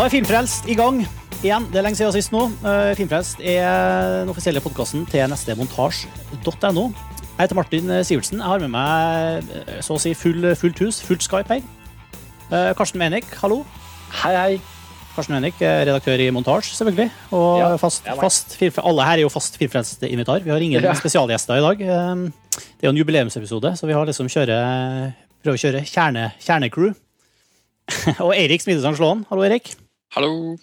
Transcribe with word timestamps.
Da 0.00 0.06
er 0.08 0.12
Filmfrelst 0.14 0.64
i 0.64 0.72
gang 0.72 1.02
igjen. 1.44 1.66
Det 1.68 1.76
er 1.76 1.84
lenge 1.84 1.98
siden 1.98 2.14
sist 2.14 2.30
nå. 2.32 2.46
Eh, 2.64 2.94
Filmfrelst 2.96 3.42
er 3.44 4.22
den 4.22 4.30
offisielle 4.32 4.62
podkasten 4.64 5.02
til 5.04 5.26
nestemontasj.no. 5.28 6.84
Jeg 6.86 7.42
heter 7.42 7.58
Martin 7.58 7.92
Sivertsen. 8.08 8.40
Jeg 8.40 8.48
har 8.48 8.62
med 8.64 8.72
meg 8.72 9.50
eh, 9.58 9.82
så 9.84 9.98
å 9.98 10.00
si 10.00 10.14
full, 10.16 10.46
fullt 10.56 10.80
hus, 10.86 11.02
fullt 11.04 11.26
Skype 11.26 11.52
her. 11.52 11.66
Eh, 12.48 12.70
Karsten 12.78 12.96
Menik, 13.02 13.28
hallo. 13.42 13.58
Hei, 14.22 14.30
hei. 14.38 14.56
Karsten 15.18 15.36
Menik, 15.36 15.60
redaktør 15.60 16.24
i 16.24 16.30
Montasj, 16.32 16.72
selvfølgelig. 16.78 17.10
Og 17.36 17.60
Ja, 17.60 17.68
fast, 17.84 18.08
fast 18.22 18.56
alle 18.80 19.10
her 19.10 19.18
er 19.18 19.24
jo 19.26 19.34
fast 19.36 19.60
Filmfrelst-invitar. 19.60 20.40
Vi 20.48 20.54
har 20.54 20.64
ingen 20.64 20.80
Ja. 20.80 20.96
spesialgjester 20.96 21.60
i 21.60 21.66
dag. 21.66 21.84
Det 22.56 22.86
er 22.86 22.88
jo 22.88 22.94
en 22.96 23.02
jubileumsepisode, 23.04 23.76
så 23.76 23.84
vi 23.84 23.92
har 24.00 24.08
liksom 24.08 24.32
kjøre, 24.32 25.12
prøver 25.44 25.60
å 25.60 25.64
kjøre 25.66 25.84
kjerne, 25.84 26.32
kjernecrew. 26.40 26.96
og 28.24 28.32
Eirik 28.32 28.64
Smidesand 28.64 28.96
Slåen. 28.96 29.26
Hallo, 29.28 29.44
Eirik. 29.44 29.76
Hallo. 30.10 30.56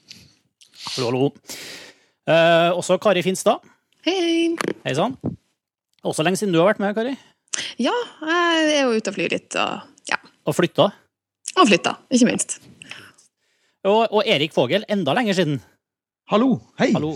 Hallo, 0.97 1.07
hallo. 1.07 1.27
Eh, 2.27 2.69
også 2.75 2.97
Kari 2.99 3.21
Finstad. 3.23 3.63
Hei. 4.03 4.55
Hei 4.83 4.95
sann. 4.97 5.15
Også 6.03 6.25
lenge 6.25 6.39
siden 6.39 6.51
du 6.51 6.59
har 6.59 6.67
vært 6.73 6.81
med, 6.83 6.95
Kari. 6.97 7.13
Ja, 7.79 7.93
jeg 8.27 8.73
er 8.73 8.81
jo 8.83 8.97
ute 8.97 9.11
og 9.11 9.15
flyr 9.15 9.31
litt, 9.31 9.55
og, 9.55 9.85
ja. 10.11 10.17
Og 10.47 10.55
flytta. 10.57 10.89
og 11.57 11.69
flytta, 11.69 11.95
ikke 12.11 12.27
minst. 12.27 12.57
Og, 13.87 14.03
og 14.11 14.27
Erik 14.27 14.51
Fogel, 14.55 14.83
enda 14.91 15.15
lenger 15.15 15.39
siden. 15.39 15.61
Hallo. 16.31 16.57
Hei. 16.81 16.91
Hallo. 16.97 17.13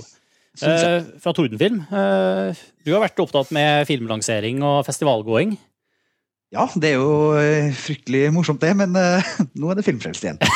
Eh, 0.63 1.03
fra 1.19 1.35
Tordenfilm. 1.35 1.83
Eh, 1.91 2.63
du 2.85 2.93
har 2.95 3.03
vært 3.03 3.19
opptatt 3.23 3.51
med 3.55 3.83
filmlansering 3.91 4.63
og 4.67 4.85
festivalgåing. 4.87 5.57
Ja, 6.51 6.65
det 6.75 6.89
er 6.89 6.97
jo 6.99 7.31
eh, 7.39 7.69
fryktelig 7.79 8.25
morsomt 8.35 8.59
det, 8.59 8.73
men 8.75 8.91
uh, 8.91 9.29
nå 9.59 9.69
er 9.71 9.79
det 9.79 9.85
filmfrelst 9.87 10.25
igjen. 10.25 10.41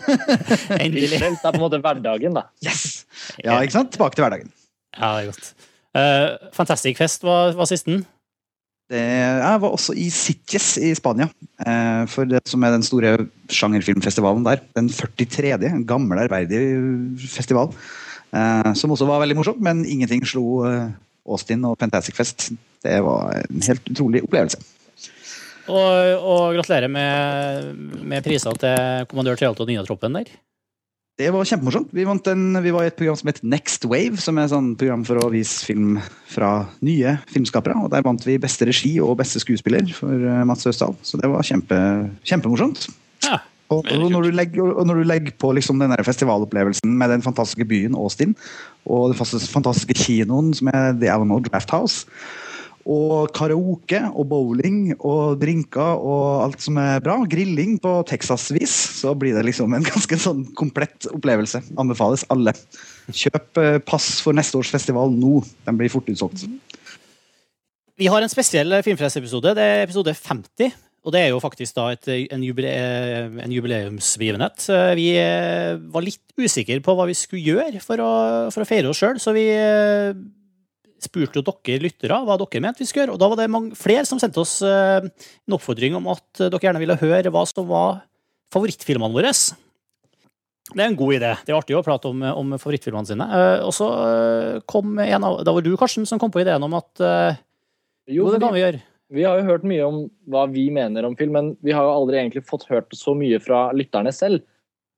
Endelig. 0.84 1.10
Filmfrelst 1.16 1.42
er 1.42 1.50
på 1.50 1.58
en 1.58 1.64
måte 1.64 1.80
hverdagen, 1.82 2.36
da. 2.38 2.44
Yes! 2.62 3.02
Ja, 3.42 3.58
ikke 3.58 3.74
sant? 3.74 3.90
Tilbake 3.96 4.14
til 4.14 4.26
hverdagen. 4.26 4.54
Ja, 4.94 5.16
det 5.16 5.24
er 5.24 5.28
godt. 5.32 5.50
Uh, 5.98 6.54
Fantastic 6.54 7.00
Fest 7.00 7.26
var, 7.26 7.56
var 7.58 7.66
sisten. 7.66 8.04
Det, 8.90 9.02
jeg 9.02 9.58
var 9.62 9.74
også 9.74 9.94
i 9.98 10.08
Sitges 10.14 10.76
i 10.78 10.94
Spania, 10.98 11.30
Uh, 11.60 12.06
for 12.08 12.24
det 12.24 12.38
som 12.48 12.62
er 12.64 12.70
den 12.72 12.84
store 12.86 13.10
sjangerfilmfestivalen 13.52 14.46
der. 14.46 14.62
Den 14.78 14.86
43. 14.88 15.58
En 15.68 15.82
gammel, 15.84 16.22
ærverdig 16.22 16.62
festival. 17.28 17.74
Uh, 18.32 18.70
som 18.72 18.94
også 18.94 19.04
var 19.10 19.20
veldig 19.20 19.36
morsom, 19.36 19.58
men 19.60 19.82
ingenting 19.84 20.24
slo 20.24 20.62
Austin 21.28 21.66
og 21.68 21.76
Fantastic 21.82 22.16
Fest. 22.16 22.48
Det 22.80 22.96
var 23.04 23.42
en 23.42 23.66
helt 23.66 23.92
utrolig 23.92 24.22
opplevelse. 24.24 24.62
Og, 25.70 26.26
og 26.26 26.44
gratulerer 26.58 26.90
med, 26.90 27.74
med 28.02 28.24
priser 28.26 28.56
til 28.58 29.10
kommandør 29.10 29.38
Treholt 29.38 29.62
og 29.62 29.70
Nina-troppen 29.70 30.18
der. 30.18 30.32
Det 31.20 31.28
var 31.34 31.44
kjempemorsomt. 31.44 31.90
Vi, 31.92 32.06
vant 32.08 32.28
en, 32.32 32.44
vi 32.64 32.72
var 32.72 32.86
i 32.86 32.88
et 32.88 32.96
program 32.96 33.18
som 33.18 33.28
het 33.28 33.42
Next 33.44 33.84
Wave, 33.84 34.16
som 34.22 34.38
er 34.38 34.46
et 34.46 34.54
sånn 34.54 34.70
program 34.80 35.02
for 35.04 35.20
å 35.20 35.28
vise 35.32 35.66
film 35.68 35.98
fra 36.32 36.62
nye 36.86 37.18
filmskapere. 37.28 37.76
og 37.76 37.92
Der 37.92 38.06
vant 38.06 38.24
vi 38.24 38.38
beste 38.40 38.68
regi 38.68 38.94
og 39.04 39.18
beste 39.20 39.42
skuespiller 39.42 39.84
for 39.92 40.16
eh, 40.16 40.42
Mats 40.48 40.64
Østdal. 40.70 40.96
Så 41.04 41.20
det 41.20 41.28
var 41.28 41.44
kjempe, 41.44 41.76
kjempemorsomt. 42.24 42.86
Ja. 43.26 43.42
Og, 43.70 43.84
og, 43.84 44.08
når 44.10 44.26
du 44.26 44.34
legger, 44.34 44.72
og 44.72 44.86
når 44.88 45.02
du 45.02 45.06
legger 45.06 45.34
på 45.38 45.52
liksom 45.54 45.78
den 45.82 45.92
festivalopplevelsen 46.02 46.96
med 46.98 47.12
den 47.12 47.22
fantastiske 47.22 47.68
byen 47.68 47.94
Austin, 47.94 48.32
og 48.88 49.12
den 49.12 49.20
fantastiske 49.20 49.94
kinoen 50.00 50.54
som 50.56 50.72
er 50.72 50.96
The 50.96 51.12
Alamo 51.12 51.38
Draft 51.44 51.70
House, 51.76 52.08
og 52.90 53.30
karaoke 53.36 54.00
og 54.10 54.26
bowling 54.32 54.96
og 54.98 55.38
drinker 55.40 56.02
og 56.02 56.44
alt 56.46 56.64
som 56.64 56.80
er 56.82 57.02
bra, 57.04 57.20
grilling 57.30 57.76
på 57.82 57.92
Texas-vis, 58.10 58.74
så 59.00 59.14
blir 59.18 59.36
det 59.38 59.46
liksom 59.46 59.76
en 59.76 59.86
ganske 59.92 60.18
sånn 60.20 60.44
komplett 60.58 61.06
opplevelse. 61.12 61.62
Anbefales 61.80 62.26
alle. 62.34 62.54
Kjøp 63.14 63.62
eh, 63.62 63.78
pass 63.86 64.18
for 64.24 64.36
neste 64.36 64.58
års 64.58 64.72
festival 64.74 65.14
nå. 65.14 65.40
Den 65.68 65.78
blir 65.80 65.92
fort 65.92 66.10
utsolgt. 66.10 66.46
Vi 68.00 68.08
har 68.08 68.24
en 68.24 68.32
spesiell 68.32 68.80
Filmfrelst-episode. 68.82 69.54
Det 69.58 69.66
er 69.66 69.84
episode 69.84 70.14
50. 70.16 70.78
Og 71.00 71.14
det 71.14 71.22
er 71.22 71.30
jo 71.32 71.40
faktisk 71.40 71.76
da 71.78 71.86
et, 71.94 72.08
en, 72.28 72.42
jubile, 72.44 72.72
en 73.40 73.52
jubileumsbegivenhet. 73.54 74.66
Eh, 74.68 74.90
Vi 74.98 75.06
eh, 75.16 75.78
var 75.92 76.04
litt 76.04 76.20
usikre 76.36 76.80
på 76.84 76.96
hva 76.96 77.06
vi 77.08 77.16
skulle 77.16 77.56
gjøre 77.56 77.80
for 77.84 78.02
å, 78.04 78.12
for 78.52 78.64
å 78.64 78.68
feire 78.68 78.90
oss 78.90 79.00
sjøl, 79.00 79.20
så 79.22 79.32
vi 79.36 79.46
eh, 79.54 80.12
spurte 81.04 81.40
jo 81.40 81.44
dere 81.46 81.80
lyttere 81.84 82.18
hva 82.26 82.36
dere 82.40 82.62
mente 82.64 82.82
vi 82.82 82.88
skulle 82.88 83.06
gjøre. 83.06 83.16
Og 83.16 83.22
da 83.22 83.28
var 83.32 83.40
det 83.40 83.48
mange, 83.52 83.74
flere 83.78 84.04
som 84.08 84.20
sendte 84.22 84.42
oss 84.42 84.58
eh, 84.66 85.06
en 85.08 85.56
oppfordring 85.56 85.96
om 85.98 86.06
at 86.12 86.26
dere 86.46 86.60
gjerne 86.62 86.82
ville 86.82 86.98
høre 87.00 87.32
hva 87.34 87.42
som 87.48 87.68
var 87.70 88.02
favorittfilmene 88.54 89.14
våre. 89.14 89.32
Det 90.70 90.84
er 90.84 90.86
en 90.92 90.98
god 90.98 91.16
idé. 91.16 91.30
Det 91.46 91.50
er 91.50 91.58
artig 91.58 91.74
å 91.78 91.82
prate 91.82 92.10
om, 92.12 92.20
om 92.22 92.52
favorittfilmene 92.60 93.08
sine. 93.08 93.26
Eh, 93.26 93.64
Og 93.66 93.72
så 93.74 93.88
eh, 94.04 94.60
kom 94.70 94.92
en 95.02 95.26
av 95.26 95.40
Da 95.46 95.54
var 95.56 95.64
du, 95.66 95.72
Karsten, 95.80 96.06
som 96.06 96.20
kom 96.22 96.30
på 96.34 96.42
ideen 96.44 96.62
om 96.62 96.76
at 96.78 97.02
eh, 97.02 97.40
Jo, 98.12 98.28
det 98.30 98.38
kan 98.42 98.54
vi, 98.54 98.60
vi 98.60 98.64
gjøre. 98.66 98.82
vi 99.18 99.26
har 99.26 99.40
jo 99.40 99.48
hørt 99.48 99.66
mye 99.66 99.88
om 99.88 100.00
hva 100.30 100.44
vi 100.52 100.68
mener 100.74 101.08
om 101.08 101.16
film, 101.18 101.34
men 101.34 101.52
vi 101.66 101.74
har 101.74 101.86
jo 101.88 101.96
aldri 101.96 102.20
egentlig 102.20 102.44
fått 102.46 102.68
hørt 102.70 102.94
så 102.94 103.16
mye 103.18 103.40
fra 103.42 103.70
lytterne 103.74 104.12
selv. 104.14 104.44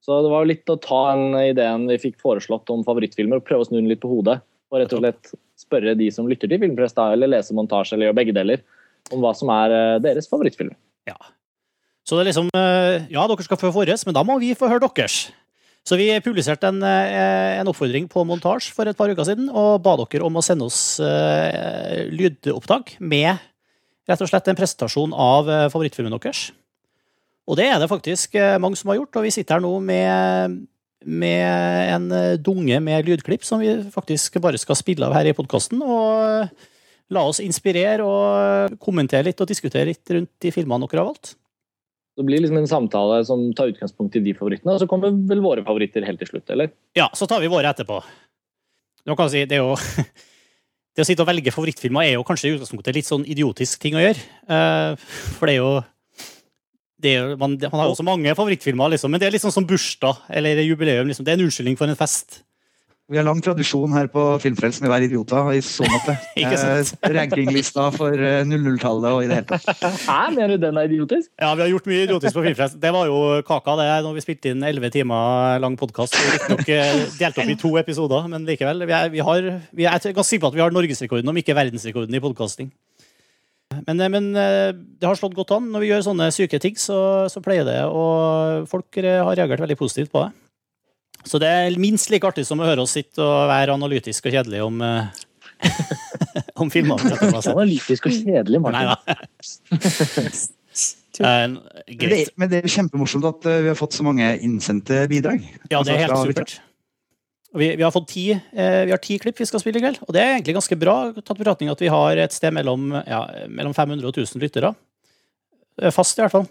Så 0.02 0.16
det 0.24 0.32
var 0.32 0.42
jo 0.42 0.50
litt 0.50 0.68
å 0.72 0.80
ta 0.82 1.00
den 1.14 1.36
ideen 1.38 1.84
vi 1.86 2.00
fikk 2.02 2.16
foreslått 2.20 2.68
om 2.74 2.80
favorittfilmer, 2.84 3.38
og 3.38 3.46
prøve 3.46 3.62
å 3.62 3.68
snu 3.68 3.76
den 3.78 3.88
litt 3.92 4.00
på 4.02 4.10
hodet. 4.10 4.40
Og 4.72 4.80
rett 4.82 4.92
og 4.96 5.02
slett 5.04 5.30
spørre 5.72 5.96
de 5.98 6.08
som 6.12 6.28
lytter 6.28 6.50
til 6.50 6.60
Filmpress, 6.60 6.96
da, 6.96 7.10
eller 7.16 7.30
leser 7.32 7.56
montasje, 7.56 7.96
eller 7.96 8.10
gjør 8.10 8.18
begge 8.20 8.36
deler, 8.36 8.64
om 9.12 9.22
hva 9.24 9.32
som 9.36 9.50
er 9.52 9.74
eh, 9.76 10.00
deres 10.04 10.28
favorittfilm. 10.30 10.74
Ja. 11.08 11.16
Så 12.06 12.16
det 12.16 12.24
er 12.24 12.30
liksom 12.30 12.50
eh, 12.54 13.06
Ja, 13.14 13.26
dere 13.30 13.46
skal 13.46 13.60
få 13.60 13.72
våres, 13.74 14.04
men 14.06 14.16
da 14.16 14.24
må 14.26 14.38
vi 14.42 14.52
få 14.58 14.70
høre 14.70 14.84
deres. 14.86 15.30
Så 15.82 15.98
vi 15.98 16.06
publiserte 16.22 16.68
en, 16.70 16.78
eh, 16.86 17.58
en 17.58 17.70
oppfordring 17.70 18.06
på 18.10 18.22
montasje 18.28 18.74
for 18.74 18.86
et 18.86 18.98
par 18.98 19.10
uker 19.10 19.26
siden 19.26 19.48
og 19.50 19.80
ba 19.82 19.96
dere 19.98 20.26
om 20.28 20.38
å 20.38 20.44
sende 20.46 20.68
oss 20.68 21.00
uh, 21.02 22.06
lydopptak 22.06 22.94
med 23.02 23.34
rett 24.06 24.22
og 24.22 24.30
slett 24.30 24.50
en 24.50 24.58
presentasjon 24.58 25.14
av 25.14 25.50
favorittfilmen 25.74 26.14
deres. 26.14 26.52
Og 27.50 27.58
det 27.58 27.66
er 27.66 27.82
det 27.82 27.90
faktisk 27.90 28.34
mange 28.62 28.78
som 28.78 28.92
har 28.92 29.00
gjort, 29.00 29.18
og 29.18 29.26
vi 29.26 29.32
sitter 29.34 29.58
her 29.58 29.64
nå 29.64 29.72
med, 29.82 30.56
med 31.04 31.92
en 31.94 32.08
eh, 32.14 32.38
dunge 32.40 32.78
med 32.84 33.08
lydklipp 33.08 33.44
som 33.46 33.62
vi 33.62 33.74
faktisk 33.94 34.38
bare 34.42 34.60
skal 34.60 34.78
spille 34.78 35.08
av 35.08 35.14
her 35.16 35.30
i 35.30 35.34
podkasten. 35.36 35.82
Og 35.82 36.24
eh, 36.26 36.70
la 37.12 37.24
oss 37.28 37.42
inspirere 37.44 38.06
og 38.06 38.76
kommentere 38.82 39.28
litt 39.28 39.40
og 39.42 39.50
diskutere 39.50 39.90
litt 39.90 40.14
rundt 40.14 40.32
de 40.42 40.52
filmene 40.54 40.88
dere 40.88 41.02
har 41.02 41.10
valgt. 41.12 41.34
Det 42.12 42.26
blir 42.28 42.42
liksom 42.42 42.60
en 42.60 42.68
samtale 42.68 43.22
som 43.24 43.46
tar 43.56 43.70
utgangspunkt 43.72 44.18
i 44.18 44.24
de 44.24 44.34
favorittene, 44.36 44.74
og 44.74 44.82
så 44.82 44.88
kommer 44.88 45.14
vel 45.28 45.40
våre 45.44 45.64
favoritter 45.64 46.04
helt 46.04 46.20
til 46.20 46.28
slutt, 46.28 46.50
eller? 46.52 46.68
Ja, 46.96 47.08
så 47.16 47.28
tar 47.28 47.40
vi 47.40 47.48
våre 47.52 47.70
etterpå. 47.72 48.02
Nå 49.08 49.16
kan 49.16 49.30
jeg 49.30 49.32
si, 49.32 49.48
det 49.48 49.58
er 49.58 49.64
jo 49.64 49.76
Det 50.92 51.06
å 51.06 51.08
sitte 51.08 51.24
og 51.24 51.28
velge 51.30 51.52
favorittfilmer 51.54 52.04
er 52.04 52.18
jo 52.18 52.24
kanskje 52.28 52.50
i 52.50 52.52
utgangspunktet 52.52 52.96
litt 52.98 53.08
sånn 53.08 53.22
idiotisk 53.24 53.80
ting 53.80 53.94
å 53.96 54.02
gjøre. 54.02 54.24
Eh, 54.44 55.04
for 55.38 55.48
det 55.48 55.54
er 55.54 55.62
jo 55.62 55.70
er 57.04 57.34
man, 57.40 57.58
man 57.58 57.80
har 57.80 57.90
jo 57.90 57.96
også 57.96 58.06
mange 58.06 58.34
favorittfilmer, 58.38 58.94
liksom, 58.94 59.12
men 59.12 59.20
det 59.20 59.28
er 59.28 59.42
sånn 59.42 59.54
som 59.54 59.66
bursdag 59.68 60.24
eller 60.30 60.62
jubileum. 60.62 61.10
Liksom. 61.10 61.26
Det 61.26 61.34
er 61.34 61.40
en 61.40 61.46
unnskyldning 61.48 61.78
for 61.80 61.90
en 61.90 61.98
fest. 61.98 62.42
Vi 63.12 63.18
har 63.18 63.26
lang 63.26 63.42
tradisjon 63.44 63.92
her 63.92 64.06
på 64.08 64.22
Filmfrelst 64.40 64.80
med 64.80 64.88
å 64.88 64.92
være 64.94 65.04
idioter 65.08 65.48
i 65.52 65.58
så 65.64 65.84
måte. 65.84 66.14
Ikke 66.40 66.56
sant? 66.56 66.92
Eh, 67.02 67.10
Rankinglista 67.12 67.88
for 67.92 68.14
eh, 68.14 68.44
00-tallet 68.48 69.08
og 69.10 69.24
i 69.24 69.28
det 69.28 69.40
hele 69.40 69.58
tatt. 69.58 69.82
Hæ, 70.08 70.20
mener 70.32 70.54
du 70.54 70.62
den 70.62 70.78
er 70.80 70.86
idiotisk? 70.88 71.28
Ja, 71.34 71.50
vi 71.58 71.64
har 71.64 71.68
gjort 71.74 71.90
mye 71.90 72.06
idiotisk 72.06 72.38
på 72.38 72.46
Filmfrelsen. 72.46 72.80
Det 72.80 72.92
var 72.94 73.10
jo 73.10 73.18
kaka, 73.48 73.74
det, 73.82 73.88
når 74.06 74.16
vi 74.16 74.24
spilte 74.24 74.54
inn 74.54 74.64
elleve 74.64 74.88
timer 74.94 75.60
lang 75.60 75.76
podkast. 75.80 76.16
Riktignok 76.16 76.72
eh, 76.72 77.02
delt 77.18 77.42
opp 77.42 77.52
i 77.52 77.58
to 77.66 77.74
episoder, 77.82 78.30
men 78.32 78.48
likevel. 78.48 78.86
Vi 78.88 78.96
er, 78.96 79.12
vi 79.12 79.26
har, 79.28 79.50
vi 79.74 79.84
er, 79.84 79.98
jeg 79.98 80.14
er 80.14 80.16
ganske 80.16 80.30
sikker 80.30 80.46
på 80.46 80.54
at 80.54 80.60
vi 80.60 80.64
har 80.64 80.78
norgesrekorden, 80.78 81.34
om 81.34 81.42
ikke 81.42 81.58
verdensrekorden, 81.58 82.16
i 82.16 82.22
podkasting. 82.22 82.72
Men, 83.86 84.00
eh, 84.00 84.10
men 84.12 84.28
eh, 84.36 84.70
det 84.72 85.08
har 85.08 85.18
slått 85.18 85.36
godt 85.36 85.54
an. 85.56 85.70
Når 85.72 85.84
vi 85.84 85.90
gjør 85.90 86.06
sånne 86.08 86.28
syke 86.34 86.60
ting, 86.62 86.78
så, 86.80 86.98
så 87.32 87.42
pleier 87.44 87.66
det, 87.68 87.80
og 87.88 88.68
folk 88.70 88.98
eh, 89.02 89.20
har 89.22 89.36
reagert 89.38 89.62
veldig 89.64 89.78
positivt 89.80 90.12
på 90.14 90.24
det. 90.24 90.32
Så 91.28 91.38
det 91.38 91.48
er 91.48 91.76
minst 91.78 92.10
like 92.10 92.26
artig 92.26 92.44
som 92.48 92.60
å 92.62 92.66
høre 92.66 92.82
oss 92.82 92.96
sitte 92.96 93.22
og 93.22 93.46
være 93.50 93.76
analytisk 93.76 94.26
og 94.26 94.34
kjedelig 94.34 94.62
om, 94.64 94.80
om 96.64 96.72
filmene. 96.72 97.14
Analytisk 97.54 98.08
og 98.10 98.16
kjedelig, 98.16 98.58
Nei 98.58 98.88
Martin. 98.90 100.50
Eh, 101.20 101.26
Men 101.28 101.58
det, 101.84 101.96
greit. 102.00 102.30
men 102.40 102.48
det 102.48 102.62
er 102.62 102.72
kjempemorsomt 102.72 103.26
at 103.28 103.44
vi 103.44 103.68
har 103.68 103.76
fått 103.76 103.92
så 103.92 104.04
mange 104.06 104.30
innsendte 104.40 105.02
bidrag. 105.10 105.42
Ja, 105.68 105.82
det 105.84 105.92
er 105.92 106.06
Altså, 106.08 106.22
helt 106.24 106.30
supert. 106.30 106.54
Vi, 107.52 107.66
vi, 107.76 107.82
har 107.84 107.92
fått 107.92 108.08
ti, 108.08 108.30
eh, 108.32 108.84
vi 108.88 108.94
har 108.94 109.00
ti 109.02 109.18
klipp 109.20 109.40
vi 109.40 109.46
skal 109.48 109.60
spille 109.60 109.76
i 109.76 109.82
kveld, 109.84 109.98
og 110.06 110.14
det 110.16 110.22
er 110.22 110.30
egentlig 110.38 110.54
ganske 110.56 110.78
bra, 110.80 110.94
tatt 111.20 111.36
betraktning 111.36 111.68
at 111.68 111.82
vi 111.84 111.90
har 111.92 112.20
et 112.22 112.32
sted 112.32 112.54
mellom, 112.56 112.94
ja, 113.04 113.26
mellom 113.52 113.74
500 113.76 114.08
og 114.08 114.16
1000 114.16 114.40
lyttere. 114.40 114.72
Eh, 115.80 115.92
Fast, 115.92 116.16
i 116.16 116.24
hvert 116.24 116.32
fall. 116.32 116.46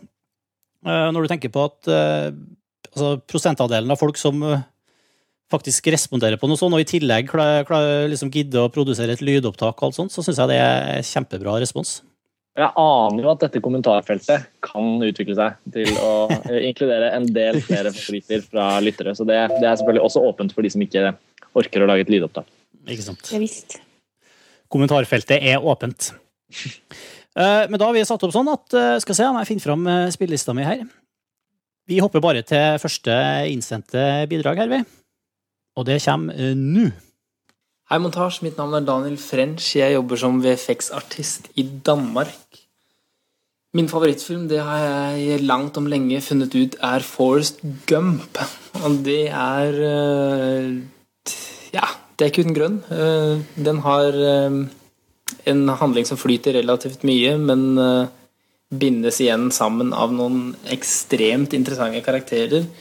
Eh, 0.86 1.08
Når 1.14 1.26
du 1.26 1.32
tenker 1.32 1.54
på 1.54 1.66
at 1.66 1.90
eh, 1.90 2.30
altså, 2.92 3.16
prosentandelen 3.26 3.94
av 3.94 4.02
folk 4.02 4.20
som 4.22 4.46
faktisk 5.52 5.90
responderer 5.92 6.40
på 6.40 6.48
noe 6.48 6.60
sånt, 6.60 6.78
og 6.78 6.84
i 6.84 6.88
tillegg 6.88 7.28
klar, 7.34 7.66
klar, 7.68 8.06
liksom 8.08 8.32
gidder 8.32 8.68
å 8.68 8.72
produsere 8.72 9.18
et 9.18 9.26
lydopptak, 9.26 9.82
og 9.82 9.90
alt 9.90 9.98
sånt, 9.98 10.14
så 10.14 10.24
syns 10.24 10.40
jeg 10.40 10.54
det 10.54 10.62
er 10.62 11.02
kjempebra 11.04 11.58
respons. 11.60 11.98
Jeg 12.60 12.68
aner 12.76 13.24
jo 13.24 13.30
at 13.32 13.44
dette 13.46 13.62
kommentarfeltet 13.64 14.48
kan 14.66 14.98
utvikle 15.08 15.36
seg 15.38 15.60
til 15.72 15.92
å 16.04 16.10
eh, 16.50 16.66
inkludere 16.68 17.14
en 17.16 17.30
del 17.32 17.62
flere 17.64 17.94
favoritter 17.96 18.44
fra 18.44 18.66
lyttere. 18.84 19.14
Så 19.16 19.24
det, 19.28 19.38
det 19.62 19.70
er 19.70 19.78
selvfølgelig 19.80 20.04
også 20.10 20.24
åpent 20.28 20.52
for 20.56 20.68
de 20.68 20.72
som 20.74 20.84
ikke 20.84 21.14
orker 21.62 21.86
å 21.86 21.88
lage 21.88 22.04
et 22.04 22.12
lydopptak. 22.12 22.50
Ikke 22.92 23.06
sant. 23.06 23.32
Ja 23.32 23.40
visst. 23.40 23.78
Kommentarfeltet 24.72 25.40
er 25.40 25.64
åpent. 25.64 26.12
Eh, 26.52 27.64
Men 27.72 27.80
da 27.80 27.88
har 27.88 27.96
vi 27.96 28.04
satt 28.04 28.24
opp 28.28 28.34
sånn 28.36 28.50
at 28.52 28.74
eh, 28.76 28.98
Skal 29.00 29.16
se 29.16 29.28
om 29.30 29.38
jeg 29.40 29.48
finner 29.48 29.64
fram 29.64 29.86
spillelista 30.12 30.52
mi 30.58 30.66
her. 30.68 30.82
Vi 31.88 32.02
hopper 32.04 32.20
bare 32.24 32.44
til 32.44 32.76
første 32.84 33.16
innsendte 33.48 34.04
bidrag 34.32 34.60
her, 34.60 34.68
vi. 34.72 34.82
Og 35.80 35.88
det 35.88 36.02
kommer 36.04 36.52
nå. 36.60 36.90
Hei, 37.92 37.98
Montasj. 38.00 38.38
Mitt 38.40 38.56
navn 38.56 38.78
er 38.78 38.86
Daniel 38.88 39.18
French. 39.20 39.74
Jeg 39.76 39.92
jobber 39.98 40.16
som 40.16 40.38
VFX-artist 40.40 41.50
i 41.60 41.66
Danmark. 41.84 42.62
Min 43.76 43.90
favorittfilm 43.92 44.46
det 44.48 44.62
har 44.64 45.18
jeg 45.20 45.44
langt 45.44 45.76
om 45.76 45.90
lenge 45.92 46.22
funnet 46.24 46.56
ut 46.56 46.78
er 46.88 47.04
Forest 47.04 47.60
Gump. 47.92 48.40
Og 48.80 49.02
det 49.04 49.26
er 49.28 49.82
eh, 49.90 50.72
Ja, 51.76 51.92
det 52.16 52.24
er 52.24 52.32
ikke 52.32 52.48
uten 52.48 52.56
grunn. 52.62 52.80
Eh, 52.96 53.44
Den 53.60 53.84
har 53.84 54.24
eh, 54.32 54.60
en 55.52 55.68
handling 55.84 56.08
som 56.08 56.24
flyter 56.24 56.62
relativt 56.62 57.04
mye, 57.04 57.36
men 57.36 57.76
bindes 58.72 59.20
igjen 59.20 59.50
sammen 59.52 59.92
av 59.92 60.16
noen 60.16 60.54
ekstremt 60.72 61.60
interessante 61.60 62.00
karakterer. 62.08 62.72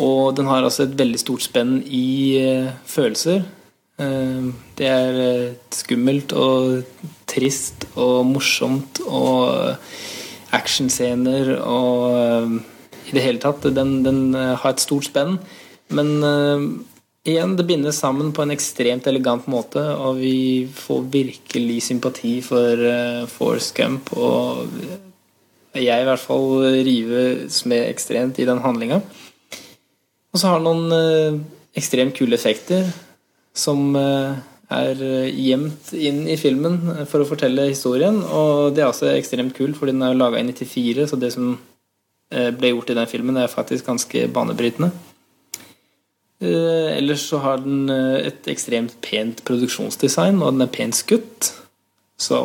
Og 0.00 0.32
den 0.40 0.48
har 0.48 0.64
altså 0.64 0.88
et 0.88 0.96
veldig 0.96 1.20
stort 1.20 1.44
spenn 1.44 1.82
i 1.84 2.40
følelser. 2.88 3.44
Eh, 4.00 4.52
Det 4.78 4.88
er 4.88 5.18
eh, 5.22 5.54
skummelt 5.74 6.32
og 6.32 6.84
trist 7.28 7.86
og 7.96 8.24
morsomt 8.28 9.02
og 9.04 9.76
actionscener 10.52 11.54
og 11.60 12.06
eh, 12.16 12.56
i 13.10 13.12
det 13.16 13.24
hele 13.24 13.42
tatt. 13.42 13.68
Den, 13.74 14.00
den 14.06 14.34
eh, 14.34 14.54
har 14.56 14.74
et 14.74 14.82
stort 14.84 15.08
spenn. 15.10 15.38
Men 15.92 16.10
eh, 16.24 16.66
igjen, 17.28 17.56
det 17.56 17.68
bindes 17.68 18.00
sammen 18.00 18.32
på 18.32 18.42
en 18.44 18.54
ekstremt 18.54 19.06
elegant 19.06 19.46
måte, 19.46 19.84
og 19.94 20.18
vi 20.20 20.66
får 20.72 21.06
virkelig 21.12 21.82
sympati 21.90 22.40
for 22.44 22.86
Force 23.30 23.72
Gump. 23.76 24.12
Og 24.16 24.66
jeg 25.76 26.02
i 26.02 26.08
hvert 26.08 26.20
fall 26.20 26.64
rives 26.84 27.62
med 27.68 27.86
ekstremt 27.88 28.40
i 28.42 28.48
den 28.48 28.60
handlinga. 28.64 29.00
Og 30.32 30.40
så 30.40 30.48
har 30.48 30.60
den 30.60 30.68
noen 30.68 30.92
eh, 30.96 31.40
ekstremt 31.76 32.16
kule 32.16 32.36
effekter 32.36 32.88
som 33.52 33.92
eh, 33.98 34.40
er 34.72 35.02
eh, 35.04 35.30
gjemt 35.30 35.92
inn 35.96 36.24
i 36.30 36.38
filmen 36.40 36.78
for 37.10 37.22
å 37.22 37.28
fortelle 37.28 37.68
historien. 37.70 38.20
Og 38.24 38.72
det 38.74 38.84
er 38.84 38.90
også 38.90 39.12
ekstremt 39.12 39.54
kult, 39.56 39.76
fordi 39.78 39.94
den 39.94 40.04
er 40.06 40.18
laga 40.18 40.40
i 40.40 40.46
94, 40.48 41.08
så 41.10 41.18
det 41.20 41.32
som 41.36 41.54
eh, 42.32 42.50
ble 42.56 42.72
gjort 42.72 42.92
i 42.92 42.98
den 42.98 43.10
filmen, 43.10 43.40
er 43.40 43.52
faktisk 43.52 43.88
ganske 43.88 44.26
banebrytende. 44.32 44.92
Eh, 46.42 46.92
ellers 46.98 47.26
så 47.30 47.42
har 47.42 47.62
den 47.62 47.90
et 47.92 48.48
ekstremt 48.50 48.96
pent 49.04 49.44
produksjonsdesign, 49.48 50.40
og 50.42 50.54
den 50.54 50.66
er 50.66 50.72
pent 50.72 50.98
skutt. 50.98 51.52
Så 52.22 52.38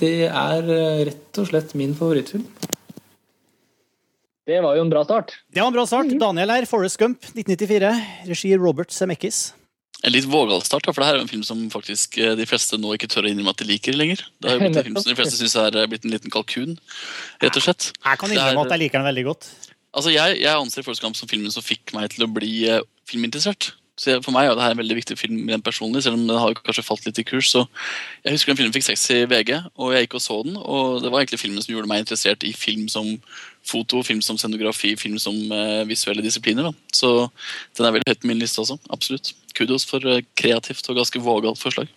det 0.00 0.28
er 0.28 0.66
rett 1.08 1.38
og 1.40 1.48
slett 1.48 1.72
min 1.78 1.94
favorittfilm. 1.96 2.44
Det 4.42 4.58
var 4.60 4.74
jo 4.74 4.82
en 4.82 4.90
bra 4.90 5.04
start. 5.06 5.36
Det 5.54 5.62
var 5.62 5.70
en 5.70 5.76
bra 5.76 5.84
start. 5.86 6.10
Daniel 6.18 6.50
her, 6.50 6.66
Forest 6.68 6.98
Gump, 7.00 7.22
1994. 7.30 7.92
Regi 8.28 8.56
Robert 8.58 8.92
Zemeckis. 8.92 9.52
En 10.02 10.10
litt 10.14 10.26
vågal 10.26 10.64
start, 10.66 10.88
for 10.88 10.98
det 10.98 11.08
her 11.08 11.18
er 11.20 11.22
en 11.22 11.30
film 11.30 11.44
som 11.46 11.60
faktisk 11.70 12.16
eh, 12.18 12.32
de 12.38 12.46
fleste 12.48 12.78
nå 12.80 12.96
ikke 12.96 13.10
tør 13.10 13.28
å 13.28 13.30
innrømme 13.30 13.52
at 13.54 13.60
de 13.62 13.68
liker 13.68 13.94
lenger. 13.94 14.24
Det 14.42 14.50
har 14.50 14.58
jo 14.58 14.64
blitt 14.64 14.78
en 14.80 14.88
film 14.88 14.96
som 14.98 15.12
de 15.12 15.18
fleste 15.18 15.38
syns 15.38 15.54
er 15.62 15.78
eh, 15.78 15.86
blitt 15.90 16.08
en 16.08 16.14
liten 16.14 16.32
kalkun, 16.34 16.74
rett 17.42 17.60
og 17.60 17.66
slett. 17.68 17.92
Jeg 17.94 18.22
kan 18.22 18.34
innrømme 18.34 18.66
at 18.66 18.74
jeg 18.74 18.82
liker 18.82 18.98
den 18.98 19.10
veldig 19.12 19.26
godt. 19.30 19.52
Altså, 19.92 20.10
Jeg, 20.10 20.40
jeg 20.40 20.56
anser 20.56 20.82
Forrest 20.86 21.04
Gump 21.04 21.18
som 21.18 21.30
filmen 21.30 21.52
som 21.54 21.64
fikk 21.64 21.94
meg 21.94 22.10
til 22.14 22.26
å 22.26 22.30
bli 22.32 22.52
eh, 22.66 22.82
filminteressert. 23.10 23.74
Så 24.00 24.08
jeg, 24.14 24.22
For 24.24 24.34
meg 24.34 24.48
er 24.48 24.56
det 24.56 24.64
her 24.64 24.74
en 24.74 24.80
veldig 24.80 24.96
viktig 24.98 25.16
film 25.20 25.42
rent 25.52 25.64
personlig, 25.66 26.02
selv 26.02 26.16
om 26.16 26.24
den 26.26 26.40
har 26.40 26.56
kanskje 26.64 26.84
falt 26.86 27.04
litt 27.06 27.20
i 27.20 27.26
kurs. 27.28 27.52
så 27.52 27.66
Jeg 28.24 28.34
husker 28.34 28.52
den 28.52 28.58
filmen 28.62 28.74
fikk 28.74 28.88
seks 28.88 29.04
i 29.14 29.22
VG, 29.28 29.52
og 29.76 29.92
jeg 29.94 30.06
gikk 30.06 30.16
og 30.18 30.24
så 30.24 30.38
den. 30.46 30.56
Og 30.58 31.02
det 31.04 31.12
var 31.12 31.22
egentlig 31.22 31.42
filmen 31.44 31.62
som 31.62 31.74
gjorde 31.74 31.90
meg 31.92 32.02
interessert 32.02 32.46
i 32.48 32.54
film 32.56 32.88
som 32.90 33.12
foto, 33.66 34.02
film 34.06 34.22
som 34.24 34.38
scenografi, 34.38 34.94
film 34.98 35.18
som 35.22 35.36
eh, 35.52 35.82
visuelle 35.88 36.24
disipliner. 36.24 36.70
da. 36.70 36.72
Så 36.94 37.12
den 37.78 37.86
er 37.86 37.96
veldig 37.96 38.12
høyt 38.12 38.22
på 38.22 38.30
min 38.30 38.42
liste 38.42 38.62
også. 38.62 38.78
Absolutt. 38.90 39.32
Kudos 39.58 39.86
for 39.88 40.04
eh, 40.08 40.24
kreativt 40.38 40.88
og 40.90 40.98
ganske 41.00 41.22
vågalt 41.22 41.60
forslag. 41.60 41.90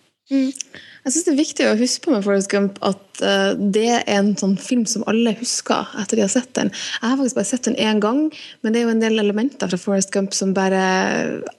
Jeg 1.05 1.13
synes 1.13 1.25
det 1.27 1.33
er 1.35 1.37
viktig 1.37 1.65
å 1.69 1.73
huske 1.77 2.01
på 2.01 2.11
med 2.15 2.23
Forrest 2.25 2.49
Gump 2.49 2.79
at 2.81 3.19
eh, 3.21 3.51
det 3.53 3.89
er 3.99 4.07
en 4.15 4.31
sånn 4.39 4.55
film 4.57 4.87
som 4.89 5.03
alle 5.05 5.35
husker 5.37 5.91
etter 6.01 6.17
de 6.17 6.23
har 6.23 6.31
sett 6.33 6.49
den. 6.57 6.71
Jeg 6.73 7.03
har 7.11 7.19
faktisk 7.19 7.37
bare 7.37 7.49
sett 7.51 7.67
den 7.67 7.77
én 7.77 8.01
gang, 8.01 8.23
men 8.65 8.73
det 8.73 8.81
er 8.81 8.87
jo 8.87 8.93
en 8.95 9.03
del 9.03 9.21
elementer 9.21 9.69
fra 9.69 9.77
Forrest 9.77 10.09
Gump 10.15 10.33
som 10.33 10.55
bare 10.57 10.81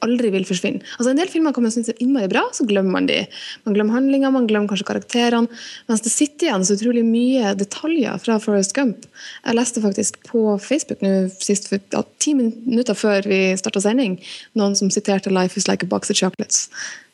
aldri 0.03 0.33
vil 0.35 0.49
forsvinne. 0.49 0.83
Altså 0.97 1.13
En 1.13 1.23
del 1.23 1.31
filmer 1.31 1.55
kan 1.55 1.63
man 1.63 1.77
synes 1.77 1.93
er 1.95 2.03
innmari 2.03 2.33
bra, 2.35 2.43
så 2.59 2.67
glemmer 2.67 2.97
man 2.99 3.07
de. 3.07 3.21
Man 3.63 3.79
glemmer 3.79 4.01
handlinga, 4.01 4.35
man 4.35 4.51
glemmer 4.51 4.75
kanskje 4.75 4.91
karakterene. 4.91 5.63
Mens 5.87 6.03
det 6.03 6.17
sitter 6.17 6.51
igjen 6.51 6.67
så 6.67 6.75
utrolig 6.81 7.07
mye 7.07 7.55
detaljer 7.63 8.19
fra 8.27 8.43
Forrest 8.43 8.75
Gump. 8.75 9.07
Jeg 9.47 9.61
leste 9.63 9.87
faktisk 9.87 10.19
på 10.27 10.57
Facebook 10.59 11.07
nå 11.07 11.15
sist 11.39 11.71
for 11.71 12.03
ti 12.19 12.35
minutter 12.35 12.99
før 12.99 13.31
vi 13.31 13.45
starta 13.63 13.87
sending, 13.87 14.19
noen 14.59 14.75
som 14.75 14.91
siterte 14.91 15.31
'Life 15.31 15.55
is 15.55 15.71
like 15.71 15.87
a 15.87 15.93
box 15.95 16.11
of 16.11 16.19
chocolates'. 16.19 16.67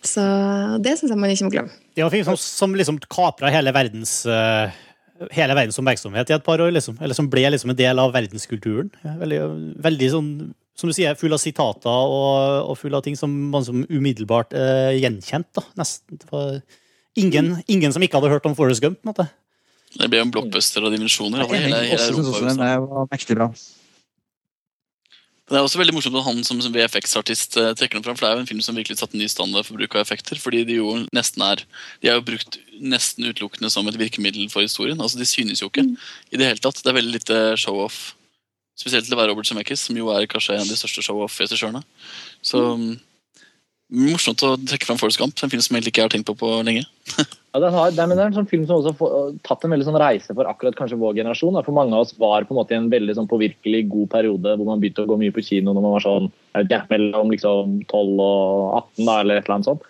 Så 0.03 0.23
det 0.83 0.97
syns 0.99 1.13
jeg 1.13 1.19
man 1.21 1.31
ikke 1.31 1.47
må 1.47 1.53
glemme. 1.55 1.71
Det 1.95 2.03
var 2.03 2.09
en 2.11 2.17
film 2.17 2.27
som, 2.33 2.39
som 2.41 2.73
liksom 2.75 2.97
kapra 3.07 3.51
hele 3.55 3.71
verdens 3.75 4.17
uh, 4.27 4.73
hele 5.31 5.55
verdens 5.55 5.79
oppmerksomhet 5.79 6.33
i 6.33 6.35
et 6.35 6.43
par 6.47 6.59
år, 6.65 6.73
liksom. 6.75 6.97
Eller 7.01 7.15
som 7.15 7.29
ble 7.31 7.45
liksom 7.55 7.71
en 7.71 7.79
del 7.79 8.01
av 8.03 8.11
verdenskulturen. 8.17 8.89
Ja, 9.07 9.13
Veldig, 9.21 9.39
veldig 9.85 10.09
sånn, 10.11 10.31
som 10.75 10.91
du 10.91 10.97
sier, 10.97 11.15
full 11.21 11.37
av 11.37 11.39
sitater 11.39 11.87
og, 12.17 12.71
og 12.73 12.79
full 12.81 12.97
av 12.99 13.05
ting 13.07 13.15
som 13.19 13.31
man 13.53 13.63
som 13.67 13.85
umiddelbart 13.87 14.57
uh, 14.59 14.91
gjenkjent. 14.99 15.47
da, 15.55 15.63
nesten. 15.79 16.19
Det 16.19 16.27
var 16.33 16.59
ingen, 17.23 17.53
ingen 17.71 17.95
som 17.95 18.03
ikke 18.03 18.19
hadde 18.19 18.33
hørt 18.35 18.49
om 18.51 18.57
Forest 18.59 18.83
Gump. 18.83 18.99
på 19.03 19.07
en 19.07 19.13
måte. 19.15 19.29
Det 19.93 20.09
ble 20.09 20.19
jo 20.23 20.25
en 20.27 20.33
blockbuster 20.35 20.83
av 20.89 20.95
dimensjoner. 20.97 21.45
Altså, 21.45 21.55
Jeg 21.61 21.69
jeg, 21.69 21.71
jeg, 21.71 21.79
jeg, 21.79 21.91
jeg, 21.93 22.01
jeg, 22.01 22.09
synes 22.09 22.27
jeg, 22.27 22.35
også 22.35 22.49
den 22.49 22.67
er- 22.67 22.85
var 22.89 23.09
mektig 23.13 23.37
bra. 23.39 23.51
Det 25.53 25.59
er 25.59 25.67
også 25.67 25.83
veldig 25.83 25.93
morsomt 25.93 26.17
at 26.17 26.25
han 26.25 26.39
som 26.49 26.61
VFX-artist 26.73 27.59
eh, 27.61 27.75
trekker 27.77 27.99
den 27.99 28.05
fram, 28.07 28.17
for 28.17 28.25
det 28.25 28.31
er 28.31 28.39
jo 28.39 28.43
en 28.47 28.49
film 28.49 28.63
som 28.65 28.77
virkelig 28.79 28.97
satte 28.97 29.19
ny 29.21 29.27
standard 29.29 29.67
for 29.69 29.77
bruk 29.77 29.99
av 29.99 30.01
effekter. 30.01 30.39
fordi 30.41 30.63
de 30.65 30.79
jo 30.79 30.95
nesten 31.13 31.45
er 31.45 31.61
De 32.01 32.09
er 32.09 32.17
jo 32.17 32.25
brukt 32.25 32.57
nesten 32.81 33.29
utelukkende 33.29 33.69
som 33.69 33.89
et 33.91 33.99
virkemiddel 34.01 34.49
for 34.49 34.65
historien. 34.65 34.97
altså 35.01 35.21
De 35.21 35.29
synes 35.29 35.61
jo 35.61 35.69
ikke 35.69 35.85
i 35.85 36.41
det 36.41 36.49
hele 36.49 36.63
tatt. 36.63 36.81
Det 36.81 36.89
er 36.89 36.97
veldig 36.97 37.13
lite 37.19 37.39
show-off. 37.61 38.15
Spesielt 38.81 39.05
til 39.05 39.13
å 39.13 39.21
være 39.21 39.35
Robert 39.35 39.47
Zemeckis, 39.47 39.85
som 39.85 39.97
jo 39.97 40.09
er 40.09 40.25
kanskje 40.25 40.57
en 40.57 40.65
av 40.65 40.73
de 40.73 40.81
største 40.81 41.05
show-off-regissørene. 41.05 41.85
Så 42.41 42.63
mm. 42.81 42.97
morsomt 44.09 44.47
å 44.49 44.57
trekke 44.57 44.89
fram 44.89 45.03
Forest 45.05 45.21
Gump, 45.21 45.37
en 45.37 45.53
film 45.53 45.61
som 45.61 45.77
jeg 45.77 45.83
egentlig 45.83 45.93
ikke 45.93 46.09
har 46.09 46.17
tenkt 46.17 46.33
på 46.33 46.39
på 46.41 46.55
lenge. 46.65 46.89
Ja, 47.53 47.61
den 47.61 47.75
har, 47.77 47.91
det 47.93 48.01
er, 48.01 48.13
en 48.17 48.33
sånn 48.33 48.49
film 48.49 48.63
som 48.65 48.79
også 48.81 48.95
har 48.97 49.33
tatt 49.45 49.65
en 49.67 49.75
veldig 49.75 49.85
sånn 49.85 50.01
reise 50.01 50.33
for 50.33 50.49
akkurat 50.49 50.77
kanskje 50.79 50.97
vår 51.01 51.19
generasjon. 51.19 51.53
Da. 51.59 51.65
For 51.67 51.77
mange 51.77 51.93
av 51.93 52.07
oss 52.07 52.15
var 52.17 52.47
på 52.49 52.55
en 52.55 52.61
måte 52.63 52.73
i 52.73 52.79
en 52.81 52.89
veldig 52.93 53.17
sånn 53.19 53.29
påvirkelig 53.29 53.83
god 53.93 54.09
periode 54.15 54.55
hvor 54.57 54.71
man 54.71 54.81
begynte 54.81 55.05
å 55.05 55.11
gå 55.11 55.19
mye 55.21 55.35
på 55.37 55.45
kino 55.45 55.75
når 55.75 55.85
man 55.85 55.97
var 55.99 56.07
sånn, 56.07 56.31
ikke, 56.63 56.81
mellom 56.95 57.35
liksom 57.35 57.83
12 57.93 58.23
og 58.25 58.79
18 58.79 59.05
da, 59.05 59.19
eller 59.19 59.37
et 59.37 59.45
eller 59.45 59.57
annet 59.59 59.69
sånt. 59.69 59.85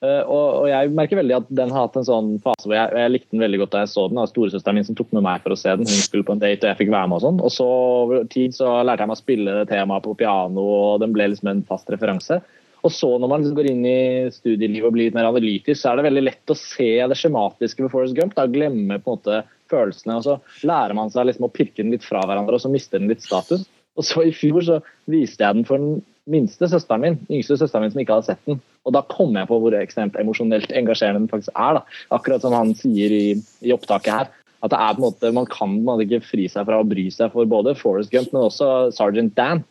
Eh, 0.00 0.22
og, 0.22 0.46
og 0.62 0.68
jeg 0.70 0.92
merker 0.96 1.18
veldig 1.18 1.34
at 1.36 1.50
den 1.58 1.74
har 1.74 1.88
hatt 1.88 1.98
en 1.98 2.06
sånn 2.06 2.30
fase 2.40 2.64
hvor 2.64 2.72
jeg, 2.78 2.94
jeg 3.02 3.12
likte 3.12 3.34
den 3.34 3.42
veldig 3.42 3.60
godt 3.64 3.74
da 3.74 3.82
jeg 3.82 3.92
så 3.92 4.06
den. 4.06 4.22
Det 4.22 4.30
storesøsteren 4.30 4.78
min 4.78 4.86
som 4.86 5.00
tok 5.02 5.10
med 5.18 5.26
meg 5.26 5.42
for 5.42 5.56
å 5.56 5.58
se 5.58 5.74
den. 5.74 5.90
Hun 5.90 6.06
skulle 6.06 6.28
på 6.30 6.38
en 6.38 6.44
date 6.46 6.62
og 6.62 6.70
jeg 6.70 6.80
fikk 6.84 6.94
være 6.94 7.10
med 7.10 7.18
og 7.18 7.26
sånn. 7.26 7.42
Og 7.42 7.52
så 7.52 7.66
over 8.06 8.30
tid 8.30 8.54
så 8.56 8.78
lærte 8.86 9.02
jeg 9.02 9.10
meg 9.10 9.18
å 9.18 9.24
spille 9.24 9.58
temaet 9.68 10.06
på 10.06 10.14
piano, 10.22 10.70
og 10.86 11.02
den 11.02 11.18
ble 11.18 11.32
liksom 11.34 11.50
en 11.50 11.66
fast 11.66 11.90
referanse. 11.90 12.38
Og 12.86 12.92
så 12.94 13.10
når 13.20 13.30
man 13.32 13.46
går 13.56 13.70
inn 13.72 13.82
i 13.88 14.00
studielivet 14.32 14.88
og 14.88 14.94
blir 14.94 15.08
litt 15.08 15.16
mer 15.16 15.28
analytisk, 15.28 15.80
så 15.80 15.90
er 15.90 16.00
det 16.00 16.06
veldig 16.08 16.26
lett 16.26 16.52
å 16.52 16.58
se 16.58 16.90
det 17.12 17.18
skjematiske 17.18 17.84
ved 17.84 17.92
Forrest 17.92 18.16
Gump. 18.16 18.36
Da, 18.36 18.46
glemme 18.50 19.00
på 19.00 19.12
en 19.14 19.18
måte 19.18 19.42
følelsene, 19.70 20.18
og 20.18 20.26
så 20.26 20.66
lærer 20.66 20.96
man 20.98 21.12
seg 21.12 21.28
liksom 21.28 21.46
å 21.46 21.52
pirke 21.52 21.82
den 21.82 21.92
litt 21.94 22.06
fra 22.06 22.22
hverandre, 22.24 22.56
og 22.56 22.64
så 22.64 22.72
mister 22.72 23.02
den 23.02 23.12
litt 23.12 23.24
status. 23.26 23.66
Og 23.98 24.06
så 24.06 24.24
i 24.24 24.34
fjor 24.34 24.64
så 24.64 24.80
viste 25.10 25.44
jeg 25.44 25.58
den 25.58 25.66
for 25.68 25.82
den 25.82 26.00
minste 26.30 26.68
søsteren 26.70 27.02
min, 27.02 27.16
yngste 27.32 27.58
søsteren 27.58 27.84
min 27.84 27.94
som 27.94 28.02
ikke 28.02 28.16
hadde 28.16 28.28
sett 28.30 28.42
den. 28.48 28.60
Og 28.86 28.94
da 28.96 29.02
kom 29.10 29.34
jeg 29.36 29.48
på 29.50 29.58
hvor 29.60 29.76
ekstremt 29.76 30.16
emosjonelt 30.20 30.72
engasjerende 30.76 31.24
den 31.24 31.32
faktisk 31.32 31.52
er. 31.54 31.80
da. 31.80 31.98
Akkurat 32.16 32.44
som 32.44 32.54
han 32.56 32.72
sier 32.78 33.12
i, 33.12 33.24
i 33.66 33.74
opptaket 33.74 34.12
her. 34.14 34.30
At 34.60 34.72
det 34.72 34.78
er 34.80 34.96
på 34.96 35.00
en 35.00 35.06
måte, 35.06 35.32
Man 35.32 35.48
kan 35.48 35.76
man 35.84 36.02
ikke 36.04 36.20
fri 36.24 36.46
seg 36.52 36.66
fra 36.68 36.80
å 36.80 36.86
bry 36.86 37.06
seg 37.12 37.32
for 37.32 37.48
både 37.48 37.76
Forrest 37.80 38.12
Gump, 38.12 38.32
men 38.32 38.46
også 38.46 38.90
Sergeant 38.96 39.34
Dan. 39.36 39.64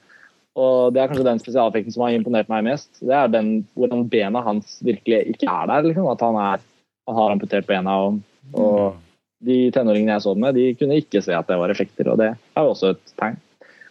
Og 0.58 0.94
Det 0.94 1.01
er 1.01 1.12
kanskje 1.12 1.27
den 1.27 1.41
spesialeffekten 1.41 1.94
som 1.94 2.06
har 2.06 2.15
imponert 2.15 2.50
meg 2.51 2.65
mest. 2.65 2.89
Det 3.00 3.13
er 3.15 3.29
den 3.32 3.51
hvordan 3.77 4.08
bena 4.10 4.41
hans 4.44 4.79
virkelig 4.86 5.22
ikke 5.36 5.50
er 5.50 5.70
der. 5.70 5.86
liksom, 5.88 6.10
At 6.12 6.24
han, 6.25 6.39
er, 6.41 6.65
han 7.08 7.20
har 7.20 7.36
amputert 7.36 7.68
bena. 7.70 7.96
Og, 8.08 8.20
og 8.53 8.98
de 9.46 9.70
tenåringene 9.72 10.18
jeg 10.18 10.25
så 10.25 10.34
den 10.36 10.44
med, 10.44 10.58
de 10.58 10.74
kunne 10.79 10.98
ikke 11.00 11.22
se 11.24 11.36
at 11.36 11.48
det 11.48 11.60
var 11.62 11.72
effekter. 11.72 12.10
og 12.12 12.18
Det 12.20 12.34
er 12.34 12.65
jo 12.65 12.74
også 12.74 12.96
et 12.96 13.15
tegn. 13.22 13.39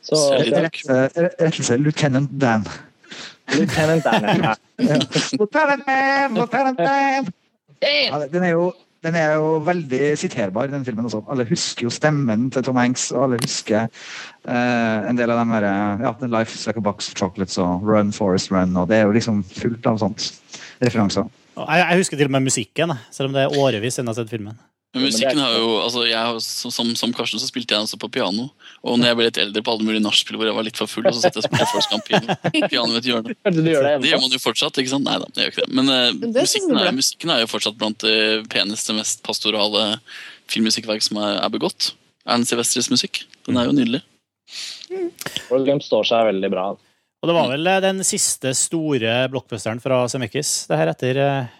Så 0.02 0.18
Ser 0.18 0.44
litt 0.44 0.54
ja, 0.54 0.64
rart. 0.66 0.82
Rett 0.88 1.40
rett 1.40 1.62
og 1.62 1.68
slett 1.70 1.84
Lieutenant 1.84 2.34
Dan. 2.40 2.66
Lieutenant 3.54 4.04
Dan, 4.04 4.28
ja. 4.28 4.54
Lieutenant 5.38 5.86
Dan! 5.86 6.36
Lieutenant 6.36 6.78
Dan! 6.78 7.32
Ja, 7.82 8.20
den 8.26 8.44
er 8.44 8.52
jo 8.52 8.68
Den 9.06 9.14
er 9.14 9.36
jo 9.38 9.58
veldig 9.62 10.16
siterbar, 10.18 10.66
den 10.72 10.84
filmen 10.86 11.06
også. 11.06 11.20
Alle 11.30 11.46
husker 11.46 11.86
jo 11.86 11.92
stemmen 11.94 12.48
til 12.50 12.64
Tom 12.66 12.80
Hanks, 12.80 13.10
og 13.14 13.28
alle 13.28 13.38
husker 13.44 13.86
eh, 13.86 15.08
en 15.10 15.18
del 15.18 15.30
av 15.30 15.38
den 15.38 15.52
derre 15.54 15.74
ja, 16.02 16.12
The 16.18 16.30
Life 16.32 16.58
like 16.66 16.82
a 16.82 16.82
box 16.82 17.12
of 17.12 17.20
chocolates 17.20 17.60
og 17.62 17.86
Run, 17.86 18.10
Forest 18.12 18.50
Run, 18.50 18.74
og 18.76 18.88
det 18.90 18.98
er 18.98 19.06
jo 19.06 19.14
liksom 19.14 19.44
fullt 19.46 19.86
av 19.86 20.00
sånt. 20.02 20.32
Referanser. 20.82 21.30
Jeg, 21.58 21.78
jeg 21.82 22.02
husker 22.02 22.18
til 22.18 22.28
og 22.28 22.34
med 22.36 22.46
musikken, 22.46 22.92
selv 23.14 23.30
om 23.30 23.38
det 23.38 23.46
er 23.46 23.56
årevis 23.58 23.98
siden 23.98 24.10
jeg 24.10 24.14
har 24.14 24.20
sett 24.22 24.34
filmen. 24.34 24.58
Men 24.96 25.04
musikken 25.04 25.38
har 25.42 25.52
jo, 25.52 25.66
altså 25.82 26.06
jeg, 26.08 26.40
som, 26.40 26.72
som, 26.72 26.90
som 26.96 27.10
Karsten 27.12 27.40
så 27.40 27.48
spilte 27.50 27.76
jeg 27.76 27.84
også 27.84 27.98
på 28.00 28.08
piano. 28.14 28.46
Og 28.80 28.96
når 28.96 29.10
jeg 29.10 29.18
ble 29.18 29.26
litt 29.26 29.40
eldre 29.42 29.62
på 29.64 29.74
alle 29.74 29.84
mulige 29.84 30.00
nachspiel 30.00 30.38
hvor 30.40 30.48
jeg 30.48 30.56
var 30.56 30.64
litt 30.64 30.80
for 30.80 30.88
full, 30.88 31.04
og 31.10 31.12
så 31.12 31.26
satt 31.26 31.36
jeg 31.36 31.44
og 31.44 31.48
spilte 31.50 31.68
Forrest 31.74 31.92
Gump 31.92 32.08
i 32.56 32.62
piano 32.64 32.94
ved 32.94 33.02
et 33.02 33.10
hjørne. 33.10 33.36
Du 33.58 33.60
gjør 33.60 33.84
det 33.84 33.92
Det 34.02 34.12
gjør 34.14 34.22
man 34.24 34.32
jo 34.32 34.40
fortsatt, 34.40 34.80
ikke 34.80 34.94
sant? 34.94 35.04
Nei 35.04 35.18
da, 35.20 35.28
det 35.34 35.44
gjør 35.44 35.52
ikke 35.52 35.66
det. 35.66 35.76
Men 35.76 35.92
synes 35.92 36.40
musikken, 36.40 36.80
er 36.80 36.88
er, 36.88 36.96
musikken 36.96 37.34
er 37.34 37.44
jo 37.44 37.52
fortsatt 37.52 37.78
blant 37.80 38.00
det 38.06 38.18
peneste, 38.54 38.96
mest 38.96 39.20
pastorale 39.28 39.86
filmmusikkverk 40.48 41.04
som 41.04 41.20
er, 41.20 41.36
er 41.44 41.52
begått. 41.52 41.92
Ernst 42.28 42.54
Silvestres 42.54 42.88
musikk. 42.92 43.26
Den 43.44 43.60
er 43.60 43.68
jo 43.68 43.76
nydelig. 43.76 44.00
Forrest 45.50 45.68
Gump 45.68 45.84
står 45.84 46.08
seg 46.08 46.30
veldig 46.32 46.52
bra. 46.56 46.70
Og 47.18 47.28
det 47.28 47.34
var 47.34 47.48
vel 47.50 47.66
eh, 47.66 47.80
den 47.82 48.00
siste 48.06 48.54
store 48.56 49.20
blockbusteren 49.32 49.82
fra 49.82 50.04
Zemeckis. 50.10 50.62
Det 50.70 50.78
her 50.78 50.92
etter 50.92 51.18
eh, 51.18 51.56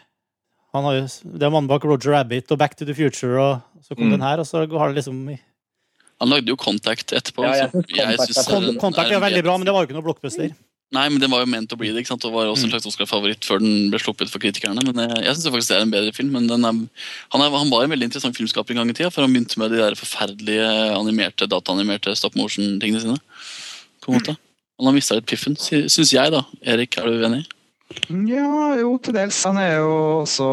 han 0.75 0.85
har 0.85 0.95
jo, 0.99 1.05
Det 1.25 1.43
er 1.43 1.51
mannen 1.55 1.69
bak 1.71 1.85
Roger 1.85 2.13
Rabbit 2.13 2.51
og 2.53 2.59
Back 2.59 2.77
to 2.77 2.85
the 2.85 2.95
Future, 2.95 3.39
og 3.41 3.85
så 3.85 3.95
kom 3.97 4.09
Mm. 4.09 4.19
den 4.19 4.21
her, 4.27 4.39
og 4.41 4.47
så 4.47 4.67
har 4.69 4.93
det 4.93 4.97
liksom 5.05 5.39
Han 6.21 6.29
lagde 6.31 6.49
jo 6.51 6.57
Contact 6.57 7.13
etterpå. 7.15 7.45
Ja, 7.47 7.55
jeg 7.55 7.71
synes 7.71 7.87
Contact 7.87 8.35
synes 8.35 8.49
er 8.49 8.57
er 8.57 8.69
en- 8.73 8.79
Kontakt 8.81 9.11
er 9.13 9.21
veldig 9.21 9.43
bra, 9.45 9.57
men 9.57 9.65
det 9.67 9.73
var 9.73 9.85
jo 9.85 9.87
ikke 9.87 9.95
noe 10.01 10.03
blockbuster. 10.03 10.55
Nei, 10.91 11.07
men 11.11 11.21
den 11.21 11.31
var 11.31 11.41
jo 11.45 11.47
ment 11.47 11.69
å 11.71 11.77
bli 11.77 11.93
det, 11.93 12.01
ikke 12.01 12.09
sant? 12.17 12.25
og 12.25 12.33
var 12.33 12.47
også 12.49 12.65
en 12.65 12.71
slags 12.73 12.87
Oscar-favoritt 12.89 13.45
før 13.45 13.61
den 13.61 13.91
ble 13.91 13.99
sluppet 14.01 14.31
for 14.31 14.39
kritikerne. 14.41 14.81
Men 14.83 14.97
Jeg, 15.09 15.25
jeg 15.27 15.35
syns 15.37 15.47
faktisk 15.53 15.69
det 15.69 15.77
er 15.77 15.83
en 15.83 15.91
bedre 15.93 16.15
film. 16.17 16.31
Men 16.33 16.47
den 16.49 16.65
er, 16.65 16.73
han, 16.73 17.41
er, 17.45 17.51
han 17.53 17.71
var 17.71 17.85
en 17.85 17.91
veldig 17.93 18.09
interessant 18.09 18.35
filmskaper 18.35 18.71
en 18.73 18.77
gang 18.81 18.91
i 18.91 18.95
tida, 18.95 19.11
for 19.13 19.21
han 19.23 19.33
begynte 19.35 19.59
med 19.61 19.71
de 19.71 19.77
der 19.77 19.95
forferdelige 19.95 20.97
animerte, 20.97 21.47
dataanimerte 21.47 22.17
stop 22.17 22.35
motion-tingene 22.35 23.01
sine. 23.05 23.19
På 24.01 24.11
en 24.15 24.19
måte. 24.19 24.37
Han 24.81 24.87
har 24.89 24.95
mista 24.97 25.15
litt 25.15 25.27
piffen, 25.27 25.55
syns 25.61 26.11
jeg, 26.11 26.33
da. 26.33 26.43
Erik, 26.65 26.97
er 26.99 27.05
du 27.05 27.23
enig? 27.29 27.45
Ja, 28.28 28.76
jo, 28.76 28.92
til 29.00 29.16
dels. 29.16 29.38
Han 29.49 29.57
er 29.61 29.78
jo 29.80 29.92
også 30.21 30.47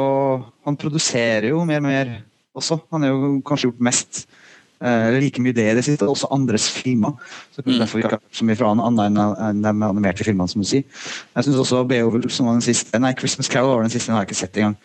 Han 0.65 0.77
produserer 0.80 1.50
jo 1.51 1.63
mer 1.68 1.84
og 1.84 1.89
mer 1.89 2.12
også. 2.56 2.80
Han 2.94 3.04
har 3.04 3.12
jo 3.12 3.32
kanskje 3.46 3.70
gjort 3.70 3.84
mest 3.84 4.22
eh, 4.80 5.18
like 5.20 5.42
mye 5.44 5.56
det 5.56 5.65
i 5.72 5.75
det 5.75 5.84
siste, 5.86 6.08
også 6.08 6.30
andres 6.32 6.70
filmer. 6.72 7.18
Så 7.51 7.62
Mm. 7.65 7.80
Derfor 7.80 7.98
ikke 8.00 8.10
har 8.15 8.22
så 8.32 8.46
mye 8.46 8.56
fra 8.56 8.68
han 8.72 8.80
annet 8.80 9.06
enn 9.06 9.18
enn 9.20 9.62
de 9.63 9.86
animerte 9.86 10.24
filmene, 10.24 10.48
som 10.50 10.62
du 10.62 10.68
sier. 10.68 10.84
Jeg 11.36 11.44
syns 11.44 11.60
også 11.60 11.88
Beowulf, 11.88 12.32
som 12.32 12.46
var 12.46 12.54
den 12.54 12.62
siste 12.62 13.00
Nei, 13.00 13.13
Christmas 13.13 13.50
Carol 13.50 13.75
var 13.75 13.82
den 13.82 13.89
siste, 13.92 14.08
den 14.08 14.15
har 14.15 14.24
jeg 14.24 14.32
ikke 14.32 14.42
sett 14.42 14.58
engang. 14.58 14.77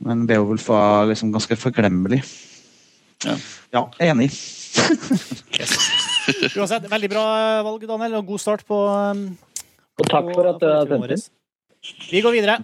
Men 0.00 0.26
Beowulf 0.26 0.68
var 0.68 1.06
liksom 1.06 1.32
ganske 1.32 1.56
forglemmelig. 1.56 2.22
Ja. 3.24 3.36
ja 3.72 3.88
enig. 4.00 4.30
Uansett, 6.56 6.90
veldig 6.90 7.10
bra 7.10 7.24
valg, 7.66 7.84
Daniel, 7.88 8.14
og 8.20 8.26
god 8.26 8.38
start 8.38 8.64
på 8.68 8.86
um, 8.86 9.36
Og 9.98 10.08
takk 10.08 10.32
for 10.34 10.48
at 10.54 10.60
du 10.60 10.66
har 10.68 10.88
sendt 10.88 11.16
inn. 11.16 11.39
Vi 12.10 12.20
går 12.20 12.36
videre. 12.36 12.60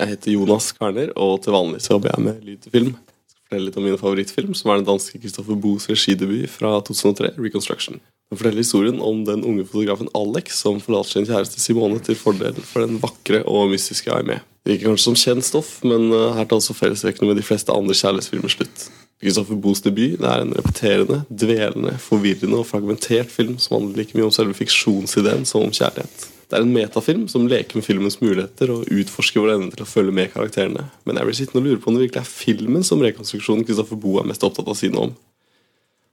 Jeg 0.00 0.14
heter 0.14 0.32
Jonas 0.32 0.70
Kverner, 0.72 1.12
og 1.20 1.42
til 1.44 1.54
vanlig 1.54 1.82
så 1.84 1.94
jobber 1.94 2.14
jeg 2.14 2.24
med 2.24 2.46
lyd 2.46 2.62
til 2.64 2.72
film. 2.72 2.94
Jeg 2.96 3.34
skal 3.34 3.42
fortelle 3.44 3.66
litt 3.68 3.76
om 3.78 3.84
min 3.86 4.00
favorittfilm, 4.00 4.54
som 4.56 4.72
er 4.72 4.80
den 4.80 4.88
danske 4.88 5.20
Christoffer 5.20 5.58
Boes 5.60 5.86
regidebut 5.90 6.48
fra 6.50 6.72
2003, 6.86 7.34
'Reconstruction'. 7.36 8.00
Den 8.30 8.38
forteller 8.38 8.62
historien 8.62 9.00
om 9.02 9.24
den 9.26 9.44
unge 9.44 9.66
fotografen 9.66 10.08
Alex 10.14 10.56
som 10.62 10.80
forlater 10.80 11.10
sin 11.10 11.26
kjæreste 11.26 11.60
Simone 11.60 11.98
til 11.98 12.14
fordel 12.14 12.58
for 12.62 12.86
den 12.86 13.00
vakre 13.02 13.42
og 13.42 13.70
mystiske 13.70 14.12
Aimee. 14.14 14.40
Det 14.64 14.72
virker 14.72 14.90
kanskje 14.90 15.04
som 15.04 15.18
kjent 15.18 15.44
stoff, 15.44 15.70
men 15.84 16.12
uh, 16.12 16.32
her 16.36 16.44
tar 16.44 16.60
også 16.60 16.76
fellestrekkene 16.78 17.28
med 17.28 17.40
de 17.40 17.46
fleste 17.46 17.74
andre 17.74 17.94
kjærlighetsfilmer 17.94 18.54
slutt. 18.54 18.90
Christoffer 19.20 19.58
Boes 19.58 19.82
debut 19.82 20.22
er 20.22 20.42
en 20.42 20.54
repeterende, 20.56 21.24
dvelende, 21.28 21.98
forvirrende 21.98 22.62
og 22.62 22.66
fragmentert 22.66 23.30
film 23.30 23.58
som 23.58 23.76
handler 23.76 24.04
like 24.04 24.16
mye 24.16 24.30
om 24.30 24.34
selve 24.34 24.54
fiksjonsideen 24.54 25.44
som 25.44 25.66
om 25.66 25.74
kjærlighet. 25.74 26.39
Det 26.50 26.58
er 26.58 26.64
en 26.66 26.72
metafilm 26.74 27.28
som 27.30 27.44
leker 27.46 27.78
med 27.78 27.84
filmens 27.86 28.16
muligheter 28.18 28.72
og 28.74 28.88
utforsker 28.90 29.38
vår 29.38 29.52
evne 29.52 29.70
til 29.70 29.84
å 29.84 29.86
følge 29.86 30.14
med 30.16 30.32
karakterene. 30.32 30.88
Men 31.06 31.20
jeg 31.20 31.28
blir 31.28 31.36
sittende 31.38 31.60
og 31.62 31.68
lure 31.68 31.82
på 31.82 31.92
om 31.92 31.94
det 31.94 32.08
virkelig 32.08 32.24
er 32.24 32.32
filmen 32.32 32.86
som 32.86 33.04
rekonstruksjonen 33.04 33.62
Christoffer 33.68 34.00
Boe 34.02 34.24
er 34.24 34.26
mest 34.26 34.42
opptatt 34.42 34.66
av 34.66 34.74
å 34.74 34.80
si 34.80 34.90
noe 34.90 35.08
om. 35.08 35.12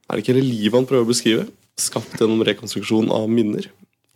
Er 0.06 0.14
det 0.14 0.22
ikke 0.22 0.36
hele 0.36 0.46
livet 0.46 0.78
han 0.78 0.86
prøver 0.86 1.08
å 1.08 1.10
beskrive? 1.10 1.48
Skapt 1.78 2.22
gjennom 2.22 2.44
rekonstruksjon 2.46 3.10
av 3.14 3.26
minner? 3.32 3.66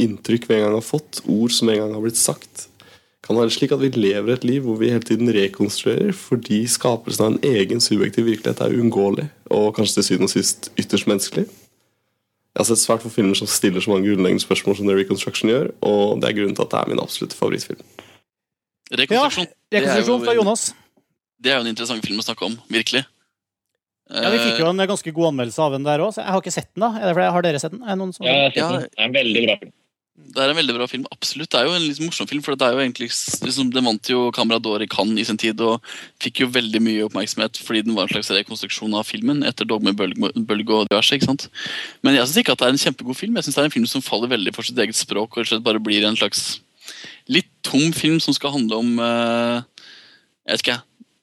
Inntrykk 0.02 0.46
vi 0.46 0.60
en 0.60 0.62
gang 0.68 0.76
har 0.78 0.86
fått? 0.86 1.24
Ord 1.26 1.56
som 1.56 1.72
en 1.74 1.82
gang 1.82 1.96
har 1.96 2.06
blitt 2.06 2.22
sagt? 2.22 2.68
Kan 3.22 3.34
det 3.34 3.42
være 3.42 3.54
slik 3.54 3.74
at 3.74 3.82
vi 3.82 3.90
lever 3.94 4.32
et 4.36 4.46
liv 4.46 4.62
hvor 4.62 4.78
vi 4.78 4.92
hele 4.94 5.06
tiden 5.06 5.30
rekonstruerer 5.34 6.14
fordi 6.14 6.62
skapelsen 6.70 7.26
av 7.26 7.34
en 7.34 7.58
egen 7.58 7.82
subjektiv 7.82 8.30
virkelighet 8.30 8.62
er 8.62 8.78
uunngåelig 8.78 9.26
og 9.50 9.68
kanskje 9.74 9.98
til 9.98 10.08
syvende 10.12 10.30
og 10.30 10.36
sist 10.36 10.70
ytterst 10.78 11.10
menneskelig? 11.10 11.48
Jeg 12.52 12.60
har 12.60 12.68
sett 12.68 12.82
svært 12.82 13.04
få 13.04 13.08
filmer 13.12 13.38
som 13.38 13.48
stiller 13.48 13.80
så 13.80 13.88
mange 13.92 14.04
grunnleggende 14.10 14.44
spørsmål 14.44 14.76
som 14.76 14.88
The 14.88 14.96
Reconstruction 14.98 15.48
gjør, 15.48 15.70
og 15.88 16.20
det 16.20 16.28
er 16.28 16.36
grunnen 16.36 16.56
til 16.58 16.66
at 16.66 16.74
det 16.74 16.80
er 16.82 16.90
min 16.92 17.00
absolutte 17.00 17.38
favorittfilm. 17.38 17.80
Rekonstruksjon. 18.92 19.48
er 19.72 19.80
Rekonstruksjon 19.80 20.26
fra 20.26 20.34
Jonas. 20.36 20.66
Det 21.42 21.50
er 21.52 21.58
jo 21.58 21.64
en 21.64 21.72
interessant 21.72 22.04
film 22.04 22.20
å 22.20 22.26
snakke 22.26 22.44
om. 22.50 22.58
Virkelig. 22.70 23.06
Ja, 24.12 24.28
Vi 24.34 24.42
fikk 24.42 24.60
jo 24.60 24.68
en 24.68 24.84
ganske 24.84 25.14
god 25.16 25.30
anmeldelse 25.30 25.62
av 25.64 25.72
den 25.78 25.86
der 25.86 26.02
òg, 26.04 26.12
så 26.12 26.20
jeg 26.20 26.34
har 26.34 26.42
ikke 26.44 26.52
sett 26.52 26.68
den. 26.74 26.84
da. 26.84 26.90
Er 27.00 27.08
det 27.08 27.14
fordi, 27.16 27.30
har 27.36 27.46
dere 27.46 27.62
sett 27.62 27.72
den? 27.72 27.82
Er 27.86 27.94
det 27.94 28.00
noen 28.02 28.12
som... 28.12 28.26
Ja, 28.28 28.34
jeg 28.36 28.44
har 28.44 28.52
sett 28.52 28.68
den. 28.68 28.84
det 28.84 29.00
er 29.00 29.08
en 29.08 29.16
veldig 29.16 29.44
bra 29.46 29.56
film. 29.62 29.72
Det 30.32 30.40
er 30.40 30.52
en 30.52 30.56
veldig 30.56 30.74
bra 30.76 30.86
film, 30.88 31.04
absolutt. 31.12 31.50
Det 31.52 31.58
er 31.58 31.66
jo 31.66 31.74
en 31.76 31.84
litt 31.84 32.00
morsom 32.00 32.28
film, 32.30 32.42
for 32.44 32.56
det 32.56 32.66
er 32.66 32.76
jo 32.76 32.82
egentlig 32.82 33.08
liksom, 33.10 33.70
Den 33.74 33.86
vant 33.88 34.08
jo 34.08 34.30
Camera 34.34 34.60
d'Or 34.62 34.84
i 34.84 34.88
Cannes 34.90 35.20
i 35.20 35.26
sin 35.28 35.40
tid, 35.40 35.60
og 35.60 35.82
fikk 36.22 36.44
jo 36.44 36.50
veldig 36.52 36.80
mye 36.84 37.06
oppmerksomhet 37.08 37.60
fordi 37.60 37.82
den 37.86 37.96
var 37.96 38.08
en 38.08 38.14
slags 38.14 38.32
rekonstruksjon 38.36 38.96
av 38.98 39.08
filmen 39.08 39.42
etter 39.48 39.68
Dogme, 39.68 39.92
Bølge, 39.96 40.76
og 40.76 40.88
diverse. 40.88 41.16
ikke 41.16 41.28
sant? 41.28 41.48
Men 42.02 42.16
jeg 42.16 42.28
syns 42.28 42.42
ikke 42.42 42.56
at 42.56 42.62
det 42.62 42.68
er 42.68 42.76
en 42.76 42.84
kjempegod 42.84 43.18
film. 43.18 43.36
Jeg 43.36 43.48
synes 43.48 43.58
det 43.58 43.64
er 43.64 43.70
en 43.70 43.76
film 43.76 43.88
som 43.90 44.04
faller 44.04 44.32
veldig 44.32 44.54
for 44.56 44.68
sitt 44.68 44.78
eget 44.78 44.98
språk, 44.98 45.36
og 45.36 45.48
slett 45.48 45.66
bare 45.66 45.82
blir 45.82 46.06
en 46.08 46.18
slags 46.18 46.60
litt 47.30 47.50
tom 47.66 47.92
film 47.94 48.18
som 48.22 48.34
skal 48.34 48.54
handle 48.56 48.80
om 48.82 48.96
uh, 48.98 49.62
Jeg 50.42 50.56
vet 50.56 50.64
ikke. 50.66 50.80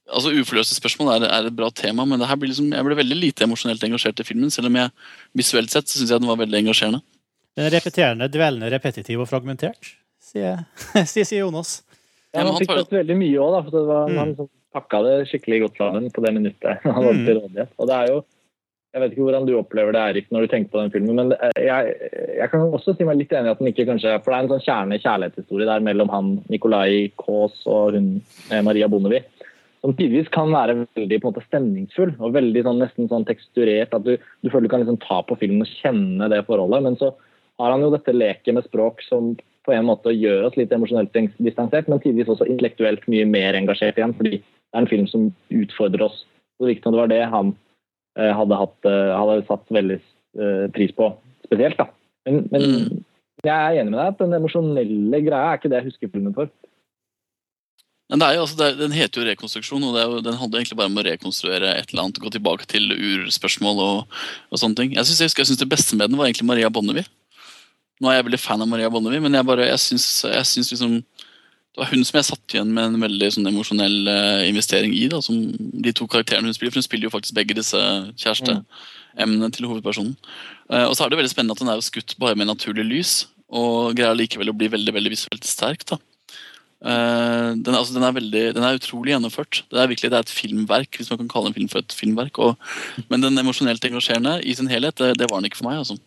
Altså, 0.10 0.32
Uforløste 0.34 0.78
spørsmål 0.78 1.16
er, 1.18 1.30
er 1.30 1.48
et 1.50 1.56
bra 1.56 1.70
tema, 1.70 2.06
men 2.06 2.22
det 2.22 2.30
her 2.30 2.38
blir 2.40 2.50
liksom, 2.50 2.72
jeg 2.74 2.86
ble 2.86 2.98
veldig 2.98 3.18
lite 3.20 3.46
emosjonelt 3.46 3.84
engasjert 3.86 4.22
i 4.22 4.26
filmen, 4.26 4.50
selv 4.54 4.72
om 4.72 4.78
jeg 4.80 4.94
visuelt 5.38 5.74
sett 5.74 5.90
så 5.90 6.00
syns 6.00 6.14
jeg 6.14 6.24
den 6.24 6.32
var 6.32 6.40
veldig 6.40 6.64
engasjerende. 6.64 7.02
Den 7.60 7.68
er 7.68 7.76
repeterende, 7.76 8.30
dvelende, 8.32 8.70
repetitiv 8.72 9.20
og 9.26 9.28
fragmentert, 9.28 9.92
sier, 10.24 10.62
sier, 11.12 11.28
Jonas. 11.42 11.82
Ja, 12.32 12.46
han 12.46 12.56
fikk 12.62 12.72
tatt 12.72 12.94
veldig 12.94 13.18
mye 13.20 13.40
òg, 13.44 13.60
for 13.68 13.76
det 13.76 13.86
var, 13.90 14.10
Mm. 14.10 14.18
Han 14.22 14.34
liksom 14.34 14.50
pakka 14.70 15.00
det 15.04 15.14
skikkelig 15.32 15.64
godt 15.66 15.80
sammen 15.82 16.12
på 16.14 16.22
det 16.24 16.32
minuttet 16.36 16.82
han 16.86 16.94
hadde 16.96 17.16
Mm. 17.18 17.26
til 17.26 17.40
rådighet. 17.42 17.72
Og 17.82 17.88
det 17.90 17.96
er 18.02 18.14
jo 18.16 18.20
Jeg 18.90 19.02
vet 19.04 19.12
ikke 19.14 19.22
hvordan 19.28 19.46
du 19.46 19.52
opplever 19.54 19.94
det, 19.94 20.02
Erik, 20.02 20.28
når 20.34 20.42
du 20.42 20.48
tenker 20.50 20.72
på 20.74 20.80
den 20.82 20.90
filmen, 20.90 21.16
men 21.20 21.34
jeg, 21.62 21.92
jeg 22.40 22.48
kan 22.50 22.64
også 22.74 22.96
si 22.98 23.06
meg 23.06 23.20
litt 23.20 23.34
enig 23.38 23.52
i 23.52 23.54
at 23.54 23.60
den 23.62 23.70
ikke 23.70 23.86
kanskje 23.86 24.16
For 24.24 24.32
det 24.34 24.38
er 24.40 24.46
en 24.48 24.50
sånn 24.50 24.64
kjerne 24.66 24.98
kjærlighetshistorie 25.04 25.68
der 25.70 25.84
mellom 25.86 26.10
han 26.10 26.32
Nikolai 26.50 27.12
Kaas 27.22 27.60
og 27.70 27.94
hun 27.94 28.08
eh, 28.50 28.64
Maria 28.66 28.88
Bondevie. 28.90 29.22
Som 29.86 29.94
tidvis 29.94 30.32
kan 30.34 30.50
være 30.50 30.88
veldig 30.98 31.20
på 31.22 31.30
en 31.30 31.36
måte 31.36 31.46
stemningsfull 31.46 32.16
og 32.18 32.34
veldig 32.34 32.64
sånn, 32.66 32.82
nesten 32.82 33.12
sånn 33.14 33.28
teksturert. 33.30 33.94
At 33.94 34.08
du, 34.10 34.16
du 34.18 34.50
føler 34.50 34.66
du 34.66 34.74
kan 34.74 34.82
liksom 34.82 34.98
ta 35.06 35.22
på 35.30 35.38
filmen 35.38 35.62
og 35.68 35.70
kjenne 35.84 36.32
det 36.34 36.42
forholdet. 36.50 36.82
Men 36.90 36.98
så 36.98 37.12
har 37.60 37.74
han 37.74 37.84
jo 37.84 37.92
dette 37.94 38.16
leket 38.16 38.56
med 38.56 38.66
språk 38.68 39.04
som 39.06 39.34
på 39.68 39.76
en 39.76 39.88
måte 39.90 40.14
gjør 40.16 40.48
oss 40.48 40.58
litt 40.58 40.72
emosjonelt 40.74 41.14
distansert, 41.44 41.90
men 41.92 42.02
tidvis 42.02 42.32
også 42.32 42.48
intellektuelt 42.48 43.04
mye 43.12 43.28
mer 43.30 43.58
engasjert 43.60 44.00
igjen, 44.00 44.16
fordi 44.18 44.40
det 44.40 44.78
er 44.78 44.84
en 44.84 44.90
film 44.90 45.06
som 45.10 45.28
utfordrer 45.54 46.08
oss. 46.08 46.24
Så 46.60 46.70
det 46.70 46.96
var 46.96 47.12
det 47.12 47.22
han 47.32 47.54
eh, 48.20 48.32
hadde, 48.36 48.58
hatt, 48.60 48.78
eh, 48.88 49.12
hadde 49.16 49.46
satt 49.48 49.76
veldig 49.76 50.00
eh, 50.00 50.66
pris 50.76 50.96
på, 50.96 51.12
spesielt. 51.46 51.78
da. 51.80 51.90
Men, 52.28 52.48
men 52.52 52.66
Mm. 52.70 53.04
jeg 53.44 53.56
er 53.56 53.82
enig 53.82 53.94
med 53.94 54.00
deg 54.00 54.10
at 54.14 54.20
den 54.20 54.36
emosjonelle 54.36 55.22
greia 55.24 55.52
er 55.54 55.60
ikke 55.60 55.72
det 55.72 55.80
jeg 55.80 55.92
husker 55.92 56.12
filmen 56.12 56.36
for. 56.36 56.50
Men 58.10 58.20
det 58.20 58.28
er 58.28 58.36
jo, 58.36 58.42
altså, 58.48 58.66
er, 58.66 58.76
Den 58.80 58.96
heter 58.96 59.22
jo 59.22 59.28
rekonstruksjon, 59.28 59.86
og 59.86 59.96
det 59.96 60.04
jo, 60.04 60.20
den 60.26 60.40
handler 60.42 60.60
egentlig 60.60 60.80
bare 60.80 60.90
om 60.90 60.98
å 60.98 61.06
rekonstruere 61.06 61.76
et 61.78 61.94
eller 61.94 62.08
annet. 62.08 62.22
Gå 62.24 62.32
tilbake 62.34 62.66
til 62.66 62.90
urspørsmål 62.90 63.82
og, 63.86 64.20
og 64.50 64.62
sånne 64.62 64.80
ting. 64.80 64.96
Jeg 64.98 65.06
syns 65.06 65.60
det 65.62 65.70
beste 65.70 65.96
med 65.96 66.10
den 66.10 66.18
var 66.18 66.26
egentlig 66.26 66.50
Maria 66.50 66.72
Bonnevie. 66.74 67.06
Nå 68.00 68.10
er 68.10 68.20
jeg 68.20 68.30
veldig 68.30 68.42
fan 68.42 68.64
av 68.64 68.70
Maria 68.72 68.90
Bonnevie, 68.92 69.22
men 69.24 69.36
jeg 69.36 69.48
bare, 69.48 69.68
jeg 69.68 69.82
syns, 69.84 70.08
syns 70.48 70.72
liksom 70.72 71.00
det 71.80 71.84
var 71.84 71.92
hun 71.94 72.04
som 72.04 72.18
jeg 72.18 72.28
satt 72.28 72.54
igjen 72.56 72.72
med 72.76 72.88
en 72.90 73.04
veldig 73.04 73.28
sånn 73.36 73.50
emosjonell 73.52 74.10
eh, 74.10 74.48
investering 74.50 74.92
i. 74.98 75.06
da, 75.12 75.22
som 75.24 75.38
De 75.56 75.94
to 75.96 76.08
karakterene 76.10 76.50
hun 76.50 76.56
spiller, 76.58 76.74
for 76.74 76.82
hun 76.82 76.88
spiller 76.88 77.08
jo 77.08 77.14
faktisk 77.14 77.38
begge 77.38 77.56
disse 77.56 77.80
kjæresteemnene 78.20 79.52
til 79.56 79.68
hovedpersonen. 79.70 80.16
Eh, 80.74 80.86
og 80.88 80.96
så 80.98 81.06
er 81.06 81.14
det 81.14 81.22
veldig 81.22 81.32
spennende 81.32 81.56
at 81.56 81.62
den 81.62 81.72
er 81.72 81.78
jo 81.78 81.86
skutt 81.86 82.18
bare 82.20 82.36
med 82.40 82.50
naturlig 82.50 82.88
lys, 82.88 83.14
og 83.48 83.96
greier 83.98 84.18
likevel 84.18 84.52
å 84.52 84.58
bli 84.58 84.72
veldig 84.74 84.96
veldig 84.98 85.14
visuelt 85.14 85.46
sterk. 85.48 85.86
da. 85.94 86.02
Eh, 86.80 87.48
den, 87.60 87.76
altså, 87.76 87.94
den, 87.94 88.08
er 88.08 88.18
veldig, 88.18 88.44
den 88.58 88.66
er 88.66 88.82
utrolig 88.82 89.14
gjennomført. 89.14 89.64
Det 89.70 89.80
er 89.80 89.94
virkelig 89.94 90.12
det 90.12 90.20
er 90.20 90.28
et 90.28 90.38
filmverk, 90.42 90.98
hvis 90.98 91.14
man 91.14 91.22
kan 91.24 91.34
kalle 91.36 91.54
en 91.54 91.58
film 91.62 91.70
for 91.72 91.86
et 91.86 91.96
filmverk. 91.96 92.42
Og, 92.44 92.58
men 93.14 93.24
den 93.24 93.40
emosjonelt 93.40 93.86
engasjerende 93.86 94.40
i 94.42 94.58
sin 94.58 94.72
helhet, 94.72 94.98
det, 94.98 95.20
det 95.22 95.30
var 95.30 95.40
den 95.40 95.52
ikke 95.52 95.62
for 95.62 95.70
meg. 95.70 95.84
altså. 95.84 96.00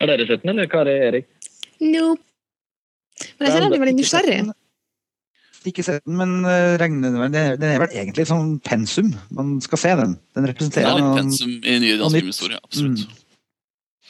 Har 0.00 0.12
dere 0.12 0.28
sett 0.28 0.44
den, 0.44 0.54
eller 0.54 0.70
Kari 0.70 0.94
Erik? 1.08 1.28
Nope. 1.80 2.22
Men 3.36 3.46
jeg 3.46 3.52
kjenner 3.54 3.70
jeg 3.70 3.76
er 3.76 3.84
veldig 3.84 3.98
nysgjerrig. 3.98 4.38
ikke 5.66 5.82
sett 5.82 6.02
den, 6.04 6.18
men 6.20 6.34
eh, 6.46 6.76
regner 6.78 7.14
den 7.16 7.36
den 7.58 7.70
er 7.70 7.80
vel 7.82 7.94
egentlig 7.96 8.26
sånn 8.28 8.58
pensum. 8.62 9.14
Man 9.34 9.56
skal 9.64 9.80
se 9.82 9.94
den. 9.98 10.18
Den 10.36 10.50
representerer 10.52 11.00
noe 11.00 11.16
pensum 11.16 11.54
i 11.56 11.78
nye 11.82 11.96
dansk 11.98 12.12
nytt. 12.12 12.20
filmhistorie. 12.20 12.60
Absolutt. 12.62 13.22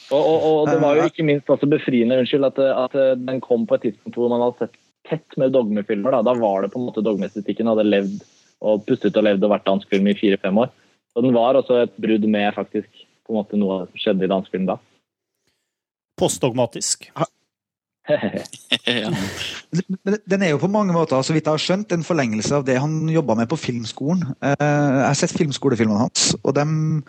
Og, 0.07 0.23
og, 0.23 0.43
og 0.47 0.67
det 0.69 0.77
var 0.79 0.99
jo 0.99 1.07
ikke 1.09 1.25
minst 1.27 1.49
også 1.51 1.67
befriende 1.67 2.19
unnskyld, 2.21 2.45
at, 2.47 2.59
at 2.85 2.93
den 3.27 3.41
kom 3.43 3.65
på 3.67 3.75
et 3.75 3.89
tidspunkt 3.89 4.19
hvor 4.19 4.29
man 4.31 4.43
hadde 4.45 4.67
sett 4.67 4.77
tett 5.09 5.37
med 5.39 5.53
dogmefilmer. 5.55 6.11
Da, 6.11 6.21
da 6.27 6.35
var 6.39 6.63
det 6.63 6.71
på 6.73 6.81
en 6.81 6.87
måte 6.89 7.03
dogmeestetikken 7.05 7.69
hadde 7.71 7.87
levd 7.87 8.21
og 8.67 8.85
pustet 8.87 9.17
og 9.19 9.25
levd 9.27 9.45
og 9.45 9.53
vært 9.53 9.67
dansk 9.67 9.89
film 9.91 10.07
i 10.09 10.15
fire-fem 10.17 10.63
år. 10.63 10.71
Og 11.17 11.25
den 11.25 11.35
var 11.35 11.57
også 11.57 11.81
et 11.83 11.95
brudd 12.01 12.25
med 12.29 12.53
faktisk 12.55 12.89
på 13.25 13.33
en 13.33 13.39
måte 13.39 13.59
noe 13.59 13.83
som 13.89 14.01
skjedde 14.01 14.27
i 14.27 14.31
dansk 14.31 14.53
film 14.53 14.67
da. 14.69 14.77
Postdogmatisk. 16.17 17.09
Den 20.31 20.43
er 20.43 20.53
jo 20.53 20.61
på 20.61 20.69
mange 20.71 20.93
måter 20.95 21.21
så 21.25 21.33
vidt 21.35 21.45
jeg 21.47 21.51
har 21.57 21.63
skjønt, 21.63 21.91
en 21.91 22.05
forlengelse 22.07 22.55
av 22.55 22.63
det 22.67 22.77
han 22.79 23.09
jobba 23.11 23.35
med 23.35 23.49
på 23.51 23.59
filmskolen. 23.59 24.23
Eh, 24.39 24.55
Jeg 24.55 25.07
har 25.09 25.17
sett 25.19 25.35
filmskolefilmene 25.35 26.05
hans, 26.05 26.29
og 26.43 26.55
dem, 26.55 27.03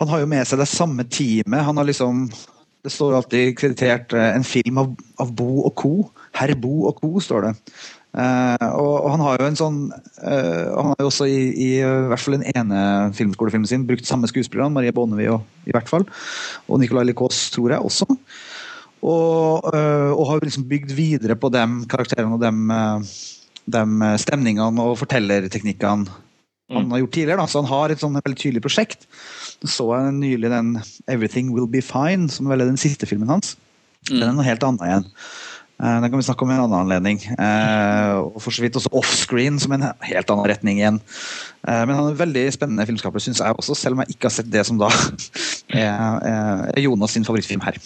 han 0.00 0.10
har 0.10 0.18
jo 0.24 0.30
med 0.30 0.44
seg 0.48 0.58
det 0.62 0.68
samme 0.70 1.06
teamet. 1.06 1.64
Han 1.68 1.78
har 1.78 1.86
liksom 1.88 2.26
Det 2.86 2.92
står 2.94 3.16
alltid 3.18 3.56
kreditert 3.58 4.12
eh, 4.14 4.34
en 4.36 4.44
film 4.46 4.78
av, 4.78 4.92
av 5.18 5.32
Bo 5.34 5.64
og 5.66 5.74
co. 5.74 5.94
Herr 6.38 6.54
Bo 6.54 6.86
og 6.86 7.00
co. 7.00 7.18
står 7.20 7.40
det. 7.48 7.54
Eh, 8.16 8.68
og, 8.80 9.10
han 9.12 9.20
har 9.20 9.42
jo 9.42 9.46
en 9.50 9.58
sånn 9.58 9.78
uh, 9.92 10.66
Han 10.72 10.86
har 10.88 11.02
jo 11.02 11.08
også 11.10 11.26
i, 11.28 11.40
i, 11.52 11.70
i 11.84 12.06
hvert 12.08 12.22
fall 12.22 12.38
den 12.38 12.46
ene 12.48 12.78
filmskolefilmen 13.12 13.68
sin 13.68 13.84
brukt 13.88 14.08
samme 14.08 14.30
skuespillerne, 14.30 14.72
Marie 14.72 14.94
Bonnevie 14.96 15.34
og, 15.34 15.44
i 15.68 15.74
hvert 15.76 15.90
fall. 15.90 16.06
Og 16.66 16.80
Nicolai 16.80 17.04
Licos, 17.04 17.46
tror 17.52 17.74
jeg 17.74 17.84
også. 17.84 18.08
Og, 19.04 19.68
uh, 19.68 20.12
og 20.16 20.22
har 20.30 20.46
liksom 20.46 20.68
bygd 20.70 20.94
videre 20.96 21.36
på 21.36 21.52
de 21.52 21.64
karakterene 21.92 22.38
og 22.38 22.40
de, 22.40 23.10
de 23.76 24.14
stemningene 24.22 24.86
og 24.86 24.96
fortellerteknikkene 25.02 26.22
han 26.72 26.90
har 26.90 26.98
gjort 26.98 27.12
tidligere. 27.14 27.38
Da. 27.38 27.46
Så 27.46 27.60
han 27.60 27.70
har 27.70 27.92
et 27.92 28.00
sånn 28.02 28.16
veldig 28.16 28.38
tydelig 28.40 28.62
prosjekt. 28.64 29.06
Så 29.62 29.86
jeg 29.92 30.14
nylig 30.16 30.50
den 30.50 30.72
'Everything 31.06 31.52
Will 31.54 31.68
Be 31.70 31.78
Fine', 31.78 32.30
som 32.30 32.48
vel 32.50 32.60
er 32.60 32.66
den 32.66 32.80
siste 32.80 33.06
filmen 33.06 33.30
hans. 33.30 33.54
Den 34.08 34.22
er 34.22 34.32
noe 34.34 34.46
helt 34.46 34.64
annet 34.66 34.82
igjen. 34.82 35.06
Eh, 35.82 36.00
Den 36.00 36.10
kan 36.10 36.18
vi 36.18 36.24
snakke 36.24 36.44
om 36.44 36.50
i 36.50 36.54
en 36.54 36.62
annen 36.64 36.78
anledning. 36.80 37.18
Eh, 37.36 38.16
Og 38.16 38.40
for 38.40 38.50
så 38.50 38.62
vidt 38.64 38.76
også 38.76 38.92
offscreen, 38.92 39.58
som 39.60 39.72
en 39.72 39.84
helt 40.00 40.30
annen 40.30 40.48
retning 40.48 40.80
igjen. 40.80 41.00
Eh, 41.68 41.84
Men 41.84 41.94
han 41.96 42.06
er 42.06 42.14
en 42.14 42.24
veldig 42.24 42.52
spennende 42.52 42.86
filmskaper, 42.86 43.20
syns 43.20 43.40
jeg 43.40 43.54
også, 43.54 43.76
selv 43.76 43.92
om 43.96 44.04
jeg 44.04 44.16
ikke 44.16 44.30
har 44.30 44.36
sett 44.38 44.50
det 44.50 44.64
som 44.66 44.78
da 44.78 44.88
er, 45.68 46.80
Jonas 46.80 47.12
sin 47.12 47.24
favorittfilm 47.24 47.60
her. 47.60 47.76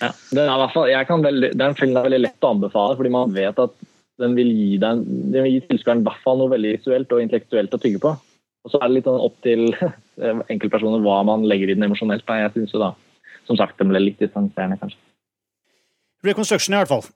Ja. 0.00 0.12
Den 0.32 0.48
er, 0.48 0.56
hvert 0.56 0.72
fall, 0.72 1.22
veldig, 1.22 1.52
den 1.58 1.76
filmen 1.76 2.00
er 2.00 2.08
veldig 2.08 2.22
lett 2.24 2.46
å 2.46 2.54
anbefale, 2.54 2.96
fordi 2.96 3.12
man 3.12 3.34
vet 3.36 3.58
at 3.60 3.74
den 4.20 4.34
vil 4.36 4.48
gi, 4.48 4.78
den, 4.80 5.04
den 5.32 5.44
vil 5.44 5.58
gi 5.58 5.60
tilskueren 5.68 6.00
i 6.00 6.08
hvert 6.08 6.24
fall 6.24 6.40
noe 6.40 6.52
veldig 6.52 6.78
visuelt 6.78 7.12
og 7.12 7.20
intellektuelt 7.20 7.76
å 7.76 7.80
tygge 7.80 8.00
på. 8.00 8.14
Og 8.64 8.72
så 8.72 8.80
er 8.80 8.88
det 8.88 8.96
litt 8.98 9.08
sånn 9.08 9.20
opp 9.20 9.36
til 9.44 9.68
enkeltpersoner 10.52 11.04
hva 11.04 11.20
man 11.28 11.44
legger 11.48 11.72
i 11.72 11.76
den 11.76 11.84
emosjonelt. 11.84 12.24
Jeg 12.24 12.52
synes 12.56 12.72
jo 12.72 12.80
da, 12.80 12.94
som 13.48 13.60
sagt, 13.60 13.76
den 13.80 13.92
ble 13.92 14.00
litt 14.00 14.20
distanserende, 14.20 14.80
kanskje. 14.80 15.00
Reconstruction, 16.26 16.74
i 16.74 16.80
hvert 16.82 16.90
fall. 16.90 17.06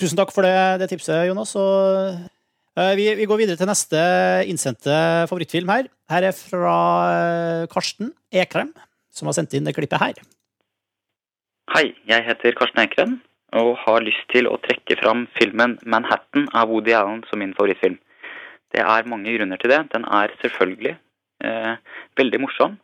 Tusen 0.00 0.18
takk 0.18 0.32
for 0.34 0.44
det, 0.44 0.54
det 0.82 0.90
tipset, 0.90 1.28
Jonas. 1.30 1.54
Og, 1.56 2.16
uh, 2.76 2.92
vi, 2.98 3.06
vi 3.16 3.28
går 3.30 3.40
videre 3.40 3.56
til 3.60 3.70
neste 3.70 4.00
innsendte 4.50 4.96
favorittfilm 5.30 5.70
her. 5.72 5.88
Her 6.12 6.26
er 6.28 6.34
fra 6.36 6.78
eh, 7.08 7.66
Karsten 7.72 8.10
Ekrem, 8.28 8.74
som 9.08 9.30
har 9.30 9.36
sendt 9.38 9.54
inn 9.56 9.64
det 9.64 9.72
klippet 9.76 10.02
her. 10.02 10.18
Hei, 11.72 11.94
jeg 12.04 12.26
heter 12.26 12.52
Karsten 12.58 12.82
Ekrem 12.82 13.14
og 13.56 13.78
har 13.84 14.02
lyst 14.04 14.26
til 14.34 14.50
å 14.50 14.58
trekke 14.60 14.98
fram 15.00 15.24
filmen 15.38 15.78
'Manhattan' 15.86 16.50
av 16.52 16.68
Woody 16.68 16.92
Allen 16.92 17.22
som 17.30 17.40
min 17.40 17.54
favorittfilm. 17.56 17.96
Det 18.74 18.82
er 18.82 19.08
mange 19.08 19.32
grunner 19.32 19.56
til 19.62 19.70
det. 19.70 19.80
Den 19.94 20.04
er 20.04 20.34
selvfølgelig 20.42 20.96
eh, 21.46 21.74
veldig 22.18 22.40
morsom, 22.42 22.76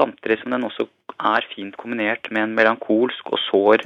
samtidig 0.00 0.40
som 0.40 0.50
den 0.56 0.64
også 0.64 0.88
er 1.20 1.46
fint 1.54 1.76
kombinert 1.76 2.30
med 2.32 2.42
en 2.42 2.56
melankolsk 2.58 3.30
og 3.30 3.38
sår 3.46 3.84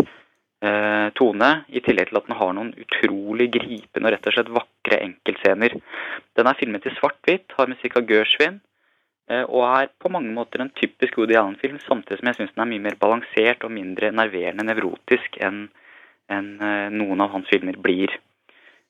tone, 1.19 1.49
i 1.75 1.81
tillegg 1.83 2.13
til 2.13 2.21
at 2.21 2.29
den 2.29 2.37
har 2.39 2.53
noen 2.55 2.69
utrolig 2.79 3.49
gripende 3.51 4.07
og 4.07 4.13
rett 4.15 4.29
og 4.31 4.37
slett 4.37 4.53
vakre 4.55 5.01
enkeltscener. 5.03 5.75
Den 6.39 6.47
er 6.47 6.59
filmet 6.61 6.87
i 6.87 6.93
svart-hvitt, 6.95 7.57
har 7.59 7.73
musikk 7.73 7.97
av 7.99 8.07
Gershwin, 8.07 8.61
Eh, 9.31 9.45
og 9.47 9.63
er 9.69 9.93
på 10.03 10.11
mange 10.11 10.33
måter 10.35 10.63
en 10.63 10.73
typisk 10.75 11.17
Woody 11.19 11.37
Allen-film, 11.39 11.79
samtidig 11.87 12.21
som 12.21 12.31
jeg 12.31 12.39
syns 12.41 12.55
den 12.57 12.65
er 12.65 12.71
mye 12.73 12.85
mer 12.89 12.99
balansert 13.01 13.65
og 13.67 13.75
mindre 13.75 14.11
nerverende 14.15 14.67
nevrotisk 14.67 15.39
enn 15.41 15.69
enn, 16.33 16.55
eh, 16.65 16.89
noen 16.89 17.21
av 17.21 17.33
hans 17.35 17.49
filmer 17.51 17.77
blir. 17.77 18.09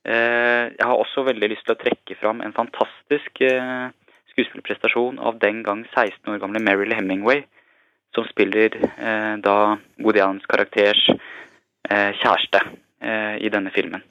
Eh, 0.05 0.71
Jeg 0.79 0.87
har 0.87 0.97
også 0.97 1.25
veldig 1.27 1.49
lyst 1.51 1.65
til 1.67 1.75
å 1.75 1.81
trekke 1.81 2.17
fram 2.21 2.41
en 2.41 2.53
fantastisk 2.53 3.41
eh, 3.41 3.91
skuespillerprestasjon 4.33 5.19
av 5.19 5.39
den 5.39 5.63
gang 5.63 5.85
16 5.95 6.33
år 6.33 6.39
gamle 6.39 6.61
Meryl 6.61 6.95
Hemingway, 6.95 7.45
som 8.15 8.25
spiller 8.25 8.71
eh, 8.77 9.37
da 9.39 9.77
Woody 9.99 10.21
Allens 10.21 10.47
karakters 10.47 11.09
eh, 11.11 11.17
kjæreste 11.91 12.63
eh, 13.03 13.37
i 13.43 13.51
denne 13.53 13.73
filmen. 13.75 14.03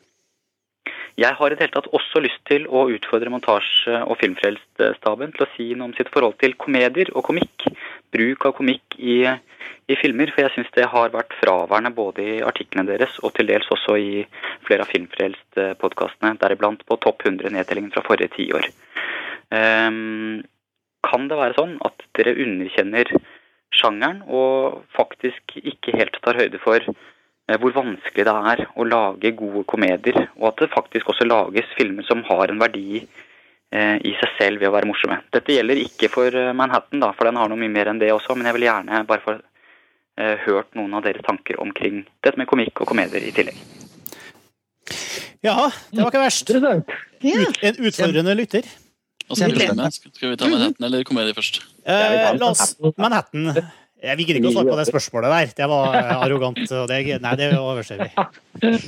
Jeg 1.19 1.35
har 1.35 1.51
i 1.51 1.55
det 1.55 1.65
hele 1.65 1.75
tatt 1.75 1.89
også 1.91 2.21
lyst 2.23 2.39
til 2.47 2.67
å 2.71 2.85
utfordre 2.93 3.31
montasje- 3.33 3.99
og 4.07 4.15
filmfrelst-staben 4.21 5.33
til 5.35 5.43
å 5.45 5.49
si 5.55 5.67
noe 5.75 5.89
om 5.89 5.95
sitt 5.97 6.09
forhold 6.13 6.37
til 6.39 6.55
komedier 6.59 7.11
og 7.11 7.25
komikk. 7.27 7.67
Bruk 8.15 8.47
av 8.47 8.55
komikk 8.55 8.95
i, 8.97 9.17
i 9.27 9.97
filmer, 9.99 10.31
for 10.31 10.45
jeg 10.45 10.55
syns 10.55 10.71
det 10.77 10.87
har 10.93 11.11
vært 11.13 11.35
fraværende 11.41 11.91
både 11.95 12.23
i 12.23 12.39
artiklene 12.47 12.87
deres 12.87 13.19
og 13.21 13.35
til 13.35 13.51
dels 13.51 13.67
også 13.75 13.97
i 13.99 14.23
flere 14.67 14.87
av 14.87 14.93
filmfrelst-podkastene, 14.93 16.37
deriblant 16.41 16.87
på 16.87 16.99
topp 17.03 17.27
100-nedtellingen 17.27 17.91
fra 17.93 18.05
forrige 18.07 18.31
tiår. 18.37 18.71
Um, 19.51 20.39
kan 21.03 21.27
det 21.27 21.37
være 21.37 21.57
sånn 21.57 21.75
at 21.83 22.07
dere 22.15 22.37
underkjenner 22.39 23.09
sjangeren 23.75 24.21
og 24.27 24.83
faktisk 24.95 25.57
ikke 25.59 25.95
helt 25.97 26.17
tar 26.23 26.39
høyde 26.39 26.59
for 26.63 26.83
eh, 26.83 27.01
hvor 27.59 27.73
vanskelig 27.75 28.25
det 28.27 28.33
er 28.53 28.63
å 28.75 28.85
lage 28.87 29.33
gode 29.37 29.65
komedier, 29.69 30.29
og 30.39 30.51
at 30.51 30.63
det 30.63 30.71
faktisk 30.73 31.09
også 31.11 31.27
lages 31.27 31.67
filmer 31.77 32.05
som 32.07 32.23
har 32.27 32.51
en 32.51 32.61
verdi 32.61 33.01
eh, 33.01 33.97
i 33.97 34.13
seg 34.19 34.35
selv 34.37 34.61
ved 34.61 34.69
å 34.69 34.75
være 34.75 34.89
morsomme. 34.89 35.19
Dette 35.33 35.55
gjelder 35.57 35.81
ikke 35.83 36.11
for 36.13 36.37
eh, 36.37 36.53
Manhattan, 36.57 37.01
da, 37.03 37.11
for 37.17 37.27
den 37.27 37.39
har 37.41 37.51
noe 37.51 37.59
mye 37.59 37.73
mer 37.73 37.91
enn 37.91 38.01
det 38.01 38.11
også, 38.13 38.37
men 38.37 38.49
jeg 38.49 38.59
vil 38.59 38.67
gjerne 38.69 39.03
bare 39.09 39.25
få 39.25 39.35
eh, 39.37 40.37
hørt 40.45 40.71
noen 40.79 40.95
av 40.97 41.05
deres 41.07 41.25
tanker 41.27 41.59
omkring 41.63 42.05
dette 42.23 42.39
med 42.39 42.49
komikk 42.51 42.83
og 42.83 42.91
komedier 42.93 43.25
i 43.25 43.33
tillegg. 43.35 43.59
Ja, 45.41 45.57
det 45.89 46.03
var 46.03 46.11
ikke 46.11 46.21
verst. 46.21 46.51
Ut, 46.53 47.61
en 47.65 47.77
utfordrende 47.81 48.37
lytter. 48.37 48.67
Er. 49.31 49.91
Skal 49.95 50.33
vi 50.33 50.37
ta 50.37 50.49
Manhattan 50.51 50.85
eller 50.85 51.05
komedie 51.07 51.33
først? 51.33 51.61
Eh, 51.87 52.33
la 52.35 52.49
oss 52.51 52.75
Manhattan. 52.99 53.53
Jeg 54.01 54.17
vil 54.17 54.31
ikke 54.33 54.49
å 54.49 54.53
svare 54.55 54.71
på 54.71 54.77
det 54.79 54.87
spørsmålet 54.89 55.33
der. 55.35 55.51
Det 55.61 55.67
var 55.69 55.95
eh, 55.99 56.11
arrogant. 56.25 56.61
Og 56.65 56.87
det, 56.89 57.01
nei, 57.21 57.33
det 57.37 57.51
overser 57.59 58.01
vi. 58.01 58.09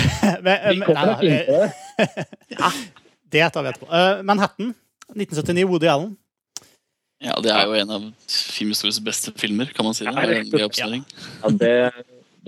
men, 0.44 0.82
nei, 0.84 1.04
nei, 1.24 2.70
det 3.32 3.46
tar 3.54 3.64
vi 3.64 3.72
etterpå. 3.72 3.88
Eh, 3.88 4.20
Manhattan, 4.28 4.74
1979, 5.14 5.64
Woody 5.70 5.88
Allen. 5.88 6.12
Ja, 7.20 7.36
det 7.44 7.52
er 7.52 7.66
jo 7.68 7.76
en 7.76 7.90
av 7.92 8.04
filmhistoriens 8.28 9.00
beste 9.04 9.32
filmer, 9.36 9.68
kan 9.76 9.84
man 9.84 9.96
si 9.96 10.06
det. 10.06 10.14
Det 10.16 10.24
er 10.24 10.38
en 10.38 10.52
gøy 10.54 10.64
oppsummering. 10.64 11.02
Ja, 11.42 11.50
det, 11.60 11.72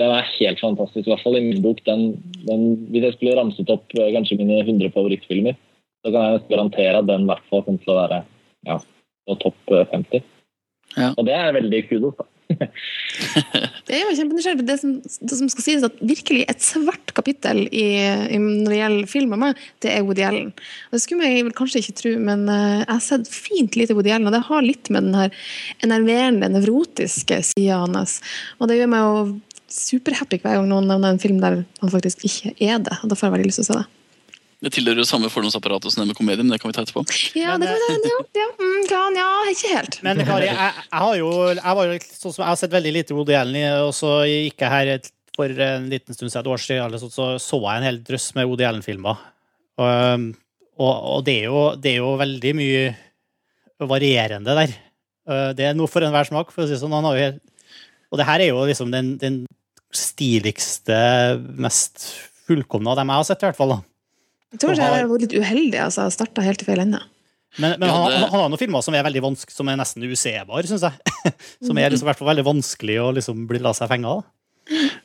den 0.00 0.14
er 0.16 0.30
helt 0.38 0.62
fantastisk, 0.64 1.04
i 1.04 1.12
hvert 1.12 1.24
fall 1.24 1.36
i 1.36 1.44
min 1.44 1.60
bok. 1.64 1.82
Den, 1.88 2.06
den, 2.46 2.64
hvis 2.92 3.04
jeg 3.08 3.16
skulle 3.18 3.36
ramset 3.36 3.72
opp 3.72 3.92
eh, 3.98 4.12
kanskje 4.14 4.40
mine 4.40 4.62
100 4.64 4.94
favorittfilmer, 4.94 5.58
så 6.02 6.12
kan 6.12 6.24
jeg 6.28 6.46
garantere 6.50 7.02
at 7.02 7.10
den 7.10 7.26
i 7.26 7.30
hvert 7.30 7.44
fall 7.50 7.64
kommer 7.66 7.84
til 7.84 7.92
å 7.92 7.98
være 8.00 8.22
ja, 8.68 8.78
på 9.28 9.38
topp 9.44 9.76
eh, 9.76 9.84
50. 9.92 10.24
Ja. 10.96 11.12
Og 11.16 11.26
det 11.26 11.34
er 11.36 11.54
veldig 11.56 11.82
kudos. 11.88 12.16
da. 12.18 12.28
Det 13.86 13.96
er 13.96 14.02
jo 14.04 14.16
kjempenysgjerrig 14.16 14.64
det 14.66 14.76
som, 14.80 14.94
det 15.00 15.36
som 15.38 15.48
skal 15.52 15.64
sies 15.64 15.84
at 15.86 16.00
virkelig 16.04 16.44
et 16.50 16.64
svart 16.64 17.12
kapittel 17.16 17.64
i, 17.68 17.86
i, 18.02 18.38
når 18.40 18.72
det 18.72 18.80
gjelder 18.80 19.10
film 19.10 19.34
av 19.36 19.40
meg, 19.42 19.62
det 19.84 19.92
er 19.92 20.04
Woody 20.06 20.24
Allen. 20.26 20.50
Og 20.90 20.96
det 20.96 21.02
skulle 21.04 21.28
jeg 21.28 21.54
kanskje 21.58 21.82
ikke 21.82 21.96
tro, 22.00 22.12
men 22.28 22.44
eh, 22.52 22.82
jeg 22.82 22.90
har 22.90 23.02
sett 23.04 23.30
fint 23.32 23.78
lite 23.78 23.96
Woody 23.98 24.12
Allen, 24.14 24.28
og 24.30 24.36
det 24.36 24.44
har 24.48 24.66
litt 24.66 24.92
med 24.92 25.08
den 25.08 25.18
her 25.18 25.48
enerverende, 25.84 26.50
nevrotiske 26.52 27.40
sida 27.52 27.82
hans. 27.82 28.20
Og 28.60 28.70
det 28.70 28.78
gjør 28.80 28.92
meg 28.92 29.06
jo 29.06 29.24
superhappy 29.72 30.40
hver 30.42 30.60
gang 30.60 30.68
noen 30.70 30.88
nevner 30.90 31.14
en 31.14 31.22
film 31.22 31.40
der 31.42 31.62
han 31.80 31.92
faktisk 31.92 32.24
ikke 32.28 32.54
er 32.60 32.80
det. 32.84 33.00
Og 33.02 33.12
da 33.12 33.18
får 33.18 33.28
jeg 33.28 33.36
veldig 33.38 33.50
lyst 33.50 33.62
til 33.62 33.68
å 33.68 33.72
se 33.72 33.80
det. 33.80 33.88
Det 34.62 34.70
tilhører 34.76 35.00
jo 35.02 35.06
samme 35.08 35.26
fordomsapparatet 35.32 35.90
som 35.90 36.02
det 36.04 36.12
med 36.12 36.16
komedie, 36.18 36.44
men 36.44 36.52
det 36.54 36.60
kan 36.62 36.70
vi 36.70 36.76
ta 36.76 36.84
etterpå. 36.84 37.02
Ja, 37.34 37.56
det 37.58 37.66
kan 37.66 37.96
vi 38.04 38.10
ja, 38.12 38.18
ja, 38.38 38.44
mm, 38.60 39.16
ja, 39.18 39.30
ikke 39.50 39.72
helt. 39.74 39.96
Men 40.06 40.20
Kari, 40.22 40.46
jeg, 40.46 40.56
jeg 40.86 41.00
har 41.02 41.16
jo 41.18 41.30
jeg, 41.50 41.74
var 41.78 41.88
jo 41.90 41.96
sånn 42.06 42.30
som, 42.36 42.42
jeg 42.44 42.50
har 42.52 42.60
sett 42.60 42.76
veldig 42.76 42.92
lite 42.94 43.16
Woody 43.18 43.34
Allen, 43.34 43.58
og 43.88 43.90
så 43.98 44.12
gikk 44.30 44.62
jeg 44.62 44.70
her 44.76 44.92
et- 44.98 45.10
for 45.32 45.48
en 45.64 45.86
liten 45.88 46.12
stund 46.14 46.28
siden, 46.30 46.42
et 46.44 46.50
år 46.52 46.60
siden, 46.60 46.98
så 47.10 47.26
så 47.40 47.58
jeg 47.64 47.80
en 47.80 47.86
hel 47.88 47.98
drøss 48.04 48.34
med 48.36 48.46
Woody 48.50 48.66
Allen-filmer. 48.68 49.16
Og, 49.80 50.26
og, 50.76 50.92
og 51.16 51.22
det, 51.24 51.38
er 51.40 51.46
jo, 51.48 51.62
det 51.80 51.94
er 51.94 52.02
jo 52.02 52.10
veldig 52.20 52.52
mye 52.58 52.82
varierende 53.80 54.54
der. 54.58 54.74
Eh, 55.26 55.52
Det 55.56 55.64
er 55.70 55.74
noe 55.78 55.88
for 55.88 56.04
enhver 56.04 56.28
smak, 56.28 56.52
for 56.52 56.62
å 56.62 56.68
si 56.68 56.76
det 56.76 56.82
sånn. 56.82 56.92
Han 56.92 57.08
har 57.08 57.16
jo 57.16 57.24
helt, 57.24 57.40
og 58.12 58.20
det 58.20 58.26
her 58.28 58.44
er 58.44 58.52
jo 58.52 58.66
liksom 58.68 58.92
den, 58.92 59.14
den 59.18 59.40
stiligste, 59.96 61.00
mest 61.58 62.04
fullkomne 62.46 62.92
av 62.92 63.00
dem 63.00 63.10
jeg 63.12 63.22
har 63.22 63.28
sett, 63.32 63.42
i 63.42 63.48
hvert 63.48 63.58
fall. 63.58 63.74
da. 63.76 63.80
Jeg 64.52 64.60
tror 64.60 64.74
ikke 64.76 64.88
jeg 64.92 65.08
var 65.10 65.24
litt 65.24 65.34
uheldig. 65.36 65.80
altså 65.80 66.06
starta 66.12 66.44
helt 66.44 66.62
i 66.62 66.68
feil 66.68 66.84
ende. 66.84 67.00
Men, 67.60 67.74
men 67.80 67.88
Ja, 67.88 67.94
han, 67.94 68.10
det- 68.10 68.18
han, 68.20 68.30
han 68.30 68.40
har 68.40 68.52
noen 68.52 68.60
filmer 68.60 68.84
som 68.84 68.94
er 68.96 69.04
veldig 69.04 69.22
vanske, 69.24 69.52
som 69.52 69.68
er 69.68 69.76
nesten 69.80 70.04
usebar, 70.04 70.68
syns 70.68 70.84
jeg. 70.86 71.16
som 71.66 71.76
er 71.78 71.92
liksom, 71.92 72.06
i 72.06 72.10
hvert 72.10 72.20
fall 72.20 72.30
veldig 72.32 72.46
vanskelig 72.48 72.96
å 73.02 73.10
liksom 73.18 73.44
bli 73.50 73.60
la 73.64 73.74
seg 73.76 73.90
fenge 73.92 74.08
av. 74.08 74.22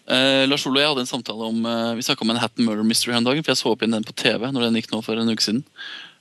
Uh, 0.07 0.45
Lars 0.47 0.63
Olo, 0.69 0.77
og 0.77 0.83
jeg 0.83 0.91
hadde 0.91 1.03
en 1.03 1.09
samtale 1.09 1.47
om 1.49 1.63
uh, 1.65 1.95
Vi 1.97 2.03
om 2.13 2.27
Manhattan 2.29 2.63
Murder 2.67 2.85
Mystery 2.85 3.15
her 3.15 3.17
en 3.23 3.25
dag, 3.25 3.39
for 3.41 3.51
jeg 3.51 3.59
så 3.59 3.71
opp 3.71 3.81
igjen 3.81 3.95
den 3.97 4.05
på 4.05 4.13
TV 4.15 4.45
når 4.53 4.67
den 4.67 4.77
gikk 4.77 4.91
nå 4.93 5.01
for 5.03 5.17
en 5.19 5.31
uke 5.33 5.43
siden. 5.43 5.63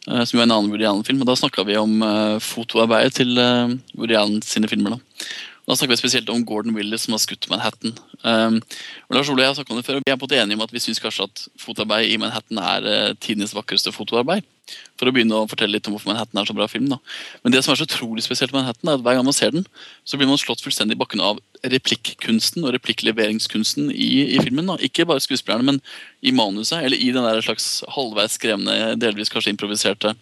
Uh, 0.08 0.22
som 0.24 0.38
jo 0.38 0.40
er 0.40 0.46
en 0.48 0.54
annen 0.56 0.70
Woody 0.72 0.86
Allen-film. 0.88 1.20
og 1.22 1.28
Da 1.28 1.36
snakka 1.38 1.66
vi 1.68 1.76
om 1.78 1.98
uh, 2.02 2.38
fotoarbeidet 2.42 3.18
til 3.20 3.36
uh, 3.38 3.74
Woody 3.98 4.16
Allen 4.18 4.40
sine 4.46 4.70
filmer. 4.72 4.96
Da 4.96 5.02
Da 5.66 5.74
snakker 5.74 5.96
vi 5.96 5.98
spesielt 5.98 6.28
om 6.30 6.44
Gordon 6.46 6.76
Willis 6.76 7.02
som 7.06 7.16
har 7.16 7.18
skutt 7.18 7.48
Manhattan. 7.50 7.96
Um, 8.22 8.60
Lars 9.10 9.30
Ole 9.32 9.42
jeg 9.42 9.50
har 9.50 9.56
snakket 9.58 9.72
om 9.74 9.80
det 9.80 9.86
før, 9.88 9.96
og 9.98 10.04
vi 10.06 10.12
er 10.12 10.18
på 10.20 10.28
det 10.30 10.38
enige 10.38 10.58
om 10.60 10.62
at 10.62 10.74
vi 10.74 10.82
syns 10.82 11.00
kanskje 11.02 11.26
at 11.26 11.40
fotoarbeid 11.58 12.12
i 12.12 12.18
Manhattan 12.22 12.60
er 12.62 12.86
uh, 12.86 13.14
tidenes 13.18 13.54
vakreste 13.56 13.90
fotoarbeid. 13.90 14.46
For 14.98 15.10
å 15.10 15.14
begynne 15.14 15.34
å 15.34 15.48
fortelle 15.50 15.74
litt 15.74 15.88
om 15.90 15.94
hvorfor 15.94 16.12
Manhattan 16.12 16.38
er 16.38 16.46
så 16.46 16.54
bra 16.54 16.68
film. 16.70 16.86
da 16.90 17.00
Men 17.42 17.54
det 17.54 17.64
som 17.66 17.74
er 17.74 17.80
så 17.80 17.86
utrolig 17.88 18.22
spesielt 18.22 18.54
med 18.54 18.62
Manhattan, 18.62 18.92
er 18.92 19.00
at 19.00 19.02
hver 19.02 19.18
gang 19.18 19.26
man 19.26 19.34
ser 19.34 19.56
den, 19.56 19.66
så 20.06 20.18
blir 20.18 20.30
man 20.30 20.38
slått 20.38 20.62
fullstendig 20.62 20.94
i 20.94 21.02
bakken 21.02 21.22
av 21.22 21.42
replikkunsten 21.66 22.62
og 22.62 22.74
replikkleveringskunsten 22.78 23.90
i, 23.90 24.10
i 24.36 24.38
filmen. 24.46 24.70
da 24.70 24.78
Ikke 24.86 25.08
bare 25.10 25.24
skuespillerne, 25.24 25.66
men 25.66 25.82
i 26.22 26.34
manuset, 26.34 26.78
eller 26.78 26.98
i 26.98 27.10
den 27.10 27.26
der 27.26 27.42
slags 27.42 27.82
halvveis 27.90 28.38
skrevne, 28.38 28.94
delvis 29.02 29.34
kanskje 29.34 29.54
improviserte 29.54 30.14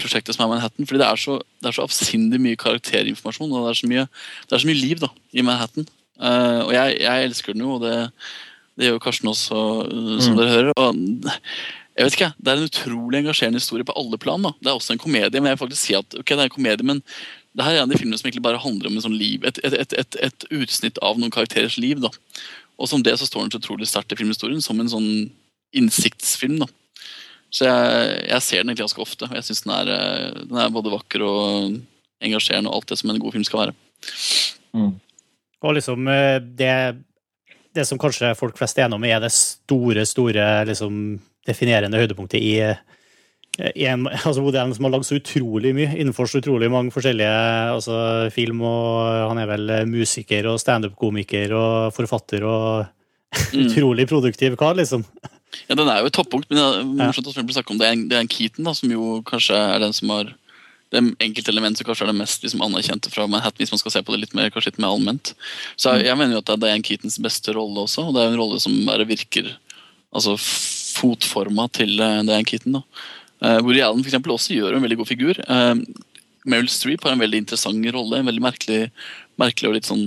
prosjektet 0.00 0.36
som 0.36 0.46
er 0.46 0.52
Manhattan. 0.54 0.86
Fordi 0.88 1.00
det 1.02 1.08
er 1.08 1.20
så, 1.20 1.38
det 1.60 1.70
er 1.70 1.76
så 1.76 1.86
avsindig 1.86 2.40
mye 2.42 2.58
karakterinformasjon, 2.60 3.52
og 3.52 3.66
det 3.66 3.72
er 3.72 3.80
så 3.80 3.90
mye, 3.90 4.04
er 4.48 4.62
så 4.62 4.70
mye 4.70 4.82
liv 4.82 5.02
da 5.02 5.10
i 5.32 5.44
Manhattan. 5.46 5.88
Uh, 6.18 6.66
og 6.66 6.72
jeg, 6.74 6.96
jeg 7.04 7.26
elsker 7.28 7.54
den 7.54 7.62
jo, 7.62 7.76
og 7.76 7.84
det, 7.84 7.96
det 8.78 8.88
gjør 8.88 8.96
jo 8.96 9.02
Karsten 9.02 9.30
også, 9.30 9.58
eh, 9.86 10.16
som 10.22 10.38
dere 10.38 10.54
hører. 10.54 10.72
og 10.74 10.96
jeg 11.98 12.06
vet 12.06 12.14
ikke, 12.14 12.30
Det 12.38 12.50
er 12.50 12.60
en 12.60 12.68
utrolig 12.68 13.18
engasjerende 13.18 13.58
historie 13.58 13.84
på 13.84 13.94
alle 13.98 14.18
plan. 14.18 14.42
da. 14.42 14.52
Det 14.62 14.70
er 14.70 14.78
også 14.78 14.92
en 14.94 15.02
komedie, 15.02 15.40
men 15.40 15.50
jeg 15.50 15.58
vil 15.58 15.66
faktisk 15.66 15.82
si 15.82 15.94
at 15.98 16.14
ok, 16.14 16.28
det 16.28 16.38
er 16.38 16.46
en 16.46 16.54
komedie, 16.54 16.86
men 16.86 17.02
det 17.56 17.64
her 17.64 17.72
er 17.72 17.82
en 17.82 17.90
av 17.90 17.90
de 17.90 17.98
filmene 17.98 18.18
som 18.18 18.28
egentlig 18.28 18.42
bare 18.42 18.62
handler 18.62 18.86
om 18.86 18.94
en 18.94 19.02
sånn 19.02 19.18
liv, 19.18 19.42
et, 19.42 19.58
et, 19.64 19.74
et, 19.74 19.92
et, 19.98 20.18
et 20.28 20.44
utsnitt 20.54 20.98
av 21.02 21.18
noen 21.18 21.34
karakterers 21.34 21.74
liv. 21.76 21.98
da. 21.98 22.10
Og 22.78 22.86
som 22.86 23.02
det 23.02 23.16
så 23.18 23.26
står 23.26 23.42
den 23.42 23.50
så 23.50 23.58
utrolig 23.58 23.88
sterkt 23.90 24.14
i 24.14 24.18
filmhistorien, 24.20 24.62
som 24.62 24.78
en 24.78 24.92
sånn 24.94 25.10
innsiktsfilm. 25.74 26.60
da. 26.62 26.70
Så 27.48 27.64
jeg, 27.64 28.16
jeg 28.28 28.44
ser 28.44 28.62
den 28.62 28.70
egentlig 28.70 28.84
ganske 28.86 29.04
ofte. 29.04 29.28
og 29.28 29.36
Jeg 29.38 29.46
syns 29.46 29.64
den, 29.64 29.74
er, 29.74 29.92
eh, 29.94 30.40
den 30.50 30.60
er 30.60 30.72
både 30.72 30.92
vakker 30.92 31.24
og 31.24 31.78
engasjerende 32.24 32.70
og 32.70 32.80
alt 32.80 32.92
det 32.92 32.98
som 33.00 33.12
en 33.12 33.20
god 33.22 33.36
film 33.36 33.46
skal 33.46 33.62
være. 33.62 33.76
Og 35.64 35.74
liksom 35.78 36.10
eh, 36.12 36.36
det, 36.58 36.74
det 37.74 37.86
som 37.88 38.00
kanskje 38.00 38.34
folk 38.38 38.58
flest 38.58 38.78
er 38.78 38.86
enige 38.86 39.00
om, 39.00 39.08
er 39.08 39.22
det 39.24 39.32
store, 39.34 40.04
store 40.06 40.50
liksom, 40.68 41.18
definerende 41.48 42.00
høydepunktet 42.00 42.42
i, 42.42 42.52
i 43.72 43.88
en, 43.88 44.04
altså 44.26 44.44
Woody 44.44 44.60
Allen 44.60 44.76
som 44.76 44.86
har 44.86 44.94
lagd 44.98 45.08
så 45.08 45.18
utrolig 45.18 45.72
mye 45.78 45.96
innenfor 45.96 46.28
så 46.28 46.42
utrolig 46.42 46.68
mange 46.72 46.92
forskjellige 46.94 47.32
altså, 47.72 47.96
film. 48.34 48.60
og 48.60 49.32
Han 49.32 49.40
er 49.40 49.50
vel 49.54 49.74
musiker 49.88 50.52
og 50.52 50.60
standup-komiker 50.60 51.56
og 51.56 51.96
forfatter 51.96 52.44
og 52.44 52.86
utrolig 53.64 54.08
produktiv 54.08 54.54
kar, 54.60 54.76
liksom. 54.76 55.02
Ja, 55.68 55.76
Den 55.76 55.88
er 55.88 56.02
jo 56.02 56.10
et 56.10 56.16
toppunkt, 56.16 56.48
men 56.50 56.58
det 56.58 56.66
er 56.66 57.08
morsomt 57.08 57.30
å 57.30 57.34
snakke 57.34 57.72
om 57.72 57.80
det 57.80 57.88
er, 57.88 57.96
en, 57.96 58.04
det 58.10 58.18
er 58.18 58.24
en 58.24 58.30
Keaton, 58.30 58.66
da, 58.68 58.74
som 58.76 58.92
jo 58.92 59.18
kanskje 59.28 59.56
er 59.56 59.82
den 59.84 59.96
som 59.96 60.12
har 60.14 60.34
det 60.88 61.02
enkelte 61.20 61.52
elementet 61.52 61.82
som 61.82 61.88
kanskje 61.88 62.06
er 62.06 62.12
det 62.12 62.16
mest 62.16 62.44
liksom, 62.44 62.62
anerkjente 62.64 63.10
fra 63.12 63.26
Manhattan, 63.28 63.60
hvis 63.60 63.72
man 63.74 63.80
skal 63.82 63.92
se 63.92 64.02
på 64.04 64.14
det 64.14 64.22
litt 64.22 64.36
mer, 64.36 64.48
kanskje 64.52 64.72
litt 64.72 64.80
mer 64.80 64.94
allment. 64.94 65.34
Så 65.76 65.92
jeg, 65.92 66.06
jeg 66.08 66.16
mener 66.16 66.36
jo 66.36 66.40
at 66.40 66.48
det 66.48 66.54
er 66.56 66.62
Diane 66.62 66.86
Keatons 66.86 67.18
beste 67.24 67.52
rolle 67.56 67.84
også, 67.84 68.06
og 68.08 68.16
det 68.16 68.22
er 68.22 68.30
jo 68.30 68.36
en 68.36 68.40
rolle 68.40 68.60
som 68.62 68.76
bare 68.88 69.04
virker 69.08 69.50
altså, 70.16 70.38
fotforma 70.98 71.68
til 71.76 71.92
uh, 72.00 72.22
Diane 72.24 72.48
Keaton. 72.48 72.78
da. 72.78 73.04
Uh, 73.44 73.58
Woody 73.66 73.82
Allen 73.84 74.00
for 74.00 74.08
eksempel, 74.08 74.32
også 74.32 74.56
gjør 74.56 74.78
en 74.78 74.86
veldig 74.86 75.00
god 75.02 75.10
figur. 75.10 75.42
Uh, 75.44 75.76
Meryl 76.48 76.72
Streep 76.72 77.04
har 77.04 77.12
en 77.12 77.22
veldig 77.22 77.44
interessant 77.44 77.92
rolle, 77.92 78.22
en 78.22 78.30
veldig 78.30 78.46
merkelig, 78.48 78.88
merkelig 79.40 79.68
og 79.68 79.76
litt 79.76 79.90
sånn 79.90 80.06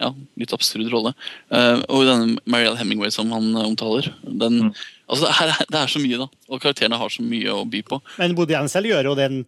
ja, 0.00 0.14
litt 0.40 0.54
absurd 0.56 0.88
rolle. 0.92 1.12
Uh, 1.52 1.82
og 1.92 2.06
denne 2.08 2.40
Marielle 2.48 2.78
Hemingway 2.80 3.12
som 3.12 3.30
han 3.34 3.50
uh, 3.52 3.66
omtaler. 3.66 4.08
Den, 4.24 4.72
altså 5.10 5.26
det, 5.26 5.32
er, 5.44 5.66
det 5.68 5.80
er 5.82 5.92
så 5.92 6.00
mye, 6.02 6.20
da. 6.22 6.26
Og 6.48 6.62
karakterene 6.62 6.98
har 7.00 7.12
så 7.12 7.24
mye 7.24 7.52
å 7.52 7.66
by 7.68 7.82
på. 7.86 8.00
Men 8.20 8.34
Woody 8.38 8.56
Allen 8.56 8.72
selv 8.72 8.88
gjør 8.90 9.10
jo 9.10 9.14
den, 9.18 9.42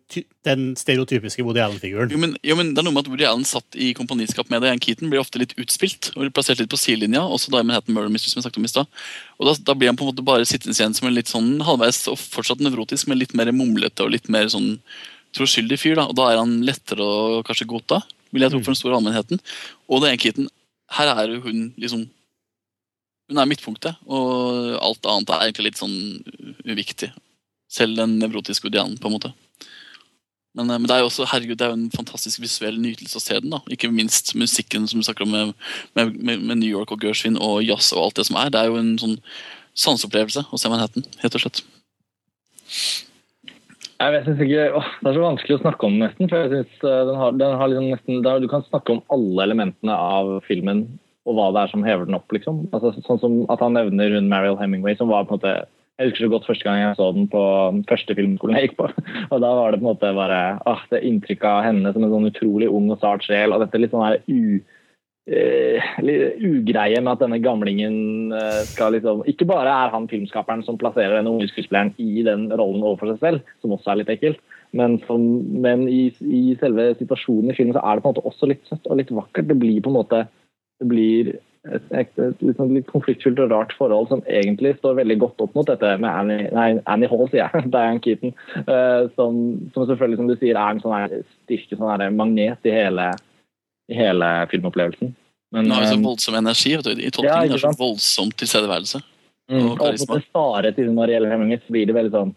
den 0.49 0.67
stereotypiske 0.79 1.47
Woody 1.47 1.63
Allen-figuren. 1.65 2.13
Jo 2.13 2.21
men, 2.21 2.37
jo, 2.45 2.59
men 2.59 2.75
det 2.75 2.83
er 2.83 2.89
noe 2.89 2.97
med 2.99 3.07
at 3.07 3.11
Woody 3.13 3.29
Allen 3.29 3.49
satt 3.49 3.79
i 3.81 3.93
kompaniskap 3.97 4.53
med 4.53 4.65
det. 4.65 4.75
Jan 4.75 4.85
Keaton, 4.85 5.13
blir 5.13 5.23
ofte 5.25 5.41
litt 5.41 5.57
utspilt 5.57 6.13
og 6.15 6.27
blir 6.27 6.35
plassert 6.37 6.61
litt 6.61 6.73
på 6.73 6.81
sidelinja. 6.81 7.25
Også 7.25 7.55
da 7.55 7.65
i 7.65 7.69
Manhattan 7.69 7.97
Murder 7.97 8.13
Mystery, 8.13 8.35
som 8.35 8.43
jeg 8.43 8.49
snakket 8.49 8.63
om 8.63 8.69
i 8.69 8.75
stad. 8.75 9.03
Og 9.41 9.49
da, 9.49 9.57
da 9.73 9.79
blir 9.79 9.93
han 9.93 9.99
på 10.01 10.07
en 10.07 10.13
måte 10.13 10.27
bare 10.27 10.49
sittende 10.49 10.77
igjen 10.77 10.97
som 10.99 11.09
en 11.09 11.17
litt 11.17 11.33
sånn 11.33 11.55
halvveis 11.65 12.05
og 12.13 12.21
fortsatt 12.21 12.61
nevrotisk, 12.65 13.09
men 13.09 13.23
litt 13.23 13.37
mer 13.39 13.51
mumlete 13.57 14.05
og 14.05 14.13
litt 14.15 14.29
mer 14.33 14.53
sånn 14.53 14.75
troskyldig 15.33 15.81
fyr. 15.81 15.97
da, 15.97 16.11
Og 16.13 16.19
da 16.19 16.29
er 16.29 16.43
han 16.43 16.61
lettere 16.67 17.07
å 17.07 17.41
kanskje 17.47 17.71
godta, 17.73 18.03
vil 18.33 18.45
jeg 18.45 18.55
tro, 18.55 18.63
for 18.63 18.73
den 18.73 18.81
store 18.81 18.99
allmennheten. 18.99 19.41
Og 19.89 20.03
Diane 20.03 20.21
Keaton, 20.21 20.49
her 20.97 21.13
er 21.15 21.39
hun 21.45 21.71
liksom 21.77 22.09
Hun 23.31 23.39
er 23.39 23.47
midtpunktet, 23.49 23.97
og 24.13 24.75
alt 24.83 25.07
annet 25.09 25.31
er 25.31 25.45
egentlig 25.47 25.71
litt 25.71 25.79
sånn 25.79 25.95
uviktig. 26.69 27.09
Selv 27.71 27.97
den 27.97 28.19
nevrotiske 28.21 28.69
Udianen, 28.69 28.99
på 29.01 29.09
en 29.09 29.15
måte. 29.15 29.31
Men, 30.59 30.69
eh, 30.69 30.79
men 30.79 30.89
det 30.89 30.97
er 30.97 31.01
jo 31.01 31.09
også 31.09 31.29
herregud, 31.31 31.57
det 31.57 31.65
er 31.65 31.73
jo 31.73 31.79
en 31.79 31.95
fantastisk 31.95 32.43
visuell 32.43 32.77
nytelse 32.83 33.17
å 33.17 33.25
se 33.25 33.39
den. 33.41 33.55
da. 33.55 33.63
Ikke 33.73 33.89
minst 33.93 34.35
musikken 34.37 34.89
som 34.91 35.01
vi 35.01 35.07
snakker 35.07 35.25
om 35.25 35.33
med, 35.33 35.55
med, 35.97 36.13
med, 36.19 36.43
med 36.43 36.61
New 36.61 36.69
York 36.69 36.93
og 36.93 37.01
Gershwin 37.01 37.41
og 37.41 37.63
jazz 37.65 37.93
og 37.95 38.09
alt 38.09 38.21
det 38.21 38.27
som 38.29 38.37
er. 38.37 38.53
Det 38.53 38.61
er 38.61 38.69
jo 38.69 38.81
en 38.81 38.93
sånn 39.01 39.17
sanseopplevelse 39.73 40.45
å 40.53 40.61
se 40.61 40.69
Manhattan, 40.69 41.07
helt 41.23 41.39
og 41.39 41.47
slett. 41.47 41.63
Jeg 44.03 44.25
synes 44.27 44.41
ikke, 44.43 44.65
åh, 44.79 44.89
Det 45.01 45.11
er 45.11 45.17
så 45.17 45.23
vanskelig 45.23 45.57
å 45.57 45.63
snakke 45.63 45.87
om 45.87 45.95
den 45.95 46.05
nesten. 46.07 46.29
for 46.31 46.43
jeg 46.43 46.51
synes 46.51 46.87
eh, 46.89 47.05
den 47.09 47.21
har, 47.21 47.37
den 47.39 47.59
har 47.61 47.71
liksom 47.71 47.91
nesten, 47.93 48.23
der 48.25 48.41
Du 48.43 48.49
kan 48.51 48.65
snakke 48.67 48.97
om 48.97 49.03
alle 49.15 49.47
elementene 49.47 49.95
av 49.95 50.41
filmen 50.49 50.87
og 51.23 51.37
hva 51.39 51.53
det 51.55 51.61
er 51.63 51.71
som 51.71 51.85
hever 51.87 52.09
den 52.09 52.19
opp. 52.19 52.27
liksom. 52.35 52.67
Altså, 52.75 52.91
sånn 53.07 53.21
som 53.23 53.39
At 53.53 53.63
han 53.63 53.77
nevner 53.79 54.17
hun 54.17 54.29
Mariel 54.33 54.59
Hemingway, 54.59 54.97
som 54.99 55.13
var 55.13 55.29
på 55.29 55.37
en 55.37 55.39
måte 55.39 55.55
Jeg 56.01 56.11
husker 56.11 56.27
så 56.27 56.33
godt 56.33 56.49
første 56.49 56.67
gang 56.67 56.81
jeg 56.81 56.99
så 56.99 57.13
den 57.15 57.29
på 57.31 57.43
første 57.87 58.17
filmskolen 58.19 58.59
jeg 58.59 58.71
gikk 58.71 58.79
på. 58.81 58.91
og 59.33 59.41
Da 59.45 59.55
var 59.55 59.71
det 59.71 59.81
på 59.81 59.87
en 59.87 59.91
måte 59.93 60.15
bare 60.19 60.43
åh, 60.67 60.83
det 60.91 61.05
inntrykket 61.07 61.47
av 61.47 61.65
henne 61.69 61.93
som 61.93 62.03
en 62.03 62.15
sånn 62.17 62.31
utrolig 62.33 62.71
ung 62.73 62.91
og 62.91 62.99
sart 62.99 63.23
sjel. 63.29 63.53
og 63.53 63.63
dette 63.63 63.79
litt 63.79 63.95
sånn 63.95 64.07
her 64.09 64.19
u, 64.27 64.59
litt 65.27 66.41
ugreie 66.43 66.99
med 66.99 67.13
at 67.13 67.21
denne 67.23 67.39
gamlingen 67.39 68.33
eh, 68.35 68.65
skal 68.67 68.97
liksom 68.97 69.21
Ikke 69.31 69.47
bare 69.47 69.71
er 69.71 69.93
han 69.95 70.09
filmskaperen 70.11 70.65
som 70.67 70.81
plasserer 70.81 71.21
denne 71.21 71.31
unge 71.31 71.47
skuespilleren 71.53 71.93
i 72.03 72.25
den 72.27 72.49
rollen 72.51 72.83
overfor 72.83 73.13
seg 73.13 73.23
selv, 73.23 73.55
som 73.63 73.77
også 73.77 73.93
er 73.93 74.01
litt 74.01 74.11
ekkelt, 74.17 74.43
men, 74.75 74.99
som, 75.07 75.23
men 75.63 75.87
i, 75.87 76.09
i 76.27 76.43
selve 76.59 76.91
situasjonen 76.99 77.53
i 77.53 77.57
filmen 77.57 77.77
så 77.77 77.85
er 77.85 77.97
det 77.97 78.05
på 78.05 78.11
en 78.11 78.17
måte 78.17 78.29
også 78.33 78.51
litt 78.51 78.67
søtt 78.67 78.89
og 78.91 78.99
litt 78.99 79.15
vakkert. 79.15 79.47
Det 79.51 79.59
blir 79.63 79.83
på 79.85 79.93
en 79.93 79.99
måte 80.01 80.25
det 80.83 80.89
blir 80.91 81.33
et, 81.71 81.85
et, 81.95 82.09
et, 82.19 82.41
litt, 82.43 82.59
sånn 82.59 82.75
konfliktfylt 82.89 83.39
og 83.45 83.53
rart 83.53 83.75
forhold 83.79 84.09
som 84.11 84.23
egentlig 84.27 84.75
står 84.81 84.97
veldig 84.99 85.19
godt 85.23 85.45
opp 85.45 85.53
mot 85.55 85.69
dette 85.69 85.93
med 86.03 86.11
Annie, 86.11 86.49
nei, 86.51 86.69
Annie 86.91 87.11
Hall, 87.11 87.29
sier 87.31 87.45
jeg. 87.45 87.69
Diane 87.75 88.03
Keaton. 88.03 88.35
uh, 88.67 89.07
som, 89.15 89.39
som 89.75 89.87
selvfølgelig, 89.87 90.19
som 90.19 90.33
du 90.33 90.35
sier, 90.41 90.59
er 90.59 90.75
en 90.75 90.83
sånn 90.83 91.21
styrke, 91.45 91.79
sånn 91.79 92.19
magnet 92.19 92.67
i 92.67 92.75
hele, 92.75 93.13
i 93.91 93.99
hele 93.99 94.31
filmopplevelsen. 94.51 95.15
Men, 95.53 95.65
Den 95.69 95.75
har 95.77 95.85
jo 95.85 95.91
så 95.93 95.99
eh, 95.99 96.07
voldsom 96.07 96.35
energi. 96.39 96.77
vet 96.77 96.85
du, 96.89 96.93
I 96.97 97.11
Ja, 97.11 97.15
tolkningen 97.19 97.51
ja, 97.51 97.59
er 97.59 97.63
så 97.63 97.69
voldsomt 97.69 97.83
voldsom 97.85 98.33
tilstedeværelse. 98.41 99.03
Mm, 99.51 99.65
og 99.67 99.71
og 99.73 99.79
karisma. 99.83 100.07
på 100.07 100.19
det 100.19 100.29
svare 100.31 100.73
til 100.77 100.93
Marielle 100.97 101.29
Hemminger 101.29 101.61
så 101.61 101.75
blir 101.75 101.87
det 101.91 101.97
veldig 101.99 102.13
sånn 102.15 102.35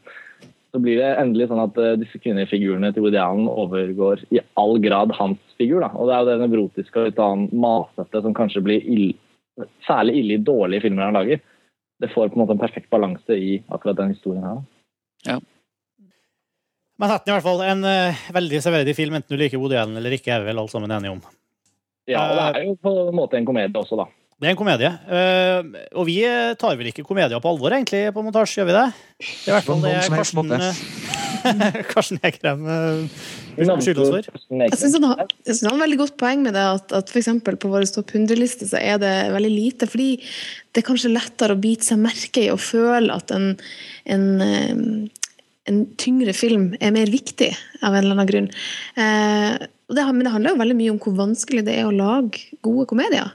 så 0.76 0.80
blir 0.84 1.00
det 1.00 1.14
endelig 1.22 1.48
sånn 1.48 1.62
at 1.64 1.78
eh, 1.80 1.94
disse 2.02 2.20
kvinnefigurene 2.20 2.90
til 2.92 3.06
Woody 3.06 3.20
Allen 3.22 3.46
overgår 3.48 4.26
i 4.36 4.42
all 4.60 4.76
grad 4.84 5.14
hans 5.16 5.40
figur. 5.56 5.80
Da. 5.86 5.94
Og 5.96 6.10
det 6.10 6.16
er 6.16 6.24
jo 6.24 6.28
det 6.28 6.40
nevrotiske 6.42 7.00
og 7.00 7.08
litt 7.08 7.22
annen 7.24 7.48
masete 7.64 8.22
som 8.26 8.36
kanskje 8.36 8.64
blir 8.66 8.84
ille, 8.84 9.16
særlig 9.88 10.18
ille 10.20 10.36
i 10.36 10.44
dårlige 10.44 10.84
filmer 10.84 11.08
han 11.08 11.16
lager. 11.16 11.40
Det 12.04 12.12
får 12.12 12.28
på 12.28 12.36
en 12.36 12.44
måte 12.44 12.58
en 12.58 12.60
perfekt 12.60 12.92
balanse 12.92 13.38
i 13.40 13.62
akkurat 13.72 14.02
den 14.02 14.12
historien 14.12 14.44
her. 14.44 14.58
da. 14.60 15.38
Manhattan 17.02 17.34
i 17.34 17.36
hvert 17.36 17.46
fall. 17.48 17.64
En 17.68 17.82
uh, 17.84 18.28
veldig 18.36 18.62
severdig 18.64 18.94
film, 18.98 19.18
enten 19.18 19.36
du 19.36 19.42
liker 19.42 19.60
Woody 19.62 19.76
Allen 19.80 19.98
eller 20.00 20.16
ikke, 20.16 20.32
er 20.36 20.44
vi 20.46 20.52
vel 20.54 20.62
alle 20.62 20.72
sammen 20.72 20.94
enige 20.96 21.16
om. 21.18 21.24
Ja, 22.08 22.22
og 22.30 22.38
det 22.38 22.62
er 22.62 22.68
jo 22.70 22.76
på 22.86 22.92
en 23.10 23.18
måte 23.18 23.40
en 23.40 23.48
komedie 23.48 23.82
også, 23.82 23.98
da. 24.00 24.06
Det 24.36 24.50
er 24.50 24.52
en 24.52 24.60
komedie. 24.60 24.92
Uh, 25.08 25.80
og 25.96 26.06
vi 26.10 26.20
tar 26.60 26.76
vel 26.80 26.92
ikke 26.92 27.06
komedier 27.08 27.40
på 27.44 27.52
alvor, 27.54 27.72
egentlig, 27.76 28.04
på 28.16 28.24
montasje, 28.26 28.60
gjør 28.62 28.70
vi 28.70 28.76
det? 28.78 28.86
Det 29.24 29.48
er 29.48 29.50
i 29.50 29.56
hvert 29.56 29.70
fall 29.70 29.82
det 29.86 29.94
er 29.96 30.12
Karsten, 30.14 30.54
eh, 30.60 31.80
Karsten 31.94 32.20
Ekrem 32.28 32.64
uh, 32.68 33.20
beskylder 33.56 34.04
oss 34.04 34.12
for. 34.12 34.42
Jeg 34.60 34.80
syns 34.82 34.98
han, 35.00 35.08
har- 35.08 35.24
jeg 35.24 35.54
synes 35.54 35.64
han 35.70 35.76
har 35.78 35.84
veldig 35.86 36.00
godt 36.04 36.16
poeng 36.20 36.44
med 36.48 36.56
det 36.58 36.66
at, 36.76 36.96
at 37.00 37.12
for 37.14 37.22
eksempel 37.22 37.60
på 37.62 37.72
vår 37.72 37.88
topp 37.96 38.12
100-liste 38.16 38.68
så 38.72 38.80
er 38.84 39.00
det 39.04 39.14
veldig 39.36 39.52
lite. 39.56 39.88
Fordi 39.92 40.10
det 40.20 40.84
er 40.84 40.88
kanskje 40.92 41.14
lettere 41.16 41.56
å 41.56 41.62
bite 41.64 41.88
seg 41.88 42.02
merke 42.04 42.44
i 42.44 42.52
og 42.54 42.60
føle 42.64 43.16
at 43.16 43.32
en, 43.36 43.54
en, 44.12 44.28
eh, 44.44 44.76
en 45.70 45.86
tyngre 45.98 46.34
film 46.38 46.74
er 46.80 46.94
mer 46.94 47.10
viktig, 47.10 47.50
av 47.82 47.96
en 47.96 48.04
eller 48.04 48.16
annen 48.16 48.30
grunn. 48.30 48.50
Eh, 49.02 49.66
det, 49.86 50.04
men 50.10 50.26
det 50.26 50.34
handler 50.34 50.54
jo 50.54 50.60
veldig 50.62 50.76
mye 50.78 50.94
om 50.94 51.00
hvor 51.02 51.16
vanskelig 51.18 51.64
det 51.68 51.76
er 51.78 51.88
å 51.88 51.94
lage 51.94 52.58
gode 52.66 52.88
komedier. 52.90 53.32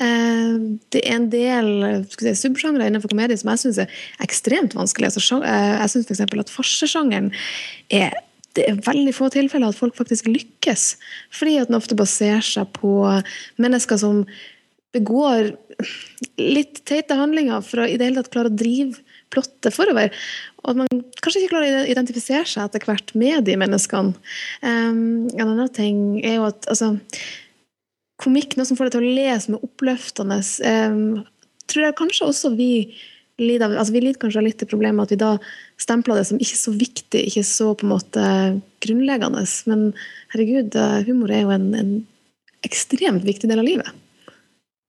Eh, 0.00 0.56
det 0.92 1.02
er 1.04 1.16
en 1.18 1.28
del 1.32 1.70
si, 2.12 2.34
subsjangre 2.40 2.88
innenfor 2.88 3.12
komedie 3.12 3.36
som 3.40 3.52
jeg 3.52 3.64
syns 3.64 3.82
er 3.84 3.98
ekstremt 4.24 4.76
vanskelig. 4.76 5.12
Altså, 5.12 5.40
eh, 5.44 5.74
jeg 5.82 5.92
syns 5.94 6.08
f.eks. 6.10 6.24
at 6.44 6.54
farsesjangeren 6.54 7.32
er 7.92 8.16
det 8.54 8.68
er 8.70 8.76
veldig 8.86 9.10
få 9.10 9.26
tilfeller 9.34 9.72
at 9.72 9.78
folk 9.78 9.96
faktisk 9.98 10.28
lykkes. 10.30 10.92
Fordi 11.34 11.56
at 11.58 11.70
den 11.70 11.74
ofte 11.74 11.96
baserer 11.98 12.44
seg 12.46 12.68
på 12.76 12.92
mennesker 13.58 13.98
som 13.98 14.20
begår 14.94 15.50
litt 16.38 16.84
teite 16.86 17.16
handlinger 17.18 17.64
for 17.66 17.82
å 17.82 17.88
i 17.90 17.96
det 17.98 18.06
hele 18.06 18.22
tatt 18.22 18.30
klare 18.30 18.52
å 18.52 18.54
drive 18.54 19.02
plottet 19.34 19.74
forover. 19.74 20.14
Og 20.64 20.72
at 20.72 20.80
man 20.80 21.04
kanskje 21.20 21.44
ikke 21.44 21.54
klarer 21.54 21.82
å 21.82 21.88
identifisere 21.92 22.48
seg 22.48 22.64
etter 22.64 22.86
hvert 22.88 23.12
med 23.18 23.44
de 23.44 23.56
menneskene. 23.60 24.14
En 24.64 25.42
annen 25.44 25.72
ting 25.76 25.98
er 26.24 26.38
jo 26.38 26.46
at 26.48 26.68
altså, 26.72 26.94
komikk, 28.22 28.56
noe 28.56 28.68
som 28.68 28.78
får 28.78 28.88
deg 28.88 28.96
til 28.96 29.04
å 29.04 29.16
le, 29.18 29.26
som 29.44 29.58
er 29.58 29.66
oppløftende, 29.66 30.38
tror 31.68 31.84
jeg 31.84 31.98
kanskje 32.00 32.30
også 32.30 32.54
vi 32.56 32.70
lider. 33.40 33.74
Altså, 33.76 33.94
vi 33.94 34.02
lider 34.04 34.20
kanskje 34.22 34.44
litt 34.46 34.62
det 34.62 34.70
problemet 34.70 35.04
at 35.06 35.14
vi 35.14 35.20
da 35.20 35.34
stempler 35.80 36.20
det 36.20 36.26
som 36.28 36.40
ikke 36.40 36.60
så 36.60 36.74
viktig, 36.76 37.24
ikke 37.28 37.44
så 37.46 37.72
på 37.74 37.86
en 37.86 37.94
måte 37.94 38.24
grunnleggende. 38.84 39.44
Men 39.70 39.86
herregud, 40.34 40.76
eh, 40.78 41.00
humor 41.08 41.32
er 41.34 41.44
jo 41.44 41.54
en, 41.54 41.68
en 41.78 41.94
ekstremt 42.66 43.26
viktig 43.26 43.50
del 43.50 43.62
av 43.62 43.68
livet. 43.68 44.03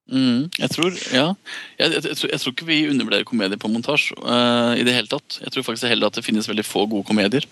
Mm, 0.06 0.46
jeg 0.54 0.70
tror 0.70 0.92
ja. 1.10 1.32
Jeg, 1.80 1.90
jeg, 1.90 2.02
jeg, 2.06 2.14
tror, 2.14 2.28
jeg, 2.30 2.38
tror, 2.38 2.52
ikke 2.52 2.66
vi 2.68 2.76
undervurderer 2.86 3.26
komedier 3.26 3.58
på 3.58 3.70
montasje 3.72 4.14
uh, 4.22 4.78
i 4.78 4.84
det 4.86 4.94
hele 4.94 5.10
tatt. 5.10 5.40
Jeg 5.42 5.50
tror 5.50 5.64
faktisk 5.66 5.90
heller 5.90 6.06
at 6.06 6.14
det 6.14 6.22
finnes 6.22 6.46
veldig 6.46 6.62
få 6.62 6.84
gode 6.86 7.02
komedier. 7.08 7.46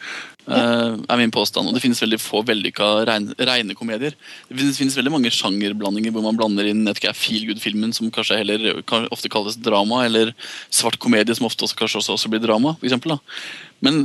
Uh, 0.46 0.94
er 1.02 1.18
min 1.18 1.34
påstand, 1.34 1.66
Og 1.66 1.74
det 1.74 1.82
finnes 1.82 2.02
veldig 2.04 2.20
få 2.22 2.44
vellykka 2.46 2.90
reine, 3.08 3.74
komedier. 3.74 4.14
Det 4.46 4.58
finnes, 4.60 4.78
finnes, 4.78 4.98
veldig 5.00 5.14
mange 5.16 5.32
sjangerblandinger 5.34 6.14
hvor 6.14 6.22
man 6.28 6.38
blander 6.38 6.68
inn 6.70 6.84
jeg 6.86 7.00
ikke, 7.00 7.16
feel 7.18 7.48
good-filmen, 7.48 7.96
som 7.96 8.12
kanskje 8.14 8.38
heller 8.44 8.70
kan, 8.86 9.08
ofte 9.14 9.32
kalles 9.32 9.58
drama, 9.58 10.04
eller 10.06 10.30
svart 10.70 11.00
komedie, 11.02 11.34
som 11.34 11.50
ofte 11.50 11.66
også, 11.66 11.80
kanskje 11.80 12.04
også, 12.04 12.20
også 12.20 12.30
blir 12.30 12.44
drama. 12.44 12.76
For 12.78 12.86
eksempel, 12.86 13.16
da. 13.16 13.42
Men 13.82 14.04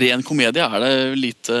ren 0.00 0.24
komedie 0.26 0.64
er 0.64 0.80
det 0.86 1.20
lite 1.20 1.60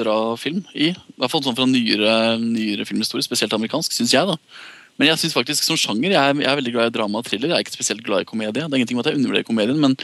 bra 0.00 0.18
film 0.40 0.64
i. 0.72 0.94
I 0.96 1.20
hvert 1.20 1.36
fall 1.36 1.44
sånn 1.44 1.60
fra 1.60 1.68
nyere, 1.68 2.38
nyere 2.40 2.88
filmhistorie, 2.88 3.26
spesielt 3.26 3.52
amerikansk, 3.52 3.92
syns 4.00 4.16
jeg. 4.16 4.32
da 4.32 4.40
men 4.98 5.12
jeg 5.12 5.20
synes 5.22 5.36
faktisk 5.36 5.62
som 5.62 5.78
sjanger, 5.78 6.10
jeg 6.10 6.18
er, 6.18 6.34
jeg 6.42 6.50
er, 6.50 6.58
veldig 6.58 6.74
glad 6.74 6.90
i 6.90 6.94
drama 6.96 7.20
og 7.20 7.28
thriller. 7.28 7.52
Jeg 7.52 7.56
er 7.56 7.66
ikke 7.66 7.76
spesielt 7.76 8.04
glad 8.06 8.24
i 8.24 8.28
komedie. 8.28 8.64
Det 8.66 8.66
er 8.66 8.80
ingenting 8.80 8.98
med 8.98 9.06
at 9.06 9.12
jeg 9.12 9.20
undervurderer 9.20 9.46
komedien, 9.46 9.78
men 9.78 9.94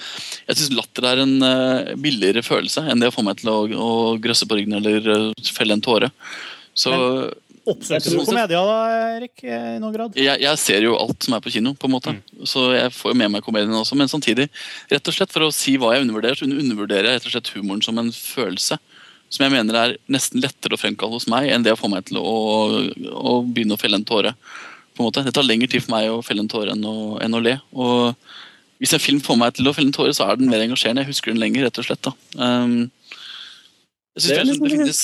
jeg 0.47 0.59
syns 0.61 0.75
latter 0.79 1.09
er 1.11 1.23
en 1.25 1.35
uh, 1.43 1.95
billigere 1.99 2.45
følelse 2.47 2.85
enn 2.87 3.03
det 3.03 3.11
å 3.11 3.15
få 3.15 3.25
meg 3.27 3.41
til 3.41 3.51
å, 3.51 3.57
å 3.75 3.95
grøsse 4.23 4.47
på 4.47 4.61
ryggen 4.61 4.79
eller 4.79 5.09
uh, 5.11 5.49
felle 5.51 5.75
en 5.75 5.83
tåre. 5.83 6.13
Så 6.79 6.95
Oppsøker 7.65 8.13
du 8.13 8.21
komedier 8.29 8.61
da, 8.69 8.79
Erik? 9.17 9.39
i 9.41 9.59
noen 9.81 9.95
grad? 9.95 10.17
Jeg, 10.21 10.37
jeg, 10.43 10.61
ser 10.61 10.85
jo 10.85 10.99
alt 11.01 11.25
som 11.25 11.37
er 11.37 11.43
på 11.43 11.53
kino, 11.55 11.73
på 11.81 11.89
en 11.89 11.95
måte. 11.95 12.13
Mm. 12.13 12.43
Så 12.47 12.67
jeg 12.77 12.93
får 12.93 13.15
jo 13.15 13.19
med 13.23 13.33
meg 13.33 13.47
komedien 13.47 13.73
også. 13.79 13.97
Men 13.97 14.11
samtidig, 14.13 14.51
rett 14.93 15.09
og 15.11 15.17
slett 15.17 15.33
for 15.33 15.47
å 15.47 15.55
si 15.55 15.79
hva 15.81 15.95
jeg 15.95 16.05
undervurderer, 16.05 16.37
så 16.37 16.47
undervurderer 16.47 17.09
jeg 17.09 17.19
rett 17.19 17.31
og 17.31 17.35
slett 17.35 17.55
humoren 17.57 17.81
som 17.85 17.99
en 18.03 18.13
følelse. 18.13 18.79
Som 19.33 19.47
jeg 19.47 19.55
mener 19.57 19.81
er 19.81 19.97
nesten 20.13 20.45
lettere 20.45 20.77
å 20.77 20.83
fremkalle 20.83 21.17
hos 21.17 21.27
meg 21.31 21.49
enn 21.51 21.65
det 21.65 21.73
å 21.73 21.81
få 21.81 21.89
meg 21.91 22.05
til 22.11 22.21
å, 22.21 22.37
å 23.17 23.39
begynne 23.49 23.79
å 23.79 23.81
felle 23.81 23.99
en 23.99 24.07
tåre 24.07 24.35
på 24.95 25.03
en 25.03 25.09
måte. 25.09 25.25
Det 25.27 25.35
tar 25.35 25.47
lengre 25.47 25.69
tid 25.71 25.85
for 25.85 25.97
meg 25.97 26.11
å 26.11 26.23
felle 26.25 26.45
en 26.45 26.51
tåre 26.51 26.75
enn 26.75 26.85
å, 26.89 26.97
enn 27.23 27.37
å 27.37 27.43
le. 27.45 27.59
og 27.75 28.15
hvis 28.83 28.93
en 28.97 29.01
film 29.01 29.21
får 29.23 29.39
meg 29.41 29.55
til 29.57 29.69
å 29.71 29.73
felle 29.73 29.89
en 29.89 29.95
tåre, 29.97 30.13
så 30.13 30.27
er 30.27 30.37
den 30.37 30.51
mer 30.51 30.61
engasjerende. 30.61 31.05
Jeg 31.05 31.15
husker 31.15 31.33
den 31.33 31.41
lenger, 31.41 31.65
rett 31.65 31.79
og 31.81 31.87
slett. 31.87 32.03
da. 32.05 32.11
Um, 32.37 32.91
jeg 34.15 34.25
syns 34.25 34.35
det, 34.35 34.57
det, 34.61 34.73
finnes 34.75 35.01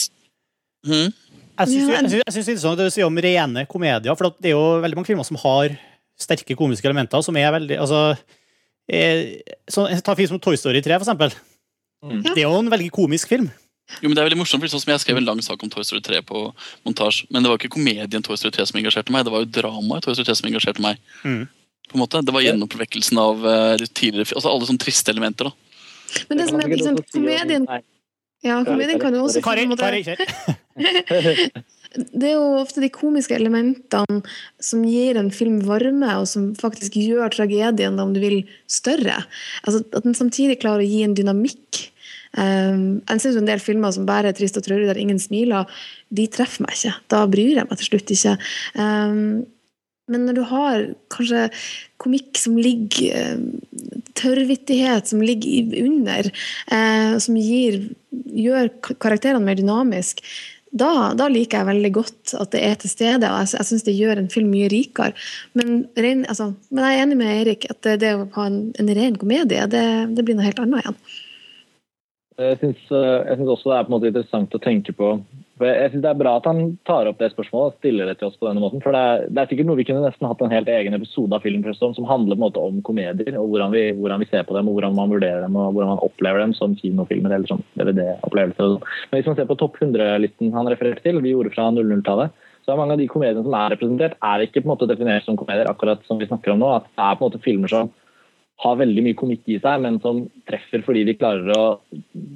hmm? 0.87 1.15
Jeg 1.61 1.71
syns 1.71 1.87
det 1.89 1.95
er 1.97 2.41
interessant 2.41 2.81
det 2.81 2.89
du 2.91 2.95
sier 2.95 3.09
om 3.09 3.23
rene 3.25 3.65
komedier. 3.71 4.19
For 4.19 4.35
det 4.37 4.53
er 4.53 4.57
jo 4.57 4.83
veldig 4.83 4.99
mange 4.99 5.09
filmer 5.09 5.27
som 5.27 5.39
har 5.43 5.75
sterke 6.21 6.59
komiske 6.59 6.91
elementer, 6.91 7.23
som 7.25 7.39
er 7.41 7.55
veldig 7.55 7.79
altså, 7.81 8.03
er, 8.91 9.25
så, 9.71 9.87
Ta 10.05 10.17
film 10.19 10.35
som 10.35 10.43
Toy 10.43 10.59
Story 10.61 10.83
3, 10.85 10.99
for 10.99 11.07
eksempel. 11.07 11.35
Mm. 12.05 12.23
Det 12.27 12.37
er 12.37 12.47
jo 12.49 12.61
en 12.61 12.73
veldig 12.73 12.91
komisk 12.97 13.33
film. 13.33 13.49
Jo, 13.99 14.09
men 14.09 14.15
det 14.15 14.23
er 14.23 14.29
veldig 14.29 14.41
morsomt, 14.41 14.63
for 14.63 14.73
sånn 14.73 14.83
som 14.85 14.93
Jeg 14.95 15.03
skrev 15.03 15.19
en 15.21 15.27
lang 15.27 15.41
sak 15.45 15.63
om 15.65 15.71
Toy 15.73 15.85
Story 15.87 16.03
3 16.07 16.21
på 16.27 16.45
montasje, 16.87 17.27
men 17.31 17.43
det 17.43 17.51
var 17.51 17.59
ikke 17.61 17.75
komedien 17.75 18.23
Toy 18.25 18.39
Story 18.39 18.55
3 18.55 18.69
som 18.71 18.79
engasjerte 18.81 19.15
meg, 19.15 19.27
det 19.27 19.35
var 19.35 19.43
jo 19.43 19.51
dramaet 19.59 20.07
Toy 20.07 20.15
Story 20.15 20.29
3 20.31 20.39
som 20.39 20.51
engasjerte 20.53 20.85
meg. 20.85 21.01
Mm. 21.25 21.43
På 21.91 21.99
en 21.99 22.05
måte. 22.05 22.23
Det 22.23 22.35
var 22.35 22.45
gjennompåvekkelsen 22.45 23.19
av 23.19 23.43
uh, 23.43 23.87
tidligere 23.89 24.37
altså 24.39 24.53
alle 24.53 24.69
sånne 24.69 24.83
triste 24.85 25.11
elementer. 25.11 25.51
da. 25.51 26.23
Men 26.31 26.39
det 26.39 26.47
som 26.51 26.63
er 26.63 26.71
liksom, 26.71 27.01
komedien 27.15 27.67
Ja, 28.47 28.63
komedien 28.65 29.01
kan 29.03 29.15
jo 29.15 29.27
også 29.27 29.43
Kari, 29.45 29.67
Kari, 29.77 30.01
Det 32.15 32.29
er 32.29 32.37
jo 32.37 32.61
ofte 32.61 32.81
de 32.81 32.89
komiske 32.95 33.35
elementene 33.35 34.21
som 34.63 34.85
gir 34.87 35.19
en 35.19 35.33
film 35.35 35.59
varme, 35.67 36.07
og 36.21 36.29
som 36.31 36.53
faktisk 36.59 36.95
gjør 37.01 37.33
tragedien 37.35 37.99
om 37.99 38.15
du 38.15 38.21
vil, 38.23 38.39
større. 38.71 39.25
Altså, 39.65 39.83
at 39.91 40.07
den 40.07 40.15
samtidig 40.15 40.61
klarer 40.63 40.85
å 40.85 40.89
gi 40.89 41.03
en 41.05 41.17
dynamikk 41.19 41.90
Um, 42.39 43.01
jeg 43.09 43.23
syns 43.25 43.39
en 43.41 43.49
del 43.49 43.63
filmer 43.63 43.95
som 43.95 44.07
bare 44.09 44.31
er 44.31 44.37
trist 44.39 44.59
og 44.61 44.67
traurig, 44.67 44.87
der 44.91 45.01
ingen 45.01 45.19
smiler, 45.23 45.71
de 46.15 46.27
treffer 46.31 46.67
meg 46.67 46.77
ikke. 46.77 46.95
Da 47.11 47.25
bryr 47.31 47.57
jeg 47.59 47.71
meg 47.71 47.81
til 47.81 47.91
slutt 47.91 48.15
ikke. 48.15 48.37
Um, 48.79 49.43
men 50.11 50.27
når 50.27 50.39
du 50.39 50.45
har 50.51 50.87
kanskje 51.15 51.49
komikk 52.03 52.39
som 52.41 52.57
ligger 52.59 53.45
Tørrvittighet 54.19 55.07
som 55.07 55.21
ligger 55.23 55.77
under, 55.85 56.31
uh, 56.73 57.19
som 57.23 57.39
gir, 57.39 57.83
gjør 58.11 58.73
karakterene 58.99 59.47
mer 59.47 59.59
dynamisk, 59.59 60.25
da, 60.71 61.11
da, 61.19 61.27
liker 61.27 61.61
jeg 61.61 61.67
veldig 61.67 61.91
godt 61.95 62.33
at 62.39 62.53
det 62.55 62.61
er 62.63 62.77
til 62.79 62.93
stede, 62.93 63.27
og 63.27 63.41
jeg, 63.43 63.57
jeg 63.57 63.67
syns 63.67 63.87
det 63.87 63.97
gjør 63.97 64.21
en 64.21 64.31
film 64.31 64.53
mye 64.55 64.69
rikere. 64.71 65.17
Men, 65.59 65.81
ren, 65.99 66.23
altså, 66.31 66.53
men, 66.71 66.85
jeg 66.85 66.99
er 66.99 67.07
enig 67.07 67.19
med 67.19 67.33
Eirik 67.33 67.67
at 67.73 67.81
det, 67.87 67.97
det 68.05 68.13
å 68.15 68.29
ha 68.37 68.47
en, 68.47 68.61
en 68.79 68.93
ren 69.01 69.19
komedie, 69.19 69.67
det, 69.73 69.85
det 70.15 70.27
blir 70.27 70.39
noe 70.39 70.47
helt 70.47 70.63
annet 70.63 70.85
igjen. 70.85 71.01
Jeg 72.41 72.57
syns, 72.57 72.81
eh, 72.89 73.41
også 73.45 73.69
det 73.69 73.77
er 73.77 73.85
på 73.85 73.91
en 73.91 73.95
måte 73.99 74.09
interessant 74.09 74.55
å 74.57 74.61
tenke 74.63 74.95
på 74.97 75.09
Jeg 75.61 75.91
synes 75.91 76.05
Det 76.07 76.09
er 76.09 76.21
bra 76.23 76.39
at 76.39 76.47
han 76.49 76.79
tar 76.89 77.09
opp 77.11 77.19
det 77.21 77.35
spørsmålet 77.35 77.75
og 77.75 77.81
stiller 77.83 78.09
det 78.09 78.15
til 78.19 78.31
oss 78.31 78.39
på 78.41 78.47
denne 78.49 78.63
måten. 78.65 78.81
for 78.81 78.97
Det 78.97 79.01
er, 79.01 79.27
det 79.29 79.43
er 79.43 79.51
sikkert 79.51 79.69
noe 79.69 79.77
vi 79.77 79.85
kunne 79.85 80.07
nesten 80.07 80.25
hatt 80.25 80.41
en 80.41 80.55
helt 80.55 80.71
egen 80.73 80.97
episode 80.97 81.37
av 81.37 81.45
Filmprøstom 81.45 81.93
som 81.99 82.09
handler 82.09 82.39
på 82.39 82.41
en 82.41 82.47
måte 82.47 82.63
om 82.65 82.81
komedier, 82.81 83.37
og 83.37 83.53
hvordan 83.53 83.75
vi, 83.75 83.83
hvordan 83.93 84.25
vi, 84.25 84.31
ser 84.31 84.47
på 84.49 84.57
dem, 84.57 84.71
og 84.71 84.79
hvordan 84.79 84.97
man 84.97 85.13
vurderer 85.13 85.45
dem 85.45 85.59
og 85.61 85.75
hvordan 85.75 85.93
man 85.93 86.05
opplever 86.07 86.41
dem 86.41 86.57
som 86.57 86.79
kinofilmer 86.81 87.37
eller 87.37 87.51
som 87.51 87.61
DVD-opplevelser. 87.77 88.79
Men 89.11 89.21
hvis 89.21 89.29
man 89.29 89.37
ser 89.37 89.51
på 89.51 89.59
topp 89.61 89.77
100-listen 89.77 90.57
han 90.57 90.73
refererte 90.73 91.05
til, 91.05 91.21
vi 91.21 91.35
gjorde 91.35 91.53
fra 91.53 91.69
00-tallet, 91.77 92.33
så 92.65 92.73
er 92.73 92.81
mange 92.81 92.97
av 92.97 93.03
de 93.03 93.09
komediene 93.11 93.45
som 93.45 93.57
er 93.57 93.75
representert, 93.75 94.17
er 94.17 94.47
ikke 94.47 94.63
på 94.63 94.69
en 94.69 94.73
måte 94.73 94.89
definert 94.89 95.29
som 95.29 95.37
komedier, 95.37 95.69
akkurat 95.69 96.01
som 96.09 96.21
vi 96.21 96.29
snakker 96.29 96.55
om 96.55 96.65
nå. 96.65 96.73
at 96.79 96.89
Det 96.89 97.05
er 97.05 97.21
på 97.21 97.25
en 97.25 97.29
måte 97.29 97.45
filmer 97.45 97.73
som 97.73 97.93
har 98.61 98.77
veldig 98.77 99.03
mye 99.07 99.17
komikk 99.17 99.47
i 99.49 99.57
seg, 99.61 99.81
men 99.85 99.97
som 100.05 100.27
treffer 100.49 100.83
fordi 100.85 101.07
de 101.09 101.17
klarer 101.17 101.49
å 101.55 101.63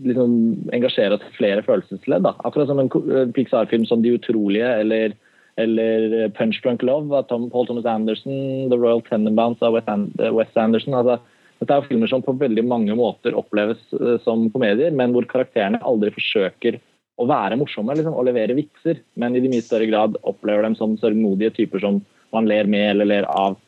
liksom, 0.09 0.33
engasjere 0.73 1.19
oss 1.19 1.27
i 1.27 1.35
flere 1.37 1.65
følelsesledd. 1.67 2.25
Da. 2.25 2.33
Akkurat 2.49 2.71
som 2.71 2.81
en 2.81 2.89
Pixar-film 3.37 3.85
som 3.89 4.01
De 4.05 4.15
utrolige 4.17 4.71
eller, 4.81 5.13
eller 5.61 6.31
Punch 6.39 6.63
Drunk 6.65 6.85
Love 6.87 7.13
av 7.19 7.29
Tom, 7.29 7.51
Paul 7.53 7.69
Thomas 7.69 7.89
Anderson, 7.91 8.71
The 8.73 8.79
Royal 8.81 9.05
Tenenbounce 9.05 9.65
av 9.69 9.77
West 9.77 10.57
Anderson. 10.57 10.97
Altså, 10.97 11.19
dette 11.61 11.77
er 11.77 11.87
filmer 11.91 12.11
som 12.11 12.25
på 12.25 12.37
veldig 12.41 12.65
mange 12.67 12.97
måter 12.97 13.37
oppleves 13.37 13.85
som 14.25 14.49
komedier, 14.55 14.97
men 14.97 15.13
hvor 15.13 15.29
karakterene 15.29 15.83
aldri 15.85 16.13
forsøker 16.17 16.81
å 17.21 17.29
være 17.31 17.61
morsomme 17.61 17.95
liksom, 17.95 18.17
og 18.17 18.27
levere 18.27 18.57
vitser, 18.57 19.05
men 19.21 19.37
i 19.37 19.45
de 19.45 19.53
mye 19.53 19.63
større 19.63 19.87
grad 19.93 20.17
opplever 20.27 20.65
dem 20.67 20.75
som 20.79 20.97
sørgmodige 20.99 21.53
typer 21.61 21.85
som 21.85 22.01
man 22.35 22.49
ler 22.51 22.67
med 22.67 22.89
eller 22.95 23.13
ler 23.13 23.29
av 23.31 23.61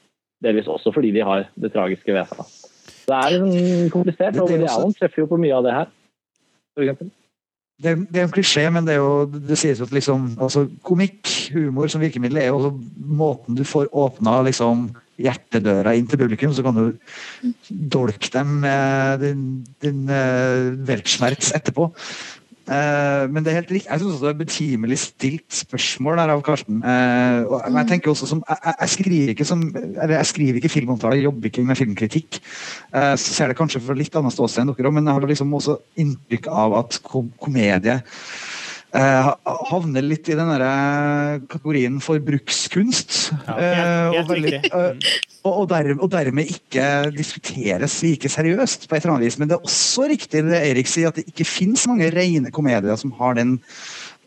Delvis 0.47 0.71
også 0.71 0.95
fordi 0.95 1.13
de 1.17 1.27
har 1.27 1.47
det 1.59 1.73
tragiske 1.75 2.15
ved 2.15 2.31
seg. 2.31 2.57
Det 3.07 3.21
er 3.21 3.37
liksom 3.37 3.93
komplisert, 3.95 4.41
og 4.41 4.51
Woody 4.51 4.67
Allen 4.71 4.95
treffer 4.97 5.23
jo 5.23 5.31
på 5.31 5.39
mye 5.43 5.55
av 5.55 5.67
det 5.67 5.75
her. 5.77 5.95
For 6.77 6.87
det, 7.77 7.93
det, 8.09 8.21
er 8.21 8.25
en 8.25 8.33
klisjé, 8.33 8.63
men 8.73 8.87
det, 8.89 8.97
jo, 8.97 9.27
det 9.29 9.59
sies 9.61 9.81
jo 9.81 9.87
at 9.87 9.93
liksom, 9.93 10.31
altså, 10.41 10.65
komikk, 10.87 11.29
humor 11.53 11.91
som 11.93 12.01
virkemiddel, 12.01 12.41
er 12.41 12.49
jo 12.49 12.71
måten 12.97 13.59
du 13.59 13.63
får 13.69 13.91
åpna 13.93 14.39
liksom, 14.47 14.89
hjertedøra 15.21 15.93
inn 15.97 16.09
til 16.09 16.21
publikum, 16.21 16.55
så 16.57 16.65
kan 16.65 16.77
du 16.77 17.53
dolke 17.93 18.31
dem 18.33 18.59
med 18.65 19.23
din, 19.25 19.45
din 19.85 20.09
uh, 20.09 20.89
etterpå. 20.89 21.91
Uh, 22.67 23.31
men 23.31 23.45
det 23.45 23.53
er 23.53 23.61
helt 23.61 23.71
riktig. 23.71 23.91
Jeg 23.91 24.03
syns 24.03 24.23
det 24.23 24.31
er 24.33 24.39
betimelig 24.41 24.99
stilt 24.99 25.55
spørsmål 25.55 26.19
der 26.19 26.33
av 26.35 26.43
Karsten. 26.47 26.81
Uh, 26.83 27.47
og 27.47 27.79
jeg 27.79 27.89
tenker 27.93 28.11
også 28.11 28.27
som, 28.31 28.43
jeg, 28.49 28.75
jeg, 28.81 28.93
skriver 28.97 29.33
ikke 29.35 29.47
som, 29.47 29.63
eller 29.77 30.17
jeg 30.17 30.31
skriver 30.33 30.61
ikke 30.61 30.73
filmomtale, 30.73 31.23
jobber 31.23 31.51
ikke 31.51 31.67
med 31.67 31.79
filmkritikk. 31.79 32.41
Uh, 32.91 33.15
så 33.15 33.37
ser 33.37 33.53
det 33.53 33.59
kanskje 33.61 33.85
fra 33.87 33.95
litt 33.99 34.19
annet 34.19 34.35
ståsted 34.35 34.65
enn 34.65 34.75
dere 34.75 34.93
men 34.97 35.07
jeg 35.07 35.19
har 35.19 35.31
liksom 35.31 35.55
også 35.57 35.79
inntrykk 36.03 36.51
av 36.51 36.77
at 36.81 36.99
kom 37.07 37.31
komedie 37.43 38.01
eh, 38.01 38.46
havner 38.95 40.05
litt 40.05 40.29
i 40.31 40.37
den 40.39 40.51
eh, 40.55 41.41
kategorien 41.51 41.99
for 42.01 42.23
brukskunst. 42.23 43.17
Ja, 43.49 43.57
eh, 43.57 43.81
helt, 44.15 44.21
og, 44.21 44.31
veldig, 44.31 44.53
eh, 44.71 45.11
og, 45.47 45.65
der, 45.73 45.91
og 45.99 46.11
dermed 46.15 46.53
ikke 46.55 46.87
diskuteres 47.17 47.99
like 48.07 48.31
seriøst, 48.33 48.89
på 48.89 48.97
et 48.97 49.05
eller 49.05 49.17
annet 49.17 49.27
vis. 49.27 49.39
Men 49.41 49.51
det 49.51 49.59
er 49.59 49.69
også 49.69 50.07
riktig 50.11 50.45
det 50.47 50.63
Erik 50.71 50.91
sier, 50.91 51.11
at 51.11 51.19
det 51.19 51.27
ikke 51.33 51.49
finnes 51.49 51.87
mange 51.91 52.11
rene 52.15 52.55
komedier 52.55 52.97
som 53.01 53.15
har 53.19 53.37
den 53.39 53.59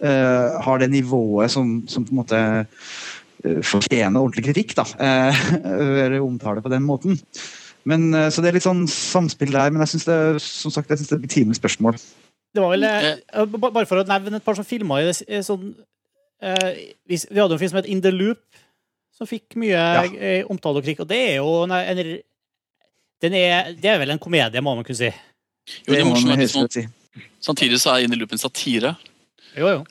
eh, 0.03 0.59
har 0.63 0.81
det 0.81 0.91
nivået 0.91 1.51
som, 1.51 1.79
som 1.87 2.05
på 2.05 2.13
en 2.13 2.21
måte 2.21 2.43
eh, 3.45 3.61
fortjener 3.65 4.19
ordentlig 4.19 4.49
kritikk, 4.49 4.75
da. 4.79 4.85
Uh, 4.99 5.41
Eller 6.03 6.19
omtale 6.23 6.63
på 6.63 6.71
den 6.71 6.85
måten. 6.87 7.19
Men, 7.87 8.13
eh, 8.13 8.29
så 8.29 8.43
det 8.43 8.51
er 8.51 8.59
litt 8.59 8.67
sånn 8.67 8.85
samspill 8.91 9.53
der, 9.55 9.71
men 9.71 9.83
jeg 9.85 9.95
syns 9.95 10.09
det, 10.09 10.19
som 10.43 10.73
sagt, 10.73 10.91
jeg 10.91 11.01
synes 11.01 11.11
det 11.11 11.15
er 11.15 11.21
et 11.21 11.27
betimelig 11.27 11.59
spørsmål. 11.59 11.99
Det 12.55 12.63
var 12.63 12.71
vel, 12.73 12.83
eh, 12.83 13.45
Bare 13.59 13.85
for 13.85 14.01
å 14.01 14.07
nevne 14.07 14.39
et 14.39 14.45
par 14.45 14.57
som 14.57 14.65
filma 14.65 15.01
i 15.01 15.05
det 15.09 15.19
eh, 15.27 15.43
sånn 15.45 15.69
eh, 16.41 16.71
Vi 17.05 17.19
vi 17.29 17.39
hadde 17.39 17.53
en 17.53 17.61
film 17.61 17.73
som 17.73 17.81
het 17.81 17.89
In 17.91 18.01
the 18.01 18.11
Loop, 18.11 18.41
som 19.13 19.29
fikk 19.29 19.57
mye 19.59 19.75
Ja. 19.77 20.03
eh, 20.05 20.47
omtale 20.49 20.81
og 20.81 20.87
krig. 20.87 20.99
Og 20.99 21.07
det 21.09 21.19
er 21.33 21.35
jo 21.37 21.63
en, 21.63 21.71
en 21.77 22.01
den 23.21 23.33
er, 23.35 23.73
Det 23.75 23.85
er 23.91 23.99
vel 23.99 24.15
en 24.15 24.21
komedie, 24.21 24.61
må 24.63 24.73
man 24.75 24.83
kunne 24.87 24.97
si. 24.97 25.11
Jo, 25.85 25.93
det 25.93 26.01
er 26.01 26.39
helt 26.39 26.51
sånn. 26.51 26.91
Samtidig 27.43 27.79
så 27.81 27.93
er 27.93 28.05
In 28.05 28.11
the 28.11 28.17
Loop 28.17 28.33
en 28.33 28.41
satire. 28.41 28.95
Jo, 29.57 29.67
jo. 29.67 29.85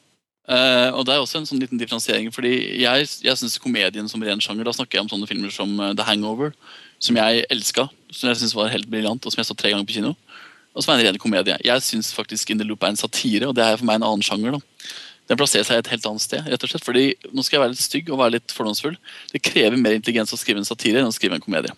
Uh, 0.49 0.89
og 0.97 1.03
det 1.05 1.13
er 1.13 1.21
også 1.21 1.43
en 1.43 1.47
sånn 1.47 1.61
liten 1.61 1.77
differensiering, 1.77 2.31
fordi 2.33 2.81
jeg, 2.81 3.09
jeg 3.21 3.37
syns 3.37 3.59
komedien 3.61 4.07
som 4.09 4.23
ren 4.25 4.41
sjanger 4.41 4.65
Da 4.65 4.73
snakker 4.73 4.97
jeg 4.97 5.05
om 5.05 5.11
sånne 5.11 5.29
filmer 5.29 5.53
som 5.53 5.75
eh, 5.77 5.91
The 5.93 6.07
Hangover, 6.09 6.55
som 7.05 7.19
jeg 7.21 7.43
elska, 7.53 7.85
som 8.09 8.31
jeg 8.31 8.39
synes 8.41 8.55
var 8.57 8.71
helt 8.73 8.89
briljant, 8.89 9.21
og 9.29 9.35
som 9.35 9.43
jeg 9.43 9.49
så 9.51 9.57
tre 9.59 9.75
ganger 9.75 9.85
på 9.85 9.99
kino. 9.99 10.15
Og 10.77 10.85
som 10.85 10.95
er 10.95 11.01
en 11.01 11.09
ren 11.09 11.21
komedie. 11.21 11.57
Jeg 11.65 11.85
syns 11.85 12.13
faktisk 12.15 12.51
In 12.51 12.61
the 12.61 12.67
Loop 12.67 12.85
er 12.85 12.93
en 12.93 13.01
satire, 13.01 13.49
og 13.49 13.57
det 13.59 13.65
er 13.65 13.79
for 13.79 13.89
meg 13.89 14.01
en 14.01 14.09
annen 14.11 14.25
sjanger. 14.25 14.59
da. 14.59 14.93
Den 15.29 15.37
plasserer 15.37 15.67
seg 15.67 15.83
et 15.83 15.91
helt 15.93 16.07
annet 16.09 16.25
sted. 16.25 16.47
rett 16.47 16.65
og 16.65 16.71
slett, 16.71 16.85
fordi 16.85 17.05
Nå 17.33 17.45
skal 17.45 17.59
jeg 17.59 17.65
være 17.67 17.75
litt 17.75 17.85
stygg 17.85 18.09
og 18.13 18.21
være 18.23 18.37
litt 18.39 18.55
fordomsfull. 18.55 18.97
Det 19.33 19.43
krever 19.45 19.77
mer 19.77 19.99
intelligens 19.99 20.33
å 20.33 20.41
skrive 20.41 20.63
en 20.63 20.69
satire 20.69 21.03
enn 21.03 21.11
å 21.11 21.15
skrive 21.15 21.37
en 21.37 21.45
komedie. 21.45 21.75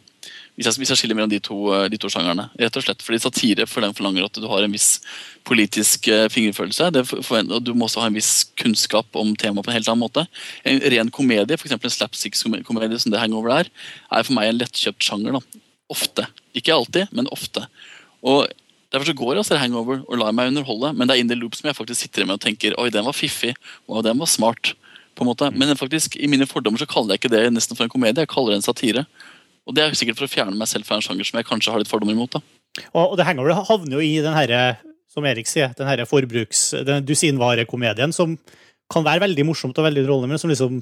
Hvis 0.55 0.69
jeg, 0.69 0.77
hvis 0.83 0.91
jeg 0.93 1.01
skiller 1.01 1.17
mellom 1.17 1.31
de 1.33 1.41
to, 1.41 1.57
eh, 1.73 1.89
de 1.89 1.99
to 1.99 2.11
sjangerne. 2.13 2.51
rett 2.59 2.77
og 2.77 2.85
slett. 2.85 3.03
Fordi 3.03 3.19
satire 3.19 3.67
for 3.67 3.81
den 3.81 3.95
forlanger 3.95 4.27
at 4.27 4.35
du 4.35 4.47
har 4.47 4.63
en 4.63 4.73
viss 4.73 5.01
politisk 5.49 6.09
eh, 6.09 6.29
fingerfølelse. 6.29 6.91
Og 6.91 7.65
du 7.65 7.73
må 7.75 7.89
også 7.89 8.03
ha 8.05 8.07
en 8.11 8.19
viss 8.19 8.45
kunnskap 8.61 9.07
om 9.17 9.35
temaet 9.35 9.65
på 9.65 9.71
en 9.71 9.79
helt 9.79 9.89
annen 9.89 10.05
måte. 10.05 10.27
En 10.65 10.79
ren 10.81 11.11
komedie, 11.11 11.57
f.eks. 11.57 11.73
en 11.73 11.97
slapstick-komedie 11.97 12.99
som 13.01 13.11
det 13.11 13.23
Hangover 13.23 13.57
er, 13.65 13.71
er 14.13 14.23
for 14.23 14.37
meg 14.37 14.51
en 14.51 14.61
lettkjøpt 14.61 15.03
sjanger. 15.03 15.39
da. 15.41 15.65
Ofte. 15.91 16.29
Ikke 16.55 16.77
alltid, 16.77 17.09
men 17.11 17.27
ofte. 17.33 17.65
Og 18.23 18.47
Derfor 18.91 19.07
så 19.07 19.15
går 19.15 19.33
jeg 19.37 19.43
og 19.45 19.47
ser 19.47 19.61
Hangover 19.63 20.01
og 20.03 20.19
lar 20.19 20.35
meg 20.35 20.51
underholde, 20.51 20.93
men 20.99 21.07
det 21.07 21.15
er 21.15 21.23
in 21.23 21.31
the 21.31 21.39
loop 21.39 21.55
som 21.55 21.69
jeg 21.71 21.79
faktisk 21.79 22.03
sitter 22.03 22.27
med 22.27 22.41
og 22.41 22.43
tenker 22.43 22.75
oi, 22.81 22.89
den 22.91 23.07
var 23.07 23.15
fiffig, 23.15 23.53
og 23.87 24.03
den 24.07 24.19
var 24.19 24.31
smart. 24.31 24.75
på 25.19 25.25
en 25.25 25.29
måte. 25.29 25.51
Men 25.53 25.77
faktisk, 25.77 26.17
i 26.17 26.29
mine 26.31 26.47
fordommer 26.47 26.81
så 26.81 26.87
kaller 26.89 27.13
jeg 27.13 27.21
ikke 27.21 27.33
det 27.35 27.43
nesten 27.53 27.77
for 27.77 27.85
en 27.85 27.93
komedie, 27.93 28.23
jeg 28.23 28.31
kaller 28.31 28.55
det 28.55 28.61
en 28.61 28.65
satire. 28.65 29.03
Og 29.69 29.75
det 29.77 29.83
er 29.83 29.97
sikkert 29.99 30.17
for 30.17 30.25
å 30.25 30.33
fjerne 30.33 30.57
meg 30.57 30.71
selv 30.71 30.87
fra 30.89 30.97
en 30.97 31.05
sjanger 31.05 31.27
som 31.29 31.37
jeg 31.37 31.49
kanskje 31.49 31.75
har 31.75 31.83
litt 31.83 31.91
fordommer 31.91 32.17
imot. 32.17 32.39
da. 32.39 32.41
Og, 32.95 33.03
og 33.13 33.17
det 33.19 33.27
Hangover 33.27 33.59
havner 33.59 33.99
jo 33.99 34.01
i 34.01 34.23
den 34.23 34.33
herre, 34.33 34.79
som 35.11 35.27
Erik 35.27 35.51
sier, 35.51 35.75
den 35.77 35.91
herre 35.91 36.07
forbruks... 36.09 36.71
Den 36.87 37.05
dusinvarekomedien 37.05 38.15
som 38.17 38.39
kan 38.91 39.05
være 39.07 39.27
veldig 39.27 39.45
morsomt 39.51 39.77
og 39.79 39.87
veldig 39.87 40.07
underholdende, 40.07 40.33
men 40.33 40.43
som 40.43 40.51
liksom 40.51 40.81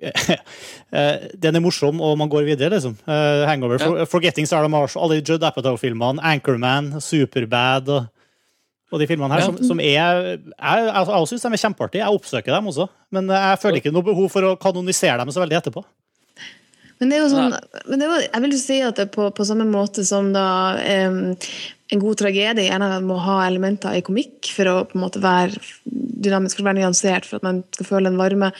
Den 0.00 1.56
er 1.58 1.62
morsom, 1.62 2.00
og 2.02 2.16
man 2.18 2.30
går 2.32 2.46
videre, 2.48 2.72
liksom. 2.76 2.94
Eh, 3.06 3.42
Hangover, 3.48 3.78
Ja. 3.80 3.86
For, 3.90 4.06
Forgetting 4.16 4.48
Sarah 4.48 4.70
Marshall, 4.72 5.04
alle 5.04 5.20
de 5.20 5.26
Judd 5.32 5.44
Apatow-filmene, 5.44 6.22
Anchorman, 6.24 6.92
Superbad 7.04 7.88
og, 7.92 8.08
og 8.90 8.98
de 9.02 9.06
filmene 9.06 9.32
her, 9.36 9.44
Ja. 9.44 9.46
som, 9.52 9.58
som 9.72 9.80
er 9.80 9.92
Jeg, 9.94 10.40
jeg, 10.56 10.90
jeg 10.90 11.30
syns 11.30 11.44
de 11.46 11.52
er 11.52 11.62
kjempeartige. 11.64 12.02
Jeg 12.04 12.16
oppsøker 12.20 12.56
dem 12.56 12.70
også, 12.72 12.88
men 13.12 13.28
jeg 13.36 13.60
føler 13.62 13.80
ikke 13.82 13.92
noe 13.94 14.08
behov 14.08 14.30
for 14.32 14.48
å 14.48 14.56
kanonisere 14.60 15.18
dem 15.22 15.30
så 15.34 15.44
veldig 15.44 15.60
etterpå. 15.60 15.84
Men 17.00 17.08
det 17.08 17.16
er 17.16 17.22
jo 17.22 17.28
sånn, 17.32 17.54
men 17.88 18.00
det 18.02 18.04
er 18.04 18.10
jo, 18.12 18.16
jeg 18.26 18.42
vil 18.44 18.52
jo 18.52 18.58
si 18.60 18.74
at 18.84 18.98
det 18.98 19.06
er 19.06 19.12
på, 19.14 19.30
på 19.32 19.44
samme 19.48 19.64
måte 19.64 20.02
som 20.04 20.26
da 20.34 20.42
um, 21.08 21.20
en 21.90 22.02
god 22.02 22.18
tragedie 22.20 22.66
gjerne 22.66 22.90
må 23.06 23.16
ha 23.24 23.38
elementer 23.46 23.96
i 23.96 24.02
komikk 24.04 24.50
for 24.52 24.68
å 24.68 24.74
på 24.90 24.98
en 24.98 25.04
måte 25.06 25.22
være 25.24 25.56
dynamisk, 26.20 26.56
for 26.58 26.64
å 26.64 26.68
være 26.70 26.80
nyansert, 26.82 27.26
for 27.28 27.40
at 27.40 27.46
man 27.46 27.62
skal 27.74 27.88
føle 27.88 28.10
en 28.12 28.18
varme, 28.20 28.50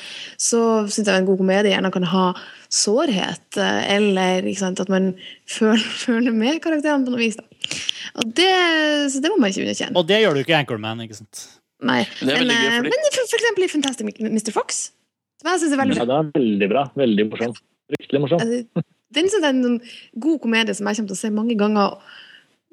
så 0.41 0.61
syns 0.89 1.07
jeg 1.11 1.21
en 1.23 1.29
god 1.29 1.41
komedie 1.43 1.73
gjerne 1.75 1.93
kan 1.95 2.07
ha 2.13 2.25
sårhet, 2.73 3.47
eh, 3.61 3.81
eller 3.97 4.47
ikke 4.49 4.63
sant, 4.65 4.81
at 4.83 4.93
man 4.93 5.13
føler, 5.57 5.87
føler 6.05 6.37
med 6.37 6.61
karakterene 6.65 7.07
på 7.07 7.15
noe 7.15 7.23
vis. 7.23 7.39
Da. 7.41 7.47
Og 8.21 8.31
det, 8.37 8.51
så 9.13 9.23
det 9.23 9.31
må 9.33 9.39
man 9.43 9.53
ikke 9.53 9.65
underkjenne. 9.67 9.97
Og 10.01 10.07
det 10.09 10.23
gjør 10.23 10.37
du 10.39 10.43
ikke 10.45 10.55
i 10.57 10.61
Anchorman, 10.61 11.03
ikke 11.07 11.21
sant? 11.21 11.45
Nei. 11.81 12.03
Men 12.21 12.35
Men, 12.45 12.49
gøy, 12.51 12.57
eh, 12.57 12.79
fordi- 12.81 12.91
men 12.93 13.13
for, 13.15 13.29
for 13.33 13.39
eksempel 13.41 13.65
i 13.65 13.73
Fantastic 13.73 14.19
Mr. 14.21 14.53
Fox. 14.53 14.81
Som 15.41 15.49
jeg 15.53 15.61
synes 15.63 15.73
er 15.73 15.81
veldig 15.81 15.97
Ja, 15.97 16.05
det 16.05 16.17
er 16.19 16.33
veldig 16.37 16.69
bra. 16.69 16.83
Veldig 17.01 17.25
morsomt. 17.31 17.61
Fryktelig 17.91 18.21
morsomt. 18.21 18.43
Altså, 18.45 18.85
Den 19.11 19.29
synes 19.29 19.43
jeg 19.43 19.49
er 19.49 19.57
en 19.57 19.65
sånn 19.65 19.81
god 20.21 20.41
komedie 20.45 20.75
som 20.77 20.87
jeg 20.87 20.97
kommer 21.01 21.09
til 21.11 21.17
å 21.17 21.23
se 21.25 21.31
mange 21.35 21.57
ganger. 21.59 21.97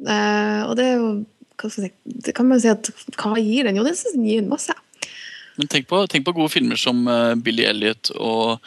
Eh, 0.06 0.62
og 0.68 0.76
det 0.78 0.86
er 0.86 0.98
jo 1.00 1.08
hva 1.58 1.70
si, 1.74 1.90
det 2.06 2.36
kan 2.38 2.48
man 2.50 2.62
si 2.62 2.70
at 2.70 2.92
Hva 3.18 3.38
gir 3.42 3.66
den? 3.68 3.80
Jo, 3.80 3.86
den 3.88 3.98
synes 3.98 4.18
den 4.18 4.28
gir 4.28 4.44
en 4.44 4.52
masse. 4.52 4.76
Men 5.58 5.70
tenk 5.72 5.88
på, 5.90 6.04
tenk 6.10 6.28
på 6.28 6.36
gode 6.38 6.54
filmer 6.54 6.78
som 6.78 7.02
eh, 7.10 7.34
Billy 7.42 7.66
Elliot 7.66 8.12
og 8.14 8.62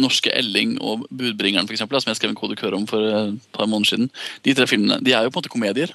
Norske 0.00 0.32
Elling 0.32 0.74
og 0.80 1.04
Budbringeren, 1.10 1.68
for 1.68 1.76
eksempel, 1.76 2.00
som 2.00 2.10
jeg 2.10 2.18
skrev 2.18 2.32
en 2.32 2.38
kodekør 2.38 2.74
om 2.78 2.86
for 2.90 3.06
eh, 3.06 3.34
et 3.34 3.54
par 3.54 3.68
måneder 3.70 3.92
siden. 3.92 4.10
De 4.42 4.54
tre 4.56 4.66
filmene 4.66 4.98
de 5.04 5.14
er 5.14 5.26
jo 5.26 5.30
på 5.30 5.38
en 5.38 5.44
måte 5.44 5.52
komedier. 5.52 5.94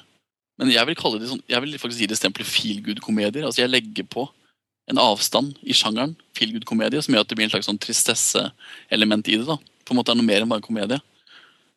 Men 0.58 0.72
jeg 0.72 0.88
vil 0.88 0.98
kalle 0.98 1.20
det 1.20 1.30
sånn, 1.30 1.44
jeg 1.46 1.62
vil 1.62 1.78
faktisk 1.78 2.02
gi 2.02 2.10
det 2.10 2.18
stempelet 2.18 2.50
feel 2.50 2.80
good-komedier. 2.86 3.44
Altså 3.46 3.62
Jeg 3.62 3.72
legger 3.74 4.08
på 4.10 4.26
en 4.88 5.00
avstand 5.02 5.52
i 5.62 5.76
sjangeren 5.76 6.16
feel 6.36 6.54
good-komedie 6.56 7.02
som 7.04 7.14
gjør 7.14 7.26
at 7.26 7.30
det 7.30 7.38
blir 7.38 7.46
en 7.46 7.52
slags 7.52 7.68
sånn 7.68 7.80
tristesse-element 7.82 9.28
i 9.28 9.36
det. 9.38 9.46
da. 9.46 9.58
På 9.84 9.94
en 9.94 10.00
måte 10.00 10.14
er 10.14 10.16
det 10.16 10.22
noe 10.22 10.30
mer 10.30 10.44
enn 10.44 10.50
bare 10.50 10.64
komedie. 10.64 10.98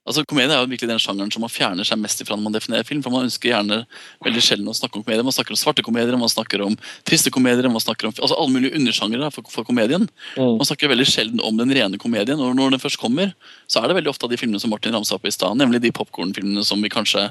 Altså 0.01 0.23
Komedie 0.25 0.49
er 0.55 0.63
jo 0.63 0.69
virkelig 0.71 0.89
den 0.89 1.01
sjangeren 1.01 1.29
som 1.29 1.43
man 1.45 1.51
fjerner 1.53 1.85
seg 1.85 1.99
mest 2.01 2.23
ifra 2.23 2.33
når 2.33 2.45
man 2.47 2.55
definerer 2.55 2.87
film. 2.87 3.03
for 3.05 3.13
Man 3.13 3.27
ønsker 3.27 3.51
gjerne 3.51 3.83
veldig 4.25 4.41
sjelden 4.41 4.71
å 4.71 4.73
snakke 4.73 4.97
om 4.97 5.03
komedier. 5.05 5.21
Man 5.27 5.35
snakker 5.35 5.53
om 5.53 5.59
svarte 5.61 5.83
komedier, 5.85 6.17
man 6.17 6.31
snakker 6.33 6.63
om 6.65 6.77
triste 7.05 7.29
komedier, 7.29 7.69
man 7.69 7.83
snakker 7.83 8.09
om 8.09 8.15
altså 8.17 8.33
alle 8.33 8.55
mulige 8.55 8.73
undersjangere 8.79 9.29
for, 9.35 9.45
for 9.53 9.67
komedien. 9.67 10.07
Mm. 10.33 10.57
Man 10.57 10.65
snakker 10.65 10.89
veldig 10.89 11.05
sjelden 11.05 11.43
om 11.45 11.59
den 11.61 11.69
rene 11.77 12.01
komedien. 12.01 12.41
Og 12.41 12.55
når 12.57 12.73
den 12.73 12.81
først 12.81 12.97
kommer, 12.97 13.35
så 13.69 13.83
er 13.83 13.91
det 13.91 13.99
veldig 14.01 14.09
ofte 14.09 14.25
av 14.25 14.33
de 14.33 14.39
filmene 14.41 14.61
som 14.63 14.73
Martin 14.73 14.97
ramsa 14.97 15.19
opp 15.19 15.27
i 15.29 15.33
stad, 15.35 15.53
nemlig 15.61 15.83
de 15.85 15.93
popkornfilmene 15.93 16.65
som 16.65 16.81
vi 16.81 16.89
kanskje 16.89 17.27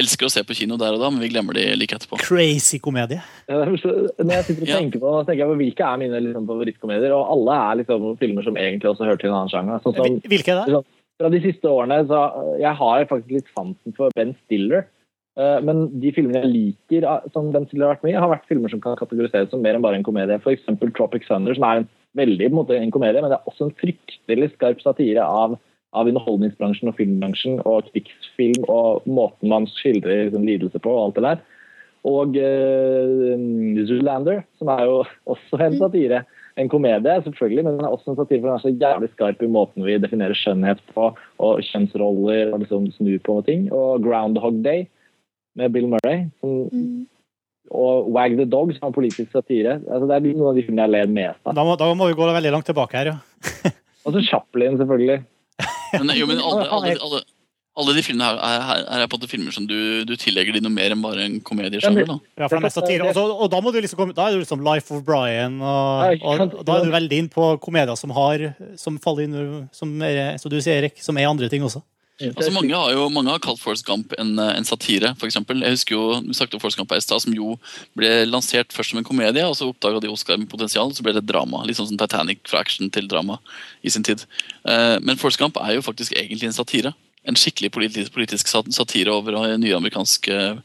elsker 0.00 0.28
å 0.28 0.30
se 0.30 0.40
på 0.46 0.54
kino 0.54 0.76
der 0.78 0.94
og 0.94 1.02
da, 1.02 1.08
men 1.10 1.20
vi 1.20 1.28
glemmer 1.32 1.56
de 1.58 1.64
like 1.76 1.96
etterpå. 1.98 2.16
Crazy 2.22 2.78
komedie. 2.78 3.20
Ja, 3.50 3.64
det 3.66 3.80
så- 3.82 4.08
Når 4.22 4.32
jeg 4.38 4.44
sitter 4.44 4.62
og 4.62 4.68
tenker 4.78 5.00
på, 5.02 5.10
så 5.18 5.26
tenker 5.26 5.42
jeg 5.44 5.50
på 5.50 5.58
hvilke 5.58 5.84
er 5.92 5.96
mine 5.98 6.20
liksom, 6.22 6.46
favorittkomedier, 6.46 7.12
og 7.12 7.26
alle 7.34 7.58
er 7.58 7.76
liksom 7.82 8.16
filmer 8.18 8.44
som 8.46 8.54
egentlig 8.54 8.88
også 8.88 9.04
hører 9.04 9.18
til 9.20 9.30
en 9.30 9.36
annen 9.36 9.50
sjanger. 9.50 9.82
Sånn 9.82 9.96
som, 9.96 10.20
Hvilke 10.30 10.48
er 10.48 10.64
det? 10.64 10.84
Fra 11.20 11.30
de 11.32 11.42
siste 11.44 11.68
årene, 11.68 12.00
så 12.08 12.24
Jeg 12.60 12.74
har 12.80 13.04
faktisk 13.10 13.36
litt 13.36 13.52
sansen 13.56 13.94
for 13.96 14.12
Ben 14.16 14.34
Stiller. 14.46 14.86
eh, 15.36 15.60
Men 15.60 15.88
de 16.00 16.12
filmene 16.16 16.42
jeg 16.42 16.52
liker 16.54 17.06
ah, 17.06 17.20
som 17.32 17.52
Ben 17.52 17.66
Stiller 17.68 17.88
har 17.88 17.96
vært 17.96 18.04
med 18.04 18.14
i, 18.14 18.20
har 18.20 18.32
vært 18.32 18.48
filmer 18.48 18.72
som 18.72 18.80
kan 18.80 18.96
kategoriseres 18.96 19.50
som 19.50 19.62
mer 19.62 19.76
enn 19.76 19.84
bare 19.84 20.00
en 20.00 20.06
komedie. 20.06 20.40
F.eks. 20.40 20.64
Tropic 20.96 21.28
Thunder, 21.28 21.54
som 21.54 21.64
er 21.68 21.82
en 21.82 21.88
veldig 22.16 22.48
på 22.48 22.50
en, 22.50 22.58
måte, 22.58 22.78
en 22.78 22.94
komedie, 22.94 23.20
men 23.20 23.30
det 23.30 23.38
er 23.38 23.50
også 23.50 23.68
en 23.68 23.76
fryktelig 23.78 24.50
skarp 24.56 24.80
satire 24.82 25.22
av, 25.22 25.58
av 25.94 26.08
underholdningsbransjen 26.10 26.90
og 26.90 26.96
filmbransjen 26.98 27.60
og 27.68 27.86
krigsfilm 27.92 28.66
og 28.66 29.06
måten 29.06 29.52
man 29.52 29.68
skildrer 29.70 30.26
liksom, 30.26 30.46
lidelse 30.48 30.82
på 30.82 30.90
og 30.90 31.04
alt 31.04 31.20
det 31.20 31.26
der. 31.28 31.46
Og 32.10 32.36
uh, 32.40 33.80
Zoolander, 33.86 34.42
som 34.58 34.72
er 34.72 34.86
jo 34.88 35.00
også 35.36 35.60
en 35.60 35.76
satire. 35.78 36.24
En 36.60 36.68
komedie, 36.68 37.14
selvfølgelig, 37.24 37.64
men 37.64 37.78
den 37.78 37.86
er 37.86 37.92
også 37.94 38.12
en 38.12 38.18
satire, 38.18 38.40
for 38.42 38.50
den 38.50 38.56
er 38.58 38.64
så 38.64 38.72
jævlig 38.82 39.08
skarp 39.14 39.42
i 39.42 39.48
måten 39.50 39.84
vi 39.86 39.98
definerer 40.02 40.36
skjønnhet 40.36 40.82
på, 40.94 41.10
og 41.40 41.62
kjønnsroller 41.64 42.52
og 42.52 42.60
liksom 42.64 42.90
snur 42.98 43.22
på 43.26 43.38
ting. 43.46 43.68
Og 43.72 44.02
Groundhog 44.04 44.60
Day 44.64 44.84
med 45.56 45.72
Bill 45.72 45.88
Murray. 45.94 46.28
Som, 46.42 46.68
Mm. 46.70 47.06
og 47.70 48.08
Wag 48.10 48.34
the 48.36 48.44
Dog, 48.50 48.72
som 48.74 48.88
er 48.88 48.94
politisk 48.96 49.30
satire. 49.32 49.78
Altså, 49.86 50.06
det 50.08 50.16
er 50.16 50.24
noen 50.26 50.48
av 50.50 50.56
de 50.58 50.62
filmene 50.66 50.86
jeg 50.86 50.92
ler 50.94 51.12
mest 51.14 51.40
av. 51.46 51.54
Da 51.54 51.64
må, 51.64 51.76
da 51.78 51.90
må 51.94 52.08
vi 52.10 52.16
gå 52.18 52.26
veldig 52.26 52.52
langt 52.56 52.66
tilbake 52.66 52.98
her, 52.98 53.12
ja. 53.12 53.70
Og 54.04 54.14
så 54.16 54.22
Chaplin, 54.26 54.78
selvfølgelig. 54.80 55.20
Men, 55.92 56.12
jo, 56.18 56.26
men 56.26 56.40
alle, 56.40 56.64
alle, 56.72 56.96
alle, 57.04 57.20
alle 57.80 57.96
de 57.96 58.04
filmene 58.04 58.28
her 58.28 58.40
er, 58.46 58.64
her 58.68 59.04
er 59.04 59.10
på 59.10 59.16
en 59.16 59.22
måte 59.22 59.30
filmer 59.30 59.54
som 59.56 59.66
du, 59.68 59.76
du 60.08 60.14
tillegger 60.20 60.56
de 60.56 60.64
noe 60.64 60.74
mer 60.74 60.94
enn 60.94 61.04
bare 61.04 61.26
en 61.26 61.38
komediesjanger. 61.44 62.08
da. 62.08 62.18
Ja, 62.38 62.48
for 62.48 62.56
det 62.56 62.62
er 62.62 62.68
tid. 62.68 62.76
satire. 62.78 63.08
Og, 63.08 63.14
så, 63.16 63.26
og 63.34 63.52
da, 63.52 63.62
må 63.64 63.74
du 63.74 63.80
liksom 63.82 64.14
da 64.16 64.28
er 64.28 64.36
du 64.36 64.42
liksom 64.44 64.64
Life 64.66 64.94
of 64.94 65.04
Brian, 65.06 65.60
og, 65.60 66.20
og, 66.20 66.44
og 66.60 66.66
da 66.66 66.78
er 66.78 66.88
du 66.88 66.94
veldig 66.94 67.22
inn 67.24 67.30
på 67.32 67.54
komedier 67.62 67.98
som 67.98 68.12
har 68.16 68.52
Som 68.80 68.98
faller 69.02 69.26
inn 69.26 69.64
som 69.76 69.92
er, 70.04 70.36
som 70.40 70.52
du 70.52 70.60
sier, 70.60 70.80
Erik, 70.80 71.00
som 71.02 71.18
er 71.18 71.30
andre 71.30 71.48
ting 71.52 71.64
også. 71.66 71.82
Altså, 72.20 72.50
mange, 72.52 72.76
har 72.76 72.92
jo, 72.92 73.06
mange 73.08 73.32
har 73.32 73.40
kalt 73.40 73.60
Forrest 73.62 73.86
Gump 73.88 74.12
en, 74.20 74.34
en 74.42 74.66
satire, 74.68 75.14
for 75.16 75.28
eksempel. 75.30 75.62
Jeg 75.64 75.76
husker 75.78 75.96
jo, 75.96 76.02
Vi 76.26 76.36
snakket 76.36 76.58
om 76.58 76.62
Forrest 76.62 76.76
Gump 76.76 76.92
her 76.92 77.00
i 77.00 77.04
stad, 77.04 77.22
som 77.24 77.36
jo 77.36 77.54
ble 77.96 78.10
lansert 78.28 78.74
først 78.76 78.92
som 78.92 79.00
en 79.00 79.06
komedie, 79.06 79.44
og 79.46 79.56
så 79.56 79.70
oppdaga 79.70 80.02
de 80.04 80.10
Oscar 80.12 80.36
med 80.36 80.50
potensial, 80.52 80.92
så 80.92 81.04
ble 81.06 81.14
det 81.16 81.24
et 81.24 81.30
drama. 81.30 81.62
Litt 81.64 81.80
sånn 81.80 81.88
som 81.88 82.00
Titanic 82.00 82.42
fra 82.50 82.60
action 82.60 82.92
til 82.92 83.08
drama 83.08 83.38
i 83.80 83.92
sin 83.92 84.04
tid. 84.04 84.26
Eh, 84.68 84.98
men 85.00 85.20
Forrest 85.20 85.40
Gump 85.40 85.56
er 85.62 85.78
jo 85.78 85.86
faktisk 85.86 86.12
egentlig 86.18 86.50
en 86.50 86.58
satire. 86.58 86.92
En 87.30 87.38
skikkelig 87.38 87.70
politisk, 87.74 88.12
politisk 88.16 88.50
satire 88.50 89.14
over 89.14 89.38
en 89.44 89.62
ny 89.62 89.72
amerikansk 89.76 90.28
eh, 90.34 90.58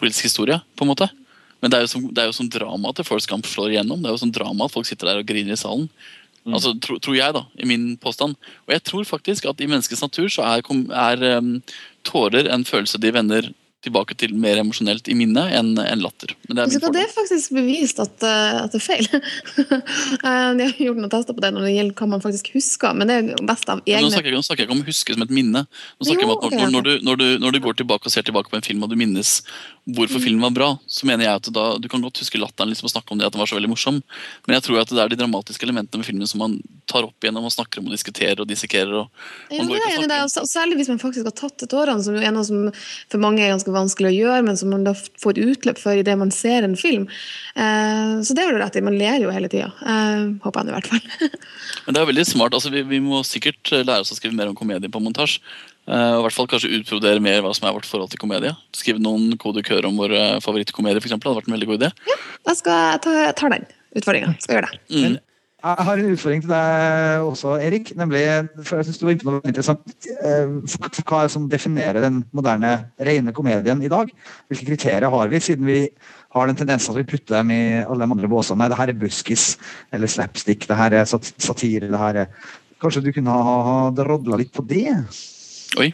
politisk 0.00 0.28
historie, 0.28 0.60
på 0.76 0.84
en 0.84 0.92
måte. 0.92 1.08
Men 1.60 1.72
det 1.72 1.78
er, 1.78 1.84
jo 1.84 1.92
som, 1.92 2.06
det 2.08 2.22
er 2.22 2.30
jo 2.30 2.36
som 2.36 2.48
drama 2.52 2.92
at 2.92 3.02
Forrest 3.04 3.28
Gump 3.28 3.48
slår 3.48 3.74
igjennom. 3.74 4.00
Det 4.00 4.08
er 4.08 4.16
jo 4.16 4.22
som 4.22 4.32
drama 4.32 4.66
at 4.66 4.72
folk 4.72 4.88
sitter 4.88 5.10
der 5.10 5.20
og 5.20 5.28
griner 5.28 5.56
i 5.56 5.60
salen. 5.60 5.88
Mm. 6.46 6.54
Altså, 6.56 6.72
tro, 6.80 6.96
tror 7.04 7.16
jeg, 7.18 7.36
da, 7.36 7.44
i 7.60 7.68
min 7.68 7.84
påstand. 8.00 8.36
Og 8.64 8.72
jeg 8.72 8.84
tror 8.88 9.08
faktisk 9.08 9.48
at 9.50 9.60
i 9.60 9.68
menneskets 9.68 10.00
natur 10.04 10.30
så 10.32 10.46
er, 10.48 10.64
er 10.64 11.26
um, 11.36 11.58
tårer 12.08 12.48
en 12.48 12.64
følelse 12.64 13.00
de 13.00 13.12
vender 13.12 13.50
tilbake 13.84 14.16
til 14.20 14.34
mer 14.36 14.60
emosjonelt 14.60 15.08
i 15.08 15.14
minnet 15.16 15.54
enn 15.56 15.72
en 15.80 16.02
latter. 16.04 16.34
Men 16.48 16.58
det 16.58 16.64
er 16.64 16.70
min 16.70 16.94
Det 16.96 17.02
er 17.02 17.12
faktisk 17.14 17.54
bevist 17.56 18.00
at, 18.02 18.26
eh, 18.26 18.58
at 18.60 18.74
det 18.74 18.80
er 18.80 18.84
feil. 18.84 19.08
Jeg 19.08 20.56
De 20.60 20.66
har 20.66 20.82
gjort 20.84 21.00
noen 21.00 21.12
tester 21.12 21.36
på 21.36 21.44
det 21.44 21.52
når 21.56 21.66
det 21.68 21.74
gjelder 21.74 21.96
hva 21.96 22.08
man 22.12 22.24
faktisk 22.24 22.50
husker, 22.56 22.96
men 22.96 23.08
det 23.08 23.16
er 23.16 23.44
best 23.48 23.70
av 23.72 23.80
Nå 23.80 23.88
egne 23.88 24.12
snakker, 24.12 24.28
jeg, 24.28 24.36
nå 24.36 24.44
snakker 24.44 24.64
jeg 24.64 24.68
ikke 24.68 24.76
om 24.76 24.84
å 24.84 24.88
huske 24.90 25.16
som 25.16 25.24
et 25.24 25.34
minne. 25.40 25.64
Nå 25.64 26.08
snakker 26.08 26.26
jeg 26.26 26.30
om 26.30 26.34
at 26.36 26.56
når, 26.58 26.72
når, 26.74 26.88
du, 26.88 26.92
når, 27.08 27.20
du, 27.22 27.26
når 27.46 27.56
du 27.56 27.60
går 27.64 27.78
tilbake 27.80 28.10
og 28.10 28.14
ser 28.14 28.26
tilbake 28.26 28.52
på 28.52 28.60
en 28.60 28.66
film 28.66 28.84
og 28.84 28.92
du 28.92 28.98
minnes 29.00 29.32
hvorfor 29.96 30.20
filmen 30.22 30.44
var 30.44 30.52
bra, 30.54 30.68
så 30.86 31.06
mener 31.08 31.24
jeg 31.24 31.40
at 31.40 31.48
da, 31.54 31.64
du 31.80 31.88
kan 31.90 32.02
godt 32.04 32.20
huske 32.20 32.38
latteren 32.40 32.70
liksom, 32.70 32.86
og 32.86 32.92
snakke 32.92 33.14
om 33.14 33.20
det 33.20 33.26
at 33.26 33.34
den 33.34 33.42
var 33.42 33.48
så 33.50 33.56
veldig 33.56 33.70
morsom, 33.72 34.00
men 34.46 34.56
jeg 34.56 34.66
tror 34.66 34.82
at 34.82 34.92
det 34.92 35.00
er 35.02 35.12
de 35.12 35.18
dramatiske 35.18 35.66
elementene 35.66 36.02
med 36.02 36.06
filmen 36.06 36.28
som 36.30 36.42
man 36.44 36.58
tar 36.90 37.06
opp 37.06 37.24
igjennom 37.24 37.46
og 37.48 37.54
snakker 37.54 37.80
om 37.80 37.88
og 37.88 37.96
diskuterer 37.96 38.42
og 38.42 38.48
dissekerer. 38.50 38.92
Og, 39.00 39.24
Ja, 39.50 39.64
det 39.64 40.18
er 40.18 40.46
særlig 40.50 40.80
hvis 40.80 40.92
man 40.92 41.00
faktisk 41.02 41.30
har 41.30 41.36
tatt 41.36 41.56
til 41.62 41.70
tårene, 41.70 42.02
som 42.04 42.16
jo 42.16 42.22
er 42.22 42.34
noe 42.34 42.46
som 42.46 42.68
for 43.10 43.22
mange 43.22 43.42
er 43.44 43.54
ganske 43.54 43.69
vanskelig 43.74 44.10
å 44.10 44.16
gjøre, 44.16 44.44
men 44.46 44.58
som 44.58 44.72
man 44.72 44.84
da 44.86 44.94
får 44.94 45.40
utløp 45.40 45.80
for 45.80 45.98
idet 45.98 46.16
man 46.20 46.32
ser 46.34 46.66
en 46.66 46.76
film. 46.78 47.08
Eh, 47.54 48.14
så 48.26 48.36
det 48.36 48.46
har 48.46 48.54
du 48.54 48.60
rett 48.62 48.78
i, 48.78 48.84
man 48.84 48.98
ler 48.98 49.22
jo 49.24 49.32
hele 49.34 49.50
tida. 49.52 49.70
Uh, 49.80 50.36
håper 50.44 50.60
jeg 50.60 50.68
nå 50.68 50.72
i 50.72 50.76
hvert 50.78 50.90
fall. 50.90 51.34
Men 51.86 51.96
det 51.96 52.00
er 52.00 52.08
veldig 52.10 52.24
smart. 52.28 52.54
altså 52.56 52.72
Vi, 52.72 52.82
vi 52.86 53.00
må 53.02 53.22
sikkert 53.26 53.72
eh, 53.72 53.84
lære 53.86 54.04
oss 54.04 54.12
å 54.14 54.18
skrive 54.18 54.36
mer 54.36 54.50
om 54.50 54.56
komedie 54.58 54.90
på 54.92 55.02
montasje. 55.02 55.40
Eh, 55.90 56.12
og 56.14 56.20
i 56.20 56.24
hvert 56.26 56.36
fall 56.36 56.48
kanskje 56.50 56.72
utbrodere 56.76 57.22
mer 57.24 57.40
hva 57.44 57.52
som 57.56 57.66
er 57.68 57.74
vårt 57.74 57.88
forhold 57.88 58.12
til 58.12 58.20
komedie. 58.22 58.52
Skrive 58.76 59.02
noen 59.02 59.34
kodekører 59.40 59.88
om 59.88 59.98
vår 59.98 60.14
uh, 60.14 60.38
favorittkomedie, 60.44 61.02
f.eks. 61.02 61.16
hadde 61.16 61.38
vært 61.40 61.50
en 61.50 61.56
veldig 61.56 61.70
god 61.72 61.80
idé. 61.80 61.90
Skal 62.52 62.76
jeg 62.76 63.02
ta, 63.06 63.16
jeg 63.24 63.36
tar 63.40 63.54
den 63.56 63.66
utfordringa. 63.98 64.36
Skal 64.42 64.58
gjøre 64.58 64.70
det. 64.70 64.80
Mm. 64.92 65.18
Jeg 65.60 65.84
har 65.86 66.00
en 66.00 66.12
utfordring 66.14 66.40
til 66.40 66.52
deg 66.52 67.24
også, 67.26 67.56
Erik. 67.60 67.90
nemlig, 67.98 68.22
for 68.64 68.80
jeg 68.80 68.86
synes 68.88 69.00
du 69.00 69.04
var 69.04 69.12
inne 69.12 69.26
på 69.26 69.34
noe 69.34 69.50
interessant. 69.50 69.92
eh, 70.24 70.54
Hva 71.04 71.18
er 71.18 71.28
det 71.28 71.34
som 71.34 71.48
definerer 71.52 72.00
den 72.00 72.22
moderne, 72.32 72.70
rene 72.96 73.34
komedien 73.36 73.82
i 73.84 73.90
dag? 73.92 74.08
Hvilke 74.48 74.70
kriterier 74.70 75.10
har 75.12 75.28
vi, 75.28 75.42
siden 75.44 75.68
vi 75.68 75.82
har 76.32 76.48
den 76.48 76.56
tendensen 76.56 76.94
at 76.94 77.02
vi 77.02 77.10
putter 77.12 77.36
dem 77.40 77.52
i 77.52 77.60
alle 77.84 78.06
de 78.06 78.16
andre 78.16 78.32
båsene? 78.32 78.62
Nei, 78.62 78.70
det 78.72 78.80
her 78.80 78.94
er 78.94 79.00
buskis 79.02 79.58
eller 79.92 80.08
slapstick, 80.08 80.64
det 80.70 80.80
her 80.80 80.96
er 81.02 81.04
satire. 81.04 81.90
det 81.92 82.02
her 82.06 82.22
er... 82.24 82.32
Kanskje 82.80 83.04
du 83.04 83.12
kunne 83.12 83.28
ha, 83.28 83.54
ha 83.66 83.78
drodla 83.92 84.40
litt 84.40 84.54
på 84.56 84.64
det? 84.64 84.96
Oi. 85.76 85.92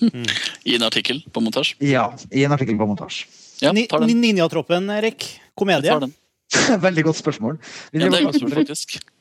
I 0.68 0.78
en 0.78 0.88
artikkel 0.88 1.20
på 1.30 1.44
montasje. 1.44 1.76
Ja, 1.84 2.08
i 2.32 2.46
en 2.48 2.56
artikkel 2.56 2.80
på 2.80 2.88
montasje. 2.88 3.28
Ja. 3.60 3.70
Ninjatroppen, 3.76 4.88
Erik. 4.96 5.28
Jeg 5.54 5.84
tar 5.84 6.00
den. 6.08 6.14
Veldig 6.86 7.04
godt 7.04 7.18
spørsmål. 7.20 7.58
Vi, 7.92 7.98
Ja, 8.00 8.06
er 8.06 8.24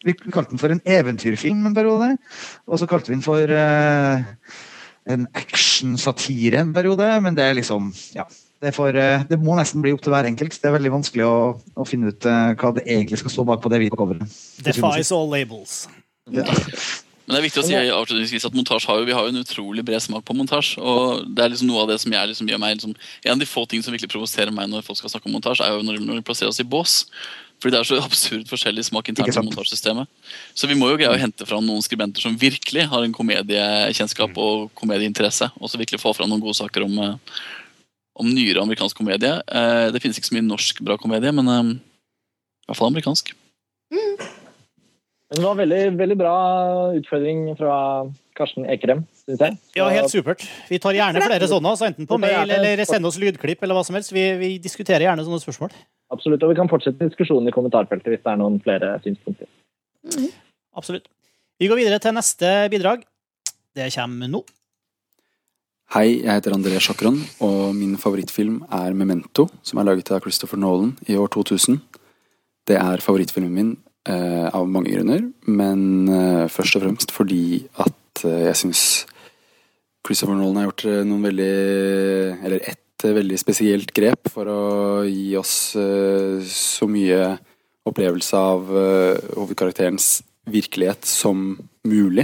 vi 0.06 0.14
kalte 0.32 0.52
den 0.52 0.62
for 0.62 0.74
en 0.74 0.82
eventyrfilm 0.86 1.66
en 1.70 1.76
periode. 1.76 2.14
Og 2.68 2.80
så 2.80 2.88
kalte 2.90 3.12
vi 3.12 3.18
den 3.18 3.26
for 3.26 3.40
uh, 3.40 4.24
en 5.14 5.28
actionsatire 5.34 6.62
en 6.62 6.74
periode. 6.74 7.10
Men 7.22 7.38
det 7.38 7.44
er 7.44 7.54
liksom 7.60 7.94
Ja. 8.16 8.28
Det, 8.64 8.70
er 8.72 8.76
for, 8.76 8.96
uh, 8.96 9.24
det 9.28 9.40
må 9.40 9.56
nesten 9.60 9.82
bli 9.84 9.92
opp 9.92 10.04
til 10.04 10.14
hver 10.14 10.28
enkelt. 10.30 10.56
Det 10.56 10.70
er 10.70 10.78
veldig 10.78 10.94
vanskelig 10.94 11.26
å, 11.28 11.38
å 11.76 11.88
finne 11.88 12.14
ut 12.14 12.28
uh, 12.30 12.54
hva 12.60 12.76
det 12.78 12.86
egentlig 12.88 13.20
skal 13.24 13.34
stå 13.34 13.48
bak 13.48 13.64
på 13.64 13.72
det 13.74 13.82
hvite 13.84 14.00
coveret. 14.00 14.38
Defies 14.64 15.12
all 15.12 15.28
labels. 15.32 15.84
Ja. 16.32 16.48
Men 17.24 17.38
det 17.38 17.40
er 17.40 17.46
viktig 17.46 17.62
å 17.62 17.68
si 17.68 17.76
avslutningsvis 17.80 18.46
at 18.50 18.56
montasje 18.58 18.90
har 18.90 19.00
jo, 19.00 19.06
vi 19.08 19.14
har 19.16 19.24
jo 19.24 19.32
en 19.32 19.40
utrolig 19.40 19.84
bred 19.88 20.04
smak 20.04 20.26
på 20.28 20.36
montasje. 20.36 20.82
Og 20.84 21.24
det 21.32 21.46
er 21.46 21.54
liksom 21.54 21.70
noe 21.70 21.86
av 21.86 21.94
det 21.94 21.96
som 22.04 22.12
jeg 22.12 22.30
liksom 22.34 22.50
gjør 22.52 22.60
meg 22.60 22.76
liksom, 22.76 22.96
En 23.24 23.36
av 23.38 23.40
de 23.40 23.48
få 23.48 23.64
tingene 23.64 23.88
som 23.88 23.96
virkelig 23.96 24.12
provoserer 24.12 24.52
meg 24.52 24.68
når 24.68 24.84
folk 24.84 25.00
skal 25.00 25.14
snakke 25.14 25.30
om 25.32 25.38
montasje, 25.38 25.64
er 25.64 25.78
jo 25.78 25.86
når, 25.88 26.02
når 26.04 26.20
de 26.20 26.26
plasserer 26.28 26.52
oss 26.52 26.60
i 26.60 26.68
bås. 26.68 26.98
Fordi 27.64 27.78
det 27.78 27.80
er 27.80 27.88
så 27.88 28.02
absurd 28.10 28.52
forskjellig 28.52 28.84
smak 28.90 29.14
internt 29.14 29.40
i 29.40 29.46
montasjesystemet. 29.48 30.12
Så 30.52 30.68
vi 30.68 30.76
må 30.76 30.92
jo 30.92 31.00
greie 31.00 31.14
å 31.14 31.22
hente 31.22 31.48
fram 31.48 31.64
noen 31.64 31.86
skribenter 31.86 32.26
som 32.26 32.36
virkelig 32.40 32.90
har 32.92 33.08
en 33.08 33.16
komediekjennskap 33.16 34.36
og 34.44 34.68
komedieinteresse. 34.80 35.48
Og 35.62 35.72
så 35.72 35.80
virkelig 35.80 36.04
få 36.04 36.12
fram 36.18 36.32
noen 36.32 36.44
gode 36.44 36.60
saker 36.60 36.90
om, 36.90 37.00
eh, 37.08 37.40
om 38.20 38.28
nyere 38.28 38.68
amerikansk 38.68 39.00
komedie. 39.00 39.40
Eh, 39.48 39.88
Det 39.96 40.04
finnes 40.04 40.20
ikke 40.20 40.34
så 40.34 40.36
mye 40.36 40.52
norsk 40.52 40.84
bra 40.84 41.00
komedie, 41.00 41.32
men 41.32 41.48
eh, 41.48 41.72
i 41.72 42.68
hvert 42.68 42.84
fall 42.84 42.92
amerikansk. 42.92 43.32
Men 43.94 44.18
det 45.34 45.44
var 45.44 45.58
veldig, 45.58 45.82
veldig 45.98 46.18
bra 46.20 46.36
utfordring 46.98 47.46
fra 47.58 47.76
Karsten 48.38 48.66
Ekrem, 48.70 49.04
syns 49.26 49.42
jeg. 49.42 49.58
Ja, 49.78 49.88
helt 49.94 50.12
supert. 50.12 50.46
Vi 50.70 50.80
tar 50.82 50.96
gjerne 50.98 51.22
flere 51.24 51.50
sånne, 51.50 51.74
altså 51.74 51.88
enten 51.90 52.10
på 52.10 52.20
mail 52.22 52.54
eller 52.54 52.82
send 52.90 53.06
oss 53.10 53.20
lydklipp 53.22 53.64
eller 53.66 53.78
hva 53.78 53.84
som 53.86 53.98
helst. 53.98 54.14
Vi, 54.14 54.24
vi 54.40 54.52
diskuterer 54.62 55.08
gjerne 55.08 55.26
sånne 55.26 55.42
spørsmål. 55.42 55.74
Absolutt. 56.14 56.44
Og 56.46 56.54
vi 56.54 56.58
kan 56.60 56.70
fortsette 56.70 57.10
diskusjonen 57.10 57.50
i 57.50 57.56
kommentarfeltet 57.56 58.14
hvis 58.14 58.22
det 58.22 58.34
er 58.34 58.42
noen 58.42 58.60
flere 58.64 58.96
synspunkter. 59.06 59.50
Absolutt. 60.78 61.08
Vi 61.62 61.70
går 61.70 61.82
videre 61.82 62.02
til 62.04 62.14
neste 62.18 62.52
bidrag. 62.74 63.06
Det 63.74 63.90
kommer 63.96 64.30
nå. 64.30 64.44
Hei, 65.94 66.24
jeg 66.24 66.30
heter 66.30 66.56
André 66.56 66.80
Sjakron, 66.82 67.20
og 67.46 67.74
min 67.78 67.98
favorittfilm 68.02 68.64
er 68.74 68.96
Memento, 68.98 69.46
som 69.66 69.78
er 69.78 69.86
laget 69.90 70.10
av 70.14 70.24
Christopher 70.26 70.58
Nolan 70.58 70.96
i 71.06 71.18
år 71.20 71.30
2000. 71.34 71.78
Det 72.66 72.78
er 72.80 73.04
favorittfilmen 73.04 73.54
min 73.54 73.74
eh, 74.10 74.47
av 74.54 74.68
mange 74.70 74.93
grunner, 74.93 75.26
men 75.47 75.82
uh, 76.10 76.45
først 76.51 76.78
og 76.78 76.86
fremst 76.86 77.14
fordi 77.16 77.66
at 77.82 78.24
uh, 78.26 78.43
jeg 78.49 78.60
syns 78.60 78.84
Christopher 80.04 80.36
Nolan 80.36 80.60
har 80.60 80.68
gjort 80.68 80.84
noen 81.08 81.24
veldig 81.24 81.54
Eller 82.43 82.66
ett 82.68 82.80
veldig 83.04 83.38
spesielt 83.39 83.93
grep 83.95 84.28
for 84.32 84.47
å 84.51 84.64
gi 85.08 85.34
oss 85.36 85.76
så 86.47 86.88
mye 86.88 87.34
opplevelse 87.88 88.39
av 88.39 88.70
hovedkarakterens 88.72 90.22
virkelighet 90.47 91.04
som 91.08 91.58
mulig 91.84 92.24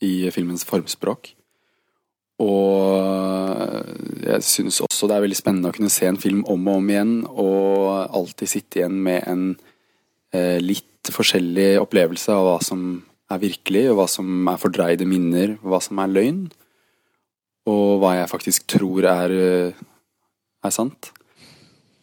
i 0.00 0.30
filmens 0.32 0.64
formspråk. 0.64 1.34
Og 2.40 3.82
jeg 4.24 4.46
syns 4.46 4.80
også 4.86 5.08
det 5.10 5.18
er 5.18 5.26
veldig 5.26 5.38
spennende 5.38 5.72
å 5.72 5.76
kunne 5.76 5.92
se 5.92 6.08
en 6.08 6.20
film 6.20 6.46
om 6.50 6.68
og 6.68 6.80
om 6.80 6.90
igjen, 6.90 7.14
og 7.28 8.16
alltid 8.16 8.54
sitte 8.54 8.80
igjen 8.80 8.98
med 9.04 9.28
en 9.28 9.44
litt 10.32 11.10
forskjellig 11.12 11.74
opplevelse 11.82 12.32
av 12.32 12.46
hva 12.46 12.58
som 12.64 12.82
er 13.32 13.40
virkelig, 13.42 13.86
og 13.90 13.98
hva 14.00 14.08
som 14.10 14.48
er 14.50 14.60
fordreide 14.60 15.08
minner, 15.08 15.56
hva 15.64 15.80
som 15.82 16.00
er 16.02 16.12
løgn, 16.12 16.44
og 17.70 18.02
hva 18.02 18.16
jeg 18.18 18.30
faktisk 18.30 18.66
tror 18.70 19.06
er, 19.06 19.30
eh, 19.30 19.82
er 20.64 20.74
sant. 20.74 21.12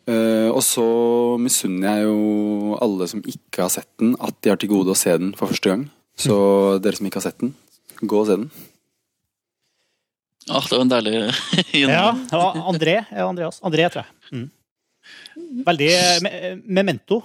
Eh, 0.08 0.50
og 0.50 0.64
så 0.66 1.38
misunner 1.38 2.00
jeg 2.00 2.08
jo 2.08 2.78
alle 2.82 3.08
som 3.08 3.22
ikke 3.22 3.66
har 3.66 3.70
sett 3.70 3.90
den, 4.00 4.16
at 4.20 4.36
de 4.42 4.50
har 4.50 4.58
til 4.58 4.72
gode 4.72 4.96
å 4.96 4.98
se 4.98 5.16
den 5.18 5.34
for 5.38 5.52
første 5.52 5.70
gang. 5.70 5.90
Så 6.18 6.80
dere 6.82 6.98
som 6.98 7.06
ikke 7.06 7.22
har 7.22 7.30
sett 7.30 7.40
den, 7.40 7.54
gå 8.02 8.22
og 8.22 8.28
se 8.28 8.38
den. 8.40 8.52
Ah, 10.50 10.66
det 10.66 10.72
var 10.72 10.82
en 10.82 10.90
deilig 10.90 11.14
Ja, 11.78 12.12
det 12.16 12.34
var 12.34 12.56
André. 12.72 12.96
Andreas. 13.14 13.60
André, 13.62 13.86
tror 13.92 14.08
jeg. 14.08 14.34
Mm. 14.34 14.50
Veldig 15.68 15.92
me 16.24 16.32
Memento. 16.66 17.22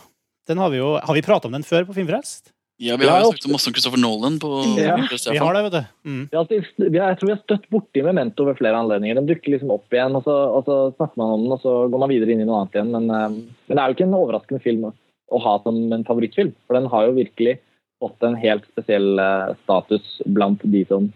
Den 0.49 0.61
har 0.61 0.73
vi 0.73 0.83
jo 0.83 0.95
Har 0.99 1.15
vi 1.17 1.23
prata 1.25 1.49
om 1.49 1.57
den 1.57 1.67
før 1.67 1.87
på 1.89 1.97
Filmfrelst? 1.97 2.53
Ja, 2.83 2.97
vi 2.99 3.07
har 3.07 3.21
jo 3.23 3.31
snakket 3.31 3.53
masse 3.53 3.71
om 3.71 3.75
Christopher 3.77 4.01
Nolan 4.03 4.39
på 4.43 4.49
Ja. 4.83 4.97
Vi 4.99 5.39
har 5.39 5.55
det, 5.55 5.63
vet 5.63 5.73
du. 5.77 6.11
Mm. 6.11 6.25
Vi 6.31 6.37
har, 6.37 6.47
vi 6.91 6.99
har, 6.99 7.13
jeg 7.13 7.19
tror 7.21 7.29
vi 7.29 7.35
har 7.35 7.43
støtt 7.45 7.69
borti 7.71 8.03
Memento 8.03 8.47
ved 8.49 8.59
flere 8.59 8.81
anledninger. 8.83 9.21
Den 9.21 9.29
dukker 9.29 9.55
liksom 9.55 9.71
opp 9.71 9.95
igjen, 9.95 10.17
og 10.19 10.27
så, 10.27 10.35
og 10.57 10.67
så 10.67 10.79
snakker 10.97 11.21
man 11.23 11.37
om 11.37 11.45
den, 11.45 11.55
og 11.55 11.63
så 11.63 11.75
går 11.93 12.03
man 12.03 12.11
videre 12.11 12.35
inn 12.35 12.43
i 12.43 12.49
noe 12.49 12.65
annet 12.65 12.75
igjen. 12.75 12.91
Men, 12.97 13.07
eh, 13.15 13.37
men 13.69 13.79
det 13.79 13.85
er 13.85 13.93
jo 13.93 13.97
ikke 13.97 14.09
en 14.09 14.19
overraskende 14.19 14.65
film 14.67 14.89
å, 14.91 14.93
å 15.31 15.43
ha 15.47 15.55
som 15.63 15.79
en 15.95 16.07
favorittfilm. 16.09 16.51
For 16.67 16.81
den 16.81 16.91
har 16.91 17.07
jo 17.07 17.17
virkelig 17.21 17.55
fått 18.03 18.27
en 18.27 18.39
helt 18.43 18.67
spesiell 18.75 19.23
eh, 19.23 19.55
status 19.63 20.17
blant 20.27 20.67
de 20.75 20.83
som 20.91 21.13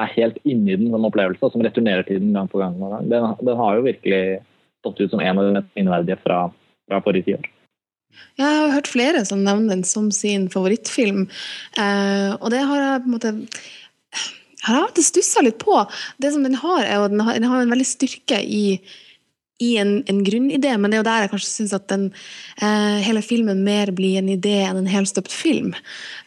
er 0.00 0.14
helt 0.16 0.38
inni 0.48 0.78
den 0.80 0.88
som 0.94 1.04
opplevelse, 1.04 1.44
og 1.44 1.52
som 1.52 1.64
returnerer 1.64 2.08
til 2.08 2.22
den 2.24 2.32
gang 2.32 2.48
på 2.48 2.62
gang. 2.62 2.80
Den, 3.04 3.34
den 3.36 3.60
har 3.60 3.76
jo 3.76 3.84
virkelig 3.84 4.22
stått 4.80 5.04
ut 5.04 5.12
som 5.12 5.20
en 5.20 5.38
av 5.38 5.44
de 5.44 5.58
mest 5.58 5.74
minneverdige 5.76 6.22
fra, 6.24 6.46
fra 6.88 7.04
forrige 7.04 7.28
tiår. 7.28 7.52
Jeg 8.40 8.48
har 8.48 8.74
hørt 8.74 8.90
flere 8.90 9.24
som 9.28 9.44
nevner 9.44 9.76
den 9.76 9.84
som 9.86 10.10
sin 10.14 10.48
favorittfilm, 10.52 11.26
eh, 11.78 12.32
og 12.38 12.50
det 12.54 12.64
har 12.64 12.84
jeg 12.84 13.04
på 13.04 13.10
en 13.10 13.16
måte 13.16 13.34
jeg 14.62 14.78
alltid 14.78 15.06
stussa 15.06 15.42
litt 15.42 15.58
på. 15.58 15.80
Det 16.22 16.32
som 16.34 16.44
den 16.46 16.54
har, 16.60 16.84
er 16.86 17.00
jo 17.00 17.08
den 17.10 17.24
har, 17.26 17.38
den 17.38 17.50
har 17.50 17.64
en 17.64 17.72
veldig 17.72 17.86
styrke 17.86 18.38
i, 18.46 18.78
i 19.62 19.72
en, 19.82 19.96
en 20.10 20.20
grunnidé, 20.26 20.74
men 20.78 20.90
det 20.90 20.98
er 20.98 21.02
jo 21.02 21.08
der 21.08 21.24
jeg 21.24 21.32
kanskje 21.32 21.50
syns 21.50 21.74
at 21.76 21.88
den, 21.90 22.08
eh, 22.62 23.00
hele 23.02 23.24
filmen 23.26 23.64
mer 23.66 23.90
blir 23.96 24.20
en 24.20 24.30
idé 24.30 24.60
enn 24.68 24.78
en 24.80 24.90
helstøpt 24.90 25.34
film. 25.34 25.72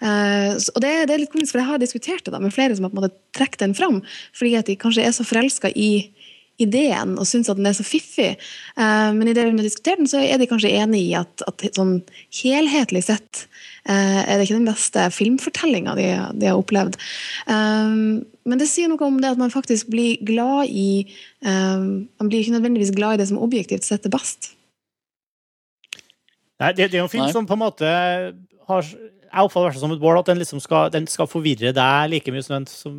Eh, 0.03 0.51
og 0.51 0.83
det, 0.83 0.93
det 1.07 1.15
er 1.15 1.23
litt 1.23 1.33
komisk, 1.33 1.53
for 1.53 1.63
jeg 1.63 1.71
har 1.71 1.83
diskutert 1.83 2.27
det 2.27 2.36
da, 2.36 2.43
med 2.43 2.55
flere 2.55 2.75
som 2.75 2.88
har 2.88 2.93
på 2.93 2.99
en 2.99 3.05
måte 3.05 3.15
trukket 3.38 3.63
den 3.63 3.77
fram, 3.77 4.01
fordi 4.36 4.55
at 4.59 4.71
de 4.71 4.79
kanskje 4.83 5.07
er 5.07 5.15
så 5.15 5.27
forelska 5.27 5.71
i 5.71 5.91
ideen 6.62 7.16
og 7.20 7.28
syns 7.28 7.49
at 7.51 7.60
den 7.60 7.68
er 7.68 7.76
så 7.76 7.86
fiffig. 7.86 8.32
Eh, 8.80 9.10
men 9.16 9.28
i 9.28 9.36
det 9.36 9.43
vi 9.47 9.53
har 9.53 9.66
diskutert 9.66 9.99
den, 10.01 10.10
så 10.10 10.22
er 10.24 10.39
de 10.39 10.47
kanskje 10.49 10.72
enig 10.78 11.01
i 11.10 11.14
at, 11.20 11.43
at 11.49 11.66
sånn 11.76 11.97
helhetlig 12.39 13.03
sett 13.08 13.45
eh, 13.84 14.22
er 14.24 14.38
det 14.38 14.47
ikke 14.47 14.60
den 14.62 14.70
beste 14.70 15.08
filmfortellinga 15.16 15.95
de, 15.99 16.10
de 16.39 16.49
har 16.51 16.60
opplevd. 16.60 16.97
Eh, 17.51 17.97
men 18.45 18.62
det 18.62 18.70
sier 18.72 18.91
noe 18.91 19.08
om 19.08 19.20
det 19.22 19.34
at 19.34 19.41
man 19.41 19.53
faktisk 19.53 19.91
blir 19.91 20.22
glad 20.26 20.70
i 20.70 21.06
Man 21.45 22.30
blir 22.30 22.41
ikke 22.41 22.56
nødvendigvis 22.56 22.93
glad 22.95 23.16
i 23.16 23.20
det 23.20 23.28
som 23.30 23.41
objektivt 23.41 23.86
sett 23.86 24.06
er 24.08 24.14
best. 24.14 24.53
Nei, 26.62 26.72
det, 26.74 26.88
det 26.89 26.97
er 26.97 27.03
jo 27.03 27.10
en 27.10 27.12
film 27.12 27.26
Nei. 27.28 27.34
som 27.36 27.45
på 27.45 27.53
en 27.58 27.62
måte 27.62 27.89
har 28.70 28.88
Jeg 28.88 29.43
oppfatter 29.43 29.76
det 29.76 29.82
som 29.82 29.93
et 29.93 30.01
mål 30.01 30.22
at 30.22 30.32
den 30.32 30.39
liksom 30.39 30.62
skal, 30.64 30.88
den 30.93 31.06
skal 31.12 31.30
forvirre 31.30 31.74
deg 31.76 32.10
like 32.14 32.34
mye 32.34 32.45
som, 32.45 32.56
den 32.56 32.70
som 32.72 32.95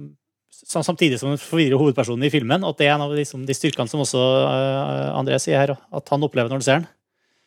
Samtidig 0.67 1.19
som 1.21 1.31
den 1.31 1.41
forvirrer 1.41 1.79
hovedpersonen 1.81 2.27
i 2.27 2.33
filmen. 2.33 2.65
Og 2.65 2.75
at 2.75 2.81
det 2.81 2.89
er 2.89 2.95
en 2.97 3.07
av 3.07 3.15
liksom, 3.15 3.45
de 3.47 3.57
styrkene 3.57 3.91
som 3.91 4.03
også 4.03 4.21
uh, 4.21 5.19
André 5.19 5.39
sier 5.43 5.61
her, 5.61 5.75
at 5.77 6.15
han 6.15 6.27
opplever 6.27 6.51
når 6.51 6.61
han 6.61 6.67
ser 6.67 6.81
den. 6.81 6.89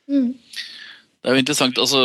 Mm. 0.09 0.29
Det 1.19 1.27
er 1.27 1.35
jo 1.35 1.41
interessant, 1.41 1.79
altså 1.83 1.99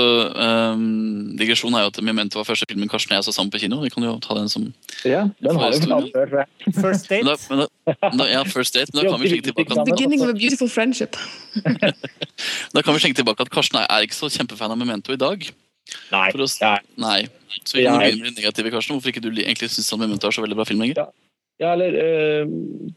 um, 0.75 1.37
Digresjonen 1.39 1.77
er 1.79 1.85
jo 1.85 1.91
at 1.93 1.99
Memento 2.03 2.41
var 2.41 2.49
første 2.49 2.67
filmen 2.67 2.89
Karsten 2.91 3.13
og 3.15 3.21
jeg 3.21 3.27
så 3.29 3.35
sammen 3.37 3.53
på 3.55 3.61
kino. 3.63 3.79
Vi 3.85 3.93
kan 3.95 4.03
jo 4.03 4.17
ta 4.19 4.35
den 4.35 4.49
som 4.51 4.65
Ja, 5.07 5.29
den 5.39 5.61
har 5.61 5.71
vi 5.71 5.79
tatt 5.85 6.09
før, 6.17 6.27
tror 6.33 6.41
jeg. 6.41 6.75
First 6.83 7.07
date. 7.13 7.23
men 7.23 7.63
da, 7.63 7.69
men 8.09 8.19
da, 8.19 8.27
Ja, 8.33 8.43
first 8.43 8.75
date. 8.75 8.91
Men 8.91 9.05
da 9.05 9.13
kan 9.13 9.23
vi 9.23 9.31
slenge 9.31 9.47
tilbake 9.47 9.79
at, 9.79 9.87
Beginning 9.87 10.25
of 10.27 10.33
a 10.33 10.35
beautiful 10.35 10.69
friendship. 10.69 11.15
da 12.75 12.83
kan 12.83 12.99
vi 12.99 13.05
slenge 13.05 13.21
tilbake 13.21 13.47
at 13.47 13.55
Karsten 13.55 13.79
er, 13.85 14.03
ikke 14.03 14.19
så 14.19 14.33
kjempefan 14.35 14.75
av 14.75 14.83
Memento 14.83 15.15
i 15.15 15.21
dag. 15.21 15.47
Nei. 16.11 16.27
For 16.35 16.43
oss, 16.49 16.59
nei. 16.99 17.21
Så 17.63 17.79
Jeg- 17.79 17.87
begynner 17.93 18.25
med 18.25 18.35
det 18.35 18.43
negative, 18.43 18.71
Karsten. 18.75 18.97
Hvorfor 18.97 19.13
ikke 19.13 19.23
du 19.23 19.31
egentlig 19.31 19.71
syns 19.71 19.91
han 19.91 20.01
Memento 20.01 20.27
er 20.27 20.35
så 20.35 20.43
veldig 20.43 20.57
bra 20.57 20.65
film 20.65 20.81
lenger? 20.81 21.07
Ja, 21.63 21.73
eller 21.73 21.95
eh, 21.95 22.47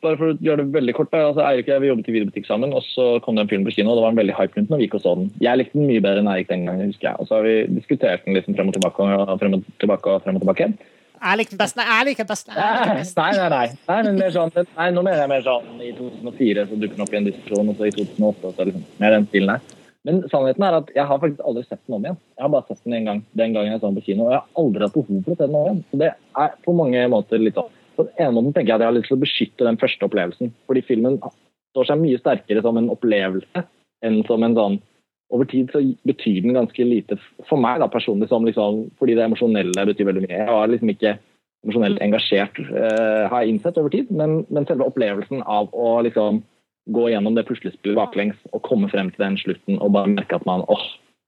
Bare 0.01 0.18
for 0.18 0.34
å 0.34 0.38
gjøre 0.41 0.64
det 0.66 0.74
veldig 0.74 0.93
kort. 0.97 1.12
altså 1.14 1.45
Eirik 1.45 1.68
og 1.68 1.74
jeg 1.76 1.82
vi 1.82 1.88
jobbet 1.91 2.10
i 2.10 2.16
videobutikk 2.16 2.47
sammen, 2.47 2.74
og 2.74 2.82
så 2.89 3.22
kom 3.22 3.36
det 3.36 3.45
en 3.45 3.49
film 3.49 3.66
på 3.66 3.74
kino. 3.76 3.91
og 3.91 3.97
Det 3.97 4.03
var 4.05 4.10
en 4.16 4.18
veldig 4.18 4.36
hype 4.38 4.58
rundt 4.58 4.70
når 4.70 4.78
vi 4.82 4.88
gikk 4.88 4.95
og 4.97 5.01
så 5.05 5.16
den. 5.16 5.32
Jeg 5.41 5.58
likte 5.58 5.78
den 5.78 5.88
mye 5.88 6.01
bedre 6.01 6.20
enn 6.24 6.32
Eirik 6.34 6.47
den 6.49 6.66
gangen. 6.66 6.89
husker 6.89 7.10
jeg. 7.12 7.16
Og 7.20 7.28
så 7.28 7.36
har 7.38 7.43
vi 7.43 7.55
diskutert 7.78 8.26
den 8.26 8.34
liksom 8.34 8.55
frem 8.58 8.68
og 8.68 8.74
tilbake 8.74 8.99
og 8.99 9.39
frem 9.39 9.53
og 9.53 9.64
tilbake. 9.80 10.08
og 10.08 10.24
frem 10.24 10.36
og 10.36 10.41
tilbake. 10.41 10.74
Jeg 11.18 11.38
liker 11.38 11.49
den 11.49 11.58
best. 11.58 11.76
Nei, 11.78 11.86
jeg 11.86 12.05
liker 12.05 12.24
den 12.24 12.28
den 12.28 12.97
best. 12.97 13.18
nei, 13.18 13.32
nei. 13.38 13.49
nei. 13.49 13.68
nei, 13.89 14.01
men 14.03 14.20
mer 14.22 14.30
sånn, 14.34 14.51
nei 14.78 14.89
nå 14.93 15.01
mener 15.05 15.22
jeg 15.24 15.30
mer 15.30 15.41
sånn 15.41 15.82
i 15.82 15.91
2004 15.97 16.68
så 16.70 16.78
dukker 16.78 16.95
den 16.97 17.05
opp 17.08 17.14
i 17.14 17.18
en 17.18 17.26
diskusjon, 17.30 17.70
og 17.70 17.78
så 17.78 17.88
i 17.89 17.93
2008 17.95 18.45
og 18.45 18.53
så 18.58 18.66
liksom, 18.70 18.84
mer 19.01 19.12
den 19.18 19.26
stilen 19.32 19.49
her. 19.49 19.62
Men 20.05 20.21
sannheten 20.31 20.63
er 20.63 20.77
at 20.77 20.91
jeg 20.95 21.07
har 21.09 21.19
faktisk 21.21 21.41
aldri 21.47 21.63
sett 21.65 21.81
den 21.85 21.97
om 21.97 22.05
igjen. 22.05 22.19
Jeg 22.37 22.45
har 22.45 22.53
bare 22.53 22.67
sett 22.69 22.83
den 22.85 22.97
en 22.99 23.09
gang 23.09 23.23
den 23.41 23.55
gangen 23.55 23.73
jeg 23.73 23.81
så 23.81 23.89
den 23.89 23.97
på 23.97 24.05
kino, 24.05 24.27
og 24.27 24.35
jeg 24.35 24.41
har 24.41 24.61
aldri 24.63 24.85
hatt 24.85 24.95
behov 24.95 25.23
for 25.23 25.33
å 25.33 25.39
se 25.39 25.47
den 25.47 25.57
om 25.57 25.65
igjen. 25.67 25.81
Så 25.89 26.01
det 26.03 26.11
er 26.43 26.53
på 26.67 26.75
mange 26.77 27.07
måter 27.11 27.43
litt 27.43 27.57
sånn. 27.57 27.73
På 27.97 28.05
den 28.05 28.21
ene 28.21 28.35
måten 28.37 28.53
tenker 28.53 28.71
jeg 28.71 28.77
at 28.77 28.85
jeg 28.85 28.91
har 28.91 28.97
lyst 28.99 29.09
til 29.11 29.17
å 29.17 29.23
beskytte 29.23 29.67
den 29.67 29.79
første 29.81 30.05
opplevelsen, 30.05 30.53
fordi 30.69 30.83
filmen 30.85 31.17
står 31.73 31.89
seg 31.89 32.03
mye 32.03 32.21
sterkere 32.21 32.61
som 32.65 32.77
en 32.77 32.91
opplevelse 32.93 33.63
enn 34.05 34.21
som 34.27 34.45
en 34.45 34.57
sånn 34.57 34.77
over 35.33 35.47
tid 35.49 35.71
så 35.73 35.81
betyr 36.07 36.43
den 36.45 36.55
ganske 36.55 36.85
lite 36.87 37.17
for 37.49 37.59
meg 37.59 37.81
da 37.81 37.89
personlig, 37.91 38.29
som 38.31 38.45
liksom, 38.47 38.85
fordi 38.99 39.17
det 39.17 39.25
emosjonelle 39.25 39.87
betyr 39.89 40.07
veldig 40.07 40.23
mye. 40.23 40.37
Jeg 40.37 40.53
var 40.55 40.69
liksom 40.71 40.91
ikke 40.93 41.17
emosjonelt 41.65 42.03
engasjert, 42.05 42.61
uh, 42.69 43.25
har 43.27 43.43
jeg 43.43 43.55
innsett 43.55 43.79
over 43.81 43.91
tid, 43.91 44.11
men, 44.13 44.39
men 44.53 44.67
selve 44.69 44.87
opplevelsen 44.87 45.43
av 45.43 45.73
å 45.75 45.97
liksom 46.05 46.39
gå 46.93 47.09
gjennom 47.11 47.35
det 47.35 47.45
puslespillet 47.47 47.97
baklengs 47.97 48.38
og 48.53 48.63
komme 48.67 48.89
frem 48.91 49.09
til 49.13 49.25
den 49.25 49.38
slutten 49.41 49.79
og 49.81 49.93
bare 49.95 50.13
merke 50.13 50.38
at 50.38 50.45
man 50.47 50.65
åh, 50.71 50.85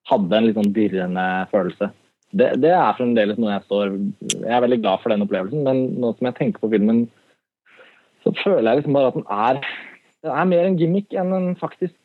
hadde 0.09 0.37
en 0.37 0.47
litt 0.47 0.57
sånn 0.57 0.73
dirrende 0.75 1.25
følelse. 1.51 1.91
Det, 2.29 2.51
det 2.61 2.71
er 2.75 2.97
fremdeles 2.97 3.39
noe 3.41 3.55
jeg 3.55 3.65
står 3.65 3.93
Jeg 4.35 4.51
er 4.53 4.61
veldig 4.61 4.77
glad 4.83 5.01
for 5.01 5.09
den 5.09 5.25
opplevelsen, 5.25 5.63
men 5.65 5.79
nå 5.97 6.13
som 6.13 6.29
jeg 6.29 6.37
tenker 6.37 6.61
på 6.61 6.69
filmen, 6.71 7.07
så 8.23 8.33
føler 8.43 8.67
jeg 8.69 8.81
liksom 8.81 8.97
bare 8.97 9.11
at 9.11 9.17
den 9.17 9.29
er 9.33 9.61
den 10.19 10.35
er 10.35 10.47
mer 10.51 10.67
en 10.67 10.77
gimmick 10.79 11.15
enn 11.15 11.31
en 11.35 11.51
faktisk 11.59 11.95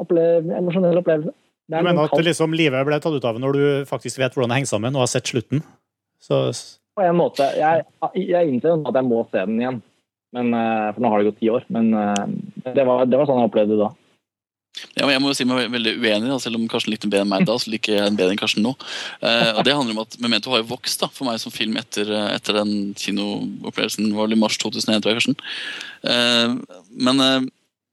opplev, 0.00 0.48
emosjonell 0.56 1.00
opplevelse. 1.02 1.34
Det 1.68 1.76
Du 1.76 1.78
er 1.78 1.84
mener 1.84 2.06
at 2.06 2.12
kaldt 2.12 2.26
liksom, 2.26 2.54
livet 2.56 2.86
ble 2.88 2.98
tatt 3.00 3.16
ut 3.16 3.26
av 3.28 3.38
når 3.40 3.56
du 3.56 3.64
faktisk 3.88 4.20
vet 4.20 4.34
hvordan 4.34 4.52
det 4.52 4.60
henger 4.60 4.72
sammen, 4.72 4.96
og 4.96 5.04
har 5.04 5.12
sett 5.12 5.28
slutten? 5.28 5.62
Så 6.22 6.42
på 6.96 7.04
en 7.04 7.16
måte. 7.16 7.46
Jeg, 7.56 7.84
jeg 8.18 8.48
innser 8.48 8.74
jo 8.74 8.82
at 8.88 8.98
jeg 8.98 9.08
må 9.08 9.22
se 9.30 9.44
den 9.48 9.60
igjen. 9.60 9.80
Men, 10.36 10.54
eh, 10.56 10.92
for 10.92 11.04
nå 11.04 11.10
har 11.12 11.20
det 11.20 11.30
gått 11.30 11.42
ti 11.42 11.50
år. 11.52 11.66
Men 11.72 11.92
eh, 11.94 12.22
det 12.72 12.86
var, 12.88 13.04
det 13.08 13.18
var 13.20 13.28
sånn 13.28 13.42
jeg 13.42 13.50
opplevde 13.50 13.76
det 13.76 13.84
da. 13.84 13.90
Ja, 14.96 15.04
jeg 15.12 15.20
må 15.20 15.28
jo 15.28 15.36
si 15.36 15.44
meg 15.44 15.66
veldig 15.68 15.98
uenig, 16.00 16.30
da, 16.30 16.38
selv 16.40 16.56
om 16.56 16.64
Karsten 16.72 16.94
likte 16.94 17.10
bedre 17.10 17.26
enn 17.26 17.32
meg 17.32 17.44
da, 17.44 17.58
så 17.60 17.68
liker 17.68 17.98
jeg 17.98 18.14
bedre 18.16 18.32
enn 18.32 18.40
Karsten 18.40 18.64
nå. 18.64 18.72
Eh, 19.20 19.50
og 19.52 19.60
det 19.68 19.74
handler 19.76 19.98
om 19.98 20.04
at 20.06 20.16
Memento 20.22 20.54
har 20.54 20.62
jo 20.62 20.70
vokst 20.70 21.04
da, 21.04 21.10
for 21.12 21.28
meg 21.28 21.42
som 21.42 21.52
film 21.52 21.76
etter, 21.80 22.08
etter 22.32 22.56
den 22.56 22.94
kinoopplevelsen 22.96 24.08
var 24.16 24.30
vel 24.30 24.38
i 24.38 24.40
mars 24.40 24.56
2001, 24.62 25.04
tror 25.04 25.12
jeg, 25.12 25.20
Karsten. 25.20 26.64
Men 26.96 27.20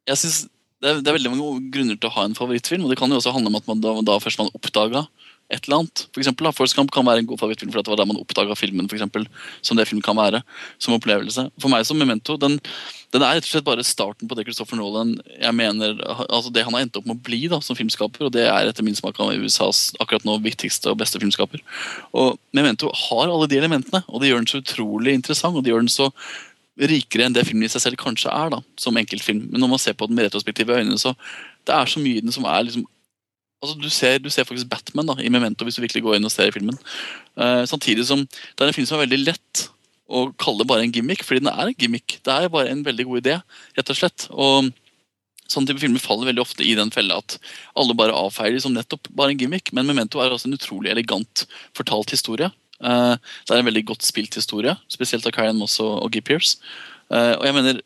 jeg 0.08 0.22
synes 0.22 0.40
det 0.80 0.88
er, 0.88 1.02
det 1.04 1.12
er 1.12 1.18
veldig 1.18 1.34
mange 1.34 1.72
grunner 1.74 1.98
til 2.00 2.08
å 2.08 2.16
ha 2.16 2.24
en 2.24 2.38
favorittfilm, 2.38 2.86
og 2.88 2.94
det 2.94 3.00
kan 3.02 3.12
jo 3.12 3.20
også 3.20 3.34
handle 3.36 3.52
om 3.52 3.60
at 3.60 3.68
man 3.68 3.82
da, 3.84 3.98
da 4.08 4.16
først 4.24 4.40
man 4.40 4.52
oppdaga 4.56 5.04
et 5.50 5.66
eller 5.66 5.80
annet. 5.80 6.04
For 6.14 6.22
eksempel, 6.22 6.46
da, 6.46 6.54
Forrest 6.54 6.78
Gump 6.78 6.92
kan 6.94 7.06
være 7.08 7.24
en 7.24 7.28
god 7.30 7.40
favorittfilm, 7.42 7.72
for 7.74 7.82
det 7.82 7.92
var 7.92 8.00
der 8.00 8.08
man 8.10 8.20
oppdaga 8.22 8.56
filmen, 8.58 8.88
for 8.90 9.00
eksempel, 9.00 9.26
som 9.66 9.80
det 9.80 9.88
film 9.90 10.02
kan 10.06 10.18
være, 10.18 10.44
som 10.82 10.94
opplevelse. 10.94 11.48
For 11.62 11.74
meg 11.74 11.88
som 11.90 11.98
Memento, 11.98 12.36
den, 12.42 12.60
den 13.16 13.26
er 13.26 13.40
rett 13.40 13.48
og 13.48 13.54
slett 13.54 13.66
bare 13.68 13.86
starten 13.88 14.30
på 14.30 14.38
det 14.38 14.46
Christopher 14.46 14.78
Nolan 14.78 15.16
jeg 15.34 15.56
mener, 15.58 15.98
altså 16.28 16.54
det 16.54 16.66
han 16.68 16.78
har 16.78 16.86
endt 16.86 17.00
opp 17.00 17.08
med 17.10 17.18
å 17.18 17.26
bli 17.26 17.42
da, 17.50 17.62
som 17.66 17.78
filmskaper, 17.78 18.28
og 18.28 18.36
det 18.36 18.46
er 18.46 18.70
etter 18.70 18.86
min 18.86 18.98
smak 18.98 19.18
av 19.24 19.34
USAs 19.34 19.90
akkurat 20.00 20.28
nå 20.28 20.38
viktigste 20.46 20.94
og 20.94 21.02
beste 21.02 21.22
filmskaper. 21.22 21.66
Og 22.14 22.38
Memento 22.56 22.94
har 23.08 23.26
alle 23.26 23.50
de 23.50 23.58
elementene, 23.58 24.04
og 24.08 24.22
det 24.22 24.30
gjør 24.30 24.44
den 24.44 24.54
så 24.54 24.62
utrolig 24.62 25.18
interessant, 25.18 25.58
og 25.58 25.66
det 25.66 25.74
gjør 25.74 25.86
den 25.86 25.94
så 25.98 26.12
rikere 26.80 27.26
enn 27.26 27.36
det 27.36 27.44
filmen 27.48 27.68
i 27.68 27.72
seg 27.72 27.84
selv 27.84 28.00
kanskje 28.00 28.32
er, 28.32 28.54
da, 28.54 28.62
som 28.80 28.96
enkeltfilm. 29.00 29.50
Men 29.50 29.66
når 29.66 29.74
man 29.74 29.82
ser 29.82 29.98
på 29.98 30.08
den 30.08 30.16
med 30.16 30.30
retrospektive 30.30 30.78
øyne, 30.78 30.96
så 31.02 31.12
det 31.68 31.76
er 31.76 31.90
så 31.90 32.00
mye 32.00 32.22
i 32.22 32.24
den 32.24 32.32
som 32.32 32.46
er 32.48 32.64
liksom 32.68 32.86
Altså, 33.60 33.76
du, 33.76 33.90
ser, 33.92 34.22
du 34.24 34.30
ser 34.32 34.48
faktisk 34.48 34.70
Batman 34.72 35.10
da, 35.12 35.18
i 35.20 35.32
Memento 35.32 35.68
hvis 35.68 35.80
du 35.80 35.84
virkelig 35.84 36.06
går 36.06 36.18
inn 36.18 36.28
og 36.28 36.32
ser 36.32 36.54
filmen. 36.56 36.78
Uh, 37.36 37.66
samtidig 37.68 38.06
som 38.08 38.24
det 38.24 38.64
er 38.64 38.70
en 38.70 38.78
film 38.78 38.88
som 38.88 39.00
er 39.00 39.06
veldig 39.08 39.20
lett 39.26 39.66
å 40.10 40.30
kalle 40.42 40.66
bare 40.66 40.86
en 40.86 40.94
gimmick, 40.94 41.22
fordi 41.28 41.44
den 41.44 41.52
er 41.52 41.70
en 41.70 41.78
gimmick. 41.78 42.18
Det 42.26 42.34
er 42.34 42.52
bare 42.52 42.72
en 42.72 42.86
veldig 42.86 43.06
god 43.10 43.20
idé, 43.22 43.36
rett 43.78 43.92
og 43.94 44.00
slett. 44.00 44.30
Og 44.32 44.72
Sånne 45.50 45.72
type 45.72 45.82
filmer 45.82 46.02
faller 46.02 46.30
veldig 46.30 46.44
ofte 46.44 46.62
i 46.62 46.76
den 46.78 46.92
fella 46.94 47.18
at 47.24 47.40
alle 47.80 47.96
bare 47.98 48.14
avfeier 48.14 48.54
de 48.54 48.62
som 48.62 48.74
nettopp 48.76 49.08
bare 49.18 49.34
en 49.34 49.40
gimmick. 49.40 49.72
Men 49.74 49.88
Memento 49.90 50.22
er 50.22 50.30
også 50.30 50.46
en 50.46 50.54
utrolig 50.60 50.92
elegant 50.94 51.46
fortalt 51.78 52.14
historie. 52.14 52.52
Uh, 52.78 53.18
det 53.18 53.56
er 53.56 53.64
en 53.64 53.68
veldig 53.68 53.88
godt 53.90 54.06
spilt 54.06 54.38
historie, 54.38 54.76
spesielt 54.94 55.26
av 55.26 55.34
Karen 55.36 55.58
Moss 55.58 55.80
og, 55.82 56.04
og 56.06 56.14
Guy 56.14 56.22
Pearce. 56.22 56.62
Uh, 57.10 57.34
og 57.40 57.48
jeg 57.48 57.58
mener 57.58 57.82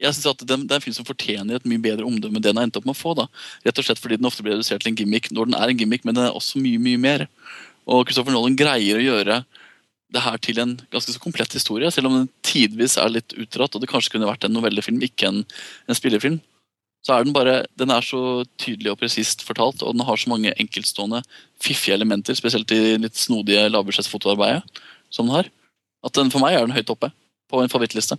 jeg 0.00 0.16
synes 0.16 0.30
at 0.32 0.44
Det 0.46 0.56
er 0.56 0.78
en 0.78 0.82
film 0.82 0.96
som 0.96 1.06
fortjener 1.06 1.58
et 1.58 1.66
mye 1.68 1.82
bedre 1.82 2.06
omdømme 2.08 2.40
enn 2.40 2.44
den 2.44 2.56
har 2.56 2.66
endt 2.66 2.78
opp 2.80 2.86
med 2.88 2.96
å 2.96 3.00
få. 3.00 3.14
da. 3.18 3.26
Rett 3.66 3.80
og 3.80 3.84
slett 3.84 4.00
fordi 4.00 4.16
den 4.16 4.28
ofte 4.28 4.44
blir 4.44 4.56
redusert 4.56 4.82
til 4.84 4.92
en 4.92 5.00
gimmick 5.00 5.30
når 5.30 5.50
den 5.50 5.58
er 5.58 5.68
en 5.68 5.80
gimmick, 5.80 6.04
men 6.04 6.16
den 6.16 6.28
er 6.28 6.36
også 6.36 6.62
mye 6.62 6.80
mye 6.80 7.00
mer. 7.00 7.26
Og 7.90 8.06
Christopher 8.08 8.32
Nolan 8.32 8.56
greier 8.56 8.96
å 8.96 9.04
gjøre 9.04 9.42
det 10.10 10.22
her 10.24 10.38
til 10.42 10.58
en 10.58 10.74
ganske 10.90 11.12
så 11.14 11.22
komplett 11.22 11.52
historie, 11.54 11.90
selv 11.94 12.10
om 12.10 12.16
den 12.16 12.30
tidvis 12.46 12.96
er 12.98 13.12
litt 13.12 13.34
utdratt 13.38 13.76
og 13.76 13.82
det 13.82 13.90
kanskje 13.90 14.16
kunne 14.16 14.28
vært 14.28 14.46
en 14.46 14.56
novellefilm, 14.56 14.98
ikke 15.06 15.28
en, 15.28 15.44
en 15.86 15.98
spillefilm. 15.98 16.40
Så 17.06 17.14
er 17.14 17.24
den 17.24 17.32
bare, 17.32 17.62
den 17.80 17.92
er 17.94 18.04
så 18.04 18.42
tydelig 18.60 18.92
og 18.92 18.98
presist 19.00 19.44
fortalt, 19.46 19.84
og 19.86 19.94
den 19.94 20.04
har 20.04 20.20
så 20.20 20.32
mange 20.32 20.52
enkeltstående 20.60 21.22
fiffige 21.62 21.96
elementer, 21.96 22.36
spesielt 22.36 22.72
i 22.76 22.98
litt 23.00 23.16
snodige 23.16 23.68
lavbudsjettsfotoarbeidet 23.70 24.82
som 25.12 25.28
den 25.28 25.38
har, 25.38 25.48
at 26.04 26.16
den 26.16 26.32
for 26.32 26.42
meg 26.42 26.56
er 26.56 26.66
den 26.66 26.76
høyt 26.76 26.92
oppe 26.92 27.12
på 27.50 27.62
en 27.62 27.72
favorittliste. 27.72 28.18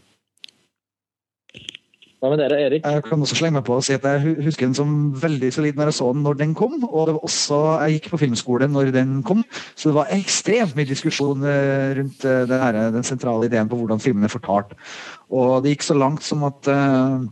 Hva 2.22 2.30
med 2.30 2.38
dere, 2.38 2.58
Erik? 2.62 2.84
Jeg 2.86 3.02
kan 3.08 3.24
også 3.26 3.34
slenge 3.40 3.56
meg 3.56 3.64
på 3.66 3.80
og 3.80 3.86
si 3.86 3.96
at 3.98 4.04
jeg 4.06 4.36
husker 4.46 4.68
den 4.68 4.76
som 4.78 4.90
veldig 5.18 5.48
solid 5.56 5.80
når 5.80 5.90
jeg 5.90 5.98
så 5.98 6.10
den 6.14 6.22
når 6.22 6.36
den 6.38 6.52
kom. 6.54 6.76
Og 6.86 7.08
det 7.08 7.16
var 7.16 7.26
også, 7.26 7.58
jeg 7.82 7.96
gikk 7.96 8.12
på 8.12 8.20
filmskole 8.22 8.68
når 8.70 8.92
den 8.94 9.16
kom, 9.26 9.42
så 9.74 9.90
det 9.90 9.98
var 9.98 10.14
ekstremt 10.14 10.78
mye 10.78 10.90
diskusjon 10.92 11.42
eh, 11.50 11.96
rundt 11.98 12.22
eh, 12.30 12.44
den, 12.46 12.62
her, 12.62 12.78
den 12.94 13.08
sentrale 13.08 13.50
ideen 13.50 13.72
på 13.72 13.80
hvordan 13.80 14.04
filmen 14.04 14.30
er 14.30 14.34
fortalt. 14.36 14.76
Og 15.34 15.64
det 15.66 15.74
gikk 15.74 15.88
så 15.90 15.98
langt 15.98 16.26
som 16.28 16.46
at 16.46 16.70
uh, 16.70 17.26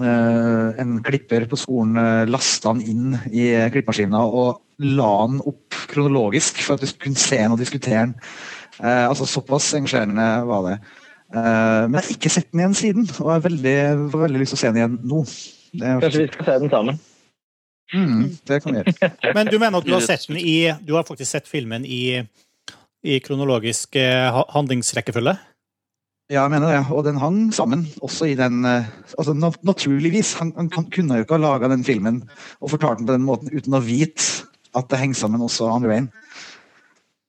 Uh, 0.00 0.72
en 0.80 0.94
klipper 1.04 1.44
på 1.44 1.56
skolen 1.60 1.98
uh, 2.00 2.22
lasta 2.24 2.70
den 2.72 2.80
inn 2.88 3.16
i 3.28 3.50
klippemaskina 3.74 4.22
og 4.24 4.62
la 4.80 5.10
den 5.28 5.42
opp 5.44 5.76
kronologisk 5.90 6.62
for 6.64 6.78
at 6.78 6.86
vi 6.86 6.88
kunne 7.02 7.20
se 7.20 7.36
den 7.36 7.52
og 7.52 7.60
diskutere 7.60 8.06
den. 8.06 8.14
Uh, 8.78 9.10
altså 9.10 9.28
Såpass 9.28 9.68
engasjerende 9.76 10.30
var 10.48 10.64
det. 10.64 10.78
Eh, 11.32 11.84
men 11.88 11.96
jeg 11.96 12.04
har 12.04 12.12
ikke 12.16 12.32
sett 12.32 12.50
den 12.52 12.60
igjen 12.60 12.76
siden, 12.76 13.08
og 13.16 13.30
jeg 13.30 13.38
har 13.38 13.46
veldig, 13.46 13.76
veldig 14.12 14.42
lyst 14.42 14.52
til 14.52 14.58
å 14.58 14.62
se 14.62 14.72
den 14.72 14.80
igjen 14.82 14.98
nå. 15.08 15.22
Det, 15.72 15.86
er, 15.86 16.02
Kanskje 16.02 16.24
vi 16.26 16.30
skal 16.34 16.48
se 16.48 16.56
den 16.64 16.72
sammen? 16.72 17.00
mm, 17.92 18.24
det 18.48 18.58
kan 18.62 18.74
vi 18.74 18.82
gjøre. 18.82 19.10
Men 19.36 19.48
du 19.48 19.56
mener 19.56 19.78
at 19.78 19.88
du 19.88 19.94
har 19.94 20.04
sett 20.04 20.26
den 20.28 20.40
i 20.40 20.56
Du 20.84 20.94
har 20.96 21.06
faktisk 21.08 21.30
sett 21.30 21.48
filmen 21.48 21.86
i, 21.88 22.20
i 23.04 23.18
kronologisk 23.24 23.96
eh, 24.00 24.42
handlingsrekkefølge? 24.52 25.34
Ja, 26.32 26.44
jeg 26.44 26.52
mener 26.54 26.70
det. 26.70 26.82
Og 26.94 27.04
den 27.04 27.20
hang 27.20 27.40
sammen, 27.52 27.86
også 28.04 28.28
i 28.30 28.36
den 28.38 28.64
eh, 28.68 28.88
altså 29.18 29.34
Naturligvis. 29.36 30.34
Han, 30.40 30.52
han, 30.56 30.70
han 30.76 30.88
kunne 30.92 31.20
jo 31.20 31.26
ikke 31.26 31.36
ha 31.38 31.44
laga 31.44 31.72
den 31.72 31.84
filmen 31.84 32.22
og 32.60 32.74
fortalt 32.74 33.00
den 33.00 33.08
på 33.08 33.16
den 33.16 33.28
måten 33.28 33.52
uten 33.52 33.76
å 33.76 33.82
vite 33.84 34.44
at 34.76 34.88
det 34.88 35.00
henger 35.00 35.24
sammen 35.24 35.44
også 35.44 35.68
andre 35.68 35.92
veien. 35.92 36.12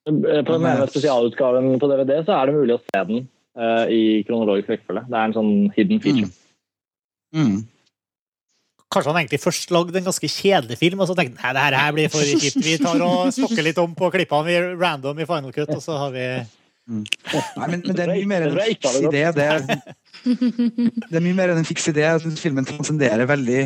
På 0.04 0.12
den 0.58 0.68
ene 0.68 0.88
spesialutgaven 0.92 1.78
på 1.80 1.88
DVD 1.88 2.18
så 2.28 2.36
er 2.36 2.50
det 2.50 2.56
mulig 2.58 2.76
å 2.76 2.84
se 2.84 3.04
den 3.08 3.26
eh, 3.58 3.86
i 3.94 4.02
kronologisk 4.28 4.74
rekkefølge. 4.74 5.06
Det 5.10 5.20
er 5.20 5.30
en 5.30 5.38
sånn 5.38 5.54
hidden 5.76 6.02
feature. 6.04 6.32
Mm. 7.34 7.62
Kanskje 8.94 9.10
han 9.10 9.22
egentlig 9.24 9.42
først 9.42 9.72
lagde 9.74 9.98
en 9.98 10.10
ganske 10.10 10.30
kjedelig 10.30 10.78
film, 10.78 11.02
og 11.02 11.10
så 11.10 11.16
tenkte 11.18 11.42
han 11.42 11.56
nei, 11.58 11.58
det 11.58 11.64
her, 11.66 11.78
her 11.82 11.96
blir 11.96 12.12
for 12.14 12.28
kjipt. 12.28 12.60
Vi 12.62 12.76
tar 12.82 13.02
og 13.02 13.32
stokker 13.34 13.66
litt 13.66 13.80
om 13.82 13.96
på 13.98 14.12
klippene, 14.14 14.46
vi 14.50 14.60
random 14.78 15.24
i 15.24 15.30
Final 15.30 15.56
Cut, 15.56 15.74
og 15.74 15.82
så 15.82 15.98
har 16.06 16.14
vi 16.14 16.28
Nei, 16.84 17.68
men, 17.72 17.80
men 17.80 17.96
det 17.96 18.04
er 18.04 18.10
mye 18.12 18.28
mer 18.28 18.44
enn 18.44 18.58
en 18.58 18.66
fiks 18.68 18.98
idé. 19.00 19.22
Det 19.32 19.44
er, 19.48 19.62
det 19.64 21.16
er 21.16 21.24
mye 21.24 21.38
mer 21.38 21.54
enn 21.54 21.62
en 21.62 21.68
fiks 21.68 21.86
idé. 21.94 22.04
Jeg 22.04 22.24
synes 22.26 22.42
filmen 22.44 22.68
transcenderer 22.68 23.30
veldig 23.30 23.62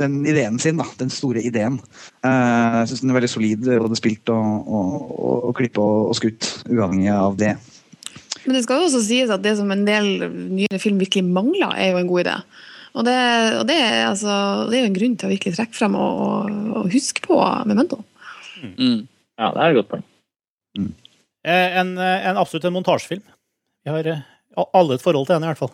den 0.00 0.14
ideen 0.24 0.56
sin. 0.62 0.80
da, 0.80 0.86
Den 0.96 1.12
store 1.12 1.42
ideen. 1.44 1.76
Eh, 2.24 2.78
jeg 2.78 2.88
syns 2.88 3.04
den 3.04 3.12
er 3.12 3.18
veldig 3.18 3.30
solid, 3.34 3.68
både 3.84 4.00
spilt 4.00 4.32
og, 4.32 4.72
og, 4.78 4.96
og, 5.12 5.36
og 5.50 5.54
klippet 5.60 5.82
og, 5.84 6.08
og 6.14 6.16
skutt, 6.16 6.48
uavhengig 6.70 7.12
av 7.12 7.36
det. 7.40 7.52
Men 8.44 8.56
det 8.56 8.64
skal 8.64 8.80
jo 8.80 8.88
også 8.88 9.02
sies 9.06 9.30
at 9.32 9.42
det 9.44 9.54
som 9.58 9.70
en 9.70 9.84
del 9.86 10.26
nyere 10.28 10.80
film 10.82 11.00
virkelig 11.02 11.24
mangler, 11.26 11.74
er 11.78 11.92
jo 11.92 12.00
en 12.00 12.10
god 12.10 12.24
idé. 12.24 12.36
Og 12.92 13.06
det, 13.06 13.18
og 13.56 13.66
det, 13.68 13.76
er, 13.80 14.00
altså, 14.10 14.32
det 14.68 14.76
er 14.76 14.82
jo 14.84 14.90
en 14.90 14.96
grunn 14.98 15.14
til 15.16 15.28
å 15.28 15.32
virkelig 15.32 15.56
trekke 15.56 15.76
frem 15.78 15.94
og, 15.96 16.18
og, 16.26 16.56
og 16.80 16.90
huske 16.92 17.22
på 17.24 17.38
Memento. 17.68 18.02
Mm. 18.62 19.06
Ja, 19.40 19.48
det 19.54 19.62
er 19.62 19.70
et 19.70 19.78
godt 19.78 19.92
poeng. 19.94 20.04
Mm. 20.78 20.90
En, 21.52 21.94
eh, 21.98 22.26
en 22.28 22.40
absolutt 22.40 22.66
en 22.68 22.74
montasjefilm. 22.76 23.24
Vi 23.82 23.94
har 23.94 24.10
eh, 24.12 24.26
alle 24.62 24.98
et 24.98 25.04
forhold 25.04 25.26
til 25.26 25.38
den, 25.38 25.46
i 25.46 25.50
hvert 25.50 25.62
fall. 25.62 25.72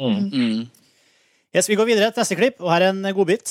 Mm. 0.00 0.28
Mm. 0.30 0.92
Yes, 1.52 1.68
vi 1.68 1.76
går 1.76 1.90
videre 1.90 2.12
til 2.12 2.22
neste 2.22 2.38
klipp, 2.38 2.60
og 2.62 2.70
her 2.72 2.86
er 2.86 2.94
en 2.94 3.10
godbit. 3.16 3.50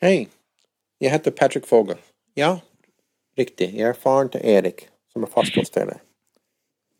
Hei, 0.00 0.30
jeg 1.02 1.12
heter 1.12 1.34
Patrick 1.36 1.66
Fogel. 1.68 1.98
Ja, 2.38 2.54
riktig, 3.36 3.72
jeg 3.74 3.90
er 3.90 3.98
faren 3.98 4.30
til 4.32 4.40
Erik, 4.46 4.86
som 5.12 5.26
er 5.26 5.32
fast 5.34 5.58
hos 5.58 5.74
dere. 5.74 5.98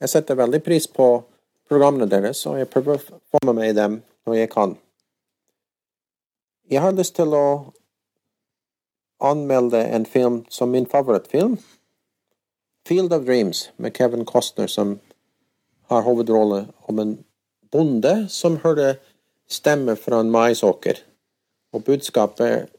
Jeg 0.01 0.09
setter 0.09 0.39
veldig 0.39 0.63
pris 0.65 0.87
på 0.89 1.09
programmene 1.69 2.09
deres, 2.09 2.47
og 2.49 2.57
jeg 2.59 2.71
prøver 2.73 2.97
å 2.97 3.03
få 3.05 3.43
med 3.45 3.59
meg 3.59 3.75
dem 3.77 4.01
når 4.27 4.39
jeg 4.39 4.53
kan. 4.53 4.73
Jeg 6.71 6.81
har 6.81 6.97
lyst 6.97 7.17
til 7.19 7.35
å 7.37 7.73
anmelde 9.21 9.83
en 9.93 10.07
film 10.09 10.45
som 10.49 10.73
min 10.73 10.89
favorittfilm. 10.89 11.59
Field 12.89 13.13
of 13.13 13.27
Dreams 13.27 13.69
med 13.77 13.93
Kevin 13.97 14.25
Costner 14.25 14.71
som 14.73 14.97
har 15.91 16.07
hovedrolle 16.07 16.65
om 16.89 16.99
en 16.99 17.17
bonde 17.73 18.15
som 18.33 18.61
hører 18.65 18.97
stemme 19.51 19.97
fra 20.01 20.23
en 20.23 20.31
maisåker. 20.33 21.03
Og 21.75 21.85
budskapet 21.85 22.71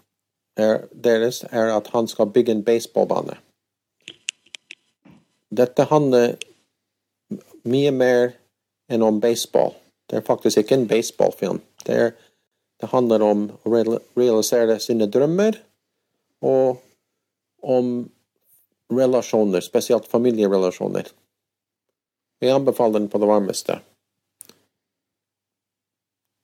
er, 0.57 0.87
deres 0.91 1.43
er 1.51 1.69
at 1.75 1.91
han 1.93 2.07
skal 2.07 2.31
bygge 2.33 2.57
en 2.57 2.63
baseballbane. 2.65 3.37
Dette 5.51 5.85
handler 5.91 6.39
mye 7.67 7.91
mer 7.93 8.33
enn 8.91 9.03
om 9.05 9.19
baseball. 9.23 9.73
Det 10.09 10.19
er 10.19 10.27
faktisk 10.27 10.61
ikke 10.61 10.75
en 10.79 10.87
baseballfilm. 10.89 11.61
Det, 11.85 11.95
er, 11.95 12.11
det 12.81 12.89
handler 12.91 13.23
om 13.25 13.45
å 13.63 13.73
realisere 14.19 14.79
sine 14.83 15.07
drømmer 15.11 15.59
og 16.43 16.81
om 17.61 18.09
relasjoner, 18.91 19.61
spesielt 19.63 20.09
familierelasjoner. 20.11 21.07
Jeg 22.41 22.55
anbefaler 22.57 22.99
den 22.99 23.09
på 23.11 23.21
det 23.21 23.29
varmeste. 23.29 23.77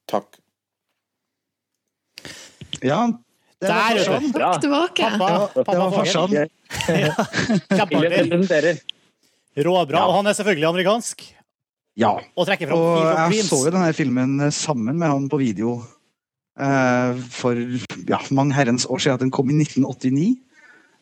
Takk. 0.07 0.37
Ja, 2.85 3.07
det 3.57 3.71
var 3.71 3.95
Der, 3.97 4.03
sånn. 4.05 4.29
Takk 4.35 4.61
tilbake. 4.61 5.09
Pappa, 5.17 5.17
Det 5.17 5.19
var, 5.19 5.47
det 5.55 5.63
pappa 5.65 5.79
var 5.79 5.89
Fogel. 5.97 6.47
farsan. 8.61 8.96
Ille 9.57 9.65
Ja. 9.65 9.73
Råbra. 9.73 10.05
Og 10.07 10.19
han 10.19 10.29
er 10.29 10.37
selvfølgelig 10.37 10.69
amerikansk. 10.69 11.23
Ja. 11.97 12.13
Og 12.37 12.45
fram 12.45 12.77
Og 12.77 13.31
jeg 13.33 13.45
så 13.47 13.63
jo 13.65 13.71
denne 13.73 13.93
filmen 13.97 14.39
eh, 14.45 14.53
sammen 14.53 14.99
med 14.99 15.09
han 15.09 15.29
på 15.29 15.39
video 15.41 15.79
eh, 16.61 17.17
for 17.33 17.57
ja, 18.07 18.19
mange 18.29 18.53
herrens 18.53 18.85
år 18.85 19.01
siden. 19.01 19.25
Den 19.25 19.31
kom 19.33 19.49
i 19.49 19.57
1989. 19.57 20.35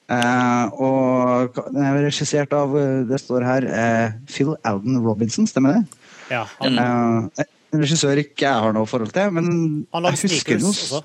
Eh, 0.05 0.65
og 0.79 1.57
den 1.73 1.81
er 1.83 1.99
regissert 2.05 2.53
av 2.55 2.77
eh, 2.77 3.03
det 3.09 3.19
står 3.19 3.43
her 3.43 3.67
eh, 3.67 4.15
Phil 4.29 4.53
Alden 4.63 5.01
Robinson, 5.03 5.47
stemmer 5.49 5.75
det? 5.75 5.83
Ja, 6.31 6.45
han, 6.61 6.79
Eh, 6.79 7.45
en 7.75 7.81
regissør 7.83 8.21
ikke 8.21 8.45
jeg 8.45 8.63
har 8.63 8.71
noe 8.71 8.87
forhold 8.87 9.11
til, 9.11 9.33
men 9.35 9.47
han 9.91 10.05
jeg 10.07 10.29
husker 10.29 10.55
den 10.55 10.63
jo 10.63 10.71
også. 10.71 11.01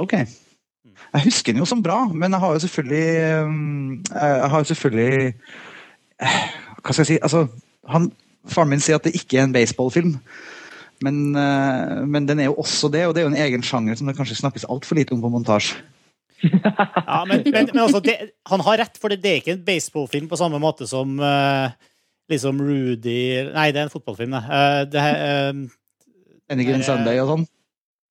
Ok. 0.00 0.14
Jeg 0.18 1.22
husker 1.22 1.54
den 1.54 1.62
jo 1.62 1.68
som 1.68 1.82
bra, 1.84 2.00
men 2.10 2.34
jeg 2.34 2.40
har 2.42 2.56
jo 2.56 2.62
selvfølgelig 2.64 3.04
Jeg 4.10 4.50
har 4.50 4.58
jo 4.58 4.68
selvfølgelig 4.72 5.34
Hva 6.18 6.94
skal 6.94 7.02
jeg 7.04 7.10
si 7.12 7.18
altså, 7.22 7.46
han, 7.88 8.10
Faren 8.48 8.72
min 8.72 8.82
sier 8.82 8.98
at 8.98 9.06
det 9.06 9.16
ikke 9.18 9.38
er 9.40 9.48
en 9.48 9.54
baseballfilm. 9.54 10.16
Men, 11.04 11.36
eh, 11.36 12.06
men 12.10 12.26
den 12.26 12.40
er 12.40 12.48
jo 12.50 12.58
også 12.58 12.90
det, 12.90 13.04
og 13.06 13.14
det 13.14 13.22
er 13.22 13.28
jo 13.28 13.32
en 13.34 13.42
egen 13.44 13.62
sjanger 13.62 13.98
som 13.98 14.08
det 14.08 14.16
kanskje 14.18 14.40
snakkes 14.40 14.66
altfor 14.66 14.98
lite 14.98 15.14
om 15.14 15.22
på 15.22 15.32
montasje. 15.32 15.78
Ja, 17.08 17.24
men, 17.26 17.42
men, 17.50 17.66
men 17.72 17.82
altså, 17.82 17.98
det, 18.04 18.14
han 18.46 18.62
har 18.62 18.78
rett, 18.78 18.98
for 19.00 19.10
det, 19.10 19.18
det 19.24 19.30
er 19.30 19.40
ikke 19.40 19.56
en 19.56 19.64
baseballfilm 19.66 20.28
på 20.30 20.38
samme 20.38 20.60
måte 20.62 20.86
som 20.86 21.16
uh, 21.18 21.72
liksom 22.30 22.60
Rudy 22.62 23.16
Nei, 23.48 23.64
det 23.74 23.80
er 23.80 23.88
en 23.88 23.90
fotballfilm, 23.90 24.36
det. 24.36 24.42
Uh, 24.46 24.82
det 24.92 25.02
eh, 25.02 25.64
Any 26.54 26.66
Given 26.68 26.84
Sunday 26.86 27.18
og 27.22 27.32
sånn. 27.32 27.48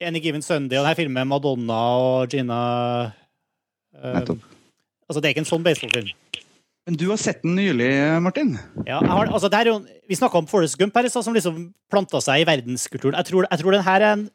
Any 0.03 0.20
Given 0.22 0.43
Sunday 0.43 0.76
og 0.76 0.84
denne 0.84 0.97
filmen 0.99 1.22
med 1.22 1.32
Madonna 1.32 1.80
og 2.03 2.34
Gina 2.34 2.60
Nettopp. 3.95 4.43
Altså, 5.08 5.22
det 5.22 5.30
er 5.30 5.38
ikke 5.38 5.45
en 5.45 5.51
sånn 5.53 5.66
baseballfilm. 5.66 6.12
Men 6.88 6.95
du 6.95 7.09
har 7.09 7.19
sett 7.19 7.41
den 7.43 7.57
nylig, 7.57 7.89
Martin? 8.23 8.53
Ja, 8.88 9.01
har, 9.03 9.27
altså, 9.27 9.49
jo, 9.67 9.81
vi 10.07 10.15
snakka 10.15 10.39
om 10.39 10.45
Forest 10.47 10.77
Gump 10.79 10.95
her 10.95 11.09
som 11.11 11.35
liksom 11.35 11.73
planta 11.91 12.21
seg 12.23 12.45
i 12.45 12.47
verdenskulturen. 12.47 13.17
Jeg 13.19 13.27
tror, 13.27 13.47
jeg 13.51 13.59
tror 13.59 13.75
den 13.75 13.83
her 13.83 14.05
er 14.05 14.13
en 14.15 14.27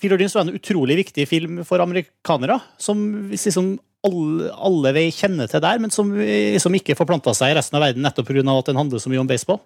Phil 0.00 0.12
Ordins 0.12 0.34
var 0.36 0.44
en 0.44 0.56
utrolig 0.56 0.96
viktig 0.98 1.24
film 1.28 1.60
for 1.68 1.80
amerikanere, 1.80 2.58
som 2.80 2.98
liksom 3.32 3.74
alle, 4.06 4.48
alle 4.52 4.92
vi 4.96 5.04
kjenner 5.12 5.48
til 5.50 5.62
der, 5.64 5.80
men 5.82 5.92
som 5.92 6.12
liksom 6.16 6.76
ikke 6.78 6.96
forplanta 6.96 7.32
seg 7.36 7.52
i 7.52 7.58
resten 7.58 7.78
av 7.78 7.84
verden 7.84 8.04
nettopp 8.04 8.28
pga. 8.28 8.44
at 8.44 8.68
den 8.68 8.80
handler 8.80 9.02
så 9.02 9.12
mye 9.12 9.20
om 9.20 9.28
baseball. 9.28 9.60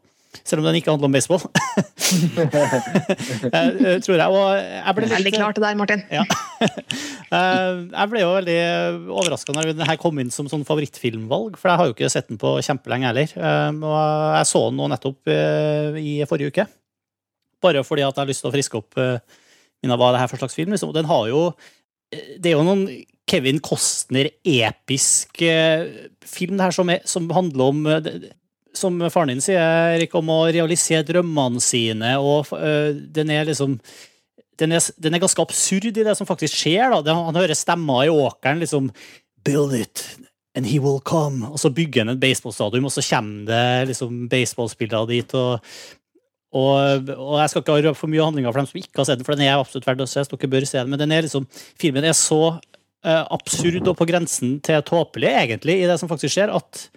Selv 0.47 0.62
om 0.62 0.68
den 0.68 0.76
ikke 0.78 0.93
handler 0.93 1.09
om 1.11 1.14
baseball. 1.14 1.43
Jeg, 3.51 3.70
eh, 3.83 3.97
tror 4.03 4.16
jeg. 4.16 4.28
Og 4.31 4.45
jeg 4.57 4.95
ble 4.97 5.07
litt 5.07 5.14
Veldig 5.16 5.33
klart 5.35 5.59
det 5.59 5.64
der, 5.66 5.78
Martin. 5.81 6.05
ja. 6.12 6.24
Eh, 7.31 7.76
jeg 7.95 8.11
ble 8.11 8.20
jo 8.24 8.31
veldig 8.35 8.55
overraska 9.14 9.55
når 9.55 9.68
den 9.78 9.87
her 9.87 9.99
kom 10.03 10.16
inn 10.18 10.33
som 10.35 10.49
sånn 10.51 10.64
favorittfilmvalg, 10.66 11.55
for 11.61 11.70
jeg 11.70 11.78
har 11.78 11.87
jo 11.87 11.93
ikke 11.95 12.09
sett 12.11 12.26
den 12.26 12.41
på 12.43 12.57
kjempelenge 12.66 13.07
heller. 13.07 13.31
Eh, 13.39 13.68
Og 13.87 14.01
jeg 14.35 14.49
så 14.51 14.62
den 14.64 14.81
nå 14.81 14.89
nettopp 14.91 15.31
eh, 15.31 15.95
i 16.03 16.16
forrige 16.26 16.51
uke. 16.51 16.64
Bare 17.62 17.85
fordi 17.87 18.03
at 18.03 18.16
jeg 18.18 18.24
har 18.24 18.31
lyst 18.33 18.43
til 18.43 18.51
å 18.51 18.55
friske 18.57 18.81
opp 18.81 18.99
eh, 18.99 19.22
hva 19.87 20.11
det 20.11 20.24
her 20.24 20.33
for 20.33 20.43
slags 20.43 20.59
film. 20.59 20.74
Liksom. 20.74 20.91
Den 20.97 21.07
har 21.07 21.28
jo 21.31 21.45
eh, 22.11 22.35
Det 22.43 22.51
er 22.51 22.57
jo 22.59 22.66
noen 22.66 22.83
Kevin 23.31 23.62
Costner-episk 23.62 25.43
eh, 25.47 25.87
film 26.26 26.59
det 26.59 26.66
her 26.66 26.74
som, 26.74 26.91
er, 26.91 27.07
som 27.07 27.31
handler 27.31 27.70
om 27.70 27.87
eh, 27.95 28.11
som 28.77 29.01
faren 29.11 29.35
din 29.35 29.43
sier, 29.45 29.97
Erik, 29.97 30.14
om 30.18 30.31
å 30.33 30.45
realisere 30.53 31.07
drømmene 31.07 31.62
sine, 31.64 32.14
og 32.23 32.53
eh, 32.57 32.95
den 33.14 33.33
er 33.35 33.49
liksom 33.49 33.79
den 34.61 34.75
er, 34.77 34.85
den 35.01 35.16
er 35.16 35.23
ganske 35.23 35.41
absurd 35.43 35.89
i 35.89 36.05
det 36.05 36.14
som 36.18 36.29
faktisk 36.29 36.59
skjer. 36.59 36.93
Da. 36.93 37.14
Han 37.16 37.39
hører 37.39 37.57
stemmer 37.57 38.05
i 38.05 38.12
åkeren 38.12 38.61
liksom 38.61 38.91
Build 39.41 39.73
it, 39.73 40.03
and 40.55 40.68
he 40.68 40.77
will 40.83 41.01
come. 41.01 41.49
Og 41.49 41.62
så 41.62 41.71
bygger 41.73 42.05
han 42.05 42.12
en 42.12 42.21
baseballstadion, 42.21 42.85
og 42.85 42.93
så 42.93 43.05
kommer 43.07 43.49
det 43.49 43.89
liksom 43.95 44.27
baseballspillere 44.29 45.09
dit. 45.09 45.33
Og, 45.33 45.73
og, 46.53 47.12
og 47.14 47.37
jeg 47.41 47.53
skal 47.53 47.64
ikke 47.64 47.79
røpe 47.87 48.01
for 48.03 48.12
mye 48.12 48.27
handlinger 48.27 48.53
for 48.53 48.61
dem 48.61 48.68
som 48.68 48.83
ikke 48.83 49.01
har 49.01 49.09
sett 49.09 49.23
den, 49.23 49.29
for 49.29 49.39
den 49.39 49.47
er 49.49 49.57
absolutt 49.57 49.89
verdt 49.89 50.05
å 50.05 50.11
se. 50.11 50.27
så 50.27 50.37
dere 50.37 50.53
bør 50.53 50.68
se 50.68 50.83
den, 50.83 50.93
Men 50.93 51.01
den 51.01 51.16
er 51.16 51.25
liksom, 51.25 51.49
filmen 51.81 52.05
er 52.05 52.16
så 52.18 52.43
uh, 52.59 53.25
absurd 53.33 53.87
og 53.87 53.97
på 53.97 54.09
grensen 54.11 54.59
til 54.66 54.85
tåpelig, 54.85 55.33
egentlig, 55.45 55.81
i 55.81 55.89
det 55.89 55.97
som 56.03 56.11
faktisk 56.11 56.37
skjer, 56.37 56.53
at 56.53 56.91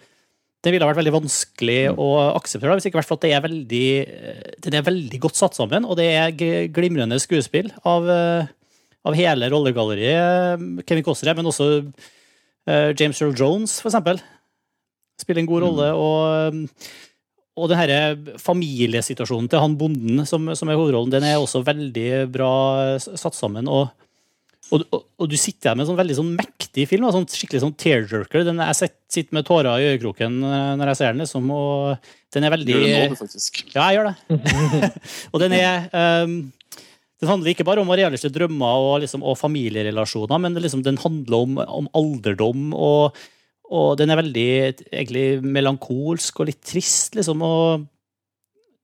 det 0.64 0.72
ville 0.72 0.86
vært 0.88 1.00
veldig 1.02 1.14
vanskelig 1.18 1.78
å 2.00 2.08
akseptere, 2.32 2.76
hvis 2.78 2.88
ikke 2.88 3.00
vært 3.02 3.10
for 3.10 3.18
at 3.18 3.24
det 3.26 3.32
er 3.36 3.44
veldig, 3.44 3.88
eh, 4.00 4.44
den 4.64 4.76
er 4.78 4.86
veldig 4.86 5.20
godt 5.20 5.36
satt 5.36 5.56
sammen, 5.58 5.84
og 5.84 5.98
det 6.00 6.08
er 6.16 6.68
glimrende 6.72 7.18
skuespill 7.20 7.68
av, 7.84 8.08
eh, 8.08 8.52
av 9.04 9.16
hele 9.18 9.50
rollegalleriet. 9.52 10.86
Kevin 10.88 11.04
Costner, 11.04 11.36
men 11.36 11.50
også 11.50 11.68
eh, 12.66 12.94
James 12.96 13.20
Earl 13.20 13.36
Jones, 13.36 13.76
for 13.80 13.92
eksempel. 13.92 14.22
Spiller 15.20 15.44
en 15.44 15.50
god 15.50 15.66
rolle. 15.66 15.90
Og, 15.92 16.70
og 17.54 17.68
den 17.70 17.78
her 17.78 18.16
familiesituasjonen 18.40 19.50
til 19.52 19.60
han 19.62 19.76
bonden 19.78 20.24
som, 20.26 20.48
som 20.56 20.72
er 20.72 20.80
hovedrollen, 20.80 21.12
den 21.12 21.28
er 21.28 21.36
også 21.36 21.62
veldig 21.62 22.32
bra 22.32 22.54
satt 22.98 23.36
sammen. 23.36 23.68
og 23.68 23.92
og, 24.72 24.84
og, 24.88 25.02
og 25.20 25.28
du 25.28 25.36
sitter 25.38 25.70
her 25.70 25.76
med 25.76 25.84
en 25.84 25.90
sånn 25.90 25.98
veldig 25.98 26.16
sånn 26.16 26.32
mektig 26.38 26.86
film, 26.88 27.06
sånn 27.12 27.26
skikkelig 27.28 27.62
sånn 27.66 27.76
tearjerker. 27.80 28.46
Den, 28.46 28.62
jeg 28.64 28.78
sitter, 28.80 29.30
med 29.36 29.46
tårer 29.46 29.82
i 29.82 29.90
øyekroken 29.92 30.40
eh, 30.40 30.72
når 30.80 30.92
jeg 30.92 31.00
ser 31.00 31.14
den, 31.14 31.24
liksom, 31.24 31.52
og 31.54 32.10
den 32.34 32.46
er 32.46 32.54
veldig 32.54 32.74
Gjør 32.74 32.84
det 32.86 32.94
nå, 32.94 33.12
du, 33.12 33.20
faktisk. 33.20 33.60
Ja, 33.74 33.90
jeg 33.92 34.00
gjør 34.00 34.10
det. 34.10 34.90
og 35.32 35.44
den 35.44 35.56
er 35.58 35.86
um, 36.24 36.34
Den 37.20 37.30
handler 37.30 37.52
ikke 37.52 37.68
bare 37.68 37.84
om 37.84 37.92
å 37.92 37.98
realisere 38.00 38.34
drømmer 38.34 38.88
og, 38.88 38.96
liksom, 39.04 39.22
og 39.22 39.38
familierelasjoner, 39.38 40.42
men 40.42 40.58
liksom, 40.58 40.82
den 40.86 41.00
handler 41.04 41.46
om, 41.46 41.62
om 41.62 41.88
alderdom, 42.00 42.68
og, 42.74 43.24
og 43.70 43.94
den 44.00 44.12
er 44.12 44.22
veldig 44.24 44.50
egentlig 44.88 45.26
melankolsk 45.44 46.40
og 46.40 46.50
litt 46.50 46.64
trist, 46.64 47.14
liksom. 47.20 47.44
og 47.44 47.90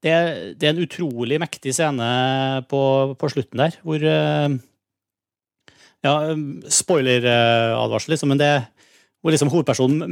det, 0.05 0.13
det 0.61 0.69
er 0.69 0.75
en 0.75 0.85
utrolig 0.85 1.41
mektig 1.43 1.75
scene 1.77 2.11
på, 2.71 2.83
på 3.21 3.33
slutten 3.33 3.61
der, 3.61 3.81
hvor 3.85 4.05
eh, 4.09 4.61
Ja, 6.01 6.15
spoiler-advarsel, 6.73 8.15
liksom, 8.15 8.33
men 8.33 8.41
det 8.41 8.53
Hvor 9.21 9.35
liksom 9.35 9.51
hovedpersonen 9.53 10.07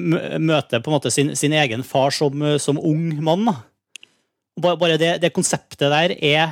møter 0.45 0.83
på 0.85 0.91
en 0.91 0.97
måte 0.99 1.11
sin, 1.11 1.31
sin 1.37 1.55
egen 1.57 1.81
far 1.81 2.13
som, 2.13 2.43
som 2.61 2.77
ung 2.77 3.23
mann. 3.25 3.49
Bare, 4.61 4.77
bare 4.77 4.99
det, 5.01 5.15
det 5.23 5.33
konseptet 5.33 5.89
der 5.89 6.13
er 6.13 6.43
eh, 6.45 6.51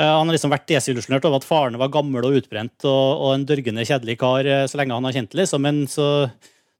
Han 0.00 0.30
har 0.30 0.32
liksom 0.32 0.52
vært 0.52 0.70
desillusjonert 0.70 1.26
over 1.28 1.42
at 1.42 1.46
faren 1.48 1.76
var 1.80 1.92
gammel 1.92 2.24
og 2.24 2.38
utbrent 2.40 2.86
og, 2.88 3.26
og 3.26 3.34
en 3.34 3.46
dørgende 3.48 3.84
kjedelig 3.84 4.16
kar 4.22 4.48
eh, 4.48 4.64
så 4.70 4.80
lenge 4.80 4.96
han 4.96 5.08
har 5.08 5.16
kjent 5.18 5.32
det, 5.34 5.42
liksom. 5.42 5.66
men 5.66 5.84
så 5.90 6.06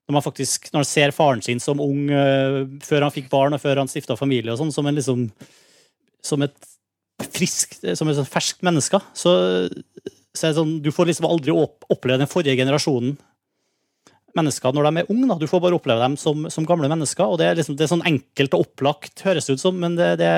når 0.09 0.17
man 0.17 0.25
faktisk 0.25 0.71
når 0.71 0.83
han 0.83 0.89
ser 0.89 1.15
faren 1.17 1.45
sin 1.45 1.61
som 1.63 1.83
ung 1.83 2.07
eh, 2.09 2.63
før 2.87 3.07
han 3.07 3.15
fikk 3.15 3.29
barn 3.33 3.57
og 3.57 3.63
før 3.63 3.83
han 3.83 3.91
stifta 3.91 4.17
familie, 4.17 4.55
og 4.55 4.63
sånn, 4.63 4.73
som 4.75 4.89
en 4.89 4.97
liksom 4.97 5.29
som 6.23 6.45
et 6.47 6.57
friskt, 7.33 7.83
som 7.99 8.09
et 8.09 8.17
sånn 8.19 8.31
ferskt 8.31 8.63
menneske, 8.67 8.99
så, 9.19 9.35
så 10.33 10.47
er 10.47 10.53
det 10.53 10.59
sånn, 10.61 10.79
du 10.85 10.91
får 10.95 11.11
liksom 11.11 11.29
aldri 11.29 11.53
oppleve 11.53 12.23
den 12.23 12.31
forrige 12.31 12.57
generasjonen 12.63 13.19
mennesker 14.37 14.73
når 14.73 14.89
de 14.89 15.03
er 15.03 15.11
unge. 15.13 15.29
Da. 15.29 15.37
Du 15.41 15.49
får 15.51 15.61
bare 15.65 15.77
oppleve 15.77 16.01
dem 16.01 16.17
som, 16.21 16.47
som 16.53 16.67
gamle 16.69 16.89
mennesker. 16.89 17.25
og 17.27 17.41
Det 17.41 17.51
er, 17.51 17.59
liksom, 17.59 17.77
det 17.77 17.87
er 17.87 17.93
sånn 17.93 18.07
enkelt 18.09 18.57
og 18.57 18.67
opplagt, 18.67 19.25
høres 19.27 19.49
det 19.49 19.59
ut 19.59 19.65
som, 19.65 19.77
men 19.83 19.99
det, 19.99 20.15
det, 20.23 20.31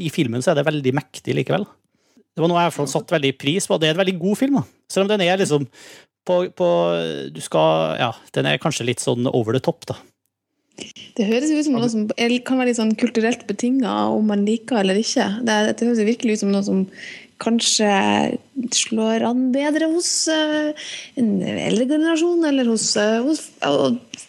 i 0.00 0.12
filmen 0.12 0.44
så 0.44 0.52
er 0.52 0.60
det 0.60 0.68
veldig 0.70 0.94
mektig 0.96 1.36
likevel. 1.36 1.66
Det 2.32 2.40
var 2.40 2.48
noe 2.48 2.62
jeg 2.64 2.88
satt 2.88 3.12
veldig 3.12 3.34
pris 3.40 3.68
på. 3.68 3.76
Det 3.76 3.90
er 3.90 3.96
en 3.96 4.00
veldig 4.00 4.16
god 4.22 4.40
film. 4.40 4.56
da. 4.62 4.64
Selv 4.88 5.04
om 5.04 5.12
den 5.12 5.24
er 5.26 5.40
liksom 5.40 5.68
på, 6.22 6.38
på 6.56 6.68
Du 7.34 7.42
skal 7.44 7.98
Ja, 7.98 8.12
den 8.32 8.48
er 8.48 8.62
kanskje 8.62 8.86
litt 8.88 9.02
sånn 9.04 9.28
over 9.28 9.52
the 9.52 9.60
top, 9.60 9.84
da. 9.90 9.98
Det 11.12 11.26
høres 11.28 11.50
ut 11.52 11.66
som 11.66 11.74
noe 11.76 11.88
som 11.92 12.06
kan 12.08 12.56
være 12.56 12.70
litt 12.70 12.78
sånn 12.78 12.94
kulturelt 12.96 13.44
betinga, 13.46 13.92
om 14.14 14.30
man 14.32 14.46
liker 14.46 14.80
eller 14.80 14.96
ikke. 14.96 15.26
Det, 15.44 15.56
det 15.76 15.88
høres 15.88 16.00
virkelig 16.08 16.38
ut 16.38 16.42
som 16.42 16.54
noe 16.54 16.64
som 16.64 16.86
kanskje 17.42 17.90
slår 18.76 19.24
an 19.26 19.48
bedre 19.54 19.88
hos 19.92 20.08
eh, 20.30 20.72
en 21.20 21.30
eldre 21.42 21.86
generasjon, 21.90 22.44
eller 22.48 22.68
hos, 22.70 22.86
eh, 23.00 23.18
hos 23.24 23.42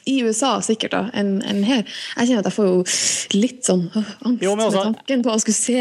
I 0.10 0.18
USA 0.26 0.56
sikkert, 0.66 0.92
da, 0.96 1.04
enn 1.16 1.38
en 1.48 1.62
her. 1.64 1.84
Jeg 2.18 2.28
kjenner 2.32 2.42
at 2.44 2.50
jeg 2.50 2.56
får 2.58 2.68
jo 2.68 3.38
litt 3.40 3.62
sånn 3.70 3.86
øh, 3.96 4.10
angst 4.28 4.44
Jo, 4.44 4.56
også- 4.56 4.72
med 4.74 4.98
tanken 4.98 5.24
på 5.24 5.32
å 5.36 5.40
skulle 5.44 5.60
se 5.62 5.78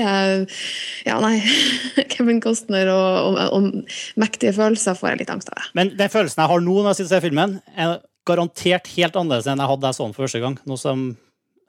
Ja, 1.09 1.19
nei, 1.25 1.41
Kevin 2.13 2.41
Costner 2.45 2.93
og, 2.93 3.33
og, 3.33 3.43
og 3.57 4.23
mektige 4.23 4.55
følelser 4.57 4.95
får 4.99 5.15
jeg 5.15 5.23
litt 5.25 5.35
angst 5.35 5.51
av. 5.51 5.59
det. 5.59 5.69
Men 5.81 5.93
den 5.99 6.13
følelsen 6.13 6.45
jeg 6.45 6.53
har 6.55 6.61
nå 6.69 6.77
når 6.83 6.93
jeg 6.93 7.01
sitter 7.03 7.11
og 7.11 7.15
ser 7.17 7.27
filmen, 7.29 7.59
er 7.77 7.99
garantert 8.29 8.87
helt 8.95 9.17
annerledes 9.19 9.49
enn 9.51 9.59
jeg 9.65 9.71
hadde 9.73 9.89
jeg 9.91 9.99
så 9.99 10.05
den 10.07 10.15
for 10.15 10.27
første 10.29 10.43
gang. 10.45 10.59
Nå 10.69 10.79
som, 10.79 11.07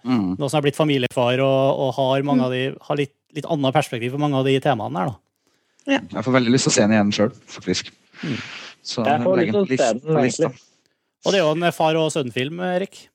Mm. 0.04 0.34
nå 0.36 0.50
som 0.52 0.58
jeg 0.58 0.60
er 0.60 0.66
blitt 0.68 0.76
familiefar 0.76 1.40
og, 1.40 1.80
og 1.80 1.94
har, 1.96 2.24
mange 2.28 2.44
av 2.44 2.52
de, 2.52 2.64
har 2.90 2.98
litt, 3.00 3.14
litt 3.34 3.46
annet 3.48 3.72
perspektiv 3.72 4.12
på 4.12 4.20
mange 4.20 4.36
av 4.36 4.44
de 4.44 4.58
temaene 4.60 5.00
her. 5.00 5.14
da. 5.14 5.16
Jeg 5.88 6.24
får 6.26 6.36
veldig 6.38 6.54
lyst 6.54 6.68
til 6.70 6.74
å 6.74 6.76
se 6.78 6.86
den 6.86 6.96
igjen 6.96 7.16
sjøl, 7.16 7.34
faktisk. 7.58 7.90
Så 8.84 9.04
Jeg 9.08 9.24
får 9.24 9.42
lyst 9.42 9.52
til 9.52 9.64
å 9.64 9.66
se 9.68 9.90
den, 10.00 10.22
egentlig. 10.22 10.54
Og 11.24 11.32
det 11.32 11.40
er 11.40 11.44
jo 11.46 11.52
en 11.56 11.72
far- 11.76 12.00
og 12.00 12.12
sønn-film, 12.12 12.60
Erik. 12.68 13.08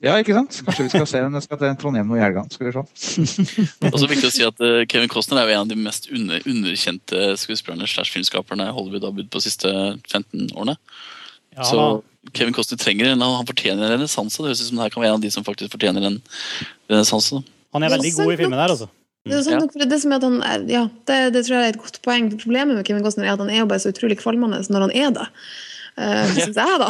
Ja, 0.00 0.14
ikke 0.16 0.32
sant? 0.32 0.62
Kanskje 0.64 0.86
vi 0.86 0.92
skal 0.94 1.06
se 1.10 1.20
den. 1.20 1.34
Jeg 1.36 1.44
skal 1.44 1.58
til 1.60 1.74
Trondheim 1.82 2.08
nå 2.08 2.16
i 2.16 2.22
helga. 2.22 2.46
Skal 2.48 2.70
vi 2.70 2.72
se. 2.72 3.24
Også 3.92 4.08
viktig 4.08 4.30
å 4.30 4.32
si 4.32 4.46
at 4.46 4.62
eh, 4.64 4.84
Kevin 4.88 5.10
Costner 5.12 5.42
er 5.42 5.50
jo 5.50 5.56
en 5.58 5.66
av 5.66 5.68
de 5.68 5.76
mest 5.76 6.08
under, 6.08 6.40
underkjente 6.48 7.34
skuespillerne 7.42 7.88
slash 7.90 8.14
filmskaperne 8.14 8.70
Hollywood 8.72 9.04
har 9.04 9.12
budt 9.18 9.28
på 9.28 9.42
de 9.42 9.50
siste 9.50 9.72
15 10.08 10.54
årene. 10.54 10.78
Ja, 11.52 11.66
Så 11.68 11.84
Kevin 12.32 12.56
Costner 12.56 12.80
trenger 12.80 13.10
en, 13.10 13.20
han 13.20 13.48
fortjener 13.50 13.90
en 13.90 13.98
renessanse. 13.98 14.40
Det 14.40 14.48
høres 14.48 14.62
ut 14.64 14.70
som 14.70 14.80
det 14.80 14.86
her 14.86 14.94
kan 14.94 15.04
være 15.04 15.12
en 15.12 15.20
av 15.20 15.26
de 15.26 15.34
som 15.36 15.44
faktisk 15.44 15.76
fortjener 15.76 16.08
en 16.08 16.16
renessanse. 16.88 17.42
Han 17.76 17.84
er 17.84 17.90
er 17.92 17.98
veldig 17.98 18.14
god 18.16 18.32
i 18.32 18.40
filmen 18.40 18.56
der, 18.56 18.72
altså. 18.72 18.88
Det, 19.28 19.34
er 19.36 19.42
sånn, 19.44 19.66
Ja. 19.76 19.84
det, 19.84 19.98
som 20.00 20.12
er 20.12 20.20
at 20.20 20.24
han 20.24 20.38
er, 20.40 20.62
ja, 20.70 20.84
det, 21.08 21.16
det 21.34 21.42
tror 21.44 21.58
jeg 21.58 21.66
er 21.66 21.74
et 21.74 21.82
godt 21.82 21.98
poeng. 22.06 22.30
Problemet 22.40 22.78
med 22.78 22.86
Kevin 22.88 23.04
Costner 23.04 23.28
er 23.28 23.34
at 23.34 23.42
han 23.42 23.50
er 23.52 23.60
jo 23.60 23.68
bare 23.68 23.82
så 23.82 23.92
utrolig 23.92 24.16
kvalmende 24.20 24.62
når 24.72 24.86
han 24.86 24.94
er 24.96 25.10
det. 25.18 25.26
Uh, 26.00 26.24
Syns 26.32 26.56
jeg, 26.56 26.76
da. 26.80 26.88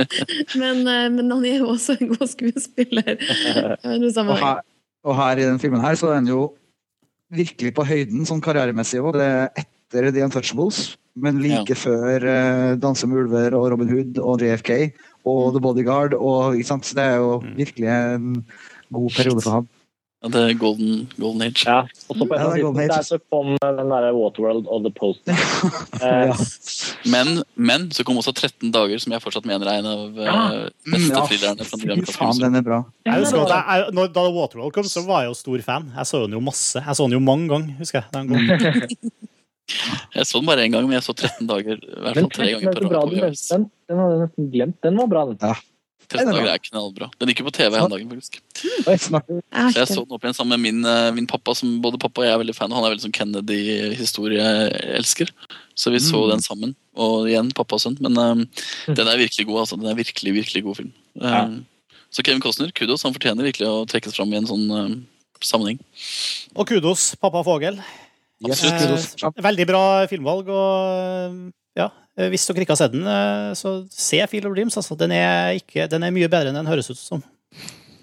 men, 0.60 0.84
uh, 0.86 1.08
men 1.10 1.32
han 1.32 1.46
er 1.48 1.62
jo 1.64 1.72
også 1.72 1.96
en 1.98 2.12
god 2.12 2.30
skuespiller. 2.30 3.16
Eh, 3.16 3.74
er 3.82 4.20
Og 4.22 4.36
her, 4.38 4.60
og 5.02 5.16
her 5.18 5.40
i 5.40 5.48
den 5.48 5.58
filmen 5.58 5.82
her 5.82 5.98
så 5.98 6.12
er 6.12 6.20
han 6.20 6.30
jo 6.30 6.52
virkelig 7.34 7.72
på 7.74 7.86
høyden 7.88 8.28
sånn 8.28 8.42
karrieremessig 8.44 9.02
òg. 9.02 9.16
Det 9.18 9.26
er 9.26 9.64
etter 9.64 10.12
The 10.14 10.22
Untouchables, 10.28 10.84
men 11.18 11.42
like 11.42 11.74
før 11.78 12.22
uh, 12.22 12.70
'Danse 12.78 13.08
med 13.10 13.24
ulver' 13.24 13.58
og 13.58 13.72
'Robin 13.72 13.90
Hood' 13.90 14.22
og 14.22 14.38
'JFK' 14.38 14.92
og 15.26 15.56
'The 15.56 15.64
Bodyguard'. 15.64 16.14
Og, 16.20 16.54
ikke 16.54 16.70
sant? 16.70 16.86
Så 16.86 16.94
det 16.94 17.08
er 17.08 17.16
jo 17.18 17.42
virkelig 17.56 17.90
en 17.90 18.44
god 18.92 19.10
periode 19.16 19.42
for 19.42 19.58
ham. 19.58 19.68
Ja, 20.24 20.28
det 20.32 20.40
er 20.40 20.54
golden, 20.56 21.02
golden 21.20 21.42
age. 21.44 21.66
Ja, 21.68 21.82
og 22.08 22.16
så 22.16 22.24
på 22.24 22.32
et 22.32 22.40
Ja, 22.40 22.68
er 22.80 22.92
der 22.94 23.02
så 23.04 23.18
kom 23.28 23.50
den 23.60 23.90
derre 23.92 24.12
Waterworld 24.16 24.64
og 24.72 24.86
The 24.86 24.92
Post. 24.96 25.28
Eh, 26.00 26.30
Ja. 26.30 26.36
Men, 27.12 27.42
men 27.60 27.90
så 27.92 28.06
kom 28.08 28.16
også 28.22 28.32
13 28.32 28.72
dager, 28.72 28.96
som 29.02 29.12
jeg 29.12 29.20
fortsatt 29.20 29.44
mener 29.48 29.68
er 29.68 29.82
en 29.82 29.88
av 29.90 30.00
uh, 30.16 30.70
beste 30.88 31.10
Mm, 31.10 31.12
ja. 31.12 31.26
thrillerne. 31.28 31.66
den 31.84 32.06
faen, 32.08 32.40
den 32.40 32.56
er 32.56 32.64
bra. 32.64 32.78
Jeg 33.04 33.20
husker 33.20 33.44
at 33.44 33.52
jeg, 33.52 33.84
jeg, 33.92 34.08
da 34.16 34.24
Waterworld 34.38 34.72
kom, 34.72 34.88
så 34.88 35.04
var 35.04 35.26
jeg 35.26 35.34
jo 35.34 35.36
stor 35.42 35.66
fan. 35.68 35.92
Jeg 35.98 36.08
så 36.08 36.22
den 36.24 36.38
jo 36.38 36.40
masse. 36.48 36.80
Jeg 36.80 36.96
så 36.96 37.04
den 37.04 37.18
jo 37.18 37.20
mange 37.20 37.48
ganger, 37.52 37.76
husker 37.82 38.00
jeg. 38.00 38.08
Den 38.16 38.32
gang 38.32 38.40
Jeg 40.14 40.26
så 40.28 40.40
den 40.40 40.48
bare 40.48 40.64
én 40.64 40.72
gang, 40.72 40.84
men 40.88 40.96
jeg 40.98 41.04
så 41.06 41.14
13 41.16 41.46
dager. 41.48 41.78
I 41.84 42.00
hvert 42.04 42.18
fall 42.20 42.32
tre 42.36 42.48
ganger 42.52 42.72
på 42.72 42.80
du 42.80 42.88
nevnte 42.88 43.52
den. 43.52 43.68
Den 43.88 44.00
hadde 44.02 44.16
jeg 44.16 44.24
nesten 44.24 44.50
glemt. 44.56 44.76
Den 44.84 44.98
var 45.00 45.08
bra, 45.12 45.22
den. 45.30 45.38
13 45.40 45.73
dager 46.22 46.46
er 46.52 46.58
knallbra. 46.62 47.08
Den 47.18 47.28
gikk 47.28 47.38
jo 47.42 47.46
på 47.48 47.52
TV 47.56 47.74
om 47.82 47.90
dagen, 47.90 48.08
faktisk. 48.10 48.38
Jeg 48.62 49.00
Så 49.00 49.20
jeg 49.74 49.88
så 49.90 50.04
den 50.04 50.12
opp 50.14 50.22
igjen 50.24 50.34
sammen 50.36 50.50
med 50.54 50.60
min, 50.60 50.84
eh, 50.86 51.10
min 51.12 51.26
pappa, 51.26 51.54
som 51.54 51.80
både 51.82 51.98
pappa 51.98 52.20
og 52.22 52.26
jeg 52.28 52.34
er 52.34 52.38
veldig 52.44 52.54
fan 52.54 52.70
av. 52.72 52.76
Han 52.78 52.84
er 52.86 52.90
veldig 52.94 53.04
sånn 53.08 53.18
Kennedy-historieelsker. 53.18 55.28
Så 55.74 55.90
vi 55.90 55.98
så 55.98 56.22
Mm. 56.22 56.30
den 56.30 56.40
sammen. 56.40 56.74
Og 56.96 57.26
igjen, 57.28 57.50
pappa 57.52 57.74
og 57.74 57.80
sønn. 57.80 57.98
Men 58.00 58.16
um, 58.18 58.48
den 58.94 59.08
er 59.08 59.16
virkelig 59.18 59.46
god, 59.46 59.60
altså. 59.66 59.76
Den 59.80 59.90
er 59.90 59.94
virkelig, 59.98 60.32
virkelig 60.34 60.62
god 60.62 60.76
film. 60.76 60.92
Um, 61.20 61.30
Ja. 61.30 61.48
Så 62.14 62.22
Kevin 62.22 62.40
Costner, 62.40 62.70
kudos. 62.72 63.02
Han 63.02 63.12
fortjener 63.12 63.42
virkelig 63.42 63.66
å 63.66 63.84
trekkes 63.90 64.14
fram 64.14 64.32
i 64.32 64.36
en 64.36 64.46
sånn 64.46 64.70
um, 64.70 65.06
sammenheng. 65.42 65.78
Og 66.54 66.66
kudos, 66.68 67.16
pappa 67.16 67.42
Fogel. 67.42 67.74
Yes, 68.46 68.62
Absolutt. 68.62 68.80
kudos. 68.80 69.14
Eh, 69.24 69.30
veldig 69.42 69.66
bra 69.66 70.06
filmvalg. 70.06 70.48
og 70.48 71.52
ja, 71.76 71.88
Hvis 72.14 72.44
dere 72.46 72.62
ikke 72.62 72.76
har 72.76 72.82
sett 72.84 72.92
den, 72.94 73.06
eh, 73.10 73.52
så 73.58 73.72
se 73.90 74.20
Field 74.30 74.46
of 74.46 74.54
Dreams. 74.54 74.76
Altså. 74.78 74.94
Den, 74.98 75.10
er 75.16 75.56
ikke, 75.58 75.88
den 75.90 76.02
er 76.06 76.14
mye 76.14 76.28
bedre 76.30 76.52
enn 76.52 76.58
den 76.60 76.70
høres 76.70 76.90
ut 76.92 77.00
som. 77.00 77.24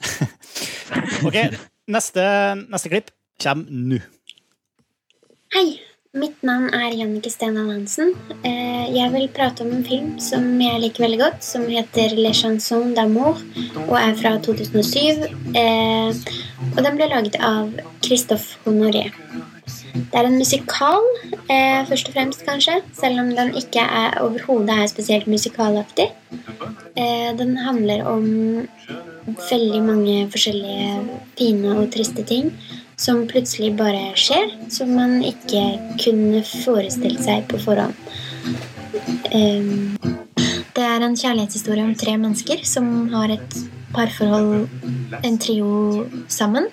ok, 1.28 1.38
neste, 1.92 2.26
neste 2.72 2.92
klipp 2.92 3.14
kommer 3.42 3.72
nå. 3.72 4.00
Hei, 5.56 5.66
mitt 6.16 6.44
navn 6.48 6.70
er 6.76 6.94
Jannike 6.96 7.32
Stenal 7.32 7.72
Hansen. 7.72 8.12
Eh, 8.44 8.92
Jeg 8.92 9.12
vil 9.14 9.30
prate 9.32 9.64
om 9.64 9.72
en 9.78 9.86
film 9.88 10.12
som 10.24 10.44
jeg 10.60 10.82
liker 10.84 11.06
veldig 11.06 11.20
godt, 11.22 11.44
som 11.48 11.64
heter 11.72 12.16
Le 12.20 12.34
Chanson 12.36 12.92
d'amour 12.98 13.40
og 13.88 13.96
er 14.00 14.16
fra 14.20 14.36
2007. 14.44 15.24
Eh, 15.56 16.12
Og 16.72 16.84
den 16.86 16.96
ble 17.00 17.08
laget 17.12 17.40
av 17.44 17.72
Christophe 18.04 18.60
Honoré. 18.68 19.08
Det 19.94 20.18
er 20.20 20.28
en 20.28 20.38
musikal, 20.40 21.04
eh, 21.50 21.86
først 21.88 22.10
og 22.10 22.14
fremst, 22.16 22.46
kanskje, 22.48 22.82
selv 22.96 23.20
om 23.20 23.32
den 23.36 23.54
ikke 23.56 23.84
er 23.84 24.18
overhodet 24.22 24.70
er 24.70 24.88
spesielt 24.88 25.28
musikalaktig. 25.28 26.12
Eh, 26.96 27.38
Den 27.38 27.58
handler 27.58 28.06
om 28.06 28.68
veldig 29.52 29.82
mange 29.84 30.30
forskjellige 30.32 31.02
fine 31.38 31.78
og 31.78 31.92
triste 31.92 32.24
ting 32.24 32.52
som 32.98 33.28
plutselig 33.28 33.76
bare 33.78 34.14
skjer, 34.16 34.52
som 34.70 34.90
man 34.96 35.22
ikke 35.24 35.80
kunne 36.04 36.44
forestilt 36.44 37.24
seg 37.24 37.48
på 37.48 37.60
forhånd. 37.60 37.94
Eh, 39.32 40.12
Det 40.72 40.84
er 40.88 41.04
en 41.04 41.16
kjærlighetshistorie 41.16 41.84
om 41.84 41.96
tre 41.96 42.18
mennesker 42.18 42.64
som 42.66 43.10
har 43.12 43.30
et 43.30 43.56
parforhold, 43.94 44.70
en 45.24 45.38
trio, 45.38 46.06
sammen. 46.32 46.68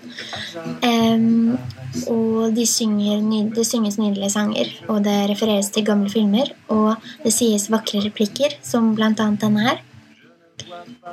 Ehm, 0.86 1.58
og 2.06 2.54
de 2.56 2.64
synger, 2.68 3.20
det 3.54 3.64
synges 3.66 3.98
nydelige 3.98 4.30
sanger, 4.30 4.70
og 4.88 5.02
det 5.04 5.16
refereres 5.30 5.70
til 5.74 5.86
gamle 5.86 6.10
filmer, 6.12 6.50
og 6.68 6.96
det 7.24 7.32
sies 7.34 7.68
vakre 7.72 8.02
replikker, 8.04 8.58
som 8.62 8.94
blant 8.98 9.20
annet 9.20 9.44
denne 9.44 9.66
her. 9.68 9.84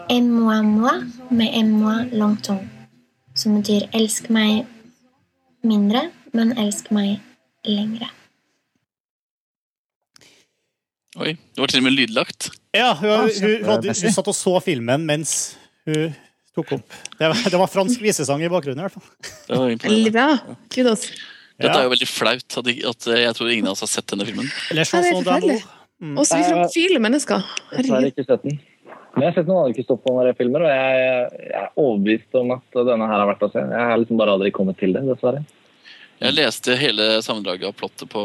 Aime-moi 0.09 0.61
med 0.61 1.03
mais 1.31 1.53
aime-moi. 1.53 2.59
Som 3.35 3.61
betyr 3.61 3.89
'elsk 3.91 4.29
meg 4.29 4.65
mindre, 5.63 6.09
men 6.33 6.57
elsk 6.57 6.91
meg 6.91 7.19
lengre'. 7.65 8.09
Oi, 11.15 11.31
det 11.31 11.59
var 11.59 11.67
til 11.67 11.79
og 11.79 11.83
med 11.83 11.91
lydlagt. 11.91 12.49
Ja, 12.73 12.93
hun, 12.93 13.09
hun, 13.09 13.19
hun, 13.19 13.29
kjempemessig. 13.29 14.07
hun 14.07 14.13
satt 14.13 14.27
og 14.27 14.35
så 14.35 14.59
filmen 14.59 15.05
mens 15.05 15.57
hun 15.85 16.15
tok 16.55 16.71
opp. 16.77 16.97
Det 17.19 17.29
var, 17.31 17.41
det 17.51 17.59
var 17.61 17.71
fransk 17.71 18.01
visesang 18.03 18.43
i 18.45 18.49
bakgrunnen, 18.51 18.79
i 18.79 18.87
hvert 18.87 18.95
fall. 18.97 19.31
Det 19.47 19.57
var 19.61 19.73
Veldig 19.89 20.13
bra. 20.15 20.27
Kudos. 20.73 21.07
Dette 21.55 21.71
er 21.79 21.85
jo 21.87 21.91
veldig 21.93 22.07
flaut 22.11 22.57
at, 22.59 22.67
jeg- 22.67 22.83
at 22.89 23.05
jeg 23.15 23.33
tror 23.37 23.51
ingen 23.51 23.67
av 23.67 23.75
oss 23.77 23.83
har 23.85 23.91
sett 23.91 24.07
denne 24.11 24.25
filmen. 24.27 24.47
Eller 24.71 24.83
Ja, 24.83 25.01
det 25.01 25.11
er 25.11 25.19
forferdelig. 25.21 25.59
Mm. 26.03 26.15
Også 26.19 26.35
vi 26.35 26.47
framfile 26.49 26.99
mennesker. 26.99 27.43
Jeg 27.71 27.85
Herregud. 27.85 28.09
ikke 28.11 28.25
sett 28.27 28.43
den. 28.43 28.57
Men 29.15 29.23
jeg 29.23 29.29
har 29.31 29.35
sett 29.37 29.47
noen 29.47 29.61
andre 29.63 29.75
Kristoffer-filmer, 29.77 30.65
og 30.65 30.71
jeg, 30.73 31.43
jeg 31.47 31.61
er 31.61 31.69
overbevist 31.79 32.35
om 32.35 32.51
at 32.51 32.75
denne 32.75 33.07
her 33.07 33.21
har 33.23 33.29
vært 33.29 33.45
å 33.47 33.51
se. 33.53 33.61
Jeg 33.63 33.85
har 33.87 33.97
liksom 34.01 34.17
bare 34.19 34.33
aldri 34.35 34.51
kommet 34.51 34.75
til 34.81 34.91
det, 34.91 35.05
dessverre. 35.07 35.45
Jeg 36.19 36.35
leste 36.35 36.75
hele 36.79 37.21
sammendraget 37.23 37.67
av 37.69 37.73
plottet 37.79 38.09
på, 38.11 38.21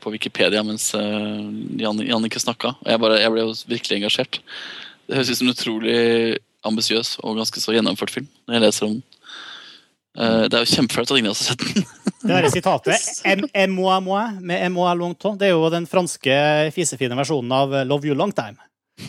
på 0.00 0.12
Wikipedia 0.12 0.62
mens 0.64 0.90
uh, 0.96 1.00
Jan, 1.80 2.00
Jannicke 2.04 2.40
snakka. 2.40 2.74
Og 2.84 2.88
jeg, 2.92 3.00
bare, 3.00 3.18
jeg 3.20 3.32
ble 3.32 3.40
jo 3.46 3.54
virkelig 3.72 3.98
engasjert. 4.02 4.38
Det 5.08 5.16
høres 5.16 5.30
ut 5.32 5.36
som 5.40 5.48
en 5.48 5.54
utrolig 5.56 5.98
ambisiøs 6.64 7.18
og 7.22 7.36
ganske 7.40 7.60
så 7.60 7.72
gjennomført 7.76 8.10
film. 8.14 8.28
når 8.48 8.54
jeg 8.58 8.62
leser 8.66 8.86
om 8.86 8.92
den. 8.94 9.02
Eh, 10.16 10.42
Det 10.48 10.54
er 10.54 10.64
jo 10.64 10.74
kjempeflaut 10.76 11.10
at 11.10 11.18
ingen 11.18 11.32
har 11.32 11.34
sett 11.34 11.58
den. 11.58 11.84
Det 12.24 12.28
der 12.42 12.48
sitatet 12.48 12.94
«Em- 13.26 13.70
moi, 13.74 14.00
moi» 14.00 14.30
med 14.40 14.70
moi 14.72 14.94
longtemps», 14.96 15.38
det 15.38 15.48
er 15.48 15.52
jo 15.56 15.68
den 15.70 15.86
franske 15.86 16.70
fisefine 16.72 17.16
versjonen 17.18 17.52
av 17.52 17.74
Love 17.86 18.06
You 18.08 18.14
Long 18.14 18.32
Time. 18.32 18.56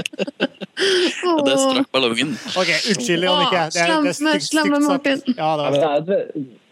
ja, 0.00 1.34
det 1.44 1.56
strakk 1.60 1.90
ballongen. 1.92 2.32
Ok, 2.56 2.70
unnskyld, 2.90 3.24
Jannicke. 3.26 3.56
Er- 3.56 3.66
er 3.66 4.12
stygt- 4.16 4.46
stygt 4.48 4.84
sagt. 4.86 5.06
Ja, 5.36 5.50
det 5.56 5.64
Ja, 5.66 5.70
det 5.70 5.82
er 5.84 5.96
et, 5.98 6.06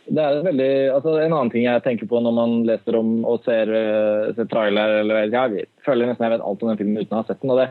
det 0.09 0.23
er 0.25 0.39
et 0.39 0.45
veldig, 0.47 0.71
altså 0.95 1.19
En 1.25 1.33
annen 1.37 1.51
ting 1.53 1.65
jeg 1.65 1.83
tenker 1.85 2.07
på 2.09 2.21
når 2.25 2.33
man 2.33 2.55
leser 2.67 2.97
om 2.97 3.25
og 3.29 3.43
ser, 3.45 3.69
eh, 3.69 4.33
ser 4.35 4.47
trailer 4.49 5.01
eller 5.03 5.29
Jeg 5.29 5.67
føler 5.85 6.07
nesten 6.09 6.25
jeg 6.25 6.39
vet 6.39 6.41
alt 6.47 6.63
om 6.63 6.69
den 6.69 6.79
filmen 6.79 6.97
uten 7.05 7.13
å 7.13 7.23
ha 7.23 7.27
sett 7.29 7.41
den. 7.43 7.51
og 7.51 7.59
Det, 7.59 7.69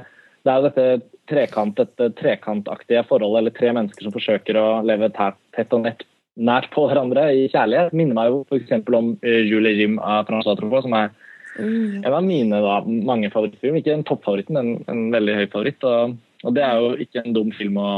det 0.48 0.54
er 0.54 0.66
dette 0.68 0.86
trekant, 1.28 1.78
dette 1.78 2.12
trekantaktige 2.18 3.04
forholdet, 3.10 3.42
eller 3.42 3.56
tre 3.56 3.74
mennesker 3.76 4.08
som 4.08 4.16
forsøker 4.16 4.60
å 4.60 4.68
leve 4.88 5.10
tett, 5.16 5.74
og 5.76 5.84
nett, 5.84 6.06
nært 6.38 6.70
på 6.74 6.86
hverandre 6.88 7.28
i 7.36 7.48
kjærlighet. 7.52 7.96
Minner 7.98 8.18
meg 8.18 8.32
jo 8.32 8.44
f.eks. 8.48 8.76
om 8.96 9.16
eh, 9.26 9.42
Julie 9.48 9.76
Jim 9.76 9.98
av 10.00 10.28
Francois 10.30 10.60
Truffaut, 10.60 10.86
som 10.86 10.96
er 10.98 11.12
en 11.58 12.14
av 12.14 12.24
mine 12.26 12.62
da, 12.62 12.80
mange 12.86 13.32
favorittfilmer. 13.34 13.82
Ikke 13.82 13.96
en 13.98 14.06
toppfavoritt, 14.08 14.52
men 14.54 14.78
en 14.92 15.08
veldig 15.14 15.38
høy 15.40 15.46
favoritt. 15.50 15.88
Og, 15.90 16.16
og 16.46 16.56
det 16.56 16.64
er 16.64 16.82
jo 16.82 16.92
ikke 17.08 17.24
en 17.24 17.36
dum 17.36 17.52
film 17.58 17.80
å, 17.82 17.92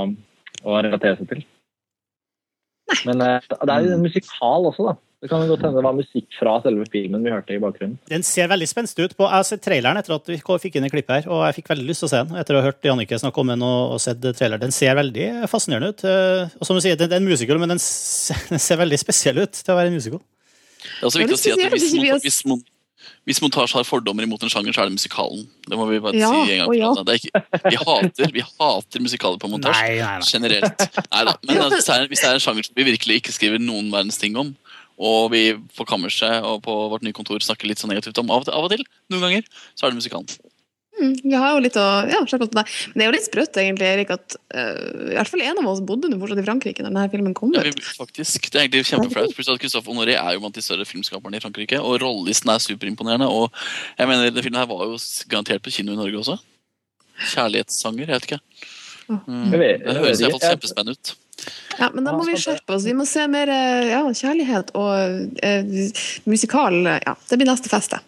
å 0.63 0.79
relatere 0.79 1.19
seg 1.19 1.33
til. 1.33 1.45
Men 3.05 3.21
eh, 3.25 3.51
det 3.51 3.75
er 3.75 3.85
jo 3.85 4.01
musikal 4.01 4.71
også, 4.71 4.89
da. 4.89 4.97
Det 5.19 5.27
kan 5.27 5.41
godt 5.49 5.59
hende 5.65 5.75
det 5.75 5.83
var 5.83 5.95
musikk 5.97 6.27
fra 6.39 6.53
selve 6.63 6.85
filmen 6.93 7.19
vi 7.25 7.31
hørte 7.33 7.51
i 7.51 7.59
bakgrunnen. 7.59 7.97
Den 8.07 8.23
ser 8.23 8.47
veldig 8.47 8.67
spenstig 8.71 9.03
ut. 9.09 9.15
på, 9.17 9.25
Jeg 9.27 9.35
har 9.35 9.43
sett 9.49 9.61
traileren 9.65 9.99
etter 9.99 10.15
at 10.15 10.29
vi 10.31 10.37
fikk 10.39 10.77
inn 10.79 10.87
i 10.87 10.91
klippet 10.93 11.25
her, 11.25 11.27
og 11.27 11.41
jeg 11.49 11.57
fikk 11.59 11.73
veldig 11.73 11.87
lyst 11.89 11.99
til 12.05 12.07
å 12.07 12.11
se 12.13 12.21
den 12.29 12.39
etter 12.39 12.55
å 12.55 12.61
ha 12.61 12.69
hørt 12.69 12.87
Jannicke 12.87 13.19
snakke 13.19 13.41
om 13.43 13.51
den 13.51 13.61
og, 13.67 13.97
og 13.97 13.99
sett 13.99 14.21
traileren. 14.23 14.63
Den 14.63 14.71
ser 14.71 14.95
veldig 14.95 15.27
fascinerende 15.51 15.91
ut. 15.91 16.05
eh, 16.07 16.55
Og 16.61 16.65
som 16.69 16.79
du 16.79 16.81
sier, 16.85 16.95
det 16.95 17.11
er 17.11 17.17
en 17.19 17.27
musical, 17.27 17.59
men 17.59 17.67
den, 17.75 17.79
ser 17.83 18.79
veldig 18.79 18.99
spesiell 19.03 19.43
ut 19.43 19.51
til 19.59 19.75
å 19.75 19.79
være 19.81 19.91
en 19.91 19.99
musical. 19.99 20.21
Det 20.79 21.01
er 21.03 21.07
også 21.11 21.19
viktig 21.25 21.35
å 21.35 21.41
si 21.43 21.51
at 21.51 21.65
hvis, 21.75 21.89
har- 21.99 22.23
hvis, 22.23 22.39
mon- 22.47 22.63
hvis 23.27 23.41
montasje 23.43 23.75
har 23.75 23.83
fordommer 23.83 24.23
imot 24.23 24.41
en 24.47 24.49
sjanger, 24.55 24.71
så 24.71 24.85
er 24.85 24.87
det 24.87 24.95
musikalen. 25.01 25.43
Det 25.67 25.75
må 25.77 25.89
vi 25.91 25.99
bare 25.99 26.15
Ja, 26.15 26.31
si 26.31 26.55
en 26.55 26.63
gang. 26.63 26.73
ja. 26.79 26.93
Det 27.03 27.11
er 27.11 27.19
ikke, 27.19 27.43
vi, 27.67 27.75
hater, 27.83 28.31
vi 28.39 28.47
hater 28.47 29.03
musikaler 29.03 29.37
på 29.43 29.51
montasje. 29.51 29.83
Nei, 29.83 29.99
nei, 29.99 30.15
nei. 30.23 30.31
Generelt. 30.31 30.87
Neida. 31.11 31.35
Men 31.43 31.61
altså, 31.67 31.99
er, 31.99 32.07
hvis 32.07 32.23
det 32.23 32.31
er 32.31 32.39
en 32.39 32.43
sjanger 32.47 32.63
som 32.71 32.79
vi 32.79 32.87
virkelig 32.93 33.19
ikke 33.19 33.35
skriver 33.35 33.59
noen 33.59 33.91
verdens 33.91 34.17
ting 34.23 34.39
om, 34.39 34.55
og 34.99 35.31
vi 35.33 35.43
på 35.77 35.87
kammerset 35.87 36.43
og 36.43 36.61
på 36.65 36.75
vårt 36.91 37.05
nye 37.07 37.15
kontor 37.15 37.39
snakker 37.43 37.69
litt 37.69 37.81
så 37.81 37.89
negativt 37.89 38.19
om 38.21 38.31
av 38.35 38.47
og 38.47 38.71
til, 38.73 38.83
til 38.83 39.15
noen 39.15 39.27
ganger, 39.27 39.51
så 39.75 39.87
er 39.87 39.93
det 39.93 40.01
musikalen. 40.01 40.39
Mm, 40.99 41.13
jeg 41.31 41.39
har 41.39 41.53
jo 41.55 41.61
litt 41.63 41.77
å 41.79 41.85
ja, 42.09 42.19
sjekke 42.27 42.49
på 42.49 42.57
deg. 42.57 42.71
Men 42.91 42.99
det 42.99 43.03
er 43.05 43.07
jo 43.07 43.15
litt 43.15 43.27
sprøtt, 43.27 43.59
egentlig, 43.61 43.87
Erik, 43.87 44.09
at 44.11 44.35
uh, 44.51 45.11
i 45.13 45.15
hvert 45.15 45.31
fall 45.31 45.43
en 45.45 45.61
av 45.61 45.69
oss 45.71 45.79
bodde 45.87 46.09
fortsatt 46.19 46.41
i 46.41 46.45
Frankrike 46.47 46.83
når 46.83 46.91
denne 46.91 47.05
filmen 47.13 47.35
kom 47.37 47.53
Ja, 47.55 47.63
ut. 47.63 47.79
vi, 47.79 47.85
faktisk, 48.01 48.49
Det 48.49 48.59
er 48.59 48.65
egentlig 48.65 48.83
kjempeflaut. 48.89 49.35
Christophe 49.61 49.87
Honoré 49.93 50.17
er 50.19 50.35
jo 50.35 50.43
blant 50.43 50.59
de 50.59 50.65
større 50.65 50.87
filmskaperne 50.89 51.39
i 51.39 51.43
Frankrike. 51.43 51.79
Og 51.79 52.01
rollelisten 52.03 52.51
er 52.51 52.59
superimponerende. 52.63 53.29
Og 53.31 53.47
jeg 53.95 54.11
mener, 54.11 54.27
denne 54.27 54.43
filmen 54.43 54.59
her 54.59 54.67
var 54.67 54.83
jo 54.89 54.99
garantert 55.31 55.63
på 55.63 55.73
kino 55.77 55.95
i 55.95 56.01
Norge 56.01 56.19
også. 56.19 56.35
Kjærlighetssanger, 57.31 58.05
jeg 58.05 58.15
vet 58.17 58.29
ikke. 58.29 58.41
Mm, 59.09 59.49
det 59.55 59.97
høres 59.97 60.19
iallfall 60.21 60.43
kjempespennende 60.51 60.99
ut. 60.99 61.15
Ja, 61.79 61.87
men 61.93 62.03
da 62.03 62.13
må 62.17 62.25
vi 62.27 62.35
skjerpe 62.39 62.75
oss. 62.75 62.85
Vi 62.87 62.95
må 62.97 63.05
se 63.07 63.23
mer 63.31 63.49
eh, 63.53 63.93
ja, 63.93 64.01
kjærlighet 64.03 64.73
og 64.77 65.39
eh, 65.45 65.73
musikal. 66.29 66.81
Ja, 66.99 67.15
det 67.29 67.39
blir 67.39 67.49
neste 67.49 67.71
fest, 67.71 67.95
det. 67.95 68.03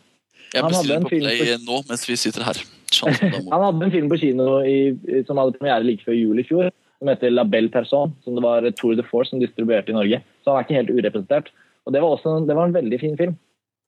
Jeg 0.52 0.68
bestiller 0.68 1.04
på 1.06 1.14
Play 1.14 1.40
Play 1.40 1.58
nå 1.64 1.80
mens 1.88 2.04
vi 2.10 2.18
sitter 2.20 2.44
her. 2.44 2.60
D'amour. 2.92 3.52
Han 3.54 3.66
hadde 3.66 3.86
en 3.88 3.94
film 3.94 4.10
på 4.12 4.20
kino 4.20 4.48
i, 4.68 4.92
som 5.28 5.40
hadde 5.40 5.56
premiere 5.56 5.86
like 5.88 6.04
før 6.04 6.18
jul 6.18 6.42
i 6.42 6.48
fjor, 6.48 6.72
som 7.00 7.12
heter 7.12 7.32
La 7.32 7.46
Belle 7.48 7.72
Person, 7.72 8.12
som 8.26 8.36
det 8.36 8.44
var 8.44 8.68
Tour 8.76 8.98
de 9.00 9.06
Force 9.08 9.32
som 9.32 9.40
distribuerte 9.40 9.94
i 9.94 9.96
Norge. 9.96 10.20
Så 10.44 10.52
han 10.52 10.60
er 10.60 10.68
ikke 10.68 10.80
helt 10.82 10.92
urepresentert. 10.98 11.54
Og 11.88 11.96
det 11.96 12.02
var, 12.04 12.18
også, 12.18 12.36
det 12.46 12.58
var 12.58 12.68
en 12.68 12.76
veldig 12.76 13.00
fin 13.02 13.16
film. 13.18 13.38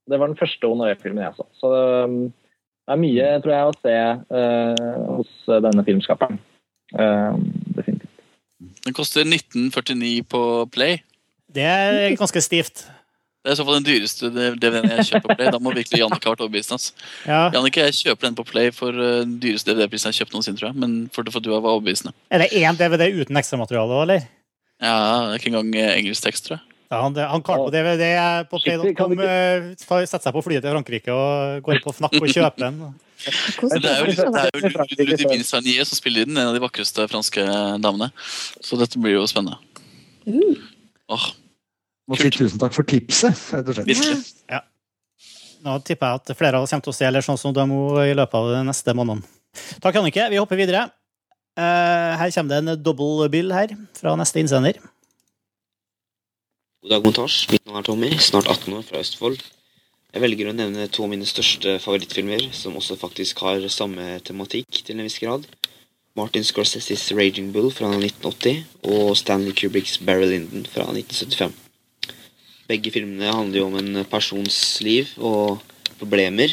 Det 0.10 0.20
var 0.20 0.32
den 0.32 0.40
første 0.40 0.68
Honoré-filmen 0.68 1.24
jeg 1.24 1.36
så. 1.38 1.46
Så 1.60 1.74
um, 2.08 2.16
det 2.88 2.96
er 2.96 3.04
mye, 3.04 3.28
tror 3.44 3.54
jeg, 3.54 3.68
å 3.68 3.78
se 3.84 3.98
uh, 4.40 4.96
hos 5.20 5.36
denne 5.68 5.86
filmskaperen. 5.88 6.40
Definitivt. 6.94 7.73
Den 8.84 8.96
koster 8.96 9.24
1949 9.24 10.24
på 10.28 10.42
Play. 10.74 11.00
Det 11.54 11.64
er 11.64 12.16
ganske 12.20 12.42
stivt. 12.44 12.86
Det 13.44 13.52
er 13.52 13.58
i 13.58 13.60
så 13.60 13.66
fall 13.68 13.76
den 13.82 13.88
dyreste 13.88 14.30
DVD-en 14.32 14.86
jeg 14.88 15.06
kjøper 15.10 15.26
på 15.28 15.36
Play. 15.36 15.50
Da 15.52 15.60
må 15.60 15.74
virkelig 15.76 16.00
Jannicke 16.00 16.30
ha 16.30 16.32
vært 16.32 16.44
overbevist. 16.46 16.72
Altså. 16.72 16.94
Ja. 17.28 17.40
Jannicke, 17.52 17.84
jeg 17.90 17.98
kjøper 17.98 18.30
den 18.30 18.38
på 18.38 18.46
Play 18.48 18.72
for 18.76 18.96
uh, 18.96 19.20
den 19.26 19.34
dyreste 19.44 19.72
DVD-prisen 19.72 20.10
jeg 20.10 20.16
har 20.16 20.20
kjøpt 20.22 20.38
noensinne, 20.38 20.60
tror 20.62 20.70
jeg. 20.70 20.80
Men 20.80 20.94
for, 21.12 21.28
for 21.32 21.44
du 21.44 21.52
var 21.52 21.68
overbevisende. 21.74 22.16
Er 22.32 22.44
det 22.44 22.54
én 22.56 22.80
DVD 22.80 23.10
uten 23.20 23.40
ekstramateriale, 23.40 24.00
eller? 24.06 24.30
Ja, 24.84 24.96
det 24.96 25.34
er 25.34 25.42
ikke 25.42 25.52
engang 25.52 25.76
eh, 25.80 25.92
engelsk 26.00 26.24
tekst, 26.24 26.48
tror 26.48 26.58
jeg. 26.58 26.73
Ja, 26.92 27.00
han, 27.02 27.16
han 27.16 27.44
kalte 27.46 27.70
på 27.70 27.74
DVD 27.74 28.06
på 28.52 28.60
kan 28.62 28.82
Play.com, 28.84 29.16
Sette 29.18 30.20
eh, 30.20 30.24
seg 30.26 30.36
på 30.36 30.44
flyet 30.46 30.66
til 30.66 30.76
Frankrike 30.76 31.16
og 31.16 31.64
går 31.66 31.82
på 31.86 31.94
Fnac 31.96 32.18
og 32.20 32.28
kjøper 32.30 32.66
den. 32.68 32.82
Det 33.24 33.88
er 33.88 34.02
jo, 34.04 34.12
det 34.36 34.42
er 34.42 34.50
jo 34.52 35.06
Ludivine 35.08 35.48
Sagnier 35.48 35.88
som 35.88 35.98
spiller 35.98 36.26
i 36.26 36.30
den, 36.30 36.38
en 36.38 36.52
av 36.52 36.58
de 36.58 36.62
vakreste 36.64 37.06
franske 37.10 37.46
damene. 37.82 38.12
Så 38.62 38.78
dette 38.80 39.00
blir 39.00 39.16
jo 39.16 39.24
spennende. 39.30 39.58
Åh, 41.14 41.30
Må 42.10 42.20
si 42.20 42.32
tusen 42.36 42.60
takk 42.60 42.76
for 42.76 42.88
tipset, 42.88 43.40
rett 43.56 43.70
og 43.72 43.78
slett. 43.80 43.88
virkelig. 43.88 44.62
Nå 45.64 45.78
tipper 45.88 46.10
jeg 46.10 46.20
at 46.20 46.36
flere 46.36 46.60
av 46.60 46.66
oss 46.66 46.74
kommer 46.74 46.84
til 46.84 46.92
å 46.92 46.98
se 46.98 47.08
eller 47.08 47.24
sånn 47.24 47.40
som 47.40 47.54
Demo 47.56 47.96
i 48.04 48.12
løpet 48.18 48.36
av 48.36 48.50
de 48.52 48.66
neste 48.68 48.96
månedene. 48.98 49.24
Takk, 49.80 49.96
Annike. 50.02 50.26
Vi 50.34 50.42
hopper 50.42 50.60
videre. 50.60 50.90
Eh, 51.56 52.12
her 52.20 52.34
kommer 52.36 52.50
det 52.52 52.60
en 52.60 52.84
double 52.84 53.30
bill 53.32 53.54
her 53.56 53.72
fra 53.96 54.18
neste 54.20 54.42
innsender. 54.42 54.80
God 56.84 56.92
dag, 56.92 57.06
montasje. 57.06 57.48
Mitt 57.48 57.64
navn 57.64 57.80
er 57.80 57.86
Tommy, 57.88 58.08
snart 58.20 58.50
18 58.52 58.74
år, 58.76 58.82
fra 58.84 59.00
Østfold. 59.00 59.38
Jeg 60.12 60.20
velger 60.20 60.50
å 60.50 60.54
nevne 60.58 60.90
to 60.92 61.06
av 61.06 61.14
mine 61.14 61.24
største 61.24 61.78
favorittfilmer, 61.80 62.50
som 62.52 62.76
også 62.76 62.98
faktisk 63.00 63.40
har 63.46 63.64
samme 63.72 64.18
tematikk 64.28 64.82
til 64.84 64.98
en 64.98 65.08
viss 65.08 65.16
grad. 65.24 65.46
Martin 66.20 66.44
Scorseses 66.44 67.06
Raging 67.16 67.54
Bull 67.56 67.70
fra 67.72 67.88
1980 67.88 68.60
og 68.92 69.14
Stanley 69.16 69.56
Kubricks 69.56 69.96
Barry 70.04 70.28
Linden' 70.34 70.68
fra 70.68 70.90
1975. 70.92 71.56
Begge 72.68 72.92
filmene 72.92 73.32
handler 73.32 73.62
jo 73.62 73.70
om 73.70 73.80
en 73.80 74.04
persons 74.12 74.60
liv 74.84 75.16
og 75.24 75.64
problemer, 76.04 76.52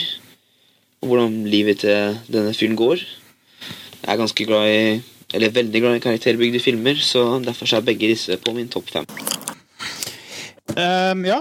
og 1.03 1.11
hvordan 1.11 1.41
livet 1.51 1.83
til 1.83 2.22
denne 2.31 2.55
fyren 2.55 2.78
går. 2.78 3.03
Jeg 3.03 4.14
er 4.14 4.22
ganske 4.22 4.47
glad 4.47 4.70
i, 4.70 4.81
eller 5.35 5.59
veldig 5.59 5.87
glad 5.89 5.99
i 5.99 6.07
karakterbygde 6.07 6.62
filmer, 6.62 7.03
så 7.03 7.43
derfor 7.43 7.66
er 7.74 7.89
begge 7.91 8.14
disse 8.14 8.39
på 8.39 8.55
min 8.55 8.70
topp 8.70 8.95
fem. 8.95 9.11
Um, 10.77 11.25
ja. 11.27 11.41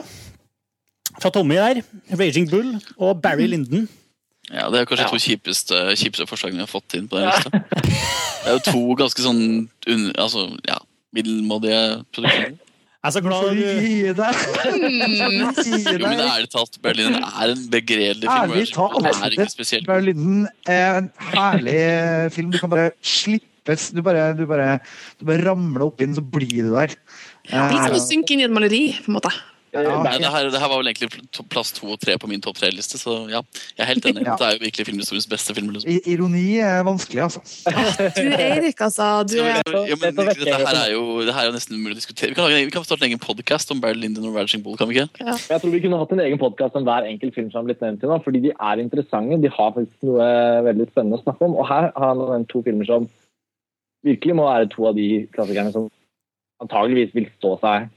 Fra 1.19 1.31
Tommy 1.33 1.57
der. 1.59 1.81
Raging 2.17 2.49
Bull 2.49 2.75
og 2.97 3.21
Barry 3.21 3.47
Linden. 3.49 3.87
Ja, 4.49 4.69
Det 4.69 4.79
er 4.79 4.87
kanskje 4.89 5.05
ja. 5.05 5.11
to 5.11 5.19
kjipeste, 5.21 5.79
kjipeste 5.99 6.25
forslagene 6.29 6.63
vi 6.63 6.65
har 6.65 6.71
fått 6.71 6.95
inn 6.97 7.09
på 7.09 7.19
den 7.19 7.29
lista. 7.29 7.51
Det 8.39 8.49
er 8.49 8.55
jo 8.55 8.63
to 8.65 8.81
ganske 8.97 9.21
sånn 9.21 9.43
un, 9.67 10.07
altså, 10.17 10.47
ja, 10.65 10.79
middelmådige 11.13 11.81
produksjoner. 12.15 12.57
Jeg 12.99 13.07
er 13.07 13.13
så 13.15 13.21
glad 13.23 13.45
du 13.55 13.59
Gi 13.63 14.11
deg! 14.11 14.39
Jo, 15.87 15.99
men 16.03 16.19
ærlig 16.25 16.49
talt, 16.51 16.73
Berlin 16.83 17.13
er 17.15 17.53
en 17.53 17.61
begredelig 17.71 18.25
film. 18.25 18.55
Ærlig 18.57 18.65
talt, 18.75 18.97
Det 19.05 19.13
er 19.13 19.35
ikke 19.37 19.53
spesielt. 19.53 19.87
Berlin 19.87 20.41
er 20.67 20.97
en 20.97 21.07
herlig 21.29 21.77
film. 22.35 22.49
Du 22.51 22.59
kan 22.59 22.73
bare 22.73 22.89
slippes. 22.99 23.91
Du 23.95 24.01
bare, 24.03 24.33
du 24.35 24.43
bare, 24.49 24.81
du 25.15 25.23
bare 25.29 25.45
ramler 25.45 25.85
opp 25.87 26.03
inn, 26.03 26.17
så 26.17 26.25
blir 26.25 26.57
du 26.57 26.73
der. 26.73 26.97
Litt 27.49 27.87
som 27.87 27.97
å 27.97 28.03
synke 28.03 28.35
inn 28.35 28.43
i 28.43 28.49
et 28.49 28.53
maleri, 28.53 28.83
på 29.03 29.11
en 29.11 29.19
måte. 29.19 29.33
Ja, 29.69 29.83
det, 29.85 30.25
her, 30.25 30.47
det 30.49 30.57
her 30.57 30.69
var 30.71 30.79
vel 30.81 30.89
egentlig 30.89 31.43
plass 31.51 31.69
to 31.77 31.91
og 31.93 31.99
tre 32.01 32.15
på 32.17 32.27
min 32.29 32.41
topp 32.41 32.57
tre-liste, 32.57 32.97
så 32.97 33.19
ja, 33.29 33.43
jeg 33.77 33.83
er 33.83 33.89
helt 33.91 34.07
enig. 34.09 34.23
Ja. 34.29 34.35
Det 34.37 34.45
er 34.45 34.55
jo 34.57 34.61
virkelig 34.65 34.85
filmhistoriens 34.85 35.27
beste 35.29 35.53
film. 35.57 35.69
Liksom. 35.73 36.09
Ironi 36.09 36.57
er 36.61 36.81
vanskelig, 36.85 37.21
altså. 37.27 37.41
Du, 38.17 38.25
Eirik, 38.33 38.81
altså. 38.81 39.07
Du 39.29 39.37
er 39.41 39.61
Ja, 39.61 39.97
men 40.01 40.17
dette 40.17 40.57
her 40.57 40.79
er 40.81 40.91
jo, 40.91 41.03
det 41.25 41.33
her 41.33 41.45
er 41.45 41.49
jo 41.49 41.55
nesten 41.55 41.77
umulig 41.77 41.97
å 41.97 41.99
diskutere. 42.01 42.33
Vi 42.33 42.37
kan, 42.37 42.49
vi 42.51 42.73
kan 42.73 42.85
starte 42.85 43.05
en 43.05 43.11
egen 43.11 43.21
podkast 43.21 43.73
om 43.73 43.81
Barry 43.83 44.01
Lyndon 44.01 44.27
og 44.29 44.37
Raging 44.37 44.65
Bull, 44.65 44.77
kan 44.77 44.89
vi 44.89 44.99
ikke? 44.99 45.21
Jeg 45.21 45.61
tror 45.61 45.73
vi 45.73 45.83
kunne 45.85 46.01
hatt 46.01 46.13
en 46.17 46.23
egen 46.25 46.41
podkast 46.41 46.77
om 46.77 46.85
hver 46.89 47.07
enkelt 47.09 47.37
film 47.37 47.49
som 47.53 47.61
har 47.61 47.69
blitt 47.69 47.85
nevnt 47.85 48.03
til 48.03 48.11
nå, 48.11 48.19
fordi 48.25 48.43
de 48.47 48.53
er 48.53 48.83
interessante. 48.83 49.39
De 49.45 49.53
har 49.53 49.77
faktisk 49.77 50.09
noe 50.09 50.29
veldig 50.69 50.89
spennende 50.91 51.21
å 51.21 51.23
snakke 51.23 51.49
om. 51.49 51.57
Og 51.61 51.69
her 51.69 51.89
har 51.93 52.11
han 52.11 52.25
nevnt 52.25 52.51
to 52.51 52.65
filmer 52.65 52.89
som 52.89 53.07
virkelig 54.05 54.37
må 54.37 54.49
være 54.49 54.69
to 54.73 54.89
av 54.89 54.97
de 54.97 55.09
klassikerne 55.35 55.73
som 55.75 55.89
antageligvis 56.63 57.15
vil 57.15 57.29
stå 57.37 57.55
seg 57.63 57.89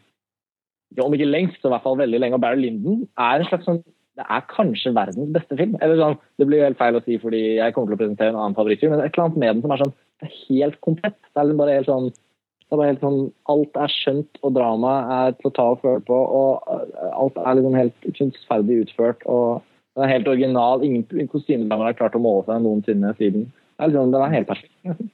om 1.01 1.15
ikke 1.17 1.31
lengst, 1.31 1.61
så 1.63 1.71
i 1.71 1.73
hvert 1.73 1.85
fall 1.87 1.97
veldig 1.97 2.19
lenge. 2.21 2.37
Og 2.37 2.43
Barry 2.45 2.61
Linden 2.61 3.07
er 3.17 3.41
en 3.41 3.49
slags 3.49 3.69
sånn 3.69 3.83
det 4.21 4.27
er 4.29 4.43
kanskje 4.51 4.93
verdens 4.93 5.31
beste 5.33 5.57
film. 5.57 5.79
Eller 5.81 5.97
sånn, 5.97 6.19
Det 6.37 6.47
blir 6.49 6.65
helt 6.67 6.77
feil 6.77 6.99
å 6.99 7.05
si 7.05 7.17
fordi 7.19 7.57
jeg 7.57 7.73
kommer 7.73 7.93
til 7.93 7.97
å 7.97 8.03
presentere 8.03 8.35
en 8.35 8.41
annen 8.43 8.57
favorittfilm, 8.59 8.93
men 8.93 9.01
det 9.01 9.07
er 9.07 9.09
et 9.09 9.17
eller 9.17 9.29
annet 9.31 9.41
med 9.41 9.55
den 9.55 9.63
som 9.63 9.73
er 9.73 9.83
sånn 9.85 9.95
det 10.23 10.29
er 10.29 10.37
helt 10.51 10.77
komplett. 10.85 11.17
Det 11.33 11.41
er 11.41 11.49
liksom 11.49 11.63
bare 11.63 11.79
helt 11.79 11.91
sånn 11.91 12.13
det 12.13 12.77
er 12.77 12.81
bare 12.81 12.93
helt 12.93 13.03
sånn, 13.05 13.25
Alt 13.53 13.75
er 13.77 13.91
skjønt, 13.93 14.39
og 14.41 14.55
dramaet 14.57 15.11
er 15.13 15.35
til 15.37 15.49
å 15.51 15.55
ta 15.59 15.65
og 15.75 15.83
føle 15.83 16.01
på. 16.09 16.17
og 16.17 16.71
Alt 17.13 17.41
er 17.43 17.59
liksom 17.59 17.75
helt 17.77 18.07
kunstferdig 18.17 18.79
utført. 18.87 19.27
og 19.27 19.61
Den 19.93 20.07
er 20.07 20.13
helt 20.15 20.31
original. 20.33 20.85
Ingen, 20.87 21.05
kostymedamer 21.29 21.91
har 21.91 21.99
klart 21.99 22.17
å 22.17 22.23
måle 22.23 22.47
seg 22.47 22.63
noensinne 22.65 23.13
siden. 23.19 23.45
Det 23.77 23.85
er 23.85 23.93
liksom, 23.93 24.15
den 24.15 24.25
er 24.25 24.33
helt 24.39 24.49
perfekt. 24.49 24.73
Men, 24.89 25.11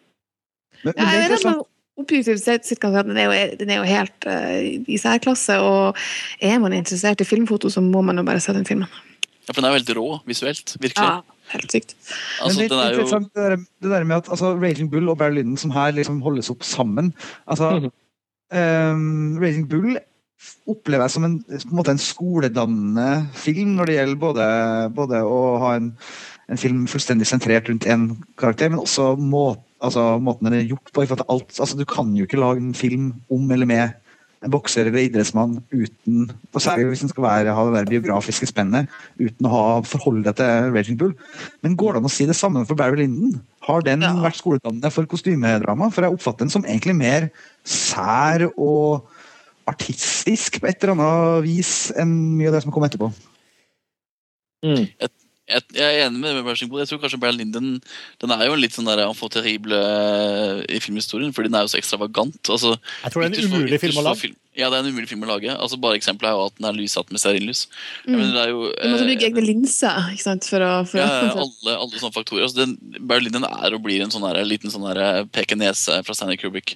men 0.85 0.95
det 1.01 1.09
er 1.09 1.25
interessant. 1.25 1.67
Objektivt 1.99 2.45
sett 2.45 2.67
sett 2.67 2.81
kan 2.83 2.95
si 2.95 3.01
at 3.01 3.09
den 3.09 3.19
er 3.19 3.27
jo, 3.27 3.57
den 3.59 3.73
er 3.75 3.81
jo 3.81 3.89
helt 3.89 4.29
uh, 4.29 4.59
i 4.87 4.99
særklasse, 5.01 5.59
og 5.59 5.99
er 6.41 6.61
man 6.63 6.77
interessert 6.77 7.25
i 7.25 7.27
filmfoto, 7.27 7.71
så 7.73 7.83
må 7.85 8.05
man 8.07 8.21
jo 8.21 8.27
bare 8.29 8.43
se 8.43 8.55
den 8.55 8.69
filmen. 8.69 8.91
Ja, 9.49 9.55
for 9.55 9.61
den 9.61 9.69
er 9.69 9.75
jo 9.75 9.81
helt 9.81 9.97
rå 9.97 10.09
visuelt. 10.29 10.77
Virkelig. 10.79 11.09
Ja, 11.09 11.39
helt 11.55 11.73
sykt. 11.73 11.95
Altså, 12.43 12.61
Men 12.61 12.71
det, 12.71 12.79
er 12.79 12.99
jo 12.99 13.07
det, 13.09 13.31
der, 13.35 13.57
det 13.83 13.91
der 13.95 14.05
med 14.05 14.17
at 14.17 14.29
altså, 14.29 14.53
Raging 14.61 14.91
Bull 14.93 15.09
og 15.09 15.19
Barry 15.19 15.41
Lyndon 15.41 15.57
som 15.57 15.73
her 15.73 15.95
liksom 15.97 16.21
holdes 16.23 16.51
opp 16.53 16.63
sammen 16.67 17.15
altså, 17.47 17.91
ehm, 18.53 19.39
Raging 19.41 19.69
Bull 19.71 19.97
opplever 20.69 21.07
jeg 21.07 21.15
som 21.17 21.25
en, 21.27 21.39
på 21.43 21.57
en, 21.57 21.77
måte 21.77 21.95
en 21.95 22.03
skoledannende 22.03 23.09
film 23.35 23.75
når 23.79 23.89
det 23.89 23.97
gjelder 23.97 24.21
både, 24.23 24.49
både 24.95 25.23
å 25.27 25.39
ha 25.65 25.73
en, 25.79 25.89
en 26.49 26.61
film 26.61 26.85
fullstendig 26.91 27.27
sentrert 27.29 27.71
rundt 27.71 27.89
én 27.89 28.11
karakter, 28.39 28.71
men 28.71 28.83
også 28.85 29.15
må, 29.19 29.51
altså, 29.85 30.19
måten 30.23 30.49
den 30.49 30.59
er 30.59 30.69
gjort 30.69 30.93
på. 30.93 31.07
alt, 31.07 31.49
altså, 31.61 31.77
du 31.79 31.85
kan 31.89 32.15
jo 32.17 32.27
ikke 32.27 32.41
lage 32.41 32.63
en 32.63 32.75
film 32.75 33.13
om 33.31 33.51
eller 33.51 33.67
med 33.67 33.97
en 34.45 34.53
bokser 34.55 34.87
eller 34.87 35.09
idrettsmann 35.09 35.57
uten 35.73 36.29
og 36.55 36.63
Særlig 36.63 36.93
hvis 36.93 37.03
den 37.03 37.11
skal 37.11 37.25
være, 37.25 37.55
ha 37.55 37.65
det 37.67 37.75
der 37.75 37.91
biografiske 37.91 38.47
spennet 38.47 38.91
uten 39.19 39.49
å 39.49 39.51
ha 39.51 39.63
forholde 39.87 40.23
deg 40.29 40.39
til 40.39 40.75
Raging 40.75 40.99
Bull. 41.01 41.15
Men 41.67 41.75
går 41.79 41.97
det 41.97 42.03
an 42.03 42.11
å 42.11 42.13
si 42.13 42.27
det 42.29 42.37
samme 42.39 42.63
for 42.69 42.79
Barry 42.79 43.01
Lyndon? 43.01 43.41
Har 43.67 43.83
den 43.87 44.07
vært 44.23 44.39
skoledannende 44.39 44.93
for 44.95 45.11
kostymedrama? 45.11 45.91
For 45.95 46.07
jeg 46.07 46.15
oppfatter 46.15 46.47
den 46.47 46.55
som 46.55 46.67
egentlig 46.67 46.95
mer 46.99 47.29
sær 47.67 48.47
og 48.55 49.09
artistisk 49.69 50.61
på 50.63 50.71
et 50.71 50.83
eller 50.83 50.95
annet 50.95 51.49
vis 51.49 51.73
enn 51.99 52.15
mye 52.39 52.53
av 52.53 52.57
det 52.57 52.63
som 52.65 52.75
kom 52.75 52.87
etterpå. 52.87 53.11
jeg, 55.03 55.11
jeg 55.49 55.85
er 55.85 56.07
enig 56.07 56.21
med 56.21 56.43
Bull. 56.45 56.83
Jeg 56.83 56.91
tror 56.91 57.01
kanskje 57.03 57.21
Brad 57.21 57.37
Linden 57.39 57.79
Den 58.21 58.35
er 58.35 58.45
jo 58.49 58.57
en 58.57 58.61
litt 58.61 58.75
sånn 58.77 58.89
der 58.89 59.07
enfant 59.07 59.33
terrible 59.33 59.79
eh, 59.79 60.61
i 60.77 60.81
filmhistorien, 60.85 61.33
fordi 61.33 61.51
den 61.51 61.59
er 61.61 61.65
jo 61.67 61.73
så 61.73 61.81
ekstravagant. 61.81 62.41
Altså, 62.53 62.75
Jeg 63.05 63.15
tror 63.15 63.25
det 63.25 63.31
er 63.31 63.47
en 63.47 63.55
umulig 63.55 63.81
film 63.81 64.01
å 64.01 64.05
lage. 64.11 64.29
lage. 64.29 64.41
Ja, 64.59 64.69
det 64.69 64.81
er 64.81 64.83
en 64.83 64.91
umulig 64.91 65.09
film 65.11 65.23
å 65.23 65.31
lage. 65.31 65.53
Altså, 65.55 65.79
bare 65.81 65.99
Eksempelet 66.01 66.33
er 66.33 66.37
jo 66.37 66.49
at 66.51 66.57
den 66.59 66.67
er 66.69 66.77
lyssatt 66.77 67.13
med 67.15 67.23
stearinlys. 67.23 67.67
Mm. 68.05 68.17
Men 68.17 68.33
det 68.35 68.43
er 68.43 68.51
jo 68.51 68.65
Du 68.67 68.89
måtte 68.91 69.05
eh, 69.05 69.13
bygge 69.13 69.29
egne 69.31 69.45
linser 69.47 70.11
ikke 70.15 70.27
sant, 70.27 70.49
for 70.51 70.67
å, 70.67 70.73
for, 70.89 71.01
ja, 71.01 71.07
ja, 71.29 71.47
alle, 71.47 71.77
alle 71.77 72.03
sånne 72.03 72.17
faktorer. 72.17 72.49
Altså, 72.49 72.65
den, 72.65 72.99
Barry 72.99 73.29
Linden 73.29 73.47
er 73.49 73.77
og 73.77 73.85
blir 73.87 74.03
en 74.05 74.13
sånn 74.15 74.27
der, 74.27 74.43
liten 74.49 74.75
sånn 74.75 74.89
der 74.91 75.31
pekenese 75.33 76.03
fra 76.03 76.17
Stanley 76.19 76.41
Kubrick, 76.41 76.75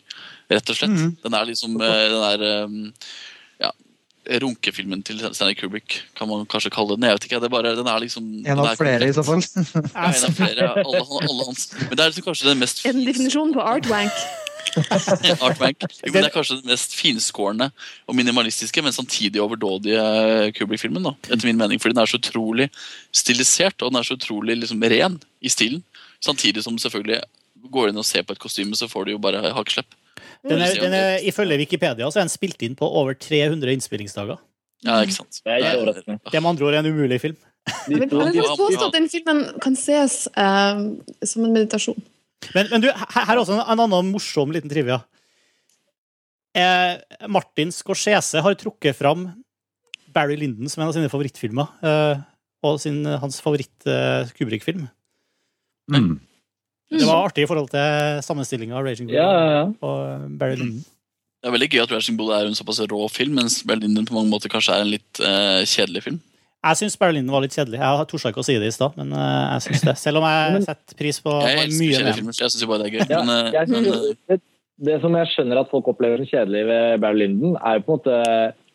rett 0.53 0.73
og 0.73 0.79
slett. 0.79 0.95
Mm. 0.95 1.17
Den 1.27 1.37
er 1.39 1.51
liksom 1.51 1.77
eh, 1.83 2.07
den 2.15 2.27
er, 2.31 2.47
eh, 2.49 3.13
runkefilmen 4.43 5.03
til 5.03 5.19
Stanley 5.35 5.57
Kubrick, 5.59 6.03
kan 6.19 6.29
man 6.31 6.45
kanskje 6.47 6.71
kalle 6.75 6.95
den. 6.95 7.09
Jeg 7.09 7.19
vet 7.19 7.25
ikke, 7.27 7.41
det 7.43 7.49
er 7.49 7.55
bare, 7.57 7.75
den 7.77 7.89
er 7.91 7.99
liksom 8.05 8.29
En 8.29 8.45
den 8.45 8.63
av 8.63 8.71
er 8.71 8.79
flere, 8.79 9.09
i 9.09 9.17
så 9.17 9.25
fall. 9.27 9.43
Ja, 9.97 10.13
en 10.13 10.29
av 10.29 10.37
flere, 10.37 10.69
alle, 10.85 11.03
alle 11.03 11.49
hans. 11.49 11.67
Men 11.81 11.97
det 11.97 12.05
er 12.05 12.13
liksom 12.13 12.27
kanskje 12.29 12.49
den 12.49 12.63
mest 12.63 12.85
En 12.87 13.03
definisjon 13.07 13.55
på 13.57 13.65
artwank. 13.67 14.23
artwank. 15.49 15.83
Jo, 15.83 16.13
men 16.13 16.21
det 16.21 16.29
er 16.29 16.35
kanskje 16.35 16.61
den 16.61 16.71
mest 16.71 16.95
finskårne 16.95 17.71
og 18.07 18.17
minimalistiske, 18.19 18.85
men 18.85 18.95
samtidig 18.95 19.43
overdådige 19.43 20.53
Kubrick-filmen. 20.59 21.03
da, 21.03 21.17
etter 21.29 21.49
min 21.51 21.59
mening, 21.59 21.83
Fordi 21.83 21.97
den 21.97 22.05
er 22.05 22.13
så 22.13 22.21
utrolig 22.23 22.71
stilisert, 23.11 23.83
og 23.83 23.91
den 23.91 24.01
er 24.01 24.07
så 24.07 24.19
utrolig 24.19 24.61
liksom, 24.63 24.83
ren 24.95 25.19
i 25.43 25.51
stilen. 25.51 25.83
Samtidig 26.23 26.63
som 26.63 26.79
selvfølgelig 26.79 27.23
går 27.73 27.91
inn 27.91 27.99
og 27.99 28.07
ser 28.07 28.23
på 28.23 28.37
et 28.37 28.43
kostyme, 28.43 28.79
så 28.79 28.87
får 28.91 29.07
du 29.07 29.17
jo 29.17 29.23
bare 29.23 29.51
hakeslepp. 29.55 29.99
Den 30.49 30.59
er, 30.59 30.75
den 30.75 30.95
er, 30.97 31.21
ifølge 31.23 31.59
Wikipedia 31.61 32.09
så 32.11 32.19
er 32.19 32.27
den 32.27 32.33
spilt 32.33 32.63
inn 32.67 32.75
på 32.79 32.87
over 32.87 33.15
300 33.15 33.77
innspillingsdager. 33.77 34.41
Ja, 34.83 34.99
ikke 35.05 35.15
sant? 35.15 35.39
Det 35.45 35.55
er 35.55 35.79
ikke. 35.79 36.17
Det 36.19 36.35
er 36.35 36.43
med 36.43 36.51
andre 36.57 36.67
ord 36.67 36.79
en 36.81 36.91
umulig 36.91 37.21
film. 37.23 37.39
Vil 37.87 38.01
jeg 38.03 38.11
vil 38.11 38.57
påstå 38.59 38.89
at 38.89 38.97
den 38.97 39.07
filmen 39.11 39.45
kan 39.63 39.77
ses 39.79 40.25
uh, 40.35 40.83
som 41.23 41.45
en 41.47 41.55
meditasjon. 41.55 42.01
Men, 42.57 42.67
men 42.73 42.83
du, 42.83 42.89
her 42.91 43.31
er 43.31 43.39
også 43.39 43.55
en, 43.55 43.63
en 43.63 43.85
annen 43.85 44.11
morsom 44.11 44.51
liten 44.51 44.73
trivia. 44.73 44.99
Eh, 46.59 46.99
Martin 47.33 47.71
Scorsese 47.73 48.43
har 48.45 48.57
trukket 48.61 48.99
fram 48.99 49.31
Barry 50.13 50.37
Lyndon 50.37 50.69
som 50.69 50.83
en 50.83 50.91
av 50.91 50.97
sine 50.97 51.13
favorittfilmer. 51.13 51.71
Eh, 51.87 52.25
og 52.67 52.83
sin, 52.83 53.01
hans 53.07 53.41
favoritt-Kubrik-film. 53.43 54.85
Mm. 55.91 56.19
Det 56.99 57.07
var 57.09 57.27
artig 57.29 57.45
i 57.45 57.49
forhold 57.51 57.71
til 57.73 58.21
sammenstillinga 58.27 58.77
av 58.79 58.85
Raging 58.87 59.09
Bull 59.09 59.17
Ja, 59.17 59.29
ja, 59.33 59.53
ja. 59.57 59.63
og 59.85 60.27
Barry 60.41 60.59
Lyndon. 60.61 60.83
Det 61.43 61.51
er 61.51 61.55
veldig 61.57 61.69
gøy 61.73 61.81
at 61.83 61.95
Raging 61.97 62.19
Bull 62.21 62.31
er 62.37 62.47
en 62.47 62.55
såpass 62.55 62.79
rå 62.87 63.01
film, 63.11 63.35
mens 63.41 63.63
Berlinen 63.67 64.07
på 64.07 64.15
mange 64.15 64.31
måter 64.31 64.53
kanskje 64.53 64.77
er 64.77 64.85
en 64.85 64.93
litt 64.93 65.23
uh, 65.25 65.65
kjedelig 65.67 66.05
film. 66.05 66.21
Jeg 66.63 66.79
syns 66.79 66.95
Barry 67.01 67.17
Lyndon 67.17 67.35
var 67.35 67.43
litt 67.43 67.57
kjedelig. 67.57 67.81
Jeg 67.83 68.07
torde 68.13 68.31
ikke 68.31 68.43
å 68.45 68.47
si 68.47 68.55
det 68.63 68.69
i 68.71 68.75
stad, 68.77 68.95
men 69.01 69.11
uh, 69.11 69.57
jeg 69.57 69.65
synes 69.67 69.83
det. 69.89 69.95
Selv 69.99 70.21
om 70.21 70.27
jeg 70.29 70.63
setter 70.69 70.99
pris 71.01 71.19
på 71.25 71.35
Jeg 71.43 71.73
mye 71.75 72.05
mer. 72.05 72.19
filmer, 72.21 72.37
jeg 72.39 72.55
syns 72.55 72.69
bare 72.71 72.85
det 72.85 72.91
er 72.93 72.95
gøy. 72.95 73.07
Ja, 73.11 73.23
Men, 73.27 73.33
uh, 73.35 73.67
men 73.73 73.89
synes, 73.89 74.21
eh, 74.31 74.43
det, 74.87 75.01
som 75.03 75.19
jeg 75.19 75.33
skjønner 75.33 75.63
at 75.65 75.73
folk 75.75 75.91
opplever 75.91 76.23
som 76.23 76.31
kjedelig 76.31 76.63
ved 76.71 77.03
Barry 77.03 77.25
Lyndon, 77.25 77.57
er 77.59 77.81
jo 77.81 77.87
på 77.89 77.97
en 77.97 77.99
måte 77.99 78.21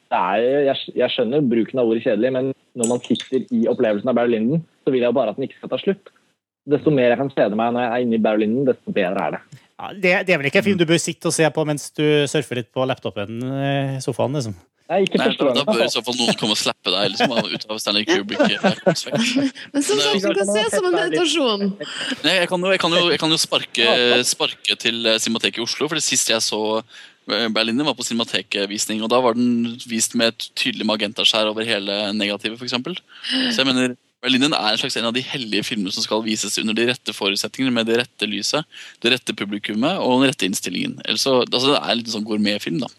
det 0.08 0.20
er, 0.20 0.44
jeg, 0.68 0.92
jeg 0.96 1.12
skjønner 1.12 1.48
bruken 1.52 1.80
av 1.82 1.90
ordet 1.90 2.04
kjedelig, 2.06 2.30
men 2.36 2.52
når 2.80 2.92
man 2.92 3.02
sitter 3.04 3.48
i 3.56 3.64
opplevelsen 3.72 4.12
av 4.12 4.16
Barry 4.20 4.36
Lyndon, 4.36 4.62
så 4.84 4.92
vil 4.94 5.04
jeg 5.04 5.16
bare 5.16 5.32
at 5.34 5.40
den 5.40 5.48
ikke 5.48 5.60
skal 5.60 5.72
ta 5.72 5.80
slutt. 5.82 6.12
Desto 6.68 6.92
mer 6.92 7.14
jeg 7.14 7.20
kan 7.22 7.30
kjede 7.32 7.58
meg 7.60 7.76
når 7.76 7.86
jeg 7.86 7.92
er 7.96 8.06
inne 8.06 8.18
i 8.18 8.24
Berlinen, 8.24 8.66
desto 8.68 8.94
bedre 8.94 9.28
er 9.28 9.38
det. 9.38 9.44
Ja, 9.78 9.92
det, 9.94 10.14
det 10.28 10.34
er 10.34 10.42
vel 10.42 10.50
ikke 10.50 10.64
en 10.64 10.66
film 10.66 10.80
du 10.80 10.88
bør 10.90 11.00
sitte 11.00 11.30
og 11.30 11.36
se 11.36 11.48
på 11.54 11.64
mens 11.70 11.92
du 11.96 12.04
surfer 12.28 12.64
litt 12.64 12.72
på 12.74 12.86
laptopen 12.90 13.38
eh, 13.46 13.98
i 14.00 14.02
sofaen, 14.04 14.34
liksom. 14.36 14.56
Nei, 14.88 15.02
ikke 15.04 15.20
Nei, 15.20 15.34
da, 15.36 15.50
da 15.52 15.64
bør 15.68 15.82
i 15.84 15.90
så 15.92 16.02
fall 16.04 16.16
noen 16.16 16.38
komme 16.40 16.56
og 16.56 16.60
slappe 16.62 16.92
deg 16.94 17.10
liksom, 17.12 17.34
ut 17.36 17.66
av 17.68 17.80
Stanley 17.84 18.08
Kubrick. 18.08 18.40
Men 19.74 19.84
som 19.84 20.00
sagt, 20.00 20.24
du 20.24 20.40
kan 20.40 20.52
se 20.54 20.64
som 20.72 20.88
en 20.88 20.96
meditasjon. 20.96 21.66
Nei, 22.24 22.36
jeg 22.38 22.50
kan 22.54 22.64
jo, 22.64 22.72
jeg 22.72 22.82
kan 22.82 22.96
jo, 22.96 23.04
jeg 23.12 23.20
kan 23.20 23.36
jo 23.36 23.40
sparke, 23.42 23.98
sparke 24.28 24.80
til 24.80 25.04
eh, 25.04 25.20
Cinemateket 25.20 25.60
i 25.60 25.66
Oslo, 25.66 25.90
for 25.92 26.00
det 26.00 26.06
sist 26.08 26.32
jeg 26.32 26.40
så 26.46 26.62
eh, 26.80 27.50
Berliner 27.52 27.90
var 27.90 27.98
på 28.00 28.08
Cinemateket-visning, 28.08 29.04
og 29.04 29.12
da 29.12 29.20
var 29.24 29.36
den 29.36 29.76
vist 29.92 30.16
med 30.16 30.32
et 30.32 30.50
tydelig 30.56 30.88
magentaskjær 30.88 31.52
over 31.52 31.68
hele 31.68 32.00
negativet, 32.16 32.56
f.eks. 32.56 33.04
Så 33.52 33.60
jeg 33.60 33.68
mener, 33.68 33.98
Berlinen 34.24 34.56
er 34.58 34.74
en 34.74 34.80
slags 34.82 34.98
en 34.98 35.10
av 35.10 35.14
de 35.14 35.22
hellige 35.22 35.68
filmene 35.68 35.94
som 35.94 36.02
skal 36.02 36.24
vises 36.26 36.58
under 36.58 36.74
de 36.78 36.88
rette 36.90 37.14
forutsetningene, 37.14 37.74
med 37.76 37.90
det 37.90 38.00
rette 38.00 38.30
lyset, 38.30 38.66
det 39.04 39.12
rette 39.14 39.36
publikummet 39.38 40.00
og 40.02 40.24
den 40.24 40.32
rette 40.32 40.48
innstillingen. 40.48 40.98
Så, 41.16 41.44
altså, 41.46 41.76
det 41.76 41.82
er 41.82 41.92
en 41.92 42.00
liten 42.02 42.16
sånn 42.16 42.26
gourmetfilm, 42.28 42.80
da. 42.82 42.90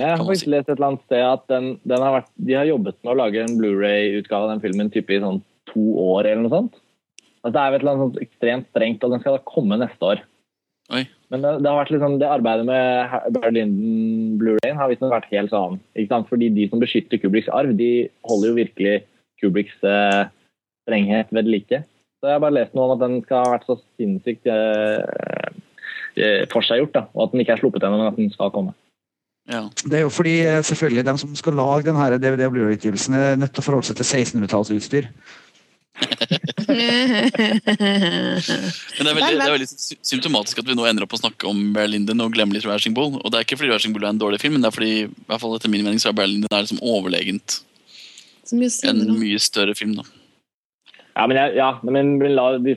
Jeg 0.00 0.08
har 0.08 0.20
faktisk 0.20 0.46
si. 0.46 0.52
lest 0.52 0.68
et 0.68 0.76
eller 0.78 0.88
annet 0.92 1.02
sted 1.04 1.24
at 1.24 1.42
den, 1.52 1.70
den 1.88 2.04
har 2.04 2.14
vært, 2.16 2.30
de 2.48 2.56
har 2.56 2.68
jobbet 2.68 2.96
med 3.00 3.12
å 3.12 3.18
lage 3.20 3.42
en 3.44 3.56
Blu-ray-utgave 3.60 4.46
av 4.46 4.52
den 4.54 4.62
filmen 4.64 4.92
type 4.92 5.12
i 5.12 5.20
sånn 5.20 5.42
to 5.70 5.84
år 6.00 6.28
eller 6.28 6.44
noe 6.44 6.54
sånt. 6.54 6.80
Altså, 7.40 7.54
det 7.56 7.62
er 7.62 7.76
et 7.76 7.80
eller 7.80 7.92
annet 7.92 8.04
sånt 8.06 8.22
ekstremt 8.24 8.68
strengt, 8.72 9.04
og 9.04 9.14
den 9.14 9.22
skal 9.22 9.36
da 9.36 9.44
komme 9.48 9.80
neste 9.80 10.12
år. 10.12 10.24
Oi. 10.90 11.04
Men 11.30 11.44
det, 11.44 11.52
det 11.62 11.70
har 11.70 11.78
vært 11.78 12.02
sånn, 12.02 12.18
det 12.20 12.28
arbeidet 12.28 12.66
med 12.66 13.36
Berlinden 13.36 14.36
Blu-rayen 14.40 14.80
har 14.80 14.90
visstnok 14.90 15.14
vært 15.14 15.30
helt 15.30 15.52
sånn. 15.52 15.78
Ikke 15.94 16.12
sant? 16.12 16.28
Fordi 16.32 16.50
de 16.56 16.66
som 16.72 16.82
beskytter 16.82 17.20
Kubriks 17.22 17.48
arv, 17.54 17.72
de 17.78 18.10
holder 18.26 18.50
jo 18.50 18.58
virkelig 18.58 18.96
Kubriks 19.40 19.76
eh, 19.86 20.24
strenghet 20.84 21.32
ved 21.34 21.50
like. 21.50 21.82
Så 22.20 22.28
jeg 22.28 22.36
har 22.36 22.42
bare 22.42 22.58
lest 22.58 22.76
noe 22.76 22.88
om 22.88 22.94
at 22.96 23.02
den 23.04 23.18
skal 23.24 23.44
ha 23.44 23.54
vært 23.54 23.66
så 23.68 23.78
sinnssykt 23.96 24.48
eh, 24.52 25.50
eh, 26.20 26.42
forseggjort, 26.52 26.94
da, 26.96 27.06
og 27.16 27.26
at 27.26 27.34
den 27.34 27.44
ikke 27.44 27.56
er 27.56 27.62
sluppet 27.62 27.86
ennå, 27.86 28.00
men 28.00 28.10
at 28.10 28.18
den 28.18 28.32
skal 28.32 28.52
komme. 28.54 28.74
Ja. 29.50 29.64
Det 29.82 29.96
er 29.98 30.04
jo 30.04 30.12
fordi 30.12 30.34
eh, 30.44 30.60
selvfølgelig 30.66 31.06
de 31.08 31.14
som 31.22 31.36
skal 31.38 31.56
lage 31.58 31.86
denne 31.88 32.10
DVD- 32.20 32.50
og 32.50 32.52
Blu-ray-utgivelsen, 32.56 33.16
er 33.16 33.40
nødt 33.40 33.54
til 33.56 33.64
å 33.64 33.66
forholde 33.66 33.88
seg 33.88 33.96
til 34.00 34.10
1600-tallsutstyr. 34.10 35.08
Men 36.00 36.06
det 39.00 39.10
er, 39.10 39.16
veldig, 39.16 39.40
det 39.40 39.48
er 39.48 39.56
veldig 39.56 39.70
symptomatisk 40.06 40.60
at 40.62 40.68
vi 40.68 40.76
nå 40.78 40.86
ender 40.88 41.04
opp 41.04 41.16
å 41.16 41.20
snakke 41.20 41.48
om 41.50 41.72
Berlinden 41.74 42.22
og 42.24 42.36
glemmer 42.36 42.56
litt 42.56 42.68
Raging 42.68 42.94
Bull. 42.96 43.16
Og 43.18 43.32
det 43.32 43.40
er 43.40 43.48
ikke 43.48 43.58
fordi 43.60 43.72
Raging 43.72 43.96
Bull 43.96 44.06
er 44.06 44.12
en 44.14 44.22
dårlig 44.22 44.40
film, 44.44 44.56
men 44.56 44.64
det 44.64 44.70
er 44.70 44.76
fordi 44.76 44.94
i 45.02 45.08
hvert 45.08 45.42
fall 45.42 45.56
etter 45.56 45.72
min 45.72 45.84
mening 45.88 46.00
så 46.02 46.12
er 46.12 46.20
Berlinden 46.20 46.52
er 46.52 46.64
liksom 46.64 46.84
overlegent 46.84 47.62
en 48.50 49.04
mye 49.18 49.38
større 49.42 49.74
film. 49.78 49.98
da. 50.00 50.06
Ja, 51.16 51.24
men, 51.26 51.36
jeg, 51.36 51.56
ja, 51.58 51.70
men, 51.82 52.12
men, 52.20 52.34
la, 52.36 52.44
de, 52.62 52.76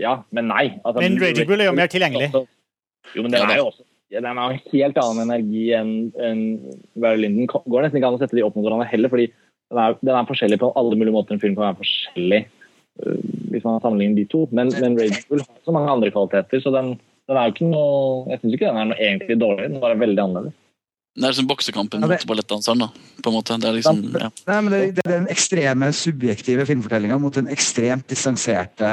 ja, 0.00 0.14
men 0.34 0.48
nei. 0.50 0.64
Altså, 0.82 1.02
Men 1.02 1.18
Raging 1.20 1.48
Bull 1.48 1.60
er 1.60 1.70
jo 1.70 1.76
mer 1.76 1.90
tilgjengelig. 1.92 2.30
Jo, 2.32 3.22
men 3.22 3.34
den 3.34 3.44
er 3.44 3.60
jo 3.60 3.68
også 3.70 3.84
ja, 4.12 4.20
den 4.22 4.38
har 4.38 4.52
en 4.52 4.60
helt 4.70 4.98
annen 5.02 5.24
energi 5.24 5.64
enn 5.74 5.88
en 6.22 6.42
Barry 7.02 7.24
Lyndon. 7.24 7.48
Går 7.50 7.82
nesten 7.82 7.98
ikke 7.98 8.10
an 8.12 8.18
å 8.18 8.20
sette 8.20 8.38
de 8.38 8.44
opp 8.46 8.54
mot 8.54 8.66
hverandre 8.66 8.86
heller, 8.90 9.10
fordi 9.10 9.26
den 9.72 9.80
er, 9.82 9.96
den 9.98 10.14
er 10.14 10.28
forskjellig 10.28 10.60
på 10.62 10.70
alle 10.78 10.98
mulige 10.98 11.14
måter. 11.16 11.34
En 11.34 11.42
film 11.42 11.56
kan 11.56 11.66
være 11.66 11.80
forskjellig 11.80 12.40
øh, 13.02 13.24
hvis 13.50 13.66
man 13.66 13.82
sammenligner 13.82 14.20
de 14.20 14.28
to. 14.30 14.44
Men, 14.54 14.70
men 14.78 14.94
Raging 15.00 15.26
Bull 15.30 15.42
har 15.42 15.58
så 15.66 15.74
mange 15.74 15.96
andre 15.96 16.12
kvaliteter, 16.14 16.62
så 16.62 16.72
den, 16.74 16.94
den 17.26 17.40
er 17.40 17.48
jo 17.48 17.56
ikke 17.56 17.72
noe 17.72 18.30
Jeg 18.30 18.42
syns 18.42 18.54
ikke 18.54 18.70
den 18.70 18.80
er 18.82 18.88
noe 18.92 19.00
egentlig 19.08 19.38
dårlig, 19.42 19.66
den 19.66 19.80
er 19.80 19.86
bare 19.88 20.00
veldig 20.04 20.24
annerledes. 20.28 20.62
Det 21.16 21.24
er 21.24 21.30
liksom 21.32 21.46
boksekampen 21.48 22.00
Ja, 22.02 22.06
det- 22.08 22.18
mot 22.20 22.26
ballettdanseren. 22.28 22.78
da, 22.78 22.88
på 23.22 23.28
en 23.30 23.34
måte. 23.38 23.56
Det 23.58 23.68
er 23.70 23.72
liksom, 23.72 24.02
ja. 24.20 24.28
Nei, 24.46 24.60
men 24.60 24.72
det, 24.72 24.94
det 24.96 25.02
er 25.06 25.10
den 25.16 25.26
ekstreme 25.32 25.88
subjektive 25.96 26.66
filmfortellinga 26.68 27.16
mot 27.18 27.32
den 27.32 27.46
ekstremt 27.48 28.06
distanserte 28.06 28.88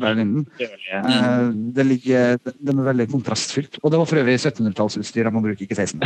Barry 0.00 0.24
Ja. 0.58 0.68
Uh, 1.04 1.50
det 1.76 1.84
ligger, 1.86 2.38
den 2.56 2.78
er 2.78 2.82
veldig 2.92 3.10
kontrastfylt. 3.12 3.76
Og 3.84 3.90
det 3.92 3.98
var 4.00 4.06
for 4.08 4.16
øvrig 4.16 4.38
1700-tallsutstyr. 4.40 5.24
man 5.30 5.42
bruker, 5.42 5.50
bruke 5.50 5.62
ikke 5.66 5.76
16. 5.76 6.00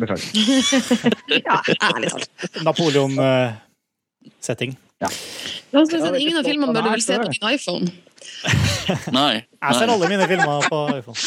Beklager. 0.00 0.26
Ja, 1.46 1.60
ærlig 1.92 2.08
talt. 2.10 2.28
Napoleon-setting. 2.64 4.76
Ja. 5.00 5.06
oss 5.76 5.90
si 5.90 5.96
at 6.00 6.16
ingen 6.18 6.38
av 6.40 6.44
filmene 6.48 6.72
bør 6.72 6.82
du 6.86 6.90
vel 6.94 7.02
se 7.04 7.14
på 7.20 7.24
din 7.28 7.48
iPhone. 7.52 7.84
Nei. 9.12 9.34
Jeg 9.44 9.72
ser 9.76 9.88
alle 9.92 10.08
mine 10.08 10.26
filmer 10.30 10.64
på 10.70 10.78
iPhone. 10.98 11.18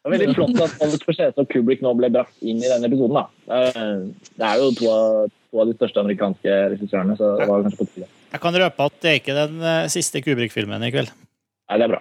Det 0.00 0.08
er 0.08 0.14
veldig 0.14 0.32
flott 0.32 0.60
at 0.64 0.82
Alex 0.86 1.02
Forsese 1.04 1.42
og 1.42 1.48
Kubrick 1.52 1.82
nå 1.84 1.90
ble 1.98 2.08
brakt 2.14 2.38
inn 2.40 2.62
i 2.62 2.68
denne 2.70 2.88
episoden. 2.88 3.18
da. 3.18 3.24
Eh, 3.52 3.98
Det 4.38 4.46
er 4.48 4.62
jo 4.62 4.70
to 4.78 4.86
av, 4.88 5.26
to 5.28 5.60
av 5.60 5.66
de 5.68 5.74
største 5.76 6.00
amerikanske 6.00 6.54
regissørene, 6.72 7.16
så 7.18 7.34
det 7.36 7.48
var 7.50 7.66
kanskje 7.66 7.80
på 7.82 7.88
tide. 7.90 8.08
Jeg 8.32 8.40
kan 8.40 8.56
røpe 8.62 8.86
at 8.86 8.96
det 9.04 9.10
er 9.10 9.18
ikke 9.20 9.36
den 9.36 9.60
eh, 9.60 9.88
siste 9.92 10.22
Kubrick-filmen 10.24 10.86
i 10.88 10.90
kveld. 10.94 11.12
Nei, 11.12 11.76
det 11.76 11.84
er 11.84 11.92
bra. 11.92 12.00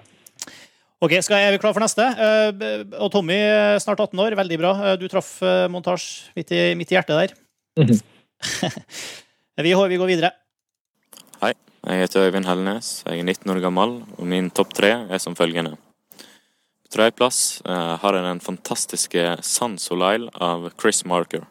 Ok, 1.04 1.18
skal 1.24 1.42
jeg, 1.42 1.50
Er 1.50 1.58
vi 1.58 1.60
klar 1.60 1.76
for 1.76 1.84
neste? 1.84 2.06
Eh, 2.08 2.86
og 3.04 3.12
Tommy, 3.12 3.36
snart 3.84 4.00
18 4.00 4.24
år. 4.24 4.38
Veldig 4.40 4.62
bra. 4.64 4.72
Du 4.96 5.08
traff 5.12 5.42
montasje 5.68 6.32
midt 6.40 6.56
i, 6.56 6.62
midt 6.80 6.96
i 6.96 6.96
hjertet 6.96 7.20
der. 7.20 7.36
vi, 9.60 9.76
vi 9.76 10.00
går 10.00 10.08
videre. 10.08 10.32
Hei, 11.44 11.52
jeg 11.84 12.06
heter 12.06 12.30
Øyvind 12.32 12.48
Hellnes. 12.48 13.04
Jeg 13.04 13.20
er 13.20 13.28
19 13.28 13.58
år 13.58 13.62
gammel, 13.68 14.00
og 14.16 14.24
min 14.24 14.48
topp 14.56 14.72
tre 14.80 14.96
er 15.04 15.20
som 15.20 15.36
følgende. 15.36 15.76
Tredjeplass 16.90 17.62
eh, 17.70 17.96
har 18.02 18.16
jeg 18.18 18.26
den 18.26 18.42
fantastiske 18.42 19.24
Sun 19.46 19.78
Soleil 19.78 20.30
av 20.34 20.72
Chris 20.82 21.04
Marker. 21.06 21.44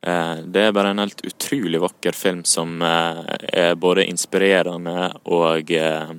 Eh, 0.00 0.36
det 0.48 0.68
er 0.68 0.72
bare 0.72 0.94
en 0.94 1.02
helt 1.02 1.20
utrolig 1.28 1.80
vakker 1.82 2.16
film 2.16 2.40
som 2.48 2.80
eh, 2.82 3.20
er 3.52 3.76
både 3.76 4.06
inspirerende 4.08 5.10
og 5.28 5.74
eh, 5.76 6.14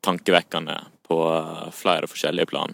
tankevekkende 0.00 0.78
på 1.08 1.18
eh, 1.28 1.68
flere 1.76 2.08
forskjellige 2.08 2.48
plan. 2.54 2.72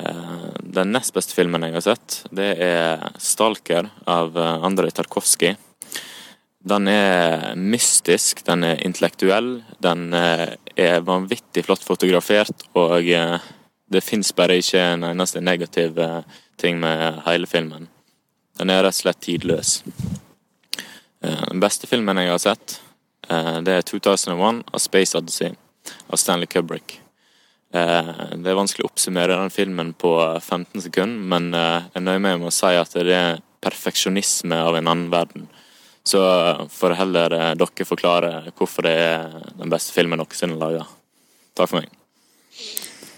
Eh, 0.00 0.48
Den 0.62 0.96
nest 0.96 1.12
beste 1.14 1.36
filmen 1.36 1.68
jeg 1.68 1.76
har 1.76 1.84
sett, 1.84 2.22
det 2.32 2.50
er 2.56 3.04
'Stalker' 3.20 3.92
av 4.06 4.36
eh, 4.36 4.64
Andrej 4.64 4.96
Tarkovskij. 4.96 5.56
Den 6.66 6.88
er 6.90 7.52
mystisk, 7.54 8.40
den 8.48 8.64
er 8.64 8.80
intellektuell, 8.82 9.60
den 9.78 10.08
eh, 10.16 10.56
er 10.74 11.04
vanvittig 11.06 11.62
flott 11.68 11.84
fotografert, 11.86 12.66
og 12.74 13.06
eh, 13.06 13.38
det 13.86 14.02
fins 14.02 14.32
bare 14.34 14.58
ikke 14.58 14.80
en 14.82 15.06
eneste 15.06 15.40
negativ 15.40 15.98
eh, 15.98 16.22
ting 16.58 16.80
med 16.80 17.20
hele 17.26 17.46
filmen. 17.46 17.88
Den 18.58 18.72
er 18.72 18.82
rett 18.82 18.96
og 18.96 19.02
slett 19.04 19.22
tidløs. 19.22 19.78
Eh, 21.22 21.44
Den 21.48 21.62
beste 21.62 21.86
filmen 21.86 22.18
jeg 22.18 22.32
har 22.32 22.42
sett, 22.42 22.80
eh, 23.28 23.58
det 23.62 23.74
er 23.74 23.86
2001 23.86 24.64
av 24.72 24.82
Space 24.82 25.18
Odyssey 25.18 25.54
av 26.10 26.18
Stanley 26.18 26.50
Kubrick. 26.50 27.00
Det 27.76 28.48
er 28.48 28.56
vanskelig 28.56 28.86
å 28.86 28.88
oppsummere 28.88 29.36
den 29.36 29.50
filmen 29.52 29.90
på 29.98 30.08
15 30.38 30.80
sekunder, 30.80 31.26
men 31.28 31.50
jeg 31.52 32.00
nøyer 32.06 32.22
meg 32.22 32.38
med 32.40 32.48
å 32.48 32.54
si 32.54 32.70
at 32.78 32.94
det 32.94 33.12
er 33.12 33.42
perfeksjonisme 33.60 34.56
av 34.56 34.78
en 34.78 34.88
annen 34.88 35.10
verden. 35.12 35.48
Så 36.06 36.22
får 36.72 36.96
heller 37.02 37.36
dere 37.58 37.88
forklare 37.90 38.32
hvorfor 38.56 38.86
det 38.86 38.96
er 39.02 39.28
den 39.58 39.74
beste 39.74 39.92
filmen 39.92 40.22
noensinne 40.22 40.56
laga. 40.56 40.86
Takk 41.58 41.74
for 41.74 41.82
meg. 41.82 41.90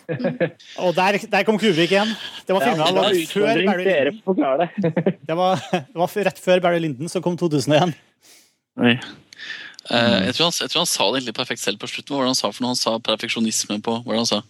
Og 0.85 0.95
der, 0.97 1.19
der 1.31 1.45
kom 1.45 1.59
Kubrick 1.61 1.93
igjen. 1.93 2.11
Det 2.49 2.57
var 2.57 2.65
filmen 2.65 2.81
ja, 2.81 3.25
før 3.29 3.63
Barry 3.69 4.21
forklare 4.25 4.67
det. 4.67 4.93
Det 5.29 5.37
var, 5.37 5.61
det 5.73 5.99
var 6.01 6.15
rett 6.29 6.39
før 6.41 6.63
Barry 6.65 6.79
Lyndon, 6.81 7.11
så 7.13 7.21
kom 7.21 7.37
2001. 7.37 7.93
Oi. 8.81 8.95
Uh, 9.89 10.25
jeg, 10.25 10.35
tror 10.37 10.49
han, 10.49 10.55
jeg 10.57 10.71
tror 10.73 10.83
han 10.83 10.89
sa 10.89 11.05
det 11.09 11.21
egentlig 11.21 11.37
perfekt 11.37 11.63
selv 11.63 11.81
på 11.81 11.91
slutten. 11.91 12.15
Hvordan 12.15 12.33
han 12.33 12.39
sa 12.39 12.49
for 12.53 12.65
noe? 12.65 12.73
Han 12.73 12.81
sa 12.81 12.97
perfeksjonisme 13.05 13.79
på 13.85 13.99
Hvordan 14.05 14.25
han 14.25 14.31
sa? 14.31 14.41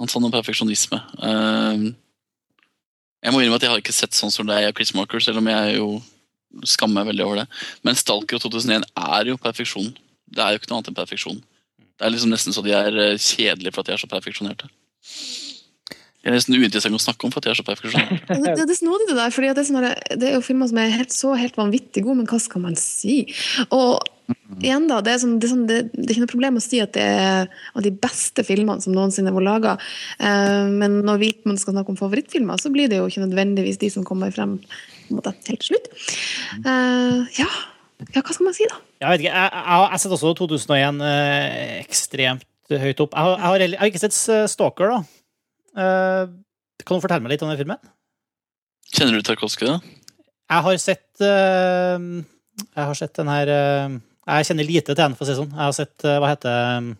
Han 0.00 0.10
sa 0.10 0.22
noe 0.22 0.34
perfeksjonisme. 0.34 1.00
Uh, 1.18 1.90
jeg 3.20 3.34
må 3.34 3.42
innrømme 3.42 3.58
at 3.60 3.66
jeg 3.66 3.74
har 3.74 3.82
ikke 3.82 3.94
sett 3.94 4.16
sånn 4.16 4.32
som 4.32 4.48
deg, 4.48 4.70
Chris 4.76 4.94
Marker, 4.96 5.22
selv 5.22 5.42
om 5.42 5.50
jeg 5.50 5.76
jo 5.76 5.90
skammer 6.66 7.00
meg 7.00 7.10
veldig 7.12 7.26
over 7.26 7.42
det. 7.42 7.46
Men 7.86 7.98
Stalker 7.98 8.38
og 8.38 8.46
2001 8.46 8.86
er 8.94 9.30
jo 9.30 9.38
perfeksjon. 9.42 9.90
Det 10.30 10.42
er 10.42 10.54
jo 10.54 10.60
ikke 10.60 10.70
noe 10.70 10.80
annet 10.80 10.92
enn 10.92 10.98
perfeksjon. 10.98 11.42
Det 12.00 12.06
er 12.08 12.14
liksom 12.14 12.32
nesten 12.32 12.54
så 12.56 12.64
de 12.64 12.72
er 12.72 12.94
eh, 12.96 13.18
kjedelige 13.20 13.74
for 13.74 13.84
at 13.84 13.90
de 13.90 13.96
er 13.96 14.00
så 14.00 14.08
perfeksjonerte. 14.08 14.70
De 16.20 16.28
er 16.28 16.36
nesten 16.36 16.56
uinteressante 16.56 16.96
å 16.96 17.02
snakke 17.02 17.26
om 17.26 17.32
for 17.32 17.40
at 17.40 17.48
de 17.48 17.52
er 17.52 17.58
så 17.58 17.64
perfeksjonerte. 17.66 18.20
Det, 18.30 18.38
det, 18.46 18.64
det 18.64 18.72
er 18.72 18.78
snodig 18.78 19.08
det 19.10 19.18
der, 19.18 19.34
fordi 19.34 19.50
det, 19.50 19.60
er 19.60 19.68
sånn 19.68 19.84
det 20.20 20.30
er 20.30 20.38
jo 20.38 20.44
filmer 20.44 20.70
som 20.70 20.80
er 20.80 20.94
helt, 20.96 21.12
så 21.12 21.34
helt 21.36 21.60
vanvittig 21.60 22.06
gode, 22.06 22.22
men 22.22 22.30
hva 22.30 22.40
skal 22.40 22.64
man 22.64 22.78
si? 22.80 23.22
Og 23.76 24.00
igjen 24.62 24.86
da, 24.88 25.00
det 25.04 25.12
er, 25.12 25.20
sånn, 25.20 25.38
det, 25.42 25.48
er 25.48 25.52
sånn, 25.52 25.66
det, 25.68 25.78
det 25.92 26.06
er 26.06 26.14
ikke 26.14 26.24
noe 26.24 26.32
problem 26.32 26.60
å 26.60 26.62
si 26.64 26.80
at 26.80 26.94
det 26.96 27.04
er 27.04 27.50
av 27.74 27.84
de 27.84 27.92
beste 27.92 28.44
filmene 28.46 28.80
som 28.80 28.94
noensinne 28.94 29.32
var 29.34 29.44
laga, 29.44 29.74
men 30.20 31.00
når 31.06 31.20
vi 31.20 31.30
man 31.48 31.58
skal 31.60 31.74
snakke 31.74 31.92
om 31.92 31.98
favorittfilmer, 31.98 32.62
så 32.62 32.70
blir 32.72 32.88
det 32.88 33.00
jo 33.00 33.08
ikke 33.10 33.24
nødvendigvis 33.26 33.80
de 33.82 33.90
som 33.92 34.06
kommer 34.06 34.32
frem 34.34 34.60
måte, 35.16 35.34
helt 35.48 35.64
til 35.64 35.74
slutt. 35.74 35.90
Eh, 36.64 37.40
ja. 37.40 37.50
Ja, 38.14 38.22
hva 38.22 38.34
skal 38.34 38.46
man 38.46 38.56
si, 38.56 38.66
da? 38.70 38.78
Jeg 39.02 39.12
vet 39.12 39.24
ikke, 39.24 39.32
jeg, 39.34 39.52
jeg, 39.54 39.86
jeg 39.92 40.02
setter 40.02 40.16
også 40.16 40.34
2001 40.40 41.00
eh, 41.06 41.70
ekstremt 41.84 42.46
høyt 42.70 43.02
opp. 43.02 43.16
Jeg 43.16 43.26
har, 43.26 43.32
jeg 43.36 43.48
har, 43.48 43.64
jeg 43.64 43.80
har 43.80 43.90
ikke 43.90 44.02
sett 44.02 44.18
eh, 44.32 44.44
Stalker, 44.50 44.92
da. 44.92 45.00
Eh, 45.84 46.36
kan 46.84 46.98
du 46.98 47.04
fortelle 47.04 47.24
meg 47.24 47.34
litt 47.34 47.44
om 47.46 47.50
den 47.52 47.60
filmen? 47.60 47.80
Kjenner 48.90 49.18
du 49.18 49.26
Tarkovskij, 49.26 49.70
da? 49.70 49.98
Jeg 50.50 50.66
har 50.66 50.78
sett 50.82 51.22
eh, 51.22 52.06
Jeg 52.64 52.86
har 52.88 52.96
sett 52.98 53.14
den 53.20 53.30
her 53.30 53.52
eh, 53.54 53.98
Jeg 54.32 54.48
kjenner 54.48 54.66
lite 54.66 54.90
til 54.90 54.98
den, 54.98 55.14
for 55.14 55.24
å 55.24 55.28
si 55.28 55.34
det 55.34 55.40
sånn. 55.42 55.52
Jeg 55.54 55.62
har 55.62 55.76
sett 55.76 56.06
eh, 56.08 56.18
Hva 56.22 56.32
heter 56.32 56.56
det? 56.56 56.96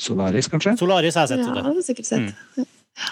Solaris, 0.00 0.48
kanskje? 0.48 0.76
Solaris 0.80 1.16
har 1.18 1.26
jeg 1.26 1.34
sett. 1.34 1.42
Ja, 1.44 1.56
det 1.58 1.64
har 1.66 1.82
sikkert 1.84 2.08
sett. 2.08 2.68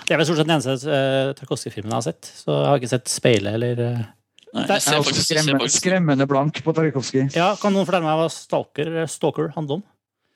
Det 0.09 0.15
er 0.15 0.21
vel 0.21 0.27
stort 0.29 0.39
sett 0.41 0.49
den 0.49 0.55
eneste 0.57 0.93
uh, 0.93 1.33
Tarkovskij-filmen 1.37 1.93
jeg 1.93 1.99
har 1.99 2.07
sett. 2.07 2.31
Så 2.43 2.55
jeg 2.55 2.71
har 2.71 2.81
ikke 2.81 2.91
sett 2.95 3.13
Speilet 3.13 3.59
eller 3.59 3.83
eh, 3.85 4.07
Nei, 4.55 4.65
jeg 4.65 4.85
ser 4.85 5.03
faktisk, 5.05 5.23
også 5.23 5.35
jeg 5.37 5.45
ser 5.45 5.73
skremmende, 5.77 6.27
blank 6.29 6.61
på 6.65 6.73
Tarkovskij. 6.77 7.27
Ja, 7.37 7.51
Kan 7.61 7.75
noen 7.77 7.89
fortelle 7.89 8.09
meg 8.09 8.21
hva 8.21 8.29
Stalker, 8.33 8.93
Stalker 9.11 9.51
handler 9.57 9.81
om? 9.81 9.83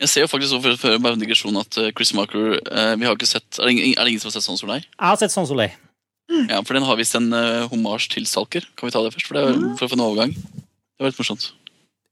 Jeg 0.02 0.10
ser 0.10 0.26
jo 0.26 0.32
faktisk 0.32 0.58
for, 0.64 0.76
for 0.80 0.98
bare 1.04 1.16
en 1.16 1.22
digresjon 1.22 1.56
at 1.60 1.78
eh, 1.78 1.92
Chris 1.94 2.10
Marker 2.16 2.56
eh, 2.58 2.94
Vi 2.98 3.06
har 3.06 3.14
ikke 3.14 3.28
sett 3.28 3.60
Er 3.60 3.68
det 3.68 3.74
ingen, 3.76 3.92
er 3.94 4.02
det 4.02 4.10
ingen 4.10 4.22
som 4.24 4.32
har 4.32 4.34
sett 4.34 4.46
Sans 4.48 4.58
som? 4.58 4.72
Jeg 4.72 4.88
har 4.98 5.20
sett 5.20 5.34
Sans 5.34 5.48
Soleil. 5.48 5.76
Ja, 6.48 6.62
for 6.64 6.74
den 6.74 6.86
har 6.88 6.96
visst 6.98 7.16
en 7.18 7.28
uh, 7.34 7.68
homasj 7.68 8.08
til 8.14 8.26
Stalker. 8.28 8.64
Kan 8.78 8.88
vi 8.88 8.94
ta 8.94 9.02
det 9.04 9.12
først? 9.14 9.28
For, 9.28 9.36
det 9.36 9.74
for 9.76 9.86
å 9.86 9.90
få 9.90 9.98
en 9.98 10.04
overgang. 10.06 10.32
Det 10.32 11.04
var 11.04 11.12
litt 11.12 11.20
morsomt. 11.20 11.50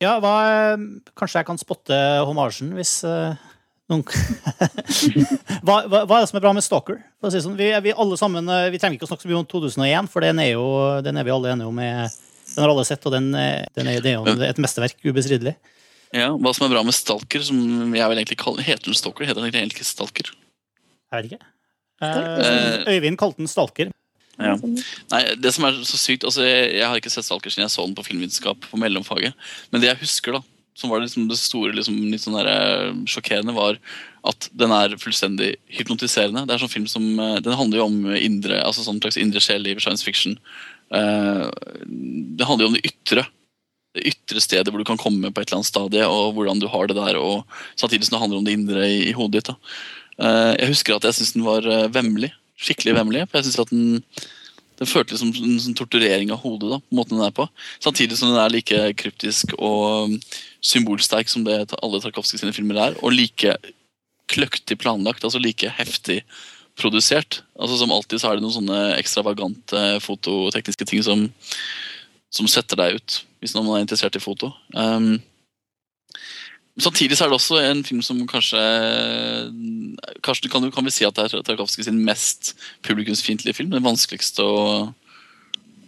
Ja, 0.01 0.15
hva, 0.21 0.35
eh, 0.49 0.83
kanskje 1.19 1.43
jeg 1.43 1.49
kan 1.51 1.61
spotte 1.61 1.97
homasjen 2.25 2.73
hvis 2.77 3.03
eh, 3.05 3.37
noen 3.91 4.05
hva, 5.67 5.77
hva, 5.87 6.03
hva 6.07 6.19
er 6.19 6.25
det 6.25 6.31
som 6.31 6.39
er 6.41 6.45
bra 6.45 6.53
med 6.57 6.65
Stalker? 6.65 7.01
For 7.21 7.31
å 7.31 7.35
si 7.35 7.43
sånn? 7.45 7.57
vi, 7.59 7.69
vi 7.85 7.95
alle 7.95 8.19
sammen, 8.21 8.49
eh, 8.51 8.69
vi 8.73 8.81
trenger 8.81 8.99
ikke 8.99 9.09
å 9.09 9.13
snakke 9.13 9.27
så 9.27 9.31
mye 9.31 9.41
om 9.43 9.49
2001, 9.51 10.11
for 10.13 10.25
den 10.25 10.41
er, 10.43 10.53
jo, 10.55 10.65
den 11.05 11.21
er 11.21 11.27
vi 11.27 11.35
alle 11.35 11.53
enige 11.55 11.69
om. 11.71 11.79
Er, 11.85 12.09
den 12.55 12.65
har 12.65 12.73
alle 12.73 12.87
sett, 12.89 13.05
og 13.07 13.15
den, 13.15 13.29
er- 13.39 13.69
den 13.77 13.91
er, 13.93 14.01
det 14.05 14.15
er 14.15 14.19
jo 14.19 14.37
et 14.49 14.63
mesterverk, 14.63 14.97
ubestridelig. 15.07 15.57
Ja, 16.17 16.33
Hva 16.35 16.51
som 16.57 16.67
er 16.67 16.73
bra 16.75 16.83
med 16.87 16.97
Stalker, 16.97 17.43
som 17.47 17.59
jeg 17.95 18.11
vil 18.11 18.19
egentlig 18.19 18.41
kalle 18.41 18.65
Heter 18.67 18.89
den 18.91 18.99
Stalker? 18.99 19.29
Heter 19.29 19.45
den 19.45 19.53
egentlig 19.55 19.77
ikke 19.79 19.87
Stalker? 19.87 20.33
Jeg 21.11 21.15
vet 21.23 21.29
ikke. 21.31 21.45
Stalker. 22.01 22.47
Eh, 22.49 22.95
Øyvind 22.97 23.19
kalte 23.21 23.39
den 23.45 23.51
Stalker. 23.51 23.93
Ja. 24.41 24.55
Nei, 25.13 25.21
det 25.37 25.51
som 25.53 25.67
er 25.69 25.77
så 25.85 25.99
sykt 26.01 26.25
altså 26.25 26.41
jeg, 26.47 26.71
jeg 26.79 26.87
har 26.89 26.97
ikke 26.97 27.11
sett 27.13 27.27
Stalker 27.29 27.53
siden 27.53 27.67
jeg 27.67 27.75
så 27.75 27.85
den 27.85 27.95
på 27.99 28.07
filmvitenskap 28.07 28.63
på 28.71 28.79
mellomfaget. 28.81 29.37
Men 29.71 29.83
det 29.85 29.91
jeg 29.93 30.01
husker, 30.01 30.39
da, 30.39 30.43
som 30.81 30.91
var 30.91 31.03
liksom 31.03 31.27
det 31.29 31.37
store 31.37 31.75
liksom, 31.77 31.97
litt 32.09 32.23
sånn 32.25 32.39
der, 32.39 32.49
eh, 32.49 32.93
sjokkerende, 33.11 33.53
var 33.57 33.77
at 34.29 34.49
den 34.57 34.73
er 34.73 34.97
fullstendig 35.01 35.55
hypnotiserende. 35.77 36.47
Det 36.49 36.55
er 36.55 36.63
sånn 36.63 36.73
film 36.73 36.87
som, 36.89 37.05
eh, 37.21 37.41
Den 37.41 37.57
handler 37.57 37.79
jo 37.79 37.85
om 37.85 38.07
indre 38.17 38.63
altså 38.65 38.85
sånn 38.85 39.01
slags 39.01 39.21
indre 39.21 39.41
sjel 39.41 39.67
i 39.67 39.77
science 39.79 40.03
fiction. 40.03 40.39
Eh, 40.93 41.51
det 41.85 42.47
handler 42.47 42.65
jo 42.65 42.71
om 42.73 42.79
det 42.79 42.89
ytre. 42.89 43.27
Det 43.95 44.07
ytre 44.07 44.41
stedet 44.41 44.69
hvor 44.71 44.79
du 44.79 44.85
kan 44.85 44.99
komme 44.99 45.31
på 45.31 45.41
et 45.41 45.51
eller 45.51 45.61
annet 45.61 45.73
stadie, 45.73 46.07
og 46.07 46.35
hvordan 46.35 46.61
du 46.61 46.69
har 46.69 46.87
det 46.87 46.97
der. 46.97 47.17
og 47.17 47.45
Samtidig 47.77 48.05
som 48.05 48.17
det 48.17 48.23
handler 48.23 48.39
om 48.39 48.45
det 48.45 48.57
indre 48.57 48.85
i, 48.87 49.09
i 49.11 49.13
hodet 49.13 49.45
ditt. 49.45 49.53
da. 49.53 49.57
Jeg 50.61 50.69
husker 50.69 50.97
at 50.97 51.03
jeg 51.03 51.15
syntes 51.15 51.33
den 51.33 51.45
var 51.45 51.63
vemmelig. 51.89 52.33
Skikkelig 52.61 52.95
vemmelig. 52.95 53.29
For 53.29 53.39
jeg 53.39 53.49
synes 53.49 53.59
at 53.59 53.71
den, 53.71 54.05
den 54.81 54.89
føltes 54.89 55.21
som 55.21 55.31
en 55.31 55.59
sånn 55.61 55.77
torturering 55.77 56.33
av 56.33 56.41
hodet. 56.41 56.71
da, 56.73 56.79
på 56.81 56.97
måten 56.97 57.19
den 57.19 57.27
er 57.27 57.35
på. 57.37 57.47
Samtidig 57.85 58.17
som 58.19 58.33
den 58.33 58.41
er 58.41 58.53
like 58.53 58.79
kryptisk 59.01 59.53
og 59.59 60.09
um, 60.09 60.15
symbolsterk 60.65 61.29
som 61.29 61.45
det 61.45 61.67
alle 61.81 62.01
Tarkovskij 62.01 62.41
sine 62.41 62.55
filmer 62.57 62.81
er. 62.89 62.97
Og 63.05 63.13
like 63.13 63.59
kløktig 64.31 64.79
planlagt, 64.81 65.25
altså 65.27 65.43
like 65.43 65.69
heftig 65.77 66.23
produsert. 66.81 67.43
Altså 67.61 67.77
Som 67.77 67.93
alltid 67.93 68.23
så 68.23 68.31
er 68.31 68.39
det 68.39 68.47
noen 68.47 68.57
sånne 68.57 68.81
ekstravagante 68.97 70.01
fototekniske 70.01 70.89
ting 70.89 71.05
som, 71.05 71.27
som 72.33 72.49
setter 72.49 72.81
deg 72.81 72.97
ut, 72.97 73.19
hvis 73.43 73.57
noen 73.57 73.75
er 73.75 73.85
interessert 73.85 74.17
i 74.17 74.23
foto. 74.23 74.53
Um, 74.73 75.19
Samtidig 76.79 77.19
så 77.19 77.27
er 77.27 77.33
det 77.33 77.39
også 77.41 77.59
en 77.65 77.83
film 77.85 78.03
som 78.05 78.21
kanskje 78.31 78.61
Kanskje 80.23 80.51
kan, 80.53 80.69
kan 80.71 80.87
vi 80.87 80.95
si 80.95 81.07
at 81.07 81.17
det 81.19 81.27
er 81.27 81.43
Tarkovskij 81.45 81.89
sin 81.89 81.99
mest 82.07 82.55
publikumsfiendtlige 82.87 83.57
film? 83.57 83.73
Den 83.75 83.85
vanskeligste 83.85 84.47
å, 84.47 84.63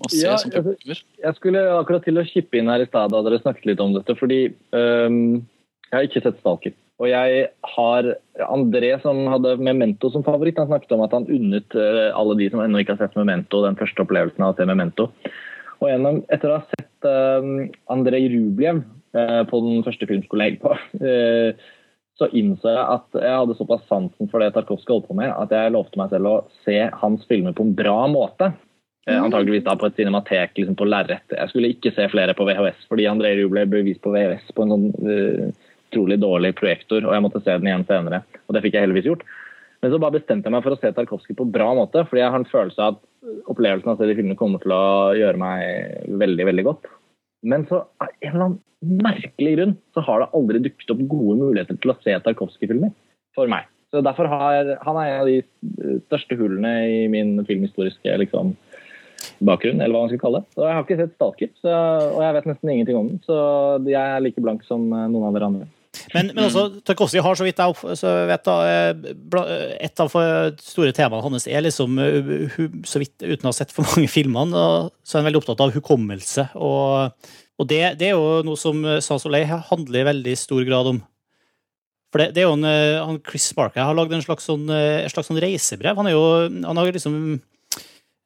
å 0.03 0.11
se 0.11 0.25
Ja, 0.25 0.37
som 0.41 0.51
publikummer? 0.53 1.01
Jeg 1.23 1.39
skulle 1.39 1.63
akkurat 1.79 2.05
til 2.09 2.19
å 2.19 2.27
kippe 2.27 2.59
inn 2.59 2.71
her 2.73 2.83
i 2.83 2.89
stad 2.91 3.15
da 3.15 3.23
dere 3.25 3.41
snakket 3.43 3.71
litt 3.71 3.83
om 3.85 3.95
dette, 3.95 4.17
fordi 4.19 4.47
um, 4.75 5.43
jeg 5.93 5.95
har 5.95 6.09
ikke 6.09 6.25
sett 6.25 6.41
Stalker. 6.41 6.75
Og 7.03 7.09
jeg 7.11 7.47
har 7.75 8.09
André 8.47 8.93
som 9.03 9.25
hadde 9.31 9.57
Memento 9.59 10.11
som 10.13 10.25
favoritt. 10.25 10.59
Han 10.61 10.71
snakket 10.71 10.95
om 10.95 11.03
at 11.05 11.15
han 11.17 11.27
unnet 11.27 11.75
øh, 11.75 12.11
alle 12.15 12.37
de 12.39 12.47
som 12.53 12.63
ennå 12.63 12.83
ikke 12.83 12.95
har 12.95 13.09
sett 13.09 13.19
Memento, 13.19 13.63
den 13.65 13.79
første 13.79 14.05
opplevelsen 14.05 14.45
av 14.45 14.55
å 14.55 14.57
se 14.59 14.67
Memento. 14.69 15.09
Og 15.83 15.91
gjennom, 15.91 16.21
etter 16.31 16.53
å 16.53 16.61
ha 16.61 16.65
sett 16.71 17.09
um, 17.09 17.67
André 17.91 18.23
Rubljev 18.31 18.79
eh, 18.79 18.91
på 19.49 19.63
den 19.65 19.85
første 19.87 20.09
filmskolen 20.09 20.47
jeg 20.47 20.55
gikk 20.55 20.65
på, 20.65 20.75
eh, 21.05 21.71
så 22.21 22.29
innså 22.37 22.69
jeg 22.71 22.83
at 22.83 23.23
jeg 23.25 23.39
hadde 23.41 23.57
såpass 23.59 23.87
sansen 23.89 24.29
for 24.31 24.43
det 24.43 24.53
Tarkovskij 24.55 24.95
holdt 24.95 25.09
på 25.09 25.17
med, 25.17 25.33
at 25.33 25.53
jeg 25.55 25.73
lovte 25.75 26.01
meg 26.01 26.13
selv 26.13 26.29
å 26.29 26.37
se 26.67 26.77
hans 27.01 27.25
filmer 27.29 27.57
på 27.57 27.67
en 27.67 27.75
bra 27.77 27.97
måte. 28.13 28.53
Antakeligvis 29.03 29.25
antageligvis 29.25 29.65
da 29.67 29.75
på 29.75 29.89
et 29.89 29.97
cinematek 29.99 30.59
liksom 30.61 30.77
på 30.79 30.87
lerret. 30.87 31.35
Jeg 31.35 31.51
skulle 31.51 31.73
ikke 31.75 31.91
se 31.97 32.05
flere 32.13 32.37
på 32.39 32.45
VHS, 32.47 32.85
fordi 32.91 33.09
André 33.11 33.33
Rieu 33.35 33.51
ble 33.51 33.65
bevist 33.67 34.03
på 34.05 34.13
VHS 34.15 34.53
på 34.55 34.63
en 34.63 34.75
sånn 34.75 34.85
uh, 35.03 35.49
utrolig 35.91 36.21
dårlig 36.23 36.53
projektor, 36.61 37.03
og 37.03 37.17
jeg 37.17 37.25
måtte 37.25 37.43
se 37.43 37.57
den 37.57 37.67
igjen 37.67 37.89
senere. 37.89 38.23
Og 38.47 38.55
det 38.55 38.63
fikk 38.63 38.79
jeg 38.79 38.87
heldigvis 38.87 39.09
gjort. 39.11 39.25
Men 39.83 39.91
så 39.91 39.99
bare 39.99 40.21
bestemte 40.21 40.47
jeg 40.47 40.55
meg 40.55 40.63
for 40.63 40.77
å 40.77 40.79
se 40.79 40.93
Tarkovskij 40.95 41.39
på 41.41 41.49
bra 41.51 41.73
måte, 41.75 42.05
fordi 42.07 42.23
jeg 42.23 42.31
har 42.31 42.39
en 42.39 42.53
følelse 42.53 42.85
av 42.85 42.95
at 42.95 43.51
opplevelsen 43.51 43.91
av 43.91 43.97
å 43.97 43.99
se 43.99 44.07
de 44.07 44.15
filmene 44.21 44.39
kommer 44.39 44.63
til 44.63 44.77
å 44.77 44.85
gjøre 45.19 45.41
meg 45.43 46.13
veldig, 46.23 46.47
veldig 46.53 46.67
godt. 46.69 46.93
Men 47.43 47.67
så 47.69 47.83
av 48.03 48.09
en 48.09 48.31
eller 48.31 48.45
annen 48.47 49.03
merkelig 49.03 49.55
grunn 49.57 49.77
så 49.95 50.03
har 50.07 50.23
det 50.23 50.33
aldri 50.39 50.63
dukket 50.63 50.95
opp 50.95 51.03
gode 51.11 51.37
muligheter 51.39 51.79
til 51.83 51.93
å 51.93 51.99
se 52.03 52.15
Tarkovskij-filmer 52.25 52.93
for 53.37 53.51
meg. 53.51 53.69
Så 53.93 54.01
derfor 54.01 54.25
har 54.31 54.79
Han 54.87 54.97
er 54.97 55.09
en 55.11 55.21
av 55.21 55.29
de 55.29 55.99
største 56.07 56.39
hullene 56.39 56.73
i 56.89 57.09
min 57.13 57.37
filmhistoriske 57.45 58.15
liksom, 58.25 58.55
bakgrunn, 59.45 59.83
eller 59.83 59.95
hva 59.95 60.07
man 60.07 60.13
skal 60.13 60.23
kalle 60.23 60.41
det. 60.43 60.57
Og 60.57 60.65
jeg 60.65 60.77
har 60.77 60.87
ikke 60.87 61.01
sett 61.03 61.15
Stalker, 61.19 61.53
så, 61.61 61.77
og 62.15 62.23
jeg 62.25 62.37
vet 62.39 62.49
nesten 62.51 62.73
ingenting 62.73 62.99
om 62.99 63.13
den, 63.13 63.23
så 63.27 63.39
jeg 63.85 64.01
er 64.01 64.25
like 64.25 64.43
blank 64.43 64.65
som 64.67 64.89
eh, 64.91 65.09
noen 65.13 65.29
av 65.29 65.37
dere 65.37 65.51
andre. 65.51 65.69
Men, 66.15 66.33
men 66.35 66.47
også, 66.49 66.65
Tarkovskij 66.87 67.23
har, 67.25 67.39
så 67.39 67.47
vidt 67.47 67.61
jeg 67.63 67.99
så 68.01 68.13
vet 68.29 68.45
da, 68.49 68.57
eh, 68.69 69.77
et 69.87 70.03
av 70.03 70.17
store 70.63 70.95
temaene 70.97 71.23
hans 71.25 71.47
er 71.47 71.65
liksom, 71.65 72.01
eh, 72.03 72.59
så 72.89 73.03
vidt, 73.03 73.15
uten 73.23 73.47
å 73.47 73.53
ha 73.53 73.57
sett 73.57 73.75
for 73.75 73.87
mange 73.95 74.11
filmer, 74.11 74.51
så 74.53 75.17
er 75.17 75.23
han 75.23 75.31
veldig 75.31 75.43
opptatt 75.43 75.63
av 75.65 75.73
hukommelse. 75.77 76.49
Og, 76.59 77.31
og 77.59 77.71
det, 77.71 77.83
det 78.01 78.11
er 78.11 78.17
jo 78.17 78.43
noe 78.47 78.61
som 78.61 78.83
Sans 79.05 79.29
Olay 79.29 79.47
handler 79.49 80.03
i 80.03 80.11
veldig 80.11 80.37
stor 80.41 80.67
grad 80.69 80.95
om. 80.95 81.03
For 82.13 82.21
det, 82.21 82.35
det 82.37 82.43
er 82.43 82.51
jo 82.51 82.59
en, 82.59 82.69
eh, 82.69 83.17
Chris 83.25 83.49
Marker 83.57 83.87
har 83.89 83.97
lagd 83.97 84.13
en 84.13 84.25
slags, 84.25 84.45
sånn, 84.51 84.67
en 84.69 85.13
slags 85.13 85.31
sånn 85.31 85.41
reisebrev. 85.41 85.97
Han 85.97 86.11
jo 86.13 86.27
han 86.67 86.77
har 86.77 86.93
liksom 86.93 87.17
eh, 87.33 87.41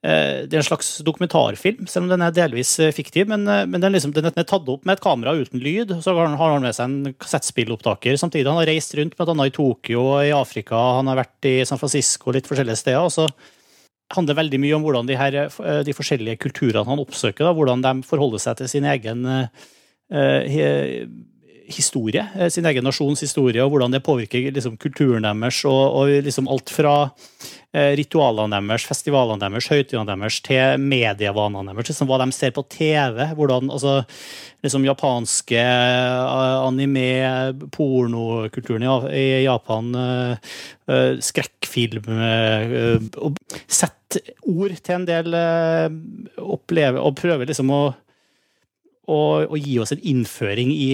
det 0.05 0.55
er 0.55 0.60
en 0.60 0.66
slags 0.66 0.90
dokumentarfilm, 1.02 1.86
selv 1.90 2.06
om 2.06 2.12
den 2.12 2.23
er 2.23 2.35
delvis 2.35 2.77
eh, 2.82 2.93
fiktiv. 2.94 3.27
Men, 3.31 3.47
eh, 3.48 3.64
men 3.66 3.82
den, 3.82 3.94
liksom, 3.97 4.12
den 4.14 4.28
er 4.28 4.47
tatt 4.47 4.68
opp 4.70 4.85
med 4.86 4.98
et 4.98 5.02
kamera 5.02 5.35
uten 5.35 5.62
lyd. 5.62 5.97
Så 6.05 6.14
har 6.14 6.28
han, 6.31 6.62
med 6.62 6.77
seg 6.77 6.86
en 6.86 7.14
kassettspillopptaker 7.18 8.18
samtidig. 8.20 8.47
Han 8.51 8.60
har 8.60 8.70
reist 8.70 8.94
rundt 8.94 9.18
annet 9.18 9.51
i 9.51 9.56
Tokyo 9.56 10.05
og 10.12 10.18
i 10.28 10.35
Afrika. 10.36 10.78
Han 11.01 11.10
har 11.10 11.23
vært 11.24 11.51
i 11.51 11.59
San 11.66 11.81
Francisco 11.81 12.31
og 12.31 12.39
litt 12.39 12.51
forskjellige 12.51 12.82
steder. 12.85 13.02
og 13.02 13.14
så 13.14 13.28
handler 14.14 14.39
veldig 14.39 14.60
mye 14.62 14.74
om 14.77 14.85
hvordan 14.86 15.09
de, 15.09 15.16
her, 15.18 15.39
eh, 15.43 15.81
de 15.82 15.94
forskjellige 15.97 16.39
kulturene 16.44 16.86
han 16.86 17.02
oppsøker, 17.02 17.43
da, 17.43 17.55
hvordan 17.56 17.82
de 17.82 17.94
forholder 18.06 18.43
seg 18.43 18.60
til 18.60 18.70
sin 18.70 18.86
egen 18.86 19.27
eh, 19.27 19.64
eh, 20.14 21.09
historie, 21.66 22.23
eh, 22.39 22.48
sin 22.48 22.66
egen 22.66 22.85
nasjons 22.86 23.20
historie, 23.20 23.62
og 23.64 23.70
hvordan 23.74 23.94
det 23.94 24.05
påvirker 24.06 24.52
liksom, 24.55 24.77
kulturen 24.77 25.27
deres, 25.27 25.64
og, 25.66 25.82
og 25.98 26.27
liksom 26.27 26.48
alt 26.52 26.70
fra 26.70 26.94
eh, 27.06 27.65
ritualene 27.98 28.57
deres, 28.57 28.86
festivalene 28.89 29.43
deres, 29.43 29.69
høytidene 29.73 30.09
deres, 30.09 30.40
til 30.44 30.81
medievanene 30.81 31.74
deres, 31.74 31.90
liksom, 31.90 32.09
hva 32.09 32.20
de 32.23 32.31
ser 32.32 32.55
på 32.57 32.65
TV, 32.73 33.20
hvordan 33.36 33.70
altså, 33.74 33.98
liksom, 34.66 34.86
japanske 34.86 35.61
eh, 35.61 36.57
anime, 36.66 37.07
pornokulturen 37.74 38.86
i, 39.12 39.27
Japan, 39.44 39.93
eh, 40.01 40.57
eh, 40.90 41.12
skrekkfilm 41.23 42.11
eh, 42.16 42.77
og 43.20 43.39
Sett 43.66 44.20
ord 44.47 44.73
til 44.86 44.94
en 44.94 45.07
del 45.09 45.35
opplever, 45.35 46.44
oppleve, 46.57 47.01
og 47.03 47.16
prøve 47.19 47.48
liksom 47.48 47.73
å 47.74 47.81
å, 49.07 49.19
å 49.47 49.59
gi 49.59 49.77
oss 49.78 49.93
en 49.94 50.03
innføring 50.03 50.73
i, 50.74 50.89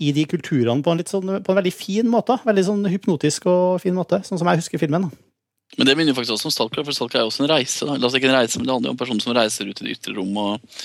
i 0.00 0.12
de 0.16 0.24
kulturene 0.28 0.84
på 0.84 0.92
en, 0.92 1.00
litt 1.00 1.12
sånn, 1.12 1.38
på 1.40 1.52
en 1.52 1.58
veldig 1.60 1.72
fin 1.72 2.08
måte. 2.12 2.36
Veldig 2.44 2.64
sånn 2.66 2.84
hypnotisk 2.92 3.48
og 3.48 3.80
fin 3.80 3.96
måte, 3.96 4.20
sånn 4.26 4.40
som 4.40 4.50
jeg 4.52 4.60
husker 4.60 4.82
filmen. 4.82 5.08
da. 5.08 5.29
Men 5.78 5.86
det 5.86 5.94
minner 5.96 6.10
jo 6.10 6.16
faktisk 6.18 6.34
også 6.34 6.48
om 6.50 6.52
Stalker, 6.52 6.82
for 6.84 6.92
Stalker 6.96 7.20
er 7.20 7.22
jo 7.24 7.30
også 7.30 7.44
en 7.44 7.50
reise. 7.52 7.86
Da. 7.86 7.94
La 7.96 8.08
oss 8.08 8.14
ikke 8.18 8.26
en 8.28 8.34
reise, 8.34 8.58
men 8.58 8.66
Det 8.66 8.74
handler 8.74 8.90
jo 8.90 8.94
om 8.96 8.98
personer 9.00 9.22
som 9.22 9.34
reiser 9.36 9.68
ut 9.70 9.80
i 9.80 9.84
det 9.86 9.92
ytre 9.94 10.14
rom 10.16 10.32
og, 10.42 10.80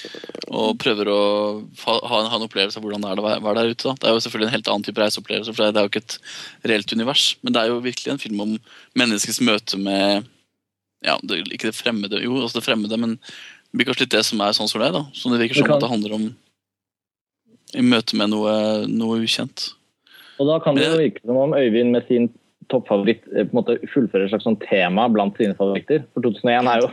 og 0.53 0.77
prøver 0.79 1.09
å 1.09 1.17
ha, 1.87 1.95
ha 2.11 2.19
en, 2.21 2.29
ha 2.29 2.37
en 2.37 2.45
opplevelse 2.45 2.77
av 2.77 2.85
hvordan 2.85 3.01
det 3.01 3.09
er 3.11 3.21
å 3.21 3.25
være- 3.25 3.55
der 3.57 3.71
ute. 3.73 3.87
Da. 3.89 3.95
Det 3.99 4.07
er 4.07 4.13
jo 4.13 4.21
selvfølgelig 4.27 4.47
en 4.51 4.55
helt 4.55 4.69
annen 4.71 4.85
type 4.85 5.01
reiseopplevelse, 5.01 5.55
for 5.57 5.65
det 5.73 5.81
er 5.81 5.87
jo 5.87 5.91
ikke 5.91 6.03
et 6.05 6.17
reelt 6.71 6.93
univers. 6.93 7.25
Men 7.41 7.57
det 7.57 7.63
er 7.63 7.73
jo 7.73 7.81
virkelig 7.87 8.13
en 8.13 8.21
film 8.21 8.45
om 8.45 8.53
menneskets 9.01 9.41
møte 9.41 9.81
med 9.81 10.29
ja, 11.05 11.17
det, 11.21 11.41
ikke 11.53 11.69
det 11.71 11.75
fremmede, 11.77 12.21
jo, 12.23 12.37
også 12.45 12.61
det 12.61 12.65
fremmede, 12.65 12.97
men 13.01 13.17
det 13.17 13.77
blir 13.81 13.89
kanskje 13.89 14.05
litt 14.05 14.15
det 14.15 14.23
som 14.25 14.41
er 14.41 14.53
sånn 14.57 14.69
som 14.71 14.81
det 14.81 14.93
da. 14.95 15.03
Som 15.17 15.33
det 15.33 15.41
virker 15.41 15.59
som 15.59 15.67
kan- 15.67 15.75
at 15.75 15.81
det 15.83 15.89
handler 15.91 16.13
om 16.13 16.29
i 17.75 17.81
møte 17.83 18.15
med 18.15 18.29
noe, 18.31 18.85
noe 18.87 19.19
ukjent. 19.25 19.71
Og 20.39 20.47
da 20.47 20.59
kan 20.63 20.75
det 20.77 20.85
jo 20.87 20.97
virke 21.01 21.21
som 21.25 21.37
om 21.41 21.53
Øyvind 21.57 21.91
med 21.91 22.05
sin 22.07 22.29
toppfavoritt 22.71 23.25
eh, 23.31 23.45
på 23.45 23.53
en 23.53 23.59
måte 23.59 23.77
fullfører 23.91 24.27
et 24.27 24.33
slags 24.33 24.47
sånn 24.47 24.59
tema 24.63 25.07
blant 25.11 25.37
sine 25.39 25.57
favoritter. 25.57 26.05
For 26.13 26.25
2001 26.25 26.71
er 26.71 26.83
jo 26.83 26.91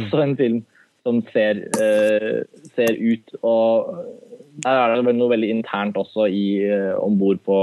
også 0.00 0.22
en 0.24 0.36
film 0.38 0.60
som 1.06 1.22
ser, 1.32 1.64
eh, 1.80 2.42
ser 2.76 2.98
ut 2.98 3.38
og 3.42 3.94
Der 4.60 4.76
er 4.76 4.96
det 4.98 5.06
vel 5.06 5.16
noe 5.16 5.30
veldig 5.30 5.48
internt 5.48 5.96
også 5.96 6.26
i 6.28 6.66
eh, 6.66 6.92
om 6.98 7.14
bord 7.16 7.38
på 7.46 7.56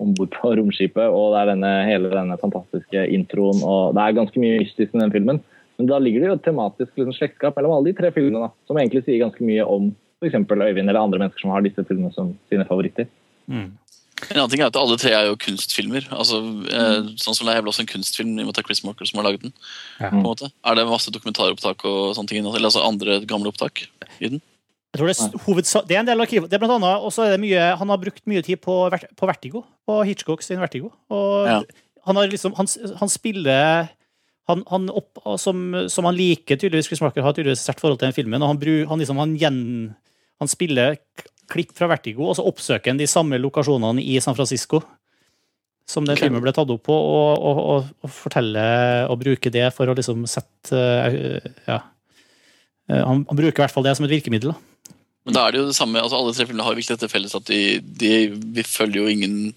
om 0.00 0.12
bord 0.14 0.30
på 0.32 0.52
romskipet, 0.58 1.08
og 1.08 1.32
det 1.32 1.40
er 1.40 1.50
denne, 1.54 1.70
hele 1.88 2.10
denne 2.12 2.36
fantastiske 2.40 3.06
introen. 3.12 3.62
og 3.64 3.94
Det 3.96 4.02
er 4.02 4.16
ganske 4.18 4.40
mye 4.40 4.58
mystisk 4.60 4.94
i 4.94 5.00
den 5.00 5.12
filmen, 5.12 5.40
men 5.78 5.88
da 5.88 5.98
ligger 6.00 6.20
det 6.20 6.28
jo 6.28 6.36
et 6.36 6.44
tematisk 6.44 6.92
liksom, 6.96 7.16
slektskap 7.16 7.56
mellom 7.56 7.78
alle 7.78 7.90
de 7.90 7.96
tre 7.96 8.10
filmene, 8.12 8.44
da, 8.44 8.50
som 8.68 8.76
egentlig 8.76 9.06
sier 9.06 9.22
ganske 9.24 9.44
mye 9.44 9.64
om 9.64 9.88
f.eks. 10.20 10.36
Øyvind 10.36 10.88
eller 10.88 11.00
andre 11.00 11.20
mennesker 11.20 11.44
som 11.44 11.52
har 11.52 11.64
disse 11.64 11.84
filmene 11.88 12.12
som 12.14 12.34
sine 12.52 12.68
favoritter. 12.68 13.08
En 14.30 14.38
annen 14.40 14.50
ting 14.52 14.62
er 14.64 14.70
at 14.70 14.76
Alle 14.80 14.96
tre 14.96 15.10
er 15.12 15.26
jo 15.28 15.36
kunstfilmer. 15.36 16.06
altså 16.10 16.38
eh, 16.72 17.08
sånn 17.20 17.36
som 17.36 17.46
Det 17.46 17.52
er 17.54 17.60
vel 17.62 17.68
også 17.72 17.84
en 17.84 17.90
kunstfilm 17.90 18.30
i 18.38 18.42
og 18.42 18.46
med 18.48 18.52
at 18.54 18.58
det 18.58 18.64
er 18.64 18.68
Chris 18.70 18.84
Marker 18.86 19.04
som 19.08 19.20
har 19.20 19.26
laget 19.28 19.42
den. 19.44 19.52
Ja. 20.00 20.08
på 20.10 20.16
en 20.16 20.24
måte. 20.24 20.48
Er 20.64 20.74
det 20.78 20.86
masse 20.88 21.12
dokumentaropptak 21.12 21.84
og 21.84 22.14
sånne 22.16 22.28
ting? 22.32 22.40
Eller 22.46 22.70
altså 22.70 22.84
andre 22.86 23.18
gamle 23.28 23.52
opptak 23.52 23.84
i 24.20 24.28
den? 24.32 24.40
Jeg 24.94 25.00
tror 25.02 25.10
det, 25.12 25.16
er, 25.20 25.38
hovedsa- 25.44 25.84
det 25.86 25.96
er 25.96 26.00
en 26.00 26.08
del 26.08 26.20
arkiv. 26.24 26.46
Det 26.48 26.56
er 26.56 26.62
blant 26.62 26.78
annet, 26.78 27.02
også 27.04 27.26
er 27.26 27.34
det 27.36 27.42
mye, 27.42 27.64
han 27.76 27.88
har 27.92 27.98
brukt 28.00 28.22
mye 28.24 28.40
tid 28.46 28.62
på, 28.64 28.76
på 29.20 29.28
Vertigo, 29.28 29.60
på 29.84 29.98
Hitchcock 30.08 30.40
sin 30.46 30.62
Vertigo. 30.62 30.88
Og 31.12 31.44
Ja. 31.50 31.58
han, 32.06 32.16
har 32.16 32.30
liksom, 32.32 32.54
han, 32.56 32.66
han 33.02 33.08
spiller 33.12 33.90
han, 34.48 34.62
han 34.70 34.88
opp, 34.88 35.18
som, 35.42 35.74
som 35.92 36.06
han 36.08 36.16
liker 36.16 36.56
tydeligvis, 36.56 36.86
Chris 36.88 37.02
Marker 37.04 37.20
har 37.26 37.34
tydeligvis 37.36 37.58
et 37.60 37.66
sterkt 37.66 37.82
forhold 37.84 37.98
til 38.00 38.06
den 38.08 38.16
filmen. 38.16 38.40
og 38.40 38.48
Han, 38.54 38.60
bru, 38.62 38.86
han, 38.88 38.98
liksom, 39.02 39.18
han, 39.20 39.36
gjen, 39.36 39.60
han 40.40 40.48
spiller 40.48 40.96
klipp 41.50 41.74
fra 41.76 41.88
Vertigo, 41.90 42.28
og 42.30 42.36
så 42.38 42.44
oppsøker 42.46 42.92
han 42.92 43.00
de 43.00 43.08
samme 43.10 43.38
lokasjonene 43.40 44.02
i 44.02 44.18
San 44.22 44.36
Francisco 44.38 44.82
som 45.86 46.06
den 46.06 46.18
filmen 46.18 46.42
ble 46.42 46.50
tatt 46.54 46.70
opp 46.72 46.82
på, 46.88 46.94
og, 46.94 47.42
og, 47.46 47.58
og, 47.62 47.90
og 48.02 48.10
fortelle 48.10 48.62
og 49.06 49.20
bruke 49.20 49.52
det 49.54 49.68
for 49.74 49.86
å 49.86 49.94
liksom 49.94 50.26
sette 50.30 50.80
eh, 50.80 51.52
Ja. 51.68 51.82
Eh, 52.90 53.02
Han, 53.02 53.22
han 53.28 53.38
bruker 53.38 53.60
i 53.60 53.64
hvert 53.64 53.74
fall 53.74 53.86
det 53.86 53.94
som 53.98 54.06
et 54.06 54.14
virkemiddel. 54.16 54.50
da. 54.50 54.94
Men 55.26 55.36
da 55.36 55.44
er 55.46 55.54
det 55.54 55.60
jo 55.60 55.68
det 55.70 55.78
samme, 55.78 56.02
altså 56.02 56.18
Alle 56.18 56.34
tre 56.34 56.46
filmene 56.46 56.66
har 56.66 56.74
virkelig 56.74 56.98
dette 56.98 57.10
felles 57.10 57.34
at 57.38 57.46
de, 57.50 57.78
de 58.02 58.10
vi 58.34 58.66
følger 58.66 59.02
jo 59.02 59.14
ingen 59.14 59.54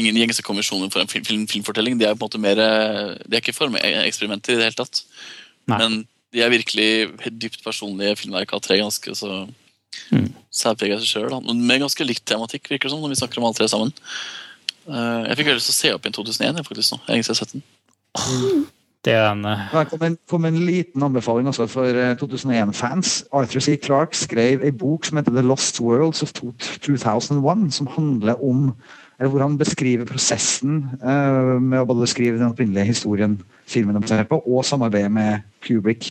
ingen 0.00 0.16
gjengse 0.18 0.42
konvensjoner 0.42 0.90
for 0.90 1.04
en 1.04 1.10
film, 1.12 1.24
film, 1.24 1.44
filmfortelling. 1.46 2.00
De 2.00 2.08
er 2.08 2.16
på 2.16 2.24
en 2.24 2.26
måte 2.26 2.40
mer 2.42 2.58
eh, 2.58 3.12
De 3.28 3.36
er 3.36 3.44
ikke 3.44 3.54
formeksperimenter 3.54 4.56
i 4.56 4.58
det 4.58 4.70
hele 4.70 4.80
tatt. 4.80 5.04
Men 5.70 6.02
de 6.34 6.42
er 6.42 6.50
virkelig 6.50 6.88
dypt 7.30 7.62
personlige 7.62 8.16
filmverk 8.18 8.56
av 8.56 8.64
tre 8.64 8.80
ganske 8.80 9.14
så 9.14 9.44
særprega 10.54 11.00
seg 11.00 11.10
sjøl. 11.10 11.36
Med 11.54 11.82
ganske 11.82 12.06
likt 12.06 12.24
tematikk, 12.28 12.70
virker 12.70 12.88
det 12.88 12.94
som, 12.94 13.02
når 13.02 13.14
vi 13.14 13.20
snakker 13.22 13.40
om 13.40 13.48
alle 13.48 13.58
tre 13.58 13.68
sammen. 13.70 13.92
Uh, 14.84 15.24
Jeg 15.30 15.38
fikk 15.38 15.50
veldig 15.50 15.60
lyst 15.60 15.70
til 15.70 15.76
å 15.76 15.80
se 15.80 15.92
opp 15.96 16.06
igjen 16.06 16.16
2001. 16.20 16.46
Jeg, 16.46 16.68
faktisk, 16.70 16.94
nå. 16.94 17.02
Jeg 17.08 17.28
har 17.28 17.38
sett 17.40 17.54
den. 17.56 17.64
Det 19.04 19.12
er 19.12 19.26
en 19.28 19.44
uh... 19.44 19.64
Det 19.72 19.84
kom 19.90 20.04
en, 20.06 20.18
kom 20.30 20.46
en 20.48 20.58
liten 20.64 21.04
anbefaling 21.04 21.48
også 21.50 21.66
for 21.68 21.98
eh, 22.00 22.14
2001-fans. 22.20 23.16
Arthur 23.36 23.60
C. 23.64 23.76
Clarke 23.76 24.16
skrev 24.16 24.64
en 24.64 24.78
bok 24.80 25.04
som 25.04 25.20
heter 25.20 25.34
The 25.34 25.44
Lost 25.44 25.80
Worlds 25.80 26.24
of 26.24 26.32
2001, 26.32 27.68
som 27.76 27.90
handler 27.96 28.40
om 28.40 28.70
hvor 29.32 29.44
han 29.44 29.58
beskriver 29.60 30.08
prosessen 30.08 30.82
uh, 31.02 31.56
med 31.60 31.80
å 31.80 31.86
både 31.88 32.08
skrive 32.10 32.38
den 32.40 32.50
opprinnelige 32.50 32.90
historien 32.92 33.38
filmen 33.70 33.96
de 33.96 34.08
ser 34.10 34.26
på, 34.28 34.40
og 34.44 34.64
samarbeidet 34.66 35.12
med 35.14 35.44
Kubrick. 35.64 36.10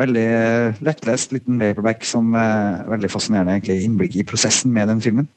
Veldig 0.00 0.26
uh, 0.26 0.80
lettlest 0.86 1.34
liten 1.36 1.60
paperback 1.62 2.06
som 2.08 2.34
er 2.38 2.84
veldig 2.90 3.10
fascinerende 3.12 3.56
egentlig, 3.58 3.80
innblikk 3.86 4.18
i 4.18 4.26
prosessen 4.26 4.72
med 4.74 4.90
den 4.90 5.04
filmen. 5.04 5.28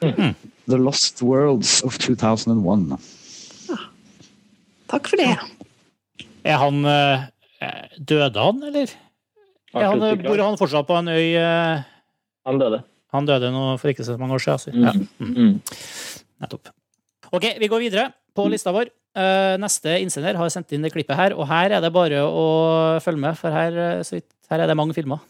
The 0.00 0.76
Lost 0.78 1.22
Worlds 1.22 1.80
of 1.82 1.98
2001. 1.98 2.98
Takk 4.88 5.08
for 5.10 5.20
det. 5.20 5.32
Er 6.48 6.60
han 6.62 6.84
eh, 6.88 7.24
Døde 7.98 8.40
han, 8.40 8.62
eller? 8.70 8.92
Er 9.74 9.90
han, 9.90 10.22
bor 10.22 10.40
han 10.40 10.56
fortsatt 10.60 10.86
på 10.88 10.96
en 10.96 11.10
øy? 11.12 11.34
eh, 11.36 11.82
Han 12.48 12.60
døde. 12.60 12.82
Han 13.12 13.26
døde 13.28 13.50
nå 13.52 13.64
for 13.80 13.92
ikke 13.92 14.04
så 14.04 14.16
mange 14.20 14.36
år 14.36 14.44
siden. 14.44 14.84
Altså. 14.84 15.04
Ja. 15.18 15.26
Mm. 15.26 15.60
Nettopp. 16.42 16.70
Ok, 17.34 17.44
vi 17.60 17.68
går 17.68 17.84
videre 17.86 18.10
på 18.36 18.46
lista 18.50 18.72
vår. 18.74 18.92
Eh, 19.18 19.56
neste 19.58 19.96
innsender 20.02 20.38
har 20.38 20.52
sendt 20.52 20.72
inn 20.72 20.84
det 20.84 20.92
klippet 20.94 21.18
her, 21.18 21.34
og 21.34 21.48
her 21.50 21.74
er 21.74 21.82
det 21.82 21.90
bare 21.94 22.22
å 22.22 22.46
følge 23.02 23.24
med, 23.24 23.38
for 23.40 23.50
her, 23.50 23.74
eh, 23.74 24.22
her 24.52 24.62
er 24.62 24.70
det 24.70 24.78
mange 24.78 24.94
filmer. 24.94 25.20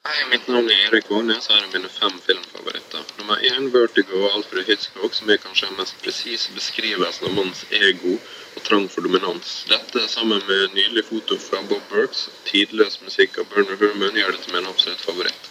Hei, 0.00 0.22
mitt 0.30 0.46
navn 0.48 0.70
er 0.72 0.86
Erik 0.86 1.10
Vågnes, 1.12 1.44
og 1.50 1.58
her 1.58 1.66
er 1.66 1.72
mine 1.74 1.90
fem 1.92 2.14
filmfavoritter. 2.24 3.02
Nummer 3.18 3.42
én 3.44 3.68
Vertigo 3.74 4.22
og 4.24 4.38
Alfred 4.38 4.64
Hitchcock, 4.64 5.12
som 5.12 5.28
er 5.28 5.36
kanskje 5.42 5.68
den 5.68 5.76
mest 5.76 5.98
presise 6.00 6.54
beskrivelsen 6.56 7.28
av 7.28 7.34
manns 7.36 7.66
ego 7.70 8.14
og 8.16 8.64
trang 8.64 8.88
for 8.88 9.04
dominans. 9.04 9.66
Dette 9.68 10.06
sammen 10.08 10.40
med 10.48 10.72
nydelige 10.72 11.04
foto 11.10 11.36
fra 11.36 11.60
Bob 11.68 11.84
Burks 11.92 12.30
tidløs 12.48 12.96
musikk 13.04 13.36
av 13.38 13.52
Bernard 13.52 13.78
Herman 13.84 14.16
gjør 14.16 14.32
det 14.32 14.40
til 14.46 14.56
min 14.56 14.72
absolutt 14.72 15.04
favoritt. 15.04 15.50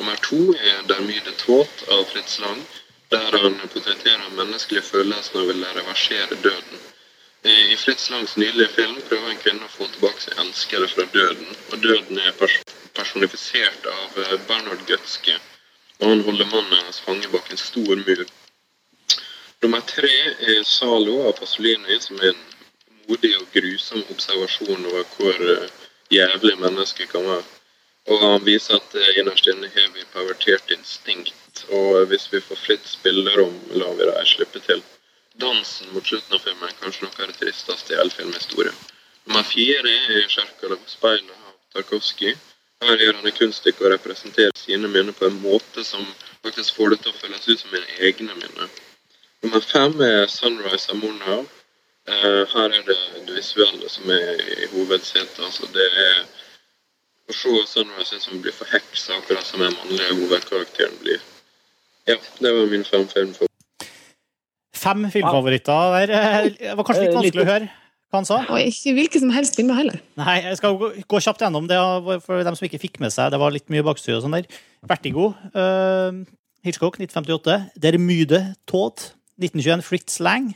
Nummer 0.00 0.16
to 0.24 0.40
er 0.56 0.80
Der 0.88 1.04
myde 1.04 1.36
tåt 1.36 1.84
av 1.92 2.06
Fritz 2.08 2.40
Lang, 2.40 2.64
der 3.10 3.38
han 3.42 3.60
portretterer 3.72 4.34
menneskelige 4.36 4.82
følelser 4.82 5.40
og 5.40 5.48
vil 5.48 5.64
reversere 5.64 6.42
døden. 6.44 6.80
I 7.44 7.76
Fritz 7.76 8.10
Langs 8.10 8.36
nydelige 8.36 8.68
film 8.68 9.00
prøver 9.08 9.30
en 9.30 9.40
kvinne 9.44 9.64
å 9.64 9.72
få 9.72 9.86
tilbake 9.88 10.20
sin 10.22 10.42
elskede 10.42 10.88
fra 10.92 11.06
døden, 11.14 11.56
og 11.72 11.82
døden 11.82 12.18
er 12.20 12.36
pers 12.38 12.58
personifisert 12.94 13.86
av 13.88 14.18
eh, 14.24 14.36
Bernhard 14.48 14.84
Götzke, 14.90 15.38
og 16.00 16.08
han 16.12 16.22
holder 16.26 16.50
mannen 16.52 16.76
hennes 16.76 17.00
fange 17.06 17.30
bak 17.32 17.48
en 17.50 17.62
stor 17.62 17.96
mur. 18.02 18.24
Nummer 19.62 19.80
tre 19.88 20.12
er 20.52 20.62
Zalo 20.68 21.16
av 21.28 21.38
Pasolini, 21.40 21.96
som 22.04 22.20
er 22.20 22.34
en 22.34 22.44
modig 23.08 23.32
og 23.38 23.48
grusom 23.56 24.04
observasjon 24.12 24.86
over 24.92 25.08
hvor 25.16 25.48
eh, 25.54 25.66
jævlig 26.12 26.58
mennesket 26.60 27.10
kan 27.14 27.26
være. 27.26 27.48
Og 28.10 28.22
han 28.26 28.44
viser 28.44 28.78
at 28.78 29.00
eh, 29.00 29.14
innerst 29.20 29.48
inne 29.48 29.72
har 29.74 29.90
vi 29.96 30.06
pervertert 30.12 30.76
instinkt, 30.76 31.34
og 31.78 32.06
hvis 32.10 32.26
vi 32.32 32.40
får 32.40 32.58
fritt 32.64 32.88
spillerom, 32.88 33.54
lar 33.78 33.94
vi 33.98 34.08
dem 34.08 34.26
slippe 34.26 34.62
til. 34.64 34.82
Dansen 35.40 35.92
mot 35.94 36.06
slutten 36.06 36.34
av 36.34 36.42
filmen 36.42 36.68
er 36.68 36.78
kanskje 36.82 37.06
noe 37.06 37.22
av 37.22 37.30
det 37.30 37.38
tristeste 37.38 37.94
i 37.94 37.98
hele 38.00 38.14
filmhistorien. 38.14 38.78
Nummer 39.26 39.44
fire 39.46 39.92
er 39.92 40.26
'Sjerkala 40.28 40.76
på 40.76 40.90
speilet 40.90 41.30
av 41.30 41.54
Tarkovskij. 41.74 42.36
Her 42.82 42.96
gjør 42.96 43.16
han 43.18 43.26
et 43.28 43.38
kunststykke 43.38 43.84
og 43.84 43.92
representerer 43.92 44.56
sine 44.56 44.88
minner 44.88 45.12
på 45.12 45.26
en 45.26 45.40
måte 45.42 45.84
som 45.84 46.06
faktisk 46.42 46.74
får 46.76 46.90
det 46.90 47.00
til 47.02 47.12
å 47.12 47.20
føles 47.22 47.48
ut 47.48 47.60
som 47.60 47.72
mine 47.74 47.98
egne 48.08 48.34
minner. 48.34 48.68
Nummer 49.42 49.60
fem 49.60 50.00
er 50.00 50.26
'Sunrise 50.26 50.90
of 50.92 50.96
Murnau'. 51.02 51.48
Eh, 52.08 52.44
her 52.54 52.68
er 52.78 52.82
det 52.82 52.98
det 53.26 53.36
visuelle 53.36 53.88
som 53.88 54.10
er 54.10 54.40
i 54.62 54.66
hovedsetet. 54.66 55.44
Altså 55.44 55.68
det 55.72 55.88
er 56.06 56.24
å 57.28 57.32
se 57.32 57.48
'Sunrise' 57.48 58.20
som 58.20 58.42
blir 58.42 58.52
forheksa, 58.52 59.16
akkurat 59.16 59.46
som 59.46 59.60
den 59.60 59.76
mannlige 59.76 60.14
hovedkarakteren 60.14 60.98
blir. 60.98 61.20
Ja, 62.08 62.16
det 62.40 62.52
var 62.56 62.66
min 62.70 62.84
fem 62.84 63.04
filmfavoritter. 63.08 63.46
Fem 64.80 65.04
filmfavoritter 65.12 65.92
der. 66.06 66.10
Eh, 66.16 66.48
Det 66.56 66.76
var 66.76 66.84
kanskje 66.88 67.04
litt 67.06 67.14
vanskelig 67.18 67.44
å 67.44 67.50
høre 67.50 67.68
hva 68.10 68.18
han 68.18 68.26
sa. 68.26 68.38
Og 68.50 68.58
ikke 68.58 68.94
hvilke 68.96 69.20
som 69.22 69.30
helst 69.30 69.54
filmer 69.58 69.76
heller. 69.78 70.00
Nei, 70.18 70.40
jeg 70.42 70.56
skal 70.58 70.74
gå, 70.80 70.88
gå 71.06 71.20
kjapt 71.22 71.44
gjennom 71.44 71.68
det 71.70 71.78
for 72.24 72.42
dem 72.42 72.56
som 72.58 72.66
ikke 72.66 72.80
fikk 72.82 72.98
med 73.00 73.12
seg. 73.14 73.30
Det 73.30 73.38
var 73.38 73.52
litt 73.54 73.68
mye 73.70 73.84
bakstyr 73.86 74.16
og 74.16 74.24
sånn 74.24 74.38
der. 74.38 74.48
Vertigo, 74.88 75.34
Uh, 75.54 76.24
Hitchcock 76.64 76.98
1958. 77.00 77.70
Der 77.80 77.96
myde 77.98 78.54
Tåt 78.68 79.12
1921. 79.40 79.80
Fritz 79.86 80.18
Lang. 80.20 80.50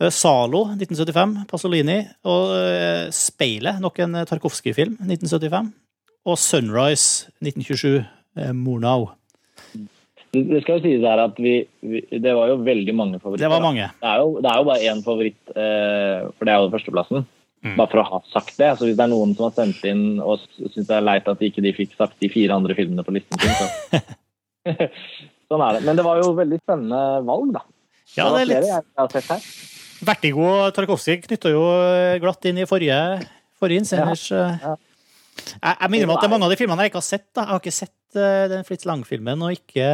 Eh, 0.00 0.10
Zalo 0.10 0.64
1975. 0.74 1.44
Pasolini. 1.50 2.00
Og 2.26 2.54
eh, 2.56 3.10
Speilet, 3.14 3.78
nok 3.82 3.98
en 4.02 4.16
Tarkovskij-film, 4.26 4.96
1975. 5.04 5.70
Og 6.26 6.38
Sunrise 6.38 7.28
1927. 7.42 8.06
eh, 8.38 8.50
Murnau. 8.54 9.10
Det 10.34 10.60
skal 10.60 10.78
jo 10.78 10.84
sies 10.84 11.04
her 11.06 11.22
at 11.22 11.38
vi, 11.40 11.54
vi 11.80 12.02
Det 12.20 12.34
var 12.36 12.50
jo 12.50 12.58
veldig 12.60 12.94
mange 12.96 13.20
favoritter. 13.22 13.46
Det 13.46 13.52
var 13.52 13.64
mange. 13.64 13.86
Det 13.96 14.10
er 14.10 14.20
jo, 14.20 14.34
det 14.44 14.50
er 14.50 14.60
jo 14.60 14.66
bare 14.68 14.90
én 14.92 15.02
favoritt, 15.06 15.40
eh, 15.54 16.26
for 16.36 16.48
det 16.48 16.54
er 16.54 16.60
jo 16.60 16.72
førsteplassen. 16.74 17.24
Mm. 17.64 17.74
Bare 17.78 17.90
for 17.90 18.02
å 18.02 18.06
ha 18.06 18.20
sagt 18.32 18.54
det. 18.60 18.68
Så 18.78 18.86
hvis 18.86 18.98
det 18.98 19.06
er 19.06 19.12
noen 19.12 19.32
som 19.38 19.48
har 19.48 19.56
sendt 19.56 19.80
inn 19.88 20.20
og 20.20 20.44
syns 20.58 20.76
det 20.90 20.94
er 20.98 21.06
leit 21.06 21.30
at 21.30 21.42
ikke 21.48 21.64
de 21.64 21.74
fikk 21.74 21.96
sagt 21.98 22.20
de 22.22 22.30
fire 22.32 22.54
andre 22.54 22.76
filmene 22.78 23.04
på 23.06 23.16
listen 23.16 23.40
sin, 23.40 23.56
så 23.58 24.04
Sånn 25.48 25.64
er 25.64 25.78
det. 25.78 25.84
Men 25.86 25.96
det 25.96 26.04
var 26.04 26.20
jo 26.20 26.34
veldig 26.36 26.58
spennende 26.60 27.00
valg, 27.24 27.54
da. 27.56 27.62
Ja, 28.18 28.28
det 28.34 28.42
er 28.44 28.50
litt. 28.52 29.46
Vertigo 30.04 30.44
og 30.44 30.74
Tarkovskij 30.76 31.22
knytta 31.24 31.50
jo 31.50 31.62
glatt 32.22 32.44
inn 32.48 32.60
i 32.60 32.66
forrige, 32.68 32.98
forrige 33.58 33.82
innsenders 33.82 34.28
eh. 34.36 34.68
Jeg, 35.38 35.72
jeg 35.72 35.90
minner 35.92 36.08
om 36.08 36.14
at 36.14 36.22
det 36.22 36.28
er 36.28 36.32
mange 36.32 36.46
av 36.48 36.52
de 36.52 36.58
filmene 36.58 36.84
jeg 36.84 36.92
ikke 36.92 37.00
har 37.00 37.06
sett. 37.08 37.26
da 37.32 37.44
Jeg 37.44 37.52
har 37.54 37.62
ikke 37.62 37.74
sett 37.78 37.94
den 38.16 38.64
Fritz 38.68 38.86
Lang-filmen, 38.88 39.42
og 39.44 39.56
ikke 39.58 39.88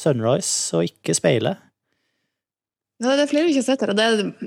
Sunrise, 0.00 0.74
og 0.76 0.88
ikke 0.90 1.16
Speilet. 1.16 1.62
Ja, 3.02 3.16
det 3.18 3.24
er 3.24 3.28
flere 3.28 3.48
vi 3.48 3.50
ikke 3.50 3.64
har 3.64 3.66
sett 3.66 3.82
her, 3.82 3.90
og 3.90 3.98
det, 3.98 4.04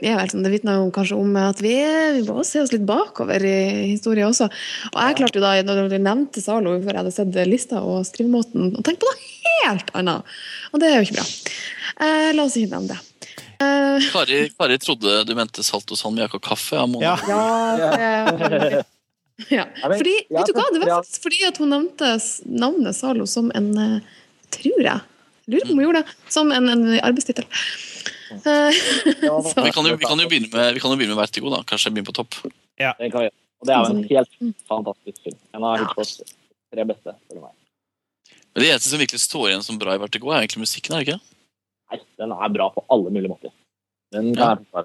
er 0.08 0.30
sånn, 0.32 0.46
det 0.46 0.54
vitner 0.54 0.78
jo 0.80 0.92
kanskje 0.96 1.18
om 1.20 1.34
at 1.42 1.60
vi, 1.60 1.74
vi 2.16 2.22
må 2.30 2.46
se 2.48 2.62
oss 2.64 2.72
litt 2.72 2.86
bakover 2.88 3.44
i 3.44 3.58
historien 3.92 4.30
også. 4.30 4.48
Og 4.94 5.00
jeg 5.04 5.18
klarte 5.20 5.38
jo 5.38 5.44
da, 5.44 5.52
når 5.68 5.92
du 5.92 5.98
nevnte 6.00 6.42
Zalo 6.42 6.78
før 6.80 6.94
jeg 6.94 7.02
hadde 7.02 7.14
sett 7.14 7.40
lista 7.50 7.84
og 7.84 8.06
skrivemåten, 8.08 8.72
å 8.80 8.86
tenke 8.88 9.04
på 9.04 9.12
noe 9.12 9.28
helt 9.68 9.92
annet. 10.00 10.38
Og 10.72 10.82
det 10.82 10.90
er 10.90 10.98
jo 10.98 11.10
ikke 11.10 11.20
bra. 11.20 11.28
Eh, 12.08 12.32
la 12.38 12.48
oss 12.48 12.56
ikke 12.56 12.72
nevne 12.78 12.96
det. 12.96 13.36
Eh, 13.58 14.10
Kari, 14.14 14.42
Kari 14.56 14.80
trodde 14.80 15.22
du 15.28 15.36
mente 15.36 15.66
salt 15.68 15.92
og 15.92 16.00
salmiakk 16.00 16.40
og 16.40 16.46
kaffe. 16.48 16.88
Ja, 17.04 17.18
ja, 17.28 17.44
det, 18.40 18.86
ja. 19.58 19.66
Fordi, 19.84 20.16
ja, 20.30 20.40
vet 20.40 20.50
du 20.50 20.58
hva, 20.58 20.66
det 20.74 20.82
var 20.82 20.94
faktisk 21.02 21.28
fordi 21.28 21.44
at 21.48 21.60
hun 21.62 21.70
nevnte 21.74 22.14
navnet 22.50 22.98
Zalo 22.98 23.28
som 23.30 23.52
en 23.58 23.70
eh, 23.78 24.16
Tror 24.54 24.80
jeg. 24.80 25.00
Lurer 25.52 25.66
på 25.68 25.74
om 25.74 25.80
hun 25.80 25.84
gjorde 25.86 26.02
det. 26.06 26.14
Som 26.32 26.52
en, 26.56 26.70
en 26.72 26.86
arbeidstittel. 27.04 27.44
Eh, 28.32 28.78
Vi 29.68 29.72
kan, 29.76 29.86
jo, 29.88 29.96
vi, 29.98 30.06
kan 30.08 30.20
jo 30.20 30.28
begynne 30.30 30.48
med, 30.52 30.74
vi 30.74 30.80
kan 30.80 30.92
jo 30.92 30.98
begynne 31.00 31.16
med 31.16 31.22
Vertigo, 31.22 31.52
da. 31.52 31.60
Kanskje 31.68 31.92
begynne 31.92 32.08
på 32.08 32.16
topp. 32.16 32.38
Ja. 32.80 32.94
Det 33.00 33.12
kan 33.12 33.26
vi 33.26 33.28
gjøre. 33.28 33.36
Og 33.58 33.68
det 33.68 33.74
er 33.74 33.80
jo 33.84 33.94
en 33.96 34.04
helt 34.12 34.34
fantastisk 34.70 35.22
film. 35.26 35.38
En 35.58 35.66
av 35.66 35.78
Hitchcocks 35.82 36.18
tre 36.74 36.86
beste, 36.88 37.14
for 37.28 37.42
meg. 37.42 37.54
Men 38.54 38.64
Det 38.64 38.70
eneste 38.72 38.92
som 38.92 39.02
virkelig 39.02 39.22
står 39.24 39.50
igjen 39.50 39.66
som 39.66 39.80
bra 39.82 39.96
i 39.96 40.02
Vertigo, 40.02 40.32
er 40.32 40.44
egentlig 40.44 40.64
musikken. 40.66 40.96
er 40.96 41.04
det 41.04 41.08
ikke? 41.08 41.20
Nei, 41.92 42.00
den 42.22 42.36
er 42.36 42.54
bra 42.54 42.70
på 42.76 42.84
alle 42.94 43.14
mulige 43.14 43.32
måter. 43.32 43.54
Den 44.16 44.32
kan 44.36 44.66
Ja. 44.74 44.84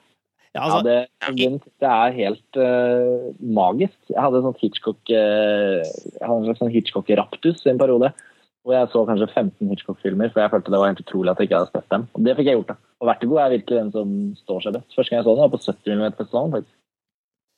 Forsvare. 0.60 0.66
altså, 0.66 0.82
Ja, 0.82 1.30
det, 1.32 1.38
den 1.38 1.56
synes 1.60 1.86
er 1.92 2.18
helt 2.18 2.60
uh, 2.60 3.30
magisk. 3.40 3.96
Jeg 4.10 4.20
hadde 4.20 4.42
sånn 4.44 4.60
Hitchcock 4.60 5.14
en 5.16 6.44
slags 6.44 6.60
sånn 6.60 6.74
Hitchcock-raptus 6.74 7.64
en 7.70 7.80
periode. 7.80 8.12
Hvor 8.62 8.76
jeg 8.76 8.90
så 8.92 9.00
kanskje 9.08 9.26
15 9.26 9.70
Hitchcock-filmer, 9.72 10.30
for 10.30 10.44
jeg 10.44 10.52
følte 10.52 10.70
det 10.70 10.78
var 10.78 10.92
helt 10.92 11.02
utrolig 11.02 11.32
at 11.32 11.40
jeg 11.40 11.48
ikke 11.48 11.62
hadde 11.64 11.72
sett 11.74 11.88
dem. 11.90 12.04
Og 12.14 12.26
det 12.26 12.36
fikk 12.38 12.50
jeg 12.50 12.60
gjort. 12.60 12.68
da. 12.70 12.92
Og 13.02 13.08
Vertigo 13.10 13.40
er 13.42 13.54
virkelig 13.56 13.78
den 13.80 13.90
som 13.90 14.12
står 14.38 14.60
seg 14.62 14.76
best. 14.76 14.94
Første 14.94 15.10
gang 15.10 15.18
jeg 15.18 15.26
så 15.26 15.34
den, 15.34 15.42
var 15.42 15.50
på 15.50 15.62
70 15.64 15.96
mm-festivalen. 15.98 16.52
faktisk. 16.54 16.76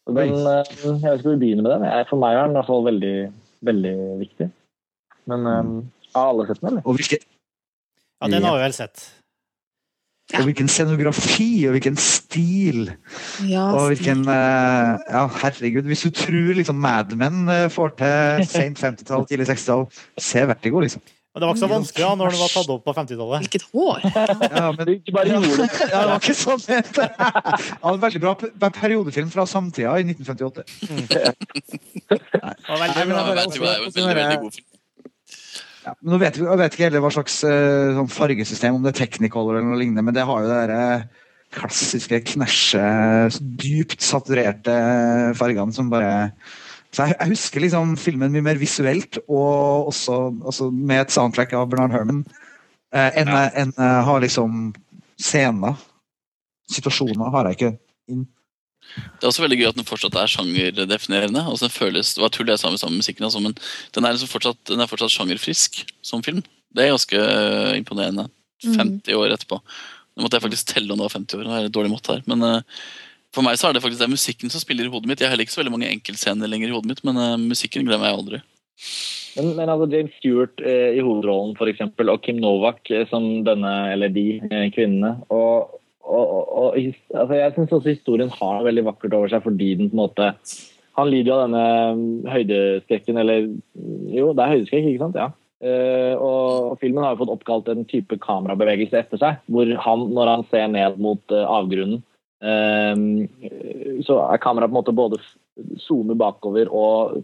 Den, 0.05 0.17
eh, 0.19 0.71
jeg 0.85 0.95
vet 1.01 1.19
ikke 1.19 1.27
hvor 1.27 1.35
vi 1.35 1.43
begynner 1.43 1.67
med 1.67 1.73
den. 1.75 1.85
Jeg, 1.91 2.07
for 2.09 2.21
meg 2.21 2.37
er 2.37 2.47
den 2.47 2.55
i 2.55 2.59
hvert 2.59 2.71
fall 2.71 2.89
veldig, 2.89 3.13
veldig 3.69 3.95
viktig. 4.21 4.49
Men 5.33 5.47
um, 5.49 5.77
har 6.17 6.33
alle 6.33 6.49
sett 6.49 6.61
den, 6.61 6.71
eller? 6.73 6.85
Og 6.85 6.99
hvilken, 6.99 7.29
ja, 8.21 8.31
den 8.33 8.49
har 8.49 8.57
vi 8.57 8.65
vel 8.65 8.77
sett. 8.77 9.05
Og 10.33 10.47
hvilken 10.49 10.69
scenografi 10.73 11.67
og 11.69 11.75
hvilken 11.77 11.97
stil. 12.01 12.87
ja, 13.45 13.67
Og 13.77 13.91
hvilken 13.93 14.23
eh, 14.33 14.95
Ja, 15.13 15.27
herregud. 15.43 15.85
Hvis 15.91 16.07
du 16.07 16.11
tror 16.17 16.55
liksom 16.57 16.81
Mad 16.81 17.13
Men 17.21 17.45
eh, 17.53 17.67
får 17.71 17.93
til 18.01 18.47
sent 18.49 18.81
50-tall, 18.81 19.27
tidlig 19.29 19.47
60-tall, 19.53 19.85
se 20.19 20.47
Vertigo, 20.49 20.81
liksom. 20.81 21.03
Men 21.35 21.43
det 21.43 21.47
var 21.49 21.55
ikke 21.57 21.65
så 21.65 21.69
vanskelig 21.75 22.05
da, 22.07 22.11
når 22.15 22.31
den 22.31 22.41
var 22.45 22.51
tatt 22.55 22.69
opp 22.71 22.85
på 22.87 22.93
50-tallet. 22.95 23.41
Hvilket 23.43 23.65
hår! 23.75 24.05
Ja, 24.55 24.69
men 24.79 24.91
ikke 24.95 25.15
bare 25.17 25.33
gjorde 25.35 25.57
det. 25.65 25.67
ja, 25.83 25.99
det 25.99 26.11
var 26.13 26.21
ikke 26.23 26.37
sånn. 26.39 26.63
Ja, 27.83 27.91
en 27.91 28.01
veldig 28.05 28.21
bra 28.23 28.71
periodefilm 28.79 29.33
fra 29.35 29.45
samtida 29.51 29.97
i 29.99 30.07
1958. 30.07 30.63
Mm. 30.89 31.03
veldig 32.15 32.95
Nei, 32.95 33.05
men 33.05 33.11
bra. 33.11 33.19
jeg 33.19 33.27
bare- 33.27 33.35
Vertigo 33.41 33.67
er 33.67 33.83
veldig, 33.89 34.07
veldig 34.23 34.39
god 34.47 34.57
film. 34.61 34.69
Ja, 35.85 35.93
men 36.01 36.15
nå 36.15 36.19
vet 36.23 36.39
vi, 36.39 36.47
Jeg 36.47 36.61
vet 36.61 36.77
ikke 36.77 36.87
heller 36.89 37.05
hva 37.05 37.13
slags 37.13 37.37
eh, 37.49 37.93
sånn 37.97 38.11
fargesystem, 38.13 38.79
om 38.79 38.85
det 38.85 38.95
er 38.95 39.01
Technicolor 39.03 39.59
eller 39.59 39.69
noe 39.69 39.81
lignende, 39.81 40.05
men 40.07 40.17
det 40.17 40.25
har 40.25 40.41
jo 40.41 40.49
det 40.51 40.61
derre 40.63 40.85
klassiske 41.55 42.19
knæsje, 42.33 42.85
dypt 43.63 44.03
saturerte 44.03 44.75
fargene 45.39 45.77
som 45.77 45.93
bare 45.93 46.15
så 46.95 47.09
jeg, 47.09 47.17
jeg 47.19 47.33
husker 47.33 47.65
liksom 47.65 47.95
filmen 47.99 48.31
mye 48.31 48.45
mer 48.47 48.59
visuelt, 48.61 49.19
og 49.27 49.91
også, 49.91 50.19
også 50.47 50.69
med 50.71 51.03
et 51.03 51.15
soundtrack 51.15 51.55
av 51.59 51.67
Bernard 51.71 51.95
Herman, 51.95 52.21
eh, 52.95 53.11
enn 53.19 53.33
enn 53.35 53.73
jeg 53.75 54.05
har 54.09 54.23
liksom 54.23 54.69
scener. 55.19 55.81
Situasjoner 56.71 57.33
har 57.35 57.51
jeg 57.51 57.59
ikke 57.59 57.73
inn. 58.15 58.29
Det 58.95 59.25
er 59.25 59.31
også 59.31 59.45
veldig 59.45 59.59
gøy 59.61 59.69
at 59.71 59.79
den 59.79 59.89
fortsatt 59.89 60.17
er 60.21 60.31
sjangerdefinerende. 60.31 61.43
Altså 61.43 61.67
den 61.67 61.75
føles, 61.75 62.15
Det 62.15 62.23
var 62.23 62.33
tull 62.35 62.53
jeg 62.53 62.61
sa 62.61 62.71
med 62.71 62.83
sammen 62.83 62.99
med 62.99 63.05
musikken, 63.05 63.27
altså, 63.27 63.43
men 63.43 63.57
den 63.97 64.05
er, 64.05 64.15
liksom 64.15 64.31
fortsatt, 64.31 64.61
den 64.71 64.85
er 64.85 64.91
fortsatt 64.91 65.15
sjangerfrisk 65.15 65.83
som 66.05 66.23
film. 66.23 66.43
Det 66.75 66.85
er 66.85 66.95
ganske 66.95 67.19
eh, 67.19 67.75
imponerende. 67.79 68.29
Mm. 68.65 69.01
50 69.03 69.19
år 69.19 69.35
etterpå. 69.35 69.59
Nå 70.15 70.25
måtte 70.25 70.39
jeg 70.39 70.47
faktisk 70.47 70.71
telle 70.71 70.93
om 70.93 71.01
det 71.01 71.09
var 71.09 71.17
50 71.19 71.41
år. 71.41 71.49
Det 71.49 71.59
er 71.59 71.75
dårlig 71.75 71.93
mått 71.93 72.11
her. 72.13 72.23
Men 72.31 72.47
eh, 72.47 72.63
for 73.35 73.47
meg 73.47 73.59
så 73.59 73.69
er 73.69 73.77
det 73.77 73.83
faktisk 73.83 74.01
det 74.03 74.07
er 74.07 74.15
musikken 74.15 74.53
som 74.53 74.63
spiller 74.63 74.87
i 74.87 74.93
hodet 74.93 75.11
mitt. 75.11 75.21
Jeg 75.21 75.27
har 75.27 75.35
heller 75.35 75.47
ikke 75.47 75.57
så 75.57 75.63
veldig 75.65 75.75
mange 75.75 75.91
enkeltscener 75.91 76.51
lenger 76.51 76.71
i 76.71 76.77
hodet 76.77 76.93
mitt, 76.93 77.03
men 77.07 77.19
uh, 77.19 77.35
musikken 77.41 77.87
glemmer 77.87 78.11
jeg 78.11 78.19
aldri. 78.21 78.41
Men, 79.35 79.49
men 79.59 79.71
altså 79.73 79.89
James 79.91 80.15
Stewart 80.21 80.63
eh, 80.63 80.95
i 80.95 81.03
hovedrollen 81.03 81.57
for 81.59 81.71
eksempel, 81.71 82.13
og 82.13 82.23
Kim 82.23 82.39
Novak 82.43 82.87
som 83.11 83.27
denne, 83.47 83.73
eller 83.91 84.13
de 84.15 84.39
eh, 84.47 84.69
kvinnene. 84.75 85.17
Og, 85.35 85.81
og, 86.05 86.53
og, 86.53 86.77
altså 87.15 87.39
Jeg 87.39 87.55
syns 87.55 87.73
også 87.73 87.95
historien 87.95 88.33
har 88.33 88.65
veldig 88.67 88.85
vakkert 88.91 89.17
over 89.17 89.33
seg 89.33 89.45
fordi 89.45 89.71
den 89.79 89.91
på 89.91 89.97
en 89.97 90.03
måte 90.03 90.31
Han 90.99 91.11
lider 91.11 91.31
jo 91.31 91.37
av 91.39 91.45
denne 91.47 91.65
mm, 91.99 92.11
høydeskrekken, 92.35 93.21
eller 93.23 93.49
mm, 93.49 94.03
Jo, 94.15 94.33
det 94.33 94.45
er 94.45 94.55
høydeskrekk, 94.55 94.91
ikke 94.91 95.05
sant? 95.07 95.21
Ja. 95.21 95.31
Uh, 95.65 96.15
og, 96.21 96.75
filmen 96.83 97.01
har 97.01 97.15
jo 97.15 97.23
fått 97.23 97.33
oppkalt 97.33 97.71
en 97.73 97.87
type 97.89 98.19
kamerabevegelse 98.21 98.99
etter 99.01 99.21
seg, 99.21 99.39
hvor 99.49 99.71
han, 99.87 100.03
når 100.13 100.29
han 100.29 100.45
ser 100.51 100.67
ned 100.69 100.99
mot 101.01 101.33
uh, 101.33 101.47
avgrunnen, 101.49 102.03
uh, 102.45 104.03
så 104.05 104.19
er 104.27 104.43
kameraet 104.45 104.69
på 104.69 104.75
en 104.75 104.81
måte 104.83 104.97
både 104.99 105.21
zoomer 105.81 106.19
bakover 106.21 106.69
og 106.69 107.23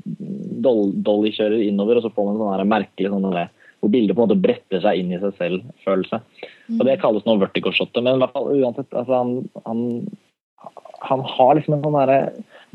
doll, 0.64 0.94
dolly-kjører 1.04 1.66
innover, 1.66 1.98
og 1.98 2.06
så 2.06 2.12
får 2.14 2.30
man 2.30 2.40
sånn 2.40 2.72
merkelig 2.72 3.12
sånn 3.12 3.28
der, 3.28 3.52
hvor 3.80 3.92
bildet 3.92 4.16
på 4.16 4.22
en 4.22 4.28
måte 4.28 4.42
bretter 4.42 4.82
seg 4.84 5.00
inn 5.00 5.12
i 5.14 5.20
seg 5.22 5.36
selv-følelse. 5.38 6.20
Og 6.78 6.82
Det 6.86 6.98
kalles 7.02 7.24
nå 7.26 7.36
vertigo-shotet, 7.40 8.02
men 8.04 8.18
i 8.18 8.24
hvert 8.24 8.34
fall 8.36 8.50
uansett 8.52 8.92
altså 8.92 9.22
han, 9.22 9.32
han, 9.64 9.80
han 11.08 11.24
har 11.32 11.56
liksom 11.56 11.78
en 11.78 11.86
sånn 11.86 11.98
der 11.98 12.14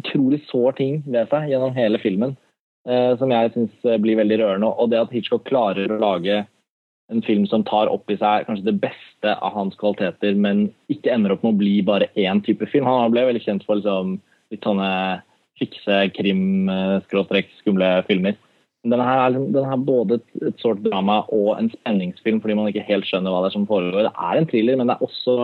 utrolig 0.01 0.41
sår 0.49 0.79
ting 0.79 0.99
ved 1.05 1.29
seg 1.31 1.51
gjennom 1.51 1.75
hele 1.77 2.01
filmen 2.01 2.35
eh, 2.89 3.13
som 3.19 3.31
jeg 3.31 3.53
syns 3.53 3.87
blir 4.01 4.19
veldig 4.19 4.41
rørende. 4.41 4.73
Og 4.73 4.91
det 4.91 5.03
at 5.03 5.13
Hitchcock 5.15 5.45
klarer 5.49 5.93
å 5.93 6.01
lage 6.01 6.43
en 7.13 7.21
film 7.21 7.45
som 7.45 7.63
tar 7.63 7.91
opp 7.93 8.09
i 8.09 8.17
seg 8.17 8.47
kanskje 8.47 8.65
det 8.65 8.79
beste 8.81 9.35
av 9.35 9.53
hans 9.53 9.77
kvaliteter, 9.77 10.33
men 10.33 10.67
ikke 10.89 11.13
ender 11.13 11.35
opp 11.35 11.43
med 11.45 11.53
å 11.53 11.59
bli 11.59 11.75
bare 11.85 12.09
én 12.17 12.41
type 12.45 12.65
film. 12.71 12.87
Han 12.89 13.13
ble 13.13 13.27
veldig 13.27 13.43
kjent 13.45 13.65
for 13.67 13.77
liksom, 13.77 14.17
litt 14.53 14.65
sånne 14.65 14.89
fikse 15.59 15.99
krim, 16.17 16.69
eh, 16.69 18.01
filmer. 18.09 18.35
Her 18.93 19.19
er 19.25 19.33
liksom, 19.33 19.51
den 19.55 19.67
har 19.69 19.81
både 19.81 20.19
et, 20.19 20.25
et 20.51 20.61
sort 20.61 20.81
drama 20.85 21.21
og 21.33 21.55
en 21.57 21.71
spenningsfilm, 21.73 22.41
fordi 22.43 22.57
man 22.57 22.69
ikke 22.69 22.85
helt 22.87 23.07
skjønner 23.09 23.33
hva 23.33 23.43
det 23.43 23.51
er 23.51 23.55
som 23.57 23.69
foregår. 23.69 24.07
Det 24.07 24.13
er 24.29 24.41
en 24.41 24.49
thriller, 24.51 24.77
men 24.79 24.91
det 24.91 24.97
er 24.97 25.07
også 25.07 25.37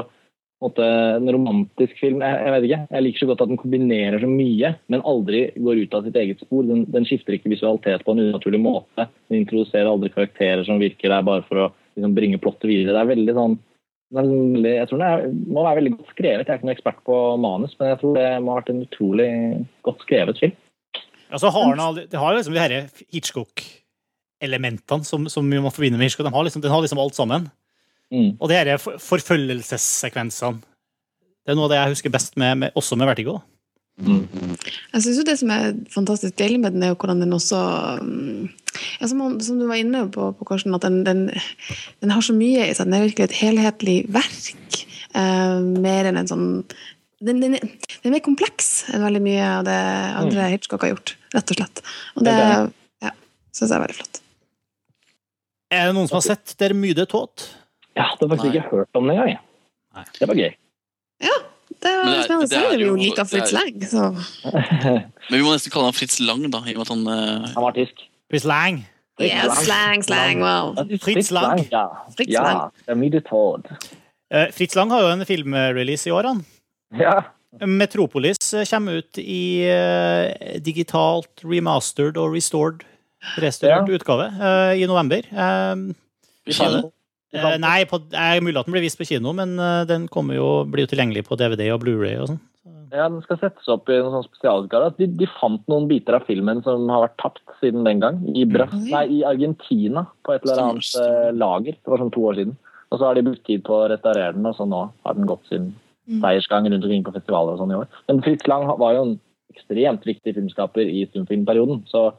måte, 0.61 0.85
en 1.18 1.31
romantisk 1.34 1.97
film. 1.99 2.22
Jeg, 2.22 2.38
jeg 2.45 2.53
vet 2.53 2.68
ikke, 2.68 2.81
jeg 2.91 3.05
liker 3.07 3.23
så 3.23 3.30
godt 3.31 3.43
at 3.45 3.51
den 3.51 3.61
kombinerer 3.61 4.22
så 4.22 4.30
mye, 4.30 4.73
men 4.93 5.05
aldri 5.09 5.41
går 5.57 5.84
ut 5.84 5.97
av 5.97 6.05
sitt 6.05 6.22
eget 6.22 6.45
spor. 6.45 6.68
Den, 6.69 6.85
den 6.93 7.07
skifter 7.09 7.38
ikke 7.38 7.53
visualitet 7.53 8.05
på 8.05 8.15
en 8.15 8.23
unaturlig 8.27 8.61
måte. 8.61 9.07
Den 9.31 9.41
introduserer 9.41 9.89
aldri 9.89 10.13
karakterer 10.13 10.63
som 10.68 10.81
virker 10.81 11.13
der 11.13 11.26
bare 11.27 11.45
for 11.49 11.65
å 11.65 11.68
liksom, 11.97 12.15
bringe 12.18 12.41
plottet 12.41 12.69
videre. 12.69 12.95
Det 12.95 13.03
er 13.03 13.13
veldig 13.15 13.38
sånn 13.39 13.59
den 14.11 14.65
jeg 14.65 14.89
tror 14.89 14.99
den 14.99 15.38
må 15.47 15.63
være 15.63 15.80
veldig 15.80 15.93
godt 15.95 16.09
skrevet. 16.11 16.43
Jeg 16.43 16.51
er 16.51 16.59
ikke 16.59 16.68
noen 16.68 16.76
ekspert 16.76 16.97
på 17.07 17.18
manus, 17.39 17.76
men 17.80 17.93
jeg 17.93 17.99
tror 18.01 18.18
det 18.18 18.27
må 18.43 18.51
ha 18.51 18.59
vært 18.59 18.72
en 18.73 18.84
utrolig 18.84 19.30
godt 19.88 20.03
skrevet 20.03 20.41
film. 20.41 20.57
Ja, 21.31 21.39
så 21.39 21.49
har 21.55 21.69
den, 21.71 21.79
aldri- 21.83 22.07
det 22.11 22.19
har 22.19 22.35
liksom 22.35 22.53
de 22.53 22.59
her 22.59 22.73
Hitchcock-elementene 23.13 25.05
som, 25.07 25.29
som 25.31 25.47
man 25.47 25.71
forbinder 25.71 25.97
med 26.01 26.09
Hitchcock. 26.09 26.27
De 26.27 26.33
har 26.35 26.43
liksom, 26.47 26.61
den 26.63 26.71
har 26.73 26.81
liksom 26.83 26.99
alt 26.99 27.15
sammen. 27.15 27.49
Mm. 28.11 28.33
Og 28.39 28.49
de 28.51 28.77
for- 28.83 28.99
forfølgelsessekvensene. 28.99 30.59
Det 31.41 31.53
er 31.53 31.57
noe 31.57 31.65
av 31.69 31.71
det 31.73 31.79
jeg 31.79 31.93
husker 31.95 32.13
best, 32.13 32.35
med, 32.37 32.57
med, 32.65 32.75
også 32.77 32.97
med 32.99 33.07
Vertigo. 33.09 33.39
Jeg 34.01 35.01
synes 35.03 35.17
jo 35.19 35.23
Det 35.27 35.37
som 35.39 35.49
er 35.53 35.73
fantastisk 35.93 36.35
deilig 36.39 36.59
med 36.63 36.73
den, 36.73 36.83
er 36.83 36.91
jo 36.93 36.97
hvordan 37.01 37.21
den 37.21 37.33
også 37.35 37.57
mm, 38.01 38.49
ja, 39.01 39.07
som, 39.09 39.23
som 39.43 39.59
du 39.59 39.67
var 39.69 39.79
inne 39.81 40.05
på, 40.13 40.31
på 40.37 40.47
Karsten, 40.47 40.73
at 40.75 40.85
den, 40.85 41.01
den, 41.05 41.25
den 42.01 42.13
har 42.13 42.21
så 42.25 42.33
mye 42.37 42.67
i 42.69 42.73
seg. 42.73 42.87
Den 42.87 42.97
er 42.97 43.05
virkelig 43.07 43.27
et 43.29 43.39
helhetlig 43.41 43.97
verk. 44.13 44.79
eh, 45.15 45.59
mer 45.85 46.07
enn 46.09 46.17
en 46.21 46.29
sånn 46.29 46.47
den, 47.22 47.39
den, 47.43 47.56
er- 47.57 47.65
den 48.02 48.10
er 48.10 48.15
mer 48.18 48.23
kompleks 48.26 48.69
enn 48.91 49.03
veldig 49.06 49.22
mye 49.23 49.43
av 49.60 49.65
det 49.68 49.77
andre 50.22 50.48
Hitchcock 50.53 50.85
har 50.85 50.93
gjort. 50.95 51.15
Rett 51.35 51.53
og 51.53 51.60
slett. 51.61 51.84
Og 52.18 52.26
det 52.27 52.34
det 52.41 52.49
ja, 53.07 53.14
syns 53.53 53.69
jeg 53.69 53.77
er 53.77 53.84
veldig 53.85 53.98
flott. 54.02 54.22
Er 55.72 55.88
det 55.88 55.95
noen 55.95 56.10
som 56.10 56.18
har 56.19 56.26
sett 56.26 56.56
Der 56.60 56.73
myde 56.76 57.06
tåt? 57.07 57.48
Jeg 57.95 58.07
hadde 58.07 58.27
faktisk 58.31 58.49
ikke 58.52 58.69
hørt 58.72 58.99
om 58.99 59.07
det 59.07 59.15
engang. 59.18 59.39
Det 60.19 60.27
var 60.27 60.39
gøy. 60.39 60.52
Det 61.81 61.91
var 61.98 62.06
det 62.06 62.18
er- 62.18 62.23
spennende. 62.27 62.48
det 62.52 62.57
er 62.57 62.68
om 62.68 62.77
vi 62.77 62.85
jo 62.85 62.95
like 62.99 63.26
Fritz 63.26 63.53
er- 63.53 63.57
Lang. 63.57 63.77
Så. 63.89 64.03
Men 65.31 65.38
vi 65.39 65.43
må 65.45 65.53
nesten 65.56 65.72
kalle 65.73 65.88
han 65.89 65.98
Fritz 65.98 66.19
Lang, 66.19 66.43
da. 66.53 66.61
I 66.68 66.76
og 66.76 66.81
med 66.81 66.85
at 66.85 66.91
han 66.93 67.07
uh... 67.07 67.48
Han 67.56 67.64
var 67.65 67.77
tysk. 67.77 68.03
Fritz 68.31 68.45
Lang. 68.45 68.84
Yeah, 69.22 69.53
slang, 69.53 70.02
slang, 70.03 70.39
wow. 70.41 70.72
Fritz 71.03 71.30
Lang. 71.35 71.60
Ja. 71.69 71.84
Fritz 72.15 72.31
ja. 72.34 72.41
Lang. 72.45 72.72
Det 72.85 72.93
er 72.93 72.98
mye 72.98 73.22
tåd. 73.27 73.68
Eh, 74.31 74.48
Fritz 74.56 74.76
Lang 74.80 74.89
har 74.93 75.03
jo 75.03 75.11
en 75.14 75.26
filmrelease 75.27 76.10
i 76.10 76.14
år, 76.15 76.30
han. 76.31 76.39
Ja. 76.99 77.22
Metropolis 77.59 78.53
eh, 78.53 78.65
kommer 78.65 79.01
ut 79.01 79.18
i 79.19 79.68
eh, 79.68 80.59
digitalt 80.63 81.43
remastered 81.43 82.19
og 82.19 82.35
restored 82.35 82.85
restaurert 83.41 83.91
utgave 83.91 84.30
eh, 84.31 84.81
i 84.81 84.88
november. 84.89 85.27
I 85.27 86.47
Vi 86.47 86.55
får 86.55 86.77
det. 86.77 86.84
eh, 87.35 87.57
nei, 87.61 87.81
på, 87.89 87.99
er 88.15 88.39
mulig 88.43 88.61
at 88.61 88.69
den 88.69 88.77
blir 88.77 88.85
vist 88.85 88.99
på 88.99 89.07
kino, 89.07 89.34
men 89.35 89.57
den 89.89 90.07
kommer 90.11 90.39
jo, 90.39 90.47
blir 90.68 90.88
jo 90.88 90.93
tilgjengelig 90.93 91.27
på 91.27 91.38
DVD 91.39 91.68
og 91.76 91.84
Blu-ray 91.84 92.15
og 92.22 92.31
sånn. 92.31 92.41
Ja, 92.91 93.05
Den 93.07 93.22
skal 93.23 93.38
settes 93.39 93.69
opp 93.72 93.88
i 93.88 93.95
noen 93.99 94.18
sånn 94.18 94.26
spesialutgave. 94.27 94.89
De, 94.97 95.05
de 95.19 95.27
fant 95.38 95.61
noen 95.72 95.85
biter 95.88 96.18
av 96.18 96.26
filmen 96.27 96.59
som 96.65 96.89
har 96.91 97.05
vært 97.05 97.19
tapt 97.23 97.53
siden 97.61 97.85
den 97.88 98.01
gang. 98.03 98.18
I, 98.35 98.43
Bras 98.43 98.73
nei, 98.76 99.05
i 99.19 99.22
Argentina, 99.27 100.03
på 100.27 100.34
et 100.35 100.43
eller 100.43 100.59
annet 100.65 101.38
lager. 101.39 101.77
Det 101.80 101.93
var 101.93 102.03
sånn 102.03 102.11
to 102.11 102.26
år 102.27 102.41
siden. 102.41 102.57
Og 102.91 102.99
så 102.99 103.07
har 103.07 103.15
de 103.15 103.23
brukt 103.23 103.45
tid 103.47 103.63
på 103.63 103.77
å 103.77 103.88
restaurere 103.88 104.35
den, 104.35 104.49
og 104.49 104.57
så 104.57 104.68
nå 104.68 104.81
har 105.07 105.15
den 105.15 105.30
gått 105.30 105.47
sin 105.47 105.72
seiersgang 106.07 106.68
rundt 106.69 106.84
omkring 106.84 107.03
på 107.06 107.14
festivaler 107.15 107.56
og 107.56 107.61
sånn 107.61 107.73
i 107.73 107.78
år. 107.78 107.88
Men 108.10 108.23
Fritz 108.26 108.48
Lang 108.49 108.68
var 108.80 108.95
jo 108.95 109.06
en 109.06 109.15
ekstremt 109.52 110.06
viktig 110.07 110.36
filmskaper 110.36 110.88
i 110.88 111.06
stumfilmperioden. 111.10 111.84
Så 111.91 112.10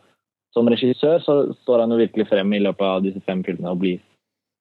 som 0.53 0.69
regissør 0.69 1.23
så 1.25 1.37
står 1.63 1.85
han 1.85 1.95
jo 1.95 2.01
virkelig 2.01 2.29
frem 2.29 2.53
i 2.53 2.63
løpet 2.63 2.85
av 2.87 3.05
disse 3.05 3.23
fem 3.27 3.43
filmene 3.47 3.73
og 3.73 3.81
blir, 3.83 4.03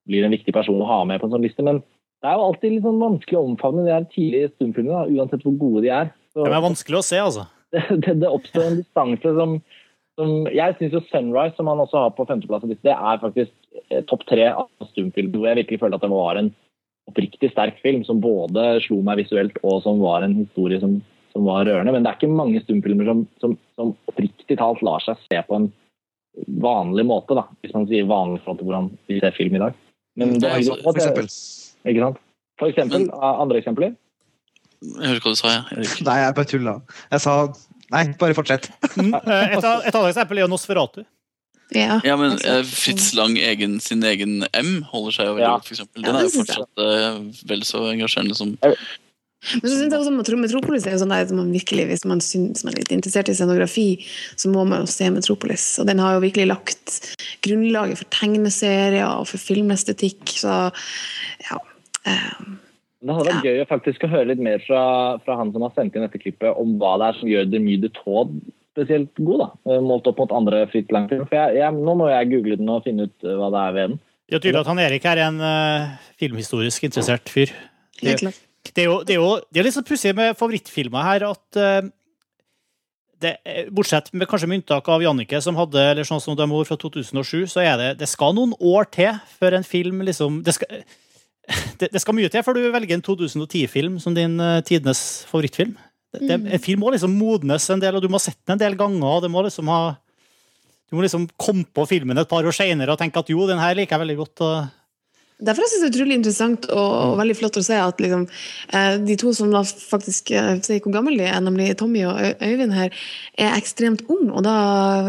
blir 0.07 0.26
en 0.26 0.34
viktig 0.34 0.53
person 0.56 0.80
å 0.81 0.88
ha 0.89 1.02
med 1.07 1.22
på 1.22 1.27
en 1.27 1.35
sånn 1.35 1.45
liste. 1.45 1.65
Men 1.68 1.81
det 2.22 2.30
er 2.30 2.38
jo 2.38 2.48
alltid 2.48 2.76
litt 2.76 2.88
sånn 2.88 3.02
vanskelig 3.02 3.39
å 3.39 3.45
omfavne 3.49 3.85
de 3.85 3.93
her 3.93 4.07
tidlige 4.14 4.52
stumfilmene, 4.56 4.98
da, 5.03 5.19
uansett 5.19 5.45
hvor 5.45 5.57
gode 5.60 5.85
de 5.85 5.93
er. 5.93 6.11
Så 6.31 6.48
Det 6.48 6.57
er 6.57 6.68
vanskelig 6.68 6.99
å 6.99 7.06
se, 7.06 7.22
altså. 7.22 7.48
det, 7.73 7.84
det, 8.03 8.18
det 8.23 8.30
oppstår 8.30 8.68
en 8.68 8.81
distanse 8.81 9.31
som, 9.38 9.56
som 10.19 10.31
Jeg 10.52 10.76
syns 10.80 10.95
jo 10.98 11.02
'Sunrise', 11.07 11.56
som 11.56 11.69
han 11.72 11.80
også 11.80 12.06
har 12.06 12.15
på 12.15 12.27
femteplass, 12.27 12.68
det 12.68 12.95
er 12.95 13.22
faktisk 13.23 13.52
eh, 13.89 14.03
topp 14.07 14.26
tre 14.30 14.52
av 14.52 14.69
stumfilm. 14.91 15.31
Hvor 15.35 15.49
jeg 15.49 15.64
virkelig 15.64 15.80
føler 15.84 15.99
at 15.99 16.06
det 16.06 16.14
var 16.14 16.39
en 16.39 16.52
oppriktig 17.09 17.51
sterk 17.51 17.79
film 17.83 18.03
som 18.07 18.21
både 18.23 18.79
slo 18.85 19.01
meg 19.05 19.23
visuelt 19.23 19.57
og 19.63 19.81
som 19.85 20.01
var 20.03 20.25
en 20.25 20.35
historie 20.43 20.79
som, 20.81 20.99
som 21.33 21.47
var 21.47 21.65
rørende. 21.67 21.93
Men 21.95 22.05
det 22.05 22.11
er 22.11 22.19
ikke 22.19 22.39
mange 22.39 22.61
stumfilmer 22.63 23.09
som, 23.09 23.23
som, 23.43 23.55
som 23.79 23.95
oppriktig 24.11 24.59
talt 24.59 24.83
lar 24.85 25.03
seg 25.05 25.19
se 25.25 25.41
på 25.47 25.57
en 25.57 25.71
vanlig 26.63 27.03
måte, 27.09 27.35
da, 27.35 27.47
hvis 27.59 27.73
man 27.75 27.87
sier 27.89 28.07
vanlig 28.07 28.39
forhold 28.45 28.61
til 28.61 28.69
hvordan 28.69 28.91
vi 29.09 29.17
ser 29.19 29.35
film 29.35 29.57
i 29.57 29.63
dag. 29.65 29.75
Men 30.19 30.37
det, 30.37 30.47
Ja, 30.47 30.59
altså, 30.59 30.77
for 30.83 30.95
eksempel. 30.95 31.27
Ikke 31.91 32.05
sant? 32.05 32.21
For 32.61 32.71
eksempel, 32.71 33.09
andre 33.11 33.59
eksempler? 33.59 33.97
Jeg 34.81 35.11
hører 35.11 35.23
hva 35.23 35.33
du 35.33 35.37
sa, 35.37 35.51
jeg. 35.51 35.77
Erik. 35.77 35.99
Nei, 36.07 36.17
jeg 36.21 36.35
bare 36.37 36.49
tulla. 36.49 36.79
Jeg 37.11 37.23
sa 37.25 37.35
Nei, 37.91 38.05
bare 38.15 38.35
fortsett. 38.37 38.69
Mm, 38.95 39.11
eh, 39.19 39.57
Et, 39.57 39.57
et 39.59 39.65
annet 39.65 40.13
eksempel 40.13 40.39
er 40.39 40.47
Nosferatu. 40.47 41.01
Ja. 41.72 42.02
Ja, 42.03 42.18
men 42.19 42.35
eh, 42.43 42.64
Fritz 42.68 43.14
Lang 43.15 43.38
egen, 43.39 43.80
sin 43.80 44.03
egen 44.03 44.41
M 44.52 44.81
holder 44.91 45.15
seg 45.15 45.30
jo 45.30 45.35
veldig 45.38 45.45
Ja. 45.45 45.53
godt. 45.56 45.72
Ja, 45.80 45.85
Den 46.03 46.18
er 46.18 46.26
jo 46.26 46.34
fortsatt 46.34 46.81
uh, 46.84 47.45
vel 47.48 47.64
så 47.68 47.85
engasjerende 47.93 48.35
som 48.35 48.57
Men 48.61 49.65
så 49.65 49.73
synes 49.73 49.89
jeg 49.89 49.98
også 49.98 50.11
at 50.11 50.38
Metropolis 50.38 50.85
er 50.85 50.93
jo 50.93 51.02
sånn 51.02 51.14
at 51.15 51.31
man 51.34 51.49
virkelig, 51.49 51.88
Hvis 51.89 52.03
man 52.06 52.19
synes 52.22 52.64
man 52.64 52.76
er 52.76 52.84
litt 52.84 52.91
interessert 52.93 53.31
i 53.31 53.34
scenografi, 53.34 54.06
så 54.38 54.52
må 54.52 54.68
man 54.68 54.84
jo 54.84 54.91
se 54.91 55.10
Metropolis. 55.10 55.80
Og 55.81 55.88
den 55.88 55.98
har 56.03 56.14
jo 56.18 56.26
virkelig 56.27 56.45
lagt 56.52 57.15
grunnlaget 57.41 57.98
for 58.03 58.11
tegneserier 58.14 59.07
og 59.07 59.26
for 59.31 59.41
filmestetikk. 59.41 60.22
Så 60.43 60.60
ja. 61.48 61.57
Um, 62.06 62.60
Det 63.02 63.15
hadde 63.15 63.31
vært 63.31 63.48
gøy 63.49 63.64
å 63.64 63.69
faktisk 63.69 64.03
å 64.06 64.11
høre 64.11 64.30
litt 64.30 64.43
mer 64.43 64.61
fra, 64.68 65.18
fra 65.26 65.39
han 65.39 65.49
som 65.56 65.65
har 65.65 65.73
sendt 65.73 65.95
inn 65.95 66.06
dette 66.06 66.22
klippet, 66.22 66.52
om 66.53 66.77
hva 66.77 66.99
det 67.02 67.07
er 67.07 67.19
som 67.22 67.31
gjør 67.31 67.49
The 67.49 67.61
Mew 67.64 67.81
de 67.81 67.89
Taude 67.98 68.43
spesielt 68.72 69.11
god, 69.19 69.41
da, 69.41 69.49
eh, 69.68 69.81
målt 69.84 70.07
opp 70.10 70.22
mot 70.23 70.34
andre 70.35 70.64
Lang-film. 70.65 71.27
For 71.27 71.38
jeg, 71.38 71.60
jeg, 71.60 71.76
Nå 71.76 71.95
må 71.99 72.07
jeg 72.11 72.31
google 72.31 72.57
den 72.60 72.72
og 72.72 72.85
finne 72.88 73.10
ut 73.10 73.27
eh, 73.27 73.38
hva 73.38 73.52
det 73.53 73.61
er 73.65 73.76
ved 73.77 73.89
den. 73.89 73.99
Det 74.31 74.38
er 74.38 74.43
tydelig 74.45 74.61
at 74.61 74.72
han 74.72 74.80
Erik 74.80 75.06
er 75.11 75.19
en 75.26 75.41
uh, 75.43 75.88
filmhistorisk 76.22 76.85
interessert 76.88 77.27
fyr. 77.27 77.49
Det, 77.99 78.14
det 78.72 78.85
er 78.85 78.88
jo, 78.88 79.02
det 79.03 79.18
er 79.18 79.19
jo 79.19 79.34
det 79.52 79.60
er 79.60 79.68
litt 79.68 79.76
sånn 79.76 79.88
pussig 79.89 80.14
med 80.15 80.38
favorittfilmer 80.39 81.03
her 81.03 81.26
at 81.27 81.60
uh, 81.60 81.89
det, 83.22 83.34
Bortsett 83.76 84.07
med 84.15 84.30
kanskje 84.31 84.48
med 84.48 84.61
unntak 84.61 84.88
av 84.88 85.03
Jannicke, 85.03 85.41
som 85.43 85.60
hadde 85.60 85.84
eller 85.91 86.07
sånn 86.07 86.23
som 86.23 86.38
d'amour 86.39 86.64
fra 86.69 86.80
2007, 86.80 87.52
så 87.52 87.60
er 87.65 87.76
det 87.81 87.89
det 87.99 88.10
skal 88.10 88.31
noen 88.38 88.56
år 88.56 88.88
til 88.95 89.19
før 89.35 89.60
en 89.60 89.68
film 89.68 89.99
liksom 90.07 90.39
Det 90.48 90.56
skal, 90.56 90.80
det, 91.84 91.91
det 91.91 92.02
skal 92.02 92.15
mye 92.15 92.31
til 92.31 92.48
før 92.48 92.56
du 92.56 92.64
velger 92.72 92.95
en 92.95 93.03
2010-film 93.03 93.99
som 93.99 94.15
din 94.15 94.39
uh, 94.39 94.64
tidenes 94.64 95.26
favorittfilm. 95.27 95.76
Det, 96.11 96.27
det, 96.27 96.38
en 96.57 96.63
film 96.63 96.81
må 96.83 96.91
liksom 96.91 97.13
modnes 97.15 97.69
en 97.71 97.81
del, 97.81 97.95
og 97.95 98.03
du 98.03 98.09
må 98.11 98.19
ha 98.19 98.25
sett 98.25 98.39
den 98.43 98.57
en 98.57 98.63
del 98.63 98.75
ganger. 98.79 99.29
må 99.31 99.43
liksom 99.45 99.69
ha 99.71 99.81
du 100.91 100.97
må 100.97 101.05
liksom 101.05 101.29
komme 101.39 101.63
på 101.71 101.85
filmen 101.88 102.19
et 102.19 102.27
par 102.27 102.43
år 102.43 102.51
senere 102.51 102.91
og 102.91 102.99
tenke 102.99 103.21
at 103.21 103.29
jo, 103.31 103.45
den 103.47 103.61
her 103.61 103.77
liker 103.77 103.95
jeg 103.95 104.03
veldig 104.03 104.17
godt. 104.19 104.41
Og 104.43 104.80
Derfor 105.41 105.65
synes 105.65 105.81
jeg 105.81 105.91
det 105.91 105.97
er 105.97 106.01
utrolig 106.03 106.18
interessant 106.19 106.65
og, 106.69 106.89
og 107.01 107.15
veldig 107.18 107.35
flott 107.39 107.57
å 107.57 107.63
se 107.65 107.77
at 107.81 108.01
liksom, 108.03 108.27
eh, 108.77 108.97
de 109.07 109.15
to 109.18 109.31
som 109.34 109.49
da 109.53 109.63
faktisk 109.65 110.30
eh, 110.38 110.51
sier 110.61 110.84
hvor 110.85 110.93
gamle 110.93 111.15
de 111.18 111.26
er, 111.26 111.39
nemlig 111.41 111.72
Tommy 111.80 112.03
og 112.05 112.19
Øyvind 112.45 112.76
her, 112.77 112.93
er 113.41 113.55
ekstremt 113.57 114.03
unge. 114.05 114.30
Og 114.38 114.45
da, 114.45 114.53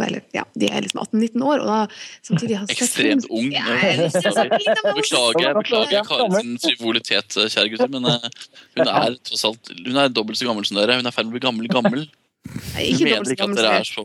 eller 0.07 0.25
ja, 0.37 0.47
de 0.57 0.71
er 0.73 0.87
liksom 0.87 1.03
18-19 1.05 1.45
år, 1.45 1.63
og 1.63 1.69
da 1.69 1.79
samtidig 2.25 2.59
har 2.63 2.73
ekstremt 2.73 3.29
ung. 3.29 3.53
Ja, 3.53 3.67
men- 3.69 4.09
Beklager, 4.97 5.53
beklager 5.61 6.09
Karen 6.09 6.57
frivolitet, 6.65 7.37
kjære 7.37 7.69
gutter, 7.75 7.93
men 7.93 8.09
eh, 8.09 8.29
hun 8.79 8.89
er 8.89 9.17
tross 9.29 9.45
alt 9.49 9.73
Hun 9.85 9.97
er 10.01 10.09
dobbelt 10.13 10.41
så 10.41 10.49
gammel 10.49 10.65
som 10.69 10.81
dere. 10.81 10.97
Hun 10.99 11.07
er 11.07 11.13
i 11.13 11.17
ferd 11.17 11.29
med 11.29 11.37
å 11.37 11.39
bli 11.39 11.47
gammel 11.47 11.71
gammel. 11.73 12.09
Hun 12.49 13.05
mener 13.05 13.33
ikke 13.37 13.47
at 13.47 13.57
dere 13.61 13.79
er 13.83 13.87
så, 13.87 14.05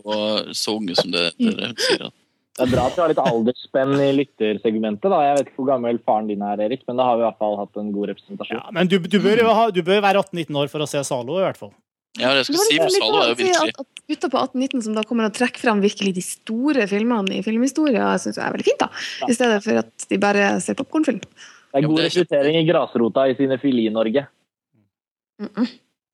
så 0.53 0.75
unge 0.77 0.95
som 0.99 1.11
det, 1.15 1.29
dere 1.39 1.71
sier. 1.79 2.09
At. 2.11 2.13
Det 2.57 2.65
er 2.65 2.71
bra 2.71 2.87
at 2.89 2.95
vi 2.97 3.01
har 3.03 3.11
litt 3.11 3.19
aldersspenn 3.21 3.91
i 4.01 4.07
lyttersegmentet. 4.17 5.05
da. 5.13 5.17
Jeg 5.21 5.35
vet 5.37 5.49
ikke 5.49 5.59
hvor 5.61 5.67
gammel 5.75 5.99
faren 6.01 6.29
din 6.31 6.41
er, 6.41 6.63
Erik, 6.65 6.81
men 6.89 6.97
da 6.97 7.05
har 7.05 7.19
vi 7.19 7.21
i 7.21 7.27
hvert 7.27 7.41
fall 7.43 7.57
hatt 7.59 7.77
en 7.77 7.91
god 7.93 8.09
representasjon. 8.11 8.61
Ja, 8.63 8.71
men 8.73 8.89
du, 8.89 8.97
du, 8.97 9.17
bør, 9.21 9.43
ha, 9.45 9.67
du 9.73 9.83
bør 9.85 10.01
være 10.01 10.23
18-19 10.23 10.57
år 10.63 10.71
for 10.71 10.81
å 10.81 10.87
se 10.89 11.03
Zalo, 11.05 11.37
i 11.37 11.45
hvert 11.45 11.59
fall. 11.59 11.75
Ja, 12.17 12.31
det 12.33 12.47
skal 12.47 12.57
si 12.63 12.79
litt 12.79 12.95
Salo 12.95 13.19
er 13.21 13.35
jo 13.35 13.51
at, 13.61 13.83
at 13.83 14.01
gutter 14.09 14.31
på 14.33 14.41
18-19 14.41 14.85
som 14.87 14.97
da 14.97 15.03
kommer 15.05 15.29
og 15.29 15.35
trekker 15.37 15.67
fram 15.67 15.83
virkelig 15.85 16.15
de 16.17 16.23
store 16.25 16.87
filmene 16.89 17.37
i 17.37 17.43
filmhistoria, 17.45 18.09
syns 18.23 18.39
jeg 18.41 18.45
er 18.47 18.55
veldig 18.57 18.67
fint. 18.71 18.81
da. 18.81 18.89
I 19.29 19.37
stedet 19.37 19.59
for 19.67 19.83
at 19.83 20.07
de 20.09 20.19
bare 20.23 20.49
ser 20.65 20.79
popkornfilm. 20.79 21.21
Det 21.21 21.83
er 21.83 21.85
god 21.85 22.01
rekruttering 22.07 22.57
i 22.57 22.65
grasrota 22.65 23.27
i 23.29 23.37
Cinefili-Norge. 23.37 24.25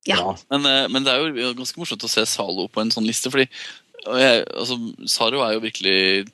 Ja. 0.04 0.20
Men, 0.52 0.66
eh, 0.68 0.90
men 0.92 1.06
det 1.06 1.14
er 1.14 1.24
jo 1.24 1.54
ganske 1.56 1.80
morsomt 1.80 2.04
å 2.04 2.12
se 2.12 2.26
Zalo 2.28 2.68
på 2.68 2.84
en 2.84 2.92
sånn 2.92 3.08
liste, 3.08 3.32
fordi 3.32 3.48
og 4.08 4.20
jeg, 4.20 4.44
altså, 4.52 4.78
Saro 5.08 5.44
er 5.46 5.54
jo 5.56 5.64
virkelig 5.64 6.26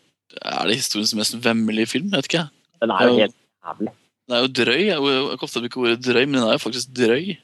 Er 0.42 0.70
det 0.70 0.80
historiens 0.80 1.16
mest 1.18 1.38
vemmelige 1.44 1.90
film? 1.90 2.10
Jeg 2.10 2.18
vet 2.18 2.30
ikke. 2.30 2.46
Den 2.82 2.94
er 2.94 3.08
jo 3.08 3.18
helt 3.18 3.36
jævlig. 3.66 3.94
Den 4.26 4.36
er 4.36 4.42
jo 4.44 4.50
drøy. 4.62 4.82
Jeg 4.86 5.00
jeg 5.10 5.44
ofte 5.44 5.62
bruke 5.64 5.80
ordet 5.84 6.06
drøy, 6.06 6.26
men 6.26 6.38
den 6.38 6.48
er 6.48 6.58
jo 6.58 6.66
faktisk 6.66 6.92
drøy. 6.98 7.36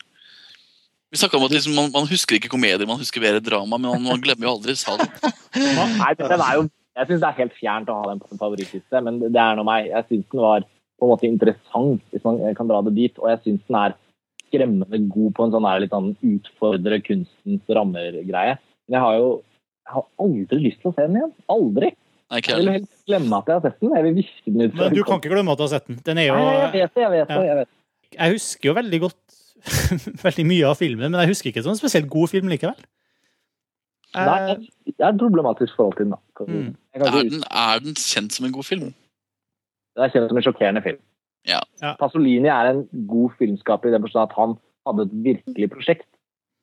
Vi 1.11 1.19
snakket 1.19 1.39
om 1.39 1.45
at 1.47 1.51
liksom, 1.55 1.73
man, 1.77 1.91
man 1.93 2.07
husker 2.09 2.35
ikke 2.35 2.51
komedier, 2.51 2.85
man 2.85 3.01
husker 3.01 3.21
mer 3.21 3.39
drama, 3.39 3.77
men 3.77 3.89
man, 3.89 4.03
man 4.03 4.21
glemmer 4.21 4.47
jo 4.47 4.53
aldri 4.57 4.75
salen. 4.75 5.09
Nei, 5.55 6.11
den 6.19 6.41
er 6.43 6.57
jo, 6.59 6.65
jeg 6.95 7.07
syns 7.07 7.21
det 7.21 7.29
er 7.29 7.37
helt 7.39 7.57
fjernt 7.59 7.91
å 7.91 7.97
ha 7.99 8.09
den 8.09 8.21
på 8.23 8.31
en 8.31 8.41
favorittliste, 8.41 9.01
men 9.05 9.19
det 9.23 9.41
er 9.41 9.57
nå 9.57 9.65
meg. 9.67 9.89
Jeg 9.91 10.07
syns 10.09 10.25
den 10.31 10.43
var 10.43 10.65
på 10.65 11.07
en 11.07 11.11
måte 11.11 11.27
interessant, 11.29 12.03
hvis 12.11 12.25
man 12.25 12.41
kan 12.57 12.69
dra 12.71 12.81
det 12.85 12.95
dit. 12.97 13.17
Og 13.21 13.31
jeg 13.31 13.41
syns 13.43 13.65
den 13.67 13.79
er 13.79 13.97
skremmende 14.45 15.01
god 15.11 15.33
på 15.35 15.45
en 15.45 15.55
sånn 15.55 15.67
her 15.67 15.81
litt 15.83 15.95
sånn 15.95 16.13
utfordre 16.35 17.01
kunstens 17.03 17.75
rammer-greie. 17.77 18.55
Men 18.85 18.97
jeg 18.97 19.03
har 19.05 19.17
jo 19.19 19.29
jeg 19.85 19.93
har 19.93 20.05
aldri 20.19 20.59
lyst 20.63 20.81
til 20.81 20.91
å 20.91 20.95
se 20.95 21.05
den 21.07 21.15
igjen. 21.19 21.33
Aldri. 21.53 21.91
Nei, 22.31 22.39
ikke 22.41 22.55
Jeg 22.55 22.57
vil 22.63 22.71
helst 22.73 23.05
glemme 23.05 23.37
at 23.37 23.45
jeg 23.51 23.55
har 23.59 23.61
sett 23.69 23.79
den. 23.83 23.91
Jeg 23.95 24.03
vil 24.07 24.15
viske 24.17 24.51
den 24.51 24.61
ut. 24.65 24.73
Men 24.79 24.93
du 24.97 25.03
kan 25.05 25.19
ikke 25.21 25.29
glemme 25.35 25.51
at 25.53 25.59
du 25.61 25.63
har 25.67 25.73
sett 25.75 25.87
den. 25.87 25.99
Den 26.07 26.17
er 26.17 26.25
jo 26.31 26.35
Nei, 26.39 26.53
jeg 26.55 26.71
vet 26.73 26.95
det, 26.95 27.01
jeg 27.05 27.11
vet 27.13 27.27
det. 27.29 27.45
Jeg 27.45 27.57
vet. 27.61 27.69
Jeg 28.15 28.31
husker 28.37 28.69
jo 28.71 28.75
veldig 28.79 28.99
godt 29.05 29.39
veldig 30.25 30.45
mye 30.45 30.65
av 30.69 30.75
filmen, 30.77 31.09
men 31.11 31.21
jeg 31.23 31.31
husker 31.33 31.49
ikke 31.51 31.63
sånn 31.65 31.77
spesielt 31.79 32.09
god 32.11 32.29
film 32.33 32.49
likevel. 32.51 32.77
Eh, 34.15 34.25
Nei, 34.25 34.37
jeg- 34.47 34.69
jeg 34.95 35.03
har 35.05 35.13
et 35.13 35.19
problematisk 35.21 35.75
forhold 35.75 35.97
til 35.97 36.05
den. 36.05 36.13
da. 36.15 36.45
Mm. 36.45 36.75
Er 36.93 37.21
den, 37.29 37.43
er 37.51 37.79
den 37.83 37.93
kjent 37.99 38.31
som 38.31 38.45
en 38.45 38.51
god 38.53 38.63
film? 38.65 38.93
Det 39.95 40.03
er 40.05 40.09
kjent 40.13 40.29
som 40.29 40.37
en 40.37 40.43
sjokkerende 40.45 40.83
film. 40.83 40.99
Ja. 41.45 41.61
Pasolini 41.99 42.47
er 42.49 42.71
en 42.71 42.87
god 43.07 43.31
filmskaper 43.37 43.87
i 43.89 43.91
den 43.91 44.01
forstand 44.01 44.29
at 44.31 44.35
han 44.37 44.57
hadde 44.87 45.05
et 45.05 45.15
virkelig 45.25 45.69
prosjekt. 45.71 46.07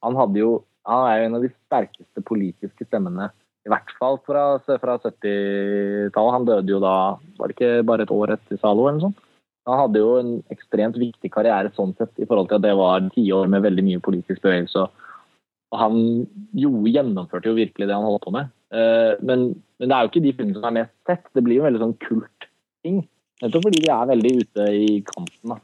Han, 0.02 0.16
hadde 0.18 0.38
jo, 0.40 0.64
han 0.88 1.08
er 1.08 1.18
jo 1.18 1.26
en 1.28 1.36
av 1.38 1.44
de 1.44 1.50
sterkeste 1.52 2.24
politiske 2.26 2.86
stemmene, 2.88 3.28
i 3.62 3.70
hvert 3.70 3.92
fall 4.00 4.16
fra, 4.26 4.56
fra 4.66 4.96
70-tallet. 4.98 6.34
Han 6.34 6.48
døde 6.48 6.72
jo 6.74 6.80
da 6.82 6.94
var 7.38 7.50
det 7.50 7.54
ikke 7.54 7.84
bare 7.86 8.06
et 8.06 8.14
år 8.14 8.34
etter 8.34 8.58
Zalo 8.58 8.88
eller 8.88 8.98
noe 8.98 9.06
sånt. 9.10 9.20
Han 9.70 9.78
hadde 9.78 10.00
jo 10.02 10.16
en 10.18 10.32
ekstremt 10.50 10.96
viktig 10.98 11.30
karriere 11.30 11.70
sånn 11.76 11.92
sett, 11.94 12.10
i 12.18 12.26
forhold 12.26 12.50
til 12.50 12.58
at 12.58 12.64
det 12.64 12.74
var 12.74 13.04
tiår 13.14 13.50
med 13.52 13.62
veldig 13.62 13.84
mye 13.86 14.02
politisk 14.02 14.42
bevegelse. 14.42 14.88
Og 15.72 15.78
han 15.78 16.00
jo, 16.58 16.72
gjennomførte 16.90 17.52
jo 17.52 17.56
virkelig 17.56 17.86
det 17.86 17.94
han 17.94 18.08
holdt 18.08 18.26
på 18.26 18.34
med. 18.34 18.50
Eh, 18.74 19.14
Men, 19.22 19.52
men 19.78 19.88
det 19.88 19.94
er 19.94 20.02
jo 20.02 20.10
ikke 20.10 20.24
de 20.26 20.34
filmene 20.34 20.58
som 20.58 20.66
er 20.68 20.78
mest 20.80 20.96
sett. 21.06 21.30
Det 21.30 21.44
blir 21.46 21.60
jo 21.60 21.62
en 21.62 21.70
veldig 21.70 21.84
sånn 21.84 21.98
kult-ting. 22.02 23.04
Nettopp 23.42 23.68
fordi 23.68 23.84
de 23.84 23.92
er 23.94 24.10
veldig 24.10 24.32
ute 24.42 24.66
i 24.78 24.90
kanten. 25.06 25.54
da. 25.54 25.60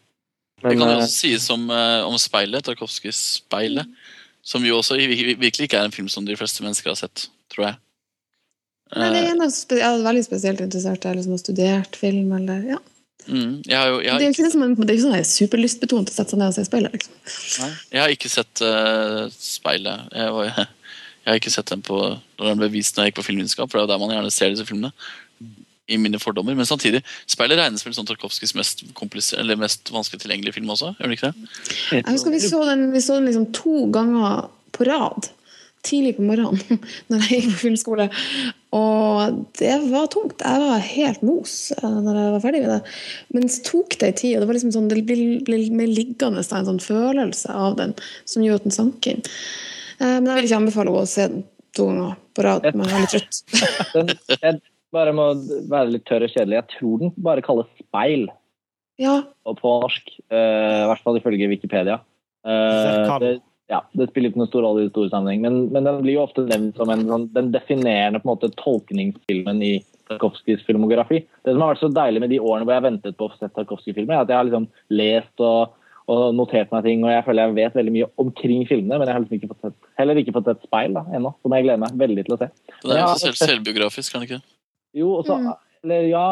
Det 0.63 0.75
kan 0.75 0.87
jo 0.87 0.95
eh, 0.95 1.03
også 1.03 1.27
sies 1.27 1.51
om, 1.55 1.67
eh, 1.71 2.07
om 2.07 2.17
Speilet, 2.19 2.65
Tarkovskijs 2.67 3.21
Speilet, 3.43 3.91
som 4.45 4.65
jo 4.65 4.79
også 4.79 4.97
virkelig 4.99 5.69
ikke 5.69 5.81
er 5.81 5.89
en 5.89 5.95
film 5.95 6.09
som 6.13 6.27
de 6.27 6.37
fleste 6.39 6.65
mennesker 6.65 6.93
har 6.93 6.99
sett, 7.01 7.29
tror 7.53 7.71
jeg. 7.71 7.79
Nei, 8.97 9.11
det 9.13 9.19
Eh, 9.21 9.27
er 9.27 9.35
en 9.35 9.43
av 9.45 9.53
jeg 9.53 9.85
er 9.85 10.05
veldig 10.07 10.23
spesielt 10.25 10.63
interessert 10.65 11.05
eller 11.05 11.25
som 11.25 11.35
har 11.35 11.43
studert 11.43 11.99
film, 12.01 12.33
eller 12.39 12.65
ja. 12.71 12.79
mm, 13.27 13.53
jeg, 13.67 13.77
har 13.77 13.91
jo, 13.93 14.01
jeg, 14.01 14.15
Det 14.15 14.25
er 14.25 14.31
jo 14.31 14.37
ikke 14.37 14.51
sånn, 14.55 14.75
det 14.81 14.95
er 14.95 15.03
sånn 15.03 15.29
superlystbetont 15.29 16.13
å 16.13 16.15
sette 16.15 16.33
seg 16.33 16.41
ned 16.41 16.49
og 16.49 16.57
se 16.57 16.65
speilet, 16.69 16.97
liksom. 16.97 17.19
nei, 17.65 17.71
jeg 17.93 18.03
har 18.05 18.17
ikke 18.17 18.33
sett 18.33 18.65
uh, 18.65 19.29
Speilet. 19.35 20.09
Jeg, 20.17 20.35
var, 20.39 20.49
jeg 21.27 21.31
har 21.31 21.41
ikke 21.43 21.53
sett 21.53 21.75
den 21.75 21.85
på, 21.85 22.01
når 22.41 22.53
den 22.53 22.63
ble 22.63 22.71
vist 22.79 22.97
når 22.97 23.09
jeg 23.09 23.13
gikk 23.13 23.21
på 23.21 23.29
filmvitenskap, 23.29 23.69
for 23.69 23.77
det 23.77 23.85
er 23.85 23.89
jo 23.89 23.93
der 23.93 24.05
man 24.07 24.17
gjerne 24.17 24.33
ser 24.39 24.55
disse 24.55 24.69
filmene. 24.69 24.95
I 25.89 25.97
mine 26.01 26.19
fordommer. 26.21 26.55
Men 26.59 26.69
samtidig, 26.69 27.01
Speilet 27.31 27.59
regnes 27.61 27.85
vel 27.87 27.95
som 27.97 28.07
Tarkovskijs 28.09 28.55
mest, 28.59 28.85
mest 29.57 29.93
vanskelig 29.95 30.21
tilgjengelige 30.25 30.59
film 30.59 30.71
også? 30.75 30.93
Gjør 30.99 31.09
det 31.13 31.19
ikke 31.19 31.33
det? 31.33 31.49
Jeg 31.97 32.07
husker 32.13 32.35
vi 32.35 32.45
så 32.45 32.63
den, 32.69 32.87
vi 32.93 33.01
så 33.05 33.17
den 33.19 33.29
liksom 33.31 33.49
to 33.57 33.87
ganger 33.95 34.49
på 34.77 34.85
rad. 34.89 35.31
Tidlig 35.87 36.17
på 36.19 36.27
morgenen 36.27 36.81
når 37.09 37.25
jeg 37.25 37.41
gikk 37.41 37.53
på 37.55 37.61
filmskole. 37.63 38.09
Og 38.77 39.39
det 39.57 39.77
var 39.89 40.09
tungt. 40.13 40.43
Jeg 40.45 40.61
var 40.67 40.83
helt 40.85 41.23
mos 41.25 41.57
eh, 41.79 41.89
når 42.05 42.19
jeg 42.21 42.33
var 42.35 42.43
ferdig 42.45 42.63
med 42.67 42.73
det. 42.75 42.95
Men 43.37 43.49
så 43.49 43.63
tok 43.71 43.97
det 44.01 44.11
en 44.11 44.19
tid, 44.21 44.35
og 44.37 44.43
det 44.43 44.49
var 44.51 44.59
liksom 44.59 44.75
sånn, 44.75 44.89
det 44.93 45.03
ble, 45.09 45.19
ble 45.47 45.61
mer 45.79 45.89
liggende 45.89 46.43
da, 46.45 46.59
en 46.61 46.69
sånn 46.69 46.83
følelse 46.85 47.55
av 47.55 47.79
den 47.81 47.95
som 48.29 48.45
gjorde 48.45 48.61
at 48.61 48.69
den 48.69 48.77
sank 48.77 49.09
inn. 49.15 49.23
Eh, 50.03 50.19
Men 50.19 50.29
jeg 50.35 50.43
vil 50.43 50.51
ikke 50.51 50.61
anbefale 50.67 50.93
å 50.99 51.07
se 51.09 51.31
den 51.33 51.47
to 51.79 51.87
ganger 51.89 52.19
på 52.35 52.45
rad, 52.45 52.69
men 52.75 52.89
jeg 52.89 52.97
er 52.99 53.05
litt 53.07 53.15
trøtt. 53.15 53.41
den, 53.95 54.13
jeg 54.43 54.61
bare 54.95 55.15
må 55.17 55.31
være 55.71 55.95
litt 55.95 56.07
tørr 56.09 56.27
og 56.27 56.33
kjedelig. 56.33 56.61
Jeg 56.61 56.79
tror 56.79 57.03
den 57.03 57.13
bare 57.25 57.45
kalles 57.45 57.69
Speil 57.81 58.29
Ja, 58.99 59.21
og 59.47 59.61
på 59.61 59.75
norsk. 59.85 60.15
Uh, 60.33 60.87
I 60.87 60.89
hvert 60.91 61.05
fall 61.05 61.21
ifølge 61.21 61.51
Wikipedia. 61.51 62.01
Uh, 62.47 63.19
det, 63.23 63.35
ja, 63.69 63.83
det 63.99 64.09
spiller 64.09 64.33
ikke 64.33 64.41
noen 64.41 64.51
stor 64.51 64.65
rolle 64.65 64.87
i 64.87 64.91
stor 64.91 65.11
sammenheng, 65.13 65.43
men, 65.45 65.59
men 65.75 65.85
den 65.85 66.01
blir 66.05 66.17
jo 66.17 66.25
ofte 66.25 66.47
nevnt 66.49 66.79
som 66.81 66.91
en, 66.93 67.05
sånn, 67.11 67.29
den 67.35 67.51
definerende 67.53 68.23
på 68.23 68.29
en 68.29 68.33
måte, 68.33 68.53
tolkningsfilmen 68.63 69.61
i 69.67 69.73
Tarkovskijs 70.09 70.65
filmografi. 70.65 71.21
Det 71.45 71.53
som 71.53 71.65
har 71.65 71.75
vært 71.75 71.83
så 71.83 71.91
deilig 71.93 72.23
med 72.25 72.33
de 72.33 72.41
årene 72.41 72.65
hvor 72.65 72.75
jeg 72.75 72.81
har 72.81 72.89
ventet 72.89 73.19
på 73.19 73.29
å 73.29 73.35
få 73.35 73.43
sett 73.43 73.53
Tarkovskij-filmer, 73.59 74.17
er 74.17 74.25
at 74.25 74.33
jeg 74.33 74.41
har 74.41 74.49
liksom 74.49 74.69
lest 74.97 75.45
og, 75.45 75.75
og 76.09 76.25
notert 76.39 76.73
meg 76.73 76.89
ting, 76.89 77.05
og 77.05 77.13
jeg 77.13 77.27
føler 77.27 77.45
jeg 77.45 77.59
vet 77.59 77.77
veldig 77.77 77.97
mye 77.99 78.11
omkring 78.25 78.65
filmene, 78.71 78.97
men 78.97 79.11
jeg 79.11 79.19
har 79.19 79.25
liksom 79.27 79.41
ikke 79.41 79.53
fått 79.53 79.67
sett, 79.69 79.91
heller 80.01 80.23
ikke 80.23 80.37
fått 80.39 80.49
sett 80.49 80.65
speil 80.65 80.97
da, 80.97 81.05
ennå, 81.19 81.35
som 81.45 81.57
jeg 81.59 81.69
gleder 81.69 81.85
meg 81.85 81.99
veldig 82.07 82.25
til 82.25 82.39
å 82.39 82.41
se. 82.41 82.49
Den 82.87 82.95
er 82.97 83.03
Ja, 83.03 83.11
selv, 83.21 83.37
selvbiografisk, 83.43 84.15
kan 84.15 84.25
det 84.25 84.31
ikke? 84.31 84.41
Jo, 84.99 85.15
og 85.21 85.27
så 85.29 85.39
Mm. 85.39 85.55
Eller 85.85 86.09
ja? 86.11 86.27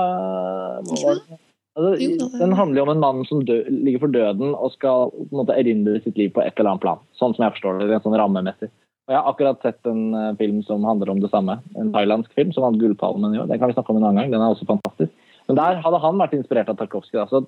Altså, 1.77 1.93
Den 2.41 2.55
handler 2.57 2.81
jo 2.81 2.87
om 2.87 2.95
en 2.95 3.03
mann 3.03 3.25
som 3.29 3.45
dø, 3.45 3.61
ligger 3.69 4.07
for 4.07 4.13
døden 4.13 4.55
og 4.57 4.73
skal 4.73 5.13
på 5.13 5.29
en 5.29 5.41
måte 5.43 5.55
erindre 5.55 6.01
sitt 6.03 6.17
liv 6.17 6.33
på 6.33 6.43
et 6.43 6.57
eller 6.57 6.73
annet 6.73 6.85
plan. 6.87 7.03
Sånn 7.21 7.37
som 7.37 7.45
jeg 7.45 7.55
forstår 7.59 7.79
det, 7.83 7.91
rent 7.91 8.07
sånn 8.07 8.17
rammemessig. 8.17 8.71
Og 9.07 9.15
Jeg 9.15 9.21
har 9.21 9.29
akkurat 9.31 9.63
sett 9.63 9.87
en 9.87 10.15
eh, 10.19 10.33
film 10.41 10.63
som 10.67 10.87
handler 10.89 11.13
om 11.13 11.21
det 11.23 11.31
samme. 11.31 11.61
En 11.79 11.93
thailandsk 11.95 12.33
film 12.35 12.51
som 12.55 12.65
vant 12.65 12.81
Gullpalmen 12.81 13.37
i 13.37 13.39
år. 13.39 13.47
Den 13.47 13.61
kan 13.61 13.71
vi 13.71 13.77
snakke 13.77 13.93
om 13.93 14.01
en 14.01 14.09
annen 14.09 14.25
gang. 14.25 14.33
Den 14.33 14.43
er 14.43 14.55
også 14.57 14.67
fantastisk. 14.67 15.13
Men 15.47 15.61
der 15.61 15.79
hadde 15.85 16.01
han 16.03 16.19
vært 16.19 16.35
inspirert 16.35 16.73
av 16.73 16.81
Tarkovskij. 16.81 17.29
Så 17.31 17.45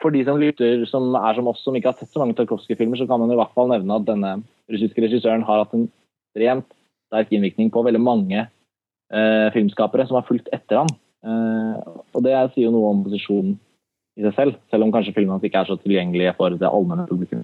for 0.00 0.10
de 0.10 0.24
som 0.26 0.40
lytter, 0.42 0.82
som 0.90 1.14
er 1.14 1.38
som 1.38 1.52
oss, 1.52 1.62
som 1.62 1.76
ikke 1.78 1.92
har 1.92 2.00
sett 2.00 2.10
så 2.10 2.24
mange 2.24 2.34
Tarkovskij-filmer, 2.40 2.98
så 2.98 3.06
kan 3.06 3.22
man 3.22 3.30
i 3.30 3.38
hvert 3.38 3.54
fall 3.54 3.70
nevne 3.70 4.00
at 4.00 4.08
denne 4.08 4.32
russiske 4.72 5.04
regissøren 5.04 5.46
har 5.46 5.62
hatt 5.62 5.76
en 5.76 5.86
ekstremt 5.86 6.66
sterk 7.12 7.30
innvirkning 7.30 7.70
på 7.70 7.84
veldig 7.86 8.02
mange 8.02 8.48
filmskapere 9.54 10.06
som 10.08 10.16
har 10.18 10.24
fulgt 10.26 10.48
etter 10.54 10.80
han. 10.82 10.90
Eh, 11.26 11.94
og 12.14 12.22
det 12.24 12.34
sier 12.54 12.68
jo 12.68 12.74
noe 12.74 12.92
om 12.92 13.02
posisjonen 13.06 13.56
i 14.16 14.24
seg 14.24 14.36
selv, 14.36 14.58
selv 14.72 14.86
om 14.86 14.92
kanskje 14.94 15.14
filmene 15.16 15.36
hans 15.36 15.46
ikke 15.46 15.60
er 15.60 15.68
så 15.68 15.76
tilgjengelige 15.80 16.34
for 16.38 16.54
det 16.56 16.68
allmenne 16.68 17.06
publikum. 17.08 17.42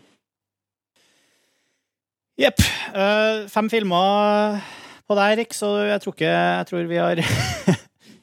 Jepp. 2.41 2.63
Uh, 2.93 3.45
fem 3.53 3.69
filmer 3.73 4.63
på 5.09 5.17
deg, 5.19 5.35
Erik, 5.35 5.53
så 5.57 5.75
jeg 5.85 6.01
tror 6.01 6.15
ikke 6.15 6.31
Jeg 6.33 6.67
tror 6.69 6.89
vi 6.89 7.01
har 7.01 7.21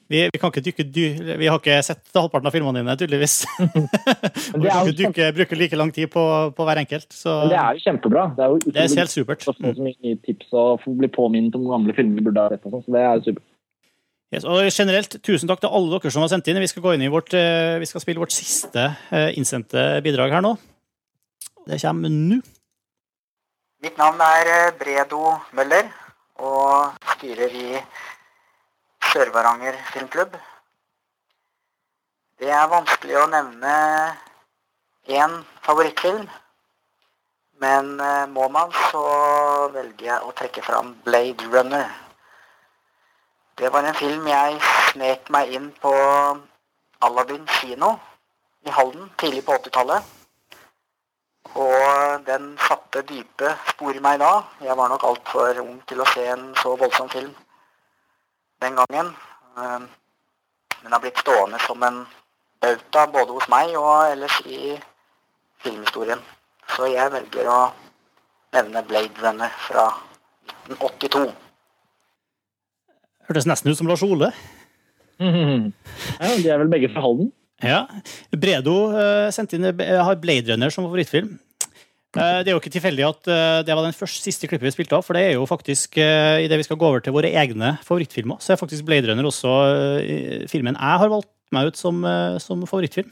vi, 0.09 0.23
vi 0.33 0.39
kan 0.41 0.49
ikke 0.49 0.63
dykke 0.65 0.85
dy 0.89 1.03
Vi 1.37 1.49
har 1.49 1.59
ikke 1.59 1.75
sett 1.85 2.01
halvparten 2.17 2.49
av 2.49 2.55
filmene 2.55 2.81
dine, 2.81 2.95
tydeligvis. 2.97 3.35
Vi 4.57 4.65
er 4.65 4.71
kan 4.71 4.89
ikke 4.89 4.97
dykke, 4.97 5.27
bruke 5.37 5.59
like 5.59 5.77
lang 5.77 5.93
tid 5.93 6.09
på, 6.13 6.23
på 6.57 6.65
hver 6.65 6.81
enkelt. 6.81 7.07
Så 7.13 7.35
Men 7.43 7.53
det 7.53 7.59
er 7.61 7.77
jo 7.77 7.83
kjempebra. 7.85 8.25
Det 8.33 8.45
er 8.45 8.55
jo 8.55 8.59
det 8.65 8.81
er 8.81 8.97
helt 9.03 9.13
supert. 9.13 9.45
å 9.45 9.53
få 9.53 9.75
så 9.77 9.85
mye 9.85 10.15
tips 10.25 10.49
og 10.57 10.81
få 10.81 10.95
bli 10.97 11.11
påminnet 11.13 11.57
om 11.59 11.69
gamle 11.69 11.93
filmer 11.97 12.17
vi 12.17 12.25
burde 12.25 12.41
ha 12.41 12.55
sett. 12.55 12.65
og 12.65 12.73
sånn, 12.73 12.85
Så 12.87 12.95
det 12.97 13.05
er 13.05 13.13
jo 13.13 13.25
supert. 13.29 13.45
Yes, 14.29 14.45
og 14.45 14.61
generelt, 14.69 15.15
tusen 15.25 15.49
takk 15.49 15.61
til 15.63 15.71
alle 15.73 15.95
dere 15.95 16.13
som 16.13 16.21
har 16.21 16.29
sendt 16.29 16.49
inn. 16.51 16.61
Vi 16.61 16.69
skal 16.69 16.83
gå 16.85 16.91
inn 16.93 17.05
i 17.05 17.09
vårt, 17.09 17.33
eh, 17.33 17.77
vi 17.81 17.87
skal 17.89 18.01
spille 18.03 18.21
vårt 18.21 18.33
siste 18.33 18.83
eh, 19.09 19.31
innsendte 19.37 19.87
bidrag 20.05 20.35
her 20.37 20.45
nå. 20.45 20.51
Det 21.65 21.79
kommer 21.81 22.13
nå. 22.13 22.37
Mitt 23.85 23.97
navn 23.97 24.21
er 24.21 24.51
eh, 24.53 24.71
Bredo 24.77 25.33
Møller 25.57 25.89
og 26.45 26.97
styrer 27.15 27.53
i 27.57 27.81
Sør-Varanger 29.09 29.73
filmklubb. 29.93 30.35
Det 32.39 32.51
er 32.53 32.67
vanskelig 32.69 33.15
å 33.17 33.29
nevne 33.31 33.71
én 35.09 35.33
favorittfilm, 35.65 36.27
men 37.63 37.89
eh, 38.05 38.27
må 38.29 38.45
man, 38.53 38.69
så 38.91 39.01
velger 39.73 40.05
jeg 40.11 40.27
å 40.27 40.35
trekke 40.37 40.63
fram 40.63 40.93
Blade 41.07 41.49
Runner. 41.49 41.89
Det 43.57 43.73
var 43.73 43.89
en 43.89 43.97
film 43.97 44.29
jeg 44.29 44.61
snek 44.91 45.33
meg 45.33 45.57
inn 45.57 45.67
på 45.81 45.95
Aladdin 47.09 47.49
kino 47.57 47.95
i 48.67 48.77
Halden 48.77 49.09
tidlig 49.17 49.43
på 49.47 49.57
80-tallet. 49.57 50.15
Og 51.57 52.23
den 52.29 52.51
satte 52.61 53.01
dype 53.09 53.57
spor 53.73 53.97
i 53.97 54.05
meg 54.05 54.21
da. 54.21 54.35
Jeg 54.61 54.77
var 54.77 54.93
nok 54.93 55.03
altfor 55.09 55.65
ung 55.65 55.79
til 55.89 55.99
å 55.99 56.11
se 56.13 56.29
en 56.29 56.51
så 56.61 56.77
voldsom 56.77 57.09
film 57.09 57.33
den 58.61 58.75
gangen. 58.79 59.13
Eh, 59.57 59.79
Den 60.83 60.93
har 60.95 61.01
blitt 61.03 61.17
stående 61.19 61.57
som 61.59 61.81
en 61.83 62.05
bauta 62.63 63.01
både 63.11 63.33
hos 63.35 63.47
meg 63.51 63.73
og 63.75 64.13
ellers 64.13 64.37
i 64.47 64.77
filmhistorien. 65.59 66.21
Så 66.71 66.87
jeg 66.87 67.11
velger 67.11 67.49
å 67.51 67.57
nevne 68.55 68.83
Blade 68.87 69.19
Runner 69.19 69.51
fra 69.65 69.89
1982. 70.69 71.25
Hørtes 73.27 73.49
nesten 73.51 73.71
ut 73.73 73.77
som 73.81 73.91
Lars 73.91 74.03
Ole. 74.07 74.31
Ja, 75.19 76.29
De 76.39 76.47
er 76.47 76.61
vel 76.61 76.71
begge 76.71 76.87
fra 76.93 77.01
Halden? 77.03 77.33
Ja. 77.59 77.81
Bredo 78.31 78.75
uh, 78.93 79.27
sendte 79.35 79.57
inn, 79.57 79.67
eh, 79.67 79.99
har 79.99 80.15
Blade 80.15 80.47
Runner 80.53 80.71
som 80.71 80.85
favorittfilm. 80.87 81.33
Eh, 82.17 82.39
Det 82.41 82.49
er 82.49 82.55
jo 82.55 82.59
ikke 82.61 82.73
tilfeldig 82.73 83.05
at 83.05 83.27
eh, 83.29 83.59
det 83.67 83.75
var 83.77 83.85
den 83.85 83.93
første 83.93 84.23
siste 84.25 84.47
klippet 84.49 84.65
vi 84.65 84.73
spilte 84.73 84.97
av, 84.97 85.03
for 85.05 85.13
det 85.13 85.27
er 85.27 85.33
jo 85.37 85.45
faktisk 85.49 85.99
i 86.01 86.45
idet 86.47 86.57
vi 86.57 86.65
skal 86.65 86.79
gå 86.81 86.87
over 86.89 87.03
til 87.05 87.13
våre 87.13 87.29
egne 87.29 87.75
favorittfilmer, 87.85 88.39
så 88.41 88.53
er 88.55 88.61
faktisk 88.61 88.87
Blade 88.87 89.11
Runner 89.11 89.27
også 89.29 89.53
eh, 90.01 90.47
filmen 90.49 90.73
jeg 90.79 91.03
har 91.03 91.11
valgt 91.13 91.29
meg 91.53 91.69
ut 91.69 91.77
som, 91.77 92.01
eh, 92.05 92.37
som 92.41 92.65
favorittfilm. 92.69 93.11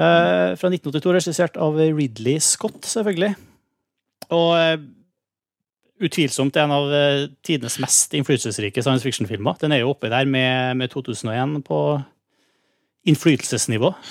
Eh, 0.00 0.54
Fra 0.56 0.70
1982, 0.70 1.12
regissert 1.18 1.58
av 1.60 1.76
Ridley 1.76 2.38
Scott, 2.40 2.80
selvfølgelig. 2.88 3.34
Og 4.30 4.54
eh, 4.56 4.78
utvilsomt 6.06 6.56
en 6.62 6.72
av 6.72 6.88
eh, 6.96 7.26
tidenes 7.44 7.76
mest 7.82 8.14
innflytelsesrike 8.16 8.82
science 8.86 9.04
fiction-filmer. 9.04 9.58
Den 9.60 9.74
er 9.76 9.82
jo 9.82 9.90
oppe 9.92 10.08
der 10.12 10.24
med, 10.30 10.78
med 10.80 10.94
2001 10.94 11.58
på 11.66 11.80
innflytelsesnivå. 13.08 13.94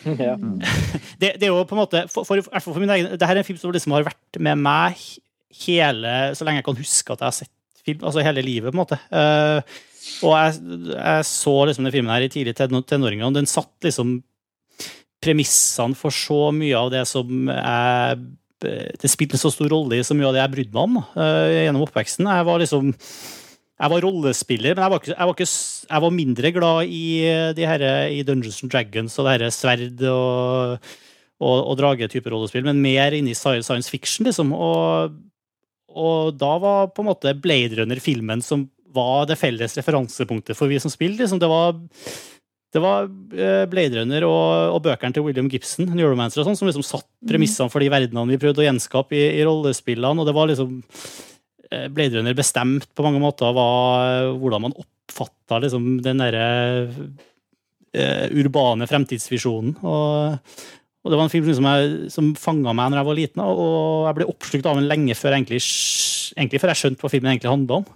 Ja. 0.00 0.32
det, 1.20 1.34
det 1.36 1.44
er 1.44 1.50
jo 1.50 1.58
på 1.68 1.74
en 1.76 1.80
måte 1.82 2.00
for, 2.08 2.24
for, 2.24 2.40
for, 2.40 2.72
for 2.72 2.80
min 2.80 2.88
egen, 2.94 3.10
det 3.20 3.26
her 3.28 3.36
er 3.36 3.42
en 3.42 3.44
film 3.44 3.58
som 3.60 3.72
liksom 3.74 3.92
har 3.92 4.06
vært 4.06 4.38
med 4.40 4.56
meg 4.56 4.96
hele, 5.66 6.12
så 6.32 6.46
lenge 6.46 6.62
jeg 6.62 6.66
kan 6.70 6.78
huske 6.78 7.12
at 7.12 7.20
jeg 7.20 7.26
har 7.26 7.36
sett 7.36 7.52
film, 7.84 8.06
altså 8.08 8.24
hele 8.24 8.44
livet, 8.46 8.70
på 8.72 8.78
en 8.78 8.80
måte. 8.80 8.96
Uh, 9.12 9.60
og 10.24 10.32
jeg, 10.38 10.54
jeg 10.94 11.26
så 11.28 11.54
liksom 11.68 11.84
den 11.84 11.92
filmen 11.92 12.14
her 12.14 12.24
i 12.24 12.30
tidlig 12.32 12.54
tenå- 12.56 12.80
tenåringer, 12.88 13.28
og 13.28 13.36
den 13.36 13.50
satt 13.50 13.72
liksom 13.84 14.22
premissene 15.20 15.98
for 16.00 16.16
så 16.16 16.46
mye 16.56 16.80
av 16.80 16.88
det 16.94 17.04
som 17.08 17.50
jeg 17.52 18.22
Det 18.60 19.08
spilte 19.08 19.40
så 19.40 19.50
stor 19.52 19.68
rolle 19.72 19.98
i 20.00 20.04
så 20.04 20.16
mye 20.16 20.30
av 20.30 20.34
det 20.36 20.40
jeg 20.42 20.52
brydde 20.54 20.74
meg 20.76 20.82
om 20.88 20.96
uh, 21.00 21.48
gjennom 21.48 21.84
oppveksten. 21.84 22.28
Jeg 22.28 22.48
var 22.48 22.60
liksom 22.60 22.94
jeg 23.80 23.92
var 23.94 24.04
rollespiller, 24.04 24.74
men 24.76 24.84
jeg 24.84 24.92
var, 24.92 25.00
ikke, 25.00 25.14
jeg, 25.14 25.28
var 25.28 25.36
ikke, 25.38 25.52
jeg 25.88 26.04
var 26.04 26.16
mindre 26.16 26.52
glad 26.52 26.90
i, 26.92 27.04
de 27.56 27.68
her, 27.70 27.84
i 28.12 28.24
Dungeons 28.28 28.60
and 28.60 28.72
Dragons 28.72 29.16
og 29.16 29.26
det 29.26 29.36
her 29.38 29.54
sverd 29.56 30.02
og, 30.10 30.90
og, 31.40 31.56
og 31.56 31.78
drage-type 31.80 32.28
rollespill, 32.28 32.66
men 32.66 32.82
mer 32.84 33.16
inne 33.16 33.32
i 33.32 33.38
science 33.38 33.88
fiction, 33.88 34.28
liksom. 34.28 34.52
Og, 34.52 35.16
og 35.90 36.36
da 36.38 36.52
var 36.60 36.92
på 36.92 37.02
en 37.02 37.08
måte 37.08 37.32
Blade 37.40 37.80
Runner 37.80 38.02
filmen 38.04 38.44
som 38.44 38.68
var 38.94 39.24
det 39.30 39.38
felles 39.38 39.76
referansepunktet 39.78 40.58
for 40.58 40.70
vi 40.70 40.80
som 40.82 40.92
spiller. 40.92 41.22
Liksom. 41.22 41.40
Det 41.40 41.48
var, 41.50 41.78
det 42.74 42.82
var 42.82 43.08
eh, 43.32 43.64
Blade 43.70 44.00
Runner 44.00 44.26
og, 44.28 44.76
og 44.76 44.84
bøkene 44.86 45.16
til 45.16 45.26
William 45.26 45.50
Gibson, 45.50 45.88
Neuromancer 45.94 46.42
og 46.42 46.50
sånn, 46.50 46.58
som 46.58 46.70
liksom 46.70 46.86
satt 46.86 47.08
premissene 47.26 47.72
for 47.72 47.82
de 47.82 47.90
verdenene 47.92 48.34
vi 48.34 48.40
prøvde 48.42 48.64
å 48.64 48.68
gjenskape 48.68 49.16
i, 49.16 49.24
i 49.40 49.46
rollespillene, 49.46 50.20
og 50.20 50.28
det 50.28 50.36
var 50.36 50.50
liksom 50.50 50.78
eh, 50.82 51.39
Blade 51.70 52.18
Runner 52.18 52.34
bestemt 52.36 52.88
på 52.94 53.04
mange 53.06 53.22
måter 53.22 53.52
hva, 53.54 53.68
hvordan 54.34 54.66
man 54.66 54.76
oppfatta 54.80 55.60
liksom, 55.62 55.86
den 56.04 56.22
derre 56.22 56.48
uh, 56.88 58.26
urbane 58.40 58.88
fremtidsvisjonen. 58.90 59.76
Og, 59.86 60.58
og 61.00 61.12
det 61.12 61.20
var 61.20 61.26
en 61.26 61.32
film 61.32 61.48
som, 61.54 61.70
jeg, 61.70 62.10
som 62.14 62.34
fanga 62.38 62.74
meg 62.74 62.90
når 62.90 63.02
jeg 63.02 63.10
var 63.10 63.18
liten, 63.20 63.44
og 63.44 64.08
jeg 64.08 64.18
ble 64.18 64.28
oppslukt 64.32 64.68
av 64.70 64.80
den 64.80 64.90
lenge 64.90 65.16
før, 65.18 65.38
egentlig, 65.38 65.62
egentlig 66.36 66.62
før 66.62 66.74
jeg 66.74 66.82
skjønte 66.82 67.06
hva 67.06 67.12
filmen 67.14 67.32
egentlig 67.32 67.54
handla 67.54 67.80
om. 67.82 67.88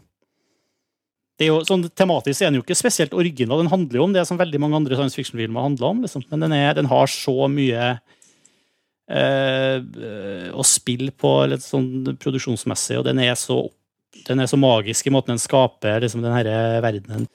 Det 1.35 1.49
er 1.49 1.51
jo, 1.51 1.63
sånn 1.67 1.89
Tematisk 1.99 2.45
er 2.45 2.53
den 2.53 2.61
jo 2.61 2.65
ikke 2.65 2.79
spesielt 2.79 3.15
original. 3.17 3.59
Den 3.65 3.73
handler 3.73 3.99
jo 3.99 4.05
om 4.07 4.13
det 4.15 4.23
som 4.29 4.39
veldig 4.39 4.61
mange 4.63 4.79
andre 4.79 4.95
science 4.95 5.19
fiction-filmer 5.19 5.67
handler 5.67 5.89
om. 5.89 6.05
Liksom. 6.05 6.23
Men 6.31 6.47
den, 6.47 6.55
er, 6.55 6.77
den 6.79 6.87
har 6.91 7.11
så 7.11 7.49
mye 7.51 7.89
eh, 7.91 7.99
å 9.05 10.65
spille 10.65 11.13
på 11.13 11.31
litt 11.51 11.65
sånn 11.65 12.17
produksjonsmessig, 12.17 12.97
og 12.97 13.05
den 13.05 13.21
er 13.21 13.35
så, 13.37 13.59
den 14.25 14.41
er 14.41 14.49
så 14.49 14.57
magisk 14.57 15.07
i 15.07 15.13
måten 15.13 15.35
den 15.35 15.43
skaper 15.43 16.01
liksom, 16.01 16.23
den 16.25 16.33
her 16.33 16.49
verdenen. 16.85 17.27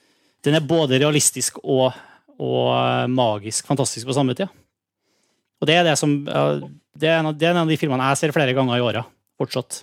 Den 0.42 0.56
er 0.58 0.66
både 0.66 0.98
realistisk 0.98 1.60
og, 1.62 1.92
og 2.40 3.12
magisk 3.12 3.68
fantastisk 3.70 4.08
på 4.08 4.16
samme 4.16 4.34
tid. 4.34 4.50
Og 5.60 5.68
det 5.68 5.76
er 5.76 5.86
det 5.86 5.96
som 6.00 6.16
det 6.24 6.32
er, 7.08 7.20
av, 7.20 7.36
det 7.36 7.46
er 7.46 7.54
en 7.54 7.62
av 7.62 7.70
de 7.70 7.78
filmene 7.78 8.10
jeg 8.10 8.20
ser 8.22 8.34
flere 8.34 8.54
ganger 8.56 8.80
i 8.80 8.84
åra, 8.84 9.04
fortsatt. 9.38 9.82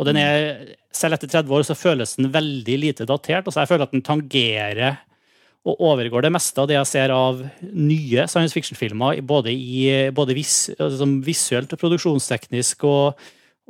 Og 0.00 0.08
den 0.08 0.18
er, 0.18 0.74
selv 0.94 1.16
etter 1.16 1.30
30 1.30 1.56
år 1.56 1.64
så 1.66 1.78
føles 1.78 2.16
den 2.18 2.32
veldig 2.34 2.76
lite 2.80 3.06
datert. 3.08 3.46
Altså 3.46 3.62
jeg 3.62 3.70
føler 3.70 3.86
at 3.86 3.94
den 3.94 4.04
tangerer 4.04 5.00
og 5.62 5.82
overgår 5.92 6.24
det 6.24 6.32
meste 6.34 6.58
av 6.58 6.66
det 6.66 6.74
jeg 6.74 6.90
ser 6.90 7.12
av 7.14 7.38
nye 7.62 8.24
science 8.30 8.54
fiction-filmer, 8.56 9.20
både, 9.22 9.52
i, 9.54 10.10
både 10.14 10.34
vis, 10.34 10.56
altså 10.74 11.06
visuelt 11.22 11.74
og 11.74 11.78
produksjonsteknisk, 11.78 12.82
og, 12.88 13.20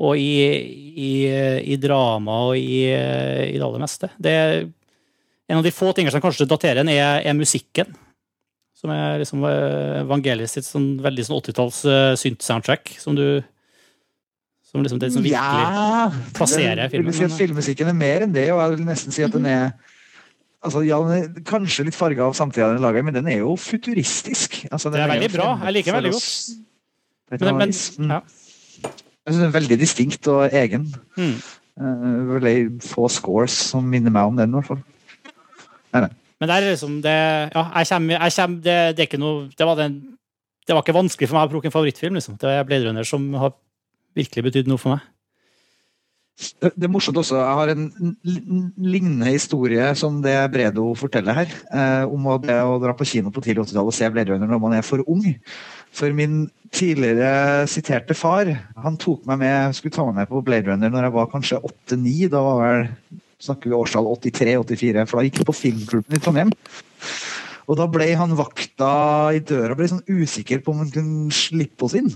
og 0.00 0.16
i, 0.16 0.38
i, 0.96 1.12
i 1.74 1.76
drama 1.80 2.38
og 2.48 2.56
i, 2.56 2.86
i 2.88 3.58
det 3.58 3.66
aller 3.66 3.84
meste. 3.84 4.08
Det 4.16 4.32
er 4.32 4.56
en 5.52 5.60
av 5.60 5.66
de 5.66 5.74
få 5.74 5.92
tingene 5.92 6.14
som 6.14 6.24
kanskje 6.24 6.48
daterer 6.48 6.80
en, 6.80 6.88
er, 6.88 7.20
er 7.28 7.36
musikken. 7.36 7.92
Som 8.82 8.90
er 8.90 9.20
liksom 9.20 9.44
eh, 9.46 10.46
sitt 10.50 10.66
sånn, 10.66 10.94
veldig 11.04 11.26
sånn 11.28 11.38
80-talls 11.38 11.84
uh, 11.86 12.14
synt-soundtrack, 12.18 12.96
som 12.98 13.14
du 13.18 13.42
som 14.72 14.80
liksom 14.80 14.98
det 14.98 15.10
som 15.12 15.20
virkelig 15.20 15.36
Ja, 15.36 16.08
plasserer 16.32 16.88
filmen. 16.88 17.12
at 17.12 17.36
filmmusikken 17.36 17.90
er 17.92 17.96
mer 17.96 18.24
enn 18.24 18.32
det, 18.32 18.46
og 18.54 18.62
jeg 18.62 18.78
vil 18.78 18.86
nesten 18.88 19.12
si 19.12 19.20
at 19.20 19.34
den 19.34 19.44
er 19.44 19.74
Altså, 20.62 20.84
ja, 20.86 20.98
kanskje 21.48 21.88
litt 21.88 21.96
farga 21.98 22.28
av 22.28 22.36
samtida 22.38 22.68
den 22.70 22.84
lager, 22.84 23.02
men 23.02 23.16
den 23.16 23.26
er 23.30 23.40
jo 23.40 23.56
futuristisk. 23.58 24.60
Altså, 24.70 24.92
Det 24.94 25.00
er 25.02 25.10
veldig 25.10 25.32
bra. 25.34 25.48
Jeg 25.64 25.76
liker 25.78 25.92
den 25.92 25.98
veldig 25.98 26.12
godt. 26.14 26.28
Men, 27.32 27.56
men, 27.58 27.74
ja. 28.12 28.20
Jeg 29.22 29.32
synes 29.32 29.40
den 29.40 29.48
er 29.48 29.56
veldig 29.56 29.78
distinkt 29.80 30.28
og 30.30 30.54
egen. 30.54 30.86
Mm. 31.16 31.36
Uh, 31.82 32.80
få 32.84 33.08
scores 33.08 33.54
som 33.72 33.86
minner 33.88 34.12
meg 34.12 34.30
om 34.30 34.38
den, 34.38 34.52
i 34.52 34.58
hvert 34.58 34.70
fall. 34.70 34.82
Nei, 35.94 36.04
nei. 36.04 36.10
Men 36.42 36.50
det 36.50 36.54
er 36.56 36.66
liksom 36.72 36.94
det 37.04 37.18
Ja, 37.54 37.62
jeg 37.78 37.86
kommer, 37.88 38.18
jeg 38.18 38.34
kommer 38.34 38.62
det, 38.66 38.78
det 38.96 39.02
er 39.04 39.06
ikke 39.06 39.20
noe 39.22 39.44
det 39.54 39.66
var, 39.68 39.76
den, 39.78 39.92
det 40.66 40.74
var 40.74 40.82
ikke 40.82 40.96
vanskelig 40.96 41.28
for 41.30 41.38
meg 41.38 41.46
å 41.46 41.52
plukke 41.52 41.70
en 41.70 41.74
favorittfilm, 41.74 42.18
liksom. 42.18 42.38
Det 42.42 42.50
er 42.50 42.66
Blade 42.66 42.88
Runner 42.88 43.06
som 43.06 43.28
har 43.38 43.54
virkelig 44.18 44.48
betydd 44.48 44.70
noe 44.70 44.82
for 44.82 44.96
meg. 44.96 45.06
Det 46.40 46.86
er 46.86 46.90
morsomt 46.90 47.18
også. 47.20 47.36
Jeg 47.38 47.58
har 47.58 47.70
en 47.72 48.16
lignende 48.80 49.34
historie 49.34 49.84
som 49.98 50.20
det 50.24 50.34
Bredo 50.54 50.88
forteller 50.98 51.36
her. 51.36 51.52
Eh, 51.70 52.04
om 52.10 52.26
å, 52.26 52.38
å 52.40 52.78
dra 52.82 52.94
på 52.96 53.06
kino 53.06 53.30
på 53.34 53.42
tidlig 53.44 53.66
80-tall 53.66 53.90
og 53.90 53.94
se 53.94 54.08
Blade 54.10 54.32
Runner 54.32 54.50
når 54.50 54.62
man 54.62 54.76
er 54.78 54.86
for 54.86 55.04
ung. 55.06 55.26
For 55.94 56.14
min 56.16 56.46
tidligere 56.72 57.68
siterte 57.68 58.16
far 58.16 58.48
han 58.80 58.96
tok 59.00 59.26
meg 59.28 59.42
med, 59.44 59.76
skulle 59.76 59.94
ta 59.94 60.06
meg 60.08 60.22
med 60.22 60.30
på 60.32 60.42
Blade 60.46 60.72
Runner 60.72 60.92
når 60.92 61.06
jeg 61.06 61.16
var 61.18 61.30
kanskje 61.34 61.60
8-9. 61.60 62.16
Da 62.32 62.42
var 62.48 62.62
vel, 62.62 62.88
snakker 63.42 63.70
vi 63.70 63.78
årstall 63.78 64.08
83-84, 64.16 65.06
for 65.06 65.20
da 65.20 65.28
gikk 65.28 65.42
jeg 65.42 65.50
på 65.50 65.58
filmklubben 65.60 66.16
i 66.16 66.22
Trondheim. 66.22 66.54
Og 67.70 67.78
da 67.78 67.86
ble 67.90 68.08
han 68.18 68.34
vakta 68.38 68.92
i 69.36 69.42
døra 69.46 69.74
og 69.74 69.78
ble 69.78 69.90
sånn 69.92 70.06
usikker 70.08 70.64
på 70.64 70.72
om 70.72 70.82
han 70.82 70.90
kunne 70.94 71.36
slippe 71.36 71.86
oss 71.86 71.94
inn. 71.98 72.10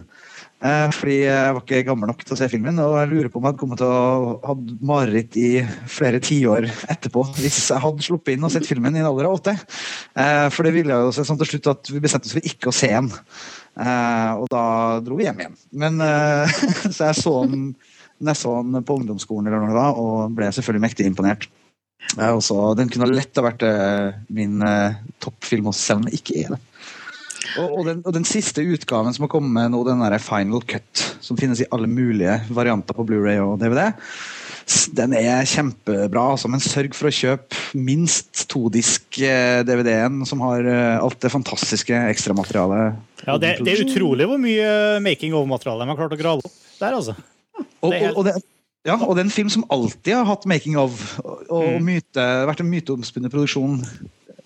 Eh, 0.65 0.87
fordi 0.97 1.17
jeg 1.27 1.53
var 1.53 1.61
ikke 1.61 1.83
gammel 1.85 2.09
nok 2.09 2.23
til 2.25 2.33
å 2.33 2.39
se 2.39 2.47
filmen, 2.49 2.79
og 2.81 2.95
jeg 2.97 3.11
lurer 3.11 3.29
på 3.29 3.37
om 3.37 3.45
jeg 3.45 3.53
hadde 3.53 3.61
kommet 3.61 3.81
til 3.83 3.91
å 3.93 4.37
ha 4.41 4.55
mareritt 4.89 5.37
i 5.37 5.51
flere 5.93 6.21
tiår 6.25 6.65
etterpå 6.95 7.27
hvis 7.37 7.59
jeg 7.75 7.83
hadde 7.83 8.07
sluppet 8.07 8.39
inn 8.39 8.47
og 8.49 8.55
sett 8.55 8.69
filmen 8.69 8.97
i 8.97 9.03
en 9.03 9.09
alder 9.11 9.29
av 9.29 9.37
åtte. 9.37 9.53
Eh, 10.17 10.47
for 10.55 10.65
det 10.65 10.73
ville 10.79 10.97
jo 10.97 11.13
seg 11.13 11.29
sånn 11.29 11.41
til 11.43 11.51
slutt 11.51 11.69
at 11.75 11.93
vi 11.93 12.01
bestemte 12.01 12.31
oss 12.31 12.39
for 12.39 12.49
ikke 12.49 12.73
å 12.73 12.77
se 12.77 12.89
den. 12.89 13.13
Eh, 13.77 14.33
og 14.41 14.49
da 14.55 14.65
dro 15.05 15.21
vi 15.21 15.29
hjem 15.29 15.45
igjen. 15.45 15.61
Men 15.77 16.01
Så 16.97 17.11
jeg 17.11 17.21
så 17.21 17.37
den 17.45 17.69
jeg 18.25 18.39
så 18.41 18.55
den 18.65 18.81
på 18.89 18.95
ungdomsskolen 18.97 19.51
eller 19.51 19.61
noe 19.61 19.77
da, 19.77 19.91
og 19.93 20.33
ble 20.33 20.47
selvfølgelig 20.49 20.87
mektig 20.87 21.05
imponert. 21.05 21.43
Også, 22.17 22.71
den 22.79 22.89
kunne 22.89 23.11
lett 23.11 23.37
ha 23.37 23.45
vært 23.45 23.65
min 24.33 24.63
toppfilm 25.21 25.69
selv 25.77 26.01
om 26.01 26.07
den 26.07 26.17
ikke 26.17 26.39
er 26.41 26.55
det. 26.55 26.61
Og, 27.57 27.77
og, 27.81 27.83
den, 27.89 28.01
og 28.05 28.13
den 28.17 28.27
siste 28.29 28.65
utgaven 28.65 29.15
som 29.17 29.25
har 29.27 29.33
kommet 29.33 29.71
nå, 29.73 29.83
den 29.87 30.03
der 30.05 30.19
Final 30.23 30.63
Cut, 30.69 31.05
som 31.25 31.39
finnes 31.41 31.63
i 31.63 31.69
alle 31.73 31.89
mulige 31.91 32.41
varianter 32.55 32.97
på 32.97 33.05
Blu-ray 33.09 33.39
og 33.43 33.57
DVD, 33.63 33.93
den 34.99 35.13
er 35.15 35.47
kjempebra. 35.47 36.25
Altså, 36.35 36.51
men 36.51 36.63
sørg 36.65 36.97
for 36.99 37.09
å 37.09 37.15
kjøpe 37.15 37.61
minst 37.79 38.47
todisk 38.51 39.21
eh, 39.23 39.61
DVD-en 39.67 40.25
som 40.27 40.43
har 40.43 40.67
eh, 40.67 40.97
alt 40.99 41.21
det 41.23 41.31
fantastiske 41.33 42.01
ekstramaterialet. 42.11 42.99
Ja, 43.29 43.39
det, 43.43 43.55
det 43.65 43.77
er 43.77 43.85
utrolig 43.87 44.27
hvor 44.29 44.41
mye 44.43 44.99
making 45.05 45.37
of-materiale 45.39 45.85
de 45.87 45.93
har 45.93 46.01
klart 46.03 46.17
å 46.17 46.21
grave 46.21 46.45
opp 46.45 46.61
der, 46.81 46.99
altså. 46.99 47.15
Og, 47.81 47.95
og, 47.95 48.21
det, 48.27 48.35
ja, 48.89 48.97
og 48.99 49.15
det 49.17 49.23
er 49.23 49.29
en 49.29 49.33
film 49.39 49.49
som 49.53 49.65
alltid 49.73 50.13
har 50.19 50.27
hatt 50.29 50.45
making 50.51 50.77
of, 50.81 50.99
og, 51.23 51.47
og 51.49 51.65
Mm. 51.77 51.87
myte, 51.87 52.27
vært 52.51 52.61
en 52.65 52.71
myteomspunnet 52.71 53.33
produksjon 53.33 53.79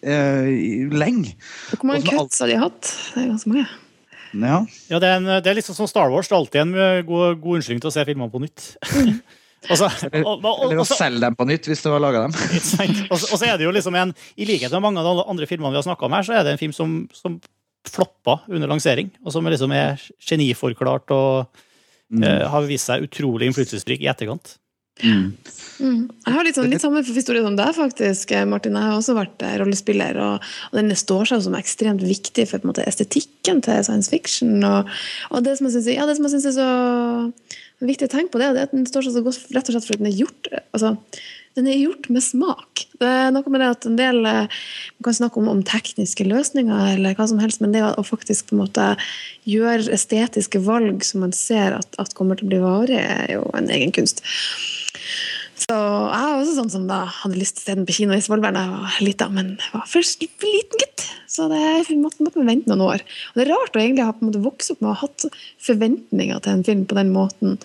lenge. 0.01 1.37
Hvor 1.75 1.89
mange 1.91 2.07
cuts 2.07 2.41
har 2.41 2.49
de 2.51 2.59
hatt? 2.61 2.91
Det 3.15 3.25
er 3.25 3.31
ganske 3.35 3.53
mange. 3.53 3.69
Ja. 4.31 4.61
Ja, 4.91 5.01
det 5.03 5.09
er, 5.09 5.19
en, 5.19 5.29
det 5.43 5.51
er 5.51 5.59
liksom 5.59 5.77
som 5.77 5.89
Star 5.91 6.11
Wars. 6.13 6.29
Det 6.31 6.35
er 6.37 6.41
alltid 6.41 6.63
en 6.63 6.75
eh, 6.79 7.03
god, 7.07 7.41
god 7.43 7.59
unnskyldning 7.59 7.83
til 7.83 7.91
å 7.91 7.95
se 7.95 8.05
filmene 8.07 8.33
på 8.33 8.43
nytt. 8.45 8.67
Også, 9.69 9.91
eller, 10.07 10.23
og, 10.25 10.45
og, 10.47 10.61
Eller 10.65 10.81
å 10.81 10.87
selge 10.89 11.21
dem 11.21 11.35
på 11.37 11.45
nytt 11.45 11.67
hvis 11.69 11.83
du 11.85 11.91
har 11.93 12.01
laga 12.01 12.23
dem. 12.25 12.37
Og 13.13 13.19
så 13.21 13.45
er 13.45 13.59
det 13.61 13.67
jo 13.67 13.73
liksom 13.77 13.97
en 13.99 14.15
I 14.41 14.47
likhet 14.49 14.73
med 14.73 14.87
mange 14.87 15.03
av 15.03 15.19
de 15.19 15.25
andre 15.29 15.49
filmene 15.51 15.75
vi 15.75 15.77
har 15.83 15.85
snakka 15.85 16.07
om 16.07 16.17
her, 16.17 16.25
så 16.25 16.39
er 16.39 16.47
det 16.47 16.55
en 16.55 16.63
film 16.63 16.73
som, 16.73 16.95
som 17.13 17.37
floppa 17.85 18.39
under 18.49 18.71
lansering, 18.71 19.11
og 19.21 19.35
som 19.35 19.45
liksom 19.45 19.75
er 19.77 20.01
geniforklart 20.25 21.13
og 21.13 21.61
eh, 22.23 22.47
har 22.49 22.71
vist 22.71 22.89
seg 22.89 23.05
utrolig 23.05 23.51
innflytelsesrik 23.51 24.01
i 24.01 24.09
etterkant. 24.09 24.57
Mm. 25.03 26.11
Jeg 26.27 26.35
har 26.35 26.45
litt, 26.45 26.59
sånn, 26.59 26.69
litt 26.69 26.83
samme 26.85 27.01
historie 27.07 27.41
som 27.45 27.57
deg, 27.57 27.73
faktisk, 27.77 28.35
Martin. 28.49 28.77
Jeg 28.77 28.91
har 28.91 28.99
også 28.99 29.17
vært 29.17 29.45
eh, 29.47 29.57
rollespiller, 29.63 30.19
og, 30.21 30.51
og 30.71 30.77
den 30.77 30.93
står 30.99 31.31
seg 31.33 31.45
som 31.47 31.57
ekstremt 31.57 32.05
viktig 32.05 32.45
for 32.51 32.69
måte, 32.69 32.85
estetikken 32.85 33.63
til 33.65 33.81
science 33.87 34.13
fiction. 34.13 34.59
Og, 34.67 34.91
og 35.33 35.47
det 35.47 35.57
som 35.57 35.71
jeg 35.71 35.79
syns 35.79 35.91
ja, 35.95 36.09
synes 36.21 36.49
er 36.53 36.57
så 36.59 36.71
viktig 37.89 38.11
å 38.11 38.13
tenke 38.13 38.35
på, 38.35 38.41
det 38.41 38.51
er 38.51 38.65
at 38.67 38.77
den 38.77 38.89
står 38.89 39.09
seg 39.09 39.17
så 39.17 39.25
godt 39.25 39.55
rett 39.57 39.71
og 39.71 39.77
slett 39.77 39.87
fordi 39.89 40.03
den 40.03 40.11
er 40.11 40.19
gjort 40.21 40.51
altså, 40.53 40.91
den 41.59 41.67
er 41.67 41.79
gjort 41.81 42.07
med 42.13 42.23
smak. 42.23 42.85
Det 43.01 43.09
er 43.09 43.33
noe 43.35 43.51
med 43.51 43.63
det 43.63 43.71
at 43.73 43.87
en 43.89 43.97
del 43.99 44.21
eh, 44.29 44.61
Man 44.99 45.07
kan 45.09 45.17
snakke 45.17 45.41
om, 45.41 45.49
om 45.51 45.63
tekniske 45.67 46.27
løsninger 46.29 46.93
eller 46.95 47.17
hva 47.19 47.27
som 47.31 47.41
helst, 47.43 47.63
men 47.65 47.73
det 47.75 47.83
å 47.87 48.05
faktisk 48.07 48.51
på 48.51 48.57
en 48.57 48.63
måte 48.63 48.87
gjøre 49.49 49.91
estetiske 49.97 50.61
valg 50.63 51.03
som 51.07 51.25
man 51.25 51.35
ser 51.37 51.79
at, 51.81 51.97
at 51.99 52.15
kommer 52.19 52.39
til 52.39 52.47
å 52.47 52.53
bli 52.53 52.61
varig, 52.63 53.01
er 53.01 53.35
jo 53.39 53.49
en 53.57 53.73
egen 53.73 53.97
kunst. 53.97 54.23
Så 55.61 55.75
jeg 55.77 56.25
var 56.25 56.39
også 56.39 56.57
sånn 56.57 56.73
som 56.73 56.87
da 56.89 57.03
hadde 57.21 57.39
lyst 57.39 57.59
til 57.59 57.63
å 57.63 57.67
se 57.67 57.77
den 57.79 57.89
på 57.89 57.97
kino 57.99 58.17
i 58.17 58.23
Svolvær 58.25 58.55
da 58.57 58.65
jeg 58.65 58.73
var 58.77 59.03
lita, 59.05 59.29
men 59.33 59.53
jeg 59.61 59.75
var 59.75 59.91
først 59.91 60.25
liten 60.25 60.83
gutt. 60.83 61.05
Så 61.31 61.47
det 61.51 61.99
måtte, 62.01 62.25
måtte 62.25 62.47
vente 62.47 62.73
noen 62.73 62.87
år. 62.89 63.05
Og 63.31 63.39
det 63.39 63.45
er 63.45 63.53
rart 63.53 63.77
å 63.77 63.83
egentlig 63.83 64.07
ha 64.09 64.17
på 64.17 64.25
en 64.25 64.33
måte 64.33 64.43
vokst 64.43 64.73
opp 64.75 64.81
med 64.83 64.91
å 64.91 64.97
ha 64.97 65.05
hatt 65.05 65.29
forventninger 65.63 66.43
til 66.43 66.57
en 66.57 66.67
film 66.67 66.89
på 66.91 66.99
den 66.99 67.13
måten, 67.15 67.61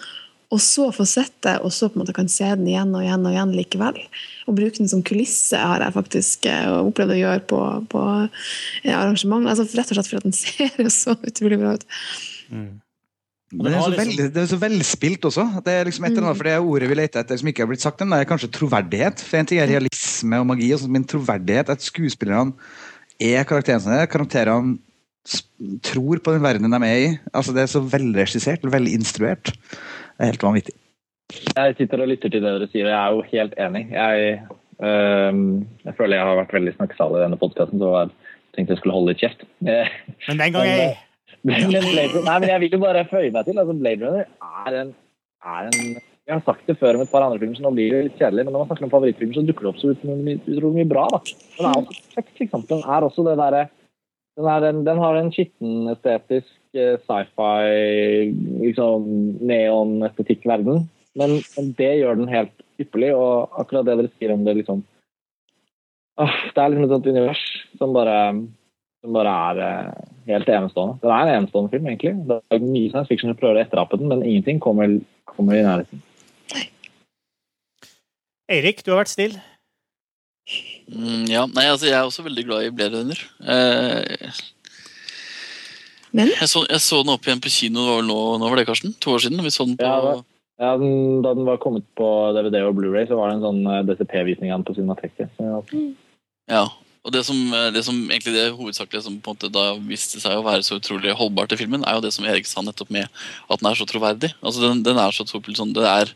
og 0.54 0.62
så 0.62 0.92
få 0.94 1.04
sett 1.10 1.34
det, 1.44 1.56
og 1.66 1.74
så 1.74 1.90
på 1.90 1.98
en 1.98 2.04
måte 2.04 2.14
kan 2.16 2.30
se 2.32 2.46
den 2.46 2.68
igjen 2.70 2.94
og 2.96 3.04
igjen 3.04 3.26
og 3.26 3.34
igjen 3.34 3.54
likevel. 3.58 3.98
Og 4.46 4.58
bruke 4.60 4.78
den 4.78 4.92
som 4.92 5.02
kulisse 5.06 5.58
har 5.58 5.82
jeg 5.82 5.96
faktisk 5.96 6.46
eh, 6.52 6.70
opplevd 6.70 7.16
å 7.16 7.18
gjøre 7.18 7.44
på, 7.50 7.62
på 7.92 8.04
eh, 8.86 8.94
arrangement. 8.94 9.50
Altså 9.50 9.66
rett 9.72 9.90
og 9.90 9.98
slett 9.98 10.12
fordi 10.12 10.30
den 10.30 10.38
ser 10.44 10.82
jo 10.86 10.94
så 10.94 11.18
utrolig 11.18 11.60
bra 11.64 11.74
ut. 11.80 11.88
Men 12.54 12.85
det 13.54 13.70
er, 13.70 13.78
så 13.78 13.94
veldig, 13.94 14.26
det 14.34 14.42
er 14.42 14.48
så 14.50 14.58
velspilt 14.58 15.26
også. 15.30 15.44
Det 15.66 15.74
er 15.74 15.86
liksom 15.86 16.08
et 16.08 16.16
eller 16.16 16.26
annet, 16.32 16.40
for 16.40 16.48
det 16.50 16.56
ordet 16.58 16.88
vi 16.90 16.98
leter 16.98 17.22
etter 17.22 17.38
som 17.38 17.50
ikke 17.52 17.62
har 17.62 17.70
blitt 17.70 17.84
sagt, 17.84 18.02
ennå, 18.02 18.18
er 18.18 18.30
kanskje 18.30 18.50
troverdighet. 18.56 19.22
For 19.22 19.38
En 19.38 19.50
ting 19.52 19.62
er 19.62 19.70
realisme 19.70 20.40
og 20.42 20.48
magi, 20.50 20.72
og 20.74 20.82
sånt, 20.82 20.96
men 20.96 21.06
troverdighet 21.06 21.70
at 21.70 21.86
skuespillerne 21.86 22.56
er 23.22 23.46
karakterene 23.48 23.86
sine. 23.86 24.02
Karakterene 24.12 24.80
tror 25.86 26.22
på 26.26 26.34
den 26.36 26.44
verdenen 26.46 26.74
de 26.74 26.90
er 26.90 27.04
i. 27.04 27.14
Altså 27.34 27.54
Det 27.54 27.64
er 27.64 27.72
så 27.72 27.84
velregissert, 27.86 28.66
veldig 28.66 28.98
instruert. 28.98 29.54
Det 29.54 30.26
er 30.26 30.34
helt 30.34 30.46
vanvittig. 30.50 30.76
Jeg 31.56 31.78
sitter 31.78 32.02
og 32.02 32.12
lytter 32.12 32.34
til 32.34 32.44
det 32.44 32.52
dere 32.52 32.70
sier, 32.70 32.86
og 32.86 32.94
jeg 32.94 33.00
er 33.00 33.16
jo 33.16 33.24
helt 33.32 33.58
enig. 33.62 33.88
Jeg, 33.94 34.36
øh, 34.82 35.40
jeg 35.86 35.98
føler 35.98 36.18
jeg 36.18 36.28
har 36.30 36.40
vært 36.42 36.54
veldig 36.58 36.76
snakksalig 36.78 37.22
i 37.22 37.26
denne 37.26 37.42
podkasten, 37.42 37.82
så 37.82 37.94
jeg 37.98 38.14
tenkte 38.58 38.76
jeg 38.76 38.82
skulle 38.82 38.98
holde 38.98 39.14
litt 39.14 39.24
kjeft. 39.24 39.46
Eh, 39.66 39.98
Men 40.30 40.42
den 40.42 40.56
gang 40.56 40.70
er 40.70 40.96
Men, 40.96 40.96
men 40.96 40.96
Blade, 40.96 40.96
nei, 41.46 42.36
men 42.42 42.50
jeg 42.50 42.62
vil 42.64 42.76
jo 42.76 42.82
bare 42.82 43.06
føye 43.10 43.32
meg 43.34 43.48
til. 43.48 43.62
altså 43.62 43.78
Blade 43.78 44.02
Runner 44.02 44.26
er 44.66 44.78
en, 44.82 44.92
er 45.46 45.70
en 45.70 45.96
Jeg 46.26 46.34
har 46.34 46.42
sagt 46.42 46.66
det 46.66 46.78
før 46.80 46.98
om 46.98 47.04
et 47.04 47.12
par 47.12 47.22
andre 47.22 47.38
filmer, 47.38 47.58
så 47.58 47.66
nå 47.68 47.72
blir 47.76 47.94
det 47.94 48.04
litt 48.08 48.18
kjedelig. 48.18 48.48
Men 48.48 48.56
når 48.56 48.64
man 48.64 48.70
snakker 48.72 48.88
om 48.88 48.94
favorittfilmer, 48.96 49.36
så 49.38 49.46
dukker 49.46 49.68
det 49.68 49.72
opp 49.72 49.82
så 49.82 49.92
utrolig 49.94 50.24
mye, 50.26 50.72
mye 50.80 50.88
bra. 50.90 51.04
da. 51.14 51.20
Den 51.60 51.68
er 51.70 51.82
også 51.82 51.98
perfekt, 52.00 52.40
liksom. 52.42 52.64
Den 52.72 52.82
er 52.82 53.06
også 53.06 53.26
det 53.28 53.36
derre 53.42 53.68
den, 54.36 54.64
den, 54.64 54.84
den 54.84 54.98
har 55.00 55.16
en 55.16 55.32
skitten 55.32 55.88
estetisk 55.94 56.50
eh, 56.76 56.98
sci-fi, 57.08 58.34
liksom 58.66 59.06
neon-estetikk-verden. 59.48 60.84
Men, 61.16 61.38
men 61.56 61.70
det 61.78 61.94
gjør 62.02 62.20
den 62.20 62.32
helt 62.34 62.66
ypperlig, 62.82 63.14
og 63.16 63.56
akkurat 63.62 63.88
det 63.88 63.96
dere 64.02 64.12
sier 64.18 64.36
om 64.36 64.44
det, 64.48 64.58
liksom 64.60 64.84
Åh, 66.16 66.36
Det 66.56 66.62
er 66.64 66.72
liksom 66.72 66.86
et 66.86 66.94
sånt 66.94 67.08
univers 67.12 67.46
som 67.76 67.96
bare, 67.96 68.20
som 69.04 69.16
bare 69.16 69.32
er 69.50 69.64
eh, 69.64 70.04
helt 70.30 70.50
enestående. 70.50 71.00
Den 71.02 71.14
er 71.14 71.24
en 71.24 71.40
enestående 71.40 71.72
film, 71.74 71.88
egentlig. 71.90 72.14
Det 72.30 72.40
er 72.52 72.64
mye 72.64 72.92
science 72.92 73.12
fiction 73.12 73.32
som 73.32 73.40
prøver 73.40 73.60
å 73.60 73.66
etterape 73.66 74.00
den, 74.02 74.12
men 74.12 74.24
ingenting 74.26 74.62
kommer, 74.64 75.00
kommer 75.30 75.58
i 75.58 75.66
nærheten. 75.66 76.02
Eirik, 78.52 78.84
du 78.86 78.94
har 78.94 79.02
vært 79.04 79.14
snill. 79.14 79.38
Mm, 80.86 81.26
ja, 81.32 81.48
nei, 81.50 81.64
altså 81.72 81.88
Jeg 81.88 81.98
er 81.98 82.06
også 82.06 82.22
veldig 82.28 82.44
glad 82.46 82.68
i 82.68 82.74
Blade 82.74 83.00
Runner. 83.00 83.22
Eh, 83.50 84.30
jeg, 86.16 86.48
så, 86.48 86.62
jeg 86.70 86.82
så 86.86 87.02
den 87.02 87.12
opp 87.16 87.26
igjen 87.26 87.42
på 87.42 87.52
kino 87.52 87.82
det 87.82 87.90
var 87.90 88.00
vel 88.04 88.10
nå, 88.12 88.20
nå 88.40 88.52
var 88.52 88.62
det 88.62 88.68
Karsten? 88.70 88.94
To 89.04 89.16
år 89.16 89.26
siden? 89.26 89.42
Vi 89.44 89.54
så 89.54 89.66
den 89.66 89.76
på 89.80 89.90
Ja, 89.90 89.98
da, 90.06 90.14
ja, 90.62 90.76
den, 90.80 91.24
da 91.26 91.34
den 91.36 91.50
var 91.50 91.58
kommet 91.64 91.88
på 91.98 92.08
DVD 92.38 92.62
og 92.64 92.78
Blu-ray, 92.78 93.10
så 93.10 93.18
var 93.20 93.32
det 93.32 93.40
en 93.40 93.48
sånn 93.48 93.66
eh, 93.72 93.84
DCP-visning 93.90 94.54
av 94.54 94.62
den 94.62 94.68
på 94.70 94.78
Cinemateket. 94.78 95.42
Ja. 95.42 95.60
Ja, 96.54 96.64
og 97.06 97.14
det 97.14 97.22
som, 97.28 97.38
eh, 97.54 97.72
det 97.72 97.84
som 97.86 97.98
egentlig 98.10 98.34
det 98.34 98.46
hovedsakelige 98.58 99.04
som 99.06 99.20
på 99.22 99.32
en 99.32 99.38
måte 99.38 99.52
da 99.54 99.66
viste 99.78 100.20
seg 100.22 100.34
å 100.34 100.46
være 100.46 100.66
så 100.66 100.80
utrolig 100.80 101.14
holdbart 101.14 101.54
i 101.54 101.60
filmen, 101.60 101.86
er 101.86 101.94
jo 101.98 102.02
det 102.02 102.14
som 102.16 102.26
Erik 102.26 102.50
sa 102.50 102.64
nettopp 102.66 102.90
med 102.90 103.06
at 103.06 103.60
den 103.62 103.70
er 103.70 103.78
så 103.78 103.86
troverdig. 103.86 104.34
Altså 104.42 104.64
den, 104.64 104.82
den 104.82 104.98
er 104.98 105.14
så 105.14 105.26
troverdig, 105.28 105.60
sånn, 105.60 105.76
det 105.78 105.86
er, 105.86 106.14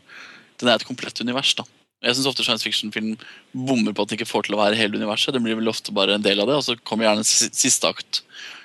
den 0.58 0.68
er 0.68 0.74
et 0.74 0.88
komplett 0.88 1.22
univers. 1.22 1.54
da. 1.54 1.64
Jeg 2.02 2.16
syns 2.16 2.26
ofte 2.26 2.42
science 2.42 2.64
fiction-film 2.64 3.12
bommer 3.52 3.94
på 3.94 4.02
at 4.02 4.10
den 4.10 4.18
ikke 4.18 4.30
får 4.32 4.48
til 4.48 4.56
å 4.56 4.62
være 4.62 4.78
hele 4.78 4.98
universet. 4.98 5.34
Den 5.36 5.44
blir 5.44 5.58
vel 5.60 5.70
ofte 5.70 5.94
bare 5.94 6.16
en 6.16 6.24
del 6.24 6.40
av 6.42 6.48
det, 6.48 6.56
og 6.58 6.64
så 6.64 6.76
kommer 6.82 7.06
gjerne 7.06 7.22
en 7.22 7.28
siste 7.62 7.86
akt. 7.86 8.22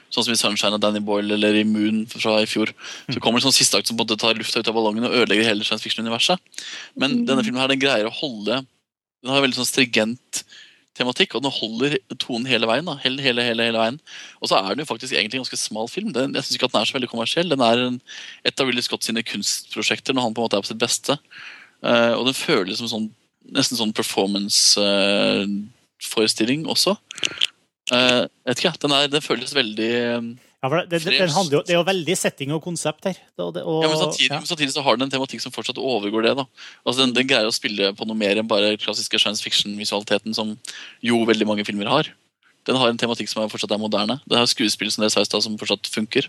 Sånn 0.09 0.23
som 0.23 0.33
i 0.33 0.39
Sunshine 0.39 0.77
av 0.77 0.81
Danny 0.81 1.01
Boyle 1.03 1.35
eller 1.35 1.57
i 1.59 1.65
Moon 1.67 2.05
fra 2.07 2.39
i 2.41 2.47
fjor. 2.47 2.71
Så 3.11 3.19
kommer 3.19 3.37
det 3.37 3.43
en 3.43 3.51
sånn 3.51 3.59
siste 3.59 3.77
akt 3.77 3.91
som 3.91 3.99
måte 3.99 4.17
tar 4.17 4.37
lufta 4.39 4.63
ut 4.63 4.69
av 4.71 4.77
ballongen 4.77 5.05
og 5.05 5.17
ødelegger 5.17 5.49
hele 5.49 5.67
science 5.67 5.83
fiction-universet. 5.83 6.39
Men 6.95 7.25
denne 7.27 7.43
filmen 7.43 7.59
her, 7.59 7.69
den 7.69 7.81
greier 7.81 8.07
å 8.07 8.15
holde 8.15 8.63
Den 9.25 9.33
har 9.33 9.41
veldig 9.41 9.57
sånn 9.57 9.67
stringent 9.67 10.43
tematikk, 10.95 11.35
og 11.35 11.43
den 11.43 11.51
holder 11.53 11.97
tonen 12.21 12.47
hele 12.49 12.67
veien. 12.69 12.85
da, 12.87 12.93
hele, 13.03 13.21
hele, 13.23 13.41
hele, 13.43 13.63
hele 13.67 13.81
veien. 13.81 13.97
Og 14.41 14.47
så 14.49 14.55
er 14.59 14.69
den 14.71 14.81
jo 14.83 14.91
faktisk 14.91 15.13
egentlig 15.13 15.37
en 15.39 15.45
ganske 15.45 15.59
smal 15.59 15.87
film. 15.91 16.09
Den, 16.15 16.35
jeg 16.35 16.43
syns 16.45 16.55
ikke 16.57 16.67
at 16.69 16.75
den 16.75 16.81
er 16.81 16.89
så 16.89 16.97
veldig 16.97 17.11
kommersiell. 17.11 17.47
Den 17.51 17.65
er 17.65 17.75
en, 17.87 17.97
et 18.47 18.59
av 18.59 18.65
Willy 18.69 18.83
Scott 18.85 19.03
sine 19.07 19.23
kunstprosjekter 19.25 20.11
når 20.15 20.23
han 20.27 20.35
på 20.35 20.39
en 20.41 20.45
måte 20.47 20.57
er 20.59 20.65
på 20.65 20.71
sitt 20.71 20.83
beste. 20.83 21.13
Uh, 21.85 22.13
og 22.15 22.23
den 22.29 22.37
føles 22.37 22.77
som 22.79 22.89
sånn, 22.91 23.07
nesten 23.55 23.77
sånn 23.79 23.97
performance-forestilling 23.97 26.61
også. 26.71 26.91
Uh, 27.93 28.23
vet 28.47 28.59
ikke, 28.61 28.79
den, 28.81 28.93
er, 28.95 29.01
den 29.11 29.21
føles 29.21 29.53
veldig 29.53 29.91
eh, 29.93 30.23
Ja, 30.65 30.69
for 30.71 30.81
det, 30.81 30.97
det, 31.05 31.11
den 31.19 31.51
jo, 31.53 31.59
det 31.61 31.75
er 31.75 31.77
jo 31.77 31.85
veldig 31.85 32.13
setting 32.17 32.51
og 32.55 32.63
konsept 32.65 33.05
her. 33.05 33.17
Det, 33.37 33.45
det, 33.53 33.61
og, 33.61 33.83
ja, 33.85 33.89
men 33.91 33.99
samtidig, 33.99 34.31
ja. 34.31 34.39
samtidig 34.49 34.73
så 34.73 34.81
har 34.81 34.97
den 34.97 35.05
en 35.05 35.11
tematikk 35.13 35.43
som 35.43 35.53
fortsatt 35.53 35.77
overgår 35.77 36.25
det. 36.25 36.31
da. 36.39 36.45
Altså 36.81 37.03
den, 37.03 37.13
den 37.13 37.27
greier 37.29 37.45
å 37.45 37.53
spille 37.53 37.91
på 37.93 38.07
noe 38.09 38.17
mer 38.17 38.39
enn 38.41 38.47
bare 38.49 38.71
klassiske 38.81 39.19
science 39.21 39.45
fiction-visualiteten, 39.45 40.33
som 40.33 40.55
jo 41.05 41.19
veldig 41.29 41.45
mange 41.45 41.65
filmer 41.67 41.91
har. 41.91 42.09
Den 42.65 42.79
har 42.81 42.89
en 42.89 42.97
tematikk 42.97 43.29
som 43.29 43.43
er 43.43 43.51
fortsatt 43.51 43.75
er 43.75 43.81
moderne. 43.83 44.15
Den 44.25 44.39
har 44.41 44.49
skuespill 44.49 44.89
som 44.89 45.03
dere 45.03 45.13
sa 45.13 45.21
i 45.21 45.27
stad, 45.29 45.43
som 45.45 45.57
fortsatt 45.61 45.85
funker. 45.93 46.25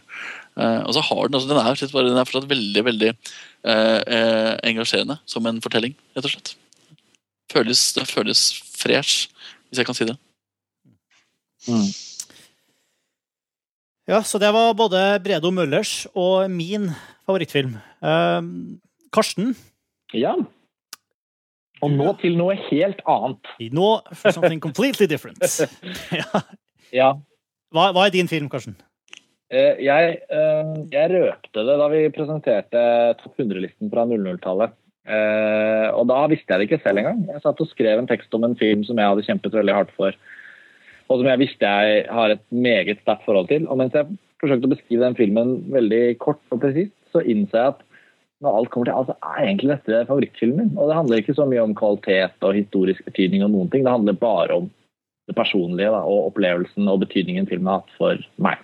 Eh, 0.61 0.81
og 0.83 0.93
så 0.93 1.05
har 1.09 1.31
Den 1.31 1.39
altså 1.39 1.49
den 1.49 1.63
er, 1.63 1.73
og 1.73 1.95
bare, 1.95 2.11
den 2.11 2.21
er 2.21 2.29
fortsatt 2.29 2.51
veldig 2.51 2.83
veldig 2.91 3.09
eh, 3.15 4.01
eh, 4.19 4.53
engasjerende 4.69 5.17
som 5.25 5.49
en 5.49 5.63
fortelling, 5.65 5.97
rett 6.13 6.29
og 6.29 6.35
slett. 6.35 6.53
Føles, 7.55 7.87
det 7.97 8.05
føles 8.11 8.51
fresh, 8.77 9.31
hvis 9.71 9.81
jeg 9.81 9.89
kan 9.89 9.97
si 9.97 10.11
det. 10.11 10.19
Ja, 14.07 14.21
så 14.23 14.39
det 14.39 14.53
var 14.55 14.75
både 14.79 15.01
Bredo 15.25 15.51
Møllers 15.51 16.05
og 16.15 16.47
min 16.53 16.89
favorittfilm. 17.27 17.73
Um, 18.01 18.79
Karsten? 19.15 19.55
Ja. 20.15 20.37
Og 21.83 21.91
nå 21.93 22.13
til 22.23 22.37
noe 22.39 22.55
helt 22.71 23.03
annet. 23.11 23.51
Nå 23.77 23.89
for 24.15 24.33
something 24.33 24.63
completely 24.63 25.09
different. 25.11 25.43
Ja. 26.21 26.43
Ja. 26.95 27.09
Hva, 27.75 27.89
hva 27.93 28.07
er 28.07 28.15
din 28.15 28.31
film, 28.31 28.47
Karsten? 28.49 28.77
Eh, 29.51 29.75
Jeg, 29.83 30.21
eh, 30.31 30.71
jeg 30.95 31.11
røpte 31.13 31.65
det 31.67 31.75
da 31.83 31.89
vi 31.91 32.05
presenterte 32.15 32.83
topp 33.21 33.43
100-listen 33.43 33.91
fra 33.93 34.07
00-tallet. 34.07 34.73
Eh, 35.07 35.89
Og 35.99 36.07
da 36.11 36.23
visste 36.31 36.55
jeg 36.55 36.63
det 36.63 36.69
ikke 36.71 36.81
selv 36.87 37.03
engang. 37.03 37.25
Jeg 37.35 37.43
satt 37.43 37.61
og 37.63 37.69
skrev 37.75 37.99
en 38.01 38.09
tekst 38.11 38.33
om 38.39 38.47
en 38.47 38.57
film 38.59 38.87
som 38.87 38.99
jeg 39.03 39.11
hadde 39.11 39.27
kjempet 39.27 39.59
veldig 39.59 39.75
hardt 39.77 39.93
for, 39.99 40.15
og 41.07 41.21
som 41.21 41.29
jeg 41.31 41.43
visste 41.43 41.73
jeg 41.73 42.07
har 42.11 42.33
et 42.35 42.45
meget 42.51 43.03
sterkt 43.03 43.27
forhold 43.27 43.51
til. 43.51 43.67
Og 43.71 43.79
mens 43.81 43.95
jeg 43.95 44.09
forsøkte 44.43 44.69
å 44.69 44.75
beskrive 44.75 45.05
den 45.05 45.19
filmen 45.19 45.59
veldig 45.73 46.05
kort 46.23 46.43
og 46.55 46.63
presist, 46.65 46.95
så 47.13 47.23
innså 47.23 47.61
jeg 47.61 47.75
at 47.75 47.85
når 48.45 48.59
alt 48.59 48.71
kommer 48.73 48.89
til 48.89 48.97
alt, 48.99 49.11
så 49.13 49.31
er 49.33 49.45
egentlig 49.47 49.71
dette 49.73 50.03
favorittfilmen 50.11 50.59
min. 50.61 50.75
Og 50.77 50.91
det 50.91 50.97
handler 50.99 51.23
ikke 51.23 51.37
så 51.39 51.47
mye 51.49 51.63
om 51.65 51.77
kvalitet 51.79 52.45
og 52.45 52.59
historisk 52.59 53.07
betydning 53.09 53.45
og 53.47 53.55
noen 53.55 53.71
ting. 53.73 53.87
Det 53.87 53.95
handler 53.95 54.19
bare 54.21 54.59
om 54.61 54.67
det 55.27 55.37
personlige 55.39 55.93
da, 55.95 56.03
og 56.05 56.33
opplevelsen 56.33 56.91
og 56.91 57.01
betydningen 57.03 57.49
filmen 57.49 57.71
har 57.73 57.81
hatt 57.81 57.95
for 57.97 58.27
meg. 58.43 58.61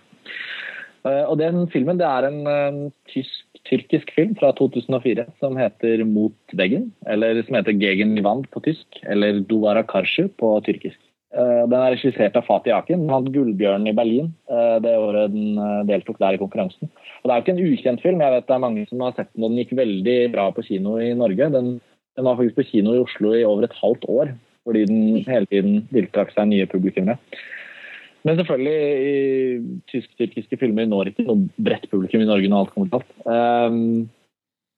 Eh, 1.09 1.24
Og 1.27 1.39
den 1.40 1.64
filmen 1.73 1.98
det 1.98 2.06
er 2.06 2.28
en 2.28 2.43
eh, 2.47 2.82
tysk-tyrkisk 3.10 4.12
film 4.14 4.36
fra 4.39 4.52
2004 4.59 5.27
som 5.43 5.56
heter 5.59 6.05
Mot 6.06 6.55
veggen, 6.59 6.90
eller 7.10 7.40
som 7.43 7.59
heter 7.59 7.78
Gegen 7.81 8.14
Wand 8.23 8.47
på 8.52 8.62
tysk, 8.69 9.01
eller 9.02 9.40
Duvara 9.48 9.82
karsu» 9.82 10.28
på 10.39 10.55
tyrkisk. 10.69 11.01
Eh, 11.33 11.63
Den 11.65 11.79
er 11.79 11.95
regissert 11.95 12.37
av 12.37 12.45
Fatih 12.45 12.75
Akin. 12.77 13.07
Han 13.07 13.13
vant 13.13 13.33
Gullbjørnen 13.33 13.89
i 13.89 13.97
Berlin 13.97 14.29
eh, 14.53 14.77
det 14.85 14.93
året 15.01 15.33
den 15.33 15.57
eh, 15.57 15.79
deltok 15.89 16.21
der 16.21 16.37
i 16.37 16.43
konkurransen. 16.43 16.91
Og 17.23 17.29
Det 17.29 17.33
er 17.33 17.41
jo 17.41 17.45
ikke 17.47 17.55
en 17.55 17.73
ukjent 17.73 18.05
film. 18.05 18.21
Jeg 18.25 18.35
vet 18.37 18.49
det 18.51 18.57
er 18.57 18.67
mange 18.67 18.85
som 18.91 19.05
har 19.07 19.17
sett 19.17 19.33
den, 19.33 19.47
og 19.47 19.53
den 19.53 19.63
gikk 19.63 19.75
veldig 19.81 20.19
bra 20.35 20.51
på 20.53 20.67
kino 20.69 20.99
i 21.01 21.13
Norge. 21.17 21.49
Den 21.57 21.75
Den 22.13 22.27
var 22.29 22.37
faktisk 22.37 22.59
på 22.59 22.69
kino 22.69 22.93
i 22.93 23.01
Oslo 23.01 23.31
i 23.33 23.45
over 23.49 23.65
et 23.65 23.79
halvt 23.81 24.03
år, 24.05 24.35
fordi 24.69 24.85
den 24.85 25.23
hele 25.25 25.47
tiden 25.49 25.87
tiltrakk 25.89 26.35
seg 26.35 26.51
nye 26.51 26.67
publikummere. 26.69 27.17
Men 28.23 28.37
selvfølgelig, 28.37 29.63
tysk-tyrkiske 29.89 30.59
filmer 30.61 30.85
når 30.85 31.09
ikke 31.09 31.25
noe 31.25 31.49
bredt 31.57 31.89
publikum 31.89 32.21
i 32.21 32.29
Norge 32.29 32.51
når 32.53 32.67
alt 32.67 32.75
kommer 32.75 32.91
til 32.93 33.01
alt. 33.01 34.13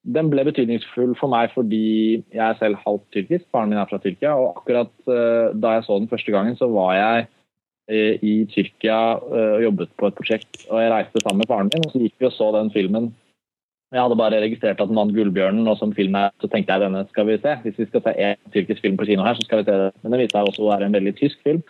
Den 0.05 0.29
ble 0.29 0.45
betydningsfull 0.45 1.15
for 1.17 1.33
meg 1.33 1.55
fordi 1.55 2.21
jeg 2.35 2.45
er 2.45 2.59
selv 2.61 2.81
halvt 2.85 3.07
tyrkisk. 3.17 3.47
Faren 3.55 3.73
min 3.73 3.81
er 3.81 3.89
fra 3.89 4.01
Tyrkia. 4.03 4.35
Og 4.37 4.59
akkurat 4.59 4.93
uh, 5.09 5.55
da 5.57 5.79
jeg 5.79 5.87
så 5.87 5.99
den 5.99 6.11
første 6.11 6.35
gangen, 6.35 6.59
så 6.61 6.69
var 6.73 6.93
jeg 6.99 7.27
uh, 7.89 8.15
i 8.21 8.35
Tyrkia 8.53 8.99
uh, 9.23 9.55
og 9.57 9.65
jobbet 9.65 9.95
på 9.97 10.11
et 10.11 10.19
prosjekt. 10.19 10.67
Og 10.69 10.83
jeg 10.83 10.93
reiste 10.93 11.25
sammen 11.25 11.41
med 11.41 11.49
faren 11.49 11.73
min, 11.73 11.87
og 11.89 11.95
så 11.95 12.03
gikk 12.03 12.19
vi 12.21 12.29
og 12.29 12.37
så 12.37 12.51
den 12.59 12.73
filmen. 12.75 13.15
Jeg 13.95 14.03
hadde 14.03 14.19
bare 14.19 14.43
registrert 14.43 14.81
at 14.83 14.91
den 14.91 14.99
vant 14.99 15.15
Gullbjørnen, 15.15 15.69
og 15.71 15.79
som 15.79 15.93
film 15.95 16.17
er, 16.19 16.33
så 16.43 16.51
tenkte 16.51 16.75
jeg 16.75 16.83
denne 16.83 17.05
skal 17.13 17.29
vi 17.29 17.39
se. 17.39 17.57
Hvis 17.63 17.79
vi 17.79 17.89
skal 17.89 18.03
se 18.05 18.15
en 18.27 18.53
tyrkisk 18.53 18.83
film 18.83 18.99
på 18.99 19.07
kino 19.09 19.25
her, 19.25 19.39
så 19.39 19.47
skal 19.47 19.63
vi 19.63 19.69
se 19.69 19.77
det. 19.85 19.91
Men 20.03 20.17
den 20.17 20.25
viste 20.25 20.37
seg 20.37 20.51
også 20.51 20.65
å 20.67 20.71
være 20.73 20.89
en 20.89 20.97
veldig 20.99 21.15
tysk 21.21 21.41
film. 21.47 21.63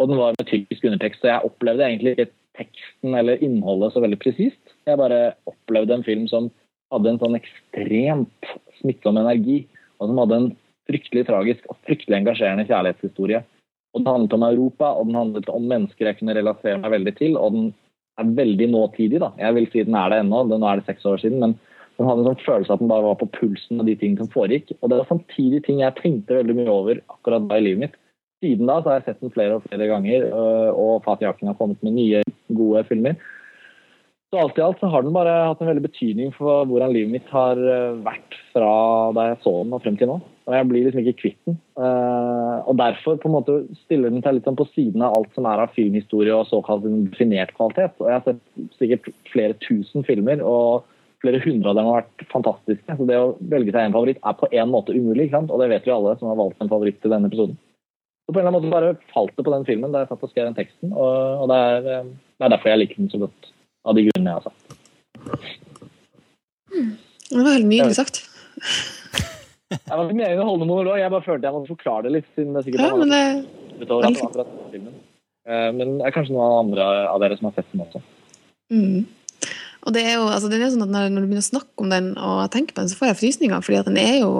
Og 0.00 0.10
den 0.10 0.18
var 0.20 0.34
med 0.38 0.48
tyrkisk 0.48 0.86
undertekst, 0.88 1.20
så 1.20 1.34
jeg 1.34 1.50
opplevde 1.50 1.84
egentlig 1.86 2.16
ikke 2.16 2.30
teksten 2.56 3.14
eller 3.14 3.42
innholdet 3.44 3.92
så 3.92 4.00
veldig 4.00 4.18
presist. 4.22 4.62
Jeg 4.88 4.98
bare 4.98 5.36
opplevde 5.48 5.98
en 5.98 6.06
film 6.06 6.24
som 6.32 6.48
hadde 6.96 7.12
en 7.12 7.20
sånn 7.22 7.38
ekstremt 7.38 8.54
smittsom 8.80 9.20
energi, 9.20 9.62
og 10.00 10.10
som 10.10 10.22
hadde 10.22 10.40
en 10.40 10.48
fryktelig 10.86 11.26
tragisk 11.28 11.70
og 11.70 11.78
fryktelig 11.86 12.20
engasjerende 12.20 12.66
kjærlighetshistorie. 12.68 13.42
Og 13.94 14.02
Den 14.02 14.12
handlet 14.12 14.36
om 14.36 14.44
Europa, 14.44 14.90
og 14.92 15.08
den 15.08 15.16
handlet 15.16 15.48
om 15.48 15.68
mennesker 15.70 16.10
jeg 16.10 16.18
kunne 16.18 16.36
relatere 16.36 16.80
meg 16.82 16.92
veldig 16.92 17.14
til. 17.16 17.38
Og 17.40 17.54
den 17.54 17.70
er 18.20 18.34
veldig 18.36 18.68
nåtidig. 18.74 19.20
da. 19.20 19.32
Jeg 19.40 19.54
vil 19.56 19.68
si 19.72 19.84
den 19.84 19.96
er 19.96 20.12
det 20.12 20.20
ennå, 20.20 20.42
nå 20.48 20.60
er 20.68 20.80
det 20.80 20.88
seks 20.88 21.06
år 21.08 21.22
siden. 21.22 21.40
men 21.40 21.56
den 21.96 22.08
hadde 22.10 22.26
en 22.26 22.28
sånn 22.28 22.44
følelse 22.44 22.74
at 22.74 22.82
den 22.82 22.90
bare 22.90 23.06
var 23.06 23.16
på 23.16 23.30
pulsen 23.32 23.80
av 23.80 23.86
de 23.88 23.94
tingene 23.96 24.20
som 24.20 24.32
foregikk. 24.32 24.74
Og 24.82 24.90
det 24.90 24.98
var 25.00 25.08
samtidig 25.08 25.62
ting 25.64 25.80
jeg 25.80 25.96
tenkte 25.96 26.36
veldig 26.36 26.56
mye 26.58 26.72
over 26.72 27.00
akkurat 27.08 27.46
da 27.48 27.56
i 27.56 27.64
livet 27.64 27.86
mitt. 27.86 27.96
Siden 28.44 28.68
da 28.68 28.82
så 28.82 28.90
har 28.90 29.00
jeg 29.00 29.06
sett 29.06 29.22
den 29.24 29.32
flere 29.32 29.56
og 29.56 29.64
flere 29.64 29.88
ganger, 29.88 30.26
øh, 30.28 30.72
og 30.76 31.04
Fatih 31.06 31.28
Akin 31.30 31.48
har 31.48 31.56
kommet 31.56 31.80
med 31.80 31.96
nye, 31.96 32.20
gode 32.52 32.84
filmer. 32.84 33.16
Så 34.30 34.38
alt 34.42 34.56
i 34.58 34.62
alt 34.64 34.80
så 34.82 34.88
har 34.90 35.04
den 35.04 35.14
bare 35.14 35.34
hatt 35.46 35.60
en 35.62 35.68
veldig 35.70 35.84
betydning 35.84 36.32
for 36.34 36.66
hvordan 36.66 36.90
livet 36.94 37.12
mitt 37.12 37.28
har 37.30 37.60
øh, 37.60 38.00
vært 38.02 38.34
fra 38.50 38.70
da 39.14 39.28
jeg 39.28 39.38
så 39.44 39.52
den 39.60 39.76
og 39.76 39.84
frem 39.84 39.98
til 40.00 40.10
nå. 40.10 40.16
Og 40.46 40.54
jeg 40.54 40.66
blir 40.70 40.86
liksom 40.86 41.02
ikke 41.02 41.20
kvitt 41.20 41.38
den. 41.46 41.60
Øh, 41.78 42.58
og 42.66 42.74
derfor 42.80 43.20
på 43.22 43.30
en 43.30 43.36
måte 43.36 43.54
stiller 43.84 44.10
den 44.10 44.24
seg 44.24 44.36
litt 44.36 44.48
sånn 44.48 44.58
på 44.58 44.66
siden 44.72 45.04
av 45.06 45.14
alt 45.14 45.38
som 45.38 45.46
er 45.46 45.62
av 45.62 45.72
filmhistorie 45.78 46.34
og 46.34 46.50
såkalt 46.50 46.86
definert 46.86 47.54
kvalitet. 47.54 47.94
Og 48.02 48.10
jeg 48.10 48.18
har 48.18 48.26
sett 48.26 48.76
sikkert 48.80 49.08
flere 49.30 49.58
tusen 49.62 50.06
filmer, 50.06 50.42
og 50.42 50.86
flere 51.22 51.40
hundre 51.44 51.70
av 51.70 51.78
dem 51.78 51.88
har 51.88 52.02
vært 52.02 52.26
fantastiske. 52.32 52.98
Så 52.98 53.06
det 53.08 53.18
å 53.20 53.34
velge 53.52 53.74
seg 53.74 53.88
en 53.88 53.96
favoritt 53.96 54.20
er 54.22 54.38
på 54.42 54.50
en 54.50 54.74
måte 54.74 54.94
umulig, 54.94 55.28
ikke 55.28 55.38
sant? 55.38 55.54
og 55.54 55.62
det 55.62 55.70
vet 55.72 55.86
vi 55.86 55.94
alle 55.94 56.18
som 56.18 56.30
har 56.32 56.40
valgt 56.42 56.62
en 56.62 56.72
favoritt 56.72 56.98
til 57.02 57.14
denne 57.14 57.30
episoden. 57.30 57.58
Så 58.26 58.34
på 58.34 58.40
en 58.40 58.42
eller 58.42 58.56
annen 58.56 58.66
måte 58.66 58.74
bare 58.74 59.12
falt 59.14 59.36
det 59.38 59.44
på 59.46 59.52
den 59.54 59.66
filmen 59.68 59.92
da 59.94 60.02
jeg 60.02 60.10
satt 60.10 60.24
og 60.26 60.32
skrev 60.32 60.48
den 60.48 60.58
teksten. 60.58 60.94
Og 60.94 61.46
det, 61.50 61.58
er, 61.58 61.92
eh, 61.94 62.08
det, 62.10 62.42
er, 62.42 62.52
derfor 62.56 62.72
jeg 62.72 62.82
liker 62.82 63.02
den 63.02 63.12
så 63.12 63.20
godt. 63.22 63.52
Av 63.86 63.96
de 63.96 64.06
grunnene 64.08 64.32
jeg 64.32 64.40
har 64.40 64.46
sagt. 64.48 64.62
Det 67.26 67.42
var 67.42 67.52
helt 67.54 67.70
nydelig 67.70 67.96
sagt. 67.98 68.22
Det 69.66 69.90
var 69.90 70.10
meningen 70.10 70.42
å 70.42 70.48
holde 70.48 70.66
monolog, 70.68 70.98
jeg 71.00 71.10
bare 71.10 71.26
følte 71.26 71.48
jeg 71.48 71.56
måtte 71.56 71.72
forklare 71.74 72.06
det 72.06 72.12
litt. 72.18 72.28
siden 72.34 72.54
det 72.54 72.64
sikkert 72.66 72.84
Ja, 72.84 72.96
men 72.98 73.10
det 73.10 73.22
utover 73.80 74.06
at 74.06 74.14
det 74.14 74.22
var 74.22 74.30
akkurat 74.30 74.72
filmen. 74.72 74.94
Eh, 75.46 75.70
Men 75.74 75.98
det 75.98 76.06
er 76.06 76.14
kanskje 76.14 76.34
noen 76.36 76.66
andre 76.66 76.86
av 77.10 77.22
dere 77.22 77.38
som 77.38 77.50
har 77.50 77.56
sett 77.58 77.72
den 77.72 77.84
også. 77.86 78.02
Mm. 78.72 79.06
Og 79.86 79.94
det 79.94 80.02
er 80.02 80.16
jo, 80.16 80.24
altså, 80.26 80.48
det 80.50 80.58
er 80.58 80.64
jo 80.64 80.72
sånn 80.74 80.86
at 80.88 80.94
når, 80.94 81.10
når 81.14 81.22
du 81.22 81.28
begynner 81.30 81.44
å 81.44 81.50
snakke 81.50 81.84
om 81.84 81.92
den 81.92 82.08
og 82.18 82.40
tenke 82.54 82.74
på 82.74 82.82
den, 82.82 82.90
så 82.90 82.98
får 82.98 83.12
jeg 83.12 83.20
frysninger, 83.20 83.62
fordi 83.62 83.78
at 83.78 83.90
den 83.90 84.00
er 84.02 84.16
jo 84.24 84.32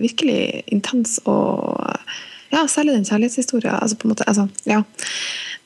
virkelig 0.00 0.38
intens 0.72 1.18
og 1.28 1.76
ja, 2.54 2.62
særlig 2.70 2.94
den 2.94 3.08
kjærlighetshistorien. 3.08 3.74
Altså, 3.76 3.98
på 3.98 4.08
en 4.08 4.14
måte, 4.14 4.28
altså, 4.30 4.46
ja. 4.68 4.80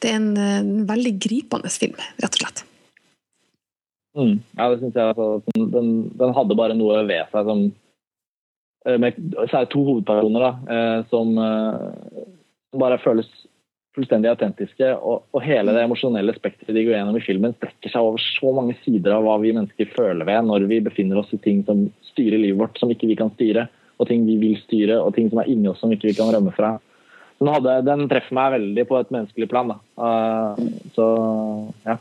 Det 0.02 0.10
er 0.10 0.18
en, 0.18 0.32
en 0.38 0.72
veldig 0.88 1.14
gripende 1.22 1.70
film, 1.74 1.94
rett 2.22 2.34
og 2.38 2.42
slett. 2.42 2.64
Mm. 4.18 4.38
Ja, 4.58 4.68
det 4.70 4.80
syns 4.80 4.96
jeg. 4.98 5.12
Altså, 5.12 5.28
den, 5.54 5.92
den, 6.18 6.34
hadde 6.34 6.58
bare 6.58 6.76
noe 6.76 7.04
ved 7.06 7.30
seg 7.32 7.46
som 7.46 7.62
eh, 8.88 8.98
med, 8.98 9.20
Særlig 9.52 9.70
to 9.74 9.84
hovedpersoner 9.86 10.46
da, 10.46 10.50
eh, 10.74 10.98
som, 11.12 11.30
eh, 11.38 12.26
som 12.72 12.82
bare 12.82 13.00
føles 13.02 13.30
fullstendig 13.96 14.32
autentiske. 14.32 14.90
Og, 14.98 15.24
og 15.34 15.46
hele 15.46 15.74
det 15.74 15.86
emosjonelle 15.86 16.34
spekteret 16.36 16.74
de 16.74 16.84
går 16.86 16.98
gjennom 16.98 17.18
i 17.18 17.24
filmen, 17.24 17.56
strekker 17.58 17.94
seg 17.94 18.10
over 18.10 18.22
så 18.22 18.52
mange 18.54 18.76
sider 18.82 19.14
av 19.14 19.26
hva 19.26 19.38
vi 19.42 19.54
mennesker 19.54 19.90
føler 19.94 20.26
ved 20.28 20.50
når 20.50 20.68
vi 20.70 20.82
befinner 20.90 21.22
oss 21.22 21.32
i 21.34 21.40
ting 21.42 21.64
som 21.68 21.86
styrer 22.12 22.42
livet 22.42 22.60
vårt, 22.60 22.78
som 22.78 22.90
ikke 22.94 23.10
vi 23.10 23.18
kan 23.18 23.32
styre 23.38 23.68
og 23.98 24.06
ting 24.08 24.26
vi 24.28 24.36
vil 24.40 24.58
styre, 24.62 25.00
og 25.02 25.14
ting 25.16 25.28
som 25.30 25.40
er 25.42 25.50
inni 25.50 25.70
oss 25.70 25.80
som 25.82 25.92
ikke 25.92 26.10
vi 26.10 26.16
kan 26.18 26.30
rømme 26.30 26.54
fra. 26.54 26.76
Den, 27.38 27.50
hadde, 27.50 27.74
den 27.86 28.06
treffer 28.10 28.34
meg 28.38 28.54
veldig 28.56 28.84
på 28.88 28.98
et 28.98 29.10
menneskelig 29.14 29.48
plan. 29.50 29.72
Da. 29.72 29.78
Uh, 29.98 30.90
så 30.94 31.06
ja. 31.86 31.98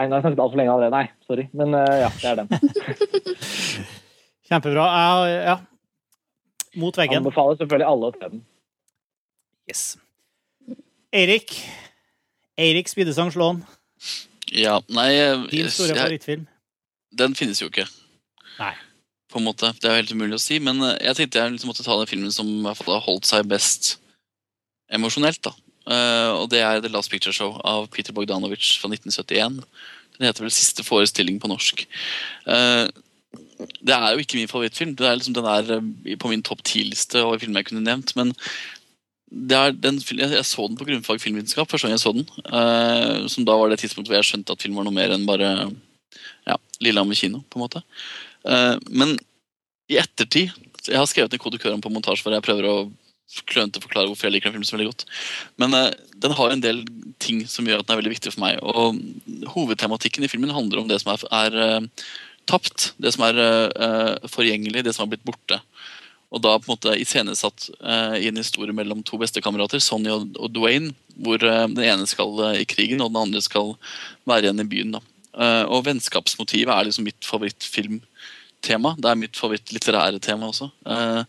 Nei, 0.00 0.06
nå 0.08 0.16
har 0.16 0.22
jeg 0.22 0.30
snakket 0.30 0.40
altfor 0.40 0.56
lenge 0.56 0.72
allerede. 0.72 0.96
Nei, 0.96 1.24
sorry. 1.28 1.42
Men 1.52 1.74
uh, 1.76 1.96
ja, 2.00 2.06
det 2.16 2.28
er 2.30 2.38
den. 2.38 3.34
Kjempebra. 4.48 4.86
Ja. 5.28 5.56
Mot 6.80 6.96
veggen. 6.96 7.20
Anbefaler 7.20 7.58
selvfølgelig 7.60 7.88
alle 7.90 8.08
å 8.08 8.14
se 8.14 8.30
den. 8.32 8.40
Yes. 9.68 9.82
Eirik. 11.12 11.52
Eirik 12.56 12.88
Spidesang 12.88 13.28
Slåen. 13.34 13.60
Ja, 14.56 14.78
nei 14.88 15.10
Din 15.52 15.68
store 15.68 15.98
favorittfilm. 15.98 16.48
Den 17.12 17.36
finnes 17.36 17.60
jo 17.60 17.68
ikke. 17.68 17.84
Nei. 18.56 18.72
På 19.28 19.42
en 19.42 19.50
måte. 19.50 19.74
Det 19.76 19.84
er 19.84 19.98
jo 19.98 20.00
helt 20.00 20.16
umulig 20.16 20.40
å 20.40 20.42
si. 20.42 20.62
Men 20.64 20.80
eh, 20.86 20.96
jeg 21.10 21.20
tenkte 21.20 21.44
jeg 21.44 21.58
liksom 21.58 21.74
måtte 21.74 21.84
ta 21.84 22.00
den 22.00 22.08
filmen 22.08 22.32
som 22.32 22.48
i 22.48 22.62
hvert 22.64 22.80
fall 22.80 22.96
har 22.96 23.04
holdt 23.04 23.28
seg 23.28 23.52
best 23.52 23.98
emosjonelt. 24.88 25.44
da. 25.44 25.52
Eh, 25.88 26.32
og 26.36 26.50
det 26.52 26.60
er 26.64 26.82
The 26.82 26.90
Last 26.92 27.10
Picture 27.12 27.32
Show 27.34 27.56
av 27.64 27.88
Peter 27.94 28.14
Bogdanovich 28.16 28.76
fra 28.80 28.90
1971. 28.92 29.62
Den 30.18 30.28
heter 30.28 30.44
vel 30.44 30.52
Siste 30.52 30.84
forestilling 30.84 31.40
på 31.40 31.50
norsk. 31.50 31.86
Eh, 32.46 32.86
det 33.80 33.94
er 33.94 34.12
jo 34.12 34.24
ikke 34.24 34.38
min 34.38 34.50
favorittfilm. 34.50 34.92
Er 34.98 35.16
liksom, 35.16 35.36
den 35.36 35.48
er 35.48 35.72
eh, 35.78 36.18
på 36.20 36.30
min 36.32 36.44
topp 36.44 36.64
ti-liste 36.66 37.24
over 37.24 37.40
filmer 37.40 37.62
jeg 37.62 37.70
kunne 37.70 37.86
nevnt. 37.86 38.14
Men 38.18 38.34
den, 39.30 40.00
jeg, 40.18 40.44
så 40.44 40.66
den 40.66 40.78
på 40.78 40.88
grunnfag 40.88 41.20
filmvitenskap 41.22 41.70
første 41.70 41.86
gang 41.86 41.94
jeg 41.94 42.02
så 42.02 42.10
den. 42.16 42.26
som 43.30 43.44
da 43.46 43.54
var 43.54 43.70
det 43.70 43.78
tidspunktet 43.78 44.10
hvor 44.10 44.18
jeg 44.18 44.26
skjønte 44.26 44.56
at 44.56 44.62
film 44.62 44.80
var 44.80 44.88
noe 44.88 44.96
mer 44.96 45.14
enn 45.14 45.26
bare 45.28 45.70
ja, 46.48 46.56
Lillehammer 46.82 47.14
kino. 47.14 47.44
på 47.46 47.60
en 47.60 47.62
måte. 47.62 47.82
Men 48.90 49.14
i 49.86 50.00
ettertid 50.02 50.50
Jeg 50.88 50.98
har 50.98 51.06
skrevet 51.06 51.32
en 51.36 51.38
kode 51.38 51.60
køren 51.62 51.82
på 51.84 51.92
montasje 51.94 52.24
hvor 52.24 52.34
jeg 52.34 52.42
prøver 52.42 52.66
å 52.66 52.74
klønete 53.50 53.82
forklare 53.82 54.10
hvorfor 54.10 54.28
jeg 54.28 54.36
liker 54.36 54.50
den 54.50 54.58
filmen 54.58 54.68
så 54.68 54.76
veldig 54.76 54.90
godt. 54.90 55.04
Men 55.60 55.76
uh, 55.76 55.90
den 56.22 56.34
har 56.36 56.52
en 56.52 56.64
del 56.64 56.82
ting 57.22 57.44
som 57.48 57.68
gjør 57.68 57.82
at 57.82 57.88
den 57.88 57.96
er 57.96 58.02
veldig 58.02 58.14
viktig 58.16 58.34
for 58.34 58.44
meg. 58.44 58.58
Og 58.60 58.98
hovedtematikken 59.54 60.26
i 60.26 60.30
filmen 60.30 60.54
handler 60.54 60.82
om 60.82 60.90
det 60.90 61.00
som 61.02 61.14
er, 61.14 61.24
er 61.42 61.58
uh, 61.60 62.08
tapt. 62.50 62.92
Det 63.00 63.14
som 63.14 63.26
er 63.28 63.40
uh, 63.40 64.30
forgjengelig, 64.30 64.84
det 64.86 64.96
som 64.96 65.06
har 65.06 65.12
blitt 65.14 65.26
borte. 65.26 65.60
Og 66.30 66.42
da 66.44 66.54
på 66.58 66.68
en 66.68 66.74
måte 66.76 66.96
iscenesatt 67.00 67.70
uh, 67.82 68.16
i 68.18 68.28
en 68.30 68.38
historie 68.38 68.74
mellom 68.76 69.02
to 69.06 69.18
bestekamerater, 69.20 69.82
Sonny 69.82 70.12
og, 70.14 70.28
og 70.38 70.52
Dwayne, 70.54 70.92
hvor 71.20 71.42
den 71.42 71.80
ene 71.84 72.06
skal 72.08 72.38
i 72.56 72.66
krigen, 72.68 73.02
og 73.04 73.10
den 73.10 73.20
andre 73.20 73.42
skal 73.44 73.74
være 74.30 74.46
igjen 74.46 74.62
i 74.62 74.70
byen. 74.70 74.94
og 75.68 75.82
vennskapsmotivet 75.84 76.72
er 76.72 76.86
liksom 76.86 77.04
mitt 77.04 77.26
favorittfilmtema. 77.28 78.94
Det 78.96 79.10
er 79.10 79.18
mitt 79.20 79.36
favorittlitterære 79.36 80.18
tema 80.24 80.48
også. 80.48 80.70
Eh, 80.86 81.20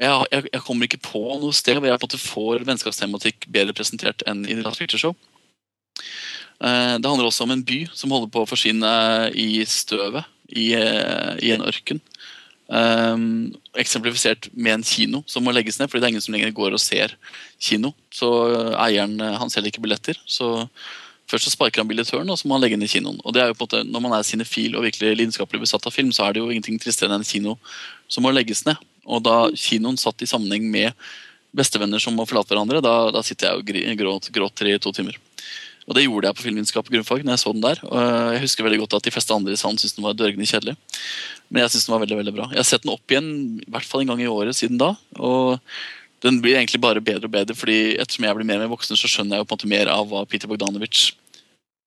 jeg, 0.00 0.26
jeg, 0.32 0.46
jeg 0.52 0.64
kommer 0.66 0.88
ikke 0.88 1.02
på 1.04 1.22
noe 1.40 1.54
sted 1.54 1.78
hvor 1.78 1.88
jeg 1.88 2.00
på 2.00 2.06
en 2.06 2.10
måte 2.10 2.22
får 2.22 2.64
vennskapstematikk 2.68 3.48
bedre 3.54 3.76
presentert 3.76 4.24
enn 4.26 4.42
i 4.46 4.56
The 4.56 4.64
Last 4.64 4.82
Picture 4.82 5.00
Show. 5.00 5.14
Eh, 6.60 6.96
Det 6.98 7.10
handler 7.10 7.28
også 7.28 7.46
om 7.46 7.54
en 7.54 7.64
by 7.66 7.84
som 7.94 8.14
holder 8.14 8.32
på 8.32 8.42
å 8.44 8.50
forsvinne 8.50 8.94
i 9.38 9.64
støvet 9.68 10.26
i, 10.50 10.72
eh, 10.74 11.34
i 11.42 11.54
en 11.54 11.64
ørken. 11.64 12.02
Um, 12.64 13.52
eksemplifisert 13.76 14.48
med 14.56 14.78
en 14.78 14.84
kino 14.88 15.20
som 15.28 15.44
må 15.44 15.52
legges 15.52 15.76
ned, 15.76 15.90
fordi 15.90 16.00
det 16.00 16.06
er 16.06 16.12
ingen 16.14 16.22
som 16.24 16.32
lenger 16.32 16.54
går 16.56 16.72
og 16.72 16.80
ser 16.80 17.12
kino. 17.60 17.92
Så 18.14 18.28
eh, 18.48 18.70
eieren 18.86 19.18
eh, 19.20 19.36
han 19.36 19.52
selger 19.52 19.68
ikke 19.68 19.84
billetter. 19.84 20.16
Så 20.24 20.64
først 21.28 21.44
så 21.44 21.52
sparker 21.52 21.82
han 21.82 21.90
billettøren, 21.90 22.30
og 22.32 22.40
så 22.40 22.48
må 22.48 22.56
han 22.56 22.64
legge 22.64 22.78
ned 22.80 22.88
kinoen. 22.88 23.20
Og 23.20 23.36
det 23.36 23.42
er 23.42 23.52
jo 23.52 23.58
på 23.58 23.66
en 23.66 23.68
måte, 23.68 23.84
Når 23.92 24.04
man 24.06 24.16
er 24.16 24.24
cinefil 24.24 24.78
og 24.78 24.86
virkelig 24.88 25.12
lidenskapelig 25.12 25.60
besatt 25.60 25.86
av 25.86 25.92
film, 25.92 26.10
så 26.12 26.24
er 26.24 26.32
det 26.32 26.40
jo 26.40 26.48
ingenting 26.48 26.80
tristere 26.80 27.12
enn 27.12 27.20
en 27.20 27.28
kino 27.28 27.58
som 28.08 28.24
må 28.24 28.32
legges 28.32 28.64
ned. 28.64 28.80
Og 29.04 29.22
da 29.24 29.36
kinoen 29.52 29.98
satt 30.00 30.24
i 30.24 30.28
sammenheng 30.30 30.66
med 30.72 30.92
bestevenner 31.54 32.02
som 32.02 32.16
må 32.18 32.26
forlate 32.26 32.50
hverandre, 32.50 32.80
da, 32.82 32.94
da 33.14 33.22
sitter 33.22 33.50
jeg 33.50 33.60
og 33.60 33.68
gri- 33.68 33.86
gråt, 33.98 34.30
gråter 34.34 34.72
i 34.72 34.78
to 34.82 34.92
timer. 34.94 35.18
Og 35.84 35.96
det 35.96 36.06
gjorde 36.06 36.30
jeg 36.30 36.36
på 36.38 36.44
filmvitenskap 36.46 36.86
grunnfag 36.88 37.24
når 37.26 37.34
jeg 37.34 37.42
så 37.42 37.52
den 37.52 37.64
der. 37.64 37.80
Og 37.84 37.98
jeg 38.32 38.44
husker 38.46 38.64
veldig 38.64 38.80
godt 38.84 38.96
at 38.96 39.04
de 39.04 39.12
fleste 39.12 39.36
andre 39.36 39.52
i 39.52 39.60
salen 39.60 39.76
syntes 39.76 39.98
den 39.98 40.06
var 40.06 40.16
dørgende 40.16 40.48
kjedelig. 40.48 40.74
Men 41.52 41.60
jeg 41.64 41.74
synes 41.74 41.84
den 41.84 41.94
var 41.94 42.02
veldig 42.06 42.18
veldig 42.22 42.34
bra. 42.38 42.46
Jeg 42.54 42.62
har 42.62 42.68
sett 42.70 42.86
den 42.86 42.94
opp 42.94 43.12
igjen 43.12 43.28
i 43.60 43.68
hvert 43.74 43.90
fall 43.90 44.04
en 44.04 44.14
gang 44.14 44.22
i 44.24 44.30
året 44.32 44.56
siden 44.56 44.80
da. 44.80 44.94
Og 45.20 45.60
den 46.24 46.40
blir 46.40 46.56
egentlig 46.56 46.80
bare 46.80 47.04
bedre 47.04 47.28
og 47.28 47.34
bedre, 47.34 47.56
fordi 47.58 47.98
ettersom 48.00 48.24
jeg 48.24 48.38
blir 48.38 48.48
mer 48.48 48.62
og 48.62 48.64
mer 48.64 48.72
voksen, 48.72 48.96
så 48.96 49.10
skjønner 49.12 49.36
jeg 49.36 49.44
jo 49.44 49.48
på 49.50 49.52
en 49.52 49.58
måte 49.58 49.72
mer 49.74 49.92
av 49.92 50.08
hva 50.08 50.24
Peter 50.24 50.48
Bogdanovich 50.48 51.10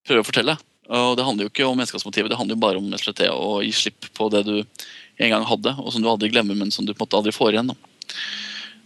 prøver 0.05 0.21
å 0.21 0.27
fortelle. 0.29 0.57
Og 0.93 1.17
det 1.17 1.25
handler 1.25 1.47
jo 1.47 1.51
ikke 1.51 1.65
om 1.65 1.73
menneskehavsmotivet, 1.75 2.29
det 2.31 2.37
handler 2.39 2.55
jo 2.55 2.61
bare 2.63 2.77
om 2.77 2.93
å 3.33 3.57
gi 3.65 3.73
slipp 3.75 4.07
på 4.13 4.29
det 4.31 4.45
du 4.45 4.53
en 5.17 5.33
gang 5.33 5.45
hadde, 5.49 5.73
og 5.81 5.93
som 5.93 6.03
du 6.03 6.09
aldri 6.11 6.29
glemmer, 6.31 6.57
men 6.57 6.73
som 6.73 6.85
du 6.85 6.93
på 6.93 7.01
en 7.01 7.07
måte 7.07 7.19
aldri 7.19 7.33
får 7.35 7.55
igjen. 7.55 7.71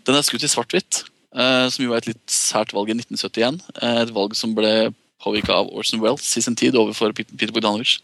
Den 0.07 0.17
er 0.17 0.25
skutt 0.25 0.45
i 0.45 0.51
svart-hvitt, 0.51 1.03
eh, 1.35 1.65
som 1.69 1.83
jo 1.83 1.93
er 1.93 2.01
et 2.01 2.11
litt 2.13 2.31
sært 2.31 2.73
valg 2.75 2.91
i 2.91 2.97
1971. 2.97 3.59
Eh, 3.81 3.97
et 4.05 4.13
valg 4.15 4.37
som 4.37 4.55
ble 4.57 4.91
påvirka 5.21 5.59
av 5.59 5.69
Orson 5.77 6.01
Welles 6.01 6.29
i 6.37 6.41
sin 6.41 6.57
tid 6.57 6.77
overfor 6.79 7.13
Peter 7.13 7.53
Bogdanovich. 7.53 7.99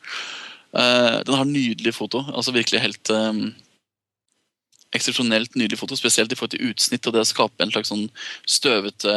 Eh, 0.75 1.23
den 1.25 1.39
har 1.39 1.47
nydelig 1.47 1.95
foto. 1.95 2.25
altså 2.27 2.53
Virkelig 2.53 2.83
helt 2.83 3.09
eh, 3.09 3.39
eksepsjonelt 4.97 5.55
nydelig 5.55 5.79
foto, 5.79 5.97
spesielt 5.97 6.31
i 6.31 6.37
forhold 6.37 6.53
til 6.57 6.69
utsnitt 6.69 7.07
og 7.07 7.15
det 7.15 7.23
å 7.23 7.31
skape 7.31 7.63
en 7.63 7.73
slags 7.73 7.89
sånn 7.91 8.05
støvete, 8.47 9.15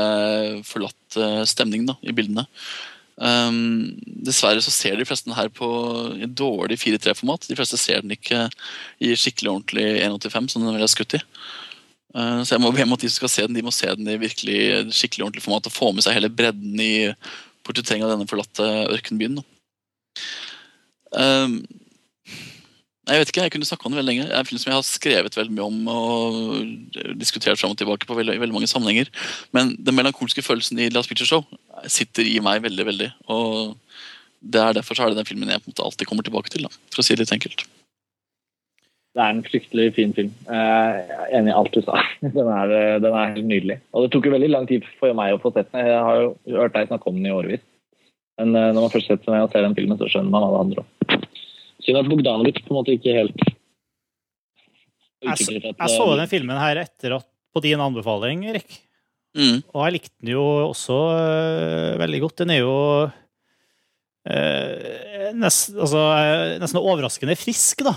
forlatt 0.67 1.21
stemning 1.47 1.87
da, 1.87 1.95
i 2.03 2.15
bildene. 2.17 2.47
Um, 3.21 3.99
dessverre 4.25 4.63
så 4.65 4.73
ser 4.73 4.97
de 4.97 5.05
fleste 5.05 5.35
her 5.37 5.51
på 5.53 5.67
i 6.17 6.29
dårlig 6.29 6.79
4-3-format. 6.81 7.51
De 7.51 7.57
fleste 7.59 7.77
ser 7.81 8.01
den 8.01 8.15
ikke 8.17 8.47
i 9.05 9.13
skikkelig 9.13 9.53
ordentlig 9.53 9.89
1.85, 10.07 10.49
som 10.55 10.65
den 10.65 10.77
ville 10.77 10.89
skutt 10.89 11.19
i. 11.19 11.21
Uh, 12.17 12.41
så 12.41 12.57
jeg 12.57 12.65
må 12.65 12.73
be 12.75 12.87
om 12.87 12.97
at 12.97 13.05
de 13.05 13.11
som 13.11 13.21
skal 13.21 13.35
se 13.35 13.45
den, 13.47 13.59
de 13.59 13.67
må 13.67 13.75
se 13.75 13.91
den 13.93 14.09
i 14.09 14.17
virkelig 14.21 14.63
skikkelig 14.97 15.27
ordentlig 15.27 15.45
format 15.45 15.69
og 15.69 15.77
få 15.77 15.93
med 15.93 16.07
seg 16.07 16.17
hele 16.17 16.33
bredden 16.33 16.81
i 16.81 16.95
portrettering 17.67 18.07
av 18.07 18.15
denne 18.15 18.29
forlatte 18.31 18.67
ørkenbyen. 18.97 19.43
Um, 21.13 21.61
jeg 23.11 23.21
vet 23.21 23.33
ikke, 23.33 23.43
jeg 23.45 23.53
kunne 23.55 23.67
snakka 23.69 23.87
om 23.87 23.93
den 23.93 24.01
veldig 24.01 24.13
lenge. 24.13 24.27
Det 24.29 24.37
er 24.37 24.43
en 24.45 24.49
film 24.49 24.61
som 24.63 24.71
jeg 24.71 24.79
har 24.79 24.87
skrevet 24.87 25.37
veldig 25.39 25.57
mye 25.57 25.67
om 25.67 25.91
og 25.93 27.19
diskutert 27.19 27.59
fram 27.61 27.75
og 27.75 27.81
tilbake 27.81 28.07
på 28.07 28.17
veldig, 28.19 28.39
veldig 28.43 28.57
mange 28.57 28.71
sammenhenger. 28.71 29.11
Men 29.57 29.75
den 29.77 29.97
melankolske 29.99 30.45
følelsen 30.47 30.79
i 30.79 30.91
Last 30.95 31.11
Picture 31.11 31.29
Show 31.29 31.45
sitter 31.91 32.29
i 32.29 32.39
meg 32.45 32.63
veldig. 32.67 32.87
veldig. 32.93 33.11
Og 33.33 33.77
det 34.41 34.63
er 34.63 34.79
derfor 34.79 34.97
så 34.97 35.05
er 35.05 35.13
det 35.13 35.21
den 35.21 35.29
filmen 35.29 35.51
jeg 35.51 35.63
på 35.63 35.69
en 35.69 35.75
måte 35.75 35.87
alltid 35.87 36.09
kommer 36.09 36.27
tilbake 36.27 36.53
til. 36.53 36.67
Da, 36.69 36.73
for 36.95 37.03
å 37.03 37.07
si 37.07 37.17
det 37.17 37.27
litt 37.27 37.37
enkelt. 37.37 37.67
Det 39.11 39.25
er 39.25 39.33
en 39.35 39.43
fryktelig 39.43 39.89
fin 39.97 40.13
film. 40.15 40.31
Jeg 40.47 41.17
er 41.17 41.35
enig 41.41 41.51
i 41.51 41.57
alt 41.59 41.75
du 41.75 41.83
sa. 41.83 41.99
Den 42.37 42.47
er, 42.47 43.01
den 43.03 43.11
er 43.11 43.33
helt 43.35 43.49
nydelig. 43.49 43.81
Og 43.91 44.05
det 44.05 44.13
tok 44.15 44.29
jo 44.29 44.35
veldig 44.37 44.51
lang 44.53 44.69
tid 44.71 44.87
for 45.01 45.17
meg 45.19 45.35
å 45.35 45.41
få 45.43 45.51
sett 45.57 45.73
den. 45.73 45.89
Jeg 45.89 46.05
har 46.07 46.21
jo 46.21 46.61
hørt 46.61 46.77
deg 46.77 46.87
snakke 46.93 47.11
om 47.11 47.19
den 47.19 47.27
i 47.27 47.35
årevis. 47.35 47.65
Men 48.39 48.55
eh, 48.55 48.71
når 48.71 48.85
man 48.85 48.93
først 48.93 49.11
setter 49.11 49.27
seg 49.27 49.35
ned 49.35 49.47
og 49.49 49.53
ser 49.53 49.67
den 49.67 49.75
filmen, 49.77 49.99
så 49.99 50.09
skjønner 50.13 50.31
man 50.31 50.45
hva 50.45 50.53
det 50.53 50.61
handler 50.63 50.83
om. 50.85 51.27
Synd 51.85 51.97
at 52.03 52.09
Bogdanovic 52.11 52.59
på 52.67 52.71
en 52.75 52.79
måte 52.81 52.93
ikke 52.97 53.15
helt 53.17 53.41
Jeg, 55.21 55.37
så- 55.37 55.53
jeg 55.61 55.91
så 55.93 56.07
den 56.17 56.29
filmen 56.31 56.57
her 56.61 56.77
etter 56.85 57.17
at, 57.19 57.27
på 57.55 57.61
din 57.65 57.81
anbefaling, 57.81 58.45
Erik. 58.49 58.79
Og 59.75 59.85
jeg 59.87 59.93
likte 59.99 60.15
den 60.25 60.33
jo 60.33 60.43
også 60.71 60.97
uh, 61.13 61.99
veldig 62.01 62.21
godt. 62.25 62.37
Den 62.41 62.51
er 62.55 62.61
jo 62.65 62.73
uh, 64.27 65.29
nest, 65.37 65.71
altså, 65.77 66.01
uh, 66.01 66.57
nesten 66.63 66.81
overraskende 66.81 67.37
frisk, 67.39 67.85
da. 67.87 67.95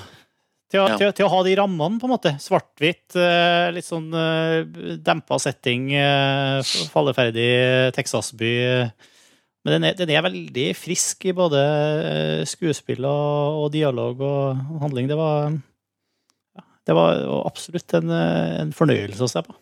Til 0.73 0.81
å, 0.83 0.87
Ja. 0.89 0.97
til, 0.97 1.11
til 1.13 1.25
å 1.27 1.31
ha 1.31 1.39
de 1.45 1.55
rammene, 1.55 1.99
på 2.01 2.07
en 2.09 2.13
måte. 2.15 2.31
Svart-hvitt, 2.41 3.13
litt 3.75 3.85
sånn 3.85 4.07
dempa 5.05 5.37
setting, 5.39 5.91
falleferdig 6.89 7.93
Texas-by. 7.93 8.53
Men 9.63 9.77
den 9.77 9.87
er, 9.87 9.95
den 9.95 10.11
er 10.11 10.25
veldig 10.25 10.67
frisk 10.75 11.23
i 11.29 11.35
både 11.35 11.59
øh, 11.59 12.41
skuespill 12.47 13.05
og, 13.07 13.63
og 13.63 13.69
dialog 13.73 14.19
og 14.27 14.63
handling. 14.83 15.07
Det 15.07 15.17
var, 15.17 15.53
det 16.87 16.95
var 16.97 17.23
absolutt 17.45 17.95
en, 17.99 18.11
øh, 18.11 18.55
en 18.59 18.73
fornøyelse 18.75 19.23
å 19.23 19.31
se 19.31 19.45
på. 19.45 19.55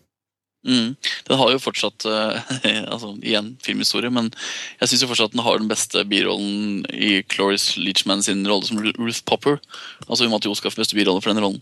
Mm. 0.62 0.94
Den 1.26 1.40
har 1.40 1.50
jo 1.50 1.62
fortsatt 1.62 2.06
uh, 2.06 2.38
altså 2.94 3.16
igjen 3.26 3.56
filmhistorie, 3.66 4.12
men 4.14 4.30
jeg 4.78 4.92
syns 4.92 5.08
fortsatt 5.10 5.34
den 5.34 5.42
har 5.42 5.58
den 5.58 5.70
beste 5.72 6.04
birollen 6.06 6.84
i 6.94 7.24
Cloris 7.34 7.72
Leachman 7.82 8.22
sin 8.26 8.46
rolle 8.46 8.70
som 8.70 8.82
Ruth 8.82 9.24
Popper. 9.26 9.58
Altså 10.08 10.26
Hun 10.26 10.36
vant 10.36 10.46
jo 10.46 10.54
Oscar 10.54 10.74
for 10.74 10.84
beste 10.84 10.98
birolle 10.98 11.24
for 11.24 11.34
den 11.34 11.42
rollen. 11.42 11.62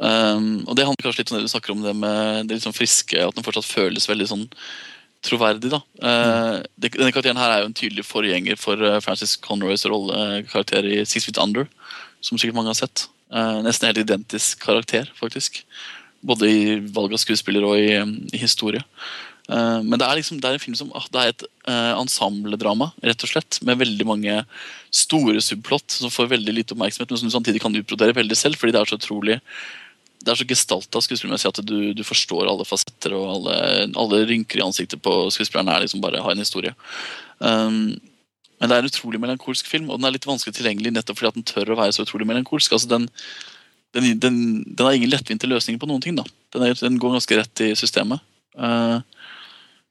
Um, 0.00 0.64
og 0.64 0.78
Det 0.78 0.86
handler 0.88 1.08
kanskje 1.08 1.24
litt 1.24 1.32
om 1.32 1.38
det 1.38 1.48
du 1.48 1.52
snakker 1.52 1.74
om, 1.74 1.84
det 1.84 1.96
med 1.96 2.48
det 2.48 2.62
sånn 2.64 2.76
friske, 2.76 3.20
at 3.20 3.36
den 3.36 3.44
fortsatt 3.44 3.68
føles 3.68 4.08
veldig 4.08 4.30
sånn 4.32 4.48
troverdig. 5.24 5.70
da. 5.72 5.80
Eh, 6.02 6.56
denne 6.78 7.12
karakteren 7.12 7.40
her 7.40 7.52
er 7.52 7.62
jo 7.62 7.70
en 7.70 7.76
tydelig 7.76 8.06
forgjenger 8.06 8.58
for 8.60 8.80
eh, 8.80 9.00
Francis 9.04 9.36
Conroys 9.42 9.86
rollekarakter 9.88 10.86
i 10.86 11.04
Six 11.04 11.28
Feet 11.28 11.40
Under, 11.42 11.68
som 12.20 12.38
sikkert 12.38 12.58
mange 12.58 12.72
har 12.72 12.78
sett. 12.78 13.08
Eh, 13.32 13.62
nesten 13.66 13.90
helt 13.90 14.04
identisk 14.04 14.62
karakter, 14.64 15.10
faktisk. 15.18 15.62
Både 16.26 16.50
i 16.50 16.60
valg 16.94 17.14
av 17.14 17.22
skuespiller 17.22 17.66
og 17.66 17.78
i, 17.78 17.98
i 18.34 18.42
historie. 18.42 18.82
Eh, 19.50 19.80
men 19.82 19.98
det 19.98 20.06
er 20.06 20.20
liksom, 20.20 20.40
det 20.40 20.50
er 20.50 20.58
en 20.58 20.64
film 20.64 20.78
som 20.78 20.94
ah, 20.96 21.08
det 21.12 21.24
er 21.24 21.34
et 21.34 21.46
ensembledrama, 21.68 22.92
rett 23.02 23.26
og 23.26 23.34
slett. 23.34 23.60
Med 23.66 23.82
veldig 23.82 24.06
mange 24.08 24.38
store 24.94 25.42
subplott 25.44 25.98
som 25.98 26.14
får 26.14 26.32
veldig 26.36 26.54
lite 26.60 26.76
oppmerksomhet, 26.76 27.10
men 27.10 27.20
som 27.20 27.30
du 27.30 27.36
samtidig 27.36 27.64
kan 27.64 27.76
utbrodere 27.76 28.16
veldig 28.16 28.38
selv, 28.38 28.60
fordi 28.60 28.76
det 28.76 28.82
er 28.82 28.92
så 28.92 29.02
utrolig 29.02 29.40
det 30.18 30.32
er 30.32 30.40
så 30.40 30.46
gestalta 30.48 31.00
skuespillermessig 31.02 31.50
at 31.50 31.60
du, 31.66 31.92
du 31.94 32.04
forstår 32.06 32.48
alle 32.50 32.66
fasetter 32.66 33.14
og 33.16 33.26
alle, 33.36 33.58
alle 33.98 34.22
rynker 34.28 34.60
i 34.60 34.64
ansiktet 34.64 35.02
på 35.04 35.14
skuespilleren 35.34 35.70
er 35.72 35.84
liksom 35.84 36.02
bare 36.02 36.22
har 36.24 36.34
en 36.34 36.42
historie. 36.42 36.74
Um, 37.38 37.94
men 38.58 38.70
det 38.70 38.74
er 38.74 38.82
en 38.82 38.90
utrolig 38.90 39.20
melankolsk 39.22 39.68
film, 39.70 39.86
og 39.88 40.00
den 40.00 40.08
er 40.08 40.16
litt 40.16 40.26
vanskelig 40.26 40.56
tilgjengelig 40.56 40.92
nettopp 40.96 41.20
fordi 41.20 41.30
at 41.30 41.38
den 41.38 41.46
tør 41.46 41.72
å 41.74 41.78
være 41.78 41.94
så 41.94 42.06
utrolig 42.06 42.26
melankolsk. 42.26 42.74
Altså 42.74 42.90
den, 42.90 43.06
den, 43.94 44.10
den, 44.18 44.40
den 44.66 44.84
har 44.84 44.98
ingen 44.98 45.12
lettvinte 45.12 45.50
løsninger 45.50 45.78
på 45.82 45.90
noen 45.90 46.02
ting. 46.02 46.18
da. 46.18 46.26
Den, 46.54 46.66
er, 46.66 46.74
den 46.80 46.98
går 46.98 47.14
ganske 47.20 47.38
rett 47.38 47.64
i 47.64 47.72
systemet. 47.78 48.24
Uh, 48.58 48.98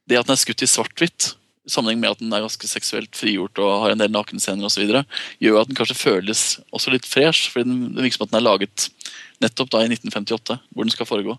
det 0.08 0.20
at 0.20 0.28
den 0.28 0.36
er 0.36 0.40
skutt 0.40 0.64
i 0.64 0.68
svart-hvitt, 0.68 1.32
i 1.68 1.72
sammenheng 1.72 2.00
med 2.00 2.12
at 2.14 2.20
den 2.20 2.32
er 2.32 2.44
ganske 2.44 2.68
seksuelt 2.68 3.16
frigjort 3.16 3.60
og 3.60 3.82
har 3.84 3.92
en 3.92 4.00
del 4.00 4.12
nakenscener 4.12 4.68
osv., 4.68 4.84
gjør 5.40 5.62
at 5.62 5.72
den 5.72 5.76
kanskje 5.76 5.96
føles 6.00 6.44
også 6.72 6.92
litt 6.92 7.08
fresh, 7.08 7.50
fordi 7.52 7.68
den, 7.68 7.82
det 7.96 8.04
virker 8.04 8.20
som 8.20 8.28
at 8.28 8.32
den 8.32 8.40
er 8.40 8.46
laget 8.46 8.88
nettopp 9.42 9.70
da 9.74 9.84
i 9.84 9.90
1958, 9.92 10.58
hvor 10.74 10.86
den 10.86 10.94
skal 10.94 11.08
foregå. 11.08 11.38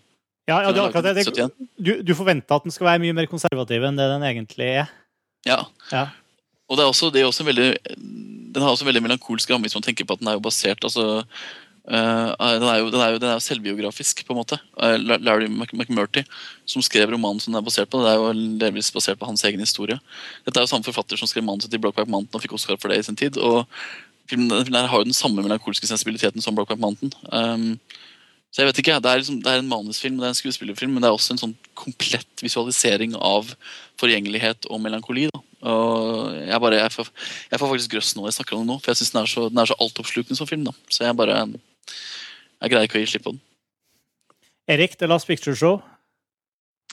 Ja, 0.50 0.64
ja 0.64 0.72
det, 0.74 0.82
er 0.82 0.90
akkurat 0.90 1.14
det. 1.14 1.50
du, 1.78 1.92
du 2.02 2.16
forventer 2.18 2.58
at 2.58 2.66
den 2.66 2.74
skal 2.74 2.90
være 2.90 3.04
mye 3.04 3.16
mer 3.18 3.30
konservativ 3.30 3.86
enn 3.86 4.00
det 4.00 4.10
den 4.10 4.26
egentlig 4.26 4.72
er. 4.82 4.90
Ja. 5.48 5.62
Ja. 5.94 6.10
Og 6.70 6.78
det 6.78 6.84
er 6.84 6.92
også, 6.92 7.10
det 7.14 7.22
er 7.22 7.30
også 7.30 7.46
en 7.46 7.50
veldig, 7.50 7.70
den 8.54 8.62
har 8.64 8.74
også 8.74 8.86
en 8.86 8.92
veldig 8.92 9.06
melankolsk 9.08 9.50
ramme 9.50 9.66
hvis 9.66 9.78
man 9.78 9.86
tenker 9.86 10.06
på 10.06 10.18
at 10.18 10.22
den 10.22 10.30
er 10.30 10.38
jo 10.38 10.44
basert 10.46 10.84
altså, 10.86 11.06
uh, 11.90 12.30
den, 12.34 12.68
er 12.70 12.82
jo, 12.82 12.92
den, 12.94 13.02
er 13.02 13.14
jo, 13.14 13.22
den 13.22 13.30
er 13.30 13.38
jo 13.38 13.46
selvbiografisk, 13.46 14.22
på 14.26 14.36
en 14.36 14.42
måte. 14.42 14.60
Uh, 14.78 14.98
Larry 14.98 15.50
McMurty, 15.50 16.26
som 16.70 16.86
skrev 16.86 17.14
romanen 17.14 17.42
som 17.42 17.54
den 17.54 17.62
er 17.62 17.66
basert 17.66 17.90
på, 17.90 18.04
det 18.06 18.12
er 18.12 18.20
jo 18.22 18.34
delvis 18.62 18.92
basert 18.94 19.22
på 19.22 19.30
hans 19.30 19.46
egen 19.50 19.62
historie. 19.66 19.98
Dette 20.46 20.62
er 20.62 20.68
jo 20.68 20.74
samme 20.74 20.86
forfatter 20.86 21.18
som 21.18 21.30
skrev 21.30 21.46
manuset 21.46 21.74
til 21.74 21.82
Brokeback 21.82 22.10
Mountain 22.10 22.38
og 22.38 22.46
fikk 22.46 22.58
Oscar 22.58 22.78
for 22.78 22.94
det 22.94 23.02
i 23.02 23.10
sin 23.10 23.18
tid. 23.18 23.38
og 23.38 23.66
filmen, 24.30 24.50
den 24.52 24.68
filmen 24.68 24.90
har 24.92 25.02
jo 25.02 25.08
den 25.10 25.18
samme 25.18 25.44
melankolske 25.46 25.90
sensibiliteten 25.90 26.44
som 26.44 26.56
Brokeback 26.58 26.82
Mountain. 26.82 27.12
Um, 27.32 27.80
så 28.50 28.64
jeg 28.64 28.70
vet 28.70 28.80
ikke, 28.82 28.96
Det 28.98 29.10
er, 29.12 29.20
liksom, 29.22 29.42
det 29.46 29.52
er 29.52 29.60
en 29.62 29.70
manusfilm 29.70 30.18
det 30.18 30.26
er 30.26 30.34
en 30.34 30.38
skuespillerfilm, 30.40 30.96
men 30.96 31.04
det 31.04 31.10
er 31.10 31.18
også 31.18 31.36
en 31.36 31.42
sånn 31.44 31.56
komplett 31.78 32.42
visualisering 32.42 33.14
av 33.16 33.52
forgjengelighet 34.02 34.66
og 34.74 34.82
melankoli. 34.82 35.28
da. 35.30 35.42
Og 35.70 36.34
jeg, 36.40 36.62
bare, 36.64 36.80
jeg, 36.80 36.94
får, 36.96 37.12
jeg 37.52 37.62
får 37.62 37.72
faktisk 37.74 37.94
grøss 37.94 38.16
nå 38.18 38.26
jeg 38.26 38.38
snakker 38.40 38.58
om 38.58 38.64
det 38.64 38.72
nå, 38.72 38.80
for 38.80 38.92
jeg 38.92 39.02
syns 39.02 39.14
den, 39.14 39.22
er 39.22 39.30
så- 39.30 39.50
den 39.52 39.62
er 39.62 39.70
så 39.70 39.78
altoppslukende 39.86 40.40
som 40.40 40.50
film. 40.50 40.64
da. 40.66 40.74
Så 40.90 41.06
jeg 41.06 41.16
bare 41.16 41.46
Jeg 42.62 42.72
greier 42.72 42.88
ikke 42.90 43.00
å 43.00 43.06
gi 43.06 43.12
slipp 43.14 43.24
på 43.24 43.32
den. 43.32 43.42
Erik, 44.68 44.98
The 44.98 45.08
Last 45.08 45.28
Picture 45.28 45.56
Show. 45.56 45.82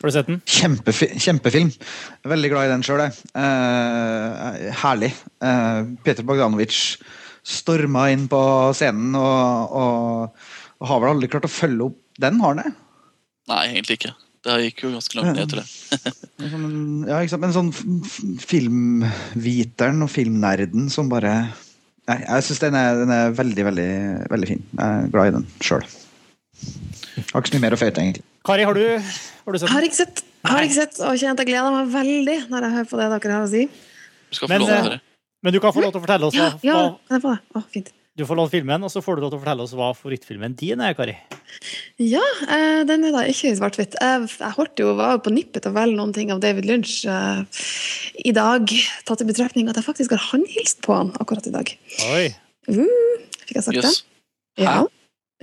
Har 0.00 0.08
du 0.08 0.12
sett 0.12 0.26
den? 0.28 0.42
Kjempefi 0.44 1.08
kjempefilm. 1.24 1.72
Veldig 2.24 2.50
glad 2.52 2.66
i 2.66 2.72
den 2.74 2.82
sjøl, 2.84 3.00
jeg. 3.00 3.16
Uh, 3.34 4.70
herlig. 4.82 5.12
Uh, 5.40 5.96
Peter 6.04 6.22
Bogdanovic 6.22 6.98
storma 7.46 8.08
inn 8.12 8.26
på 8.30 8.40
scenen 8.76 9.14
og, 9.18 9.74
og, 9.80 10.46
og 10.82 10.90
har 10.90 11.02
vel 11.04 11.12
aldri 11.14 11.30
klart 11.32 11.46
å 11.48 11.52
følge 11.52 11.86
opp 11.90 12.00
den, 12.22 12.40
har 12.42 12.54
han 12.56 12.62
det? 12.64 12.72
Nei, 13.52 13.60
egentlig 13.76 14.00
ikke. 14.00 14.14
Det 14.46 14.56
gikk 14.62 14.82
jo 14.86 14.90
ganske 14.94 15.16
langt 15.18 15.36
ned 15.38 15.50
til 15.50 15.58
det. 15.62 16.12
En 16.38 16.50
sånn- 16.52 17.06
Ja, 17.08 17.18
ikke 17.22 17.32
sant? 17.34 17.42
Men 17.42 17.54
sånn 17.54 17.72
filmviteren 18.42 20.02
og 20.06 20.10
filmnerden 20.12 20.90
som 20.92 21.08
bare 21.12 21.36
Nei, 22.06 22.20
jeg 22.22 22.44
syns 22.46 22.60
den, 22.62 22.76
den 23.00 23.10
er 23.10 23.32
veldig, 23.34 23.62
veldig, 23.66 23.86
veldig 24.30 24.46
fin. 24.46 24.60
Jeg 24.78 24.98
er 25.02 25.08
glad 25.10 25.26
i 25.26 25.32
den 25.40 25.46
sjøl. 25.58 25.82
Har 27.32 27.40
ikke 27.42 27.50
så 27.50 27.56
mye 27.56 27.64
mer 27.64 27.74
å 27.74 27.78
føye 27.80 27.90
til, 27.96 28.04
egentlig. 28.04 28.22
Kari, 28.46 28.62
har 28.68 28.78
du, 28.78 28.84
har 29.42 29.56
du 29.56 29.58
sett 29.58 29.72
Har 29.72 29.86
ikke 29.88 29.98
sett, 29.98 30.22
har 30.46 30.62
ikke 30.62 30.76
sett 30.76 31.00
og 31.02 31.18
kjent 31.18 31.42
jeg 31.42 31.48
gleder 31.50 31.74
meg 31.74 31.90
veldig 31.96 32.36
når 32.52 32.68
jeg 32.68 32.74
hører 32.76 32.88
på 32.92 33.00
det 33.00 33.08
dere 33.16 33.34
har 33.40 33.48
å 33.48 33.50
si. 33.50 33.64
Du 33.66 34.38
skal 34.38 34.46
få 34.46 34.52
Men, 34.54 34.62
lov 34.62 34.70
til 34.70 34.78
høre. 34.86 35.00
Men 35.44 35.54
du 35.54 35.60
kan 35.62 35.74
få 35.74 35.84
lov 35.84 35.92
til 35.94 36.00
å 36.00 36.04
fortelle 36.06 36.28
oss 36.28 36.36
Ja, 36.36 36.50
hva, 36.54 36.64
ja, 36.64 36.82
kan 37.08 37.18
jeg 37.18 37.24
få 37.24 37.34
det? 37.34 37.40
Å, 37.52 37.64
fint. 37.74 37.92
Du 38.16 38.24
får 38.24 38.38
lov 38.38 38.48
til 38.48 38.62
filmen, 38.62 38.84
og 38.86 38.88
så 38.88 39.02
får 39.04 39.18
du 39.18 39.26
lov 39.26 39.32
til 39.34 39.36
å 39.36 39.42
fortelle 39.42 39.64
oss 39.66 39.74
hva 39.76 39.90
favorittfilmen 39.92 40.54
din 40.56 40.80
er, 40.80 40.94
Kari. 40.96 41.18
Ja, 42.00 42.22
eh, 42.48 42.80
den 42.88 43.04
er 43.04 43.12
da 43.12 43.26
ikke 43.28 43.50
i 43.50 43.58
svart-hvitt. 43.58 43.98
Jeg, 44.00 44.30
jeg 44.40 44.56
holdt 44.56 44.80
jo, 44.80 44.94
var 44.96 45.18
jo 45.18 45.20
på 45.26 45.34
nippet 45.36 45.66
til 45.66 45.74
å 45.74 45.76
velge 45.76 45.98
noen 45.98 46.14
ting 46.16 46.32
av 46.32 46.40
David 46.40 46.64
Lynch 46.68 46.94
eh, 47.12 47.60
i 48.24 48.32
dag, 48.36 48.72
tatt 49.04 49.20
i 49.20 49.28
betraktning 49.28 49.68
at 49.68 49.76
jeg 49.76 49.84
faktisk 49.84 50.16
har 50.16 50.24
håndhilst 50.30 50.80
på 50.86 50.96
han 50.96 51.12
akkurat 51.20 51.50
i 51.50 51.52
dag. 51.58 51.74
Oi. 52.08 52.24
Uh, 52.72 53.28
fikk 53.44 53.58
jeg 53.58 53.68
sagt 53.68 53.82
yes. 53.82 54.00
det? 54.00 54.64
Ja. 54.64 54.78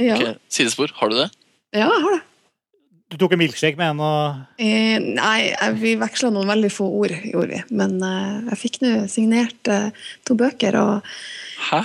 Ja. 0.01 0.17
Okay. 0.17 0.35
Sidespor, 0.49 0.89
har 0.97 1.13
du 1.13 1.19
det? 1.21 1.29
ja, 1.77 1.85
jeg 1.85 2.05
har 2.07 2.17
det. 2.17 2.23
Du 3.13 3.19
tok 3.21 3.35
en 3.35 3.43
milkshake 3.43 3.77
med 3.77 3.93
en 3.93 3.99
og 4.01 4.61
Eh, 4.63 4.97
nei, 4.97 5.53
vi 5.77 5.93
veksla 6.01 6.31
noen 6.33 6.49
veldig 6.49 6.71
få 6.73 6.87
ord, 7.01 7.13
gjorde 7.29 7.51
vi. 7.51 7.59
Men 7.77 7.99
eh, 8.01 8.53
jeg 8.53 8.61
fikk 8.63 8.79
nå 8.81 8.93
signert 9.11 9.69
eh, 9.69 9.91
to 10.25 10.37
bøker, 10.39 10.79
og 10.81 11.11
Hæ? 11.69 11.83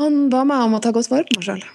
han 0.00 0.22
ba 0.32 0.46
meg 0.48 0.64
om 0.64 0.78
å 0.78 0.80
ta 0.80 0.94
godt 0.96 1.10
vare 1.12 1.28
på 1.28 1.36
meg 1.36 1.50
sjøl. 1.50 1.66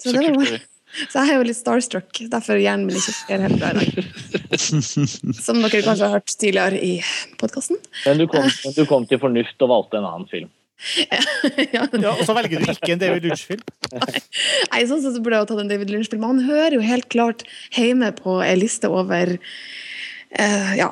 Så, 0.00 0.14
Så 0.14 1.04
så 1.10 1.24
jeg 1.24 1.34
er 1.34 1.40
jo 1.40 1.46
litt 1.50 1.58
starstruck, 1.58 2.22
derfor 2.32 2.60
hjernen 2.60 2.88
min 2.88 2.96
ikke 2.96 3.16
fungerer 3.18 3.48
helt 3.48 3.60
bra 3.60 3.72
i 3.74 3.78
dag. 3.82 4.58
Som 5.44 5.60
dere 5.60 5.84
kanskje 5.84 6.06
har 6.06 6.14
hørt 6.16 6.36
tidligere 6.38 6.80
i 6.80 6.92
podkasten. 7.40 7.80
Men 8.06 8.22
du 8.22 8.28
kom, 8.30 8.46
du 8.48 8.84
kom 8.88 9.08
til 9.10 9.20
fornuft 9.20 9.66
og 9.66 9.72
valgte 9.74 10.00
en 10.00 10.08
annen 10.08 10.30
film. 10.30 10.52
Ja, 11.74 11.86
og 11.86 12.24
så 12.26 12.34
velger 12.36 12.62
du 12.62 12.70
ikke 12.72 12.94
en 12.94 13.00
David 13.02 13.24
Lynch-film. 13.28 13.62
Nei, 13.94 14.82
sånn 14.88 15.02
sett 15.02 15.16
så 15.16 15.22
burde 15.22 15.38
jeg 15.38 15.46
jo 15.46 15.50
tatt 15.52 15.62
en 15.64 15.72
David 15.72 15.92
Lynch-film. 15.92 16.26
Han 16.26 16.44
hører 16.48 16.78
jo 16.78 16.84
helt 16.84 17.08
klart 17.12 17.44
hjemme 17.76 18.10
på 18.18 18.38
ei 18.44 18.54
liste 18.58 18.90
over 18.92 19.36
eh, 19.38 20.72
ja, 20.78 20.90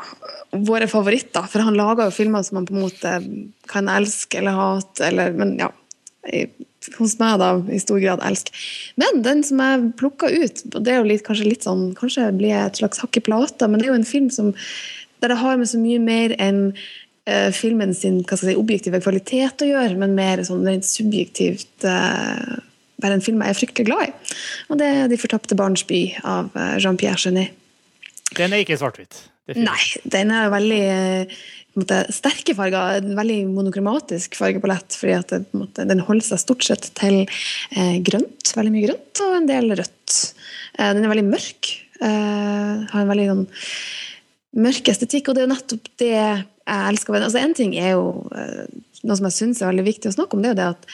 våre 0.52 0.88
favoritter. 0.90 1.46
For 1.50 1.64
han 1.66 1.78
lager 1.78 2.08
jo 2.08 2.16
filmer 2.22 2.44
som 2.46 2.60
man 2.60 2.68
på 2.68 2.76
en 2.76 2.84
måte 2.86 3.14
kan 3.72 3.90
elske 3.92 4.42
eller 4.42 4.58
hate, 4.58 5.08
eller 5.10 5.38
Men 5.38 5.56
ja. 5.60 5.72
Hos 6.98 7.12
meg, 7.18 7.36
da, 7.38 7.48
i 7.70 7.78
stor 7.82 7.98
grad 8.02 8.22
elsk. 8.26 8.48
Men 8.98 9.22
den 9.22 9.42
som 9.46 9.60
jeg 9.62 9.92
plukka 9.98 10.30
ut, 10.30 10.64
og 10.70 10.80
det 10.82 10.92
er 10.92 11.00
jo 11.00 11.06
litt, 11.06 11.22
kanskje 11.26 11.46
litt 11.46 11.66
sånn 11.66 11.92
Kanskje 11.98 12.28
blir 12.34 12.50
jeg 12.50 12.70
et 12.70 12.80
slags 12.80 13.02
hakk 13.02 13.18
i 13.18 13.22
plata, 13.22 13.68
men 13.70 13.78
det 13.78 13.86
er 13.86 13.92
jo 13.92 13.98
en 14.00 14.06
film 14.06 14.28
som 14.34 14.50
der 15.22 15.30
det 15.30 15.38
har 15.38 15.58
med 15.58 15.70
så 15.70 15.78
mye 15.78 16.00
mer 16.02 16.34
enn 16.42 16.72
eh, 16.72 16.86
filmen 17.54 17.92
sin 17.94 18.20
si, 18.26 18.54
objektive 18.58 18.98
kvalitet 18.98 19.62
å 19.62 19.68
gjøre, 19.68 19.94
men 20.00 20.16
mer 20.16 20.42
sånn 20.42 20.64
rent 20.66 20.86
subjektivt 20.88 21.86
eh, 21.86 22.56
bare 23.02 23.18
en 23.18 23.24
film 23.24 23.42
jeg 23.42 23.52
er 23.52 23.58
fryktelig 23.58 23.88
glad 23.88 24.06
i. 24.08 24.36
Og 24.70 24.78
det 24.80 24.88
er 24.88 25.08
'De 25.08 25.18
fortapte 25.20 25.58
barns 25.58 25.84
by' 25.88 26.20
av 26.22 26.54
eh, 26.56 26.78
Jean-Pierre 26.78 27.18
Genet. 27.18 27.58
Den 28.36 28.52
er 28.52 28.64
ikke 28.64 28.78
svart-hvitt. 28.80 29.28
Nei, 29.58 29.82
den 30.06 30.30
er 30.30 30.52
veldig 30.52 30.82
eh, 30.86 31.40
måte, 31.76 31.98
sterke 32.14 32.54
farger. 32.56 33.02
En 33.02 33.16
veldig 33.18 33.40
monokromatisk 33.50 34.38
fargepalett, 34.38 34.94
fordi 34.96 35.16
at 35.18 35.34
det, 35.34 35.42
måte, 35.52 35.84
den 35.88 36.04
holder 36.06 36.24
seg 36.30 36.40
stort 36.40 36.64
sett 36.64 36.88
til 36.96 37.24
eh, 37.26 37.98
grønt. 38.06 38.54
Veldig 38.56 38.72
mye 38.72 38.86
grønt, 38.86 39.24
og 39.26 39.36
en 39.40 39.50
del 39.50 39.74
rødt. 39.74 40.18
Eh, 40.78 40.92
den 40.94 41.04
er 41.04 41.12
veldig 41.12 41.28
mørk. 41.28 41.74
Eh, 42.00 42.86
har 42.92 43.02
en 43.02 43.12
veldig 43.12 43.28
sånn 43.32 43.44
mørk 44.52 44.88
estetikk, 44.92 45.28
og 45.28 45.36
det 45.36 45.42
er 45.42 45.48
jo 45.48 45.54
nettopp 45.54 45.90
det 46.02 46.12
jeg 46.12 46.44
elsker. 46.68 47.18
Altså, 47.18 47.40
en 47.40 47.54
ting 47.56 47.74
er 47.80 47.94
jo 47.94 48.06
eh, 48.36 48.66
noe 49.02 49.18
som 49.18 49.28
jeg 49.28 49.38
syns 49.38 49.62
er 49.62 49.72
veldig 49.72 49.86
viktig 49.88 50.10
å 50.10 50.16
snakke 50.16 50.36
om, 50.36 50.44
det 50.44 50.52
er 50.52 50.56
jo 50.56 50.60
det 50.60 50.70
at 50.74 50.88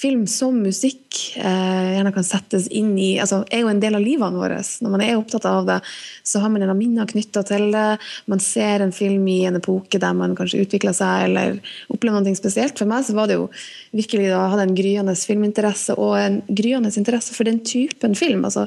film 0.00 0.22
som 0.30 0.56
musikk 0.64 1.18
eh, 1.36 1.88
gjerne 1.94 2.12
kan 2.14 2.24
settes 2.24 2.66
inn 2.72 2.92
i 2.98 3.10
altså 3.20 3.42
er 3.52 3.64
jo 3.64 3.70
en 3.72 3.82
del 3.82 3.98
av 3.98 4.04
livene 4.04 4.40
våre. 4.40 4.60
Når 4.80 4.94
man 4.94 5.02
er 5.04 5.18
opptatt 5.18 5.46
av 5.48 5.66
det, 5.68 5.78
så 6.26 6.40
har 6.40 6.52
man 6.52 6.64
gjerne 6.64 6.76
minner 6.78 7.10
knytta 7.10 7.42
til 7.48 7.66
det. 7.74 7.86
Man 8.30 8.40
ser 8.42 8.84
en 8.84 8.94
film 8.96 9.26
i 9.28 9.42
en 9.48 9.58
epoke 9.60 10.00
der 10.00 10.16
man 10.16 10.36
kanskje 10.38 10.62
utvikler 10.64 10.96
seg 10.96 11.26
eller 11.28 11.58
opplever 11.92 12.24
noe 12.24 12.38
spesielt. 12.38 12.80
For 12.80 12.88
meg 12.88 13.04
så 13.06 13.16
var 13.18 13.28
det 13.28 13.36
jo 13.36 13.48
virkelig 13.96 14.30
da 14.32 14.46
hadde 14.54 14.66
en 14.68 14.78
gryende 14.78 15.16
filminteresse 15.20 15.98
og 16.00 16.16
en 16.20 16.40
gryende 16.48 16.92
interesse 16.96 17.36
for 17.36 17.48
den 17.48 17.60
typen 17.66 18.16
film. 18.18 18.46
altså 18.48 18.66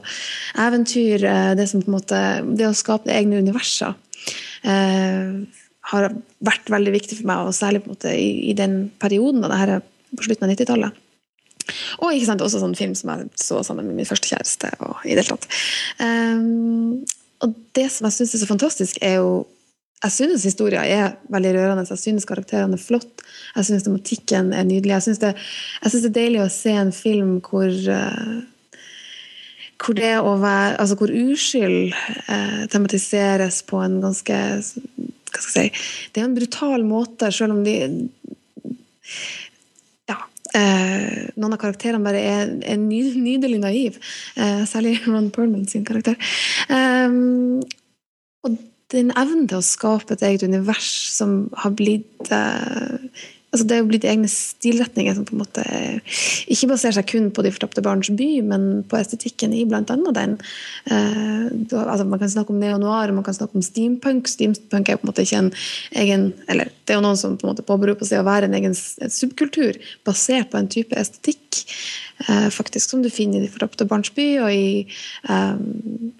Eventyr, 0.62 1.26
eh, 1.26 1.54
det 1.58 1.70
som 1.72 1.82
på 1.82 1.90
en 1.92 1.98
måte 1.98 2.24
det 2.54 2.70
å 2.70 2.78
skape 2.78 3.14
egne 3.14 3.42
universer. 3.42 3.98
Eh, 4.64 5.42
har 5.92 6.14
vært 6.40 6.70
veldig 6.72 6.94
viktig 6.94 7.18
for 7.20 7.28
meg, 7.28 7.48
og 7.48 7.58
særlig 7.58 7.84
på 7.84 7.90
en 7.90 7.98
måte 7.98 8.14
i, 8.16 8.52
i 8.52 8.54
den 8.56 8.86
perioden. 9.02 9.42
da 9.44 9.52
det 9.52 9.64
her 9.64 9.74
er 9.78 9.90
på 10.14 10.28
slutten 10.28 10.48
av 10.48 10.54
90-tallet. 10.54 11.03
Og 12.02 12.14
ikke 12.14 12.30
sant, 12.30 12.44
også 12.44 12.62
sånn 12.62 12.78
film 12.78 12.96
som 12.98 13.14
jeg 13.14 13.32
så 13.40 13.64
sammen 13.66 13.90
med 13.90 14.02
min 14.02 14.10
første 14.10 14.32
kjæreste. 14.34 14.72
og 14.84 15.04
i 15.08 15.18
det 15.18 15.28
tatt. 15.30 15.48
Um, 16.00 17.04
og 17.44 17.58
det 17.76 17.90
som 17.92 18.08
jeg 18.08 18.18
syns 18.18 18.36
er 18.36 18.44
så 18.44 18.50
fantastisk, 18.50 19.02
er 19.02 19.20
jo 19.22 19.44
Jeg 20.04 20.12
synes 20.12 20.44
historien 20.44 20.84
er 20.84 21.14
veldig 21.32 21.54
rørende. 21.56 21.86
Jeg 21.88 21.98
synes 21.98 22.26
karakterene 22.28 22.76
er 22.76 22.82
flott. 22.82 23.22
Jeg 23.56 23.66
synes 23.66 23.84
tematikken 23.84 24.52
er 24.52 24.66
nydelig. 24.68 24.92
Jeg 24.92 25.02
synes 25.02 25.20
det, 25.22 25.36
det 25.84 26.06
er 26.10 26.18
deilig 26.18 26.42
å 26.44 26.50
se 26.52 26.74
en 26.76 26.92
film 26.92 27.38
hvor 27.40 27.72
uh, 27.72 28.42
hvor 29.84 29.98
det 29.98 30.14
å 30.20 30.36
være 30.42 30.78
Altså 30.82 30.98
hvor 31.00 31.12
uskyld 31.12 31.94
eh, 31.94 32.64
tematiseres 32.72 33.62
på 33.68 33.82
en 33.84 34.00
ganske 34.04 34.34
Hva 34.34 35.44
skal 35.44 35.64
jeg 35.66 35.74
si 35.74 36.12
Det 36.14 36.22
er 36.22 36.28
en 36.30 36.38
brutal 36.38 36.86
måte, 36.88 37.32
selv 37.34 37.58
om 37.58 37.64
de. 37.66 37.78
Eh, 40.54 41.30
noen 41.40 41.56
av 41.56 41.62
karakterene 41.62 42.04
bare 42.06 42.22
er, 42.22 42.52
er 42.74 42.78
ny, 42.82 43.02
nydelig 43.18 43.62
naiv. 43.64 43.98
Eh, 44.38 44.64
særlig 44.70 45.00
Ron 45.08 45.32
Perlman 45.34 45.66
sin 45.70 45.86
karakter. 45.88 46.20
Eh, 46.70 47.18
og 48.44 48.60
den 48.94 49.14
evnen 49.18 49.48
til 49.50 49.60
å 49.60 49.66
skape 49.66 50.14
et 50.14 50.26
eget 50.28 50.46
univers 50.46 50.92
som 51.16 51.48
har 51.64 51.74
blitt 51.78 52.30
eh, 52.34 53.24
altså 53.54 53.68
Det 53.70 53.76
er 53.76 53.82
jo 53.84 53.90
blitt 53.92 54.08
egne 54.10 54.30
stilretninger 54.32 55.16
som 55.16 55.28
på 55.28 55.36
en 55.36 55.44
måte 55.44 55.64
ikke 56.52 56.72
baserer 56.72 56.98
seg 56.98 57.10
kun 57.12 57.30
på 57.34 57.46
De 57.46 57.52
fortapte 57.54 57.84
barns 57.86 58.10
by, 58.18 58.30
men 58.50 58.66
på 58.90 58.98
estetikken 58.98 59.54
i 59.54 59.64
annet 59.70 60.14
den. 60.18 60.36
Eh, 60.90 61.46
altså 61.84 62.08
man 62.10 62.20
kan 62.22 62.32
snakke 62.34 62.54
om 62.54 62.60
neo-noir, 62.62 63.14
man 63.14 63.26
kan 63.26 63.38
snakke 63.38 63.58
om 63.58 63.66
steampunk. 63.66 64.28
Steampunk 64.32 64.90
er 64.90 64.98
på 64.98 65.06
en 65.06 65.12
måte 65.12 65.26
ikke 65.26 65.44
en 65.44 65.52
egen 66.04 66.32
eller 66.48 66.72
Det 66.84 66.94
er 66.94 67.00
jo 67.00 67.06
noen 67.06 67.20
som 67.20 67.38
på 67.38 67.48
en 67.48 67.54
måte 67.54 67.66
påberoper 67.68 68.08
seg 68.08 68.20
å 68.20 68.28
være 68.28 68.50
en 68.50 68.58
egen 68.58 68.74
subkultur 68.76 69.78
basert 70.04 70.50
på 70.52 70.60
en 70.60 70.68
type 70.72 70.98
estetikk 71.00 71.62
eh, 72.28 72.50
faktisk 72.52 72.90
som 72.90 73.04
du 73.04 73.10
finner 73.14 73.40
i 73.40 73.46
De 73.46 73.54
fortapte 73.54 73.88
barns 73.88 74.12
by 74.16 74.28
og 74.44 74.52
i 74.52 74.84
eh, 74.84 75.56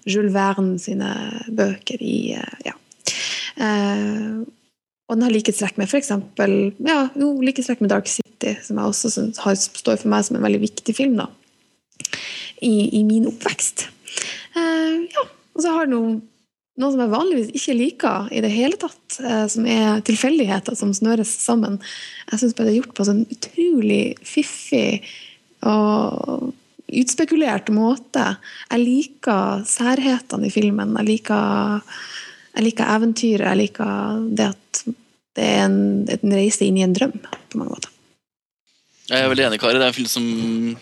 Jules 0.08 0.32
Verne 0.34 0.78
sine 0.80 1.12
bøker 1.52 2.00
i 2.00 2.18
eh, 2.38 2.68
ja. 2.70 2.78
Og 5.04 5.16
den 5.16 5.26
har 5.26 5.34
likhetstrekk 5.34 5.76
med 5.76 5.92
eksempel, 5.98 6.52
ja, 6.80 7.08
jo, 7.20 7.34
likhetstrekk 7.44 7.82
med 7.84 7.92
Dark 7.92 8.08
City, 8.08 8.54
som 8.64 8.78
jeg 8.80 8.92
også 8.92 9.10
synes 9.12 9.40
har, 9.44 9.56
står 9.60 9.98
for 10.00 10.12
meg 10.12 10.24
som 10.24 10.38
en 10.38 10.46
veldig 10.46 10.62
viktig 10.62 10.94
film 10.96 11.18
da, 11.20 11.26
i, 12.64 12.88
i 12.96 13.02
min 13.04 13.28
oppvekst. 13.28 13.88
Uh, 14.56 15.04
ja, 15.04 15.26
og 15.26 15.60
så 15.60 15.74
har 15.74 15.90
den 15.90 15.94
noe, 15.94 16.14
noe 16.80 16.94
som 16.94 17.04
jeg 17.04 17.12
vanligvis 17.12 17.52
ikke 17.60 17.76
liker 17.76 18.32
i 18.32 18.40
det 18.46 18.54
hele 18.54 18.80
tatt, 18.80 19.18
uh, 19.20 19.44
som 19.52 19.68
er 19.68 20.00
tilfeldigheter 20.08 20.78
som 20.78 20.96
snøres 20.96 21.36
sammen. 21.44 21.76
Jeg 22.32 22.40
syns 22.40 22.56
det 22.56 22.68
er 22.70 22.78
gjort 22.78 22.96
på 22.96 23.04
en 23.04 23.10
sånn 23.12 23.24
utrolig 23.36 24.02
fiffig 24.24 25.02
og 25.68 26.52
utspekulert 26.94 27.68
måte. 27.74 28.24
Jeg 28.70 28.80
liker 28.82 29.64
særhetene 29.68 30.48
i 30.48 30.52
filmen. 30.52 30.96
Jeg 31.00 31.10
liker, 31.10 31.80
jeg 32.56 32.70
liker 32.70 32.92
eventyret. 32.96 33.48
Jeg 33.50 33.60
liker 33.66 34.28
det 34.36 34.52
at 34.54 34.60
det 35.34 35.44
er 35.50 35.64
en, 35.66 35.76
en 36.14 36.34
reise 36.36 36.64
inn 36.66 36.78
i 36.78 36.84
en 36.86 36.94
drøm, 36.96 37.14
på 37.50 37.58
mange 37.60 37.74
måter. 37.76 37.90
Jeg 39.10 39.20
er 39.20 39.28
veldig 39.28 39.44
enig, 39.50 39.60
Kari. 39.60 39.76
Det 39.76 39.84
er 39.84 39.92
en 39.92 39.96
film 39.98 40.08
som 40.08 40.26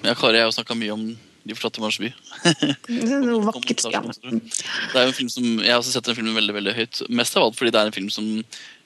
ja, 0.06 0.12
Kari 0.14 0.38
jeg 0.38 0.46
har 0.46 0.52
snakka 0.54 0.76
mye 0.78 0.92
om 0.94 1.06
De 1.42 1.56
fortatte 1.58 1.80
barns 1.82 1.96
by. 1.98 2.06
Det 2.86 3.08
er 3.16 3.24
noe 3.24 3.40
vakkert. 3.48 3.80
Ja. 3.90 3.98
Det 4.06 5.00
er 5.00 5.08
en 5.08 5.16
film 5.16 5.30
som, 5.32 5.48
Jeg 5.58 5.72
har 5.72 5.80
også 5.80 5.90
sett 5.96 6.06
den 6.06 6.14
filmen 6.20 6.36
veldig 6.38 6.54
veldig 6.54 6.74
høyt. 6.76 7.00
Mest 7.10 7.34
av 7.34 7.48
alt 7.48 7.58
fordi 7.58 7.72
det 7.74 7.80
er 7.80 7.90
en 7.90 7.96
film 7.96 8.12
som 8.14 8.28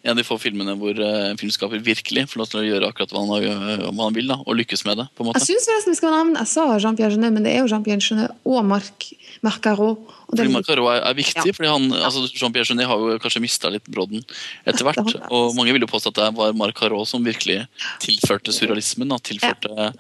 en 0.07 0.13
av 0.15 0.17
de 0.17 0.25
få 0.25 0.39
filmene 0.41 0.73
hvor 0.81 0.97
eh, 1.03 1.27
en 1.33 1.37
filmskaper 1.41 1.83
virkelig 1.85 2.23
får 2.31 2.41
lov 2.41 2.49
til 2.53 2.61
å 2.63 2.65
gjøre 2.65 2.89
akkurat 2.93 3.13
hva 3.13 3.25
han, 3.27 3.33
har- 3.35 3.85
hva 3.91 4.07
han 4.07 4.17
vil, 4.17 4.29
da, 4.31 4.39
og 4.47 4.57
lykkes 4.57 4.87
med 4.89 5.03
det. 5.03 5.07
på 5.19 5.25
en 5.25 5.29
måte. 5.33 5.43
Jeg 5.43 5.51
syns 5.51 5.67
forresten 5.69 5.93
vi 5.93 5.99
skal 6.01 6.15
nevne 6.17 6.41
Jeg 6.47 6.51
sa 6.55 6.67
Jean-Pierre 6.81 7.13
Genet, 7.19 7.35
men 7.37 7.45
det 7.45 7.53
er 7.57 7.61
jo 7.65 7.69
Jean-Pierre 7.75 8.05
Genet 8.07 8.37
og 8.47 8.65
Marc 8.71 9.11
Marcaro. 9.45 9.91
Det 10.31 10.47
Fordi 10.47 10.73
er 10.77 10.83
er, 10.97 11.15
viktig, 11.17 11.55
fordi 11.57 11.71
han, 11.71 11.89
altså 11.93 12.25
Jean-Pierre 12.31 12.71
Jeunet 12.71 12.89
har 12.89 13.03
jo 13.03 13.19
kanskje 13.23 13.43
mista 13.45 13.71
litt 13.73 13.87
brodden 13.91 14.25
etter 14.65 14.87
hvert. 14.87 15.15
Og 15.29 15.55
mange 15.59 15.75
vil 15.77 15.85
jo 15.85 15.91
påstå 15.91 16.15
at 16.15 16.21
det 16.23 16.33
var 16.39 16.57
Marc 16.57 16.79
Caro 16.79 17.05
som 17.09 17.25
virkelig 17.25 17.65
tilførte 18.03 18.55
surrealismen. 18.55 19.13
og 19.13 19.23
tilførte 19.27 19.93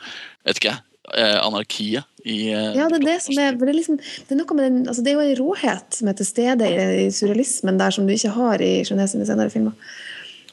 vet 0.47 0.61
ikke 0.61 0.73
jeg, 0.73 0.83
eh, 1.15 1.39
anarkiet 1.43 2.27
i 2.27 2.51
eh, 2.51 2.73
Ja, 2.77 2.89
det 2.91 3.01
er 3.01 3.07
det 3.07 3.21
som 3.25 3.39
er, 3.39 3.57
det 3.59 3.69
er, 3.69 3.77
liksom, 3.77 3.99
det 3.99 4.35
er 4.35 4.41
noe 4.41 4.59
med 4.59 4.67
den, 4.67 4.83
altså 4.91 5.05
det 5.05 5.13
er 5.13 5.19
jo 5.19 5.25
en 5.27 5.39
råhet 5.41 5.99
som 6.01 6.11
er 6.11 6.19
til 6.19 6.29
stede 6.29 6.69
i, 6.69 6.85
i 7.07 7.09
surrealismen 7.15 7.81
der 7.81 7.95
som 7.95 8.07
du 8.07 8.15
ikke 8.15 8.35
har 8.35 8.65
i 8.65 8.73
Genet 8.87 9.13
sine 9.13 9.29
senere 9.29 9.53
filmer. 9.53 9.77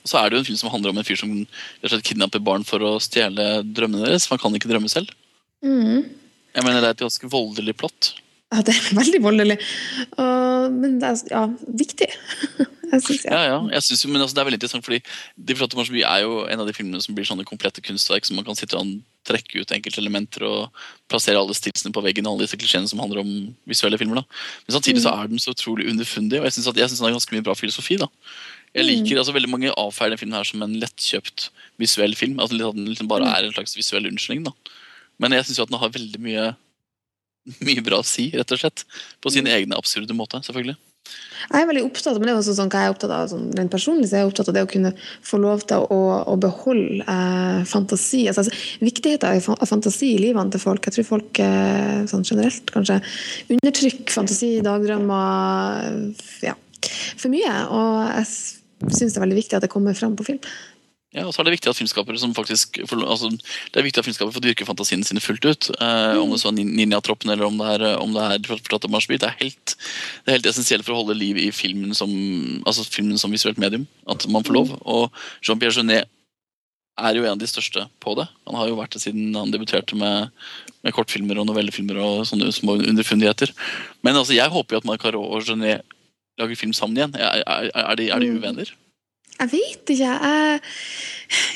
Og 0.04 0.12
så 0.12 0.20
er 0.20 0.30
det 0.30 0.36
jo 0.36 0.44
en 0.44 0.50
film 0.50 0.60
som 0.60 0.74
handler 0.74 0.92
om 0.92 1.00
en 1.00 1.08
fyr 1.08 1.20
som 1.20 1.32
slett 1.80 2.04
kidnapper 2.04 2.44
barn 2.44 2.66
for 2.68 2.84
å 2.84 2.98
stjele 3.02 3.64
drømmene 3.64 4.04
deres. 4.04 4.28
for 4.28 4.36
Han 4.36 4.44
kan 4.44 4.58
ikke 4.60 4.72
drømme 4.74 4.92
selv. 4.92 5.14
Mm. 5.64 6.04
Jeg 6.54 6.66
mener 6.66 6.84
Det 6.84 6.90
er 6.90 6.98
et 6.98 7.06
ganske 7.06 7.30
voldelig 7.32 7.76
plott. 7.80 8.12
Ja, 8.54 8.62
det 8.62 8.76
er 8.78 8.94
veldig 8.94 9.20
voldelig. 9.24 9.58
Uh, 10.14 10.70
men 10.70 11.00
det 11.02 11.10
er 11.10 11.34
ja, 11.34 11.48
viktig. 11.82 12.10
Jeg 12.94 13.02
synes, 13.02 13.24
Ja, 13.26 13.40
ja, 13.48 13.58
jeg 13.74 13.82
synes 13.88 14.04
men 14.06 14.22
altså, 14.22 14.36
Det 14.36 14.42
er 14.42 14.46
veldig 14.46 14.60
interessant, 14.60 14.86
fordi 14.86 15.00
De 15.34 15.56
flotte 15.58 15.78
marsjby 15.80 16.04
er 16.06 16.20
jo 16.22 16.44
en 16.46 16.62
av 16.62 16.68
de 16.70 16.76
filmene 16.78 17.02
som 17.02 17.16
blir 17.18 17.26
sånne 17.26 17.46
komplette 17.48 17.82
kunstverk 17.82 18.28
som 18.28 18.38
man 18.38 18.46
kan 18.46 18.58
sitte 18.60 18.78
og 18.78 18.92
trekke 19.26 19.64
ut 19.64 19.72
enkeltelementer 19.74 20.46
og 20.46 20.84
plassere 21.10 21.40
alle 21.40 21.56
stilsene 21.58 21.94
på 21.96 22.04
veggen 22.06 22.28
og 22.28 22.36
alle 22.36 22.46
disse 22.46 22.60
klisjeene 22.60 22.90
som 22.92 23.02
handler 23.02 23.24
om 23.24 23.32
visuelle 23.70 23.98
filmer. 23.98 24.22
da. 24.22 24.42
Men 24.68 24.76
samtidig 24.78 25.02
så 25.06 25.16
er 25.16 25.32
den 25.32 25.42
så 25.42 25.56
utrolig 25.56 25.88
underfundig, 25.90 26.42
og 26.42 26.46
jeg 26.46 26.58
syns 26.58 26.70
den 26.76 27.08
har 27.08 27.16
ganske 27.16 27.34
mye 27.34 27.46
bra 27.48 27.56
filosofi. 27.58 27.98
da. 27.98 28.12
Jeg 28.74 28.86
liker, 28.86 29.22
altså 29.22 29.34
Veldig 29.34 29.50
mange 29.50 29.74
avfeier 29.78 30.14
den 30.14 30.22
filmen 30.22 30.38
her 30.38 30.50
som 30.50 30.62
en 30.66 30.76
lettkjøpt 30.82 31.50
visuell 31.82 32.16
film. 32.20 32.40
altså 32.40 32.58
at 32.70 32.76
Den 32.76 32.90
liksom 32.90 33.08
bare 33.08 33.30
er 33.30 33.48
en 33.48 33.54
slags 33.54 33.78
visuell 33.78 34.10
unnskyldning. 34.12 34.46
da. 34.46 34.54
Men 35.20 35.32
jeg 35.32 35.46
syns 35.46 35.70
den 35.70 35.80
har 35.80 35.90
veldig 35.94 36.20
mye, 36.20 36.56
mye 37.68 37.84
bra 37.86 38.02
å 38.02 38.08
si, 38.08 38.30
rett 38.34 38.56
og 38.56 38.62
slett. 38.62 38.86
På 39.24 39.32
sin 39.34 39.50
egne 39.50 39.78
absurde 39.80 40.16
måte, 40.18 40.42
selvfølgelig. 40.46 40.80
Jeg 41.44 41.60
er 41.60 41.68
veldig 41.68 41.82
opptatt 41.84 42.16
men 42.16 42.30
det 42.30 42.32
er 42.32 42.38
også 42.40 42.54
sånn 42.56 42.70
hva 42.72 42.80
jeg 42.80 42.90
er 42.90 42.94
opptatt 42.94 43.12
av 43.12 43.26
sånn, 43.28 43.48
rent 43.58 43.72
personlig, 43.74 44.08
så 44.08 44.16
jeg 44.16 44.24
er 44.24 44.30
opptatt 44.30 44.50
av 44.50 44.56
det 44.56 44.64
å 44.64 44.70
kunne 44.72 44.94
få 45.28 45.40
lov 45.44 45.66
til 45.68 45.84
å, 45.92 46.00
å 46.32 46.36
beholde 46.40 47.04
eh, 47.04 47.60
fantasi. 47.68 48.24
Altså, 48.32 48.46
altså, 48.46 48.80
viktigheten 48.84 49.28
av, 49.28 49.50
av 49.58 49.70
fantasi 49.70 50.14
i 50.14 50.22
livene 50.22 50.54
til 50.54 50.64
folk. 50.64 50.88
Jeg 50.88 50.98
tror 50.98 51.10
folk 51.10 51.44
eh, 51.44 52.06
sånn 52.10 52.24
generelt 52.30 52.72
kanskje 52.74 53.02
undertrykker 53.58 54.16
fantasi, 54.16 54.54
dagdrømmer 54.64 55.92
ja, 56.48 56.56
for 56.88 57.34
mye. 57.34 57.56
Og 57.76 57.98
jeg 58.22 58.96
syns 58.96 59.12
det 59.12 59.20
er 59.20 59.26
veldig 59.28 59.42
viktig 59.42 59.60
at 59.60 59.68
det 59.68 59.74
kommer 59.74 60.00
fram 60.00 60.16
på 60.20 60.32
film. 60.32 60.42
Ja, 61.14 61.28
og 61.28 61.34
så 61.36 61.44
er 61.44 61.46
det 61.46 61.54
viktig 61.60 61.70
at 61.70 61.78
filmskapere 61.78 62.18
som 62.18 62.32
faktisk 62.34 62.80
altså, 62.82 63.28
Det 63.30 63.78
er 63.78 63.86
viktig 63.86 64.02
at 64.02 64.08
filmskapere 64.08 64.34
får 64.34 64.44
dyrke 64.48 64.66
fantasiene 64.66 65.06
sine 65.06 65.22
fullt 65.22 65.46
ut. 65.46 65.68
Eh, 65.78 66.18
Om 66.18 66.32
det 66.34 66.40
så 66.42 66.50
er 66.50 66.56
Nin- 66.58 66.74
Ninja-troppen 66.74 67.30
eller 67.30 67.46
om 67.46 67.60
det 67.62 67.68
er, 67.76 67.86
eh, 67.92 68.00
om 68.02 68.16
det 68.16 68.24
er 68.24 68.48
Fortatt 68.50 68.88
om 68.90 68.96
Marsby. 68.96 69.20
Det 69.22 69.30
er 69.30 69.38
helt 69.44 69.76
det 69.76 70.32
er 70.32 70.38
helt 70.40 70.50
essensielt 70.50 70.84
for 70.88 70.96
å 70.96 71.04
holde 71.04 71.18
liv 71.20 71.38
i 71.38 71.52
filmen 71.54 71.94
som, 71.94 72.10
altså 72.66 72.86
filmen 72.90 73.22
som 73.22 73.32
visuelt 73.32 73.62
medium. 73.62 73.86
At 74.10 74.26
man 74.28 74.44
får 74.44 74.58
lov. 74.58 74.74
Og 74.90 75.12
Jean-Pierre 75.46 75.78
Jeunet 75.78 76.10
er 76.98 77.16
jo 77.18 77.24
en 77.26 77.34
av 77.38 77.40
de 77.42 77.50
største 77.50 77.88
på 78.02 78.14
det. 78.18 78.28
Han 78.50 78.58
har 78.58 78.68
jo 78.70 78.76
vært 78.82 78.94
det 78.98 79.02
siden 79.06 79.34
han 79.38 79.54
debuterte 79.54 79.96
med, 79.98 80.30
med 80.84 80.94
kortfilmer 80.94 81.40
og 81.42 81.48
novellefilmer 81.50 81.98
og 82.02 82.26
sånne 82.30 82.50
små 82.54 82.80
underfundigheter. 82.82 83.54
Men 84.06 84.18
altså, 84.18 84.34
jeg 84.38 84.50
håper 84.50 84.76
jo 84.78 84.82
at 84.82 84.90
Marcaro 84.90 85.22
og 85.26 85.46
Jeunet 85.46 85.82
lager 86.42 86.58
film 86.58 86.74
sammen 86.74 86.98
igjen. 86.98 87.16
Er, 87.22 87.42
er, 87.46 87.70
er, 87.74 87.96
de, 88.02 88.10
er 88.10 88.20
de 88.26 88.34
uvenner? 88.34 88.74
Jeg 89.40 89.50
vet 89.52 89.94
ikke. 89.96 90.10
Jeg, 90.28 90.62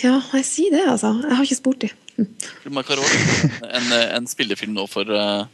ja, 0.03 0.13
jeg 0.33 0.45
sier 0.47 0.73
det, 0.73 0.83
altså. 0.89 1.13
Jeg 1.23 1.35
har 1.37 1.43
ikke 1.47 1.59
spurt 1.59 1.83
dem. 1.85 1.89
En, 2.17 3.91
en 4.17 4.27
spillefilm 4.29 4.73
nå 4.73 4.87
for 4.89 5.05
uh, 5.13 5.45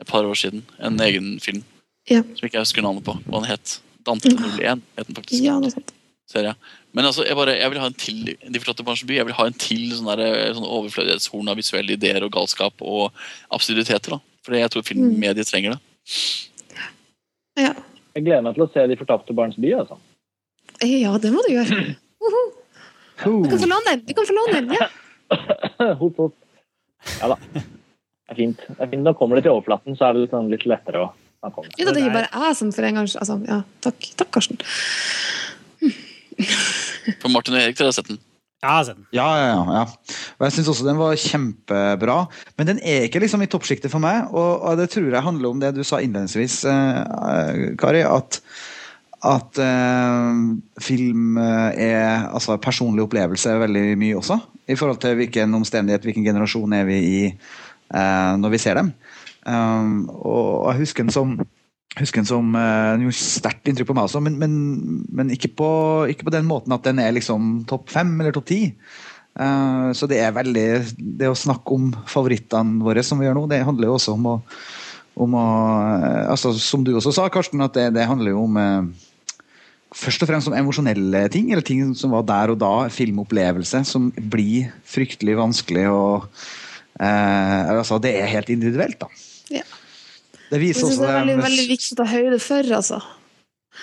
et 0.00 0.08
par 0.08 0.24
år 0.24 0.38
siden. 0.38 0.64
En 0.80 0.96
egen 1.04 1.36
film 1.44 1.62
Ja. 2.08 2.22
som 2.22 2.46
ikke 2.46 2.56
jeg 2.56 2.64
husker 2.64 2.82
navnet 2.86 3.04
på. 3.04 3.16
Hva 3.26 3.42
den 3.42 3.50
het. 3.50 3.76
Dante 4.06 4.30
01 4.32 4.82
het 4.96 5.06
den 5.10 5.16
faktisk. 5.18 5.42
Ja, 5.44 5.58
det 5.60 5.74
er 5.76 5.94
Ser 6.26 6.42
jeg. 6.42 6.56
Men 6.96 7.06
altså, 7.06 7.22
jeg, 7.22 7.36
bare, 7.38 7.52
jeg 7.54 7.70
vil 7.70 7.78
ha 7.78 7.86
en 7.86 7.94
til 7.94 8.22
De 8.34 8.58
fortatte 8.58 8.82
barns 8.86 9.04
by. 9.06 9.14
Jeg 9.14 9.26
vil 9.28 9.36
ha 9.38 9.44
en 9.46 9.58
til 9.62 9.84
sånn 9.94 10.08
der, 10.10 10.54
sånn 10.56 10.66
overflødighetshorn 10.66 11.52
av 11.52 11.60
visuelle 11.60 11.94
ideer 11.94 12.24
og 12.26 12.32
galskap 12.34 12.82
og 12.82 13.14
absurditeter. 13.54 14.16
da. 14.16 14.18
For 14.46 14.56
jeg 14.58 14.72
tror 14.72 14.86
filmmediet 14.86 15.46
trenger 15.50 15.76
det. 15.76 15.80
Ja. 17.60 17.72
Jeg 18.16 18.24
gleder 18.26 18.42
meg 18.46 18.56
til 18.56 18.64
å 18.66 18.70
se 18.72 18.86
De 18.90 18.96
fortapte 18.98 19.36
barns 19.36 19.58
by. 19.60 19.70
altså. 19.84 20.00
Ja, 20.84 21.14
det 21.22 21.30
må 21.32 21.40
du 21.46 21.52
gjøre. 21.54 21.78
Uhu. 22.20 22.42
Du 23.16 23.48
kan 23.48 23.62
få 23.62 23.68
låne 23.70 23.92
den! 23.92 24.02
Du 24.04 24.12
kan 24.16 24.26
få 24.28 24.34
låne 24.36 24.60
den, 24.60 24.74
ja. 24.76 24.88
Hopp, 26.00 26.18
hopp. 26.20 26.34
Ja 27.20 27.30
da. 27.32 27.36
Det 27.54 28.34
er 28.34 28.38
fint. 28.40 28.62
Det 28.68 28.82
er 28.82 28.90
fint. 28.90 29.06
Da 29.06 29.14
kommer 29.16 29.38
det 29.38 29.46
til 29.46 29.54
overflaten, 29.54 29.96
så 29.98 30.08
er 30.08 30.16
det 30.16 30.26
litt, 30.26 30.34
sånn, 30.34 30.50
litt 30.52 30.66
lettere 30.68 31.04
å 31.04 31.08
snakke 31.40 31.62
om 31.62 31.68
det. 31.68 31.76
Ja, 31.80 31.94
det 31.94 32.02
er 32.02 32.14
bare 32.14 32.30
jeg 32.30 32.58
som 32.58 32.72
for 32.74 32.88
en 32.88 32.98
gangs 33.00 33.14
altså, 33.20 33.38
ja, 33.46 33.60
Takk, 33.86 34.08
takk 34.20 34.30
Karsten. 34.34 34.60
For 37.22 37.30
Martin 37.30 37.54
og 37.54 37.62
Erik, 37.62 37.76
dere 37.78 37.92
har 37.92 37.96
sett 37.96 38.10
den? 38.10 38.18
Ja, 38.64 38.66
jeg 38.66 38.74
har 38.74 38.86
sett 38.88 38.98
den. 38.98 39.06
Ja, 39.14 39.26
ja, 39.38 39.46
ja, 39.52 39.60
ja. 39.78 39.84
Og 40.36 40.46
jeg 40.46 40.54
syns 40.56 40.70
også 40.72 40.88
den 40.88 40.98
var 40.98 41.20
kjempebra. 41.22 42.16
Men 42.58 42.70
den 42.72 42.80
er 42.82 43.06
ikke 43.06 43.22
liksom 43.22 43.44
i 43.44 43.50
toppsjiktet 43.52 43.92
for 43.92 44.02
meg, 44.02 44.32
og, 44.32 44.52
og 44.66 44.80
det 44.80 44.88
tror 44.92 45.12
jeg 45.12 45.24
handler 45.24 45.54
om 45.54 45.60
det 45.62 45.70
du 45.76 45.82
sa 45.86 46.00
innledningsvis, 46.02 46.56
eh, 46.72 47.60
Kari. 47.78 48.02
At, 48.08 48.40
at 49.24 49.58
eh, 49.62 50.40
film 50.82 51.38
eh, 51.40 51.80
er 51.88 52.26
altså 52.28 52.58
personlig 52.62 53.06
opplevelse 53.06 53.56
veldig 53.62 53.84
mye 53.98 54.18
også. 54.20 54.38
I 54.68 54.76
forhold 54.76 55.00
til 55.00 55.16
hvilken 55.16 55.54
omstendighet, 55.56 56.04
hvilken 56.04 56.26
generasjon 56.26 56.74
er 56.76 56.84
vi 56.88 56.98
i 57.00 57.20
eh, 57.30 58.32
når 58.36 58.52
vi 58.52 58.60
ser 58.60 58.80
dem. 58.82 58.92
Um, 59.46 60.08
og 60.10 60.72
jeg 60.72 60.82
husker 60.82 61.06
den 61.06 61.14
som 61.14 61.36
husker 61.96 62.20
den 62.20 62.28
som 62.28 62.56
eh, 62.58 63.02
gjorde 63.06 63.16
sterkt 63.16 63.68
inntrykk 63.70 63.88
på 63.90 63.96
meg 63.96 64.08
også, 64.08 64.20
men, 64.24 64.36
men, 64.40 64.56
men 65.16 65.30
ikke, 65.32 65.52
på, 65.56 65.68
ikke 66.12 66.26
på 66.28 66.34
den 66.34 66.48
måten 66.48 66.74
at 66.76 66.84
den 66.84 67.00
er 67.00 67.14
liksom 67.16 67.62
topp 67.70 67.88
fem 67.94 68.10
eller 68.20 68.34
topp 68.36 68.48
ti. 68.50 68.60
Eh, 69.36 69.86
så 69.96 70.08
det 70.08 70.18
er 70.24 70.32
veldig 70.36 70.66
Det 70.96 71.28
å 71.28 71.36
snakke 71.36 71.76
om 71.76 71.90
favorittene 72.08 72.84
våre, 72.84 73.04
som 73.06 73.20
vi 73.20 73.28
gjør 73.28 73.38
nå, 73.40 73.46
det 73.52 73.64
handler 73.64 73.90
jo 73.90 73.96
også 73.96 74.16
om 74.16 74.28
å, 74.34 74.36
om 75.16 75.36
å 75.38 75.44
eh, 75.96 76.30
altså, 76.32 76.52
Som 76.60 76.84
du 76.84 76.94
også 76.96 77.12
sa, 77.16 77.26
Karsten, 77.32 77.62
at 77.64 77.76
det, 77.76 77.90
det 77.96 78.06
handler 78.08 78.34
jo 78.34 78.44
om 78.44 78.58
eh, 78.60 78.88
Først 79.96 80.24
og 80.24 80.28
fremst 80.28 80.50
om 80.50 80.56
emosjonelle 80.58 81.22
ting, 81.32 81.52
eller 81.54 81.64
ting 81.64 81.94
som 81.96 82.12
var 82.12 82.26
der 82.28 82.52
og 82.52 82.58
da, 82.60 82.72
filmopplevelse, 82.92 83.80
som 83.88 84.10
blir 84.12 84.72
fryktelig 84.84 85.38
vanskelig 85.38 85.86
å 85.88 86.02
eh, 87.00 87.70
altså, 87.70 88.00
Det 88.02 88.12
er 88.18 88.28
helt 88.34 88.50
individuelt, 88.52 88.98
da. 89.00 89.08
Ja. 89.54 89.64
Det 90.50 90.58
Jeg 90.58 90.64
viser 90.66 90.82
synes 90.82 90.98
også 90.98 91.06
det 91.06 91.14
er 91.14 91.22
veldig, 91.22 91.38
veldig 91.46 91.66
viktig 91.70 91.94
å 91.94 92.00
ta 92.02 92.08
høyde 92.10 92.42
for, 92.42 92.74
altså. 92.76 93.00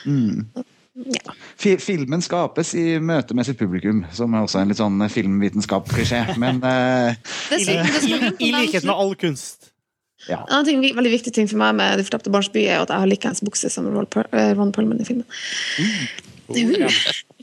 Mm. 0.05 0.45
Ja. 0.93 1.33
Filmen 1.81 2.21
skapes 2.21 2.75
i 2.77 2.99
møte 3.01 3.33
med 3.33 3.47
sitt 3.47 3.57
publikum, 3.57 4.03
som 4.13 4.35
er 4.35 4.45
også 4.45 4.61
en 4.61 4.69
litt 4.69 4.77
sånn 4.77 5.01
filmvitenskap-klisjé. 5.09 6.21
Men 6.37 6.61
eh, 6.61 7.15
Det 7.49 7.63
det 7.65 7.77
er 7.79 7.93
sånn- 8.03 8.37
I 8.37 8.51
likhet 8.59 8.85
med 8.85 8.93
all 8.93 9.15
kunst. 9.17 9.72
Ja. 10.29 10.39
En 10.39 10.59
annen 10.59 10.69
ting, 10.69 10.83
veldig 10.95 11.13
viktig 11.17 11.33
ting 11.35 11.49
for 11.51 11.59
meg 11.59 11.75
med 11.79 11.99
De 11.99 12.05
fortapte 12.07 12.31
barns 12.33 12.51
by, 12.53 12.63
er 12.63 12.83
at 12.83 12.91
jeg 12.93 13.03
har 13.03 13.09
likeens 13.11 13.43
bukse 13.45 13.71
som 13.73 13.87
Ron 13.91 14.07
eh, 14.31 14.53
Ron 14.57 14.71
Perlman 14.75 15.01
i 15.03 15.07
filmen. 15.07 15.27
Uh. 15.79 16.05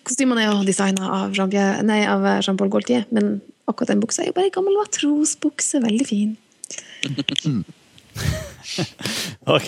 Kostymene 0.07 0.45
er 0.45 0.53
jo 0.53 0.65
designa 0.69 1.11
av 1.25 1.37
eh, 1.37 2.41
Jean-Paul 2.45 2.73
Gaultier, 2.73 3.05
men 3.15 3.41
akkurat 3.71 3.93
den 3.93 4.03
buksa 4.03 4.25
er 4.25 4.31
jo 4.31 4.37
bare 4.39 4.49
ei 4.51 4.55
gammel 4.55 4.79
matrosbukse. 4.81 5.83
Veldig 5.85 6.09
fin. 6.09 6.37
Ok. 9.55 9.67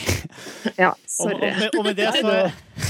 Ja, 0.79 0.93
Og, 0.93 1.33
og, 1.33 1.41
med, 1.41 1.75
og 1.79 1.87
med 1.87 1.97
det 1.99 2.11
så 2.17 2.35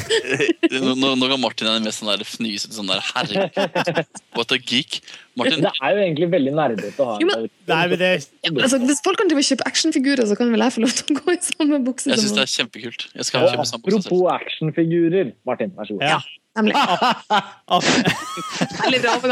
Nå, 0.83 0.93
nå, 0.99 1.13
nå 1.19 1.29
ga 1.31 1.37
Martin 1.41 1.69
den 1.69 1.87
mest 1.87 2.03
sånn 2.03 2.11
der 2.13 2.25
fnysete 2.27 2.77
sånn 2.77 2.91
der 2.91 3.01
herregud. 3.13 4.19
What 4.37 4.53
a 4.55 4.59
geek. 4.59 5.01
Martin, 5.39 5.65
Det 5.65 5.73
er 5.73 5.97
jo 5.97 6.03
egentlig 6.05 6.29
veldig 6.35 6.53
nerdete 6.59 6.93
å 7.03 7.09
ha 7.09 7.17
Jo, 7.23 7.39
Nei, 7.71 7.81
men 7.93 7.97
det 8.01 8.11
Altså, 8.51 8.79
hvis 8.83 9.01
folk 9.05 9.21
kan 9.21 9.31
drive 9.31 9.43
og 9.45 9.49
kjøpe 9.49 9.67
actionfigurer, 9.71 10.25
så 10.29 10.37
kan 10.39 10.53
vel 10.53 10.65
jeg 10.67 10.77
få 10.77 10.85
lov 10.85 10.95
til 10.99 11.17
å 11.17 11.19
gå 11.23 11.35
i 11.35 11.41
samme 11.49 11.81
bukse 11.87 12.13
jeg 12.13 12.21
syns 12.21 12.37
det 12.37 12.45
er 12.45 12.53
kjempekult. 12.53 13.09
Jeg 13.17 13.29
skal 13.29 13.49
kjøpe 13.49 13.67
samme 13.71 13.85
bukse. 13.87 14.05
Apropos 14.05 14.29
actionfigurer. 14.37 15.35
Martin, 15.49 15.75
vær 15.79 15.89
så 15.89 15.97
god. 15.97 16.09
Ja. 16.13 16.21
Nemlig. 16.59 16.77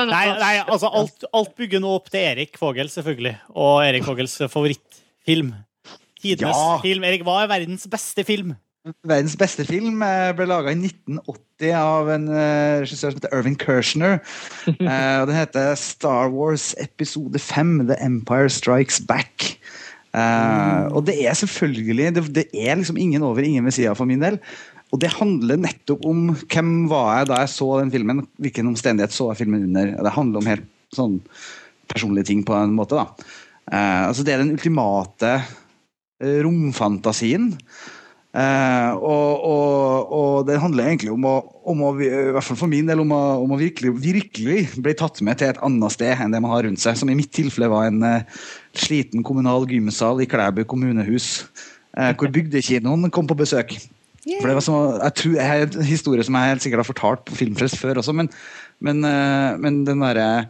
Nei, 0.09 0.27
nei 0.41 0.55
altså 0.65 0.89
alt, 0.89 1.27
alt 1.37 1.53
bygger 1.59 1.83
nå 1.85 1.91
opp 1.99 2.09
til 2.13 2.23
Erik 2.25 2.57
Vågel, 2.61 2.89
selvfølgelig. 2.93 3.35
Og 3.53 3.83
Erik 3.85 4.07
Vågels 4.09 4.39
favorittfilm. 4.49 5.53
Tidenes 6.21 6.57
Ja. 6.57 6.79
film. 6.83 7.05
Erik, 7.09 7.23
hva 7.27 7.43
er 7.45 7.49
verdens 7.53 7.87
beste 7.91 8.25
film? 8.29 8.55
Verdens 9.05 9.35
beste 9.37 9.65
film 9.69 10.01
eh, 10.03 10.31
ble 10.33 10.47
laga 10.49 10.73
i 10.73 10.79
1980 10.79 11.75
av 11.77 12.09
en 12.15 12.29
eh, 12.33 12.79
regissør 12.81 13.13
som 13.13 13.19
heter 13.21 13.35
Irving 13.37 13.59
Kershner. 13.61 14.21
Eh, 14.71 15.17
og 15.21 15.29
Den 15.29 15.37
heter 15.37 15.75
Star 15.77 16.31
Wars 16.33 16.71
episode 16.81 17.39
5, 17.39 17.87
The 17.91 17.99
Empire 18.05 18.49
Strikes 18.53 19.01
Back. 19.05 19.59
Eh, 20.17 20.89
og 20.91 21.05
det 21.07 21.19
er 21.29 21.37
selvfølgelig 21.39 22.09
det, 22.35 22.47
er 22.57 22.81
liksom 22.81 22.97
ingen 22.99 23.23
over, 23.23 23.45
ingen 23.45 23.65
ved 23.69 23.77
sida 23.77 23.93
for 23.95 24.09
min 24.09 24.23
del. 24.25 24.41
Og 24.91 24.99
det 25.05 25.13
handler 25.21 25.61
nettopp 25.61 26.03
om 26.09 26.33
hvem 26.51 26.73
var 26.91 27.21
jeg 27.21 27.29
da 27.31 27.43
jeg 27.45 27.53
så 27.53 27.69
den 27.79 27.93
filmen. 27.95 28.25
Hvilken 28.43 28.73
omstendighet 28.73 29.15
så 29.15 29.29
jeg 29.31 29.45
filmen 29.45 29.69
under. 29.69 29.93
Det 30.03 30.17
handler 30.17 30.41
om 30.43 30.49
helt 30.51 30.67
sånn 30.97 31.21
personlige 31.93 32.31
ting 32.33 32.41
på 32.49 32.57
en 32.59 32.73
måte. 32.75 32.97
da. 32.99 33.29
Eh, 33.71 34.09
altså 34.09 34.25
Det 34.27 34.35
er 34.35 34.43
den 34.43 34.57
ultimate 34.57 35.37
romfantasien. 36.21 37.55
Eh, 38.31 38.91
og, 38.95 39.43
og, 39.43 40.13
og 40.15 40.35
det 40.47 40.61
handler 40.63 40.87
egentlig 40.87 41.11
om 41.11 41.25
å, 41.27 41.35
om 41.67 41.81
å, 41.83 41.89
i 41.99 42.11
hvert 42.37 42.47
fall 42.47 42.61
for 42.61 42.71
min 42.71 42.87
del, 42.87 43.03
om 43.03 43.11
å, 43.17 43.23
om 43.43 43.55
å 43.57 43.59
virkelig, 43.59 43.91
virkelig 43.99 44.61
bli 44.79 44.95
tatt 44.99 45.19
med 45.27 45.41
til 45.41 45.51
et 45.51 45.59
annet 45.67 45.97
sted 45.97 46.15
enn 46.15 46.37
det 46.37 46.43
man 46.45 46.55
har 46.55 46.63
rundt 46.69 46.83
seg. 46.83 46.99
Som 47.01 47.11
i 47.11 47.19
mitt 47.19 47.33
tilfelle 47.35 47.71
var 47.73 47.89
en 47.91 48.05
eh, 48.07 48.45
sliten 48.79 49.27
kommunal 49.27 49.67
gymsal 49.71 50.23
i 50.23 50.29
Klæbu 50.31 50.63
kommunehus. 50.71 51.49
eh, 51.99 52.13
hvor 52.15 52.31
bygdekinoen 52.31 53.11
kom 53.11 53.27
på 53.27 53.39
besøk. 53.39 53.75
For 54.21 54.47
det 54.47 54.57
var 54.59 54.65
som, 54.65 54.99
jeg 55.01 55.17
tror, 55.17 55.37
jeg, 55.41 55.69
En 55.81 55.87
historie 55.89 56.25
som 56.25 56.37
jeg 56.37 56.53
helt 56.53 56.63
sikkert 56.63 56.85
har 56.85 56.91
fortalt 56.93 57.23
på 57.27 57.39
Filmfrelst 57.39 57.81
før 57.81 58.03
også, 58.03 58.13
men, 58.15 58.29
men, 58.85 59.03
eh, 59.09 59.59
men 59.59 59.83
den 59.89 60.05
derre 60.05 60.47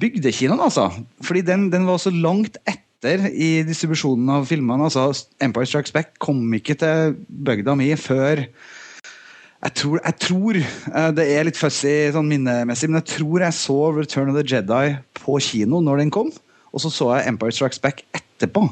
bygdekinoen, 0.00 0.62
altså. 0.62 0.88
Fordi 1.26 1.42
den, 1.42 1.68
den 1.74 1.84
var 1.88 1.98
så 2.00 2.14
langt 2.14 2.56
etter 2.64 2.86
i 3.06 3.62
distribusjonen 3.62 4.28
av 4.34 4.48
filmene. 4.48 4.88
altså 4.88 5.28
Empire 5.40 5.66
Strikes 5.66 5.92
Back 5.94 6.18
kom 6.18 6.42
ikke 6.54 6.74
til 6.74 7.14
bygda 7.28 7.76
mi 7.78 7.92
før 7.94 8.42
jeg 9.58 9.74
tror, 9.74 9.98
jeg 10.04 10.14
tror 10.22 10.56
eh, 10.58 11.10
Det 11.16 11.24
er 11.34 11.46
litt 11.48 11.58
fussy 11.58 12.12
sånn 12.14 12.28
minnemessig, 12.30 12.90
men 12.90 13.00
jeg 13.00 13.10
tror 13.16 13.42
jeg 13.42 13.56
så 13.58 13.78
Return 13.96 14.30
of 14.30 14.38
the 14.38 14.44
Jedi 14.46 14.98
på 15.18 15.38
kino 15.42 15.80
når 15.82 16.04
den 16.04 16.12
kom. 16.14 16.30
Og 16.70 16.82
så 16.82 16.92
så 16.94 17.08
jeg 17.16 17.32
Empire 17.32 17.54
Strikes 17.54 17.82
Back 17.82 18.04
etterpå. 18.14 18.68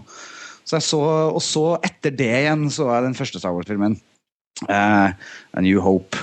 Så 0.67 0.81
så, 0.83 1.01
og 1.31 1.43
så 1.43 1.77
etter 1.87 2.15
det 2.15 2.31
igjen 2.43 2.69
så 2.71 2.91
jeg 2.93 3.07
den 3.07 3.19
første 3.19 3.43
Star 3.43 3.55
Wars-filmen. 3.55 3.99
Uh, 4.71 5.11
A 5.53 5.63
New 5.63 5.83
Hope. 5.83 6.19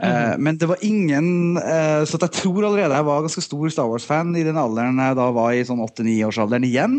Eh, 0.00 0.32
Men 0.38 0.56
det 0.56 0.64
var 0.70 0.78
ingen 0.80 1.58
eh, 1.60 2.04
Så 2.08 2.16
jeg 2.22 2.32
tror 2.38 2.64
allerede 2.64 2.96
jeg 2.96 3.04
var 3.04 3.20
ganske 3.26 3.42
stor 3.44 3.68
Star 3.72 3.88
Wars-fan 3.90 4.30
i 4.38 4.44
den 4.46 4.56
alderen 4.60 5.00
jeg 5.02 5.16
da 5.18 5.26
var 5.36 5.50
i 5.52 5.66
sånn 5.66 5.84
8-9-årsalderen 5.84 6.64
igjen. 6.64 6.94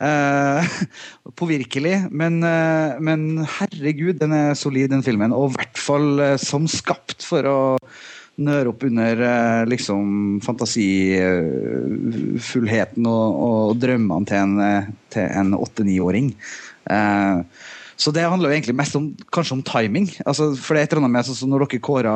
Eh, 0.00 0.62
påvirkelig, 1.40 1.96
men, 2.08 2.42
eh, 2.46 2.96
men 3.04 3.44
herregud, 3.58 4.18
den 4.22 4.32
er 4.36 4.54
solid, 4.56 4.90
den 4.94 5.02
filmen. 5.04 5.32
Og 5.36 5.50
i 5.50 5.54
hvert 5.58 5.78
fall 5.82 6.08
som 6.40 6.68
skapt 6.70 7.22
for 7.26 7.42
å 7.48 7.78
nøre 8.38 8.68
opp 8.70 8.82
under 8.86 9.18
liksom 9.66 10.38
fantasifullheten 10.44 13.06
og, 13.10 13.26
og 13.48 13.74
drømmene 13.82 14.26
til 14.30 14.38
en, 14.38 14.54
til 15.10 15.26
en 15.26 15.50
åtte-niåring. 15.58 16.30
Eh, 16.88 17.42
så 17.98 18.12
det 18.14 18.22
handler 18.30 18.52
jo 18.52 18.56
egentlig 18.56 18.76
mest 18.78 18.94
om 18.98 19.08
kanskje 19.34 19.56
om 19.58 19.62
timing. 19.66 20.06
Altså, 20.24 20.52
for 20.54 20.74
det 20.74 20.80
er 20.84 20.86
et 20.86 20.92
eller 20.94 21.02
annet 21.04 21.16
med 21.18 21.26
sånn 21.26 21.38
som 21.40 21.50
når 21.50 21.64
dere 21.66 21.80
kåra 21.82 22.12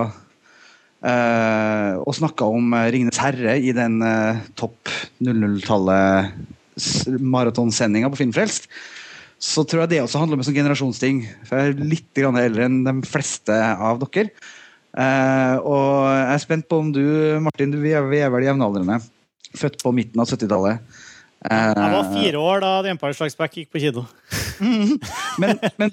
eh, 1.03 1.93
og 1.99 2.15
snakka 2.17 2.47
om 2.47 2.73
eh, 2.79 2.89
'Ringenes 2.95 3.19
herre' 3.23 3.57
i 3.59 3.73
den 3.77 4.01
eh, 4.07 4.41
topp 4.59 4.93
00-tallet 5.23 6.33
s- 6.79 7.07
maratonsendinga 7.19 8.11
på 8.13 8.21
Filmfrelst, 8.23 8.69
så 9.43 9.65
tror 9.67 9.83
jeg 9.85 9.91
det 9.97 10.03
også 10.05 10.21
handler 10.23 10.39
om 10.39 10.43
en 10.45 10.47
sånn 10.47 10.55
generasjonsting. 10.61 11.23
For 11.49 11.59
jeg 11.59 11.73
er 11.75 11.87
litt 11.97 12.11
grann 12.15 12.39
eldre 12.39 12.69
enn 12.69 12.83
de 12.87 12.95
fleste 13.09 13.51
av 13.59 13.99
dere. 14.07 14.31
Eh, 14.93 15.57
og 15.67 16.07
jeg 16.13 16.35
er 16.37 16.43
spent 16.45 16.69
på 16.71 16.79
om 16.79 16.93
du, 16.95 17.03
Martin, 17.43 17.73
du, 17.75 17.81
vi 17.83 17.91
er, 17.97 18.07
vi 18.07 18.21
er 18.23 18.31
vel 18.31 18.47
jevnaldrende. 18.47 19.01
Født 19.59 19.81
på 19.83 19.91
midten 19.93 20.21
av 20.23 20.31
70-tallet. 20.31 20.79
Jeg 21.43 21.75
var 21.75 22.05
Eh, 22.07 22.13
fire 22.15 22.39
år 22.39 22.61
da 22.63 22.69
The 22.87 22.93
Empire 22.95 23.17
Strikes 23.19 23.35
Back 23.37 23.57
gikk 23.59 23.73
på 23.75 23.81
kino. 23.83 24.05
men, 25.43 25.59
men 25.81 25.93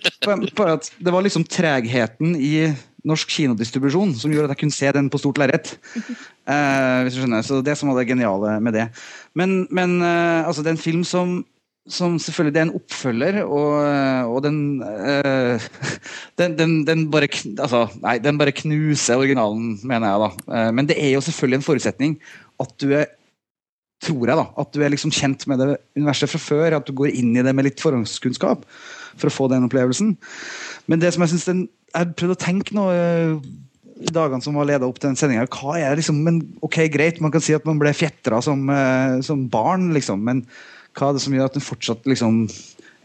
bare 0.57 0.77
at 0.77 0.91
det 0.99 1.13
var 1.13 1.25
liksom 1.25 1.45
tregheten 1.49 2.35
i 2.37 2.69
norsk 3.07 3.31
kinodistribusjon 3.31 4.11
som 4.19 4.33
gjorde 4.33 4.49
at 4.49 4.57
jeg 4.57 4.63
kunne 4.63 4.75
se 4.75 4.89
den 4.95 5.07
på 5.11 5.21
stort 5.21 5.39
lerret. 5.41 5.75
Uh, 6.47 6.99
hvis 7.05 7.15
du 7.15 7.21
skjønner. 7.23 7.45
Så 7.45 7.61
det 7.65 7.77
som 7.79 7.91
var 7.91 8.01
det 8.01 8.09
geniale 8.11 8.57
med 8.63 8.75
det. 8.75 8.89
Men, 9.39 9.63
men 9.71 9.99
uh, 10.03 10.47
altså, 10.47 10.63
det 10.63 10.73
er 10.73 10.77
en 10.77 10.87
film 10.89 11.07
som 11.07 11.39
som 11.89 12.19
selvfølgelig 12.21 12.53
det 12.53 12.59
er 12.59 12.65
en 12.67 12.75
oppfølger, 12.77 13.37
og, 13.43 13.71
og 14.29 14.43
den, 14.45 14.57
uh, 14.83 15.69
den, 16.39 16.57
den, 16.59 16.75
den, 16.87 17.07
bare, 17.11 17.29
altså, 17.57 17.87
nei, 18.03 18.19
den 18.21 18.37
bare 18.37 18.53
knuser 18.53 19.17
originalen, 19.17 19.79
mener 19.83 20.11
jeg. 20.11 20.19
da. 20.21 20.57
Eh, 20.57 20.69
men 20.75 20.89
det 20.89 20.99
er 21.01 21.15
jo 21.15 21.23
selvfølgelig 21.25 21.57
en 21.57 21.65
forutsetning 21.65 22.13
at 22.61 22.75
du 22.81 22.91
er 22.93 23.09
tror 24.03 24.31
jeg 24.31 24.39
da, 24.39 24.45
at 24.61 24.71
du 24.73 24.83
er 24.83 24.93
liksom 24.93 25.11
kjent 25.13 25.45
med 25.51 25.59
det 25.61 25.73
universet 25.97 26.31
fra 26.31 26.41
før, 26.41 26.77
at 26.77 26.87
du 26.87 26.93
går 26.95 27.11
inn 27.11 27.33
i 27.35 27.43
det 27.45 27.53
med 27.55 27.67
litt 27.67 27.83
forhåndskunnskap 27.83 28.63
for 29.19 29.27
å 29.27 29.33
få 29.33 29.49
den 29.51 29.67
opplevelsen. 29.67 30.13
Men 30.87 31.01
det 31.01 31.11
som 31.13 31.25
jeg 31.25 31.33
synes 31.33 31.47
den, 31.49 31.65
jeg 31.91 31.99
har 31.99 32.13
prøvd 32.15 32.35
å 32.35 32.39
tenke 32.39 32.77
nå 32.77 32.85
eh, 32.93 33.33
i 33.99 34.13
dagene 34.15 34.43
som 34.45 34.55
var 34.55 34.69
leda 34.69 34.87
opp 34.87 35.01
til 35.01 35.11
den 35.11 35.19
sendinga, 35.19 35.47
hva 35.51 35.75
er 35.79 35.91
det 35.91 36.03
liksom 36.03 36.21
men 36.23 36.41
Ok, 36.65 36.79
greit, 36.93 37.19
man 37.23 37.33
kan 37.33 37.43
si 37.43 37.55
at 37.57 37.65
man 37.67 37.79
ble 37.81 37.91
fjetra 37.95 38.39
som, 38.45 38.63
eh, 38.71 39.19
som 39.25 39.47
barn, 39.51 39.89
liksom, 39.95 40.23
men 40.23 40.45
hva 40.97 41.09
er 41.09 41.17
det 41.17 41.23
som 41.25 41.35
gjør 41.35 41.49
at 41.49 41.57
den 41.57 41.65
fortsatt 41.65 42.07
liksom 42.09 42.45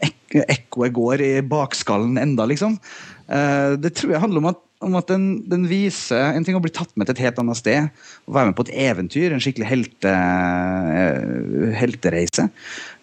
ek 0.05 0.37
ekkoet 0.51 0.95
går 0.95 1.23
i 1.23 1.33
bakskallen 1.47 2.19
enda, 2.19 2.47
liksom? 2.49 2.79
Eh, 3.27 3.75
det 3.79 3.95
tror 3.97 4.15
jeg 4.15 4.23
handler 4.23 4.43
om 4.43 4.49
at 4.53 4.64
om 4.83 4.95
at 4.99 5.07
den, 5.09 5.25
den 5.49 5.65
viser 5.69 6.35
en 6.35 6.45
ting 6.45 6.57
å 6.57 6.61
bli 6.63 6.73
tatt 6.73 6.91
med 6.99 7.07
til 7.07 7.15
et 7.15 7.23
helt 7.25 7.39
annet 7.41 7.59
sted. 7.59 7.89
Å 8.27 8.35
være 8.35 8.51
med 8.51 8.57
på 8.57 8.65
et 8.67 8.73
eventyr, 8.85 9.33
en 9.33 9.43
skikkelig 9.43 9.69
helte, 9.69 10.11
eh, 10.11 11.75
heltereise. 11.79 12.49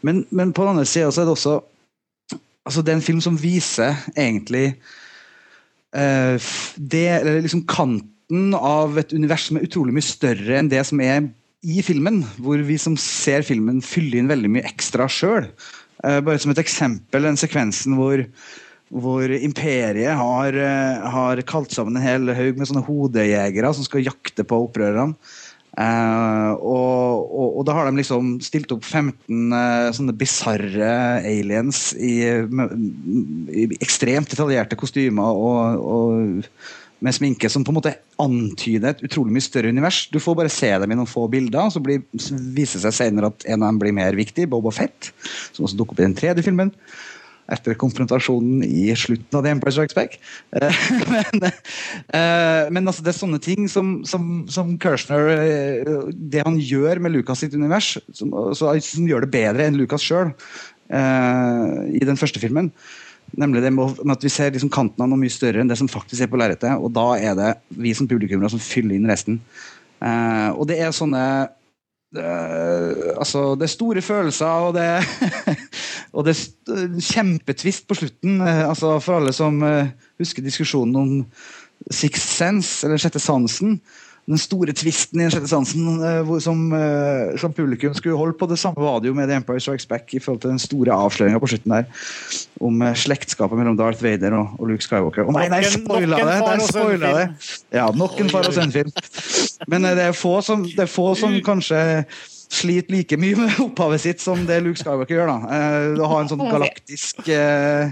Men, 0.04 0.24
men 0.30 0.52
på 0.52 0.66
den 0.66 0.76
andre 0.76 0.88
sida 0.88 1.10
er 1.10 1.28
det 1.28 1.36
også 1.36 1.60
altså 2.62 2.82
det 2.82 2.92
er 2.92 3.00
en 3.00 3.04
film 3.04 3.20
som 3.22 3.38
viser 3.40 3.96
egentlig 4.14 4.72
uh, 5.96 6.38
det, 6.76 7.06
eller 7.18 7.40
liksom 7.42 7.64
kanten 7.70 8.54
av 8.56 8.98
et 9.00 9.12
univers 9.14 9.48
som 9.48 9.58
er 9.58 9.66
utrolig 9.66 9.96
mye 9.96 10.06
større 10.06 10.58
enn 10.60 10.70
det 10.72 10.84
som 10.88 11.02
er 11.02 11.26
i 11.62 11.82
filmen. 11.84 12.22
Hvor 12.42 12.62
vi 12.66 12.78
som 12.80 12.98
ser 12.98 13.44
filmen, 13.46 13.82
fyller 13.84 14.20
inn 14.20 14.30
veldig 14.30 14.50
mye 14.54 14.68
ekstra 14.70 15.08
sjøl. 15.10 15.48
Uh, 16.02 16.20
bare 16.24 16.40
som 16.42 16.54
et 16.54 16.62
eksempel, 16.62 17.26
den 17.26 17.40
sekvensen 17.40 17.98
hvor 17.98 18.24
hvor 18.92 19.32
imperiet 19.32 20.18
har, 20.18 20.52
eh, 20.52 21.06
har 21.14 21.40
kalt 21.48 21.72
sammen 21.72 21.96
en 21.96 22.04
hel 22.04 22.34
haug 22.36 22.58
med 22.58 22.68
sånne 22.68 22.84
hodejegere 22.84 23.72
som 23.72 23.86
skal 23.86 24.04
jakte 24.04 24.44
på 24.44 24.66
opprørerne. 24.66 25.16
Eh, 25.72 26.50
og, 26.60 27.22
og, 27.32 27.54
og 27.56 27.62
da 27.64 27.72
har 27.78 27.88
de 27.88 27.96
liksom 27.96 28.34
stilt 28.44 28.74
opp 28.74 28.84
15 28.84 29.54
eh, 29.56 29.88
sånne 29.96 30.12
bisarre 30.20 30.92
aliens 31.24 31.94
i, 31.96 32.18
i 32.28 33.64
ekstremt 33.80 34.28
detaljerte 34.28 34.76
kostymer 34.76 35.32
og, 35.32 35.80
og 35.80 36.50
med 37.02 37.16
sminke 37.16 37.48
som 37.50 37.64
på 37.64 37.72
en 37.72 37.78
måte 37.80 37.94
antyder 38.20 38.92
et 38.92 39.00
utrolig 39.08 39.32
mye 39.34 39.46
større 39.46 39.72
univers. 39.72 40.04
Du 40.12 40.20
får 40.22 40.36
bare 40.38 40.52
se 40.52 40.68
dem 40.84 40.92
i 40.92 40.98
noen 40.98 41.08
få 41.08 41.24
bilder, 41.32 41.72
så 41.72 41.80
blir, 41.82 42.04
viser 42.12 42.76
det 42.78 42.84
seg 42.84 42.98
senere 42.98 43.32
at 43.32 43.48
en 43.48 43.64
av 43.64 43.72
dem 43.72 43.80
blir 43.80 43.96
mer 43.96 44.14
viktig, 44.14 44.46
Boba 44.52 44.70
Fett, 44.76 45.10
som 45.56 45.64
også 45.64 45.80
dukker 45.80 45.96
opp 45.96 46.04
i 46.04 46.06
den 46.06 46.18
tredje 46.20 46.44
filmen 46.46 46.70
etter 47.52 47.76
konfrontasjonen 47.78 48.62
i 48.64 48.90
slutten 48.98 49.38
av 49.38 49.44
The 49.44 49.52
Empire 49.54 49.74
Strikes 49.74 49.98
Back. 49.98 50.18
Eh, 50.62 50.82
men 51.08 51.46
eh, 51.48 52.68
men 52.72 52.86
altså, 52.86 53.02
det 53.04 53.12
er 53.12 53.16
sånne 53.16 53.38
ting 53.42 53.68
som, 53.70 54.02
som, 54.06 54.44
som 54.52 54.74
Kirshner 54.80 55.30
eh, 55.32 56.10
Det 56.12 56.42
han 56.44 56.58
gjør 56.60 57.00
med 57.02 57.14
Lucas 57.14 57.42
sitt 57.42 57.56
univers, 57.56 57.94
som, 58.14 58.34
som 58.54 59.08
gjør 59.08 59.24
det 59.24 59.32
bedre 59.32 59.66
enn 59.66 59.78
Lucas 59.80 60.04
sjøl 60.04 60.32
i 60.92 62.02
den 62.04 62.18
første 62.20 62.40
filmen. 62.42 62.68
Nemlig 63.40 63.62
det 63.64 63.70
med 63.72 64.12
at 64.12 64.24
vi 64.26 64.32
ser 64.32 64.52
liksom 64.52 64.70
kanten 64.72 65.00
av 65.00 65.08
noe 65.08 65.20
mye 65.22 65.32
større 65.32 65.62
enn 65.62 65.70
det 65.70 65.78
som 65.80 65.88
faktisk 65.88 66.26
er 66.26 66.28
på 66.28 66.36
lerretet. 66.36 66.74
Og 66.76 66.92
da 66.92 67.06
er 67.16 67.38
det 67.38 67.52
vi 67.80 67.94
som 67.96 68.08
publikummere 68.10 68.52
som 68.52 68.60
fyller 68.60 68.98
inn 68.98 69.08
resten. 69.08 69.40
Og 70.02 70.66
det 70.68 70.82
er 70.82 70.92
sånne 70.92 71.22
altså, 72.20 73.54
det 73.54 73.62
er 73.62 73.72
store 73.72 74.02
følelser, 74.02 74.46
og 74.46 74.74
det, 74.74 74.84
og 76.16 76.26
det 76.26 76.34
er 76.36 77.00
kjempetvist 77.00 77.86
på 77.88 77.94
slutten. 77.94 78.40
eh, 78.40 78.68
altså, 78.68 78.98
for 78.98 79.20
alle 79.20 79.32
som 79.32 79.62
eh, 79.62 79.92
husker 80.18 80.42
diskusjonen 80.42 80.96
om 80.96 81.26
Sixth 81.90 82.26
Sense, 82.26 82.86
eller 82.86 83.00
Sjette 83.00 83.18
sansen. 83.18 83.80
Den 84.30 84.38
store 84.38 84.70
tvisten 84.70 85.18
i 85.18 85.24
Den 85.24 85.32
sjette 85.34 85.48
sansen 85.50 85.86
eh, 86.06 86.20
hvor, 86.22 86.38
som, 86.40 86.60
eh, 86.78 87.32
som 87.42 87.50
publikum 87.56 87.90
skulle 87.98 88.14
holde 88.16 88.36
på. 88.38 88.46
Det 88.46 88.58
samme 88.60 88.78
var 88.78 89.00
det 89.02 89.10
jo 89.10 89.16
med 89.18 89.26
The 89.26 89.40
Empire 89.40 89.58
Strikes 89.60 89.88
Back 89.90 90.14
i 90.14 90.20
forhold 90.22 90.44
til 90.44 90.52
den 90.52 90.60
store 90.62 90.94
avsløringa 90.94 91.40
på 91.42 91.48
slutten 91.50 91.74
der. 91.74 91.88
Om 92.62 92.84
eh, 92.86 92.94
slektskapet 93.02 93.58
mellom 93.58 93.74
Darth 93.80 93.98
Vader 94.04 94.36
og, 94.38 94.54
og 94.62 94.70
Luke 94.70 94.86
Skywalker. 94.86 95.26
Å 95.26 95.34
nei, 95.34 95.48
nei, 95.50 95.58
en- 95.66 95.74
spoila 95.74 96.20
det! 96.22 96.36
Der 96.46 96.62
spoila 96.68 97.10
det! 97.18 97.26
Ja, 97.74 97.88
nok 97.98 98.14
en 98.22 98.30
far 98.30 98.46
og 98.46 98.54
sønn-film. 98.54 98.94
Men 99.66 99.90
det 99.90 100.06
er 100.12 100.14
få 100.14 100.36
som, 100.46 100.62
det 100.70 100.86
er 100.86 100.92
få 100.94 101.12
som 101.18 101.34
kanskje 101.42 101.82
sliter 102.52 102.94
like 102.94 103.16
mye 103.18 103.42
med 103.42 103.58
opphavet 103.66 104.02
sitt 104.06 104.22
som 104.22 104.46
det 104.46 104.60
Luke 104.62 104.78
Skywalker 104.78 105.18
gjør. 105.18 105.34
da. 105.34 105.62
Å 105.98 106.12
ha 106.14 106.22
en 106.22 106.30
sånn 106.30 106.46
galaktisk 106.46 107.26
eh, 107.32 107.90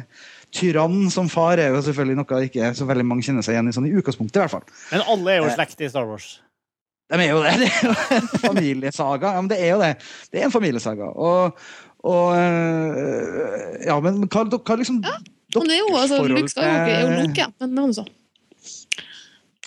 tyrann 0.52 1.10
som 1.10 1.28
far 1.30 1.58
er 1.62 1.68
jo 1.74 1.80
selvfølgelig 1.86 2.16
noe 2.20 2.40
ikke 2.48 2.70
så 2.74 2.86
veldig 2.88 3.04
mange 3.06 3.22
kjenner 3.26 3.42
seg 3.46 3.54
igjen 3.56 3.68
i, 3.70 3.74
sånn 3.76 3.86
i 3.88 3.92
utgangspunktet 4.00 4.36
i 4.36 4.42
hvert 4.44 4.54
fall. 4.56 4.64
Men 4.92 5.04
alle 5.06 5.30
er 5.34 5.38
jo 5.42 5.48
Eh. 5.50 5.54
slekt 5.54 5.80
i 5.80 5.88
Star 5.92 6.06
Wars. 6.08 6.40
De 7.10 7.18
er 7.18 7.30
jo 7.32 7.40
det. 7.42 7.54
Det 7.58 7.68
er 7.70 7.86
jo 7.88 7.94
en 8.20 8.28
familiesaga. 8.44 9.32
Ja, 9.34 9.40
men 9.42 9.48
det 9.50 9.58
er 9.60 9.70
jo 9.74 9.78
det. 9.82 9.92
Det 10.30 10.40
er 10.40 10.44
en 10.46 10.52
familiesaga. 10.54 11.08
Og, 11.18 11.56
og 12.06 12.36
øh, 12.36 13.86
Ja, 13.86 13.96
men 14.00 14.22
hva, 14.30 14.44
hva 14.46 14.76
liksom 14.78 15.00
Han 15.04 15.70
er 15.70 15.80
jo, 15.80 15.88
altså, 15.98 16.16
forhold 16.20 16.36
Luke 16.38 16.52
Skywalker 16.52 16.94
er 16.94 17.00
jo 17.02 17.26
Loke, 17.26 17.46
men 17.60 17.74
det 17.74 17.84
var 17.86 17.92
så. 17.98 18.04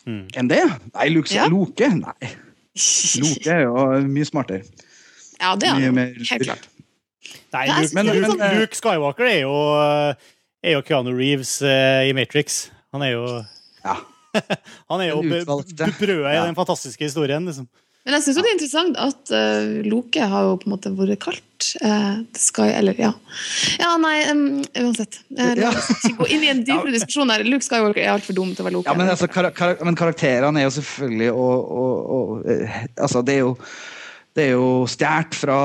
Enn 0.07 0.49
det? 0.51 0.61
Nei, 0.93 1.07
Luke, 1.14 1.31
Ja. 1.34 1.47
Loke? 1.51 1.88
Nei. 1.99 2.30
Loke 3.23 3.51
er 3.53 3.61
jo 3.68 3.84
mye 4.07 4.27
smartere. 4.27 4.64
Ja, 5.39 5.55
det 5.60 5.68
er 5.69 5.76
han. 5.80 5.97
Helt 5.97 6.47
klart. 6.47 6.69
Nei, 7.53 7.65
Luke, 7.69 7.93
men, 7.95 8.05
det 8.07 8.15
Luke, 8.15 8.31
sånn- 8.31 8.57
Luke 8.60 8.80
Skywalker 8.80 9.27
er 9.30 9.39
jo, 9.43 9.53
er 10.64 10.77
jo 10.77 10.84
Keanu 10.88 11.11
Reeves 11.18 11.57
eh, 11.65 12.10
i 12.10 12.14
Matrix. 12.18 12.68
Han 12.95 13.03
er 13.06 13.14
jo 13.18 13.23
Han 14.90 15.02
er 15.03 15.11
jo 15.11 15.22
brødet 15.23 16.07
i 16.07 16.35
Ja. 16.35 16.45
den 16.48 16.56
fantastiske 16.57 17.03
historien. 17.06 17.45
liksom. 17.45 17.68
Men 18.03 18.18
jeg 18.18 18.23
syns 18.26 18.35
det 18.35 18.44
er 18.44 18.56
interessant 18.57 18.98
at 18.99 19.31
uh, 19.31 19.76
Loke 19.88 20.26
har 20.27 20.44
jo 20.49 20.56
på 20.60 20.68
en 20.68 20.73
måte 20.73 20.90
vært 20.98 21.22
kalt 21.23 21.68
uh, 21.88 22.18
Sky 22.35 22.65
Eller, 22.76 22.98
ja. 22.99 23.14
Ja, 23.80 23.94
nei, 24.02 24.18
um, 24.27 24.41
uansett. 24.81 25.22
Eh, 25.38 25.53
la 25.61 25.69
oss 25.72 25.88
ikke 26.02 26.18
gå 26.18 26.27
inn 26.35 26.44
i 26.44 26.49
en 26.52 26.64
dypere 26.68 26.91
diskusjon 26.98 27.31
her. 27.31 27.45
Luke 27.48 27.64
Skywalker 27.64 28.03
er 28.03 28.11
altfor 28.18 28.35
dum 28.35 28.52
til 28.52 28.65
å 28.65 28.68
være 28.68 28.76
Loke. 28.76 28.91
Ja, 28.91 28.98
men, 28.99 29.07
altså, 29.14 29.30
kar 29.31 29.48
kar 29.56 29.77
men 29.88 29.95
karakterene 29.95 30.60
er 30.60 30.68
jo 30.68 30.73
selvfølgelig 30.81 31.30
og, 31.31 31.72
og, 31.80 32.11
og 32.18 32.52
eh, 32.52 32.81
Altså, 32.98 33.23
det 33.23 33.38
er 33.38 33.45
jo 33.45 33.53
det 34.34 34.47
er 34.47 34.55
jo 34.55 34.85
stjålet 34.89 35.35
fra, 35.38 35.55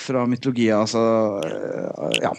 fra 0.00 0.22
mytologier, 0.28 0.78
altså 0.78 1.00
eh, 1.44 2.14
Ja, 2.22 2.30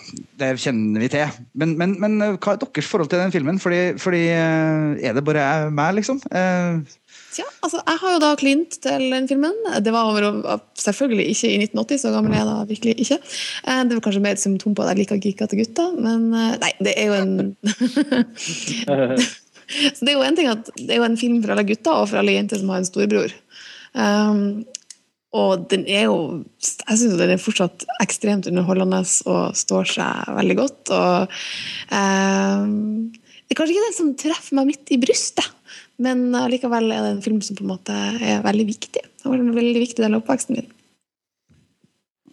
det 0.41 0.47
kjenner 0.63 1.03
vi 1.03 1.09
til. 1.13 1.35
Men, 1.53 1.75
men, 1.77 1.93
men 2.01 2.15
eh, 2.25 2.37
hva 2.41 2.55
er 2.55 2.61
deres 2.63 2.89
forhold 2.89 3.11
til 3.11 3.21
den 3.21 3.33
filmen? 3.33 3.59
Fordi, 3.61 3.81
fordi 4.01 4.23
eh, 4.33 4.97
Er 5.05 5.13
det 5.13 5.25
bare 5.27 5.69
meg, 5.69 5.99
liksom? 5.99 6.17
Tja, 6.25 7.45
altså, 7.61 7.77
jeg 7.83 8.01
har 8.01 8.15
jo 8.15 8.21
da 8.23 8.31
klint 8.39 8.79
til 8.81 9.05
den 9.13 9.27
filmen. 9.29 9.53
Det 9.85 9.93
var 9.93 10.09
over, 10.09 10.57
selvfølgelig 10.81 11.27
ikke 11.35 11.51
i 11.51 11.59
1980, 11.67 12.01
så 12.01 12.13
gammel 12.15 12.33
er 12.33 12.41
jeg 12.41 12.49
da 12.49 12.55
virkelig 12.71 12.95
ikke. 13.03 13.19
Det 13.67 13.97
var 13.97 14.05
kanskje 14.07 14.23
mer 14.23 14.37
et 14.37 14.41
symptom 14.41 14.73
på 14.73 14.81
at 14.85 14.95
jeg 14.95 15.03
liker 15.03 15.21
geekete 15.21 15.59
gutter, 15.59 15.93
men 16.01 16.31
nei, 16.33 16.71
det 16.81 16.95
er 16.97 17.11
jo 17.11 17.15
en 17.21 17.53
Så 19.67 20.05
det 20.07 20.13
er 20.13 20.15
jo 20.15 20.23
en 20.23 20.37
ting 20.37 20.47
at 20.47 20.69
det 20.79 20.95
er 20.95 21.01
jo 21.01 21.05
en 21.09 21.19
film 21.19 21.41
for 21.43 21.51
alle 21.53 21.65
gutter 21.67 22.01
og 22.01 22.07
for 22.07 22.21
alle 22.21 22.37
jenter 22.37 22.61
som 22.61 22.71
har 22.71 22.81
en 22.81 22.87
storebror. 22.87 23.33
Um, 23.97 24.63
Og 25.38 25.68
den 25.72 25.84
er 25.85 26.07
jo 26.07 26.18
Jeg 26.61 26.99
syns 26.99 27.18
den 27.19 27.34
er 27.34 27.41
fortsatt 27.41 27.85
ekstremt 28.03 28.47
underholdende 28.49 29.03
og 29.30 29.57
står 29.57 29.91
seg 29.97 30.31
veldig 30.39 30.57
godt. 30.59 30.93
Og 30.95 31.35
eh, 31.99 32.65
Det 33.45 33.55
er 33.55 33.59
kanskje 33.59 33.76
ikke 33.76 33.85
den 33.88 33.97
som 33.99 34.15
treffer 34.19 34.59
meg 34.59 34.72
midt 34.73 34.91
i 34.91 34.99
brystet, 35.01 35.45
men 36.03 36.30
likevel 36.51 36.91
er 36.91 37.05
det 37.05 37.14
en 37.15 37.23
film 37.26 37.39
som 37.45 37.57
på 37.57 37.64
en 37.65 37.72
måte 37.76 37.93
er 38.22 38.43
veldig 38.45 38.68
viktig. 38.69 39.03
Det 39.03 39.30
var 39.30 39.39
en 39.39 39.55
veldig 39.55 39.85
viktig 39.85 40.03
del 40.03 40.14
av 40.14 40.22
oppveksten 40.22 40.59
min. 40.59 40.68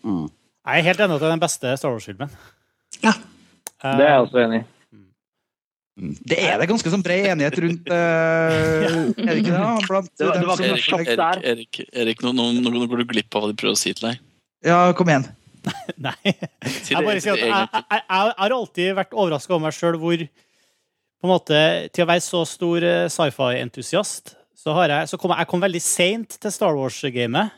Jeg 0.05 0.81
er 0.81 0.87
helt 0.89 1.01
enig 1.01 1.15
i 1.15 1.17
at 1.17 1.23
det 1.23 1.29
er 1.29 1.35
den 1.37 1.45
beste 1.45 1.77
Star 1.81 1.95
Wars-filmen. 1.95 2.33
Ja. 3.05 3.15
Det 3.85 4.05
er 4.05 4.11
jeg 4.11 4.27
også 4.27 4.43
enig 4.43 4.63
i. 4.63 4.67
Det 5.95 6.37
er 6.43 6.59
det 6.59 6.67
ganske 6.67 6.91
sånn 6.91 7.05
bred 7.07 7.29
enighet 7.31 7.59
rundt, 7.63 7.87
uh, 7.95 7.95
er 7.95 9.29
det 9.31 9.37
ikke 9.45 9.55
det? 9.55 9.87
Blant 9.87 10.09
Det 10.19 10.27
var- 10.27 10.41
det 10.41 10.49
var 10.49 10.57
som- 10.59 10.65
ikke 10.65 10.75
noe 10.75 10.83
sjokk 10.83 11.11
der. 11.21 11.43
Erik, 11.53 11.81
Erik 11.95 12.23
nå, 12.27 12.33
nå, 12.35 12.49
nå 12.59 12.73
nå 12.75 12.89
går 12.91 13.05
du 13.05 13.11
glipp 13.13 13.35
av 13.39 13.45
hva 13.45 13.53
de 13.53 13.59
prøver 13.61 13.77
å 13.77 13.79
si 13.79 13.93
til 13.95 14.09
deg. 14.11 14.19
Ja, 14.67 14.81
kom 14.99 15.07
igjen. 15.13 15.29
Nei. 16.09 16.17
Jeg, 16.25 16.99
bare 16.99 17.21
sier 17.23 17.39
at 17.39 17.41
jeg, 17.41 17.49
jeg, 17.49 17.69
jeg, 17.73 18.03
jeg 18.03 18.35
har 18.43 18.57
alltid 18.59 18.91
vært 18.99 19.15
overraska 19.17 19.55
over 19.55 19.65
meg 19.69 19.77
sjøl 19.79 19.97
hvor 20.03 20.19
på 20.27 21.25
en 21.29 21.33
måte, 21.33 21.59
Til 21.95 22.05
å 22.05 22.09
være 22.11 22.21
så 22.21 22.43
stor 22.45 22.85
eh, 22.85 23.07
sci-fi-entusiast, 23.09 24.35
så, 24.61 24.75
har 24.77 24.91
jeg, 24.93 25.09
så 25.09 25.17
kom 25.17 25.31
jeg, 25.33 25.39
jeg 25.45 25.49
kom 25.55 25.63
veldig 25.63 25.81
seint 25.81 26.37
til 26.43 26.53
Star 26.53 26.75
Wars-gamet. 26.77 27.55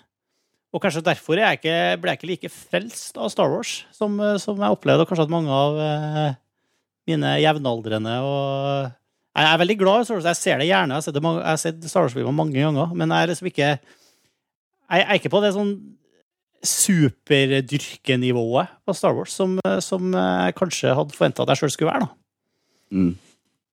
Og 0.76 0.82
kanskje 0.84 1.02
derfor 1.02 1.40
er 1.40 1.48
jeg 1.48 1.58
ikke, 1.64 1.76
ble 2.02 2.12
jeg 2.12 2.20
ikke 2.20 2.30
like 2.30 2.50
frelst 2.52 3.16
av 3.18 3.30
Star 3.32 3.48
Wars 3.50 3.78
som, 3.96 4.14
eh, 4.20 4.36
som 4.42 4.60
jeg 4.60 4.76
opplevde, 4.76 5.02
og 5.02 5.08
kanskje 5.10 5.24
at 5.26 5.32
mange 5.32 5.50
av 5.50 5.80
mine 7.06 7.36
jevnaldrende 7.42 8.14
og 8.26 8.92
Jeg 9.36 9.44
er 9.52 9.58
veldig 9.60 9.76
glad 9.78 10.00
i 10.00 10.04
Star 10.08 10.16
Wars. 10.16 10.24
Jeg 10.30 10.36
ser 10.40 10.56
det 10.58 10.66
gjerne. 10.70 10.92
Jeg 10.94 10.96
har 10.96 11.04
sett, 11.04 11.18
jeg 11.20 11.44
har 11.44 11.56
sett 11.60 11.84
Star 11.90 12.02
Wars-filmer 12.06 12.32
mange 12.32 12.56
ganger, 12.56 12.88
men 12.96 13.08
jeg 13.12 13.22
er 13.22 13.28
liksom 13.32 13.46
ikke 13.50 13.68
Jeg 14.86 15.00
er 15.04 15.14
ikke 15.18 15.32
på 15.34 15.42
det 15.44 15.52
sånn 15.56 15.72
superdyrkenivået 16.66 18.66
på 18.86 18.92
Star 18.96 19.14
Wars 19.14 19.32
som, 19.36 19.50
som 19.84 20.02
jeg 20.16 20.56
kanskje 20.58 20.94
hadde 20.96 21.14
forventa 21.14 21.42
at 21.44 21.50
jeg 21.52 21.58
sjøl 21.62 21.72
skulle 21.74 21.92
være. 21.92 22.04
da. 22.06 22.10
Mm. 22.96 23.12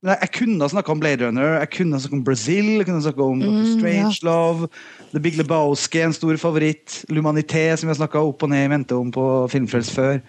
Jeg 0.03 0.30
kunne 0.35 0.60
ha 0.60 0.68
snakka 0.68 0.91
om 0.91 0.99
Blade 0.99 1.23
Runner, 1.23 1.53
jeg 1.61 1.69
kunne 1.77 1.95
ha 1.95 2.01
snakka 2.03 2.18
om 2.18 2.23
Brazil, 2.27 2.65
jeg 2.76 2.85
kunne 2.89 2.99
ha 2.99 3.05
snakka 3.05 3.23
om 3.23 3.39
Strange 3.39 3.64
Mm, 3.64 4.11
Strangelove, 4.11 4.68
The 5.14 5.19
Big 5.23 5.35
Lebowski, 5.39 6.01
en 6.03 6.11
stor 6.14 6.35
favoritt, 6.41 7.05
Lumanité, 7.07 7.69
som 7.77 7.88
vi 7.88 7.93
har 7.93 8.01
snakka 8.01 8.19
opp 8.19 8.43
og 8.43 8.49
ned 8.51 8.65
i 8.65 8.72
mente 8.73 8.91
om 8.99 9.07
på 9.15 9.23
Filmfrels 9.53 9.93
før. 9.95 10.19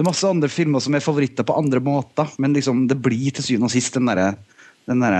Det 0.00 0.06
er 0.06 0.08
masse 0.08 0.28
andre 0.32 0.48
filmer 0.48 0.80
som 0.80 0.94
er 0.96 1.02
favoritter 1.04 1.44
på 1.44 1.52
andre 1.60 1.76
måter, 1.84 2.30
men 2.40 2.54
liksom, 2.56 2.86
det 2.88 2.96
blir 3.04 3.34
til 3.36 3.44
syvende 3.44 3.68
og 3.68 3.74
sist 3.74 3.98
den 3.98 4.08
derre 4.08 4.30
den 4.88 5.02
der 5.04 5.12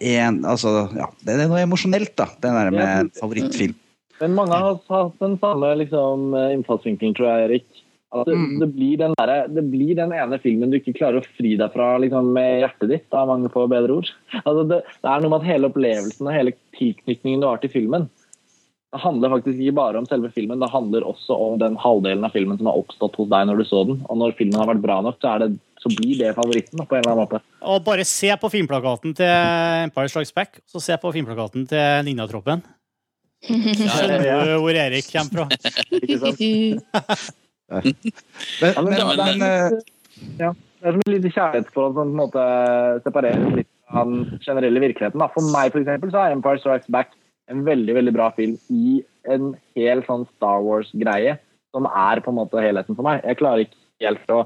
en, 0.00 0.38
altså, 0.48 0.88
ja, 0.96 1.10
Det 1.20 1.34
er 1.36 1.50
noe 1.50 1.60
emosjonelt, 1.60 2.14
da, 2.16 2.30
det 2.40 2.52
der 2.56 2.70
med 2.72 3.10
favorittfilm. 3.20 3.76
Men 4.22 4.32
mange 4.38 4.56
har 4.56 4.78
hatt 4.88 5.20
den 5.20 5.36
samme 5.42 5.74
liksom, 5.82 6.32
innfallsvinkelen, 6.56 7.12
tror 7.18 7.28
jeg, 7.28 7.44
Erik. 7.50 7.68
Det, 8.12 8.32
Mm. 8.32 8.58
det, 8.60 8.68
blir 8.72 8.96
den 9.00 9.14
der, 9.20 9.48
det 9.48 9.62
blir 9.68 9.94
den 9.96 10.16
ene 10.16 10.40
filmen 10.40 10.72
du 10.72 10.80
ikke 10.80 10.96
klarer 10.96 11.20
å 11.20 11.28
fri 11.36 11.54
deg 11.60 11.72
fra 11.76 11.98
liksom, 12.00 12.32
med 12.32 12.64
hjertet 12.64 12.88
ditt, 12.88 13.06
av 13.12 13.28
mange 13.28 13.52
få 13.52 13.68
bedre 13.68 14.00
ord. 14.00 14.10
Altså, 14.46 14.64
det, 14.64 14.80
det 15.04 15.12
er 15.12 15.20
noe 15.20 15.32
med 15.32 15.40
at 15.44 15.48
hele 15.52 15.68
opplevelsen 15.68 16.28
og 16.28 16.36
hele 16.40 16.56
tilknytningen 16.80 17.44
du 17.44 17.48
har 17.48 17.60
til 17.60 17.72
filmen, 17.76 18.08
handler 19.00 19.30
faktisk 19.32 19.56
ikke 19.56 19.74
bare 19.78 20.00
om 20.00 20.06
selve 20.08 20.28
filmen, 20.34 20.60
det 20.60 20.68
handler 20.72 21.06
også 21.08 21.32
om 21.32 21.58
den 21.60 21.78
halvdelen 21.80 22.26
av 22.26 22.34
filmen 22.34 22.58
som 22.60 22.68
har 22.68 22.76
oppstått 22.82 23.16
hos 23.16 23.30
deg 23.32 23.46
når 23.48 23.62
du 23.62 23.64
så 23.68 23.84
den. 23.88 24.02
Og 24.08 24.18
når 24.20 24.34
filmen 24.36 24.58
har 24.60 24.68
vært 24.68 24.82
bra 24.84 24.98
nok, 25.04 25.16
så, 25.22 25.32
er 25.32 25.44
det, 25.46 25.48
så 25.80 25.92
blir 25.96 26.18
det 26.20 26.34
favoritten 26.36 26.82
da, 26.82 26.84
på 26.88 26.98
en 26.98 27.00
eller 27.04 27.14
annen 27.14 27.24
måte. 27.24 27.40
Og 27.72 27.84
bare 27.86 28.04
se 28.08 28.28
på 28.42 28.50
filmplakaten 28.52 29.14
til 29.16 29.32
Empire 29.88 30.12
Strikes 30.12 30.34
Back, 30.36 30.60
så 30.68 30.82
se 30.82 30.98
på 31.00 31.12
filmplakaten 31.16 31.64
til 31.70 32.04
Ninjatroppen. 32.08 32.64
Skjønner 33.42 34.22
du 34.22 34.52
hvor 34.62 34.76
Erik 34.78 35.08
kommer 35.10 35.48
fra? 35.48 35.72
Ikke 35.98 36.18
sant? 36.20 36.42
men, 37.72 38.76
men, 38.76 38.92
det, 38.92 39.00
er 39.00 39.16
men, 39.16 39.42
eh, 39.48 39.68
som- 39.72 40.36
ja, 40.38 40.52
det 40.52 40.90
er 40.90 40.94
som 40.94 41.02
et 41.02 41.12
lite 41.14 41.32
kjærlighetsforhold 41.32 41.96
som 41.96 42.04
på 42.04 42.12
en 42.12 42.20
måte 42.20 42.44
separerer 43.06 43.56
litt 43.56 43.70
av 43.92 44.08
den 44.08 44.38
generelle 44.44 44.80
virkeligheten. 44.84 45.20
Da. 45.20 45.28
For 45.34 45.48
meg 45.52 45.72
for 45.74 45.82
eksempel, 45.82 46.12
så 46.12 46.22
er 46.22 46.36
Empire 46.36 46.60
Strikes 46.62 46.92
Back 46.92 47.16
en 47.50 47.64
veldig 47.66 47.94
veldig 47.98 48.14
bra 48.14 48.30
film 48.36 48.56
i 48.70 49.02
en 49.30 49.52
hel 49.76 50.02
sånn 50.06 50.26
Star 50.36 50.62
Wars-greie, 50.64 51.36
som 51.74 51.86
er 51.88 52.22
på 52.22 52.32
en 52.32 52.40
måte 52.40 52.62
helheten 52.62 52.98
for 52.98 53.06
meg. 53.06 53.22
Jeg 53.26 53.40
klarer 53.40 53.64
ikke 53.66 53.80
helt 54.06 54.34
å 54.34 54.42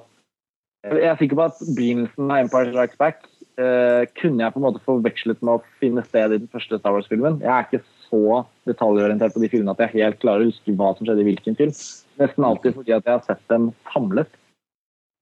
Jeg 0.86 1.08
er 1.10 1.16
sikker 1.18 1.38
på 1.38 1.46
at 1.48 1.62
begynnelsen 1.74 2.28
av 2.30 2.44
Empire 2.44 2.70
Strikes 2.70 2.98
Back 3.00 3.24
eh, 3.58 4.04
kunne 4.20 4.44
jeg 4.44 4.54
på 4.54 4.60
en 4.60 4.66
måte 4.68 4.82
forvekslet 4.84 5.40
med 5.42 5.56
å 5.56 5.64
finne 5.80 6.04
sted 6.06 6.34
i 6.34 6.38
den 6.38 6.52
første 6.52 6.78
Star 6.78 6.94
Wars-filmen. 6.94 7.40
Jeg 7.42 7.50
er 7.50 7.66
ikke 7.66 7.82
så 8.06 8.44
detaljorientert 8.70 9.34
på 9.34 9.42
de 9.42 9.50
filmene 9.50 9.74
at 9.74 9.82
jeg 9.82 9.96
helt 9.96 10.20
klarer 10.22 10.44
å 10.44 10.52
huske 10.52 10.76
hva 10.78 10.92
som 10.94 11.08
skjedde 11.08 11.24
i 11.24 11.28
hvilken 11.32 11.58
film. 11.58 11.74
Nesten 12.22 12.46
alltid 12.46 12.78
fordi 12.78 12.94
at 12.94 13.08
jeg 13.08 13.16
har 13.16 13.26
sett 13.26 13.42
dem 13.50 13.72
samlet. 13.90 14.30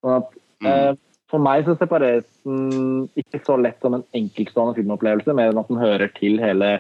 Sånn 0.05 0.19
at, 0.19 0.37
eh, 0.69 0.93
for 1.33 1.41
meg 1.41 1.65
så 1.65 1.79
separeres 1.81 2.29
den 2.45 3.07
ikke 3.17 3.41
så 3.47 3.57
lett 3.57 3.81
som 3.81 3.97
en 3.97 4.05
enkeltstående 4.13 4.77
filmopplevelse, 4.77 5.33
mer 5.33 5.55
enn 5.55 5.63
at 5.63 5.73
den 5.73 5.81
hører 5.81 6.13
til 6.19 6.37
hele 6.43 6.75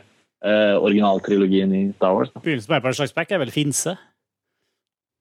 eh, 0.44 0.74
originaltrilogien 0.78 1.72
i 1.74 1.84
Star 1.96 2.16
Wars. 2.16 2.32
Da. 2.34 2.42
Begynnelsen 2.44 2.72
på 2.72 2.80
Empire 2.80 2.98
Strikes 2.98 3.16
Back 3.16 3.32
er 3.32 3.42
vel 3.42 3.54
finse? 3.54 3.96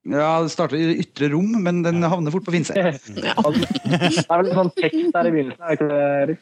ja, 0.03 0.41
det 0.43 0.51
starter 0.51 0.75
i 0.75 0.97
ytre 0.99 1.29
rom, 1.31 1.53
men 1.63 1.79
den 1.85 2.03
havner 2.03 2.33
fort 2.33 2.43
på 2.43 2.51
Finse. 2.51 2.75
Ja. 3.23 3.35
det 3.39 4.23
er 4.23 4.41
vel 4.41 4.49
en 4.49 4.57
sånn 4.57 4.71
tekst 4.75 5.13
der 5.15 5.29
i 5.29 5.31
begynnelsen, 5.31 5.63
er 5.63 5.69
det 5.69 5.77
ikke 5.77 5.87
det, 5.91 6.01
Erik? 6.23 6.41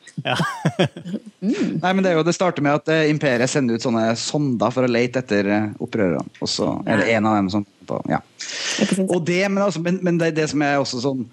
Nei, 1.83 1.91
men 1.91 2.01
det, 2.01 2.11
er 2.11 2.17
jo, 2.17 2.25
det 2.25 2.33
starter 2.33 2.65
med 2.65 2.79
at 2.79 2.89
eh, 2.93 3.09
imperiet 3.11 3.51
sender 3.51 3.77
ut 3.77 3.85
sånne 3.85 4.07
sonder 4.17 4.73
for 4.73 4.87
å 4.87 4.89
lete 4.89 5.21
etter 5.21 5.49
eh, 5.51 5.69
opprørerne. 5.83 6.25
Og 6.41 6.49
så 6.49 6.71
er 6.89 7.03
det 7.03 7.13
en 7.13 7.29
av 7.29 7.37
dem 7.37 7.51
som 7.53 7.67
på, 7.85 8.01
ja. 8.09 8.21
Og 9.07 9.19
det, 9.27 9.43
men, 9.49 9.61
altså, 9.61 9.81
men, 9.83 10.01
men 10.05 10.17
det, 10.21 10.33
det 10.39 10.49
som 10.49 10.65
er 10.65 10.79
også 10.81 11.03
sånn 11.05 11.25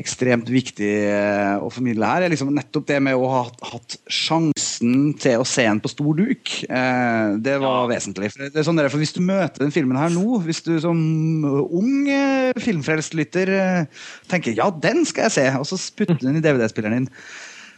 ekstremt 0.00 0.48
viktig 0.52 0.90
eh, 1.08 1.56
å 1.62 1.70
formidle 1.72 2.08
her, 2.08 2.26
er 2.26 2.32
liksom 2.32 2.52
nettopp 2.54 2.86
det 2.90 2.98
med 3.04 3.16
å 3.16 3.28
ha 3.32 3.42
hatt 3.70 3.96
sjansen 4.12 5.14
til 5.20 5.40
å 5.40 5.48
se 5.48 5.64
den 5.66 5.80
på 5.82 5.90
stor 5.92 6.18
duk. 6.18 6.52
Eh, 6.68 7.36
det 7.42 7.56
var 7.62 7.88
vesentlig. 7.90 8.30
Det 8.52 8.64
sånn 8.66 8.78
der, 8.78 8.90
for 8.92 9.00
Hvis 9.02 9.16
du 9.16 9.22
møter 9.24 9.64
den 9.64 9.74
filmen 9.74 9.98
her 10.00 10.12
nå, 10.12 10.40
hvis 10.44 10.62
du 10.66 10.74
som 10.82 11.00
ung 11.46 12.08
eh, 12.12 12.52
filmfrelst 12.60 13.16
lytter 13.16 13.52
eh, 13.56 14.06
tenker 14.30 14.56
ja, 14.56 14.68
den 14.70 15.04
skal 15.08 15.28
jeg 15.30 15.36
se, 15.38 15.48
og 15.56 15.68
så 15.68 15.80
putter 15.96 16.18
du 16.20 16.28
den 16.28 16.40
i 16.40 16.44
DVD-spilleren 16.44 17.06
din 17.06 17.12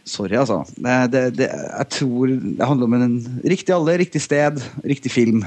Sorry, 0.09 0.33
altså. 0.39 0.63
Det, 1.11 1.21
det, 1.37 1.49
jeg 1.51 1.87
tror 1.93 2.31
det 2.31 2.65
handler 2.65 2.87
om 2.87 2.95
en 2.97 3.17
riktig 3.43 3.75
alder, 3.75 3.99
riktig 4.01 4.23
sted, 4.23 4.57
riktig 4.81 5.11
film. 5.13 5.43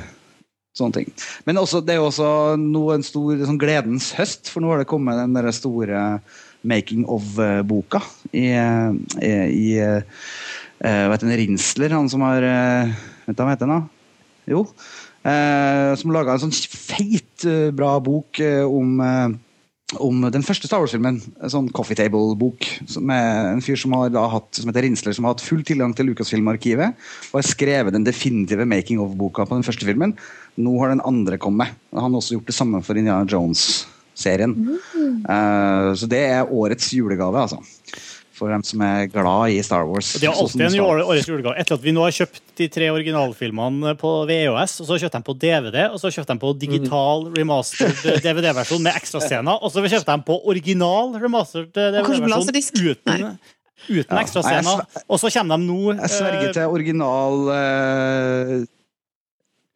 Sånne 0.77 1.01
ting. 1.01 1.11
Men 1.49 1.59
også, 1.61 1.83
det 1.85 1.97
er 1.97 1.99
jo 2.01 2.07
også 2.09 2.29
nå 2.61 2.85
en 2.95 3.03
stor 3.05 3.43
sånn 3.43 3.59
gledens 3.61 4.13
høst, 4.17 4.49
for 4.53 4.65
nå 4.65 4.71
har 4.71 4.81
det 4.81 4.89
kommet 4.93 5.19
den 5.19 5.35
der 5.37 5.51
store 5.53 6.05
making 6.63 7.07
of-boka 7.11 8.03
i, 8.33 8.49
i, 8.53 9.31
i 9.31 9.69
eh, 9.83 11.07
hva 11.11 11.19
Rinsler, 11.23 11.95
han 11.95 12.11
som 12.11 12.25
har 12.27 12.47
eh, 12.47 12.93
Vet 13.27 13.39
du 13.39 13.45
hva 13.45 13.55
heter? 13.55 13.71
han 13.71 13.85
da? 13.85 14.19
Jo. 14.51 14.67
eh, 15.23 15.93
som 15.99 16.15
laga 16.15 16.35
en 16.35 16.45
sånn 16.49 16.55
feit, 16.55 17.47
eh, 17.47 17.71
bra 17.75 17.95
bok 18.03 18.41
eh, 18.43 18.65
om 18.67 18.99
eh, 19.03 19.41
om 20.01 20.23
den 20.33 20.45
første 20.45 20.69
Star 20.69 20.81
Wars-filmen. 20.81 21.19
En 21.43 21.53
sånn 21.53 21.69
coffee 21.75 21.99
table-bok 21.99 22.65
med 23.05 23.51
en 23.51 23.63
fyr 23.65 23.77
som 23.81 23.93
har 23.97 24.13
da 24.15 24.25
hatt, 24.33 24.49
som 24.57 24.71
heter 24.71 24.87
Rinsler, 24.87 25.17
som 25.17 25.27
har 25.27 25.35
hatt 25.35 25.45
full 25.45 25.65
tilgang 25.69 25.93
til 25.97 26.09
Lucasfilm-arkivet 26.09 26.97
og 27.33 27.39
har 27.39 27.49
skrevet 27.49 27.93
den 27.97 28.07
definitive 28.07 28.65
making 28.69 29.03
of-boka 29.05 29.47
på 29.49 29.59
den 29.59 29.67
første 29.67 29.89
filmen. 29.89 30.17
Nå 30.57 30.77
har 30.81 30.95
den 30.95 31.05
andre 31.09 31.41
kommet. 31.41 31.77
Han 31.93 32.09
har 32.09 32.21
også 32.23 32.39
gjort 32.39 32.49
det 32.49 32.57
samme 32.57 32.83
for 32.87 32.99
Indiana 32.99 33.29
Jones-serien. 34.17 34.79
Eh, 35.29 35.95
så 35.97 36.09
det 36.09 36.23
er 36.31 36.49
årets 36.53 36.91
julegave, 36.93 37.35
altså. 37.47 37.59
For 38.33 38.49
dem 38.51 38.63
som 38.65 38.81
er 38.83 39.07
glad 39.13 39.53
i 39.53 39.61
Star 39.63 39.85
Wars. 39.87 40.15
Og 40.17 40.21
Det 40.23 40.29
er 40.29 40.33
Sånn 40.35 40.63
alltid 40.63 40.81
en 40.81 41.05
årets 41.07 41.29
julegave. 41.29 41.55
Etter 41.61 41.75
at 41.77 41.83
vi 41.85 41.93
nå 41.93 42.03
har 42.03 42.11
kjøpt 42.17 42.41
de 42.59 42.67
tre 42.73 42.89
originalfilmene 42.91 43.93
på 44.01 44.11
VHS, 44.27 44.81
og 44.83 44.89
så 44.89 44.99
kjøpte 44.99 45.21
de 45.21 45.27
på 45.29 45.35
DVD, 45.39 45.85
og 45.93 46.01
så 46.01 46.11
kjøpte 46.11 46.33
de 46.35 46.43
på 46.43 46.53
digital 46.59 47.29
remastered 47.37 48.23
DVD-versjon 48.25 48.83
med 48.83 48.97
ekstrascener, 48.99 49.59
og 49.63 49.71
så 49.71 49.85
kjøpte 49.85 50.17
de 50.17 50.27
på 50.27 50.41
original 50.51 51.15
remastered 51.23 51.71
på 51.73 51.81
DVD-versjon 51.93 52.29
laserdisk. 52.35 52.73
uten, 52.83 53.39
uten 53.89 54.17
Ja. 54.17 54.23
ekstrascener. 54.25 54.87
Og 55.09 55.19
så 55.21 55.31
kommer 55.31 55.57
de 55.59 55.67
nå 55.69 55.95
Jeg 56.01 56.11
sverger 56.11 56.49
eh, 56.49 56.53
til 56.53 56.67
original 56.67 57.49
eh, 57.53 58.67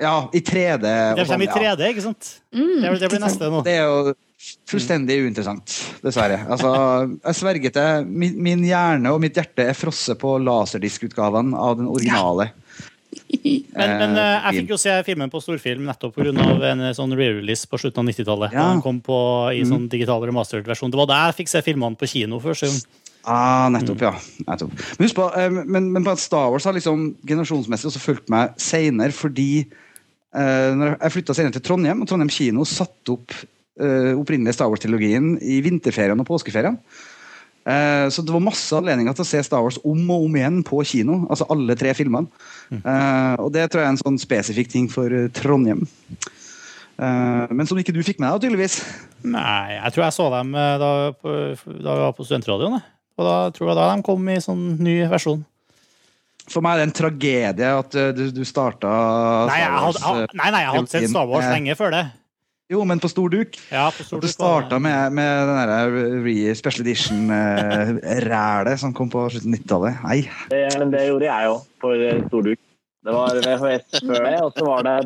Ja, 0.03 0.29
i 0.37 0.41
3D. 0.45 0.85
og 0.85 1.17
Det 1.17 1.25
sånn, 1.27 1.33
kommer 1.33 1.47
i 1.47 1.55
3D, 1.57 1.87
ikke 1.95 2.03
sant? 2.05 2.41
Det, 2.53 2.61
blir- 2.91 3.01
det 3.01 3.09
blir 3.15 3.23
neste 3.23 3.49
nå. 3.53 3.63
Det 3.65 3.73
er 3.79 3.87
jo 3.87 4.15
fullstendig 4.69 5.17
uinteressant, 5.25 5.73
dessverre. 6.05 6.43
Altså, 6.53 6.71
jeg 7.25 7.35
sverger 7.39 7.73
til 7.73 8.05
min, 8.07 8.35
min 8.45 8.63
hjerne 8.69 9.11
og 9.15 9.23
mitt 9.25 9.35
hjerte 9.41 9.65
er 9.71 9.75
frosset 9.79 10.19
på 10.21 10.35
laserdiskutgaven 10.45 11.55
av 11.57 11.79
den 11.81 11.89
originale. 11.89 12.51
Men, 13.33 13.91
men 13.97 14.13
eh, 14.21 14.27
jeg 14.35 14.45
Eh, 14.51 14.57
fikk 14.61 14.71
jo 14.75 14.77
se 14.81 14.93
filmen 15.07 15.31
på 15.33 15.41
storfilm 15.41 15.87
nettopp 15.89 16.15
pga. 16.19 16.33
en 16.71 16.81
eh, 16.85 16.93
sånn 16.97 17.15
re-release 17.17 17.67
på 17.71 17.79
slutten 17.81 18.03
av 18.03 18.11
90-tallet. 18.13 18.53
Ja. 18.53 18.67
Den 18.75 18.83
kom 18.85 18.99
på, 19.01 19.17
i 19.57 19.63
Mhm. 19.63 19.71
sånn 19.71 19.89
digital 19.89 20.21
remastered 20.27 20.67
versjon. 20.69 20.91
Det 20.93 20.99
var 21.01 21.07
der 21.09 21.33
jeg 21.33 21.37
fikk 21.41 21.49
se 21.49 21.63
filmene 21.65 21.97
på 21.97 22.07
kino 22.09 22.39
først. 22.41 22.85
Ah, 23.25 23.69
nettopp, 23.73 24.01
ja. 24.05 24.13
Nettopp. 24.47 24.71
Men 24.99 25.09
husk 25.09 25.17
på, 25.17 25.27
men, 25.67 25.89
men 25.93 26.05
på 26.05 26.13
at 26.13 26.19
Star 26.23 26.51
Wars 26.53 26.65
har 26.69 26.77
liksom 26.77 27.17
generasjonsmessig 27.27 27.89
også 27.91 28.03
fulgt 28.05 28.29
meg 28.31 28.53
seinere, 28.61 29.13
fordi 29.17 29.67
når 30.37 30.97
jeg 30.97 31.13
flytta 31.15 31.37
senere 31.37 31.57
til 31.57 31.65
Trondheim, 31.65 32.03
og 32.03 32.09
Trondheim 32.11 32.33
kino 32.33 32.67
satte 32.69 33.15
opp 33.15 33.33
uh, 33.33 34.13
opprinnelig 34.19 34.57
Star 34.57 34.69
Wars-trilogien 34.69 35.37
i 35.41 35.63
vinterferien 35.65 36.21
og 36.21 36.29
påskeferien. 36.29 36.77
Uh, 37.67 38.07
så 38.13 38.23
det 38.23 38.35
var 38.35 38.45
masse 38.45 38.77
anledninger 38.77 39.17
til 39.17 39.25
å 39.25 39.29
se 39.31 39.43
Star 39.47 39.65
Wars 39.65 39.81
om 39.83 40.03
og 40.13 40.29
om 40.29 40.37
igjen 40.39 40.61
på 40.67 40.83
kino. 40.87 41.23
Altså 41.31 41.49
alle 41.53 41.79
tre 41.79 41.97
filmene. 41.99 42.29
Uh, 42.71 43.35
og 43.47 43.51
det 43.57 43.67
tror 43.71 43.83
jeg 43.83 43.89
er 43.89 43.95
en 43.95 44.05
sånn 44.05 44.21
spesifikk 44.21 44.71
ting 44.75 44.91
for 44.93 45.13
eh, 45.13 45.31
Trondheim. 45.35 45.87
Eh, 46.97 47.53
men 47.53 47.69
som 47.69 47.79
ikke 47.81 47.95
du 47.95 48.01
fikk 48.05 48.21
med 48.23 48.33
deg, 48.33 48.47
tydeligvis. 48.47 48.81
Nei, 49.27 49.77
jeg 49.77 49.93
tror 49.95 50.07
jeg 50.07 50.17
så 50.17 50.29
dem 50.33 50.55
eh, 50.57 50.77
da, 50.81 50.93
da 51.13 51.67
vi 51.67 52.07
var 52.07 52.15
på 52.17 52.25
studentradioen. 52.25 52.81
Og 53.17 53.29
da 53.29 53.37
tror 53.57 53.71
jeg 53.71 53.79
da 53.79 53.91
de 53.93 54.07
kom 54.07 54.33
i 54.33 54.41
sånn 54.43 54.65
ny 54.85 54.99
versjon. 55.11 55.45
For 56.51 56.63
meg 56.63 56.77
er 56.77 56.83
det 56.83 56.87
en 56.89 56.95
tragedie 56.95 57.71
at 57.81 57.97
eh, 57.99 58.13
du, 58.15 58.23
du 58.31 58.45
starta 58.47 58.91
Nei, 59.51 59.59
jeg 59.65 59.73
hadde, 59.73 60.03
ha- 60.05 60.15
nei, 60.39 60.51
nei, 60.55 60.61
jeg 60.63 60.73
hadde 60.77 60.93
sett 60.93 61.11
Star 61.11 61.27
Wars 61.31 61.49
lenge 61.51 61.75
før 61.79 61.91
det. 61.97 62.05
Jo, 62.71 62.81
men 62.83 62.99
på 62.99 63.07
stor 63.11 63.31
duk. 63.31 63.55
Ja, 63.71 63.85
på 63.95 64.03
stor 64.03 64.19
At 64.19 64.25
det 64.27 64.31
starta 64.33 64.79
med, 64.83 65.13
med 65.15 65.51
den 65.51 65.59
der 65.71 66.23
re 66.25 66.55
special 66.59 66.83
edition-rælet 66.87 68.79
som 68.83 68.95
kom 68.95 69.11
på 69.13 69.27
slutten 69.31 69.55
av 69.55 69.61
90-tallet. 69.61 70.01
Nei. 70.07 70.19
Det, 70.51 70.63
men 70.83 70.95
det 70.95 71.05
gjorde 71.09 71.29
jeg 71.29 71.47
jo 71.51 71.55
for 71.83 71.95
stor 72.03 72.25
storduk. 72.31 72.63
Det 73.07 73.15
var 73.15 73.39
VHS 73.39 74.01
før 74.03 74.25
det, 74.27 74.35
og 74.43 74.51
så 74.57 74.65
var 74.67 74.81
det, 74.83 74.97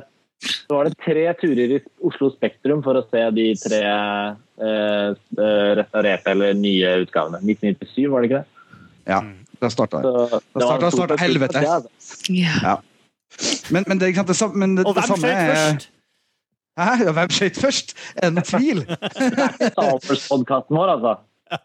så 0.48 0.72
var 0.78 0.88
det 0.88 0.94
tre 1.04 1.24
turer 1.42 1.74
i 1.76 1.80
Oslo 2.08 2.30
Spektrum 2.32 2.80
for 2.86 2.96
å 2.96 3.02
se 3.12 3.26
de 3.36 3.44
tre 3.60 3.80
eh, 3.84 4.30
eh, 4.64 5.70
restaurerte 5.82 6.32
eller 6.32 6.56
nye 6.56 6.94
utgavene. 7.04 7.42
1997, 7.44 8.08
var 8.08 8.24
det 8.24 8.30
ikke 8.30 8.40
det? 8.40 8.48
Ja. 9.10 9.20
Så 9.20 9.26
Da 9.60 9.68
starta, 9.70 10.00
starta 10.90 11.16
helvete. 11.20 11.60
ja, 11.62 11.74
altså. 11.80 11.88
Ja. 12.32 12.76
Men, 13.70 13.84
men 13.86 14.00
det, 14.00 14.08
ikke 14.10 14.24
sant, 14.34 14.54
det, 14.54 14.58
men 14.58 14.76
det, 14.78 14.86
Og 14.86 14.94
det 14.96 15.04
hvem 15.04 15.10
samme 15.12 15.28
skjøt 15.28 15.36
er 15.36 15.50
først? 15.54 15.88
Hæ? 16.80 16.90
Ja, 17.04 17.12
hvem 17.18 17.30
skjøt 17.36 17.60
først? 17.60 17.94
Er 18.16 18.30
det 18.30 18.34
noen 18.38 18.48
tvil? 18.48 18.80
Star 19.74 19.92
Wars-podkasten 19.94 20.76
vår, 20.80 20.92
altså. 20.96 21.12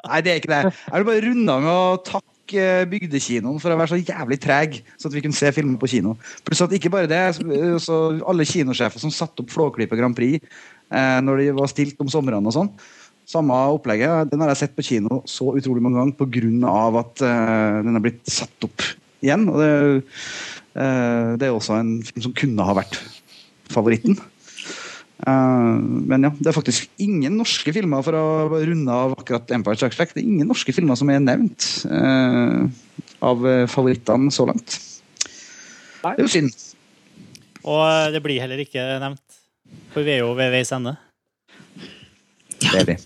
Nei, 0.10 0.20
det 0.26 0.32
er 0.34 0.40
ikke 0.42 0.52
det. 0.54 0.62
Jeg 0.92 1.00
vil 1.02 1.08
bare 1.12 1.24
runde 1.28 1.56
av 1.56 1.62
med 1.66 1.72
å 1.72 1.98
takke 2.06 2.62
eh, 2.62 2.86
Bygdekinoen 2.90 3.60
for 3.62 3.74
å 3.74 3.78
være 3.80 3.94
så 3.94 4.00
jævlig 4.02 4.40
treg, 4.44 4.80
så 4.98 5.10
at 5.10 5.16
vi 5.18 5.22
kunne 5.26 5.38
se 5.38 5.52
filmen 5.54 5.78
på 5.82 5.90
kino. 5.94 6.16
Pluss 6.46 6.64
at 6.66 6.74
ikke 6.74 6.90
bare 6.94 7.10
det, 7.12 7.22
så- 7.38 7.80
så 7.86 8.00
alle 8.30 8.46
kinosjefer 8.50 9.02
som 9.02 9.14
satte 9.14 9.46
opp 9.46 9.54
Flåklypa 9.54 9.98
Grand 10.00 10.18
Prix 10.18 10.42
eh, 10.42 11.20
når 11.26 11.38
de 11.44 11.52
var 11.62 11.70
stilt 11.70 12.02
om 12.02 12.10
somrene 12.10 12.46
og 12.50 12.54
sånn. 12.58 12.72
Samme 13.26 13.58
opplegget. 13.74 14.30
Den 14.30 14.44
har 14.44 14.52
jeg 14.54 14.62
sett 14.62 14.76
på 14.78 14.86
kino 14.86 15.24
så 15.30 15.50
utrolig 15.58 15.82
mange 15.82 15.98
ganger 15.98 16.18
pga. 16.20 17.02
at 17.02 17.24
uh, 17.26 17.82
den 17.82 17.98
har 17.98 18.04
blitt 18.04 18.22
satt 18.30 18.68
opp 18.68 18.86
igjen. 19.26 19.48
Og 19.50 19.58
det, 19.62 19.72
uh, 20.78 21.34
det 21.40 21.48
er 21.48 21.54
også 21.54 21.80
en 21.80 21.98
film 22.06 22.26
som 22.28 22.36
kunne 22.38 22.68
ha 22.68 22.76
vært 22.78 23.00
favoritten. 23.74 24.20
Uh, 25.26 25.82
men 26.06 26.28
ja, 26.28 26.32
det 26.38 26.52
er 26.52 26.58
faktisk 26.58 26.92
ingen 27.02 27.40
norske 27.40 27.74
filmer 27.74 28.06
for 28.06 28.20
å 28.20 28.62
runde 28.62 28.94
av 28.94 29.16
akkurat 29.18 29.56
Empire 29.58 29.80
Strikes 29.80 29.98
Back. 29.98 30.14
Det 30.14 30.22
er 30.22 30.30
ingen 30.30 30.52
norske 30.52 30.76
filmer 30.76 31.00
som 31.00 31.10
er 31.10 31.24
nevnt 31.24 31.88
av 33.26 33.42
favorittene 33.72 34.30
så 34.34 34.46
langt. 34.46 34.78
Det 36.06 36.14
er 36.14 36.22
jo 36.22 36.30
synd. 36.30 36.54
Og 37.66 38.14
det 38.14 38.22
blir 38.22 38.44
heller 38.44 38.62
ikke 38.62 38.86
nevnt. 39.02 39.42
For 39.96 40.06
vi 40.06 40.14
er 40.14 40.22
jo 40.22 40.36
ved 40.38 40.54
veis 40.54 40.70
ende. 40.76 40.94
Det 42.62 42.76
er 42.84 42.90
vi. 42.92 42.98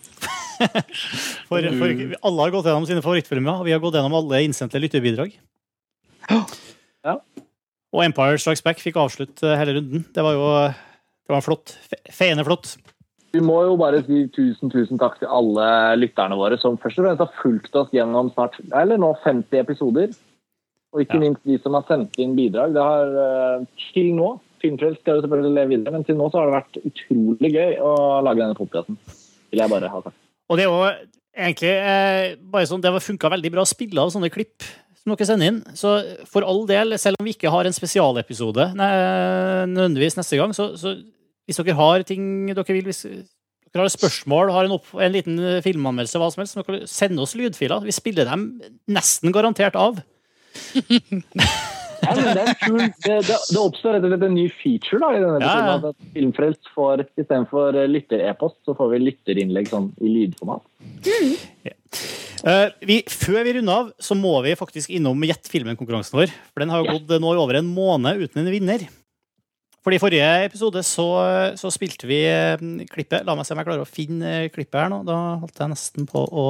For, 1.49 1.64
for 1.80 1.94
alle 2.27 2.44
har 2.44 2.52
gått 2.53 2.68
gjennom 2.68 2.86
sine 2.90 3.02
favorittfilmer, 3.03 3.61
og 3.61 3.65
vi 3.68 3.72
har 3.73 3.80
gått 3.84 3.95
gjennom 3.98 4.15
alle 4.19 4.41
innsendte 4.45 4.81
lytterbidrag. 4.84 5.34
Ja. 7.07 7.14
Og 7.95 8.02
Empire 8.03 8.36
Strikes 8.44 8.60
Back 8.65 8.81
fikk 8.84 8.98
avslutte 8.99 9.53
hele 9.56 9.77
runden. 9.77 10.02
Det 10.14 10.23
var 10.26 10.34
jo 10.36 10.48
det 10.68 11.31
var 11.31 11.45
flott. 11.45 11.72
Fe- 11.88 12.02
Feiende 12.11 12.44
flott. 12.44 12.73
Vi 13.31 13.40
må 13.45 13.56
jo 13.64 13.77
bare 13.80 14.02
si 14.03 14.26
tusen 14.36 14.68
tusen 14.73 14.99
takk 14.99 15.15
til 15.22 15.31
alle 15.31 15.65
lytterne 16.02 16.36
våre 16.38 16.57
som 16.60 16.76
først 16.81 16.99
og 16.99 17.06
fremst 17.07 17.23
har 17.23 17.31
fulgt 17.40 17.80
oss 17.80 17.91
gjennom 17.95 18.34
snart, 18.34 18.57
eller 18.76 18.99
nå 18.99 19.14
50 19.23 19.61
episoder. 19.64 20.11
Og 20.91 21.03
ikke 21.06 21.22
minst 21.23 21.44
de 21.48 21.56
som 21.64 21.76
har 21.77 21.88
sendt 21.88 22.19
inn 22.19 22.36
bidrag. 22.38 22.76
Det 22.76 22.84
har 22.84 23.15
eh, 23.23 23.65
til 23.94 24.11
nå 24.19 24.34
Filmfrelst 24.60 24.99
skal 25.06 25.22
jo 25.22 25.23
selvfølgelig 25.23 25.56
leve 25.56 25.72
videre, 25.72 25.94
men 25.95 26.03
til 26.03 26.18
nå 26.19 26.26
så 26.34 26.41
har 26.41 26.49
det 26.49 26.57
vært 26.57 26.80
utrolig 26.90 27.52
gøy 27.53 27.77
å 27.80 27.91
lage 28.27 28.41
denne 28.44 28.57
podkasten. 28.60 28.98
Vil 29.53 29.61
jeg 29.64 29.72
bare 29.72 29.88
ha 29.94 30.02
sagt. 30.03 30.18
Og 30.49 30.57
det 30.57 30.65
er 30.65 30.69
jo 30.69 30.84
egentlig 31.39 31.71
eh, 31.71 32.35
bare 32.51 32.67
sånn, 32.69 32.84
det 32.84 32.91
funka 33.05 33.31
veldig 33.31 33.51
bra 33.53 33.65
å 33.65 33.69
spille 33.69 34.01
av 34.01 34.11
sånne 34.13 34.31
klipp 34.34 34.65
som 34.99 35.13
dere 35.13 35.27
sender 35.30 35.51
inn. 35.51 35.59
Så 35.77 35.93
for 36.30 36.45
all 36.47 36.65
del, 36.69 36.97
selv 36.99 37.21
om 37.21 37.27
vi 37.27 37.35
ikke 37.38 37.53
har 37.53 37.67
en 37.67 37.76
spesialepisode 37.76 38.71
nødvendigvis 38.76 40.19
neste 40.19 40.39
gang, 40.39 40.53
så, 40.55 40.71
så 40.80 40.97
hvis 41.47 41.61
dere 41.61 41.77
har 41.80 42.05
ting 42.07 42.49
dere 42.51 42.76
vil 42.76 42.89
hvis 42.89 43.05
dere 43.07 43.85
har 43.85 43.93
spørsmål, 43.93 44.51
har 44.53 44.67
en, 44.67 44.76
opp, 44.80 44.91
en 44.97 45.13
liten 45.13 45.39
filmanmeldelse, 45.65 46.19
hva 46.21 46.30
som 46.34 46.43
helst, 46.43 46.57
så 46.57 46.65
dere 46.65 46.89
sende 46.89 47.21
oss 47.23 47.38
lydfiler. 47.38 47.85
Vi 47.85 47.95
spiller 47.95 48.30
dem 48.30 48.49
nesten 48.89 49.34
garantert 49.35 49.77
av. 49.80 50.01
Ja, 52.01 52.13
men 52.15 52.30
det, 52.38 52.45
kul, 52.61 52.80
det, 52.80 53.15
det, 53.27 53.38
det 53.49 53.59
oppstår 53.59 53.95
rett 53.95 54.05
og 54.07 54.13
slett 54.13 54.26
en 54.30 54.35
ny 54.38 54.45
feature 54.61 55.01
da, 55.03 55.09
i 55.15 55.21
denne 55.23 55.39
Ja, 55.43 55.49
ja. 55.49 55.73
episoden. 55.76 55.89
At 55.93 56.13
Filmfrelst 56.15 56.71
får 56.76 57.03
istedenfor 57.05 57.80
lytter-e-post, 57.91 58.59
så 58.67 58.76
får 58.77 58.93
vi 58.93 59.01
lytterinnlegg 59.07 59.69
sånn 59.71 59.91
i 59.99 60.13
lydformat. 60.13 60.63
Eh, 62.47 62.67
vi, 62.88 63.01
før 63.11 63.41
vi 63.43 63.55
runder 63.57 63.81
av, 63.84 63.91
så 63.99 64.15
må 64.15 64.38
vi 64.45 64.55
faktisk 64.59 64.93
innom 64.95 65.27
Gjett 65.27 65.49
filmen-konkurransen 65.51 66.21
vår. 66.21 66.31
For 66.53 66.63
den 66.63 66.71
har 66.73 66.84
jo 66.84 66.95
gått 66.95 67.11
nå 67.19 67.35
i 67.35 67.41
over 67.41 67.59
en 67.59 67.71
måned 67.76 68.23
uten 68.23 68.43
en 68.45 68.51
vinner. 68.53 68.88
For 69.84 69.95
i 69.95 69.99
forrige 70.01 70.27
episode 70.45 70.81
så, 70.84 71.07
så 71.59 71.71
spilte 71.71 72.07
vi 72.09 72.21
eh, 72.27 72.59
klippet. 72.91 73.26
La 73.27 73.35
meg 73.35 73.47
se 73.47 73.55
om 73.55 73.61
jeg 73.61 73.69
klarer 73.69 73.85
å 73.85 73.89
finne 73.89 74.34
eh, 74.45 74.49
klippet 74.53 74.80
her 74.84 74.91
nå. 74.91 75.03
Da 75.07 75.19
holdt 75.41 75.59
jeg 75.59 75.71
nesten 75.71 76.07
på 76.09 76.23
å 76.27 76.47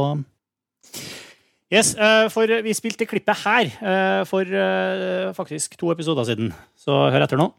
Yes, 1.71 1.93
eh, 1.95 2.29
for 2.33 2.49
vi 2.63 2.73
spilte 2.73 3.05
klippet 3.05 3.43
her 3.45 3.67
eh, 3.69 4.25
for 4.25 4.41
eh, 4.41 5.33
faktisk 5.37 5.77
to 5.77 5.91
episoder 5.91 6.23
siden. 6.23 6.53
Så 6.75 6.91
hør 6.91 7.21
etter 7.23 7.37
nå. 7.37 7.51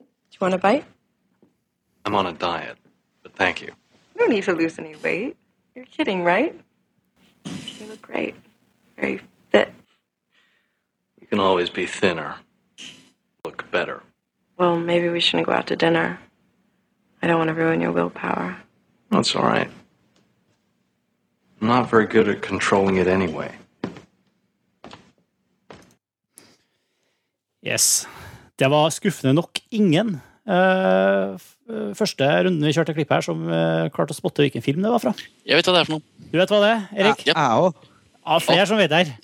Do 0.00 0.06
you 0.34 0.40
want 0.40 0.54
a 0.54 0.58
bite? 0.58 0.84
I'm 2.04 2.14
on 2.14 2.26
a 2.26 2.32
diet, 2.32 2.76
but 3.22 3.32
thank 3.36 3.62
you. 3.62 3.68
You 4.14 4.20
don't 4.20 4.30
need 4.30 4.42
to 4.44 4.52
lose 4.52 4.78
any 4.78 4.96
weight. 5.04 5.36
You're 5.76 5.86
kidding, 5.96 6.24
right? 6.24 6.52
You 7.80 7.86
look 7.88 8.02
great. 8.02 8.34
Very 8.96 9.20
fit. 9.52 9.68
You 11.20 11.26
can 11.28 11.40
always 11.40 11.70
be 11.70 11.86
thinner, 11.86 12.34
look 13.44 13.70
better. 13.70 14.02
Well, 14.58 14.76
maybe 14.76 15.08
we 15.08 15.20
shouldn't 15.20 15.46
go 15.46 15.52
out 15.52 15.66
to 15.68 15.76
dinner. 15.76 16.18
I 17.22 17.26
don't 17.26 17.38
want 17.38 17.48
to 17.48 17.54
ruin 17.54 17.80
your 17.80 17.92
willpower. 17.92 18.56
That's 19.10 19.36
all 19.36 19.42
right. 19.44 19.70
I'm 21.64 21.68
not 21.68 21.90
very 21.90 22.04
good 22.04 22.28
at 22.28 22.42
controlling 22.42 22.98
it 22.98 23.06
anyway. 23.08 23.48
Yes. 27.64 28.06
Det 28.58 28.68
var 28.68 28.90
skuffende 28.92 29.32
nok 29.32 29.62
ingen 29.72 30.20
uh, 30.44 31.40
første 31.96 32.28
runden 32.44 32.68
vi 32.68 32.74
kjørte 32.76 32.92
klipp 32.92 33.16
her, 33.16 33.24
som 33.24 33.48
uh, 33.48 33.88
klarte 33.96 34.12
å 34.12 34.18
spotte 34.18 34.44
hvilken 34.44 34.60
film 34.60 34.84
det 34.84 34.92
var 34.92 35.00
fra. 35.06 35.14
Jeg 35.48 35.56
vet 35.56 35.72
hva 35.72 35.78
det 35.78 35.82
er 35.86 35.88
for 35.88 35.96
noe. 35.96 36.28
Du 36.28 36.36
vet 36.36 36.52
hva 36.52 36.60
det 36.66 36.70
er, 36.74 36.86
Erik? 37.00 37.26
Ja. 37.32 37.40
Jeg 37.40 37.64
òg. 37.64 37.90
Ja, 38.20 38.40
flere 38.44 38.68
som 38.68 38.84
vet 38.84 38.92
det 38.92 39.00
her. 39.00 39.16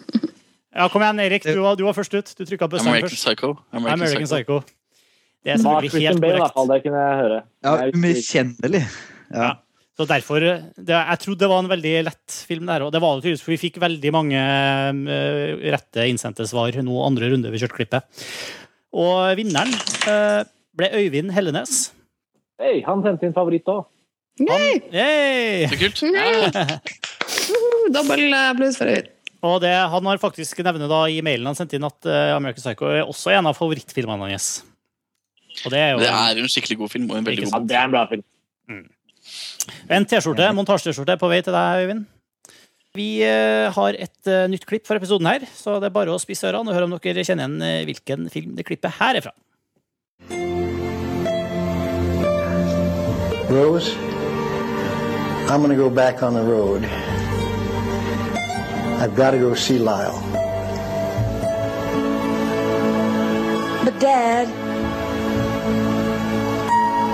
Ja, 0.81 0.89
kom 0.89 1.05
igjen, 1.05 1.25
Erik. 1.29 1.45
Du 1.45 1.61
var, 1.61 1.77
du 1.77 1.85
var 1.93 2.01
først 2.01 2.17
ut. 2.17 2.37
Du 2.41 2.47
trykka 2.49 2.73
på 2.73 2.81
American 2.81 3.11
først. 3.11 3.21
Psycho. 3.21 3.57
American, 3.69 4.01
American 4.01 4.31
Psycho. 4.33 4.63
Det 5.45 5.59
er 5.59 5.61
selvfølgelig 5.61 6.09
helt 6.09 6.25
korrekt. 6.25 6.57
Bale, 6.57 6.73
Det 6.73 6.85
kunne 6.89 7.05
jeg 7.05 7.21
høre. 7.21 7.49
Ja, 7.69 7.81
umiskjennelig. 7.93 8.87
Ja. 9.29 9.43
Ja. 9.45 9.59
Så 10.01 10.07
derfor, 10.09 10.41
det, 10.41 10.97
Jeg 10.97 11.21
trodde 11.21 11.43
det 11.43 11.49
var 11.51 11.61
en 11.61 11.69
veldig 11.69 11.91
lett 12.07 12.35
film, 12.49 12.65
der, 12.71 12.87
og 12.87 12.93
det 12.95 13.03
var 13.05 13.19
det 13.19 13.27
tydeligvis, 13.27 13.43
for 13.45 13.53
vi 13.53 13.61
fikk 13.61 13.75
veldig 13.83 14.13
mange 14.17 14.41
uh, 14.41 15.65
rette 15.75 16.07
innsendte 16.09 16.47
svar 16.49 16.73
nå 16.81 17.03
andre 17.05 17.29
runde 17.35 17.51
vi 17.53 17.61
kjørte 17.61 17.77
klippet. 17.77 18.23
Og 18.97 19.37
vinneren 19.37 19.75
uh, 20.09 20.41
ble 20.73 20.89
Øyvind 21.03 21.35
Hellenes. 21.37 21.91
Hei, 22.63 22.79
han 22.87 23.05
sendte 23.05 23.27
sin 23.27 23.37
favoritt 23.37 23.69
òg. 23.69 23.83
Hey! 24.41 25.67
Så 25.69 25.77
kult. 25.83 26.01
Dobbel 27.93 28.39
applaus 28.39 28.81
for 28.81 28.89
Øyvind. 28.95 29.11
Og 29.51 29.59
det, 29.61 29.75
han 29.93 30.09
har 30.09 30.21
faktisk 30.21 30.63
nevnt 30.65 30.89
da 30.89 31.03
i 31.13 31.21
mailen 31.25 31.49
han 31.49 31.59
sendte 31.59 31.77
inn 31.77 31.85
at 31.89 32.09
uh, 32.09 32.39
American 32.39 32.65
Psycho 32.65 32.89
er 32.89 33.05
også 33.05 33.35
en 33.37 33.51
av 33.53 33.57
favorittfilmene 33.59 34.31
hans. 34.33 34.49
Og 35.67 35.77
det 35.77 35.85
er 35.85 35.93
jo 35.93 36.01
Det 36.01 36.09
er 36.09 36.41
en 36.41 36.51
skikkelig 36.57 36.81
god 36.87 36.95
film. 36.97 37.07
og 37.13 37.21
en 37.21 37.29
veldig 37.29 37.45
god 37.45 37.53
film. 37.53 37.61
Ja, 37.61 37.69
Det 37.69 37.79
er 37.83 37.85
en 37.85 37.95
bra 37.99 38.07
film. 38.09 38.25
En 39.91 40.07
T-skjorte, 40.07 40.49
montasje-T-skjorte 40.57 41.19
på 41.21 41.31
vei 41.31 41.43
til 41.45 41.55
deg, 41.57 41.85
Øyvind. 41.85 42.09
Vi 42.99 43.23
eh, 43.23 43.71
har 43.71 43.95
et 43.95 44.27
eh, 44.27 44.49
nytt 44.51 44.65
klipp 44.67 44.89
for 44.89 44.99
episoden 44.99 45.29
her, 45.31 45.45
så 45.55 45.77
det 45.79 45.91
er 45.91 45.95
bare 45.95 46.11
å 46.11 46.19
spisse 46.19 46.49
ørene 46.49 46.73
og 46.73 46.75
høre 46.75 46.89
om 46.89 46.97
dere 46.97 47.23
kjenner 47.23 47.47
igjen 47.47 47.63
eh, 47.63 47.85
hvilken 47.87 48.27
film 48.35 48.57
det 48.59 48.67
klippet 48.67 48.97
her 48.99 49.21
er 49.21 49.23
fra. 49.23 49.35
Rose, 53.51 53.95
I'm 55.51 55.63
gonna 55.63 55.77
go 55.77 55.91
back 55.91 56.23
on 56.23 56.35
the 56.35 56.43
road. 56.43 56.85
I've 59.01 59.15
got 59.15 59.31
to 59.31 59.39
go 59.39 59.55
see 59.55 59.79
Lyle. 59.79 60.19
But, 63.85 63.99
Dad, 63.99 64.49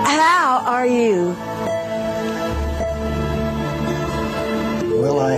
How 0.07 0.63
are 0.65 0.87
you? 0.87 1.35
Well, 4.97 5.19
I 5.19 5.35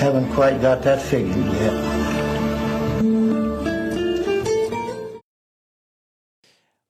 haven't 0.00 0.32
quite 0.32 0.62
got 0.62 0.82
that 0.84 1.02
figured 1.02 1.36
yet. 1.60 1.76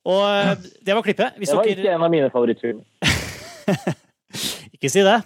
Og 0.06 0.22
eh, 0.22 0.52
det 0.86 0.94
var 0.94 1.02
klippet. 1.02 1.34
Hvis 1.40 1.50
Det 1.50 1.56
var 1.58 1.66
dere 1.66 1.82
ikke 1.82 1.96
en 1.96 2.04
av 2.06 2.12
mine 2.12 2.30
favorittfilmer. 2.30 2.84
Ikke 4.76 4.92
si 4.92 5.02
det. 5.02 5.16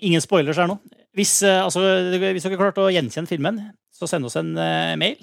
Ingen 0.00 0.24
spoilers 0.24 0.56
her 0.56 0.70
nå. 0.70 0.78
Hvis, 1.12 1.34
eh, 1.44 1.60
altså, 1.60 1.84
hvis 2.16 2.48
dere 2.48 2.56
klarte 2.62 2.86
å 2.86 2.92
gjenkjenne 2.94 3.28
filmen, 3.28 3.60
så 3.92 4.08
send 4.08 4.24
oss 4.24 4.38
en 4.40 4.54
eh, 4.56 4.96
mail. 5.00 5.20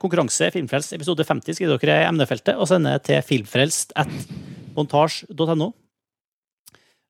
Konkurranse 0.00 0.48
Filmfrelst 0.50 0.94
episode 0.96 1.26
50 1.28 1.58
skriver 1.58 1.78
dere 1.78 2.00
i 2.00 2.06
emnefeltet, 2.08 2.56
og 2.56 2.66
sender 2.70 2.98
til 3.04 3.20
filmfrelst 3.22 3.92
at 4.00 4.10
montasj.no. 4.74 5.68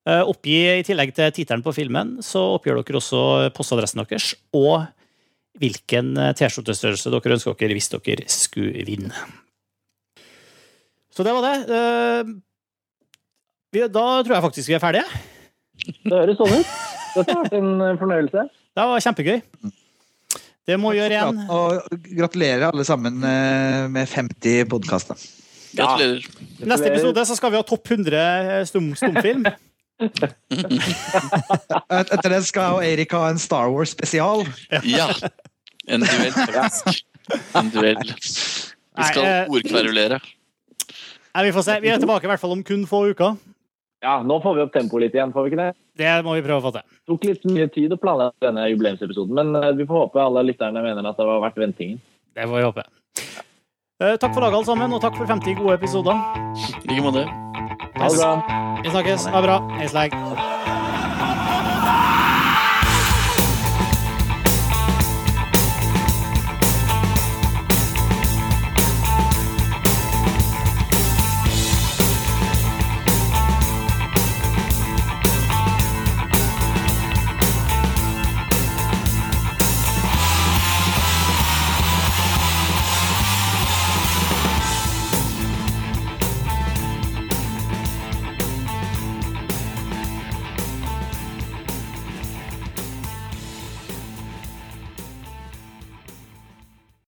Eh, 0.09 0.23
oppgi 0.25 0.55
i 0.79 0.85
tillegg 0.85 1.11
til 1.13 1.33
tittelen 1.35 1.61
på 1.65 1.73
filmen, 1.75 2.15
så 2.25 2.41
oppgjør 2.55 2.79
dere 2.81 2.99
også 3.01 3.21
postadressen 3.53 4.01
deres 4.01 4.31
og 4.55 4.87
hvilken 5.59 6.13
eh, 6.17 6.31
T-skjortestørrelse 6.39 7.11
dere 7.13 7.35
ønsker 7.35 7.57
dere 7.59 7.77
hvis 7.77 7.91
dere 7.93 8.29
skulle 8.31 8.85
vinne. 8.87 9.25
Så 11.13 11.25
det 11.27 11.35
var 11.35 11.45
det. 11.45 11.57
Eh, 11.75 12.23
da 13.91 14.05
tror 14.23 14.33
jeg 14.37 14.45
faktisk 14.47 14.71
vi 14.71 14.77
er 14.79 14.81
ferdige. 14.81 15.21
Det 16.07 16.15
høres 16.15 16.39
sånn 16.39 16.55
ut. 16.55 16.73
Dette 17.17 17.35
har 17.35 17.43
vært 17.43 17.59
en 17.59 17.99
fornøyelse. 17.99 18.47
Det 18.79 18.87
var 18.89 19.05
kjempegøy. 19.05 19.37
Det 20.69 20.77
må 20.79 20.93
gjøre 20.95 21.13
igjen. 21.17 21.43
Og 21.53 22.01
gratulerer 22.17 22.69
alle 22.69 22.85
sammen 22.87 23.19
med 23.19 24.05
50 24.09 24.65
podkaster. 24.69 25.17
Gratulerer. 25.77 26.25
Neste 26.69 26.93
episode 26.93 27.25
så 27.29 27.37
skal 27.37 27.53
vi 27.53 27.59
ha 27.59 27.65
topp 27.67 27.97
100 27.97 28.69
stum, 28.69 28.93
stumfilm. 28.97 29.49
Et- 31.99 32.11
Etter 32.15 32.29
det 32.33 32.41
skal 32.47 32.63
jeg 32.63 32.73
og 32.77 32.83
Eirik 32.85 33.11
ha 33.15 33.25
en 33.33 33.39
Star 33.41 33.69
Wars 33.73 33.91
spesial. 33.95 34.45
Ja. 34.97 35.09
En 35.89 36.03
duell, 36.05 36.31
faktisk. 36.35 36.99
En 37.57 37.69
duell. 37.73 37.97
Vi 38.05 39.05
skal 39.09 39.23
eh, 39.25 39.47
ordkverulere. 39.49 40.19
Nei, 41.33 41.43
vi 41.47 41.53
får 41.55 41.65
se. 41.65 41.77
Vi 41.81 41.89
er 41.89 42.01
tilbake 42.01 42.27
i 42.27 42.29
hvert 42.29 42.41
fall 42.41 42.53
om 42.53 42.61
kun 42.65 42.83
få 42.89 43.03
uker. 43.13 43.37
Ja, 44.03 44.19
nå 44.23 44.37
får 44.43 44.55
vi 44.55 44.61
opp 44.63 44.71
tempoet 44.75 45.01
litt 45.07 45.15
igjen, 45.17 45.33
får 45.35 45.43
vi 45.47 45.51
ikke 45.51 45.59
det? 45.63 45.71
Det 45.99 46.13
må 46.23 46.37
vi 46.37 46.43
prøve 46.45 46.61
å 46.61 46.65
få 46.69 46.71
til. 46.77 46.85
Det 46.93 47.09
tok 47.11 47.25
litt 47.27 47.43
mye 47.51 47.67
tid 47.73 47.91
å 47.91 47.99
planlegge 47.99 48.45
denne 48.45 48.69
jubileumsepisoden, 48.69 49.33
men 49.35 49.51
eh, 49.59 49.73
vi 49.81 49.87
får 49.89 50.05
håpe 50.05 50.21
alle 50.23 50.45
lytterne 50.47 50.85
mener 50.85 51.09
at 51.09 51.19
det 51.19 51.27
var 51.27 51.41
verdt 51.47 51.59
ventingen. 51.65 51.99
Det 52.37 52.45
får 52.47 52.55
vi 52.61 52.67
håpe. 52.69 52.85
Eh, 53.99 54.15
takk 54.21 54.31
for 54.31 54.39
laget, 54.45 54.61
alle 54.61 54.69
sammen, 54.69 54.93
og 54.95 55.01
takk 55.03 55.17
for 55.19 55.27
50 55.27 55.57
gode 55.59 55.75
episoder. 55.81 56.21
I 56.85 56.93
like 56.93 57.03
måte. 57.03 57.48
Vi 58.83 58.89
snakkes. 58.89 59.27
Ha 59.27 59.41
det 59.41 59.47
bra. 59.47 59.61
Hei. 59.79 60.48